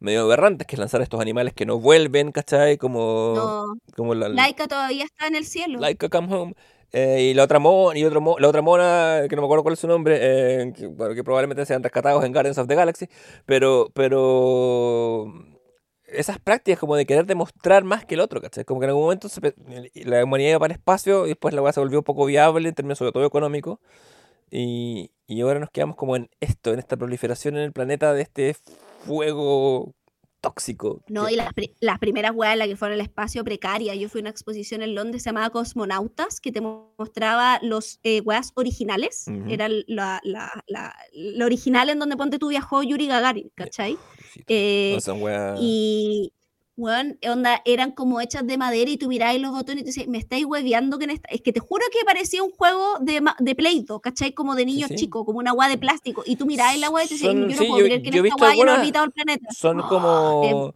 medio 0.00 0.22
aberrantes, 0.22 0.66
que 0.66 0.76
es 0.76 0.78
lanzar 0.78 1.02
estos 1.02 1.20
animales 1.20 1.52
que 1.54 1.66
no 1.66 1.78
vuelven, 1.80 2.30
¿cachai? 2.32 2.78
Como, 2.78 3.76
como 3.96 4.14
la, 4.14 4.28
Laika 4.28 4.68
todavía 4.68 5.04
está 5.04 5.26
en 5.26 5.34
el 5.34 5.44
cielo. 5.44 5.80
Laika 5.80 6.08
Come 6.08 6.32
Home. 6.34 6.54
Eh, 6.92 7.30
y 7.30 7.34
la 7.34 7.44
otra 7.44 7.58
mona, 7.58 7.98
y 7.98 8.04
otro 8.04 8.20
mo- 8.20 8.38
la 8.38 8.48
otra 8.48 8.62
mona, 8.62 9.22
que 9.28 9.36
no 9.36 9.42
me 9.42 9.46
acuerdo 9.46 9.62
cuál 9.62 9.74
es 9.74 9.80
su 9.80 9.86
nombre, 9.88 10.18
eh, 10.20 10.72
que, 10.74 10.86
bueno, 10.86 11.14
que 11.14 11.22
probablemente 11.24 11.66
sean 11.66 11.82
rescatados 11.82 12.24
en 12.24 12.32
Guardians 12.32 12.58
of 12.58 12.66
the 12.66 12.74
Galaxy, 12.74 13.08
pero, 13.46 13.90
pero 13.94 15.26
esas 16.06 16.38
prácticas 16.38 16.80
como 16.80 16.96
de 16.96 17.04
querer 17.06 17.26
demostrar 17.26 17.84
más 17.84 18.04
que 18.06 18.14
el 18.14 18.20
otro, 18.20 18.40
¿cachai? 18.40 18.64
Como 18.64 18.80
que 18.80 18.84
en 18.84 18.90
algún 18.90 19.04
momento 19.04 19.28
se 19.28 19.40
la 19.94 20.24
humanidad 20.24 20.50
iba 20.50 20.58
para 20.60 20.72
el 20.72 20.78
espacio 20.78 21.26
y 21.26 21.30
después 21.30 21.52
la 21.54 21.60
weá 21.62 21.72
se 21.72 21.80
volvió 21.80 22.02
poco 22.02 22.24
viable 22.24 22.68
en 22.68 22.74
términos 22.74 22.98
sobre 22.98 23.12
todo 23.12 23.26
económicos. 23.26 23.78
Y, 24.50 25.12
y 25.26 25.40
ahora 25.42 25.60
nos 25.60 25.70
quedamos 25.70 25.96
como 25.96 26.16
en 26.16 26.30
esto, 26.40 26.72
en 26.72 26.78
esta 26.78 26.96
proliferación 26.96 27.56
en 27.56 27.64
el 27.64 27.72
planeta 27.72 28.12
de 28.14 28.22
este 28.22 28.54
fuego 29.04 29.94
tóxico. 30.40 31.02
No, 31.08 31.26
que- 31.26 31.32
y 31.34 31.36
las, 31.36 31.52
pri- 31.52 31.74
las 31.80 31.98
primeras 31.98 32.32
weas 32.34 32.52
en 32.54 32.58
las 32.60 32.68
que 32.68 32.76
fueron 32.76 32.94
al 32.94 33.00
espacio 33.00 33.44
precaria. 33.44 33.94
Yo 33.94 34.08
fui 34.08 34.20
a 34.20 34.22
una 34.22 34.30
exposición 34.30 34.82
en 34.82 34.94
Londres, 34.94 35.22
se 35.22 35.30
llamaba 35.30 35.50
Cosmonautas, 35.50 36.40
que 36.40 36.52
te 36.52 36.60
mo- 36.60 36.94
mostraba 36.98 37.58
los 37.62 37.98
eh, 38.02 38.20
weas 38.20 38.52
originales. 38.54 39.26
Era 39.48 39.68
la, 39.68 40.20
la, 40.22 40.50
la, 40.66 40.94
la 41.12 41.44
original 41.44 41.88
en 41.90 41.98
donde 41.98 42.16
ponte 42.16 42.38
tú 42.38 42.48
viajó 42.48 42.82
Yuri 42.82 43.06
Gagarin, 43.06 43.50
¿cachai? 43.54 43.96
Eh, 44.46 44.92
No, 44.94 45.00
son 45.00 45.22
weas- 45.22 45.58
Y, 45.60 46.32
weón, 46.78 47.18
onda, 47.28 47.60
eran 47.64 47.90
como 47.90 48.20
hechas 48.20 48.46
de 48.46 48.56
madera 48.56 48.90
y 48.90 48.96
tú 48.96 49.08
mirabas 49.08 49.38
los 49.38 49.50
botones 49.50 49.82
y 49.82 49.84
te 49.84 49.88
decías, 49.88 50.08
me 50.08 50.18
estáis 50.18 50.46
hueveando 50.46 50.98
que 50.98 51.04
en 51.04 51.10
esta-". 51.10 51.28
Es 51.28 51.42
que 51.42 51.52
te 51.52 51.60
juro 51.60 51.84
que 51.92 52.04
parecía 52.06 52.42
un 52.42 52.50
juego 52.50 52.98
de, 53.00 53.20
de 53.40 53.84
Doh, 53.86 54.00
¿cachai? 54.00 54.32
Como 54.32 54.54
de 54.54 54.64
niños 54.64 54.88
sí. 54.88 54.94
chicos, 54.94 55.24
como 55.26 55.38
una 55.38 55.52
weá 55.52 55.68
de 55.68 55.76
plástico. 55.76 56.22
Y 56.24 56.36
tú 56.36 56.46
mirabas 56.46 56.78
la 56.78 56.88
weá 56.88 57.04
y 57.04 57.08
te 57.08 57.14
decías, 57.14 57.34
yo 57.34 57.40
no 57.40 57.56
puedo 57.56 57.84
creer 57.84 58.02
que 58.02 58.08
en 58.08 58.26
esta 58.26 58.54
ya 58.54 58.64
no 58.64 58.72
habitado 58.72 59.04
el 59.04 59.12
planeta. 59.12 59.48
Son 59.50 59.82
como. 59.82 60.72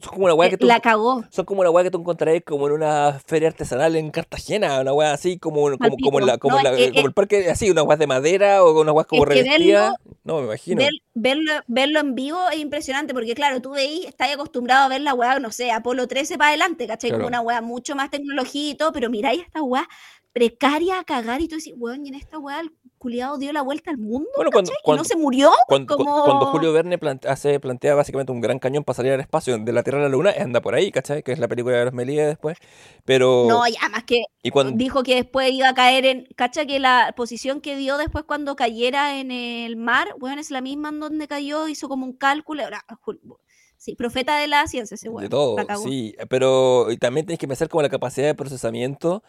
Son 0.00 0.12
como 0.12 0.26
una 0.26 0.34
weá 0.34 0.46
Eh, 0.46 0.50
que 0.50 0.58
tú. 0.58 0.66
La 0.66 0.78
cagó. 0.78 1.24
Son 1.30 1.44
como 1.44 1.60
una 1.62 1.70
weá 1.70 1.82
que 1.82 1.90
tú 1.90 1.98
encontrarás 1.98 2.40
como 2.46 2.68
en 2.68 2.74
una 2.74 3.18
feria 3.26 3.48
artesanal 3.48 3.96
en 3.96 4.10
Cartagena, 4.12 4.80
una 4.80 4.92
weá 4.92 5.12
así 5.12 5.38
como, 5.38 5.62
como, 5.76 5.96
como, 6.00 6.20
en 6.20 6.26
la, 6.26 6.38
como, 6.38 6.54
No, 6.54 6.58
en 6.60 6.64
la- 6.64 6.78
es 6.78 6.86
que- 6.88 6.92
como 6.94 7.06
el 7.08 7.12
parque, 7.14 7.50
así, 7.50 7.68
una 7.68 7.82
weá 7.82 7.96
de 7.96 8.06
madera 8.06 8.62
o 8.64 8.80
una 8.80 8.92
weá 8.92 9.04
como 9.04 9.24
revestida. 9.24 9.94
No, 10.22 10.38
me 10.38 10.44
imagino. 10.44 10.78
Ver- 10.80 10.92
verlo, 11.14 11.52
verlo 11.66 11.98
en 11.98 12.14
vivo 12.14 12.38
es 12.52 12.58
impresionante 12.60 13.12
porque, 13.12 13.34
claro, 13.34 13.60
tú 13.60 13.70
veis, 13.72 14.06
estás 14.06 14.32
acostumbrado 14.32 14.84
a 14.84 14.88
ver 14.88 15.00
la 15.00 15.14
weá, 15.14 15.40
no 15.40 15.50
sé, 15.50 15.72
Apolo 15.72 16.06
13 16.06 16.38
para 16.38 16.50
adelante, 16.50 16.86
¿cachai? 16.86 17.10
Claro. 17.10 17.24
Como 17.24 17.28
una 17.28 17.40
weá 17.40 17.60
mucho 17.60 17.96
más 17.96 18.10
tecnología 18.10 18.70
y 18.70 18.74
todo, 18.76 18.92
pero 18.92 19.10
miráis 19.10 19.42
esta 19.42 19.62
weá 19.62 19.88
precaria 20.32 21.00
a 21.00 21.04
cagar 21.04 21.40
y 21.40 21.48
tú 21.48 21.56
decís, 21.56 21.74
weón, 21.76 22.06
y 22.06 22.10
en 22.10 22.14
esta 22.14 22.38
weá 22.38 22.60
el 22.60 22.70
culiado 22.98 23.38
dio 23.38 23.52
la 23.52 23.62
vuelta 23.62 23.90
al 23.90 23.98
mundo, 23.98 24.28
Bueno, 24.36 24.50
cuando, 24.50 24.70
y 24.72 24.92
no 24.92 25.04
se 25.04 25.16
murió. 25.16 25.50
cuando, 25.66 25.96
como- 25.96 26.24
cuando 26.24 26.46
Julio 26.46 26.72
Verne 26.72 26.98
plante- 26.98 27.28
hace, 27.28 27.58
plantea 27.60 27.94
básicamente 27.94 28.32
un 28.32 28.40
gran 28.40 28.58
cañón 28.58 28.84
para 28.84 28.96
salir 28.96 29.12
al 29.12 29.20
espacio 29.20 29.56
de 29.58 29.72
la 29.72 29.82
Tierra 29.82 30.00
a 30.00 30.02
la 30.02 30.08
Luna, 30.08 30.34
anda 30.38 30.60
por 30.60 30.74
ahí, 30.74 30.90
¿cachai? 30.90 31.22
Que 31.22 31.32
es 31.32 31.38
la 31.38 31.48
película 31.48 31.76
de 31.78 31.84
los 31.86 31.94
Melíes 31.94 32.26
después. 32.26 32.58
Pero. 33.04 33.46
No, 33.48 33.66
ya 33.66 33.88
más 33.90 34.04
que 34.04 34.24
y 34.42 34.50
cuando, 34.50 34.76
dijo 34.76 35.02
que 35.02 35.14
después 35.14 35.50
iba 35.52 35.68
a 35.68 35.74
caer 35.74 36.04
en. 36.06 36.26
¿Cacha 36.36 36.66
que 36.66 36.78
la 36.78 37.14
posición 37.16 37.60
que 37.60 37.76
dio 37.76 37.96
después 37.96 38.24
cuando 38.24 38.56
cayera 38.56 39.18
en 39.18 39.30
el 39.30 39.76
mar, 39.76 40.08
bueno, 40.18 40.40
es 40.40 40.50
la 40.50 40.60
misma 40.60 40.90
en 40.90 41.00
donde 41.00 41.28
cayó, 41.28 41.68
hizo 41.68 41.88
como 41.88 42.04
un 42.04 42.12
cálculo. 42.12 42.64
Sí, 43.76 43.94
profeta 43.94 44.38
de 44.38 44.48
la 44.48 44.66
ciencia, 44.66 44.96
ese 44.96 45.08
de 45.08 45.28
todo, 45.28 45.56
sí, 45.84 46.16
pero 46.28 46.90
y 46.90 46.96
también 46.96 47.26
tienes 47.26 47.38
que 47.38 47.46
pensar 47.46 47.68
como 47.68 47.82
la 47.82 47.88
capacidad 47.88 48.26
de 48.26 48.34
procesamiento, 48.34 49.22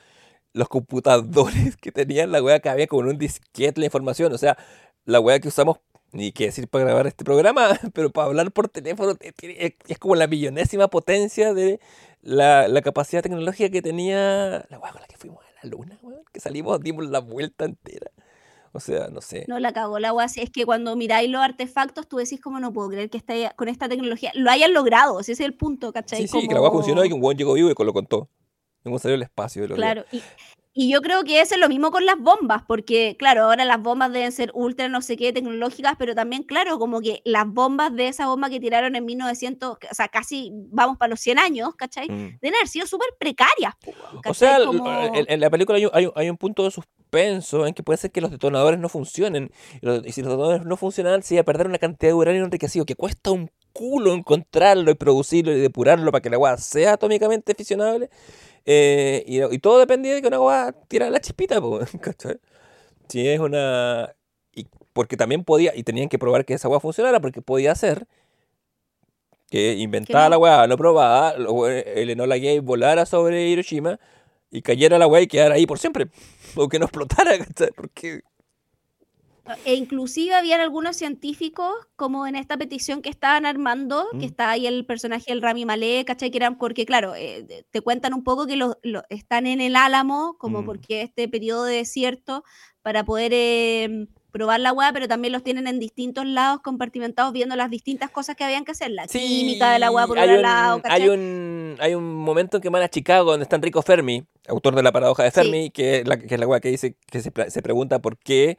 los 0.53 0.67
computadores 0.69 1.77
que 1.77 1.91
tenían 1.91 2.31
la 2.31 2.41
weá 2.43 2.59
que 2.59 2.69
había 2.69 2.87
como 2.87 3.03
en 3.03 3.09
un 3.09 3.17
disquete 3.17 3.79
la 3.79 3.85
información, 3.85 4.33
o 4.33 4.37
sea, 4.37 4.57
la 5.05 5.19
weá 5.19 5.39
que 5.39 5.47
usamos, 5.47 5.77
ni 6.11 6.31
qué 6.31 6.45
decir 6.45 6.67
para 6.67 6.85
grabar 6.85 7.07
este 7.07 7.23
programa, 7.23 7.69
pero 7.93 8.09
para 8.11 8.27
hablar 8.27 8.51
por 8.51 8.67
teléfono 8.69 9.15
te- 9.15 9.31
tiene- 9.31 9.75
es, 9.87 9.99
como 9.99 10.15
la 10.15 10.27
millonésima 10.27 10.87
potencia 10.87 11.53
de 11.53 11.79
la, 12.21 12.67
la 12.67 12.81
capacidad 12.81 13.21
tecnológica 13.21 13.69
que 13.69 13.81
tenía 13.81 14.65
la 14.69 14.79
weá 14.79 14.91
con 14.91 15.01
la 15.01 15.07
que 15.07 15.17
fuimos 15.17 15.43
a 15.43 15.47
la 15.65 15.69
luna, 15.69 15.97
weón, 16.01 16.23
que 16.33 16.39
salimos, 16.39 16.79
dimos 16.81 17.07
la 17.09 17.19
vuelta 17.19 17.65
entera, 17.65 18.09
o 18.71 18.79
sea, 18.79 19.07
no 19.09 19.21
sé. 19.21 19.45
No 19.47 19.59
la 19.59 19.71
cagó 19.71 19.99
la 19.99 20.13
weá. 20.13 20.27
sí, 20.27 20.41
Es 20.41 20.49
que 20.49 20.65
cuando 20.65 20.95
miráis 20.95 21.29
los 21.29 21.41
artefactos, 21.41 22.07
tú 22.07 22.17
decís 22.17 22.41
como 22.41 22.59
no 22.59 22.73
puedo 22.73 22.89
creer 22.89 23.09
que 23.11 23.17
esta- 23.17 23.51
con 23.55 23.67
esta 23.69 23.87
tecnología 23.87 24.31
lo 24.35 24.49
hayan 24.51 24.73
logrado. 24.73 25.19
Ese 25.19 25.33
es 25.33 25.39
el 25.41 25.53
punto, 25.53 25.91
¿cachai? 25.93 26.21
Sí, 26.21 26.27
sí, 26.27 26.47
que 26.47 26.53
la 26.55 26.61
weá 26.61 26.69
Como- 26.69 26.81
funcionó 26.81 27.05
y 27.05 27.07
que 27.09 27.13
un 27.13 27.23
weón 27.23 27.37
llegó 27.37 27.53
vivo 27.53 27.69
y 27.69 27.83
lo 27.85 27.93
contó. 27.93 28.29
Hemos 28.83 29.01
salido 29.01 29.15
al 29.15 29.23
espacio. 29.23 29.61
de 29.63 29.67
lo 29.69 29.75
que- 29.75 29.81
Claro, 29.81 30.05
y, 30.11 30.21
y 30.73 30.89
yo 30.91 31.01
creo 31.01 31.23
que 31.23 31.41
eso 31.41 31.55
es 31.55 31.59
lo 31.59 31.67
mismo 31.67 31.91
con 31.91 32.05
las 32.05 32.17
bombas, 32.17 32.63
porque 32.67 33.15
claro, 33.19 33.43
ahora 33.43 33.65
las 33.65 33.81
bombas 33.81 34.13
deben 34.13 34.31
ser 34.31 34.51
ultra 34.53 34.87
no 34.87 35.01
sé 35.01 35.17
qué 35.17 35.33
tecnológicas, 35.33 35.95
pero 35.99 36.15
también 36.15 36.43
claro, 36.43 36.79
como 36.79 37.01
que 37.01 37.21
las 37.25 37.45
bombas 37.47 37.93
de 37.93 38.07
esa 38.07 38.27
bomba 38.27 38.49
que 38.49 38.59
tiraron 38.59 38.95
en 38.95 39.03
1900, 39.03 39.71
o 39.91 39.93
sea, 39.95 40.07
casi 40.07 40.51
vamos 40.71 40.97
para 40.97 41.09
los 41.09 41.19
100 41.19 41.39
años, 41.39 41.75
¿cachai? 41.75 42.07
Mm. 42.09 42.37
Deben 42.41 42.55
haber 42.55 42.67
sido 42.67 42.85
súper 42.87 43.09
precarias. 43.19 43.73
O 44.25 44.33
sea, 44.33 44.59
Como- 44.63 44.89
en, 45.13 45.25
en 45.27 45.39
la 45.39 45.49
película 45.49 45.77
hay 45.77 45.85
un, 45.85 45.91
hay 45.93 46.05
un- 46.05 46.13
hay 46.15 46.29
un 46.29 46.37
punto 46.37 46.63
de 46.63 46.71
suspenso 46.71 47.65
en 47.67 47.73
que 47.73 47.83
puede 47.83 47.97
ser 47.97 48.11
que 48.11 48.21
los 48.21 48.31
detonadores 48.31 48.79
no 48.79 48.87
funcionen. 48.87 49.51
Y, 49.81 49.85
los- 49.85 50.05
y 50.05 50.11
si 50.13 50.21
los 50.21 50.29
detonadores 50.31 50.65
no 50.65 50.77
funcionan, 50.77 51.23
se 51.23 51.33
iba 51.35 51.41
a 51.41 51.45
perder 51.45 51.67
una 51.67 51.79
cantidad 51.79 52.11
de 52.11 52.13
uranio 52.13 52.45
enriquecido 52.45 52.85
que 52.85 52.95
cuesta 52.95 53.31
un 53.31 53.49
culo 53.73 54.13
encontrarlo 54.13 54.91
y 54.91 54.95
producirlo 54.95 55.51
y 55.51 55.59
depurarlo 55.59 56.11
para 56.11 56.21
que 56.21 56.29
la 56.29 56.35
agua 56.37 56.57
sea 56.57 56.93
atómicamente 56.93 57.53
fisionable. 57.55 58.09
Eh, 58.65 59.23
y, 59.27 59.43
y 59.43 59.59
todo 59.59 59.79
dependía 59.79 60.13
de 60.15 60.21
que 60.21 60.27
una 60.27 60.37
agua 60.37 60.73
tirara 60.87 61.11
la 61.11 61.19
chispita, 61.19 61.59
po, 61.61 61.79
¿cachai? 62.01 62.37
Si 63.07 63.27
es 63.27 63.39
una... 63.39 64.13
Y 64.53 64.67
porque 64.93 65.17
también 65.17 65.43
podía, 65.43 65.75
y 65.75 65.83
tenían 65.83 66.09
que 66.09 66.19
probar 66.19 66.45
que 66.45 66.53
esa 66.53 66.67
agua 66.67 66.79
funcionara, 66.79 67.19
porque 67.19 67.41
podía 67.41 67.73
ser 67.75 68.07
que 69.49 69.73
inventaba 69.73 70.25
no. 70.25 70.29
la 70.31 70.37
weá, 70.37 70.67
lo 70.67 70.77
probaba, 70.77 71.35
lo- 71.37 71.67
el 71.67 72.09
Enola 72.09 72.37
Gay 72.37 72.59
volara 72.59 73.05
sobre 73.05 73.47
Hiroshima 73.47 73.99
y 74.51 74.61
cayera 74.61 74.99
la 74.99 75.07
weá 75.07 75.21
y 75.21 75.27
quedara 75.27 75.55
ahí 75.55 75.65
por 75.65 75.79
siempre. 75.79 76.07
O 76.55 76.67
que 76.67 76.79
no 76.79 76.85
explotara, 76.85 77.37
¿cachai? 77.45 77.69
Porque... 77.75 78.21
E 79.65 79.73
inclusive 79.75 80.33
habían 80.35 80.61
algunos 80.61 80.95
científicos, 80.95 81.73
como 81.95 82.27
en 82.27 82.35
esta 82.35 82.57
petición 82.57 83.01
que 83.01 83.09
estaban 83.09 83.45
armando, 83.45 84.07
Mm. 84.13 84.19
que 84.19 84.25
está 84.25 84.49
ahí 84.51 84.67
el 84.67 84.85
personaje 84.85 85.25
del 85.27 85.41
Rami 85.41 85.65
Malek, 85.65 86.07
¿cachai? 86.07 86.31
Que 86.31 86.37
eran 86.37 86.57
porque, 86.57 86.85
claro, 86.85 87.15
eh, 87.15 87.65
te 87.71 87.81
cuentan 87.81 88.13
un 88.13 88.23
poco 88.23 88.47
que 88.47 88.55
los, 88.55 88.77
los- 88.83 89.03
están 89.09 89.47
en 89.47 89.61
el 89.61 89.75
Álamo, 89.75 90.35
como 90.37 90.61
Mm. 90.61 90.65
porque 90.65 91.01
este 91.01 91.27
periodo 91.27 91.63
de 91.65 91.75
desierto, 91.77 92.43
para 92.81 93.03
poder 93.03 93.31
eh, 93.33 94.07
probar 94.31 94.59
la 94.59 94.71
hueá, 94.71 94.93
pero 94.93 95.07
también 95.07 95.31
los 95.31 95.43
tienen 95.43 95.65
en 95.67 95.79
distintos 95.79 96.23
lados 96.25 96.61
compartimentados, 96.61 97.33
viendo 97.33 97.55
las 97.55 97.69
distintas 97.71 98.11
cosas 98.11 98.35
que 98.35 98.43
habían 98.43 98.63
que 98.63 98.71
hacer, 98.71 98.91
la 98.91 99.07
química 99.07 99.71
de 99.73 99.79
la 99.79 99.89
hueá 99.91 100.05
por 100.05 100.19
hay 100.19 100.29
un 100.29 100.35
un, 100.35 100.41
lado, 100.43 100.81
¿cachai? 100.81 101.01
hay 101.01 101.09
un 101.09 101.75
hay 101.79 101.95
un 101.95 102.13
momento 102.15 102.57
en 102.57 102.61
que 102.61 102.69
van 102.69 102.83
a 102.83 102.89
Chicago 102.89 103.31
donde 103.31 103.43
está 103.43 103.55
Enrico 103.55 103.81
Fermi, 103.81 104.23
autor 104.47 104.75
de 104.75 104.83
la 104.83 104.91
paradoja 104.91 105.23
de 105.23 105.31
Sí. 105.31 105.35
Fermi, 105.41 105.71
que, 105.71 105.99
es 105.99 106.07
la, 106.07 106.17
que 106.19 106.33
es 106.35 106.39
la 106.39 106.45
weá 106.47 106.59
que 106.59 106.69
dice 106.69 106.95
que 107.11 107.21
se, 107.21 107.31
se 107.49 107.61
pregunta 107.63 107.99
por 107.99 108.17
qué 108.19 108.57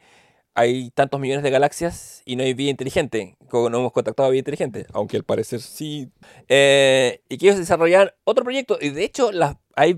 hay 0.53 0.91
tantos 0.91 1.19
millones 1.19 1.43
de 1.43 1.49
galaxias 1.49 2.21
y 2.25 2.35
no 2.35 2.43
hay 2.43 2.53
vida 2.53 2.69
inteligente, 2.71 3.37
como 3.49 3.69
no 3.69 3.79
hemos 3.79 3.91
contactado 3.93 4.27
a 4.27 4.31
vida 4.31 4.39
inteligente, 4.39 4.85
aunque 4.93 5.17
al 5.17 5.23
parecer 5.23 5.61
sí. 5.61 6.09
Eh, 6.49 7.21
y 7.29 7.37
que 7.37 7.47
ellos 7.47 7.57
desarrollar 7.59 8.15
otro 8.25 8.43
proyecto, 8.43 8.77
y 8.81 8.89
de 8.89 9.03
hecho 9.03 9.31
las, 9.31 9.55
hay, 9.75 9.97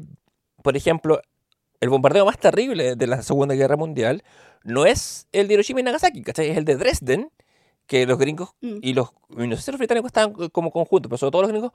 por 0.61 0.77
ejemplo, 0.77 1.21
el 1.81 1.89
bombardeo 1.89 2.25
más 2.25 2.37
terrible 2.39 2.95
de 2.95 3.07
la 3.07 3.21
Segunda 3.23 3.55
Guerra 3.55 3.75
Mundial 3.77 4.23
no 4.63 4.85
es 4.85 5.27
el 5.31 5.47
de 5.47 5.55
Hiroshima 5.55 5.79
y 5.81 5.83
Nagasaki, 5.83 6.21
¿cachai? 6.21 6.49
Es 6.49 6.57
el 6.57 6.65
de 6.65 6.77
Dresden, 6.77 7.29
que 7.87 8.05
los 8.05 8.17
gringos 8.17 8.51
Mm. 8.61 8.77
y 8.81 8.93
los, 8.93 9.09
y 9.37 9.47
no 9.47 9.55
sé 9.57 9.63
si 9.63 9.71
los 9.71 9.79
británicos 9.79 10.07
estaban 10.07 10.33
como 10.49 10.71
conjuntos, 10.71 11.09
pero 11.09 11.17
sobre 11.17 11.31
todo 11.31 11.41
los 11.41 11.51
gringos 11.51 11.71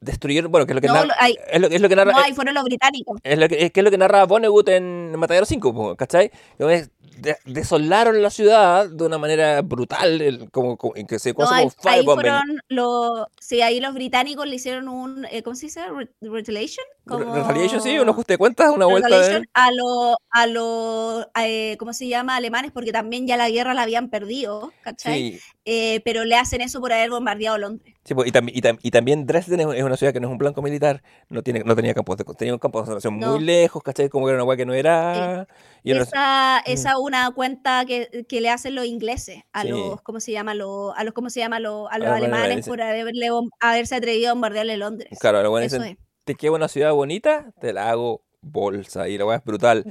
destruyeron, 0.00 0.50
bueno, 0.52 0.66
que 0.66 0.72
es 0.72 0.74
lo 0.74 0.80
que 0.80 0.88
No, 0.88 0.94
narra, 0.94 1.06
lo- 1.06 1.14
hay- 1.18 1.36
es 1.50 1.60
lo, 1.60 1.68
es 1.68 1.80
lo 1.80 1.88
que 1.88 1.96
narra, 1.96 2.12
No, 2.12 2.18
ahí 2.18 2.32
fueron 2.34 2.54
los 2.54 2.64
británicos. 2.64 3.18
es 3.22 3.38
lo 3.38 3.48
que, 3.48 3.64
es 3.64 3.72
que 3.72 3.80
es 3.80 3.84
lo 3.84 3.90
que 3.90 3.96
narra 3.98 4.24
Vonnegut 4.26 4.68
en 4.68 5.16
Matadero 5.18 5.46
5, 5.46 5.72
po, 5.72 5.96
¿cachai? 5.96 6.30
Entonces, 6.52 6.90
de- 7.18 7.36
desolaron 7.44 8.20
la 8.22 8.30
ciudad 8.30 8.88
de 8.88 9.04
una 9.04 9.18
manera 9.18 9.62
brutal, 9.62 10.20
el- 10.20 10.50
como, 10.50 10.76
como- 10.76 10.96
en 10.96 11.06
que 11.06 11.18
se 11.18 11.32
No, 11.32 11.50
ahí, 11.50 11.64
como 11.68 11.72
ahí 11.84 11.96
firebombing. 12.00 12.14
fueron 12.30 12.60
los, 12.68 13.26
sí, 13.40 13.62
ahí 13.62 13.80
los 13.80 13.94
británicos 13.94 14.46
le 14.46 14.56
hicieron 14.56 14.88
un, 14.88 15.24
eh, 15.30 15.42
¿cómo 15.42 15.56
se 15.56 15.66
dice? 15.66 15.80
Re- 15.88 16.10
Retaliation. 16.20 16.84
Re- 17.06 17.24
Como- 17.24 17.34
Retaliation, 17.34 17.80
sí, 17.80 17.98
un 17.98 18.08
ajuste 18.08 18.34
de 18.34 18.38
cuentas, 18.38 18.70
una 18.70 18.86
vuelta 18.86 19.08
Retaliation 19.08 19.42
de... 19.42 19.48
a 19.54 19.70
los, 19.72 20.16
a 20.30 20.46
los 20.46 21.26
eh, 21.40 21.76
¿cómo 21.78 21.92
se 21.92 22.08
llama? 22.08 22.36
Alemanes, 22.36 22.72
porque 22.72 22.92
también 22.92 23.26
ya 23.26 23.36
la 23.36 23.48
guerra 23.50 23.74
la 23.74 23.82
habían 23.82 24.10
perdido, 24.10 24.72
¿cachai? 24.82 25.32
Sí, 25.32 25.40
Eh, 25.68 26.00
pero 26.04 26.24
le 26.24 26.36
hacen 26.36 26.60
eso 26.60 26.80
por 26.80 26.92
haber 26.92 27.10
bombardeado 27.10 27.58
Londres. 27.58 27.92
sí, 28.04 28.14
po, 28.14 28.24
y, 28.24 28.30
tam- 28.30 28.48
y 28.54 28.60
tam- 28.62 28.78
y 28.80 28.92
también 28.92 29.26
Dresden 29.26 29.58
es, 29.58 29.66
es 29.74 29.82
una 29.82 29.96
ciudad 29.96 30.12
que 30.12 30.20
no 30.20 30.28
es 30.28 30.32
un 30.32 30.38
blanco 30.38 30.62
militar, 30.62 31.02
no 31.28 31.42
tiene 31.42 31.64
no 31.64 31.74
tenía 31.74 31.92
campos 31.92 32.16
de 32.18 32.24
tenía 32.24 32.54
un 32.54 32.60
campo 32.60 32.78
de 32.78 32.84
concentración 32.86 33.18
No. 33.18 33.32
muy 33.32 33.44
lejos, 33.44 33.82
¿cachai? 33.82 34.08
Como 34.08 34.26
que 34.26 34.30
era 34.30 34.38
una 34.40 34.48
hueá 34.48 34.56
que 34.56 34.64
no 34.64 34.74
era... 34.74 35.48
y 35.82 35.90
era- 35.90 36.02
esa, 36.02 36.62
Mm. 36.64 36.70
esa 36.70 36.98
una 36.98 37.32
cuenta 37.32 37.84
que, 37.84 38.24
que 38.28 38.40
le 38.40 38.48
hacen 38.50 38.76
los 38.76 38.86
ingleses 38.86 39.42
a 39.52 39.62
Sí. 39.62 39.68
los, 39.70 40.00
¿cómo 40.02 40.20
se 40.20 40.30
llama? 40.30 40.54
Los, 40.54 40.96
a 40.96 41.02
los, 41.02 41.12
¿cómo 41.14 41.30
se 41.30 41.40
llama? 41.40 41.58
Los, 41.58 41.88
a 41.90 41.98
los 41.98 42.08
alemanes 42.08 42.64
por 42.68 42.80
haberle 42.80 43.28
haberse 43.58 43.96
atrevido 43.96 44.30
a 44.30 44.34
bombardearle 44.34 44.76
Londres. 44.76 45.18
Claro, 45.18 45.42
los 45.42 45.60
dicen, 45.62 45.82
es. 45.82 45.96
te 46.24 46.36
queda 46.36 46.52
una 46.52 46.68
ciudad 46.68 46.92
bonita, 46.92 47.50
te 47.60 47.72
la 47.72 47.90
hago 47.90 48.22
bolsa, 48.40 49.08
y 49.08 49.18
la 49.18 49.26
hueá 49.26 49.38
es 49.38 49.44
brutal. 49.44 49.84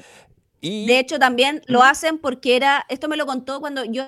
Y... 0.62 0.88
De 0.88 1.00
hecho, 1.00 1.20
también 1.20 1.62
lo 1.68 1.80
¿Mm? 1.80 1.84
hacen 1.84 2.18
porque 2.18 2.56
era, 2.56 2.86
esto 2.88 3.10
me 3.10 3.18
lo 3.18 3.26
contó 3.26 3.60
cuando 3.60 3.84
yo 3.84 4.06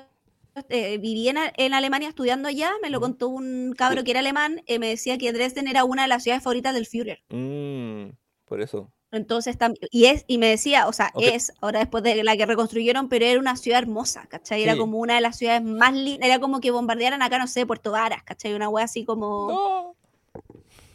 eh, 0.69 0.97
viví 0.97 1.29
en, 1.29 1.73
Alemania 1.73 2.09
estudiando 2.09 2.47
allá, 2.47 2.71
me 2.81 2.89
lo 2.89 2.99
contó 2.99 3.27
un 3.27 3.73
cabro 3.77 4.03
que 4.03 4.11
era 4.11 4.19
alemán, 4.21 4.61
eh, 4.67 4.79
me 4.79 4.89
decía 4.89 5.17
que 5.17 5.31
Dresden 5.31 5.67
era 5.67 5.83
una 5.83 6.03
de 6.03 6.07
las 6.07 6.23
ciudades 6.23 6.43
favoritas 6.43 6.73
del 6.73 6.85
Führer. 6.85 7.23
Mm, 7.29 8.11
por 8.45 8.61
eso. 8.61 8.91
Entonces, 9.11 9.57
y 9.89 10.05
es, 10.05 10.25
y 10.27 10.37
me 10.37 10.47
decía, 10.47 10.87
o 10.87 10.93
sea, 10.93 11.13
es, 11.19 11.53
ahora 11.61 11.79
después 11.79 12.03
de 12.03 12.23
la 12.23 12.35
que 12.35 12.45
reconstruyeron, 12.45 13.07
pero 13.07 13.25
era 13.25 13.39
una 13.39 13.55
ciudad 13.55 13.79
hermosa, 13.79 14.25
¿cachai? 14.27 14.63
Era 14.63 14.73
Sí. 14.73 14.79
como 14.79 14.99
una 14.99 15.15
de 15.15 15.21
las 15.21 15.37
ciudades 15.37 15.63
más 15.63 15.93
lindas, 15.93 16.27
era 16.27 16.39
como 16.39 16.59
que 16.59 16.71
bombardearan 16.71 17.21
acá, 17.21 17.39
no 17.39 17.47
sé, 17.47 17.65
Puerto 17.65 17.91
Varas, 17.91 18.23
¿cachai? 18.23 18.53
Una 18.53 18.69
wea 18.69 18.85
así 18.85 19.05
como... 19.05 19.47
No. 19.47 19.95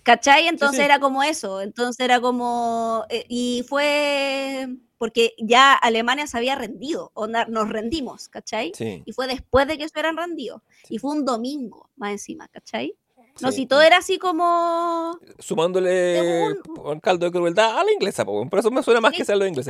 ¿Cachai? 0.03 0.49
Entonces 0.49 0.79
sí. 0.79 0.85
era 0.85 0.99
como 0.99 1.23
eso, 1.23 1.61
entonces 1.61 2.05
era 2.05 2.21
como, 2.21 3.05
eh, 3.09 3.25
y 3.29 3.65
fue 3.69 4.69
porque 4.99 5.35
ya 5.39 5.73
Alemania 5.75 6.29
se 6.29 6.37
había 6.37 6.55
rendido, 6.55 7.11
onda, 7.15 7.45
nos 7.47 7.69
rendimos, 7.69 8.29
¿cachai? 8.29 8.71
Sí. 8.73 9.03
Y 9.05 9.13
fue 9.13 9.27
después 9.27 9.67
de 9.67 9.77
que 9.77 9.89
se 9.89 9.95
hubieran 9.95 10.17
rendido, 10.17 10.63
y 10.89 10.99
fue 10.99 11.11
un 11.11 11.25
domingo 11.25 11.91
más 11.97 12.13
encima, 12.13 12.47
¿cachai? 12.47 12.97
No, 13.41 13.51
si 13.51 13.67
todo 13.67 13.83
era 13.83 13.97
así 13.97 14.19
como... 14.19 15.19
Sumándole 15.39 16.53
un 16.85 17.01
caldo 17.01 17.27
de 17.27 17.33
crueldad 17.33 17.79
a 17.79 17.83
la 17.83 17.93
inglesa, 17.93 18.25
po, 18.25 18.49
por 18.49 18.59
eso 18.59 18.71
me 18.71 18.83
suena 18.83 19.01
más 19.01 19.13
que 19.13 19.25
sea 19.25 19.37
lo 19.37 19.47
inglés. 19.47 19.67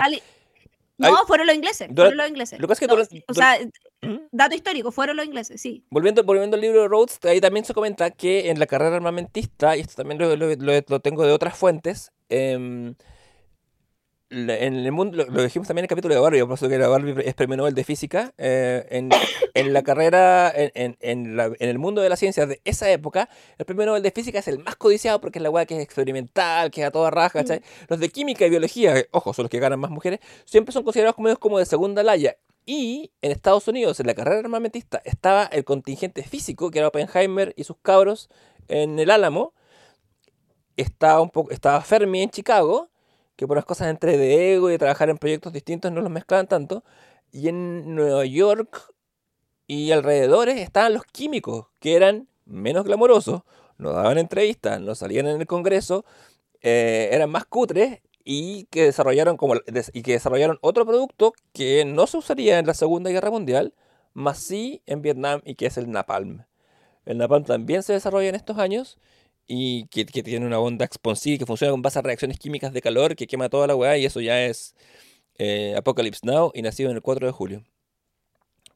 No, 1.11 1.27
fueron 1.27 1.47
los 1.47 1.57
ingleses, 1.57 1.89
Dura- 1.89 2.09
fueron 2.09 2.17
los 2.19 2.29
ingleses. 2.29 2.59
lo 2.61 2.67
que 2.67 2.73
es 2.75 2.79
que 2.81 2.87
No, 2.87 2.95
durante- 2.95 3.25
o 3.29 3.35
sea, 3.35 3.59
¿Mm? 4.03 4.17
dato 4.33 4.55
histórico, 4.55 4.91
fueron 4.93 5.17
los 5.17 5.27
ingleses, 5.27 5.61
sí. 5.61 5.85
Volviendo, 5.91 6.23
volviendo 6.25 6.55
al 6.57 6.61
libro 6.61 6.83
de 6.83 6.89
Rhodes, 6.89 7.19
ahí 7.25 7.41
también 7.41 7.65
se 7.65 7.75
comenta 7.75 8.11
que 8.11 8.51
en 8.51 8.59
la 8.59 8.67
carrera 8.67 8.97
armamentista, 8.97 9.77
y 9.77 9.81
esto 9.81 9.95
también 9.97 10.19
lo, 10.21 10.35
lo- 10.37 10.55
lo- 10.57 11.01
tengo 11.01 11.25
de 11.27 11.33
otras 11.33 11.57
fuentes, 11.57 12.13
la- 12.29 12.97
en 14.33 14.75
el 14.75 14.93
mundo, 14.93 15.19
lo, 15.19 15.25
lo 15.31 15.43
dijimos 15.43 15.69
también 15.69 15.83
en 15.83 15.85
el 15.85 15.89
capítulo 15.89 16.15
de 16.15 16.21
Barbie, 16.21 16.43
por 16.45 16.55
eso 16.55 16.69
que 16.69 16.79
la 16.79 16.89
Barbie 16.89 17.15
es 17.25 17.35
premio 17.35 17.57
Nobel 17.59 17.75
de 17.75 17.85
Física, 17.85 18.33
eh, 18.39 18.87
en, 18.91 19.11
en 19.55 19.73
la 19.73 19.83
carrera, 19.83 20.51
en, 20.55 20.73
en- 20.75 20.97
en 21.01 21.37
la- 21.37 21.47
en 21.47 21.69
el 21.69 21.79
mundo 21.79 22.01
de 22.01 22.09
la 22.09 22.17
ciencia 22.17 22.47
de 22.47 22.61
esa 22.65 22.91
época, 22.91 23.29
el 23.59 23.67
premio 23.67 23.87
Nobel 23.87 24.03
de 24.03 24.11
Física 24.11 24.39
es 24.39 24.49
el 24.49 24.59
más 24.59 24.77
codiciado 24.77 25.21
porque 25.21 25.39
es 25.39 25.43
la 25.43 25.51
weá 25.51 25.67
que 25.67 25.77
es 25.77 25.83
experimental, 25.83 26.71
que 26.71 26.81
es 26.81 26.87
a 26.87 26.91
toda 26.91 27.11
raja, 27.11 27.41
¿cachai? 27.41 27.63
Los 27.89 28.01
de 28.01 28.09
química 28.09 28.47
y 28.47 28.51
biología, 28.51 28.95
ojo, 29.11 29.35
son 29.35 29.45
los 29.45 29.51
que 29.51 29.59
ganan 29.59 29.79
más 29.81 29.91
mujeres, 29.91 30.21
siempre 30.45 30.73
son 30.73 30.83
considerados 30.85 31.15
como, 31.17 31.37
como 31.37 31.59
de 31.59 31.67
segunda 31.67 32.03
laya. 32.03 32.37
Y 32.65 33.11
en 33.23 33.33
Estados 33.33 33.67
Unidos, 33.69 33.99
en 34.01 34.07
la 34.07 34.15
carrera 34.15 34.39
armamentista, 34.39 35.03
estaba 35.05 35.45
el 35.47 35.65
contingente 35.65 36.23
físico, 36.23 36.71
que 36.71 36.79
era 36.79 36.89
Oppenheimer 36.89 37.53
y 37.57 37.65
sus 37.65 37.77
cabros 37.83 38.31
en 38.69 38.99
el 39.01 39.11
Álamo. 39.11 39.53
Estaba, 40.77 41.21
un 41.21 41.29
poco, 41.31 41.51
estaba 41.51 41.81
Fermi 41.83 42.23
en 42.23 42.31
Chicago, 42.31 42.89
que 43.37 43.47
por 43.47 43.57
las 43.57 43.65
cosas 43.65 43.89
entre 43.89 44.17
de 44.19 44.55
ego 44.55 44.69
y 44.69 44.73
de 44.73 44.79
trabajar 44.79 45.11
en 45.11 45.19
proyectos 45.19 45.53
distintos 45.53 45.93
no 45.93 46.01
los 46.01 46.11
mezclaban 46.11 46.47
tanto. 46.47 46.85
Y 47.31 47.49
en 47.49 47.95
Nueva 47.95 48.25
York 48.27 48.93
y 49.67 49.93
alrededores 49.93 50.59
estaban 50.61 50.95
los 50.95 51.05
químicos, 51.05 51.67
que 51.81 51.97
eran 51.97 52.29
menos 52.45 52.85
glamorosos, 52.85 53.43
no 53.79 53.93
daban 53.93 54.19
entrevistas, 54.19 54.81
no 54.81 54.95
salían 54.95 55.27
en 55.27 55.41
el 55.41 55.47
Congreso, 55.47 56.05
eh, 56.61 57.09
eran 57.13 57.31
más 57.31 57.45
cutres 57.47 58.01
y 58.25 58.65
que 58.67 58.85
desarrollaron 58.85 59.37
como 59.37 59.55
y 59.93 60.03
que 60.03 60.13
desarrollaron 60.13 60.59
otro 60.61 60.87
producto 60.87 61.33
que 61.53 61.85
no 61.85 62.07
se 62.07 62.19
usaría 62.19 62.59
en 62.59 62.67
la 62.67 62.75
Segunda 62.75 63.11
Guerra 63.11 63.31
Mundial, 63.31 63.75
más 64.13 64.39
sí 64.39 64.83
en 64.87 65.03
Vietnam 65.03 65.41
y 65.45 65.55
que 65.55 65.67
es 65.67 65.77
el 65.77 65.91
napalm. 65.91 66.45
El 67.05 67.19
napalm 67.19 67.45
también 67.45 67.83
se 67.83 67.95
desarrolla 67.95 68.29
en 68.29 68.35
estos 68.35 68.59
años 68.59 68.99
y 69.55 69.87
que, 69.89 70.07
tiene 70.07 70.47
una 70.47 70.59
onda 70.59 70.87
expansiva 70.87 71.37
que 71.37 71.45
funciona 71.45 71.73
con 71.73 71.83
base 71.83 72.01
reacciones 72.01 72.39
químicas 72.39 72.73
de 72.73 72.81
calor 72.81 73.15
que 73.15 73.27
quema 73.27 73.51
toda 73.51 73.67
la 73.67 73.77
weá 73.77 73.99
y 73.99 74.07
eso 74.07 74.19
ya 74.23 74.47
es 74.47 74.75
eh, 75.37 75.75
Apocalypse 75.77 76.25
Now 76.25 76.53
y 76.55 76.63
nacido 76.63 76.89
en 76.89 76.97
el 76.97 77.03
4 77.03 77.27
de 77.27 77.33
julio. 77.35 77.63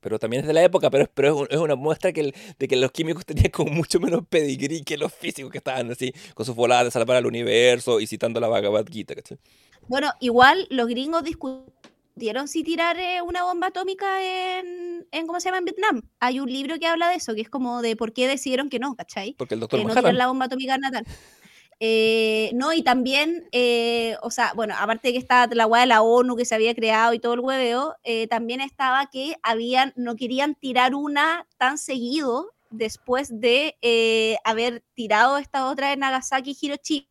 Pero 0.01 0.19
también 0.19 0.43
es 0.43 0.47
de 0.47 0.53
la 0.53 0.63
época, 0.63 0.91
pero 0.91 1.05
es, 1.05 1.11
pero 1.15 1.29
es, 1.29 1.35
un- 1.35 1.49
es 1.51 1.57
una 1.57 1.77
muestra 1.77 2.13
que 2.13 2.35
de 2.59 2.69
que 2.69 2.77
los 2.77 2.93
químicos 2.93 3.25
tenían 3.25 3.51
como 3.53 3.73
mucho 3.73 3.99
menos 4.01 4.27
pedigrí 4.29 4.83
que 4.83 4.99
los 4.99 5.15
físicos 5.15 5.51
que 5.51 5.59
estaban 5.59 5.91
así, 5.91 6.13
con 6.35 6.45
sus 6.45 6.55
voladas 6.55 6.85
de 6.85 6.91
salvar 6.91 7.17
al 7.17 7.25
universo 7.27 7.99
y 7.99 8.07
citando 8.07 8.39
la 8.39 8.49
Bhagavad 8.49 8.85
Gita, 8.87 9.15
¿cachai? 9.15 9.39
Bueno, 9.89 10.13
igual 10.21 10.67
los 10.69 10.89
gringos 10.89 11.23
discutieron 12.17 12.49
si 12.49 12.65
tirar 12.65 12.99
eh, 12.99 13.21
una 13.21 13.45
bomba 13.45 13.67
atómica 13.67 14.07
en, 14.23 15.07
en, 15.11 15.27
¿cómo 15.27 15.39
se 15.39 15.49
llama? 15.49 15.59
En 15.59 15.65
Vietnam. 15.67 16.03
Hay 16.19 16.41
un 16.41 16.51
libro 16.51 16.79
que 16.79 16.87
habla 16.87 17.11
de 17.11 17.17
eso, 17.17 17.35
que 17.35 17.43
es 17.43 17.51
como 17.51 17.83
de 17.83 17.95
por 17.95 18.15
qué 18.15 18.27
decidieron 18.27 18.71
que 18.71 18.79
no, 18.79 18.97
¿cachai? 18.97 19.35
Porque 19.35 19.53
el 19.53 19.61
doctor 19.61 19.85
no 19.85 19.95
tirar 19.95 20.15
la 20.15 20.27
bomba 20.27 20.47
atómica 20.47 20.79
natal. 20.79 21.05
Eh, 21.79 22.53
no, 22.55 22.73
y 22.73 22.83
también, 22.83 23.47
eh, 23.53 24.17
o 24.23 24.31
sea, 24.31 24.55
bueno, 24.57 24.75
aparte 24.79 25.09
de 25.09 25.13
que 25.13 25.19
estaba 25.19 25.47
la 25.55 25.67
weá 25.67 25.83
de 25.83 25.89
la 25.89 26.01
ONU 26.01 26.37
que 26.37 26.47
se 26.47 26.55
había 26.55 26.75
creado 26.75 27.13
y 27.13 27.19
todo 27.19 27.35
el 27.35 27.41
hueveo, 27.41 27.97
eh, 28.03 28.27
también 28.29 28.63
estaba 28.63 29.11
que 29.13 29.37
habían, 29.43 29.93
no 29.95 30.17
querían 30.17 30.55
tirar 30.55 30.95
una 30.95 31.47
tan 31.59 31.77
seguido 31.77 32.55
después 32.71 33.29
de 33.43 33.77
eh, 33.83 34.39
haber 34.43 34.85
tirado 34.95 35.37
esta 35.37 35.69
otra 35.69 35.91
de 35.91 35.99
Nagasaki 35.99 36.57
y 36.59 36.67
Hiroshima, 36.67 37.07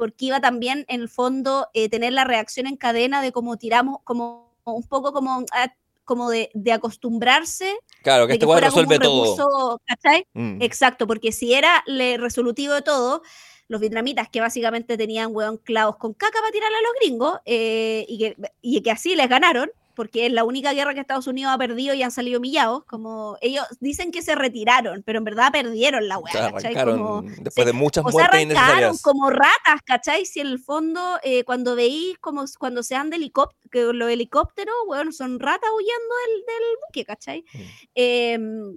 porque 0.00 0.24
iba 0.24 0.40
también 0.40 0.86
en 0.88 1.02
el 1.02 1.10
fondo 1.10 1.68
eh, 1.74 1.90
tener 1.90 2.14
la 2.14 2.24
reacción 2.24 2.66
en 2.66 2.78
cadena 2.78 3.20
de 3.20 3.32
cómo 3.32 3.58
tiramos, 3.58 3.98
como 4.02 4.50
un 4.64 4.82
poco 4.88 5.12
como, 5.12 5.44
ah, 5.52 5.74
como 6.06 6.30
de, 6.30 6.50
de 6.54 6.72
acostumbrarse 6.72 7.76
claro, 8.02 8.26
que 8.26 8.32
de 8.32 8.38
este 8.38 8.46
que 8.46 8.60
resuelve 8.62 8.96
un 8.96 9.02
todo. 9.02 9.24
recurso, 9.24 9.82
¿cachai? 9.84 10.26
Mm. 10.32 10.62
Exacto, 10.62 11.06
porque 11.06 11.32
si 11.32 11.52
era 11.52 11.84
le 11.84 12.16
resolutivo 12.16 12.72
de 12.72 12.80
todo, 12.80 13.20
los 13.68 13.78
vietnamitas 13.78 14.30
que 14.30 14.40
básicamente 14.40 14.96
tenían 14.96 15.36
hueón 15.36 15.58
clavos 15.58 15.98
con 15.98 16.14
caca 16.14 16.40
para 16.40 16.50
tirarle 16.50 16.78
a 16.78 16.80
los 16.80 16.92
gringos 16.98 17.38
eh, 17.44 18.06
y, 18.08 18.18
que, 18.20 18.36
y 18.62 18.80
que 18.80 18.90
así 18.90 19.14
les 19.14 19.28
ganaron, 19.28 19.70
porque 19.94 20.26
es 20.26 20.32
la 20.32 20.44
única 20.44 20.72
guerra 20.72 20.94
que 20.94 21.00
Estados 21.00 21.26
Unidos 21.26 21.52
ha 21.52 21.58
perdido 21.58 21.94
y 21.94 22.02
han 22.02 22.10
salido 22.10 22.38
humillados, 22.38 22.84
como 22.84 23.36
ellos 23.40 23.64
dicen 23.80 24.12
que 24.12 24.22
se 24.22 24.34
retiraron, 24.34 25.02
pero 25.04 25.18
en 25.18 25.24
verdad 25.24 25.50
perdieron 25.52 26.08
la 26.08 26.18
hueá, 26.18 26.32
¿cachai? 26.32 26.54
arrancaron 26.72 26.98
Como, 26.98 27.22
después 27.22 27.54
se- 27.54 27.64
de 27.64 27.72
muchas 27.72 28.04
o 28.04 28.08
sea, 28.08 28.12
muertes 28.12 28.40
arrancaron 28.40 28.68
innecesarias. 28.68 29.02
como 29.02 29.30
ratas, 29.30 29.82
¿cachai? 29.84 30.24
Si 30.26 30.40
en 30.40 30.46
el 30.46 30.58
fondo, 30.58 31.18
eh, 31.22 31.44
cuando 31.44 31.74
veis 31.76 32.16
como 32.18 32.44
cuando 32.58 32.82
se 32.82 32.94
anda 32.94 33.16
helicóptero, 33.16 33.92
los 33.92 34.10
helicópteros, 34.10 34.74
bueno, 34.86 35.12
son 35.12 35.38
ratas 35.40 35.70
huyendo 35.76 36.14
del, 36.26 36.40
del 36.46 36.76
buque, 36.86 37.04
¿cachai? 37.04 37.44
Mm. 37.52 37.58
Em, 37.94 38.76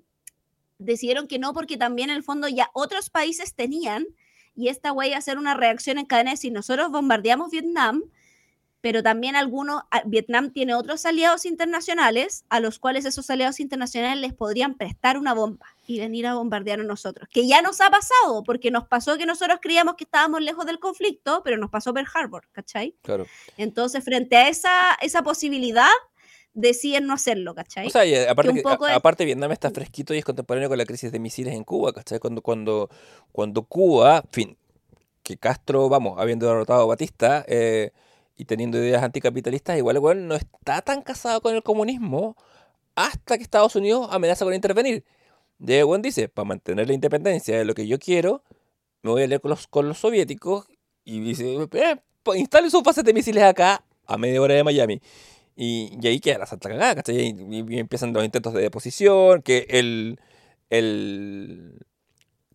decidieron 0.79 1.27
que 1.27 1.39
no 1.39 1.53
porque 1.53 1.77
también 1.77 2.09
en 2.09 2.17
el 2.17 2.23
fondo 2.23 2.47
ya 2.47 2.69
otros 2.73 3.09
países 3.09 3.55
tenían 3.55 4.05
y 4.55 4.67
esta 4.67 4.89
güey 4.91 5.09
iba 5.09 5.15
a 5.15 5.19
hacer 5.19 5.37
una 5.37 5.53
reacción 5.53 5.97
en 5.97 6.05
cadena 6.05 6.31
de 6.31 6.35
decir 6.35 6.51
nosotros 6.51 6.91
bombardeamos 6.91 7.51
Vietnam 7.51 8.03
pero 8.83 9.01
también 9.01 9.37
algunos 9.37 9.81
a- 9.91 10.01
Vietnam 10.05 10.51
tiene 10.51 10.75
otros 10.75 11.05
aliados 11.05 11.45
internacionales 11.45 12.43
a 12.49 12.59
los 12.59 12.79
cuales 12.79 13.05
esos 13.05 13.29
aliados 13.29 13.61
internacionales 13.61 14.19
les 14.19 14.33
podrían 14.33 14.75
prestar 14.75 15.17
una 15.17 15.33
bomba 15.33 15.67
y 15.87 15.99
venir 15.99 16.27
a 16.27 16.33
bombardear 16.35 16.81
a 16.81 16.83
nosotros 16.83 17.29
que 17.31 17.47
ya 17.47 17.61
nos 17.61 17.79
ha 17.79 17.89
pasado 17.89 18.43
porque 18.43 18.71
nos 18.71 18.85
pasó 18.85 19.17
que 19.17 19.25
nosotros 19.25 19.59
creíamos 19.61 19.95
que 19.95 20.03
estábamos 20.03 20.41
lejos 20.41 20.65
del 20.65 20.79
conflicto 20.79 21.41
pero 21.45 21.55
nos 21.57 21.69
pasó 21.69 21.93
Pearl 21.93 22.07
Harbor 22.13 22.43
¿cachai? 22.51 22.93
Claro. 23.03 23.25
entonces 23.55 24.03
frente 24.03 24.35
a 24.35 24.49
esa 24.49 24.71
esa 25.01 25.23
posibilidad 25.23 25.87
deciden 26.53 27.07
no 27.07 27.13
hacerlo 27.13 27.55
¿cachai? 27.55 27.87
O 27.87 27.89
sea, 27.89 28.05
y 28.05 28.15
aparte, 28.15 28.49
un 28.51 28.57
que- 28.57 28.63
poco 28.63 28.83
a- 28.85 28.91
es- 28.91 28.97
aparte 28.97 29.23
Vietnam 29.23 29.51
está 29.53 29.71
fresquito 29.71 30.13
y 30.13 30.17
es 30.17 30.25
contemporáneo 30.25 30.67
con 30.67 30.77
la 30.77 30.85
crisis 30.85 31.09
de 31.11 31.19
misiles 31.19 31.53
en 31.55 31.63
Cuba, 31.63 31.93
¿cachai? 31.93 32.19
Cuando, 32.19 32.41
cuando, 32.41 32.89
cuando 33.31 33.63
Cuba, 33.63 34.23
fin, 34.31 34.57
que 35.23 35.37
Castro, 35.37 35.87
vamos, 35.89 36.19
habiendo 36.19 36.45
derrotado 36.47 36.81
a 36.83 36.85
Batista 36.85 37.45
eh, 37.47 37.91
y 38.35 38.45
teniendo 38.45 38.77
ideas 38.77 39.03
anticapitalistas, 39.03 39.77
igual 39.77 39.97
igual 39.97 40.27
no 40.27 40.35
está 40.35 40.81
tan 40.81 41.01
casado 41.01 41.41
con 41.41 41.55
el 41.55 41.63
comunismo 41.63 42.35
hasta 42.95 43.37
que 43.37 43.43
Estados 43.43 43.75
Unidos 43.75 44.07
amenaza 44.11 44.45
con 44.45 44.53
intervenir. 44.53 45.03
De 45.59 45.79
Ewan 45.79 46.01
dice, 46.01 46.29
para 46.29 46.45
mantener 46.45 46.87
la 46.87 46.93
independencia 46.93 47.57
de 47.57 47.65
lo 47.65 47.73
que 47.73 47.87
yo 47.87 47.99
quiero, 47.99 48.43
me 49.01 49.11
voy 49.11 49.23
a 49.23 49.27
leer 49.27 49.41
con 49.41 49.49
los, 49.49 49.67
con 49.67 49.87
los 49.87 49.99
soviéticos 49.99 50.67
y 51.05 51.19
dice, 51.19 51.55
eh, 51.55 52.01
pues 52.23 52.39
instalen 52.39 52.71
sus 52.71 52.83
bases 52.83 53.03
de 53.03 53.13
misiles 53.13 53.43
acá 53.43 53.83
a 54.05 54.17
media 54.17 54.41
hora 54.41 54.55
de 54.55 54.63
Miami. 54.63 55.01
Y, 55.55 55.97
y 56.01 56.07
ahí 56.07 56.19
queda 56.19 56.39
la 56.39 56.45
santa 56.47 56.69
cagada, 56.69 56.95
¿cachai? 56.95 57.17
Y, 57.17 57.75
y 57.75 57.79
empiezan 57.79 58.13
los 58.13 58.25
intentos 58.25 58.53
de 58.53 58.61
deposición, 58.61 59.41
que 59.43 59.67
el, 59.69 60.19
el 60.69 61.85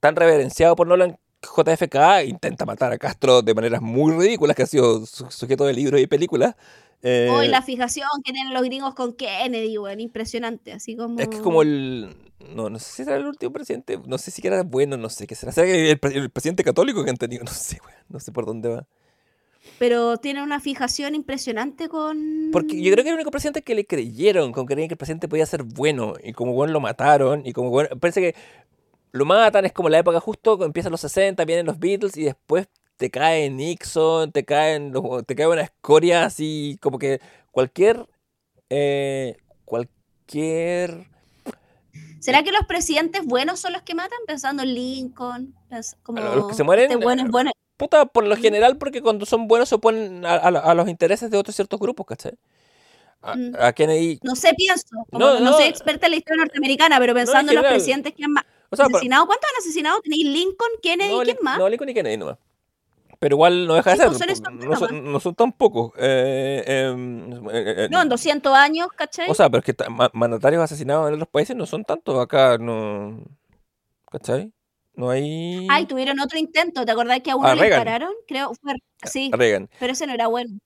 tan 0.00 0.16
reverenciado 0.16 0.74
por 0.76 0.86
Nolan 0.86 1.18
JFK 1.42 2.25
intenta 2.26 2.67
matar 2.67 2.92
a 2.92 2.99
Castro 2.99 3.42
de 3.42 3.55
maneras 3.55 3.81
muy 3.81 4.12
ridículas, 4.12 4.57
que 4.57 4.62
ha 4.62 4.67
sido 4.67 5.07
su- 5.07 5.31
sujeto 5.31 5.65
de 5.65 5.73
libros 5.73 6.00
y 6.00 6.07
películas. 6.07 6.57
Eh, 7.02 7.28
Hoy 7.31 7.49
la 7.49 7.62
fijación 7.62 8.08
que 8.25 8.33
tienen 8.33 8.52
los 8.52 8.62
gringos 8.65 8.94
con 8.94 9.12
Kennedy, 9.12 9.78
weón, 9.78 10.00
impresionante, 10.00 10.73
así 10.73 10.97
como... 10.97 11.20
Es 11.20 11.28
que 11.28 11.39
como 11.39 11.62
el... 11.62 12.15
No, 12.55 12.70
no 12.70 12.78
sé 12.78 12.91
si 12.91 13.05
será 13.05 13.17
el 13.17 13.26
último 13.26 13.52
presidente, 13.52 14.00
no 14.07 14.18
sé 14.18 14.31
si 14.31 14.44
era 14.47 14.62
bueno, 14.62 14.97
no 14.97 15.08
sé 15.08 15.26
qué 15.26 15.34
será. 15.34 15.52
¿Será 15.52 15.68
el, 15.68 15.99
el 16.15 16.31
presidente 16.31 16.65
católico 16.65 17.05
que 17.05 17.10
han 17.10 17.17
tenido? 17.17 17.44
No 17.47 17.52
sé, 17.52 17.78
weón, 17.84 17.99
no 18.08 18.20
sé 18.20 18.33
por 18.33 18.47
dónde 18.47 18.68
va. 18.68 18.86
Pero 19.78 20.17
tiene 20.17 20.42
una 20.42 20.60
fijación 20.60 21.15
impresionante 21.15 21.89
con... 21.89 22.49
Porque 22.52 22.81
yo 22.81 22.91
creo 22.92 23.05
que 23.05 23.10
era 23.10 23.10
el 23.10 23.17
único 23.17 23.31
presidente 23.31 23.62
que 23.62 23.75
le 23.75 23.84
creyeron, 23.86 24.50
con 24.52 24.67
que 24.67 24.75
creían 24.75 24.89
que 24.89 24.94
el 24.94 24.99
presidente 24.99 25.28
podía 25.28 25.47
ser 25.47 25.62
bueno, 25.62 26.15
y 26.23 26.33
como 26.33 26.52
bueno 26.52 26.73
lo 26.73 26.81
mataron, 26.81 27.42
y 27.44 27.52
como 27.52 27.70
bueno, 27.70 27.91
parece 28.00 28.20
que 28.20 28.34
lo 29.12 29.25
matan, 29.25 29.65
es 29.65 29.73
como 29.73 29.89
la 29.89 29.99
época 29.99 30.20
justo, 30.20 30.62
empiezan 30.65 30.93
los 30.93 31.01
60, 31.01 31.45
vienen 31.45 31.67
los 31.67 31.78
Beatles, 31.78 32.17
y 32.17 32.25
después 32.25 32.69
te 32.97 33.11
cae 33.11 33.49
Nixon, 33.51 34.33
te 34.33 34.45
caen, 34.45 34.93
los- 34.93 35.25
te 35.27 35.35
cae 35.37 35.47
una 35.47 35.62
escoria 35.62 36.25
así, 36.25 36.78
como 36.83 36.99
que 36.99 37.20
cualquier, 37.51 38.07
eh, 38.70 39.37
cualquier, 39.65 41.07
¿Será 42.20 42.43
que 42.43 42.51
los 42.51 42.67
presidentes 42.67 43.25
buenos 43.25 43.61
son 43.61 43.73
los 43.73 43.83
que 43.83 43.95
matan? 43.95 44.19
Pensando 44.27 44.62
en 44.65 44.75
Lincoln, 44.75 45.55
como... 46.03 46.20
Los 46.20 46.49
que 46.49 46.55
se 46.55 46.65
mueren, 46.65 46.91
Este 46.91 47.03
bueno 47.03 47.25
es 47.25 47.31
bueno. 47.31 47.51
puta, 47.77 48.07
por 48.07 48.25
lo 48.27 48.37
general, 48.37 48.77
porque 48.77 49.01
cuando 49.01 49.25
son 49.25 49.47
buenos 49.47 49.69
se 49.69 49.77
oponen 49.77 50.27
a, 50.27 50.35
a- 50.35 50.49
a 50.49 50.75
los 50.75 50.89
intereses 50.89 51.31
de 51.31 51.37
otros 51.39 51.55
ciertos 51.55 51.78
grupos, 51.78 52.07
¿cachai? 52.07 52.33
A, 53.23 53.37
Mm. 53.37 53.53
a 53.59 53.73
Kennedy, 53.73 54.19
No 54.23 54.35
sé, 54.35 54.53
pienso. 54.57 54.85
como 55.11 55.19
No, 55.27 55.35
no, 55.35 55.41
no. 55.41 55.53
soy 55.57 55.67
experta 55.67 56.07
en 56.07 56.11
la 56.12 56.17
historia 56.19 56.43
norteamericana, 56.43 56.99
pero 56.99 57.15
pensando 57.15 57.53
en 57.53 57.57
los 57.57 57.67
presidentes 57.67 58.12
que 58.15 58.25
han 58.25 58.33
o 58.71 58.77
sea, 58.77 58.87
por- 58.87 58.97
asesinado. 58.97 59.27
¿Cuántos 59.27 59.49
han 59.51 59.59
asesinado? 59.61 60.01
¿Tenéis 60.03 60.27
Lincoln, 60.27 60.71
Kennedy, 60.83 61.13
no, 61.17 61.23
quién 61.23 61.37
más? 61.43 61.59
no, 61.59 61.69
Lincoln 61.69 61.89
y 61.89 61.95
Kennedy 61.95 62.17
nomás. 62.17 62.39
Pero 63.21 63.35
igual 63.35 63.67
no 63.67 63.75
deja 63.75 63.91
de 63.91 63.97
ser, 63.97 64.07
no, 64.55 64.77
son, 64.77 65.13
no 65.13 65.19
son 65.19 65.35
tan 65.35 65.51
pocos. 65.53 65.91
eh, 65.99 66.63
em, 66.67 67.33
eh, 67.51 67.75
eh, 67.77 67.89
No, 67.91 68.01
en 68.01 68.09
200 68.09 68.55
años, 68.55 68.87
¿cachai? 68.95 69.29
O 69.29 69.35
sea, 69.35 69.51
pero 69.51 69.59
es 69.59 69.65
que 69.65 69.75
ta- 69.75 69.89
ma- 69.91 70.11
mandatarios 70.13 70.63
asesinados 70.63 71.09
en 71.09 71.15
otros 71.15 71.29
países 71.29 71.57
no 71.57 71.67
son 71.67 71.83
tantos. 71.85 72.17
Acá 72.23 72.59
no. 72.59 73.21
¿Cachai? 74.11 74.53
No 74.95 75.11
hay. 75.11 75.67
Ay, 75.69 75.87
tuvieron 75.87 76.21
otro 76.21 76.39
intento. 76.39 76.85
¿Te 76.85 76.93
acordás 76.93 77.21
que 77.21 77.31
a 77.33 77.37
uno 77.37 77.49
A 77.49 77.55
le 77.57 77.61
Reagan. 77.63 77.79
dispararon? 77.81 78.13
Creo, 78.29 78.53
fue... 78.61 78.75
Sí, 79.05 79.31
a 79.33 79.37
Reagan. 79.37 79.69
pero 79.81 79.93
ese 79.93 80.07
no 80.07 80.13
era 80.13 80.29
bueno. 80.29 80.57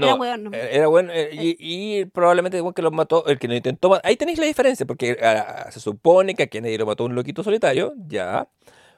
No, 0.00 0.06
Era 0.06 0.14
hueón, 0.16 0.44
no. 0.44 0.50
eh, 0.52 0.68
Era 0.72 0.86
bueno. 0.88 1.12
eh, 1.12 1.30
y, 1.32 1.56
y 2.00 2.04
probablemente 2.06 2.56
igual 2.58 2.74
que 2.74 2.82
lo 2.82 2.90
mató, 2.90 3.26
el 3.26 3.38
que 3.38 3.48
lo 3.48 3.54
intentó 3.54 3.88
matar. 3.90 4.06
Ahí 4.08 4.16
tenéis 4.16 4.38
la 4.38 4.46
diferencia, 4.46 4.86
porque 4.86 5.18
ah, 5.22 5.68
se 5.70 5.80
supone 5.80 6.34
que 6.34 6.44
a 6.44 6.46
Kennedy 6.46 6.76
lo 6.78 6.86
mató 6.86 7.04
un 7.04 7.14
loquito 7.14 7.42
solitario. 7.42 7.94
Ya. 8.08 8.48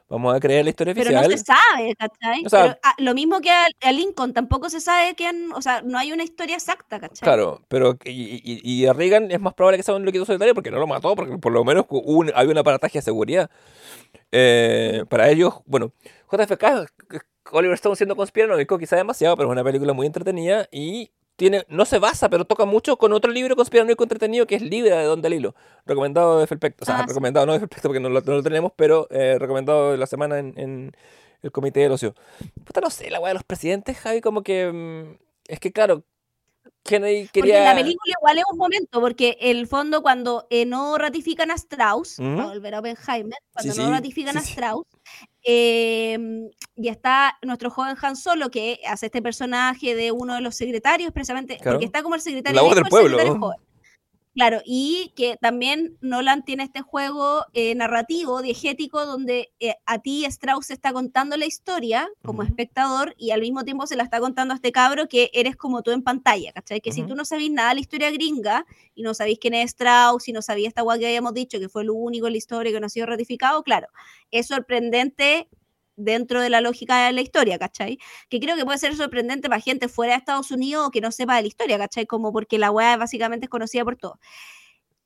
Vamos 0.09 0.37
a 0.37 0.39
creer 0.39 0.63
la 0.63 0.71
historia 0.71 0.95
Pero 0.95 1.11
no 1.11 1.19
oficial. 1.19 1.39
se 1.39 1.45
sabe, 1.45 1.97
¿cachai? 1.97 2.45
Pero, 2.49 2.79
ah, 2.85 2.95
lo 2.99 3.13
mismo 3.13 3.41
que 3.41 3.51
a, 3.51 3.67
a 3.83 3.91
Lincoln, 3.91 4.33
tampoco 4.33 4.71
se 4.71 4.81
sabe 4.81 5.15
que 5.17 5.27
han, 5.27 5.51
o 5.53 5.61
sea, 5.61 5.83
no 5.83 5.99
hay 5.99 6.13
una 6.13 6.23
historia 6.23 6.55
exacta, 6.55 7.01
¿cachai? 7.01 7.25
Claro, 7.27 7.61
pero 7.67 7.99
y, 8.05 8.11
y- 8.45 8.61
y 8.63 8.87
a 8.87 8.93
Reagan 8.93 9.33
es 9.33 9.41
más 9.41 9.55
probable 9.55 9.79
que 9.79 9.83
sea 9.83 9.97
un 9.97 10.05
loquito 10.05 10.25
solitario 10.25 10.55
porque 10.55 10.71
no 10.71 10.79
lo 10.79 10.87
mató, 10.87 11.17
porque 11.17 11.39
por 11.39 11.51
lo 11.51 11.65
menos 11.65 11.87
un- 11.91 12.31
había 12.37 12.53
un 12.53 12.59
aparataje 12.59 12.99
de 12.99 13.03
seguridad. 13.03 13.51
Eh, 14.31 15.05
para 15.09 15.29
ellos, 15.29 15.55
bueno, 15.67 15.93
JFK, 16.31 16.87
Oliver 17.53 17.75
Stone 17.75 17.97
siendo 17.97 18.17
conspiranoico, 18.17 18.79
quizá 18.79 18.97
demasiado, 18.97 19.37
pero 19.37 19.49
es 19.49 19.53
una 19.53 19.65
película 19.65 19.93
muy 19.93 20.07
entretenida 20.07 20.69
y 20.71 21.11
tiene, 21.37 21.65
no 21.69 21.85
se 21.85 21.99
basa, 21.99 22.29
pero 22.31 22.45
toca 22.47 22.65
mucho 22.65 22.97
con 22.97 23.13
otro 23.13 23.31
libro 23.31 23.57
conspiranoico 23.57 24.03
entretenido 24.05 24.47
que 24.47 24.55
es 24.57 24.63
Libra 24.63 24.99
de 24.99 25.05
Don 25.05 25.21
Dalilo, 25.21 25.55
recomendado 25.85 26.41
de 26.41 26.47
Felpecto, 26.47 26.85
o 26.85 26.87
sea, 26.87 26.97
Ah, 26.97 27.03
sí. 27.03 27.09
recomendado 27.09 27.45
no 27.47 27.53
de 27.53 27.59
Felpecto 27.61 27.89
porque 27.89 28.01
no 28.01 28.09
lo, 28.09 28.21
no 28.23 28.33
lo 28.37 28.43
tenemos, 28.43 28.73
pero 28.75 29.07
eh, 29.11 29.37
recomendado 29.39 29.93
de 29.93 29.99
la 29.99 30.07
semana 30.07 30.39
en, 30.39 30.55
en 30.59 30.97
el 31.43 31.53
Comité 31.53 31.81
del 31.81 31.93
Ocio. 31.93 32.15
Puta, 32.65 32.81
no 32.81 32.89
sé, 32.91 33.11
la 33.11 33.21
weá 33.21 33.29
de 33.29 33.35
los 33.35 33.45
presidentes, 33.45 33.99
Javi, 33.99 34.21
como 34.23 34.43
que... 34.43 34.73
mm, 34.73 35.19
Es 35.49 35.61
que 35.61 35.73
claro, 35.73 36.05
Kennedy 36.83 37.25
Porque 37.27 37.41
quería... 37.43 37.65
la 37.65 37.75
película 37.75 38.15
igual 38.19 38.39
es 38.39 38.45
un 38.51 38.59
momento, 38.59 39.01
porque 39.01 39.37
el 39.41 39.67
fondo 39.67 40.03
cuando 40.03 40.47
eh, 40.51 40.65
no 40.65 40.97
ratifican 40.99 41.51
a 41.51 41.55
Strauss, 41.55 42.17
para 42.17 42.47
volver 42.47 42.75
a 42.77 42.79
Oppenheimer, 42.79 43.39
cuando 43.53 43.73
Sí, 43.75 43.79
no 43.81 43.87
sí, 43.87 43.93
ratifican 43.93 44.33
sí, 44.35 44.39
a. 44.39 44.43
Strauss, 44.43 44.87
eh, 45.47 46.19
y 46.75 46.89
está 46.89 47.39
nuestro 47.43 47.71
joven 47.71 47.97
Han 48.03 48.17
Solo, 48.17 48.51
que 48.51 48.81
hace 48.87 49.07
este 49.07 49.23
personaje 49.23 49.95
de 49.95 50.11
uno 50.13 50.35
de 50.35 50.41
los 50.41 50.57
secretarios, 50.57 51.13
precisamente, 51.13 51.57
Claro. 51.59 51.77
porque 51.77 51.87
está 51.87 52.03
como 52.03 52.17
el 52.17 52.21
secretario 52.21 52.57
La 52.57 52.63
voz 52.63 52.75
del 52.75 52.85
pueblo. 52.85 53.17
Claro, 54.37 54.61
y 54.67 55.15
que 55.17 55.39
también 55.41 55.97
Nolan 56.03 56.45
tiene 56.45 56.63
este 56.65 56.83
juego 56.83 57.47
eh, 57.55 57.75
narrativo, 57.75 58.43
diegético, 58.43 59.07
donde 59.07 59.51
eh, 59.61 59.77
a 59.87 60.01
ti 60.01 60.27
Strauss 60.27 60.71
está 60.71 60.93
contando 60.93 61.39
la 61.39 61.47
historia 61.47 62.07
como 62.23 62.43
espectador 62.43 63.15
y 63.17 63.31
al 63.31 63.41
mismo 63.41 63.65
tiempo 63.65 63.87
se 63.87 63.97
la 63.97 64.03
está 64.03 64.21
contando 64.21 64.53
a 64.53 64.57
este 64.57 64.73
cabro 64.73 65.09
que 65.09 65.31
eres 65.33 65.57
como 65.57 65.83
tú 65.83 65.91
en 65.91 66.03
pantalla, 66.03 66.53
¿cachai? 66.53 66.83
Que 66.83 66.93
si 66.93 67.01
Ujú. 67.01 67.09
tú 67.09 67.15
no 67.15 67.25
sabís 67.25 67.51
nada 67.51 67.71
de 67.71 67.77
la 67.77 67.81
historia 67.81 68.11
gringa 68.11 68.67
y 68.95 69.03
no 69.05 69.15
sabéis 69.15 69.39
quién 69.41 69.55
es 69.55 69.71
Strauss 69.71 70.29
y 70.29 70.33
no 70.33 70.43
sabías 70.43 70.69
esta 70.69 70.83
guay 70.83 71.01
que 71.01 71.07
habíamos 71.07 71.33
dicho, 71.33 71.59
que 71.59 71.71
fue 71.71 71.85
lo 71.85 71.95
único 71.95 72.27
en 72.27 72.35
la 72.35 72.39
historia 72.39 72.71
que 72.71 72.79
no 72.79 72.87
ha 72.89 72.91
sido 72.91 73.07
ratificado, 73.07 73.63
claro, 73.63 73.89
es 74.31 74.49
sorprendente 74.49 75.49
dentro 75.97 76.41
de 76.41 76.51
la 76.51 76.61
lógica 76.61 77.07
de 77.07 77.13
la 77.13 77.21
historia, 77.21 77.59
¿cachai? 77.59 77.99
Que 78.29 78.41
creo 78.41 78.57
que 78.57 78.65
puede 78.65 78.79
ser 78.79 78.97
sorprendente 78.97 79.49
para 79.49 79.61
gente 79.61 79.89
fuera 79.89 80.13
de 80.15 80.19
Estados 80.19 80.51
Unidos 80.51 80.87
o 80.87 80.91
que 80.91 81.01
no 81.01 81.13
sepa 81.13 81.37
de 81.37 81.43
la 81.43 81.49
historia, 81.49 81.79
¿cachai? 81.79 82.07
Como 82.07 82.33
porque 82.33 82.59
la 82.59 82.71
weá 82.71 82.97
básicamente 82.97 83.47
es 83.47 83.51
conocida 83.51 83.85
por 83.85 83.97
todos. 83.97 84.19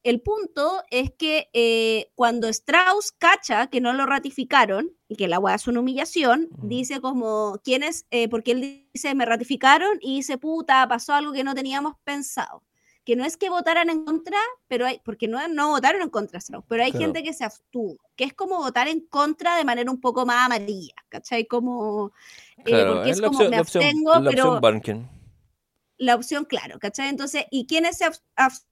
El 0.02 0.22
punto 0.22 0.82
es 0.90 1.10
que 1.12 1.50
eh, 1.52 2.10
cuando 2.14 2.48
Strauss 2.48 3.12
cacha 3.12 3.66
que 3.66 3.82
no 3.82 3.92
lo 3.92 4.06
ratificaron 4.06 4.92
y 5.08 5.16
que 5.16 5.28
la 5.28 5.38
weá 5.38 5.56
es 5.56 5.66
una 5.68 5.80
humillación, 5.80 6.48
dice 6.62 7.00
como, 7.02 7.60
¿quién 7.62 7.82
es? 7.82 8.06
Eh, 8.10 8.28
porque 8.28 8.52
él 8.52 8.88
dice, 8.94 9.14
me 9.14 9.26
ratificaron 9.26 9.98
y 10.00 10.16
dice, 10.16 10.38
puta, 10.38 10.88
pasó 10.88 11.12
algo 11.12 11.32
que 11.32 11.44
no 11.44 11.54
teníamos 11.54 11.94
pensado. 12.04 12.62
Que 13.04 13.16
no 13.16 13.24
es 13.24 13.36
que 13.36 13.48
votaran 13.50 13.88
en 13.90 14.04
contra, 14.04 14.36
pero 14.68 14.86
hay, 14.86 15.00
porque 15.04 15.26
no, 15.28 15.46
no 15.48 15.70
votaron 15.70 16.02
en 16.02 16.10
contra, 16.10 16.38
pero 16.68 16.82
hay 16.84 16.92
Claro. 16.92 17.06
gente 17.06 17.22
que 17.22 17.32
se 17.32 17.44
abstuvo, 17.44 17.96
que 18.16 18.24
es 18.24 18.34
como 18.34 18.58
votar 18.58 18.88
en 18.88 19.00
contra 19.06 19.56
de 19.56 19.64
manera 19.64 19.90
un 19.90 20.00
poco 20.00 20.26
más 20.26 20.46
amarilla, 20.46 20.94
¿cachai? 21.08 21.46
Como, 21.46 22.12
eh, 22.58 22.64
Claro, 22.64 22.94
porque 22.94 23.10
es 23.10 23.16
es 23.16 23.20
la 23.20 23.26
como, 23.26 23.38
opción, 23.38 23.50
me 23.50 23.56
la 23.56 23.62
opción, 23.62 23.84
abstengo, 23.84 24.12
la 24.12 24.30
pero 24.30 24.30
opción 24.30 24.60
Barken. 24.60 25.08
la 25.98 26.14
opción, 26.14 26.44
claro, 26.44 26.78
¿cachai? 26.78 27.08
Entonces, 27.08 27.44
¿y 27.50 27.66
quiénes 27.66 27.98
se 27.98 28.06
abs- 28.06 28.22
abs- 28.36 28.66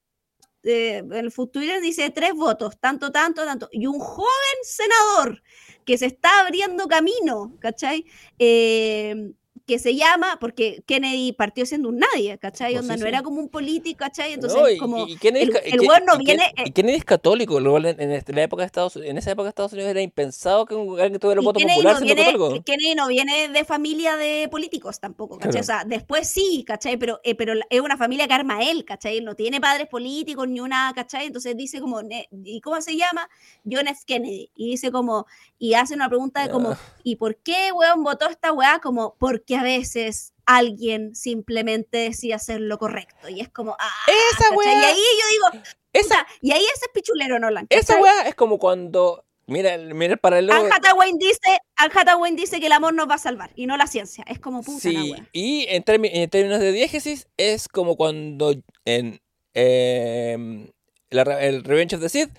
eh, 0.65 1.03
el 1.13 1.31
futuro 1.33 1.81
dice 1.81 2.11
tres 2.11 2.35
votos, 2.35 2.79
tanto, 2.81 3.13
tanto, 3.13 3.45
tanto, 3.45 3.69
y 3.73 3.87
un 3.87 3.99
joven 4.01 4.59
senador 4.63 5.43
que 5.87 5.99
se 5.99 6.07
está 6.07 6.41
abriendo 6.43 6.89
camino, 6.89 7.57
¿cachai? 7.61 8.07
Eh, 8.39 9.33
que 9.69 9.79
se 9.79 9.95
llama, 9.95 10.39
porque 10.41 10.83
Kennedy 10.87 11.33
partió 11.33 11.65
siendo 11.67 11.91
un 11.91 11.99
nadie, 11.99 12.39
¿cachai? 12.39 12.73
Pues 12.73 12.83
Onda, 12.83 12.95
sí, 12.95 13.01
no 13.01 13.07
era 13.07 13.23
como 13.23 13.39
un 13.41 13.49
político, 13.49 13.99
¿cachai? 13.99 14.33
Entonces, 14.33 14.59
No, 14.61 14.69
y, 14.69 14.79
como 14.79 15.07
y 15.07 15.17
Kennedy, 15.17 15.45
el- 15.51 15.57
el 15.63 15.81
que- 15.81 15.87
weón 15.87 16.05
no 16.07 16.15
y 16.21 16.25
viene, 16.25 16.53
y 16.65 16.73
Kennedy 16.73 16.97
es 16.97 17.05
católico, 17.05 17.61
cual 17.63 17.85
en, 17.85 18.01
en 18.01 18.11
este- 18.13 18.33
la 18.33 18.43
época 18.43 18.63
de 18.63 18.67
Estados 18.67 18.97
en 18.97 19.17
esa 19.19 19.31
época 19.31 19.45
de 19.45 19.49
Estados 19.51 19.73
Unidos 19.75 19.91
era 19.91 20.01
impensado 20.01 20.65
que 20.67 20.75
un- 20.75 20.99
alguien 20.99 21.21
tuviera 21.21 21.41
el 21.41 21.45
voto 21.45 21.59
Kennedy 21.61 21.77
popular 21.77 21.95
no, 22.01 22.01
viene, 22.07 22.25
católico. 22.25 22.65
Kennedy 22.65 22.95
no 22.95 23.07
viene 23.09 23.49
de 23.51 23.65
familia 23.65 24.17
de 24.17 24.49
políticos 24.51 24.99
tampoco, 24.99 25.37
¿cachai? 25.39 25.61
Claro. 25.63 25.63
O 25.63 25.67
sea, 25.67 25.85
después 25.87 26.29
sí, 26.29 26.65
¿cachai? 26.67 26.97
Pero, 26.97 27.21
eh, 27.23 27.35
pero 27.35 27.53
es 27.69 27.81
una 27.83 27.99
familia 27.99 28.27
que 28.27 28.35
arma 28.35 28.63
él, 28.63 28.85
¿cachai? 28.87 29.21
No 29.21 29.35
tiene 29.37 29.61
padres 29.61 29.87
políticos 29.89 30.49
ni 30.49 30.61
una, 30.61 30.91
¿cachai? 30.95 31.27
Entonces 31.27 31.55
dice 31.57 31.79
como, 31.81 32.01
¿y 32.43 32.61
cómo 32.63 32.81
se 32.81 32.97
llama? 32.97 33.29
John 33.71 33.87
F. 33.89 34.01
Kennedy. 34.07 34.51
Y 34.57 34.71
dice 34.71 34.91
como, 34.91 35.27
y 35.59 35.75
hace 35.75 35.93
una 35.95 36.09
pregunta 36.09 36.43
de 36.43 36.49
como, 36.51 36.71
Ah. 36.71 36.79
¿y 37.05 37.17
por 37.17 37.37
qué, 37.37 37.71
weón, 37.73 38.03
votó 38.03 38.29
esta 38.31 38.51
weá? 38.53 38.79
Como, 38.81 39.15
porque 39.19 39.58
a 39.59 39.63
veces 39.63 40.33
alguien 40.47 41.15
simplemente 41.15 41.99
decide 41.99 42.35
hacer 42.35 42.61
lo 42.61 42.79
correcto. 42.79 43.29
Y 43.29 43.41
es 43.41 43.49
como, 43.51 43.77
ah, 43.79 43.91
Esa 44.07 44.45
¿cachai? 44.51 44.55
Y 44.55 44.57
weá, 44.57 44.89
ahí 44.89 44.97
yo 44.97 45.51
digo, 45.53 45.65
esa, 45.93 46.09
puta, 46.21 46.27
y 46.41 46.53
ahí 46.53 46.63
ese 46.63 46.87
es 46.87 46.91
pichulero 46.95 47.39
Nolan. 47.39 47.67
esa 47.71 47.95
¿cachai? 47.95 48.03
weá 48.03 48.29
es 48.29 48.35
como 48.35 48.59
cuando, 48.59 49.25
mira, 49.47 49.77
mira 49.79 50.15
el 50.15 50.19
paralelo. 50.19 50.55
Anne 50.55 50.71
Hathaway 50.73 51.13
dice, 51.19 51.59
Anne 51.77 51.93
Hathaway 51.95 52.35
dice 52.35 52.61
que 52.61 52.67
el 52.67 52.73
amor 52.73 52.95
nos 52.95 53.09
va 53.09 53.15
a 53.15 53.19
salvar 53.19 53.51
y 53.57 53.67
no 53.67 53.77
la 53.77 53.87
ciencia. 53.87 54.25
Es 54.27 54.39
como 54.39 54.63
puta 54.63 54.91
la 54.91 55.03
Sí, 55.03 55.13
wea. 55.13 55.29
y 55.33 55.67
en, 55.69 55.83
términos 55.83 56.61
de 56.61 56.73
diégesis 56.73 57.29
es 57.37 57.69
como 57.69 57.97
cuando 57.97 58.55
en 58.85 59.21
em, 59.55 60.71
la 61.11 61.23
el 61.41 61.65
Revenge 61.65 61.95
of 61.97 62.01
the 62.03 62.09
Sith, 62.09 62.31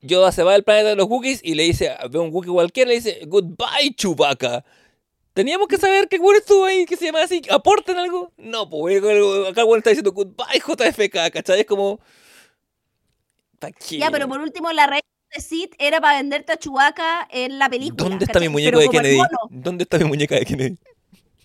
Yoda 0.00 0.32
se 0.32 0.42
va 0.42 0.52
del 0.52 0.64
planeta 0.64 0.90
de 0.90 0.96
los 0.96 1.08
Wookiees 1.08 1.40
y 1.42 1.54
le 1.54 1.62
dice, 1.62 1.90
ve 2.10 2.18
un 2.18 2.30
Wookiee 2.32 2.52
cualquiera, 2.52 2.88
le 2.88 2.96
dice, 2.96 3.20
goodbye 3.26 3.94
Chewbacca. 3.96 4.64
Teníamos 5.34 5.66
que 5.66 5.78
saber 5.78 6.08
que 6.08 6.18
Gwen 6.18 6.36
estuvo 6.36 6.64
ahí, 6.64 6.86
que 6.86 6.96
se 6.96 7.06
llama 7.06 7.22
así, 7.22 7.42
¿aporten 7.50 7.98
algo? 7.98 8.32
No, 8.36 8.70
pues 8.70 9.02
acá 9.48 9.64
Gwen 9.64 9.78
está 9.78 9.90
diciendo 9.90 10.12
goodbye 10.12 10.60
JFK, 10.64 11.32
¿cachai? 11.32 11.60
Es 11.60 11.66
como... 11.66 11.98
¿pa' 13.58 13.72
qué? 13.72 13.98
Ya, 13.98 14.12
pero 14.12 14.28
por 14.28 14.40
último, 14.40 14.70
la 14.70 14.86
reina 14.86 15.02
de 15.34 15.40
Sid 15.40 15.70
era 15.78 16.00
para 16.00 16.18
venderte 16.18 16.52
a 16.52 16.56
Chewbacca 16.56 17.26
en 17.32 17.58
la 17.58 17.68
película. 17.68 18.08
¿Dónde 18.08 18.26
está 18.26 18.38
mi 18.38 18.48
muñeco 18.48 18.78
Pero 18.78 18.90
de 18.92 18.96
Kennedy? 18.96 19.22
¿Dónde 19.50 19.82
está 19.82 19.98
mi 19.98 20.04
muñeca 20.04 20.36
de 20.36 20.44
Kennedy? 20.44 20.78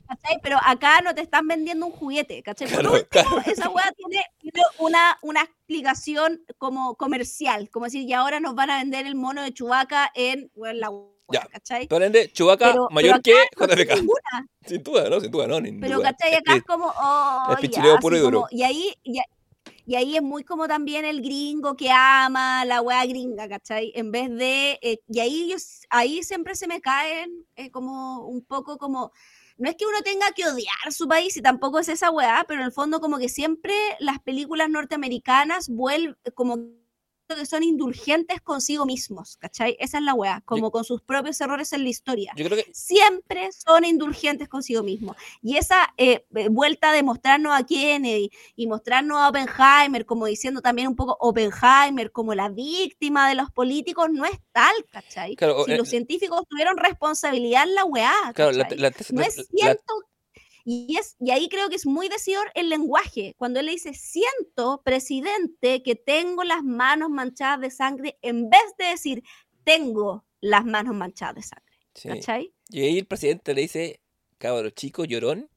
¿cachai? 0.08 0.40
Pero 0.44 0.58
acá 0.64 1.02
no 1.02 1.16
te 1.16 1.22
están 1.22 1.48
vendiendo 1.48 1.88
un 1.88 1.92
juguete, 1.92 2.44
¿cachai? 2.44 2.68
Por 2.68 2.82
Claro, 2.82 2.94
último, 2.94 3.10
claro. 3.10 3.42
esa 3.46 3.70
weá 3.70 3.92
tiene, 3.98 4.24
tiene 4.40 4.62
una, 4.78 5.18
una 5.24 5.42
explicación 5.42 6.44
como 6.60 6.96
comercial, 6.96 7.70
como 7.72 7.86
decir, 7.86 8.08
y 8.08 8.14
ahora 8.14 8.40
nos 8.40 8.54
van 8.54 8.70
a 8.70 8.78
vender 8.78 9.08
el 9.08 9.16
mono 9.16 9.42
de 9.42 9.52
Chewbacca 9.52 10.12
en, 10.14 10.52
bueno, 10.56 10.80
la 10.80 10.92
weá, 11.30 11.42
Ya. 11.44 11.48
¿cachai? 11.50 11.88
Por 11.88 12.04
ende, 12.04 12.32
Pero- 12.36 12.88
mayor 12.92 13.22
pero 13.22 13.24
que 13.24 13.32
acá 13.64 13.68
no 13.68 13.74
JFK. 13.76 13.96
ninguna. 13.96 14.48
Sin 14.66 14.84
duda, 14.84 15.10
¿no? 15.10 15.20
Sin 15.22 15.32
duda, 15.32 15.48
no, 15.48 15.62
ni 15.62 15.72
Pero, 15.74 15.98
duda. 15.98 16.12
¿cachai? 16.12 16.36
Acá 16.36 16.56
es 16.56 16.64
como, 16.64 16.86
oh, 16.88 17.48
es 17.52 17.56
ya, 17.56 17.62
pichuleo 17.62 17.98
puro 18.00 18.18
y 18.18 18.20
duro. 18.20 18.38
como- 18.42 18.48
y 18.52 18.64
ahí, 18.64 18.94
y, 19.04 19.20
y 19.86 19.96
ahí 19.96 20.16
es 20.16 20.22
muy 20.22 20.44
como 20.44 20.68
también 20.68 21.06
el 21.06 21.22
gringo 21.22 21.76
que 21.76 21.90
ama 21.92 22.64
la 22.66 22.82
wea 22.82 23.06
gringa, 23.06 23.48
¿cachai? 23.48 23.92
En 23.96 24.12
vez 24.12 24.30
de, 24.30 24.80
eh, 24.82 25.00
y 25.08 25.20
ahí, 25.20 25.44
ellos, 25.46 25.82
ahí 25.90 26.22
siempre 26.24 26.56
se 26.56 26.68
me 26.68 26.80
caen 26.82 27.46
eh, 27.56 27.72
como 27.72 28.26
un 28.28 28.44
poco 28.46 28.78
como, 28.78 29.12
no 29.58 29.70
es 29.70 29.76
que 29.76 29.86
uno 29.86 30.02
tenga 30.04 30.32
que 30.32 30.46
odiar 30.48 30.92
su 30.92 31.08
país 31.08 31.36
y 31.38 31.42
tampoco 31.42 31.80
es 31.80 31.90
esa 31.90 32.12
weá, 32.12 32.46
pero 32.48 32.62
en 32.62 32.68
el 32.68 32.72
fondo 32.72 33.00
como 33.02 33.18
que 33.18 33.30
siempre 33.30 33.74
las 34.00 34.20
películas 34.20 34.70
norteamericanas 34.70 35.68
vuelven, 35.70 36.16
como 36.36 36.58
que 37.36 37.46
son 37.46 37.64
indulgentes 37.64 38.42
consigo 38.42 38.86
mismos, 38.86 39.38
¿cachai? 39.38 39.76
Esa 39.80 39.98
es 40.00 40.04
la 40.04 40.14
weá, 40.14 40.42
como 40.46 40.72
con 40.72 40.84
sus 40.84 41.02
propios 41.02 41.40
errores 41.42 41.72
en 41.74 41.84
la 41.84 41.90
historia 41.90 42.34
Yo 42.36 42.46
creo 42.46 42.58
que 42.64 42.72
siempre 42.74 43.50
son 43.52 43.86
indulgentes 43.86 44.48
consigo 44.50 44.84
mismos. 44.84 45.16
Y 45.42 45.58
esa 45.58 45.94
eh, 45.98 46.26
eh, 46.36 46.48
vuelta 46.50 46.92
de 46.92 47.04
mostrarnos 47.04 47.54
a 47.58 47.64
Kennedy 47.66 48.32
y 48.56 48.68
mostrarnos 48.68 49.18
a 49.20 49.30
Oppenheimer, 49.30 50.06
como 50.06 50.26
diciendo 50.26 50.62
también 50.62 50.88
un 50.88 50.96
poco 50.96 51.18
Oppenheimer 51.20 52.12
como 52.12 52.34
la 52.34 52.50
víctima 52.50 53.30
de 53.30 53.36
los 53.36 53.52
políticos, 53.52 54.08
no 54.12 54.26
es 54.26 54.40
tal, 54.52 54.74
¿cachai? 54.92 55.36
Claro, 55.36 55.64
si 55.66 55.72
eh, 55.74 55.78
los 55.78 55.88
científicos 55.90 56.42
tuvieron 56.50 56.78
responsabilidad 56.78 57.64
en 57.64 57.76
la 57.76 57.86
weá, 57.86 58.14
Claro, 58.34 58.52
la, 58.52 58.68
la 58.76 58.92
no 59.12 59.22
es 59.22 59.38
la- 59.38 59.44
cierto. 59.44 59.94
Y, 60.66 60.98
es, 60.98 61.16
y 61.20 61.32
ahí 61.32 61.50
creo 61.50 61.70
que 61.70 61.76
es 61.76 61.86
muy 61.86 62.10
decidor 62.10 62.52
el 62.56 62.70
lenguaje. 62.70 63.36
Cuando 63.38 63.60
él 63.60 63.68
le 63.68 63.74
dice, 63.74 63.94
siento, 63.94 64.82
presidente, 64.84 65.84
que 65.84 65.96
tengo 65.96 66.44
las 66.44 66.64
manos 66.64 67.10
manchadas 67.10 67.62
de 67.62 67.72
sangre, 67.72 68.18
en 68.22 68.50
vez 68.50 68.62
de 68.78 68.86
decir, 68.86 69.24
tengo 69.64 70.26
las 70.42 70.66
manos 70.66 70.96
manchadas 70.96 71.36
de 71.36 71.42
sangre. 71.44 71.78
sí. 71.96 72.10
¿Cachai? 72.10 72.54
Y 72.70 72.82
ahí 72.82 73.00
el 73.00 73.08
presidente 73.08 73.54
le 73.54 73.62
dice, 73.62 74.00
cabrón 74.38 74.72
chico, 74.76 75.06
llorón, 75.06 75.50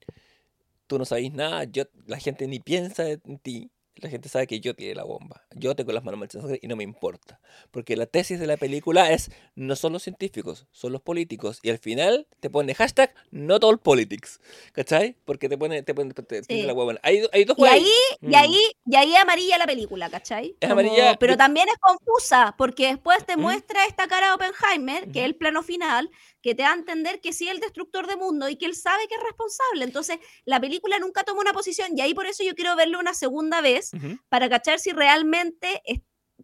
tú 0.87 0.99
no 0.99 1.05
sabéis 1.05 1.33
nada, 1.33 1.65
yo, 1.65 1.85
la 2.07 2.19
gente 2.19 2.47
ni 2.47 2.59
piensa 2.59 3.11
en 3.11 3.39
ti, 3.39 3.71
la 3.97 4.09
gente 4.09 4.29
sabe 4.29 4.47
que 4.47 4.59
yo 4.61 4.75
tiré 4.75 4.95
la 4.95 5.05
bomba, 5.05 5.45
yo 5.55 5.77
tengo 5.77 5.93
las 5.93 6.03
manos 6.03 6.19
manchadas 6.19 6.45
de 6.45 6.49
sangre 6.55 6.61
y 6.63 6.69
no 6.69 6.77
me 6.77 6.83
importa. 6.85 7.41
Porque 7.71 7.95
la 7.97 8.07
tesis 8.07 8.41
de 8.41 8.47
la 8.47 8.57
película 8.57 9.11
es, 9.13 9.31
no 9.55 9.77
son 9.77 9.93
los 9.93 10.03
científicos, 10.03 10.67
son 10.73 10.93
los 10.93 11.03
políticos. 11.03 11.59
Y 11.63 11.71
al 11.71 11.79
final 11.79 12.27
te 12.41 12.49
pone 12.51 12.75
hashtag 12.75 13.15
not 13.31 13.63
all 13.65 13.79
politics, 13.79 14.41
¿cachai? 14.73 15.17
Porque 15.25 15.49
te 15.49 15.59
pone, 15.59 15.83
te 15.83 15.95
pone, 15.95 16.13
te- 16.15 16.23
te- 16.23 16.43
tiene 16.43 16.63
Sí. 16.63 16.67
la 16.67 16.73
hueá. 16.73 16.99
Hay, 17.03 17.21
do- 17.21 17.31
hay 17.33 17.45
dos 17.45 17.57
Y 17.59 17.65
ahí, 17.67 17.87
y 18.23 18.27
Mm. 18.29 18.35
ahí, 18.35 18.59
y 18.87 18.97
ahí 18.97 19.15
amarilla 19.15 19.59
la 19.59 19.67
película, 19.67 20.11
¿cachai? 20.11 20.57
Es 20.61 20.69
Como- 20.69 20.81
amarilla, 20.81 21.17
Pero 21.19 21.35
yo- 21.35 21.37
también 21.39 21.69
es 21.69 21.79
confusa, 21.79 22.55
porque 22.59 22.87
después 22.89 23.25
te 23.27 23.37
¿Mm? 23.37 23.41
muestra 23.41 23.85
esta 23.87 24.09
cara 24.09 24.29
de 24.29 24.33
Oppenheimer, 24.35 25.11
que 25.13 25.21
es 25.21 25.27
el 25.27 25.37
plano 25.37 25.63
final, 25.63 26.11
que 26.41 26.55
te 26.57 26.63
da 26.63 26.73
a 26.73 26.75
entender 26.75 27.21
que 27.21 27.33
sí 27.33 27.47
es 27.47 27.55
el 27.55 27.61
destructor 27.61 28.07
de 28.09 28.17
mundo 28.17 28.49
y 28.49 28.57
que 28.57 28.67
él 28.67 28.75
sabe 28.75 29.07
que 29.07 29.15
es 29.15 29.23
responsable. 29.23 29.85
Entonces, 29.85 30.19
la 30.45 30.61
película 30.61 30.99
nunca 30.99 31.23
toma 31.23 31.41
una 31.41 31.53
posición, 31.53 31.97
y 31.97 32.01
ahí 32.01 32.15
por 32.15 32.27
eso 32.27 32.43
yo 32.43 32.55
quiero 32.55 32.75
verlo 32.75 32.99
una 32.99 33.15
segunda 33.15 33.61
vez, 33.61 33.82
Para 34.29 34.49
cachar 34.49 34.79
si 34.79 34.93
realmente 34.93 35.83
es 35.85 36.01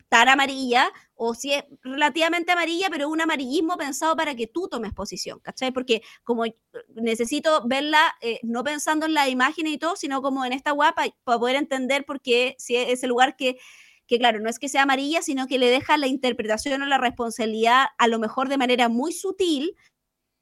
tan 0.09 0.29
amarilla 0.29 0.93
o 1.15 1.35
si 1.35 1.53
es 1.53 1.65
relativamente 1.83 2.53
amarilla, 2.53 2.89
pero 2.91 3.09
un 3.09 3.21
amarillismo 3.21 3.77
pensado 3.77 4.17
para 4.17 4.35
que 4.35 4.47
tú 4.47 4.69
tomes 4.69 4.93
posición, 4.93 5.41
¿cachai? 5.41 5.73
Porque 5.73 6.03
como 6.25 6.45
necesito 6.95 7.67
verla 7.67 8.15
eh, 8.21 8.39
no 8.43 8.63
pensando 8.63 9.07
en 9.07 9.15
la 9.15 9.29
imagen 9.29 9.67
y 9.67 9.79
todo, 9.79 9.97
sino 9.97 10.23
como 10.23 10.45
en 10.45 10.53
esta 10.53 10.71
guapa 10.71 11.07
para 11.25 11.39
poder 11.39 11.57
entender 11.57 12.05
por 12.05 12.21
qué 12.21 12.55
si 12.59 12.77
es 12.77 12.89
ese 12.91 13.07
lugar 13.07 13.37
que, 13.37 13.59
que, 14.07 14.19
claro, 14.19 14.41
no 14.41 14.49
es 14.49 14.59
que 14.59 14.69
sea 14.69 14.83
amarilla, 14.83 15.23
sino 15.23 15.47
que 15.47 15.59
le 15.59 15.69
deja 15.69 15.97
la 15.99 16.07
interpretación 16.07 16.83
o 16.83 16.87
la 16.87 16.99
responsabilidad 16.99 17.87
a 17.99 18.09
lo 18.09 18.19
mejor 18.19 18.49
de 18.49 18.59
manera 18.59 18.89
muy 18.89 19.13
sutil 19.13 19.77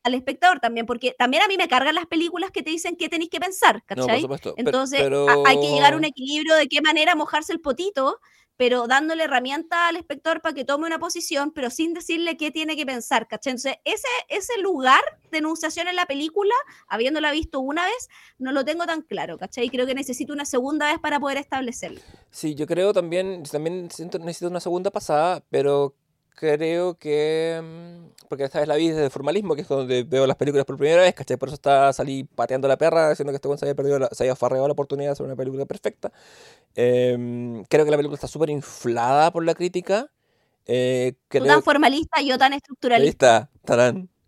al 0.07 0.15
espectador 0.15 0.61
también, 0.61 0.87
porque 0.87 1.15
también 1.19 1.43
a 1.43 1.49
mí 1.49 1.57
me 1.57 1.69
cargan 1.69 1.95
las 1.95 2.07
películas 2.07 2.51
que 2.53 2.63
te 2.63 2.71
dicen 2.71 2.97
qué 2.97 3.09
tenéis 3.09 3.29
que 3.31 3.41
pensar, 3.41 3.77
No, 3.77 3.81
por 3.81 3.97
¿cachai? 4.07 4.21
supuesto. 4.23 4.55
pe- 4.55 4.61
Entonces 4.61 5.01
pero... 5.03 5.27
hay 5.47 5.61
que 5.61 5.69
llegar 5.69 5.95
a 5.95 5.97
un 5.97 6.05
equilibrio 6.05 6.55
de 6.55 6.69
qué 6.69 6.81
manera 6.81 7.15
mojarse 7.15 7.53
el 7.53 7.61
potito, 7.61 8.21
pero 8.59 8.87
dándole 8.87 9.25
herramienta 9.25 9.89
al 9.89 9.97
espectador 9.97 10.41
para 10.41 10.55
que 10.55 10.65
tome 10.65 10.87
una 10.87 10.99
posición, 10.99 11.51
pero 11.51 11.69
sin 11.71 11.93
decirle 11.93 12.37
qué 12.39 12.51
tiene 12.51 12.75
que 12.77 12.87
pensar, 12.87 13.27
¿cachai? 13.29 13.51
Entonces 13.51 13.77
ese, 13.85 14.07
ese 14.29 14.59
lugar 14.63 15.03
de 15.31 15.39
enunciación 15.39 15.89
en 15.89 15.97
la 15.97 16.07
película, 16.07 16.55
habiéndola 16.89 17.33
visto 17.33 17.61
una 17.61 17.85
vez, 17.85 18.09
no 18.39 18.53
lo 18.53 18.65
tengo 18.65 18.87
tan 18.87 19.03
claro, 19.03 19.37
¿cachai? 19.39 19.69
Creo 19.69 19.87
que 19.87 19.95
necesito 19.95 20.33
una 20.33 20.45
segunda 20.47 20.87
vez 20.91 20.99
para 21.01 21.21
poder 21.21 21.37
establecerlo. 21.37 22.01
Sí, 22.31 22.55
yo 22.55 22.67
creo 22.67 22.93
también, 22.95 23.43
también 23.43 23.91
siento, 23.91 24.19
necesito 24.21 24.49
una 24.49 24.61
segunda 24.61 24.91
pasada, 24.91 25.45
pero 25.51 25.95
creo 26.37 26.95
que, 26.99 27.61
mm, 27.61 28.27
porque 28.29 28.45
esta 28.45 28.61
vez 28.61 28.69
la 28.69 28.77
vi 28.77 28.89
desde 28.91 29.07
el 29.07 29.11
formalismo, 29.11 29.57
que 29.57 29.63
es 29.63 29.69
donde 29.69 30.05
veo 30.05 30.27
las 30.29 30.37
películas 30.37 30.65
por 30.65 30.77
primera 30.77 31.03
vez, 31.03 31.13
¿cachai? 31.15 31.37
Por 31.37 31.49
eso 31.49 31.55
está, 31.57 31.93
salí 31.93 32.23
pateando 32.23 32.69
la 32.69 32.77
perra, 32.79 33.11
diciendo 33.11 33.33
que 33.33 33.37
este 33.37 33.59
se 33.59 33.65
había 33.65 33.75
perdido, 33.75 33.99
la- 33.99 34.09
se 34.13 34.23
había 34.23 34.37
farreado 34.37 34.69
la 34.69 34.73
oportunidad 34.75 35.09
de 35.09 35.13
hacer 35.15 35.27
una 35.27 35.35
película 35.35 35.65
perfecta. 35.67 36.13
Em, 36.77 37.65
creo 37.65 37.85
que 37.85 37.91
la 37.91 37.97
película 37.97 38.15
está 38.15 38.29
súper 38.29 38.51
inflada 38.51 39.33
por 39.33 39.45
la 39.45 39.55
crítica. 39.55 40.11
Eh, 40.67 41.13
Tú 41.15 41.19
creo 41.29 41.47
tan 41.47 41.63
formalista, 41.63 42.21
yo 42.23 42.39
tan 42.39 42.53
estructuralista. 42.53 43.51
tarán. 43.65 44.09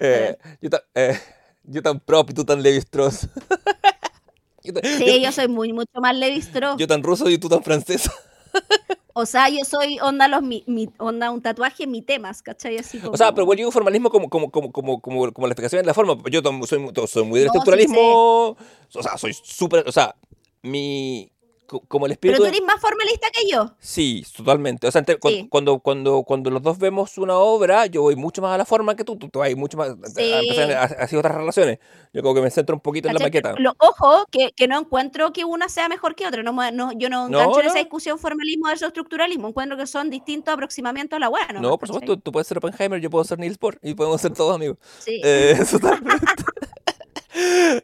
Eh, 0.00 0.36
yo, 0.60 0.68
tan, 0.70 0.80
eh, 0.94 1.16
yo 1.62 1.80
tan 1.82 2.00
prop 2.00 2.28
y 2.30 2.34
tú 2.34 2.44
tan 2.44 2.60
Levi 2.62 2.78
Strauss. 2.78 3.28
yo, 4.64 4.72
tan, 4.74 4.82
Sí, 4.84 5.22
yo 5.22 5.30
soy 5.32 5.46
muy, 5.48 5.72
mucho 5.72 6.00
más 6.00 6.14
Levi 6.16 6.38
Strauss. 6.38 6.78
yo 6.78 6.86
tan 6.88 7.02
ruso 7.02 7.30
y 7.30 7.38
tú 7.38 7.48
tan 7.48 7.62
francesa. 7.62 8.12
O 9.20 9.26
sea, 9.26 9.48
yo 9.48 9.58
soy 9.68 9.98
onda 10.00 10.28
los 10.28 10.42
mi, 10.42 10.62
mi- 10.68 10.88
onda 10.98 11.32
un 11.32 11.42
tatuaje 11.42 11.88
mi 11.88 12.02
temas, 12.02 12.40
¿cachai? 12.40 12.78
Así 12.78 12.98
como... 13.00 13.14
O 13.14 13.16
sea, 13.16 13.32
pero 13.32 13.42
igual 13.42 13.56
digo 13.56 13.72
formalismo 13.72 14.10
como, 14.10 14.28
como, 14.30 14.48
como, 14.52 14.70
como, 14.70 15.00
como, 15.00 15.32
como 15.32 15.46
la 15.48 15.52
explicación 15.52 15.82
de 15.82 15.86
la 15.86 15.94
forma. 15.94 16.16
Yo 16.30 16.40
tam- 16.40 16.64
soy, 16.64 16.78
mu- 16.78 16.92
soy 17.06 17.24
muy 17.24 17.40
del 17.40 17.48
No, 17.48 17.52
sí 17.54 17.58
estructuralismo. 17.58 18.56
O 18.94 19.02
sea, 19.02 19.18
soy 19.18 19.32
súper. 19.34 19.88
O 19.88 19.92
sea, 19.92 20.14
mi. 20.62 21.32
Co- 21.68 21.80
Como 21.86 22.06
el 22.06 22.16
Pero 22.18 22.32
espíritu. 22.32 22.38
tú 22.38 22.42
de- 22.44 22.48
eres 22.48 22.62
más 22.62 22.80
formalista 22.80 23.28
que 23.32 23.48
yo. 23.48 23.72
Sí, 23.78 24.24
totalmente. 24.36 24.88
O 24.88 24.90
sea, 24.90 25.04
Sí. 25.22 25.46
cuando, 25.48 25.78
cuando, 25.80 26.22
cuando 26.24 26.50
los 26.50 26.62
dos 26.62 26.78
vemos 26.78 27.16
una 27.18 27.36
obra, 27.36 27.86
yo 27.86 28.02
voy 28.02 28.16
mucho 28.16 28.42
más 28.42 28.54
a 28.54 28.58
la 28.58 28.64
forma 28.64 28.96
que 28.96 29.04
tú. 29.04 29.16
Tú, 29.16 29.28
tú 29.28 29.38
vas 29.40 29.54
mucho 29.54 29.76
más. 29.76 29.90
Sí. 30.16 30.32
A, 30.32 30.40
empezar 30.40 30.72
a- 30.72 30.80
a 30.82 30.84
hacer 31.04 31.18
otras 31.18 31.34
relaciones. 31.36 31.78
Yo 32.12 32.22
como 32.22 32.34
que 32.34 32.40
me 32.40 32.50
centro 32.50 32.74
un 32.74 32.80
poquito 32.80 33.06
en 33.08 33.14
la 33.14 33.20
maqueta. 33.20 33.54
Lo, 33.58 33.74
ojo, 33.78 34.24
que, 34.30 34.50
que 34.52 34.66
no 34.66 34.78
encuentro 34.80 35.32
que 35.32 35.44
una 35.44 35.68
sea 35.68 35.88
mejor 35.88 36.14
que 36.14 36.26
otra. 36.26 36.42
No, 36.42 36.52
no, 36.72 36.92
yo 36.92 37.08
no 37.10 37.28
No, 37.28 37.38
engancho 37.42 37.60
en 37.60 37.66
no. 37.66 37.70
esa 37.72 37.78
discusión 37.80 38.18
formalismo 38.18 38.66
versus 38.68 38.86
estructuralismo. 38.88 39.48
Encuentro 39.48 39.76
que 39.76 39.86
son 39.86 40.08
distintos 40.10 40.54
aproximamientos 40.54 41.16
a 41.18 41.20
la 41.20 41.28
weá. 41.28 41.46
No, 41.52 41.60
nomás, 41.60 41.78
por 41.78 41.88
supuesto, 41.88 42.16
tú 42.16 42.32
puedes 42.32 42.46
ser 42.48 42.58
Oppenheimer, 42.58 43.00
yo 43.00 43.10
puedo 43.10 43.24
ser 43.24 43.38
Niels 43.38 43.58
Bohr 43.58 43.78
y 43.82 43.94
podemos 43.94 44.20
ser 44.20 44.32
todos 44.32 44.54
amigos. 44.56 44.78
Sí. 45.00 45.20
Eh, 45.22 45.56
totalmente. 45.70 46.24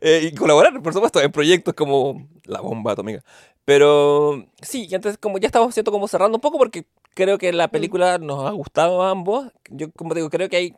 Eh, 0.00 0.30
y 0.32 0.34
colaborar, 0.34 0.82
por 0.82 0.92
supuesto, 0.92 1.20
en 1.20 1.30
proyectos 1.30 1.74
como 1.74 2.26
la 2.44 2.60
bomba 2.60 2.92
atómica. 2.92 3.22
Pero 3.64 4.46
sí, 4.62 4.86
y 4.90 4.94
antes 4.94 5.18
como 5.18 5.38
ya 5.38 5.46
estamos 5.46 5.72
siento 5.74 5.92
como 5.92 6.08
cerrando 6.08 6.36
un 6.36 6.40
poco 6.42 6.58
porque 6.58 6.86
creo 7.14 7.38
que 7.38 7.52
la 7.52 7.68
película 7.70 8.18
nos 8.18 8.46
ha 8.46 8.50
gustado 8.52 9.02
a 9.02 9.10
ambos. 9.10 9.52
Yo 9.70 9.90
como 9.92 10.10
te 10.14 10.20
digo, 10.20 10.30
creo 10.30 10.48
que 10.48 10.56
hay 10.56 10.76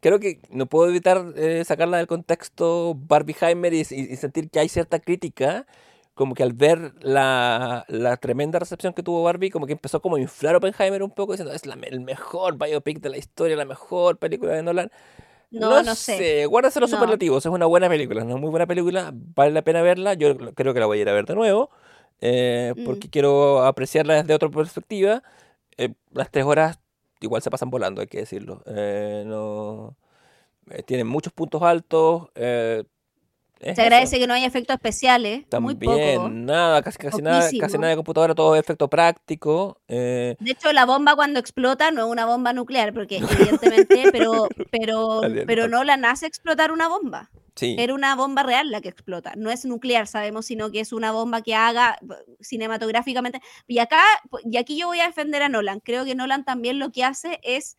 creo 0.00 0.20
que 0.20 0.40
no 0.50 0.66
puedo 0.66 0.88
evitar 0.90 1.32
eh, 1.36 1.64
sacarla 1.64 1.98
del 1.98 2.06
contexto 2.06 2.94
Barbieheimer 2.96 3.72
y, 3.74 3.80
y- 3.80 4.16
sentir 4.16 4.50
que 4.50 4.60
hay 4.60 4.68
cierta 4.68 5.00
crítica, 5.00 5.66
como 6.14 6.34
que 6.34 6.42
al 6.42 6.52
ver 6.52 6.94
la, 7.02 7.84
la 7.88 8.16
tremenda 8.18 8.58
recepción 8.58 8.92
que 8.94 9.02
tuvo 9.02 9.22
Barbie, 9.24 9.50
como 9.50 9.66
que 9.66 9.72
empezó 9.72 10.00
como 10.02 10.16
a 10.16 10.20
inflar 10.20 10.56
Oppenheimer 10.56 11.02
un 11.02 11.10
poco, 11.10 11.32
diciendo, 11.32 11.54
es 11.54 11.66
la 11.66 11.74
el 11.74 12.00
mejor 12.00 12.58
biopic 12.58 13.00
de 13.00 13.10
la 13.10 13.18
historia, 13.18 13.56
la 13.56 13.64
mejor 13.64 14.18
película 14.18 14.52
de 14.54 14.62
Nolan. 14.62 14.90
no, 15.50 15.82
no 15.82 15.94
sé. 15.94 16.46
guárdase 16.46 16.80
los 16.80 16.90
No. 16.90 16.90
superlativos, 16.90 17.44
es 17.46 17.52
una 17.52 17.66
buena 17.66 17.88
película, 17.88 18.20
es 18.20 18.26
una 18.26 18.36
muy 18.36 18.50
buena 18.50 18.66
película, 18.66 19.12
vale 19.14 19.52
la 19.52 19.62
pena 19.62 19.82
verla, 19.82 20.14
yo 20.14 20.36
creo 20.54 20.74
que 20.74 20.80
la 20.80 20.86
voy 20.86 20.98
a 20.98 21.02
ir 21.02 21.08
a 21.08 21.12
ver 21.12 21.26
de 21.26 21.34
nuevo, 21.34 21.70
eh, 22.24 22.72
Mm. 22.76 22.84
porque 22.84 23.10
quiero 23.10 23.64
apreciarla 23.64 24.14
desde 24.14 24.34
otra 24.34 24.48
perspectiva. 24.48 25.22
Eh, 25.76 25.94
las 26.12 26.30
tres 26.30 26.44
horas 26.46 26.78
igual 27.20 27.42
se 27.42 27.50
pasan 27.50 27.70
volando, 27.70 28.00
hay 28.00 28.06
que 28.08 28.18
decirlo. 28.18 28.62
Eh, 28.66 29.24
no, 29.26 29.96
tienen 30.86 31.06
muchos 31.06 31.32
puntos 31.32 31.62
altos. 31.62 32.28
Eh, 33.60 33.70
es 33.70 33.76
Se 33.76 33.82
eso. 33.82 33.82
agradece 33.82 34.18
que 34.18 34.26
no 34.26 34.34
haya 34.34 34.46
efectos 34.46 34.74
especiales. 34.74 35.40
muy 35.60 35.74
También, 35.74 36.16
poco. 36.16 36.28
nada, 36.30 36.82
casi, 36.82 36.98
casi 36.98 37.22
nada, 37.22 37.50
casi 37.60 37.78
nada 37.78 37.90
de 37.90 37.96
computadora, 37.96 38.34
todo 38.34 38.56
efecto 38.56 38.88
práctico. 38.88 39.80
eh, 39.88 40.36
De 40.38 40.50
hecho, 40.52 40.72
la 40.72 40.84
bomba 40.86 41.14
cuando 41.16 41.40
explota 41.40 41.90
no 41.90 42.04
es 42.06 42.10
una 42.10 42.26
bomba 42.26 42.52
nuclear, 42.52 42.92
porque 42.92 43.18
evidentemente, 43.28 44.08
pero, 44.12 44.48
pero, 44.70 45.20
pero 45.46 45.68
no 45.68 45.84
la 45.84 45.96
nace 45.96 46.26
explotar 46.26 46.72
una 46.72 46.88
bomba. 46.88 47.30
sí, 47.56 47.76
Era 47.78 47.94
una 47.94 48.14
bomba 48.16 48.42
real 48.42 48.70
la 48.70 48.80
que 48.80 48.88
explota. 48.88 49.32
No 49.36 49.50
es 49.50 49.64
nuclear, 49.64 50.06
sabemos, 50.06 50.46
sino 50.46 50.70
que 50.70 50.80
es 50.80 50.92
una 50.92 51.12
bomba 51.12 51.40
que 51.42 51.54
haga 51.54 51.96
b- 52.02 52.16
cinematográficamente. 52.40 53.40
Y 53.66 53.78
acá, 53.78 54.02
y 54.44 54.56
aquí 54.56 54.76
yo 54.78 54.88
voy 54.88 55.00
a 55.00 55.06
defender 55.06 55.42
a 55.42 55.48
Nolan. 55.48 55.80
Creo 55.80 56.04
que 56.04 56.14
Nolan 56.14 56.44
también 56.44 56.78
lo 56.78 56.90
que 56.92 57.04
hace 57.04 57.38
es, 57.42 57.76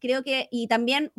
creo 0.00 0.22
que, 0.24 0.48
y 0.50 0.66
también 0.66 1.12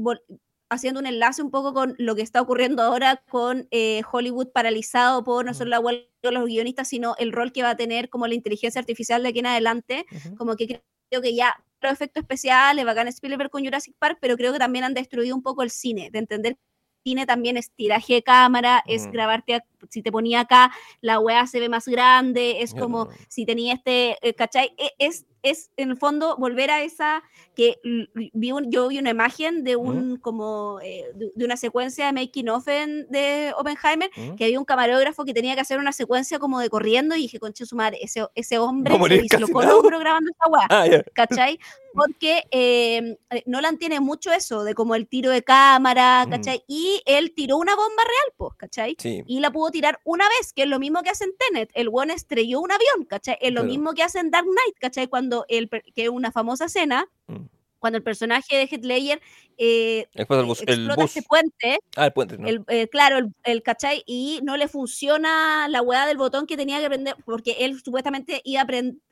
haciendo 0.74 1.00
un 1.00 1.06
enlace 1.08 1.42
un 1.42 1.52
poco 1.52 1.74
con 1.74 1.95
lo 1.98 2.16
que 2.16 2.22
está 2.22 2.42
ocurriendo 2.42 2.82
ahora 2.84 3.18
con 3.30 3.68
eh, 3.72 4.02
Hollywood 4.11 4.50
paralizado 4.53 5.24
por 5.24 5.45
no 5.45 5.53
solo 5.53 5.69
la 5.69 5.80
huelga 5.80 6.03
de 6.22 6.32
los 6.32 6.45
guionistas, 6.45 6.88
sino 6.88 7.16
el 7.18 7.32
rol 7.32 7.52
que 7.52 7.64
va 7.64 7.72
a 7.72 7.77
tener 7.77 8.10
como 8.10 8.27
la 8.27 8.34
inteligencia 8.35 8.80
artificial 8.80 9.24
de 9.24 9.30
aquí 9.30 9.40
en 9.40 9.48
adelante 9.48 10.06
ujú, 10.11 10.35
como 10.35 10.56
que 10.56 10.82
creo 11.10 11.22
que 11.22 11.35
ya 11.35 11.56
los 11.82 11.92
efectos 11.92 12.22
especiales, 12.22 12.85
bacán 12.85 13.08
Spielberg 13.10 13.50
con 13.50 13.64
Jurassic 13.64 13.95
Park, 14.00 14.18
pero 14.22 14.38
creo 14.38 14.53
que 14.53 14.60
también 14.60 14.85
han 14.85 14.93
destruido 14.93 15.35
un 15.35 15.43
poco 15.43 15.64
el 15.64 15.69
cine, 15.69 16.10
de 16.11 16.19
entender 16.19 16.58
cine 17.06 17.26
también 17.26 17.58
es 17.58 17.69
tiraje 17.72 18.14
de 18.14 18.24
cámara, 18.24 18.82
es 18.88 19.08
Mm. 19.08 19.11
grabarte, 19.11 19.56
a- 19.56 19.66
si 19.90 20.02
te 20.02 20.10
ponía 20.10 20.40
acá, 20.40 20.72
la 21.02 21.19
weá 21.19 21.45
se 21.48 21.60
ve 21.60 21.68
más 21.68 21.85
grande, 21.90 22.61
es 22.61 22.74
como 22.74 23.10
si 23.27 23.45
tenía 23.45 23.74
este, 23.74 24.18
eh, 24.26 24.34
¿cachai? 24.34 24.74
E- 24.77 24.93
Es, 24.98 25.26
es 25.44 25.70
en 25.78 25.92
el 25.92 25.98
fondo 25.98 26.36
volver 26.38 26.72
a 26.72 26.82
esa, 26.84 27.22
que 27.56 27.80
vi 28.34 28.52
un- 28.52 28.72
yo 28.72 28.88
vi 28.88 28.98
una 28.98 29.12
imagen 29.12 29.64
de 29.64 29.76
un, 29.76 30.18
como, 30.18 30.80
eh, 30.82 31.06
de, 31.14 31.32
de 31.36 31.46
una 31.46 31.58
secuencia 31.58 32.06
de 32.08 32.14
making 32.14 32.50
of 32.50 32.68
en- 32.68 33.08
de 33.10 33.54
Oppenheimer, 33.58 34.10
ujú. 34.18 34.36
que 34.36 34.46
había 34.46 34.58
un 34.58 34.66
camarógrafo 34.66 35.24
que 35.26 35.34
tenía 35.34 35.54
que 35.56 35.62
hacer 35.62 35.78
una 35.80 35.92
secuencia 35.92 36.40
como 36.40 36.60
de 36.60 36.70
corriendo 36.70 37.16
y 37.16 37.20
dije, 37.24 37.40
conche 37.40 37.66
su 37.66 37.76
madre, 37.76 38.00
ese, 38.02 38.26
ese 38.36 38.58
hombre 38.58 38.96
a 38.96 39.08
se 39.08 39.22
dislocó 39.22 39.62
el 39.62 39.70
hombro 39.70 40.00
grabando 40.00 40.32
weá. 40.50 40.66
Ah, 40.70 40.88
ya. 40.88 41.04
¿cachai? 41.14 41.60
Porque 41.94 42.44
eh, 42.50 43.18
Nolan 43.46 43.78
tiene 43.78 44.00
mucho 44.00 44.32
eso, 44.32 44.64
de 44.64 44.74
como 44.74 44.96
el 44.96 45.08
tiro 45.08 45.30
de 45.30 45.44
cámara, 45.44 46.26
Mm. 46.26 46.30
¿cachai? 46.32 46.64
Y 46.68 47.02
él 47.06 47.34
tiró 47.36 47.58
una 47.58 47.76
bomba 47.76 48.02
real, 48.04 48.34
pues, 48.38 48.54
¿cachai? 48.58 48.96
Sí, 48.98 49.22
Y 49.28 49.40
la 49.42 49.52
pudo 49.52 49.70
tirar 49.70 50.00
una 50.04 50.26
vez, 50.40 50.54
que 50.54 50.64
es 50.64 50.68
lo 50.70 50.80
mismo 50.80 51.04
que 51.04 51.10
hace 51.12 51.26
en 51.26 51.32
Tenet. 51.38 51.70
El 51.74 51.90
buen 51.90 52.10
estrelló 52.10 52.62
un 52.62 52.72
avión, 52.72 53.06
¿cachai? 53.08 53.38
Es 53.42 53.52
lo 53.52 53.64
mismo 53.64 53.94
que 53.94 54.02
hace 54.04 54.20
en 54.20 54.32
Dark 54.32 54.46
Knight, 54.46 54.76
¿cachai? 54.80 55.08
Cuando 55.08 55.33
el, 55.50 55.68
per- 55.70 55.84
que 55.95 56.10
una 56.10 56.32
famosa 56.32 56.66
escena, 56.66 57.06
Mm. 57.28 57.45
cuando 57.80 57.98
el 57.98 58.03
personaje 58.03 58.56
de 58.56 58.64
Heath 58.68 58.86
Ledger 58.86 59.22
eh, 59.58 60.08
eh, 60.14 60.26
bus, 60.45 60.62
el 60.62 60.70
explota 60.70 61.02
bus. 61.02 61.16
este 61.16 61.22
puente, 61.28 61.80
Ah, 61.98 62.06
el 62.08 62.14
puente, 62.14 62.38
¿no? 62.38 62.48
el, 62.48 62.64
eh, 62.70 62.88
claro, 62.88 63.18
el, 63.18 63.28
el 63.44 63.62
cachai, 63.62 64.03
y 64.08 64.40
no 64.44 64.56
le 64.58 64.68
funciona 64.70 65.68
la 65.68 65.82
weá 65.82 66.06
del 66.06 66.18
botón 66.18 66.48
que 66.48 66.56
tenía 66.58 66.80
que 66.80 66.88
prender, 66.88 67.16
porque 67.26 67.58
él 67.60 67.80
supuestamente 67.84 68.42
iba 68.45 68.62
a, 68.62 68.68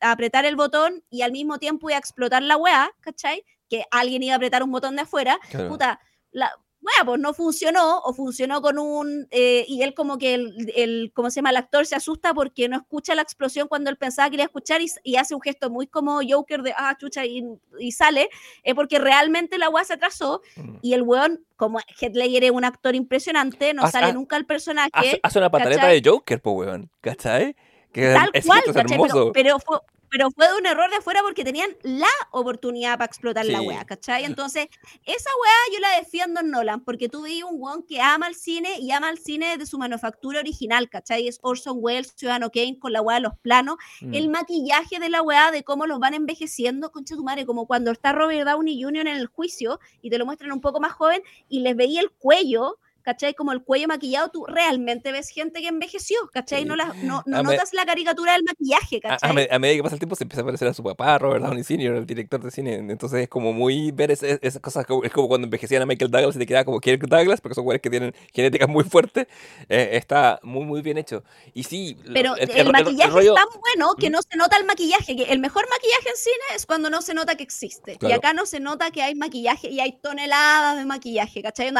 a 0.07 0.11
apretar 0.11 0.45
el 0.45 0.55
botón 0.55 1.03
y 1.09 1.21
al 1.21 1.31
mismo 1.31 1.59
tiempo 1.59 1.89
iba 1.89 1.97
a 1.97 1.99
explotar 1.99 2.41
la 2.43 2.55
weá, 2.57 2.91
¿cachai? 3.01 3.43
Que 3.69 3.83
alguien 3.91 4.23
iba 4.23 4.33
a 4.33 4.37
apretar 4.37 4.63
un 4.63 4.71
botón 4.71 4.95
de 4.95 5.01
afuera, 5.03 5.37
Claro. 5.49 5.67
puta, 5.69 5.99
la 6.31 6.51
weá, 6.81 7.05
pues 7.05 7.19
no 7.19 7.33
funcionó, 7.33 7.99
o 7.99 8.13
funcionó 8.13 8.61
con 8.61 8.79
un, 8.79 9.27
eh, 9.31 9.65
y 9.67 9.83
él 9.83 9.93
como 9.93 10.17
que 10.17 10.33
el, 10.33 10.71
el, 10.75 11.11
¿cómo 11.13 11.29
se 11.29 11.37
llama? 11.37 11.51
El 11.51 11.57
actor 11.57 11.85
se 11.85 11.95
asusta 11.95 12.33
porque 12.33 12.67
no 12.69 12.77
escucha 12.77 13.15
la 13.15 13.21
explosión 13.21 13.67
cuando 13.67 13.89
él 13.89 13.97
pensaba 13.97 14.29
que 14.29 14.35
iba 14.35 14.43
a 14.43 14.47
escuchar 14.47 14.81
y, 15.03 15.15
hace 15.15 15.35
un 15.35 15.41
gesto 15.41 15.69
muy 15.69 15.87
como 15.87 16.19
Joker 16.27 16.61
de, 16.63 16.73
ah, 16.75 16.95
chucha, 16.97 17.25
y, 17.25 17.43
y 17.79 17.91
sale, 17.91 18.29
es 18.63 18.73
porque 18.73 18.97
realmente 18.97 19.57
la 19.57 19.69
weá 19.69 19.83
se 19.83 19.93
atrasó 19.93 20.41
Mm. 20.55 20.77
y 20.81 20.93
el 20.93 21.01
weón, 21.01 21.43
como 21.55 21.79
Heath 21.79 22.15
Ledger 22.15 22.43
es 22.45 22.51
un 22.51 22.65
actor 22.65 22.95
impresionante, 22.95 23.73
no 23.73 23.87
sale 23.87 24.13
nunca 24.13 24.37
el 24.37 24.45
personaje. 24.45 25.19
Hace, 25.23 25.39
una 25.39 25.49
pataleta 25.49 25.81
¿cachai? 25.81 26.01
de 26.01 26.09
Joker, 26.09 26.41
po, 26.41 26.51
weón. 26.51 26.89
¿Cachai? 27.01 27.55
Que 27.91 28.13
tal 28.13 28.29
ese 28.33 28.47
cual, 28.47 28.61
es 28.65 28.73
¿cachai? 28.73 28.97
Pero, 29.33 29.59
fue, 29.59 29.79
pero 30.09 30.29
fue 30.31 30.47
de 30.47 30.55
un 30.55 30.65
error 30.65 30.89
de 30.89 30.97
afuera 30.97 31.21
porque 31.23 31.43
tenían 31.43 31.69
la 31.83 32.07
oportunidad 32.31 32.93
para 32.97 33.05
explotar 33.05 33.45
la 33.45 33.59
Sí. 33.59 33.67
wea, 33.67 33.85
¿cachai? 33.85 34.25
Entonces, 34.25 34.67
esa 35.05 35.29
wea 35.41 35.73
yo 35.73 35.79
la 35.79 35.97
defiendo 35.97 36.39
en 36.41 36.51
Nolan, 36.51 36.81
porque 36.83 37.07
tú 37.09 37.23
vi 37.23 37.43
un 37.43 37.55
weón 37.57 37.83
que 37.83 38.01
ama 38.01 38.27
el 38.27 38.35
cine 38.35 38.79
y 38.79 38.91
ama 38.91 39.09
el 39.09 39.19
cine 39.19 39.57
de 39.57 39.65
su 39.65 39.77
manufactura 39.77 40.39
original, 40.39 40.89
¿cachai? 40.89 41.27
Es 41.27 41.39
Orson 41.41 41.77
Welles, 41.79 42.13
Ciudadano 42.15 42.49
Kane, 42.49 42.77
con 42.79 42.91
la 42.93 43.01
wea 43.01 43.15
de 43.17 43.21
los 43.21 43.37
planos, 43.41 43.75
Mm. 44.01 44.13
el 44.13 44.29
maquillaje 44.29 44.99
de 44.99 45.09
la 45.09 45.21
weá, 45.21 45.51
de 45.51 45.63
cómo 45.63 45.85
los 45.85 45.99
van 45.99 46.13
envejeciendo, 46.13 46.91
concha 46.91 47.15
tu 47.15 47.23
madre, 47.23 47.45
como 47.45 47.65
cuando 47.67 47.91
está 47.91 48.11
Robert 48.13 48.47
Downey 48.47 48.81
Jr. 48.81 49.07
en 49.07 49.15
el 49.17 49.27
juicio 49.27 49.79
y 50.01 50.09
te 50.09 50.17
lo 50.17 50.25
muestran 50.25 50.51
un 50.51 50.61
poco 50.61 50.79
más 50.79 50.93
joven 50.93 51.21
y 51.49 51.59
les 51.61 51.75
veía 51.75 52.01
el 52.01 52.11
cuello, 52.11 52.77
¿cachai? 53.01 53.33
Como 53.33 53.51
el 53.51 53.63
cuello 53.63 53.87
maquillado, 53.87 54.29
tú 54.29 54.45
realmente 54.45 55.11
ves 55.11 55.29
gente 55.29 55.61
que 55.61 55.67
envejeció, 55.67 56.17
¿cachai? 56.33 56.65
No, 56.65 56.75
la- 56.75 56.93
no, 57.03 57.23
no 57.25 57.37
A 57.37 57.43
me- 57.43 57.51
notas 57.53 57.73
la 57.73 57.85
caricatura 57.85 58.33
del 58.33 58.43
maquillaje, 58.43 58.99
A, 59.03 59.07
a 59.07 59.17
¿cachai? 59.17 59.33
me- 59.33 59.47
a 59.51 59.59
medida 59.59 59.77
que 59.77 59.83
pasa 59.83 59.95
el 59.95 59.99
tiempo 59.99 60.15
se 60.15 60.23
empieza 60.23 60.41
a 60.41 60.45
parecer 60.45 60.67
a 60.67 60.73
su 60.73 60.83
papá, 60.83 61.17
Robert 61.17 61.43
Downey 61.43 61.63
Sr., 61.63 61.95
el 61.95 62.05
director 62.05 62.41
de 62.43 62.51
cine. 62.51 62.75
Entonces 62.75 63.21
es 63.23 63.29
como 63.29 63.53
muy 63.53 63.91
ver 63.91 64.11
ese- 64.11 64.39
esas 64.41 64.61
cosas. 64.61 64.85
Es 65.03 65.11
como 65.11 65.27
cuando 65.27 65.45
envejecían 65.45 65.81
a 65.81 65.85
Michael 65.85 66.11
Douglas 66.11 66.35
y 66.35 66.39
te 66.39 66.45
quedaba 66.45 66.65
como 66.65 66.79
Kirk 66.79 67.07
Douglas, 67.07 67.41
porque 67.41 67.55
son 67.55 67.63
güeyes 67.63 67.81
que 67.81 67.89
tienen 67.89 68.13
genéticas 68.33 68.69
muy 68.69 68.83
fuertes. 68.83 69.27
Eh, 69.69 69.89
está 69.93 70.39
muy, 70.43 70.63
muy 70.65 70.81
bien 70.81 70.97
hecho. 70.97 71.23
Y 71.53 71.63
sí, 71.63 71.97
Pero 72.13 72.35
el, 72.35 72.43
el, 72.43 72.49
el- 72.49 72.55
el- 72.57 72.67
el 72.67 72.71
maquillaje 72.71 73.11
rollo- 73.11 73.35
es 73.35 73.41
tan 73.51 73.59
bueno 73.59 73.95
que 73.95 74.09
no 74.09 74.19
se 74.21 74.37
nota 74.37 74.57
el 74.57 74.65
maquillaje, 74.65 75.15
que 75.15 75.23
el 75.23 75.39
mejor 75.39 75.65
maquillaje 75.69 76.09
en 76.09 76.15
cine 76.15 76.55
es 76.55 76.65
cuando 76.65 76.89
no 76.89 77.01
se 77.01 77.13
nota 77.13 77.35
que 77.35 77.43
existe. 77.43 77.93
Y 77.93 77.97
Claro. 77.97 78.15
acá 78.15 78.33
no 78.33 78.45
se 78.45 78.59
nota 78.59 78.91
que 78.91 79.01
hay 79.01 79.15
maquillaje 79.15 79.69
y 79.69 79.79
hay 79.79 79.93
toneladas 79.93 80.77
de 80.77 80.85
maquillaje, 80.85 81.41
¿cachai? 81.41 81.71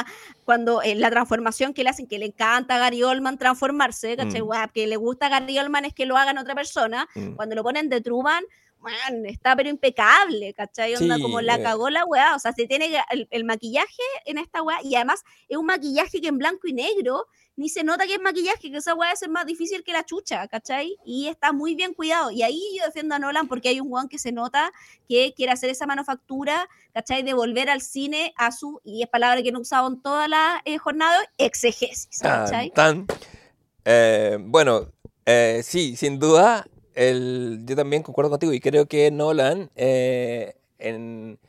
Cuando 0.46 0.82
eh, 0.82 0.96
la 0.96 1.10
transformación 1.12 1.74
que 1.74 1.84
le 1.84 1.92
hacen, 1.92 2.08
que 2.08 2.18
le 2.18 2.26
encanta 2.26 2.76
a 2.76 2.80
Gary 2.80 3.04
Oldman 3.04 3.38
transformarse, 3.38 4.18
¿cachai? 4.18 4.42
Mm. 4.42 4.72
Que 4.74 4.88
le 4.88 4.96
gusta 4.96 5.28
a 5.28 5.30
Gary 5.30 5.60
Oldman 5.60 5.86
es 5.86 5.94
que 5.94 6.08
lo 6.08 6.18
hagan 6.18 6.40
otra 6.40 6.56
persona. 6.56 7.08
Mm. 7.14 7.36
Cuando 7.36 7.56
lo 7.56 7.64
ponen 7.64 7.90
de 7.90 8.02
Truman, 8.02 8.44
man, 8.82 9.26
está 9.26 9.56
pero 9.56 9.70
impecable, 9.70 10.54
¿cachai? 10.54 10.96
Onda 10.96 11.16
Sí, 11.16 11.22
como 11.22 11.42
la 11.42 11.56
eh. 11.56 11.64
cagó 11.64 11.90
la 11.90 12.06
weá. 12.06 12.36
O 12.36 12.40
sea, 12.40 12.54
se 12.54 12.68
tiene 12.68 12.92
el, 13.12 13.28
el 13.32 13.44
maquillaje 13.44 14.04
en 14.26 14.38
esta 14.38 14.62
weá, 14.62 14.80
y 14.84 14.96
además 14.96 15.24
es 15.48 15.58
un 15.58 15.66
maquillaje 15.66 16.22
que 16.22 16.28
en 16.28 16.38
blanco 16.38 16.68
y 16.68 16.74
negro 16.74 17.28
ni 17.56 17.70
se 17.70 17.84
nota 17.84 18.08
que 18.08 18.16
es 18.16 18.22
maquillaje, 18.22 18.72
que 18.72 18.78
esa 18.78 18.96
weá 18.96 19.12
es 19.12 19.28
más 19.30 19.46
difícil 19.46 19.84
que 19.84 19.92
la 19.92 20.06
chucha, 20.06 20.48
¿cachai? 20.48 20.98
Y 21.06 21.28
está 21.28 21.52
muy 21.52 21.76
bien 21.76 21.94
cuidado. 21.94 22.32
Y 22.32 22.44
ahí 22.44 22.60
yo 22.78 22.86
defiendo 22.86 23.16
a 23.16 23.20
Nolan 23.20 23.48
porque 23.48 23.70
hay 23.70 23.80
un 23.80 23.92
weón 23.92 24.08
que 24.08 24.18
se 24.18 24.32
nota 24.32 24.72
que 25.08 25.34
quiere 25.36 25.52
hacer 25.52 25.70
esa 25.70 25.86
manufactura, 25.86 26.68
¿cachai? 26.94 27.24
De 27.24 27.34
volver 27.34 27.70
al 27.70 27.82
cine 27.82 28.34
a 28.38 28.52
su, 28.52 28.82
y 28.84 29.04
es 29.04 29.10
palabra 29.10 29.44
que 29.44 29.52
no 29.52 29.60
he 29.60 29.62
usado 29.62 29.88
en 29.90 30.02
toda 30.02 30.28
la 30.28 30.62
eh, 30.66 30.78
jornada, 30.78 31.20
exegesis, 31.38 32.20
Tan, 32.20 32.46
¿cachai? 32.46 32.72
tan. 32.72 33.06
Eh, 33.86 34.38
bueno, 34.40 34.92
eh, 35.26 35.62
sí, 35.64 35.96
sin 35.98 36.20
duda, 36.20 36.66
el, 36.96 37.62
yo 37.66 37.76
también 37.76 38.04
concuerdo 38.04 38.30
contigo 38.32 38.54
y 38.54 38.60
creo 38.60 38.86
que 38.88 39.10
Nolan 39.12 39.70
eh, 39.76 40.56
en- 40.80 41.40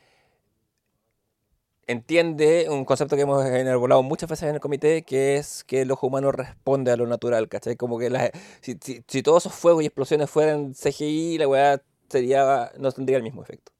entiende 1.87 2.67
un 2.71 2.85
concepto 2.85 3.17
que 3.17 3.23
hemos 3.23 3.45
enarbolado 3.45 4.03
muchas 4.03 4.31
veces 4.31 4.49
en 4.49 4.55
el 4.55 4.61
comité, 4.61 5.03
que 5.03 5.37
es 5.37 5.65
que 5.65 5.83
el 5.83 5.91
ojo 5.91 6.07
humano 6.07 6.31
responde 6.33 6.91
a 6.93 6.97
lo 6.97 7.07
natural, 7.07 7.49
¿cachai? 7.49 7.77
Como 7.77 7.99
que 7.99 8.09
las- 8.11 8.31
si, 8.61 8.79
si- 8.81 9.03
si 9.07 9.23
todos 9.23 9.45
esos 9.47 9.55
fuegos 9.59 9.83
y 9.83 9.87
explosiones 9.87 10.31
fueran 10.31 10.75
CGI, 10.75 11.39
la 11.39 11.49
weá 11.49 11.83
sería, 12.09 12.71
no 12.79 12.93
tendría 12.93 13.17
el 13.17 13.23
mismo 13.23 13.43
efecto. 13.43 13.73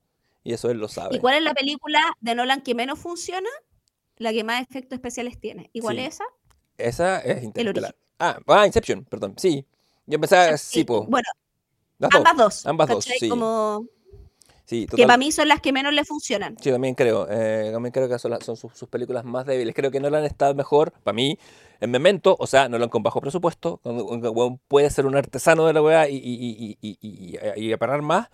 Y 0.45 0.53
eso 0.53 0.71
él 0.71 0.79
lo 0.79 0.89
sabe. 0.89 1.17
¿Y 1.17 1.21
cuál 1.21 1.37
es 1.37 1.43
la 1.43 1.55
película 1.55 2.01
de 2.21 2.35
Nolan 2.35 2.63
que 2.63 2.75
menos 2.75 2.99
funciona? 2.99 3.49
La 4.17 4.33
que 4.33 4.43
más 4.45 4.61
efectos 4.63 4.97
especiales 4.97 5.39
tiene. 5.39 5.71
¿Y 5.73 5.81
cuál 5.81 5.97
Sí. 5.97 6.03
es 6.03 6.15
esa? 6.15 6.25
Esa 6.79 7.19
es 7.21 7.43
Interestelar. 7.45 7.95
origen. 7.95 8.07
Ah, 8.19 8.39
ah, 8.49 8.67
Inception, 8.67 9.05
perdón. 9.05 9.35
Sí. 9.37 9.65
Yo 10.07 10.17
empecé, 10.17 10.59
sí, 10.59 10.81
Sí, 10.81 10.85
po. 10.85 11.05
Bueno, 11.07 11.29
Las 12.03 12.11
dos. 12.11 12.21
ambas 12.21 12.37
dos. 12.37 12.67
ambas 12.67 12.89
dos, 12.89 13.05
sí. 13.05 13.29
Como 13.29 13.87
Sí, 14.65 14.87
que 14.87 15.05
para 15.07 15.19
mí 15.19 15.33
son 15.33 15.49
las 15.49 15.61
que 15.61 15.73
menos 15.73 15.93
le 15.93 16.05
funcionan. 16.05 16.57
Sí, 16.61 16.71
también 16.71 16.95
creo. 16.95 17.27
eh, 17.29 17.71
también 17.73 17.93
creo 17.93 18.09
que 18.09 18.19
son, 18.19 18.31
las- 18.31 18.45
son 18.45 18.57
sus, 18.57 18.73
sus 18.75 18.89
películas 18.89 19.25
más 19.25 19.45
débiles. 19.45 19.75
Creo 19.75 19.91
que 19.91 20.01
Nolan 20.01 20.25
está 20.25 20.55
mejor, 20.55 20.93
para 21.03 21.15
mí, 21.15 21.37
en 21.81 21.91
Memento. 21.91 22.37
O 22.39 22.47
sea, 22.47 22.69
Nolan 22.69 22.89
con 22.89 23.03
bajo 23.03 23.21
presupuesto. 23.21 23.81
Puede 24.69 24.89
ser 24.91 25.05
un 25.07 25.17
artesano 25.17 25.67
de 25.67 25.73
la 25.75 25.83
weá 25.83 26.09
y, 26.09 26.17
y, 26.17 26.19
y, 26.21 26.79
y, 26.81 26.99
y, 27.01 27.37
y- 27.57 27.65
y 27.67 27.73
apagar 27.73 28.01
más. 28.03 28.29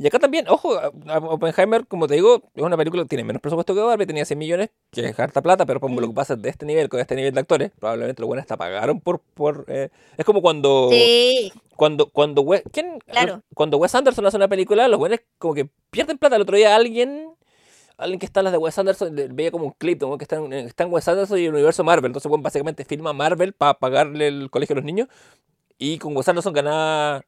Y 0.00 0.06
acá 0.06 0.18
también, 0.18 0.48
ojo, 0.48 0.80
Oppenheimer, 1.28 1.86
como 1.86 2.06
te 2.08 2.14
digo, 2.14 2.42
es 2.54 2.62
una 2.62 2.78
película 2.78 3.02
que 3.02 3.08
tiene 3.10 3.22
menos 3.22 3.42
presupuesto 3.42 3.74
que 3.74 3.82
Barbie, 3.82 4.06
tenía 4.06 4.24
100 4.24 4.38
millones, 4.38 4.70
que 4.90 5.04
es 5.04 5.20
harta 5.20 5.42
plata, 5.42 5.66
pero 5.66 5.78
como 5.78 5.96
Mm. 5.96 6.00
lo 6.00 6.08
que 6.08 6.14
pasa 6.14 6.34
es 6.34 6.40
de 6.42 6.48
este 6.48 6.64
nivel, 6.64 6.88
con 6.88 7.00
este 7.00 7.14
nivel 7.14 7.34
de 7.34 7.40
actores, 7.40 7.70
probablemente 7.78 8.22
los 8.22 8.26
buenos 8.26 8.44
hasta 8.44 8.56
pagaron 8.56 8.98
por... 9.00 9.20
por 9.20 9.66
eh, 9.68 9.90
es 10.16 10.24
como 10.24 10.40
cuando... 10.40 10.88
Sí, 10.90 11.52
Cuando, 11.76 12.08
cuando, 12.08 12.40
Wes, 12.40 12.62
¿quién? 12.72 12.98
Claro. 13.00 13.42
cuando 13.54 13.76
Wes 13.76 13.94
Anderson 13.94 14.24
hace 14.24 14.38
una 14.38 14.48
película, 14.48 14.88
los 14.88 14.98
buenos 14.98 15.20
como 15.36 15.52
que 15.52 15.68
pierden 15.90 16.16
plata. 16.16 16.36
El 16.36 16.42
otro 16.42 16.56
día 16.56 16.74
alguien, 16.74 17.34
alguien 17.98 18.18
que 18.18 18.24
está 18.24 18.40
en 18.40 18.44
las 18.44 18.52
de 18.54 18.58
Wes 18.58 18.78
Anderson, 18.78 19.14
veía 19.32 19.50
como 19.50 19.66
un 19.66 19.72
clip 19.72 20.02
weón 20.02 20.16
que 20.16 20.24
está 20.24 20.36
en, 20.36 20.50
está 20.54 20.84
en 20.84 20.92
Wes 20.94 21.06
Anderson 21.08 21.38
y 21.38 21.44
el 21.44 21.52
universo 21.52 21.84
Marvel. 21.84 22.06
Entonces, 22.08 22.28
bueno, 22.30 22.42
básicamente 22.42 22.86
filma 22.86 23.12
Marvel 23.12 23.52
para 23.52 23.74
pagarle 23.74 24.28
el 24.28 24.48
colegio 24.50 24.72
a 24.72 24.76
los 24.76 24.84
niños. 24.86 25.08
Y 25.76 25.98
con 25.98 26.16
Wes 26.16 26.26
Anderson 26.26 26.54
ganaba 26.54 27.22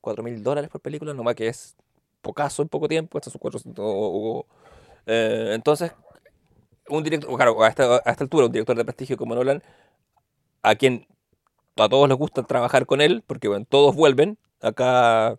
4 0.00 0.22
mil 0.22 0.40
dólares 0.44 0.70
por 0.70 0.80
película, 0.80 1.14
nomás 1.14 1.34
que 1.34 1.48
es 1.48 1.76
pocaso 2.22 2.62
en 2.62 2.68
poco 2.70 2.88
tiempo. 2.88 3.18
Estos 3.18 3.32
son 3.34 3.40
400. 3.40 3.84
o- 3.86 4.40
o- 4.40 4.46
eh, 5.06 5.52
entonces, 5.54 5.92
un 6.88 7.02
director, 7.04 7.34
claro, 7.36 7.62
a 7.62 7.68
esta, 7.68 7.96
a 8.04 8.10
esta 8.10 8.24
altura, 8.24 8.46
un 8.46 8.52
director 8.52 8.76
de 8.76 8.84
prestigio 8.84 9.16
como 9.16 9.34
Nolan, 9.34 9.62
a 10.62 10.74
quien 10.74 11.06
a 11.76 11.88
todos 11.88 12.08
les 12.08 12.18
gusta 12.18 12.42
trabajar 12.44 12.86
con 12.86 13.00
él, 13.00 13.22
porque 13.26 13.48
bueno, 13.48 13.66
todos 13.68 13.94
vuelven. 13.96 14.38
Acá, 14.60 15.36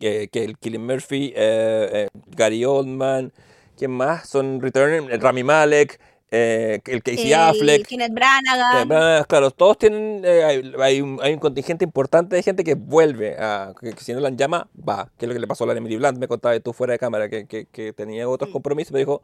que, 0.00 0.28
el 0.34 0.58
Killian 0.58 0.86
Murphy, 0.86 1.32
eh, 1.36 1.90
eh, 1.92 2.08
Gary 2.28 2.64
Oldman, 2.64 3.32
¿quién 3.76 3.90
más? 3.92 4.28
Son 4.28 4.60
Return, 4.60 5.08
Rami 5.20 5.44
Malek, 5.44 6.00
eh, 6.36 6.80
el 6.86 7.02
Casey 7.02 7.32
el 7.32 7.34
Affleck. 7.40 7.86
Kenneth 7.86 8.10
eh, 8.10 8.84
Branagh. 8.86 9.26
claro, 9.26 9.50
todos 9.52 9.78
tienen, 9.78 10.22
eh, 10.24 10.42
hay, 10.44 10.72
hay 10.80 11.00
un, 11.00 11.18
hay 11.22 11.32
un 11.34 11.38
contingente 11.38 11.84
importante 11.84 12.34
de 12.36 12.42
gente 12.42 12.64
que 12.64 12.74
vuelve, 12.74 13.36
a, 13.38 13.72
que, 13.80 13.92
que 13.92 14.02
si 14.02 14.12
Nolan 14.12 14.36
llama, 14.36 14.68
va, 14.76 15.10
que 15.16 15.26
es 15.26 15.28
lo 15.28 15.34
que 15.34 15.40
le 15.40 15.46
pasó 15.46 15.64
a 15.64 15.68
la 15.68 15.74
Emily 15.74 15.96
Blunt, 15.96 16.18
me 16.18 16.26
contaba 16.28 16.58
tú 16.60 16.72
fuera 16.72 16.92
de 16.92 16.98
cámara, 16.98 17.28
que, 17.28 17.46
que, 17.46 17.66
que 17.66 17.92
tenía 17.92 18.28
otros 18.28 18.50
Mm. 18.50 18.52
compromisos, 18.52 18.92
me 18.92 18.98
dijo, 18.98 19.22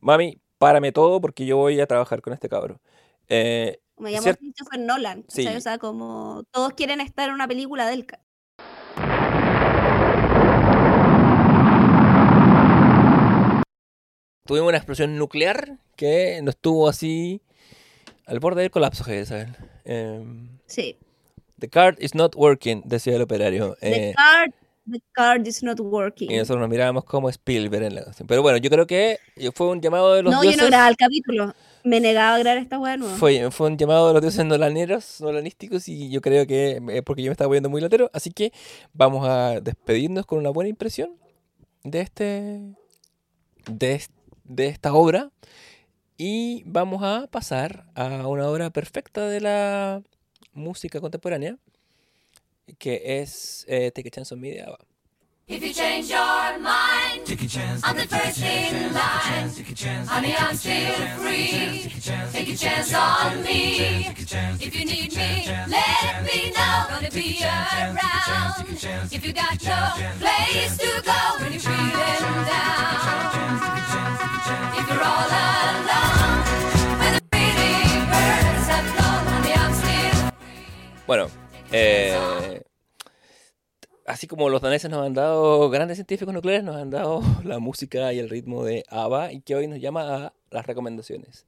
mami, 0.00 0.40
párame 0.58 0.92
todo 0.92 1.20
porque 1.20 1.44
yo 1.46 1.56
voy 1.58 1.80
a 1.80 1.86
trabajar 1.86 2.22
con 2.22 2.32
este 2.32 2.48
cabro. 2.48 2.80
Eh, 3.28 3.78
Me 3.98 4.12
llamó 4.12 4.34
Christopher 4.34 4.80
Nolan. 4.80 5.24
Sí. 5.28 5.46
O 5.46 5.60
sea, 5.60 5.78
como 5.78 6.42
todos 6.50 6.72
quieren 6.72 7.00
estar 7.00 7.28
en 7.28 7.34
una 7.34 7.46
película 7.48 7.86
de 7.86 7.94
él. 7.94 8.06
ca- 8.06 8.20
tuvimos 14.46 14.68
una 14.68 14.76
explosión 14.78 15.16
nuclear 15.16 15.78
que 15.96 16.40
nos 16.42 16.56
tuvo 16.56 16.88
así 16.88 17.40
al 18.26 18.40
borde 18.40 18.60
del 18.62 18.70
colapso, 18.70 19.02
¿sabes? 19.04 19.48
Em, 19.84 20.58
Sí. 20.66 20.96
the 21.58 21.68
card 21.68 21.96
is 21.98 22.14
not 22.14 22.34
working, 22.36 22.82
decía 22.84 23.16
el 23.16 23.22
operario. 23.22 23.74
The 23.80 24.10
Eh, 24.10 24.14
card, 24.14 24.50
the 24.90 25.00
card 25.12 25.46
is 25.46 25.62
not 25.62 25.80
working. 25.80 26.30
y 26.30 26.36
nosotros 26.36 26.60
nos 26.60 26.68
mirábamos 26.68 27.04
como 27.04 27.30
Spielberg 27.30 27.84
en 27.84 27.94
la 27.94 28.04
canción. 28.04 28.26
Pero 28.28 28.42
bueno, 28.42 28.58
yo 28.58 28.68
creo 28.68 28.86
que 28.86 29.18
fue 29.54 29.68
un 29.68 29.80
llamado 29.80 30.12
de 30.14 30.22
los 30.22 30.30
No, 30.32 30.38
yo 30.42 30.50
dioses. 30.50 30.60
no 30.62 30.66
grababa 30.68 30.90
el 30.90 30.96
capítulo. 30.96 31.54
Me 31.82 32.00
negaba 32.00 32.34
a 32.34 32.38
grabar 32.38 32.58
esta 32.62 32.78
weá 32.78 32.96
nueva. 32.98 33.16
Fue, 33.16 33.50
fue 33.50 33.68
un 33.68 33.78
llamado 33.78 34.08
de 34.08 34.12
los 34.14 34.22
dioses 34.22 34.44
nolaneros, 34.44 35.20
nolanísticos, 35.22 35.88
y 35.88 36.10
yo 36.10 36.20
creo 36.20 36.46
que 36.46 36.82
es 36.88 37.02
porque 37.02 37.22
yo 37.22 37.28
me 37.30 37.32
estaba 37.32 37.48
poniendo 37.48 37.70
muy 37.70 37.80
latero. 37.80 38.10
Así 38.12 38.30
que 38.30 38.52
vamos 38.92 39.26
a 39.26 39.60
despedirnos 39.60 40.26
con 40.26 40.38
una 40.38 40.50
buena 40.50 40.68
impresión 40.68 41.10
de 41.82 42.00
este. 42.02 42.60
de, 43.66 43.94
es- 43.94 44.10
de 44.44 44.68
esta 44.68 44.94
obra. 44.94 45.30
Y 46.16 46.62
vamos 46.66 47.02
a 47.02 47.26
pasar 47.26 47.86
a 47.94 48.28
una 48.28 48.48
obra 48.48 48.70
perfecta 48.70 49.26
de 49.26 49.40
la 49.40 50.02
música 50.52 51.00
contemporánea, 51.00 51.56
que 52.78 53.20
es 53.20 53.64
eh, 53.68 53.90
Take 53.90 54.08
a 54.08 54.12
Chance 54.12 54.34
on 54.34 54.40
Me 54.40 54.50
de 54.50 54.62
ABBA. 54.62 54.78
If 55.46 55.62
you 55.62 55.74
change 55.74 56.08
your 56.08 56.58
mind, 56.58 57.28
I'm 57.84 57.96
the 57.96 58.06
first 58.08 58.40
in 58.40 58.94
line. 58.94 60.06
Honey, 60.06 60.34
I'm 60.34 60.56
still 60.56 60.94
free. 61.18 61.92
Take 62.32 62.48
a 62.48 62.56
chance 62.56 62.94
on 62.94 63.42
me. 63.42 64.06
If 64.58 64.74
you 64.74 64.86
need 64.86 65.14
me, 65.14 65.46
let 65.68 66.22
me 66.24 66.50
know. 66.50 66.86
Gonna 66.88 67.10
be 67.10 67.42
around. 67.44 69.12
If 69.12 69.26
you 69.26 69.34
got 69.34 69.62
no 69.62 69.92
place 70.18 70.78
to 70.78 71.02
go 71.04 71.44
when 71.44 71.52
you're 71.52 71.60
feeling 71.60 72.44
down. 72.46 74.03
If 74.46 74.88
you're 74.88 75.02
all 75.02 75.24
alone, 75.24 76.42
when 77.00 77.14
the 77.14 77.22
pretty 77.30 77.96
birds 78.12 78.66
have 78.68 78.84
flown, 78.92 79.24
honey, 79.32 79.52
I'm 79.54 79.72
still 79.72 80.32
Bueno, 81.06 81.28
eh, 81.72 82.62
así 84.06 84.26
como 84.26 84.50
los 84.50 84.60
daneses 84.60 84.90
nos 84.90 85.06
han 85.06 85.14
dado 85.14 85.70
grandes 85.70 85.96
científicos 85.96 86.34
nucleares, 86.34 86.62
nos 86.62 86.76
han 86.76 86.90
dado 86.90 87.22
la 87.44 87.58
música 87.58 88.12
y 88.12 88.18
el 88.18 88.28
ritmo 88.28 88.64
de 88.64 88.84
ABBA 88.90 89.32
y 89.32 89.40
que 89.40 89.54
hoy 89.56 89.66
nos 89.66 89.80
llama 89.80 90.02
a 90.26 90.32
las 90.50 90.66
recomendaciones. 90.66 91.46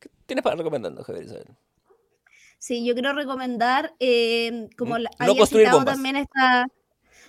¿Qué 0.00 0.08
tienes 0.24 0.42
para 0.42 0.56
recomendarnos, 0.56 1.04
Javier 1.04 1.26
Isabel? 1.26 1.46
Sí, 2.58 2.86
yo 2.86 2.94
quiero 2.94 3.12
recomendar, 3.12 3.92
eh, 4.00 4.68
como 4.78 4.96
Mm, 4.98 5.02
no 5.02 5.08
había 5.18 5.46
citado 5.46 5.76
bombas. 5.76 5.94
también 5.94 6.16
esta, 6.16 6.66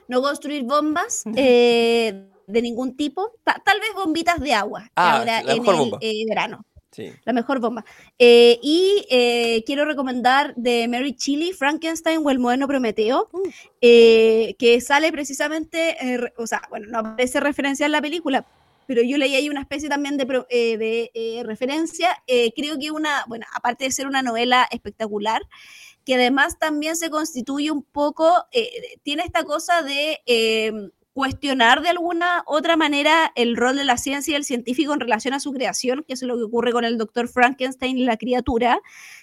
no 0.08 0.22
construir 0.22 0.64
bombas 0.64 1.24
eh, 1.36 2.30
de 2.48 2.62
ningún 2.62 2.96
tipo, 2.96 3.32
Ta- 3.44 3.62
tal 3.66 3.80
vez 3.80 3.90
bombitas 3.96 4.40
de 4.40 4.54
agua, 4.54 4.90
Ah, 4.96 5.18
ahora 5.20 5.40
en 5.42 5.62
mejor 5.64 5.98
el 6.02 6.10
eh, 6.22 6.26
verano, 6.28 6.66
Sí. 6.92 7.12
la 7.26 7.34
mejor 7.34 7.60
bomba. 7.60 7.84
Eh, 8.18 8.58
y 8.62 9.06
eh, 9.10 9.64
quiero 9.66 9.84
recomendar 9.86 10.54
de 10.56 10.88
Mary 10.88 11.14
Chili, 11.16 11.52
Frankenstein 11.54 12.22
o 12.24 12.30
el 12.30 12.40
moderno 12.40 12.68
Prometeo, 12.68 13.30
Uh. 13.34 13.50
eh, 13.82 14.56
que 14.58 14.80
sale 14.82 15.12
precisamente, 15.12 15.98
re- 16.18 16.34
o 16.38 16.48
sea, 16.48 16.62
bueno, 16.70 16.88
no 16.90 17.00
aparece 17.00 17.40
referencia 17.40 17.86
en 17.86 17.92
la 17.92 18.02
película, 18.02 18.46
pero 18.88 19.02
yo 19.02 19.18
leí 19.18 19.36
ahí 19.36 19.50
una 19.50 19.62
especie 19.62 19.90
también 19.90 20.16
de, 20.16 20.26
de 20.26 21.44
referencia. 21.44 22.10
Creo 22.56 22.78
que 22.80 22.92
una, 22.92 23.26
bueno, 23.28 23.46
aparte 23.54 23.84
de 23.86 23.92
ser 23.92 24.06
una 24.06 24.22
novela 24.22 24.68
espectacular, 24.70 25.42
que 26.06 26.14
además 26.14 26.60
también 26.60 26.96
se 26.96 27.10
constituye 27.10 27.72
un 27.72 27.82
poco, 27.82 28.46
tiene 29.02 29.24
esta 29.24 29.44
cosa 29.44 29.82
de 29.82 30.20
eh, 30.28 30.72
cuestionar 31.16 31.82
de 31.82 31.88
alguna 31.88 32.44
otra 32.46 32.76
manera 32.76 33.32
el 33.36 33.56
rol 33.56 33.78
de 33.78 33.86
la 33.86 33.96
ciencia 33.96 34.32
y 34.32 34.34
del 34.34 34.44
científico 34.44 34.94
en 34.94 35.00
relación 35.00 35.34
a 35.34 35.40
su 35.40 35.54
creación, 35.54 36.04
que 36.06 36.12
es 36.14 36.22
lo 36.24 36.36
que 36.36 36.44
ocurre 36.44 36.74
con 36.74 36.84
el 36.84 36.98
doctor 36.98 37.30
Frankenstein 37.30 37.98
y 37.98 38.04
la 38.04 38.18
criatura. 38.18 38.82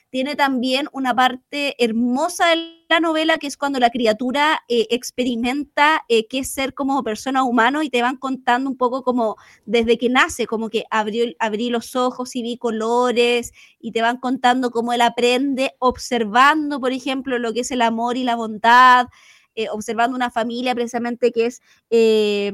Tiene 0.09 0.35
también 0.35 0.89
una 0.93 1.15
parte 1.15 1.75
hermosa 1.79 2.49
de 2.49 2.83
la 2.89 2.99
novela, 2.99 3.37
que 3.37 3.47
es 3.47 3.59
cuando 3.59 3.79
la 3.79 3.91
criatura 3.91 4.62
eh, 4.71 4.87
experimenta 4.89 6.03
eh, 6.09 6.27
qué 6.29 6.39
es 6.39 6.51
ser 6.51 6.73
como 6.73 7.03
persona 7.03 7.45
humano 7.45 7.83
y 7.83 7.91
te 7.91 8.01
van 8.01 8.17
contando 8.17 8.71
un 8.71 8.79
poco 8.79 9.03
como 9.03 9.37
desde 9.67 9.99
que 9.99 10.09
nace, 10.09 10.47
como 10.47 10.71
que 10.71 10.85
abrió, 10.91 11.27
abrí 11.39 11.69
los 11.69 11.95
ojos 11.95 12.35
y 12.37 12.43
vi 12.43 12.57
colores 12.57 13.53
y 13.81 13.93
te 13.93 14.01
van 14.01 14.17
contando 14.17 14.71
cómo 14.71 14.95
él 14.95 15.03
aprende 15.03 15.75
observando, 15.79 16.81
por 16.81 16.93
ejemplo, 16.93 17.39
lo 17.39 17.53
que 17.53 17.61
es 17.61 17.71
el 17.71 17.83
amor 17.83 18.17
y 18.17 18.25
la 18.25 18.37
bondad, 18.37 19.09
eh, 19.55 19.69
observando 19.71 20.17
una 20.17 20.31
familia 20.31 20.75
precisamente 20.75 21.33
que 21.33 21.47
es, 21.47 21.61
eh, 21.91 22.53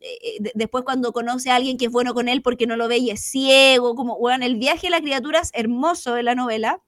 eh, 0.00 0.36
de- 0.40 0.52
después 0.54 0.84
cuando 0.84 1.12
conoce 1.12 1.50
a 1.50 1.56
alguien 1.56 1.76
que 1.78 1.86
es 1.86 1.90
bueno 1.92 2.14
con 2.14 2.28
él 2.28 2.42
porque 2.42 2.66
no 2.66 2.76
lo 2.76 2.88
ve 2.88 2.98
y 2.98 3.10
es 3.10 3.20
ciego, 3.22 3.94
como, 3.94 4.18
bueno, 4.18 4.44
el 4.44 4.56
viaje 4.56 4.86
de 4.88 4.90
la 4.90 5.00
criatura 5.00 5.40
es 5.40 5.50
hermoso 5.54 6.14
de 6.14 6.22
la 6.22 6.34
novela, 6.34 6.82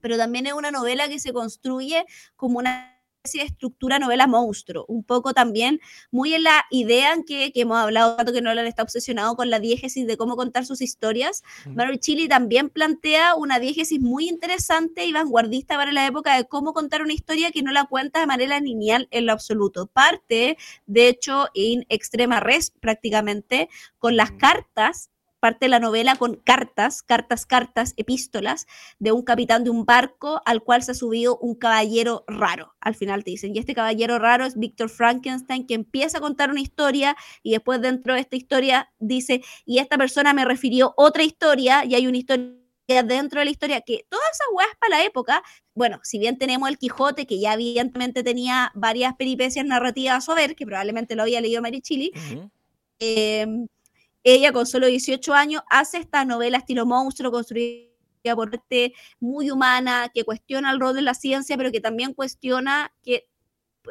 pero 0.00 0.16
también 0.16 0.46
es 0.46 0.52
una 0.54 0.70
novela 0.70 1.08
que 1.08 1.18
se 1.20 1.32
construye 1.32 2.04
como 2.36 2.58
una 2.58 2.95
especie 3.26 3.42
de 3.42 3.48
estructura 3.48 3.98
novela 3.98 4.26
monstruo, 4.26 4.84
un 4.88 5.04
poco 5.04 5.34
también 5.34 5.80
muy 6.10 6.32
en 6.34 6.44
la 6.44 6.64
idea 6.70 7.12
en 7.12 7.24
que, 7.24 7.52
que 7.52 7.60
hemos 7.62 7.76
hablado 7.76 8.16
tanto 8.16 8.32
que 8.32 8.40
Nolan 8.40 8.66
está 8.66 8.82
obsesionado 8.82 9.36
con 9.36 9.50
la 9.50 9.58
diégesis 9.60 10.06
de 10.06 10.16
cómo 10.16 10.36
contar 10.36 10.64
sus 10.64 10.80
historias. 10.80 11.42
Ujú. 11.66 11.74
Mary 11.74 11.98
Chili 11.98 12.28
también 12.28 12.70
plantea 12.70 13.34
una 13.34 13.58
diégesis 13.58 14.00
muy 14.00 14.28
interesante 14.28 15.04
y 15.04 15.12
vanguardista 15.12 15.76
para 15.76 15.92
la 15.92 16.06
época 16.06 16.36
de 16.36 16.46
cómo 16.46 16.72
contar 16.72 17.02
una 17.02 17.12
historia 17.12 17.50
que 17.50 17.62
no 17.62 17.72
la 17.72 17.84
cuenta 17.84 18.20
de 18.20 18.26
manera 18.26 18.60
lineal 18.60 19.08
en 19.10 19.26
lo 19.26 19.32
absoluto. 19.32 19.86
Parte, 19.88 20.56
de 20.86 21.08
hecho, 21.08 21.48
en 21.54 21.84
extrema 21.88 22.40
res 22.40 22.70
prácticamente, 22.70 23.68
con 23.98 24.16
las 24.16 24.32
Mm. 24.32 24.38
cartas 24.38 25.10
parte 25.40 25.66
de 25.66 25.70
la 25.70 25.80
novela 25.80 26.16
con 26.16 26.36
cartas, 26.36 27.02
cartas, 27.02 27.46
cartas, 27.46 27.94
epístolas 27.96 28.66
de 28.98 29.12
un 29.12 29.22
capitán 29.22 29.64
de 29.64 29.70
un 29.70 29.84
barco 29.84 30.40
al 30.44 30.62
cual 30.62 30.82
se 30.82 30.92
ha 30.92 30.94
subido 30.94 31.38
un 31.38 31.54
caballero 31.54 32.24
raro. 32.26 32.74
Al 32.80 32.94
final 32.94 33.24
te 33.24 33.30
dicen, 33.30 33.54
y 33.54 33.58
este 33.58 33.74
caballero 33.74 34.18
raro 34.18 34.44
es 34.44 34.58
Víctor 34.58 34.88
Frankenstein, 34.88 35.66
que 35.66 35.74
empieza 35.74 36.18
a 36.18 36.20
contar 36.20 36.50
una 36.50 36.60
historia 36.60 37.16
y 37.42 37.52
después 37.52 37.80
dentro 37.80 38.14
de 38.14 38.20
esta 38.20 38.36
historia 38.36 38.90
dice, 38.98 39.42
y 39.64 39.78
esta 39.78 39.98
persona 39.98 40.32
me 40.32 40.44
refirió 40.44 40.94
otra 40.96 41.22
historia 41.22 41.84
y 41.84 41.94
hay 41.94 42.06
una 42.06 42.18
historia 42.18 42.52
dentro 42.86 43.40
de 43.40 43.46
la 43.46 43.50
historia 43.50 43.80
que 43.80 44.06
todas 44.08 44.26
esas 44.32 44.46
weas 44.52 44.70
para 44.78 44.98
la 44.98 45.04
época, 45.04 45.42
bueno, 45.74 45.98
si 46.02 46.18
bien 46.18 46.38
tenemos 46.38 46.68
el 46.68 46.78
Quijote, 46.78 47.26
que 47.26 47.40
ya 47.40 47.54
evidentemente 47.54 48.22
tenía 48.22 48.70
varias 48.74 49.14
peripecias 49.16 49.66
narrativas 49.66 50.28
a 50.28 50.34
ver, 50.34 50.54
que 50.54 50.66
probablemente 50.66 51.16
lo 51.16 51.22
había 51.22 51.40
leído 51.40 51.62
Mary 51.62 51.80
Chili, 51.80 52.12
eh, 52.98 53.46
ella 54.28 54.52
con 54.52 54.66
solo 54.66 54.88
18 54.88 55.34
años 55.34 55.62
hace 55.70 55.98
esta 55.98 56.24
novela 56.24 56.58
estilo 56.58 56.84
monstruo 56.84 57.30
construida 57.30 57.86
por 58.34 58.50
gente 58.50 58.92
muy 59.20 59.52
humana 59.52 60.10
que 60.12 60.24
cuestiona 60.24 60.72
el 60.72 60.80
rol 60.80 60.96
de 60.96 61.02
la 61.02 61.14
ciencia, 61.14 61.56
pero 61.56 61.70
que 61.70 61.80
también 61.80 62.12
cuestiona 62.12 62.92
que 63.04 63.28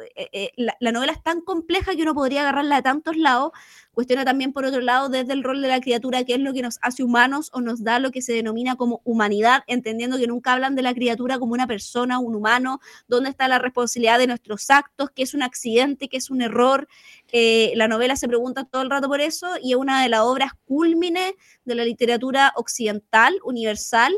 eh, 0.00 0.28
eh, 0.32 0.52
la, 0.56 0.76
la 0.80 0.92
novela 0.92 1.12
es 1.12 1.22
tan 1.22 1.40
compleja 1.40 1.94
que 1.94 2.02
uno 2.02 2.14
podría 2.14 2.42
agarrarla 2.42 2.76
de 2.76 2.82
tantos 2.82 3.16
lados. 3.16 3.52
Cuestiona 3.92 4.26
también, 4.26 4.52
por 4.52 4.66
otro 4.66 4.82
lado, 4.82 5.08
desde 5.08 5.32
el 5.32 5.42
rol 5.42 5.62
de 5.62 5.68
la 5.68 5.80
criatura, 5.80 6.22
qué 6.24 6.34
es 6.34 6.40
lo 6.40 6.52
que 6.52 6.60
nos 6.60 6.78
hace 6.82 7.02
humanos 7.02 7.50
o 7.54 7.62
nos 7.62 7.82
da 7.82 7.98
lo 7.98 8.10
que 8.10 8.20
se 8.20 8.34
denomina 8.34 8.76
como 8.76 9.00
humanidad, 9.04 9.64
entendiendo 9.66 10.18
que 10.18 10.26
nunca 10.26 10.52
hablan 10.52 10.74
de 10.74 10.82
la 10.82 10.92
criatura 10.92 11.38
como 11.38 11.54
una 11.54 11.66
persona, 11.66 12.18
un 12.18 12.34
humano, 12.34 12.80
dónde 13.08 13.30
está 13.30 13.48
la 13.48 13.58
responsabilidad 13.58 14.18
de 14.18 14.26
nuestros 14.26 14.68
actos, 14.68 15.10
qué 15.14 15.22
es 15.22 15.32
un 15.32 15.42
accidente, 15.42 16.08
qué 16.08 16.18
es 16.18 16.30
un 16.30 16.42
error. 16.42 16.88
Eh, 17.32 17.72
la 17.74 17.88
novela 17.88 18.16
se 18.16 18.28
pregunta 18.28 18.64
todo 18.64 18.82
el 18.82 18.90
rato 18.90 19.08
por 19.08 19.22
eso 19.22 19.48
y 19.62 19.72
es 19.72 19.76
una 19.76 20.02
de 20.02 20.10
las 20.10 20.20
obras 20.20 20.52
cúlmines 20.66 21.32
de 21.64 21.74
la 21.74 21.84
literatura 21.84 22.52
occidental, 22.56 23.38
universal. 23.44 24.14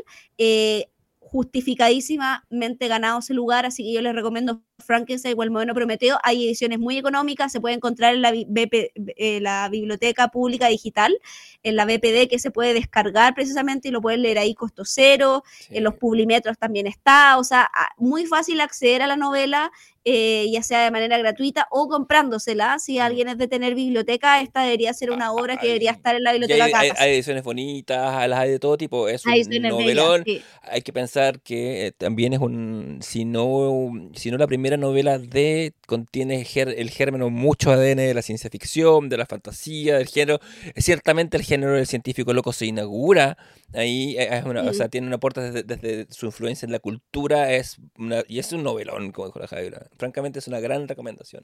Justificadísimamente 1.31 2.87
ganado 2.87 3.19
ese 3.19 3.35
lugar, 3.35 3.65
así 3.67 3.83
que 3.83 3.93
yo 3.93 4.01
les 4.01 4.15
recomiendo 4.15 4.63
Frankenstein 4.79 5.35
o 5.37 5.43
El 5.43 5.51
Moderno 5.51 5.75
Prometeo. 5.75 6.17
Hay 6.23 6.43
ediciones 6.43 6.79
muy 6.79 6.97
económicas, 6.97 7.51
se 7.51 7.61
puede 7.61 7.75
encontrar 7.75 8.15
en 8.15 8.23
la, 8.23 8.31
BP 8.31 8.91
eh, 9.15 9.39
la 9.39 9.69
Biblioteca 9.69 10.29
Pública 10.29 10.67
Digital, 10.69 11.15
en 11.61 11.75
la 11.75 11.85
BPD, 11.85 12.27
que 12.29 12.39
se 12.39 12.49
puede 12.49 12.73
descargar 12.73 13.35
precisamente 13.35 13.89
y 13.89 13.91
lo 13.91 14.01
pueden 14.01 14.23
leer 14.23 14.39
ahí 14.39 14.55
costo 14.55 14.83
cero. 14.85 15.43
Sí. 15.59 15.77
En 15.77 15.83
los 15.83 15.95
publimetros 15.95 16.57
también 16.57 16.87
está, 16.87 17.37
o 17.37 17.43
sea, 17.43 17.69
muy 17.97 18.25
fácil 18.25 18.59
acceder 18.59 19.03
a 19.03 19.07
la 19.07 19.15
novela, 19.15 19.71
eh, 20.05 20.47
ya 20.51 20.63
sea 20.63 20.83
de 20.83 20.91
manera 20.91 21.17
gratuita 21.17 21.67
o 21.71 21.87
comprándosela. 21.87 22.79
Si 22.79 22.97
Mm. 22.97 23.01
alguien 23.01 23.27
es 23.29 23.37
de 23.37 23.47
tener 23.47 23.75
biblioteca, 23.75 24.41
esta 24.41 24.63
debería 24.63 24.93
ser 24.93 25.11
una 25.11 25.27
Ah, 25.27 25.31
obra 25.33 25.57
que 25.57 25.67
debería 25.67 25.91
estar 25.91 26.15
en 26.15 26.23
la 26.23 26.31
biblioteca 26.31 26.65
hay, 26.65 26.71
hay- 26.73 26.87
Catas. 26.89 27.01
hay 27.03 27.13
ediciones 27.13 27.43
bonitas, 27.43 28.27
las 28.29 28.39
hay 28.39 28.51
de 28.51 28.59
todo 28.59 28.77
tipo. 28.77 29.07
Es 29.09 29.25
un 29.25 29.33
bellas, 29.33 29.49
novelón. 29.71 30.23
sí. 30.25 30.41
Hay 30.63 30.81
que 30.81 30.93
pensar 30.93 31.39
que 31.41 31.87
eh, 31.87 31.91
también 31.91 32.33
es 32.33 32.39
un, 32.39 32.99
si 33.01 33.25
no, 33.25 33.91
si 34.13 34.31
no 34.31 34.37
la 34.37 34.47
primera 34.47 34.77
novela 34.77 35.17
de, 35.19 35.73
contiene 35.87 36.43
ger- 36.45 36.73
el 36.77 36.89
germen 36.89 37.21
mucho 37.33 37.71
ADN 37.71 37.97
de 38.07 38.13
la 38.13 38.21
ciencia 38.21 38.49
ficción, 38.49 39.09
de 39.09 39.17
la 39.17 39.25
fantasía, 39.25 39.97
del 39.97 40.07
género. 40.07 40.39
Ciertamente 40.77 41.37
el 41.37 41.43
género 41.43 41.73
del 41.73 41.85
científico 41.87 42.33
loco 42.33 42.53
se 42.53 42.65
inaugura 42.65 43.37
ahí, 43.73 44.15
eh, 44.17 44.29
es 44.31 44.45
una- 44.45 44.63
o 44.63 44.73
sea, 44.73 44.87
tiene 44.89 45.07
un 45.07 45.13
aporte 45.13 45.41
desde, 45.41 45.63
desde 45.63 46.11
su 46.13 46.25
influencia 46.27 46.65
en 46.65 46.71
la 46.71 46.79
cultura, 46.79 47.51
es 47.53 47.77
una- 47.97 48.23
y 48.27 48.39
es 48.39 48.51
un 48.53 48.63
novelón, 48.63 49.11
como 49.11 49.27
dijo 49.27 49.39
la 49.39 49.47
Javiera. 49.47 49.88
Francamente 49.97 50.39
es 50.39 50.47
una 50.47 50.59
gran 50.59 50.87
recomendación. 50.87 51.43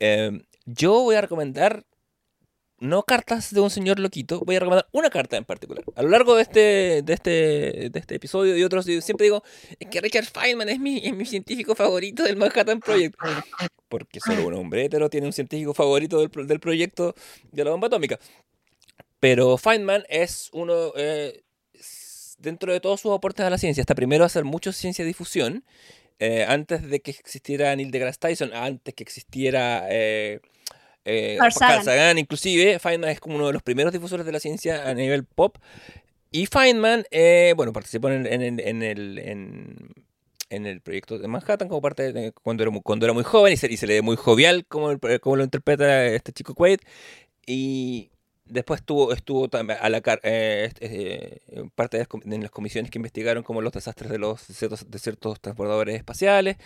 Eh, 0.00 0.42
yo 0.64 1.02
voy 1.02 1.16
a 1.16 1.20
recomendar 1.20 1.84
no 2.80 3.02
cartas 3.02 3.52
de 3.52 3.60
un 3.60 3.70
señor 3.70 3.98
loquito, 3.98 4.40
voy 4.44 4.56
a 4.56 4.60
recomendar 4.60 4.88
una 4.92 5.10
carta 5.10 5.36
en 5.36 5.44
particular. 5.44 5.84
A 5.96 6.02
lo 6.02 6.10
largo 6.10 6.36
de 6.36 6.42
este, 6.42 7.02
de 7.02 7.12
este, 7.12 7.30
de 7.90 7.98
este 7.98 8.14
episodio 8.14 8.56
y 8.56 8.62
otros, 8.62 8.84
siempre 8.84 9.24
digo, 9.24 9.42
es 9.78 9.88
que 9.88 10.00
Richard 10.00 10.26
Feynman 10.26 10.68
es 10.68 10.78
mi, 10.78 10.98
es 10.98 11.12
mi 11.12 11.26
científico 11.26 11.74
favorito 11.74 12.22
del 12.22 12.36
Manhattan 12.36 12.80
Project. 12.80 13.16
Porque 13.88 14.20
solo 14.20 14.46
un 14.46 14.54
hombre 14.54 14.84
hetero 14.84 15.10
tiene 15.10 15.26
un 15.26 15.32
científico 15.32 15.74
favorito 15.74 16.20
del, 16.20 16.46
del 16.46 16.60
proyecto 16.60 17.14
de 17.50 17.64
la 17.64 17.70
bomba 17.72 17.88
atómica. 17.88 18.18
Pero 19.18 19.58
Feynman 19.58 20.04
es 20.08 20.48
uno, 20.52 20.92
eh, 20.96 21.42
dentro 22.38 22.72
de 22.72 22.80
todos 22.80 23.00
sus 23.00 23.12
aportes 23.12 23.44
a 23.44 23.50
la 23.50 23.58
ciencia, 23.58 23.80
está 23.80 23.96
primero 23.96 24.24
hacer 24.24 24.44
mucho 24.44 24.72
ciencia 24.72 25.04
difusión, 25.04 25.64
eh, 26.18 26.44
antes 26.48 26.88
de 26.88 27.00
que 27.00 27.10
existiera 27.10 27.74
Neil 27.76 27.90
deGrasse 27.90 28.18
Tyson, 28.18 28.52
antes 28.54 28.94
que 28.94 29.02
existiera... 29.02 29.86
eh, 29.90 30.40
eh, 31.04 31.36
Carl 31.38 31.52
Carl 31.54 31.84
Sagan. 31.84 32.18
Inclusive, 32.18 32.78
Feynman 32.78 33.10
es 33.10 33.20
como 33.20 33.36
uno 33.36 33.46
de 33.46 33.52
los 33.54 33.62
primeros 33.62 33.92
difusores 33.92 34.26
de 34.26 34.32
la 34.32 34.40
ciencia 34.40 34.88
a 34.88 34.94
nivel 34.94 35.24
pop. 35.24 35.56
Y 36.30 36.46
Feynman, 36.46 37.04
eh, 37.10 37.54
bueno, 37.56 37.72
participó 37.72 38.10
en, 38.10 38.26
en- 38.26 38.42
en- 38.42 38.60
en 38.60 38.82
el, 38.82 39.18
en, 39.18 39.76
en 40.50 40.66
el 40.66 40.80
proyecto 40.82 41.18
de 41.18 41.26
Manhattan 41.28 41.68
como 41.68 41.80
parte 41.80 42.12
de 42.12 42.32
cuando 42.32 42.62
era 42.62 42.70
muy, 42.70 42.82
cuando 42.82 43.06
era 43.06 43.14
muy 43.14 43.24
joven 43.24 43.54
y 43.54 43.56
se, 43.56 43.72
y 43.72 43.76
se 43.78 43.86
le 43.86 43.94
ve 43.94 44.02
muy 44.02 44.16
jovial 44.16 44.66
como, 44.66 44.90
el- 44.90 45.00
como 45.20 45.36
lo 45.36 45.44
interpreta 45.44 46.06
este 46.06 46.32
chico 46.32 46.54
Quaid. 46.54 46.80
Y 47.46 48.10
después 48.48 48.80
estuvo, 48.80 49.12
estuvo 49.12 49.48
también 49.48 49.78
a 49.80 49.88
la 49.88 50.02
eh, 50.22 50.64
este, 50.68 51.42
eh, 51.48 51.70
parte 51.74 51.98
de 51.98 52.38
las, 52.38 52.50
comisiones 52.50 52.90
que 52.90 52.98
investigaron 52.98 53.42
como 53.42 53.62
los 53.62 53.72
desastres 53.72 54.10
de 54.10 54.18
los 54.18 54.40
ciertos, 54.42 54.90
de 54.90 55.36
transbordadores 55.40 55.96
espaciales. 55.96 56.56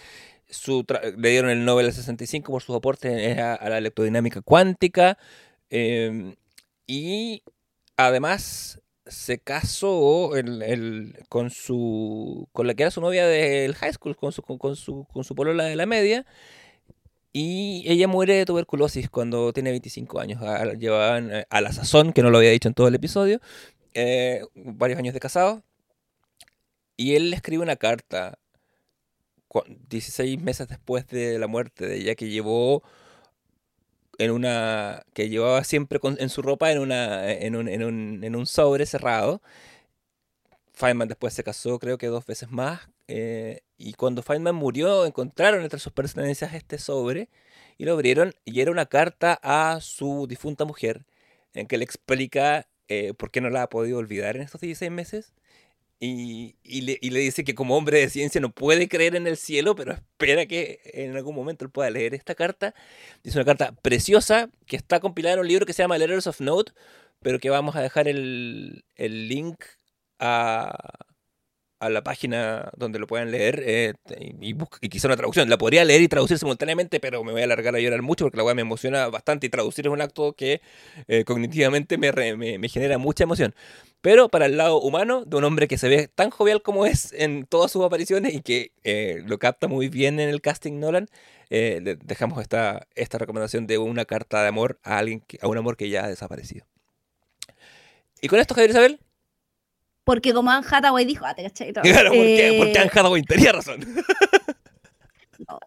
Le 1.17 1.31
dieron 1.31 1.51
el 1.51 1.65
Nobel 1.65 1.87
del 1.87 1.95
65 1.95 2.53
por 2.53 2.63
sus 2.63 2.77
aportes 2.77 3.39
a, 3.39 3.69
la 3.69 3.79
electrodinámica 3.79 4.43
cuántica. 4.43 5.19
eh, 5.71 6.35
y 6.87 7.43
además 7.97 8.81
se 9.07 9.39
casó 9.39 10.33
con 11.29 11.51
su 11.51 12.49
con 12.53 12.67
la 12.67 12.75
que 12.75 12.83
era 12.85 12.91
su 12.91 13.01
novia 13.01 13.27
del 13.27 13.75
high 13.75 13.93
school, 13.93 14.17
con 14.17 14.33
su, 14.33 14.43
con, 14.43 14.59
con 14.59 14.77
su, 14.77 15.07
con 15.13 15.25
su 15.25 15.35
polola 15.35 15.65
de 15.65 15.77
la 15.77 15.87
media. 15.87 16.27
Y 17.33 17.85
ella 17.87 18.09
muere 18.09 18.35
de 18.35 18.45
tuberculosis 18.47 19.09
cuando 19.11 19.53
tiene 19.53 19.71
25 19.71 20.21
años. 20.21 20.43
A, 20.43 20.57
a- 20.63 20.75
llevaban 20.75 21.31
eh, 21.35 21.47
a 21.51 21.61
la 21.61 21.73
sazón, 21.73 22.13
que 22.13 22.23
no 22.23 22.31
lo 22.31 22.39
había 22.39 22.51
dicho 22.51 22.69
en 22.69 22.75
todo 22.75 22.89
el 22.89 22.95
episodio, 22.95 23.41
eh, 23.95 24.43
varios 24.55 24.99
años 24.99 25.15
de 25.15 25.21
casado. 25.21 25.63
Y 26.97 27.15
él 27.17 27.31
le 27.31 27.37
escribe 27.37 27.63
una 27.63 27.77
carta 27.77 28.39
cua- 29.49 29.65
16 29.89 30.41
meses 30.41 30.69
después 30.69 31.07
de 31.09 31.39
la 31.39 31.47
muerte 31.47 31.87
de 31.87 31.97
ella 31.99 32.15
que 32.15 32.29
llevó 32.29 32.83
en 34.19 34.31
una 34.31 35.03
que 35.15 35.29
llevaba 35.29 35.65
siempre 35.65 35.99
con- 35.99 36.17
en 36.21 36.29
su 36.29 36.43
ropa 36.43 36.71
en 36.71 36.79
una 36.79 37.31
en 37.33 37.57
un, 37.57 37.69
en 37.69 37.83
un, 37.85 38.25
en 38.25 38.37
un 38.37 38.47
sobre 38.47 38.87
cerrado. 38.87 39.43
Feynman 40.83 41.07
después 41.07 41.33
se 41.33 41.45
casó 41.45 41.79
creo 41.79 41.97
que 41.97 42.09
dos 42.09 42.27
veces 42.27 42.51
más 42.51 42.81
eh, 43.07 43.61
y 43.79 43.93
cuando 43.93 44.23
Feynman 44.23 44.57
murió 44.57 45.07
encontraron 45.07 45.63
entre 45.63 45.79
sus 45.79 45.93
pertenencias 45.93 46.55
este 46.55 46.79
sobre 46.79 47.29
y 47.79 47.85
lo 47.85 47.93
abrieron 47.93 48.35
y 48.45 48.61
era 48.61 48.73
una 48.73 48.87
carta 48.87 49.39
a 49.43 49.81
su 49.81 50.27
difunta 50.29 50.65
mujer 50.65 51.05
en 51.55 51.67
que 51.67 51.77
él 51.77 51.83
explica 51.83 52.67
eh, 52.89 53.15
por 53.15 53.31
qué 53.31 53.41
no 53.41 53.51
la 53.51 53.63
ha 53.63 53.69
podido 53.69 53.99
olvidar 53.99 54.37
en 54.37 54.43
estos 54.43 54.61
16 54.61 54.91
meses. 54.91 55.35
Y, 56.01 56.57
y 56.65 56.81
le, 56.81 56.99
y 57.01 57.11
le 57.11 57.21
dice 57.21 57.45
que 57.45 57.55
como 57.55 57.77
hombre 57.77 58.01
de 58.01 58.11
ciencia 58.11 58.41
no 58.41 58.51
puede 58.53 58.89
creer 58.89 59.15
en 59.15 59.29
el 59.29 59.37
cielo, 59.37 59.77
pero 59.77 59.93
espera 59.93 60.47
que 60.47 60.81
en 60.85 61.15
algún 61.15 61.35
momento 61.37 61.65
él 61.65 61.71
pueda 61.71 61.91
leer 61.91 62.13
esta 62.13 62.35
carta. 62.35 62.75
Es 63.23 63.37
una 63.37 63.45
carta 63.45 63.73
preciosa 63.83 64.51
que 64.67 64.77
está 64.77 64.99
compilada 64.99 65.35
en 65.35 65.41
un 65.41 65.49
libro 65.49 65.65
que 65.65 65.73
se 65.73 65.83
llama 65.83 65.99
Letters 65.99 66.27
of 66.27 66.41
Note, 66.41 66.73
pero 67.21 67.39
que 67.39 67.51
vamos 67.51 67.77
a 67.77 67.83
dejar 67.83 68.09
el, 68.09 68.85
el 68.97 69.29
link 69.29 69.65
a, 70.23 70.71
la 71.81 72.05
página 72.05 72.71
donde 72.77 73.01
lo 73.01 73.09
puedan 73.09 73.33
leer 73.33 73.61
eh, 73.67 73.95
y, 74.41 74.55
y 74.81 74.89
quizá 74.89 75.09
una 75.09 75.17
traducción. 75.17 75.51
La 75.51 75.59
podría 75.59 75.85
leer 75.85 76.01
y 76.01 76.07
traducir 76.07 76.39
simultáneamente, 76.39 77.01
pero 77.01 77.25
me 77.25 77.33
voy 77.33 77.41
a 77.41 77.45
alargar 77.45 77.75
a 77.75 77.81
llorar 77.81 78.03
mucho 78.03 78.25
porque 78.25 78.37
la 78.37 78.45
weá 78.45 78.55
me 78.55 78.63
emociona 78.63 79.09
bastante 79.09 79.49
y 79.49 79.51
traducir 79.51 79.87
es 79.87 79.93
un 79.93 80.01
acto 80.01 80.35
que 80.35 80.61
eh, 81.09 81.25
cognitivamente 81.25 81.99
me, 81.99 82.13
me, 82.37 82.69
genera 82.69 82.99
mucha 82.99 83.25
emoción. 83.25 83.53
Pero 84.01 84.29
para 84.29 84.47
el 84.47 84.57
lado 84.57 84.81
humano, 84.81 85.25
de 85.25 85.37
un 85.37 85.45
hombre 85.45 85.67
que 85.67 85.77
se 85.77 85.89
ve 85.89 86.09
tan 86.09 86.31
jovial 86.31 86.63
como 86.63 86.87
es 86.87 87.13
en 87.15 87.47
todas 87.47 87.73
sus 87.73 87.85
apariciones 87.85 88.35
y 88.35 88.43
que 88.43 88.71
eh, 88.85 89.23
lo 89.27 89.39
capta 89.41 89.67
muy 89.67 89.89
bien 89.89 90.21
en 90.21 90.29
el 90.29 90.41
casting 90.41 90.79
Nolan, 90.79 91.09
dejamos 91.51 92.41
esta, 92.41 92.87
esta 92.95 93.19
recomendación 93.19 93.67
de 93.67 93.79
una 93.79 94.05
carta 94.05 94.41
de 94.43 94.49
amor 94.49 94.79
a 94.85 94.99
alguien 94.99 95.23
a 95.43 95.49
un 95.49 95.59
amor 95.59 95.77
que 95.77 95.91
ya 95.91 96.05
ha 96.05 96.09
desaparecido. 96.09 96.65
Y 98.23 98.29
con 98.29 98.39
esto, 98.39 98.55
Javier 98.55 98.71
Isabel, 98.71 99.01
Porque 100.05 100.33
como 100.33 100.51
Anne 100.51 100.67
Hathaway 100.69 101.05
dijo, 101.05 101.25
ah, 101.25 101.35
te 101.35 101.43
cachai. 101.45 101.73
No, 101.73 101.83
claro, 101.83 102.09
porque, 102.11 102.49
eh, 102.49 102.59
porque 102.59 102.79
Anne 102.79 102.91
Hathaway 102.93 103.23
tenía 103.23 103.53
razón. 103.53 103.81
no, 105.49 105.59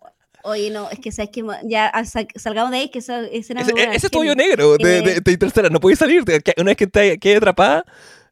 Oye, 0.43 0.69
no, 0.69 0.89
es 0.91 0.99
que 0.99 1.11
sabes 1.11 1.31
que 1.31 1.43
ya 1.63 1.91
sal- 2.05 2.27
salgamos 2.35 2.69
de 2.71 2.77
ahí, 2.77 2.89
que 2.89 2.99
esa 2.99 3.21
escena 3.21 3.61
Ese, 3.61 3.71
buena, 3.71 3.93
ese 3.95 4.07
es 4.07 4.11
tu 4.11 4.19
hoyo 4.19 4.35
negro 4.35 4.77
de, 4.77 5.01
de, 5.01 5.11
eh, 5.13 5.19
de 5.23 5.31
Interstellar, 5.31 5.71
no 5.71 5.79
puedes 5.79 5.97
salir. 5.97 6.23
Una 6.57 6.65
vez 6.65 6.77
que 6.77 6.85
te 6.85 7.17
quede 7.17 7.37
atrapada. 7.37 7.83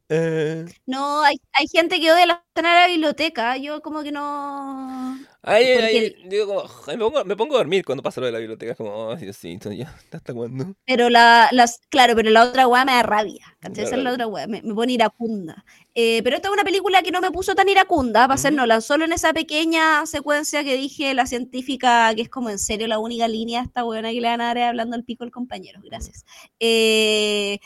Eh, 0.10 0.66
No, 0.86 1.24
hay, 1.24 1.38
hay 1.54 1.68
gente 1.68 2.00
que 2.00 2.12
odia 2.12 2.26
la 2.26 2.44
escena 2.56 2.74
de 2.76 2.82
la 2.82 2.88
biblioteca. 2.88 3.58
Yo 3.58 3.82
como 3.82 4.04
que 4.04 4.12
no. 4.12 5.18
ay, 5.42 5.66
ay, 5.66 6.16
digo 6.30 6.48
como, 6.48 6.64
me, 6.88 6.98
pongo, 6.98 7.26
me 7.26 7.36
pongo 7.36 7.56
a 7.56 7.58
dormir 7.60 7.84
cuando 7.86 8.04
pasa 8.04 8.20
lo 8.22 8.28
de 8.28 8.32
la 8.34 8.40
biblioteca. 8.40 8.72
Es 8.72 8.78
como, 8.78 9.12
ay, 9.12 9.24
Diosito, 9.24 9.72
ya, 9.72 9.94
¿hasta 10.12 10.34
cuándo? 10.34 10.74
Pero 10.86 11.10
la, 11.10 11.48
las, 11.54 11.80
claro, 11.90 12.14
pero 12.14 12.30
la 12.30 12.44
otra 12.44 12.68
weá 12.68 12.84
me 12.84 12.92
da 12.92 13.04
rabia. 13.04 13.46
¿cachai? 13.62 13.86
Esa 13.86 13.96
es 13.96 14.02
la 14.04 14.12
otra 14.12 14.28
weá, 14.28 14.48
me, 14.48 14.62
me 14.62 14.74
pone 14.76 14.92
iracunda. 14.94 15.64
Eh, 15.96 16.22
pero 16.24 16.36
esta 16.36 16.50
es 16.50 16.54
una 16.54 16.64
película 16.66 17.02
que 17.04 17.12
no 17.12 17.22
me 17.22 17.32
puso 17.32 17.56
tan 17.56 17.70
iracunda 17.70 18.28
para 18.28 18.38
ser 18.38 18.52
Ujú. 18.52 18.58
Nolan, 18.58 18.82
solo 18.82 19.06
en 19.06 19.14
esa 19.14 19.32
pequeña 19.32 20.06
secuencia 20.06 20.62
que 20.66 20.76
dije, 20.76 21.14
la 21.14 21.26
científica, 21.26 22.14
que 22.16 22.24
es 22.24 22.30
como 22.30 22.50
en 22.50 22.60
serio 22.60 22.88
la 22.88 23.00
única 23.00 23.30
línea 23.30 23.62
de 23.62 23.68
esta 23.68 23.84
buena 23.84 24.12
que 24.12 24.20
le 24.20 24.28
van 24.28 24.42
a 24.42 24.48
dar 24.48 24.58
hablando 24.58 24.96
al 24.98 25.06
pico 25.06 25.24
el 25.24 25.32
compañero. 25.32 25.80
Gracias. 25.84 26.26
Eh, 26.60 27.60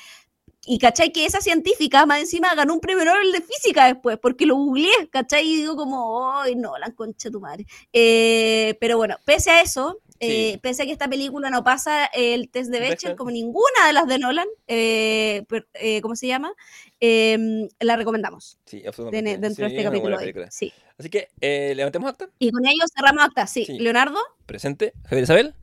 y 0.67 0.77
cachai 0.79 1.11
que 1.11 1.25
esa 1.25 1.39
científica 1.41 2.05
más 2.05 2.19
encima 2.19 2.53
ganó 2.55 2.73
un 2.73 2.79
premio 2.81 3.05
Nobel 3.05 3.31
de 3.31 3.41
física 3.41 3.85
después, 3.85 4.17
porque 4.19 4.45
lo 4.45 4.55
googleé, 4.55 5.07
cachai, 5.09 5.47
y 5.47 5.55
digo 5.57 5.75
como, 5.75 6.31
ay 6.39 6.55
no, 6.55 6.77
la 6.77 6.91
concha 6.91 7.29
de 7.29 7.31
tu 7.33 7.39
madre. 7.39 7.65
Eh, 7.93 8.75
pero 8.79 8.97
bueno, 8.97 9.15
pese 9.25 9.49
a 9.51 9.61
eso, 9.61 9.99
eh, 10.19 10.53
Sí. 10.53 10.59
pese 10.61 10.83
a 10.83 10.85
que 10.85 10.91
esta 10.91 11.07
película 11.07 11.49
no 11.49 11.63
pasa 11.63 12.05
el 12.07 12.49
test 12.49 12.69
de 12.71 12.79
Bechdel 12.79 13.15
como 13.15 13.31
ninguna 13.31 13.87
de 13.87 13.93
las 13.93 14.07
de 14.07 14.19
Nolan, 14.19 14.47
eh, 14.67 15.43
eh, 15.75 16.01
¿cómo 16.01 16.15
se 16.15 16.27
llama? 16.27 16.51
Eh, 16.99 17.67
la 17.79 17.95
recomendamos 17.95 18.57
Sí, 18.65 18.83
absolutamente. 18.85 19.37
dentro 19.37 19.63
de 19.65 19.69
Sí, 19.69 19.75
este 19.77 19.83
capítulo. 19.89 20.17
de. 20.17 20.47
Sí. 20.51 20.73
Así 20.97 21.09
que, 21.09 21.29
levantemos 21.75 22.09
acta. 22.09 22.27
Y 22.39 22.51
con 22.51 22.65
ello 22.65 22.83
cerramos 22.95 23.23
acta. 23.23 23.45
Sí. 23.47 23.65
Leonardo, 23.79 24.19
Presente. 24.47 24.93
Javier 25.05 25.23
Isabel. 25.23 25.53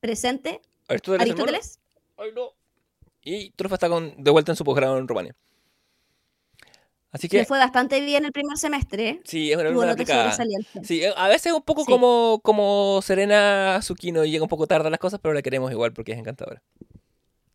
presente. 0.00 0.60
Aristóteles. 0.88 1.22
Aristóteles, 1.22 1.78
Ay, 2.18 2.30
no. 2.34 2.50
Y 3.24 3.50
Trufa 3.50 3.76
está 3.76 3.88
con, 3.88 4.14
de 4.16 4.30
vuelta 4.30 4.52
en 4.52 4.56
su 4.56 4.64
posgrado 4.64 4.98
en 4.98 5.06
Rumania. 5.06 5.34
Así 7.12 7.28
le 7.28 7.40
que, 7.40 7.44
fue 7.44 7.58
bastante 7.58 8.00
bien 8.00 8.24
el 8.24 8.32
primer 8.32 8.56
semestre. 8.56 9.08
¿eh? 9.08 9.20
sí, 9.24 9.52
es 9.52 9.58
una 9.58 9.68
alumna 9.68 9.92
aplicada. 9.92 10.34
Sí, 10.82 11.04
eh, 11.04 11.12
a 11.14 11.28
veces 11.28 11.52
un 11.52 11.60
poco 11.60 11.84
Sí. 11.84 11.92
como, 11.92 12.40
como 12.42 13.00
Serena 13.02 13.78
Zucchino 13.82 14.24
llega 14.24 14.42
un 14.42 14.48
poco 14.48 14.66
tarde 14.66 14.88
a 14.88 14.90
las 14.90 14.98
cosas, 14.98 15.20
pero 15.22 15.34
la 15.34 15.42
queremos 15.42 15.70
igual 15.70 15.92
porque 15.92 16.12
es 16.12 16.18
encantadora. 16.18 16.62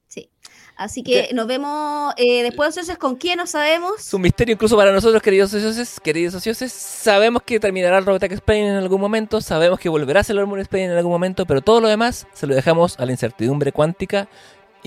Sí. 0.08 0.30
Así 0.76 1.02
que 1.02 1.30
¿Qué? 1.30 1.34
nos 1.34 1.48
vemos 1.48 2.14
eh, 2.18 2.44
después 2.44 2.70
entonces 2.70 3.00
con 3.00 3.16
quién 3.16 3.38
no 3.38 3.48
sabemos. 3.48 3.94
Es 4.00 4.14
un 4.14 4.22
misterio 4.22 4.54
incluso 4.54 4.78
para 4.78 4.92
nosotros, 4.92 5.24
queridos 5.24 5.50
socios, 5.50 6.00
queridos 6.02 6.34
socios. 6.34 6.60
Sabemos 6.72 7.42
que 7.42 7.60
terminará 7.60 7.98
el 7.98 8.06
Robotech 8.06 8.34
Spain 8.34 8.66
en 8.66 8.76
algún 8.76 9.02
momento, 9.02 9.42
sabemos 9.42 9.80
que 9.80 9.90
volverá 9.90 10.20
a 10.20 10.24
ser 10.24 10.36
el 10.36 10.44
Hormone 10.44 10.62
Spain 10.62 10.92
en 10.92 10.98
algún 10.98 11.12
momento, 11.12 11.48
pero 11.48 11.62
todo 11.62 11.82
lo 11.82 11.88
demás 11.88 12.28
se 12.32 12.46
lo 12.46 12.54
dejamos 12.54 13.00
a 13.00 13.08
la 13.08 13.12
incertidumbre 13.12 13.72
cuántica 13.72 14.30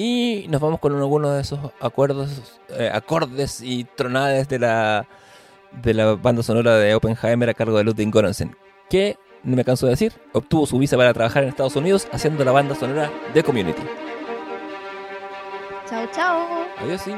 y 0.01 0.47
nos 0.49 0.62
vamos 0.62 0.81
con 0.81 0.97
alguno 0.97 1.31
de 1.31 1.43
esos 1.43 1.59
acuerdos, 1.79 2.59
eh, 2.70 2.91
acordes 2.91 3.61
y 3.61 3.85
tronades 3.85 4.49
de 4.49 4.59
la, 4.59 5.07
de 5.83 5.93
la 5.93 6.15
banda 6.15 6.43
sonora 6.43 6.77
de 6.77 6.95
Oppenheimer 6.95 7.51
a 7.51 7.55
cargo 7.55 7.77
de 7.77 7.85
Ludwig 7.85 8.11
Göransson, 8.11 8.57
que, 8.89 9.19
no 9.43 9.57
me 9.57 9.65
canso 9.65 9.85
de 9.85 9.91
decir, 9.91 10.15
obtuvo 10.33 10.65
su 10.65 10.79
visa 10.79 10.97
para 10.97 11.12
trabajar 11.12 11.43
en 11.43 11.51
Estados 11.51 11.77
Unidos 11.77 12.09
haciendo 12.12 12.43
la 12.47 12.53
banda 12.53 12.75
sonora 12.75 13.11
de 13.35 13.43
Community. 13.43 13.83
Chao, 15.87 16.07
chao. 16.15 16.47
Adiós, 16.79 17.03
sí. 17.03 17.12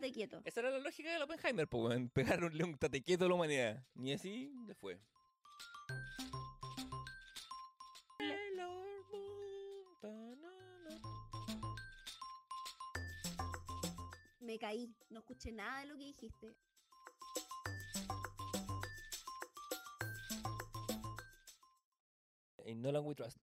Quieto. 0.00 0.42
Esa 0.44 0.60
era 0.60 0.70
la 0.70 0.78
lógica 0.78 1.10
del 1.12 1.22
Oppenheimer, 1.22 1.68
pues. 1.68 2.10
Pegarle 2.12 2.64
un 2.64 2.76
tate 2.76 3.02
quieto 3.02 3.24
a 3.24 3.28
la 3.28 3.34
humanidad. 3.34 3.84
Ni 3.94 4.12
así 4.12 4.52
le 4.66 4.74
fue. 4.74 5.00
Me 14.40 14.58
caí. 14.58 14.94
No 15.10 15.20
escuché 15.20 15.52
nada 15.52 15.80
de 15.80 15.86
lo 15.86 15.96
que 15.96 16.04
dijiste. 16.04 16.54
In 22.66 22.82
Nolan 22.82 23.04
We 23.04 23.14
Trust. 23.14 23.43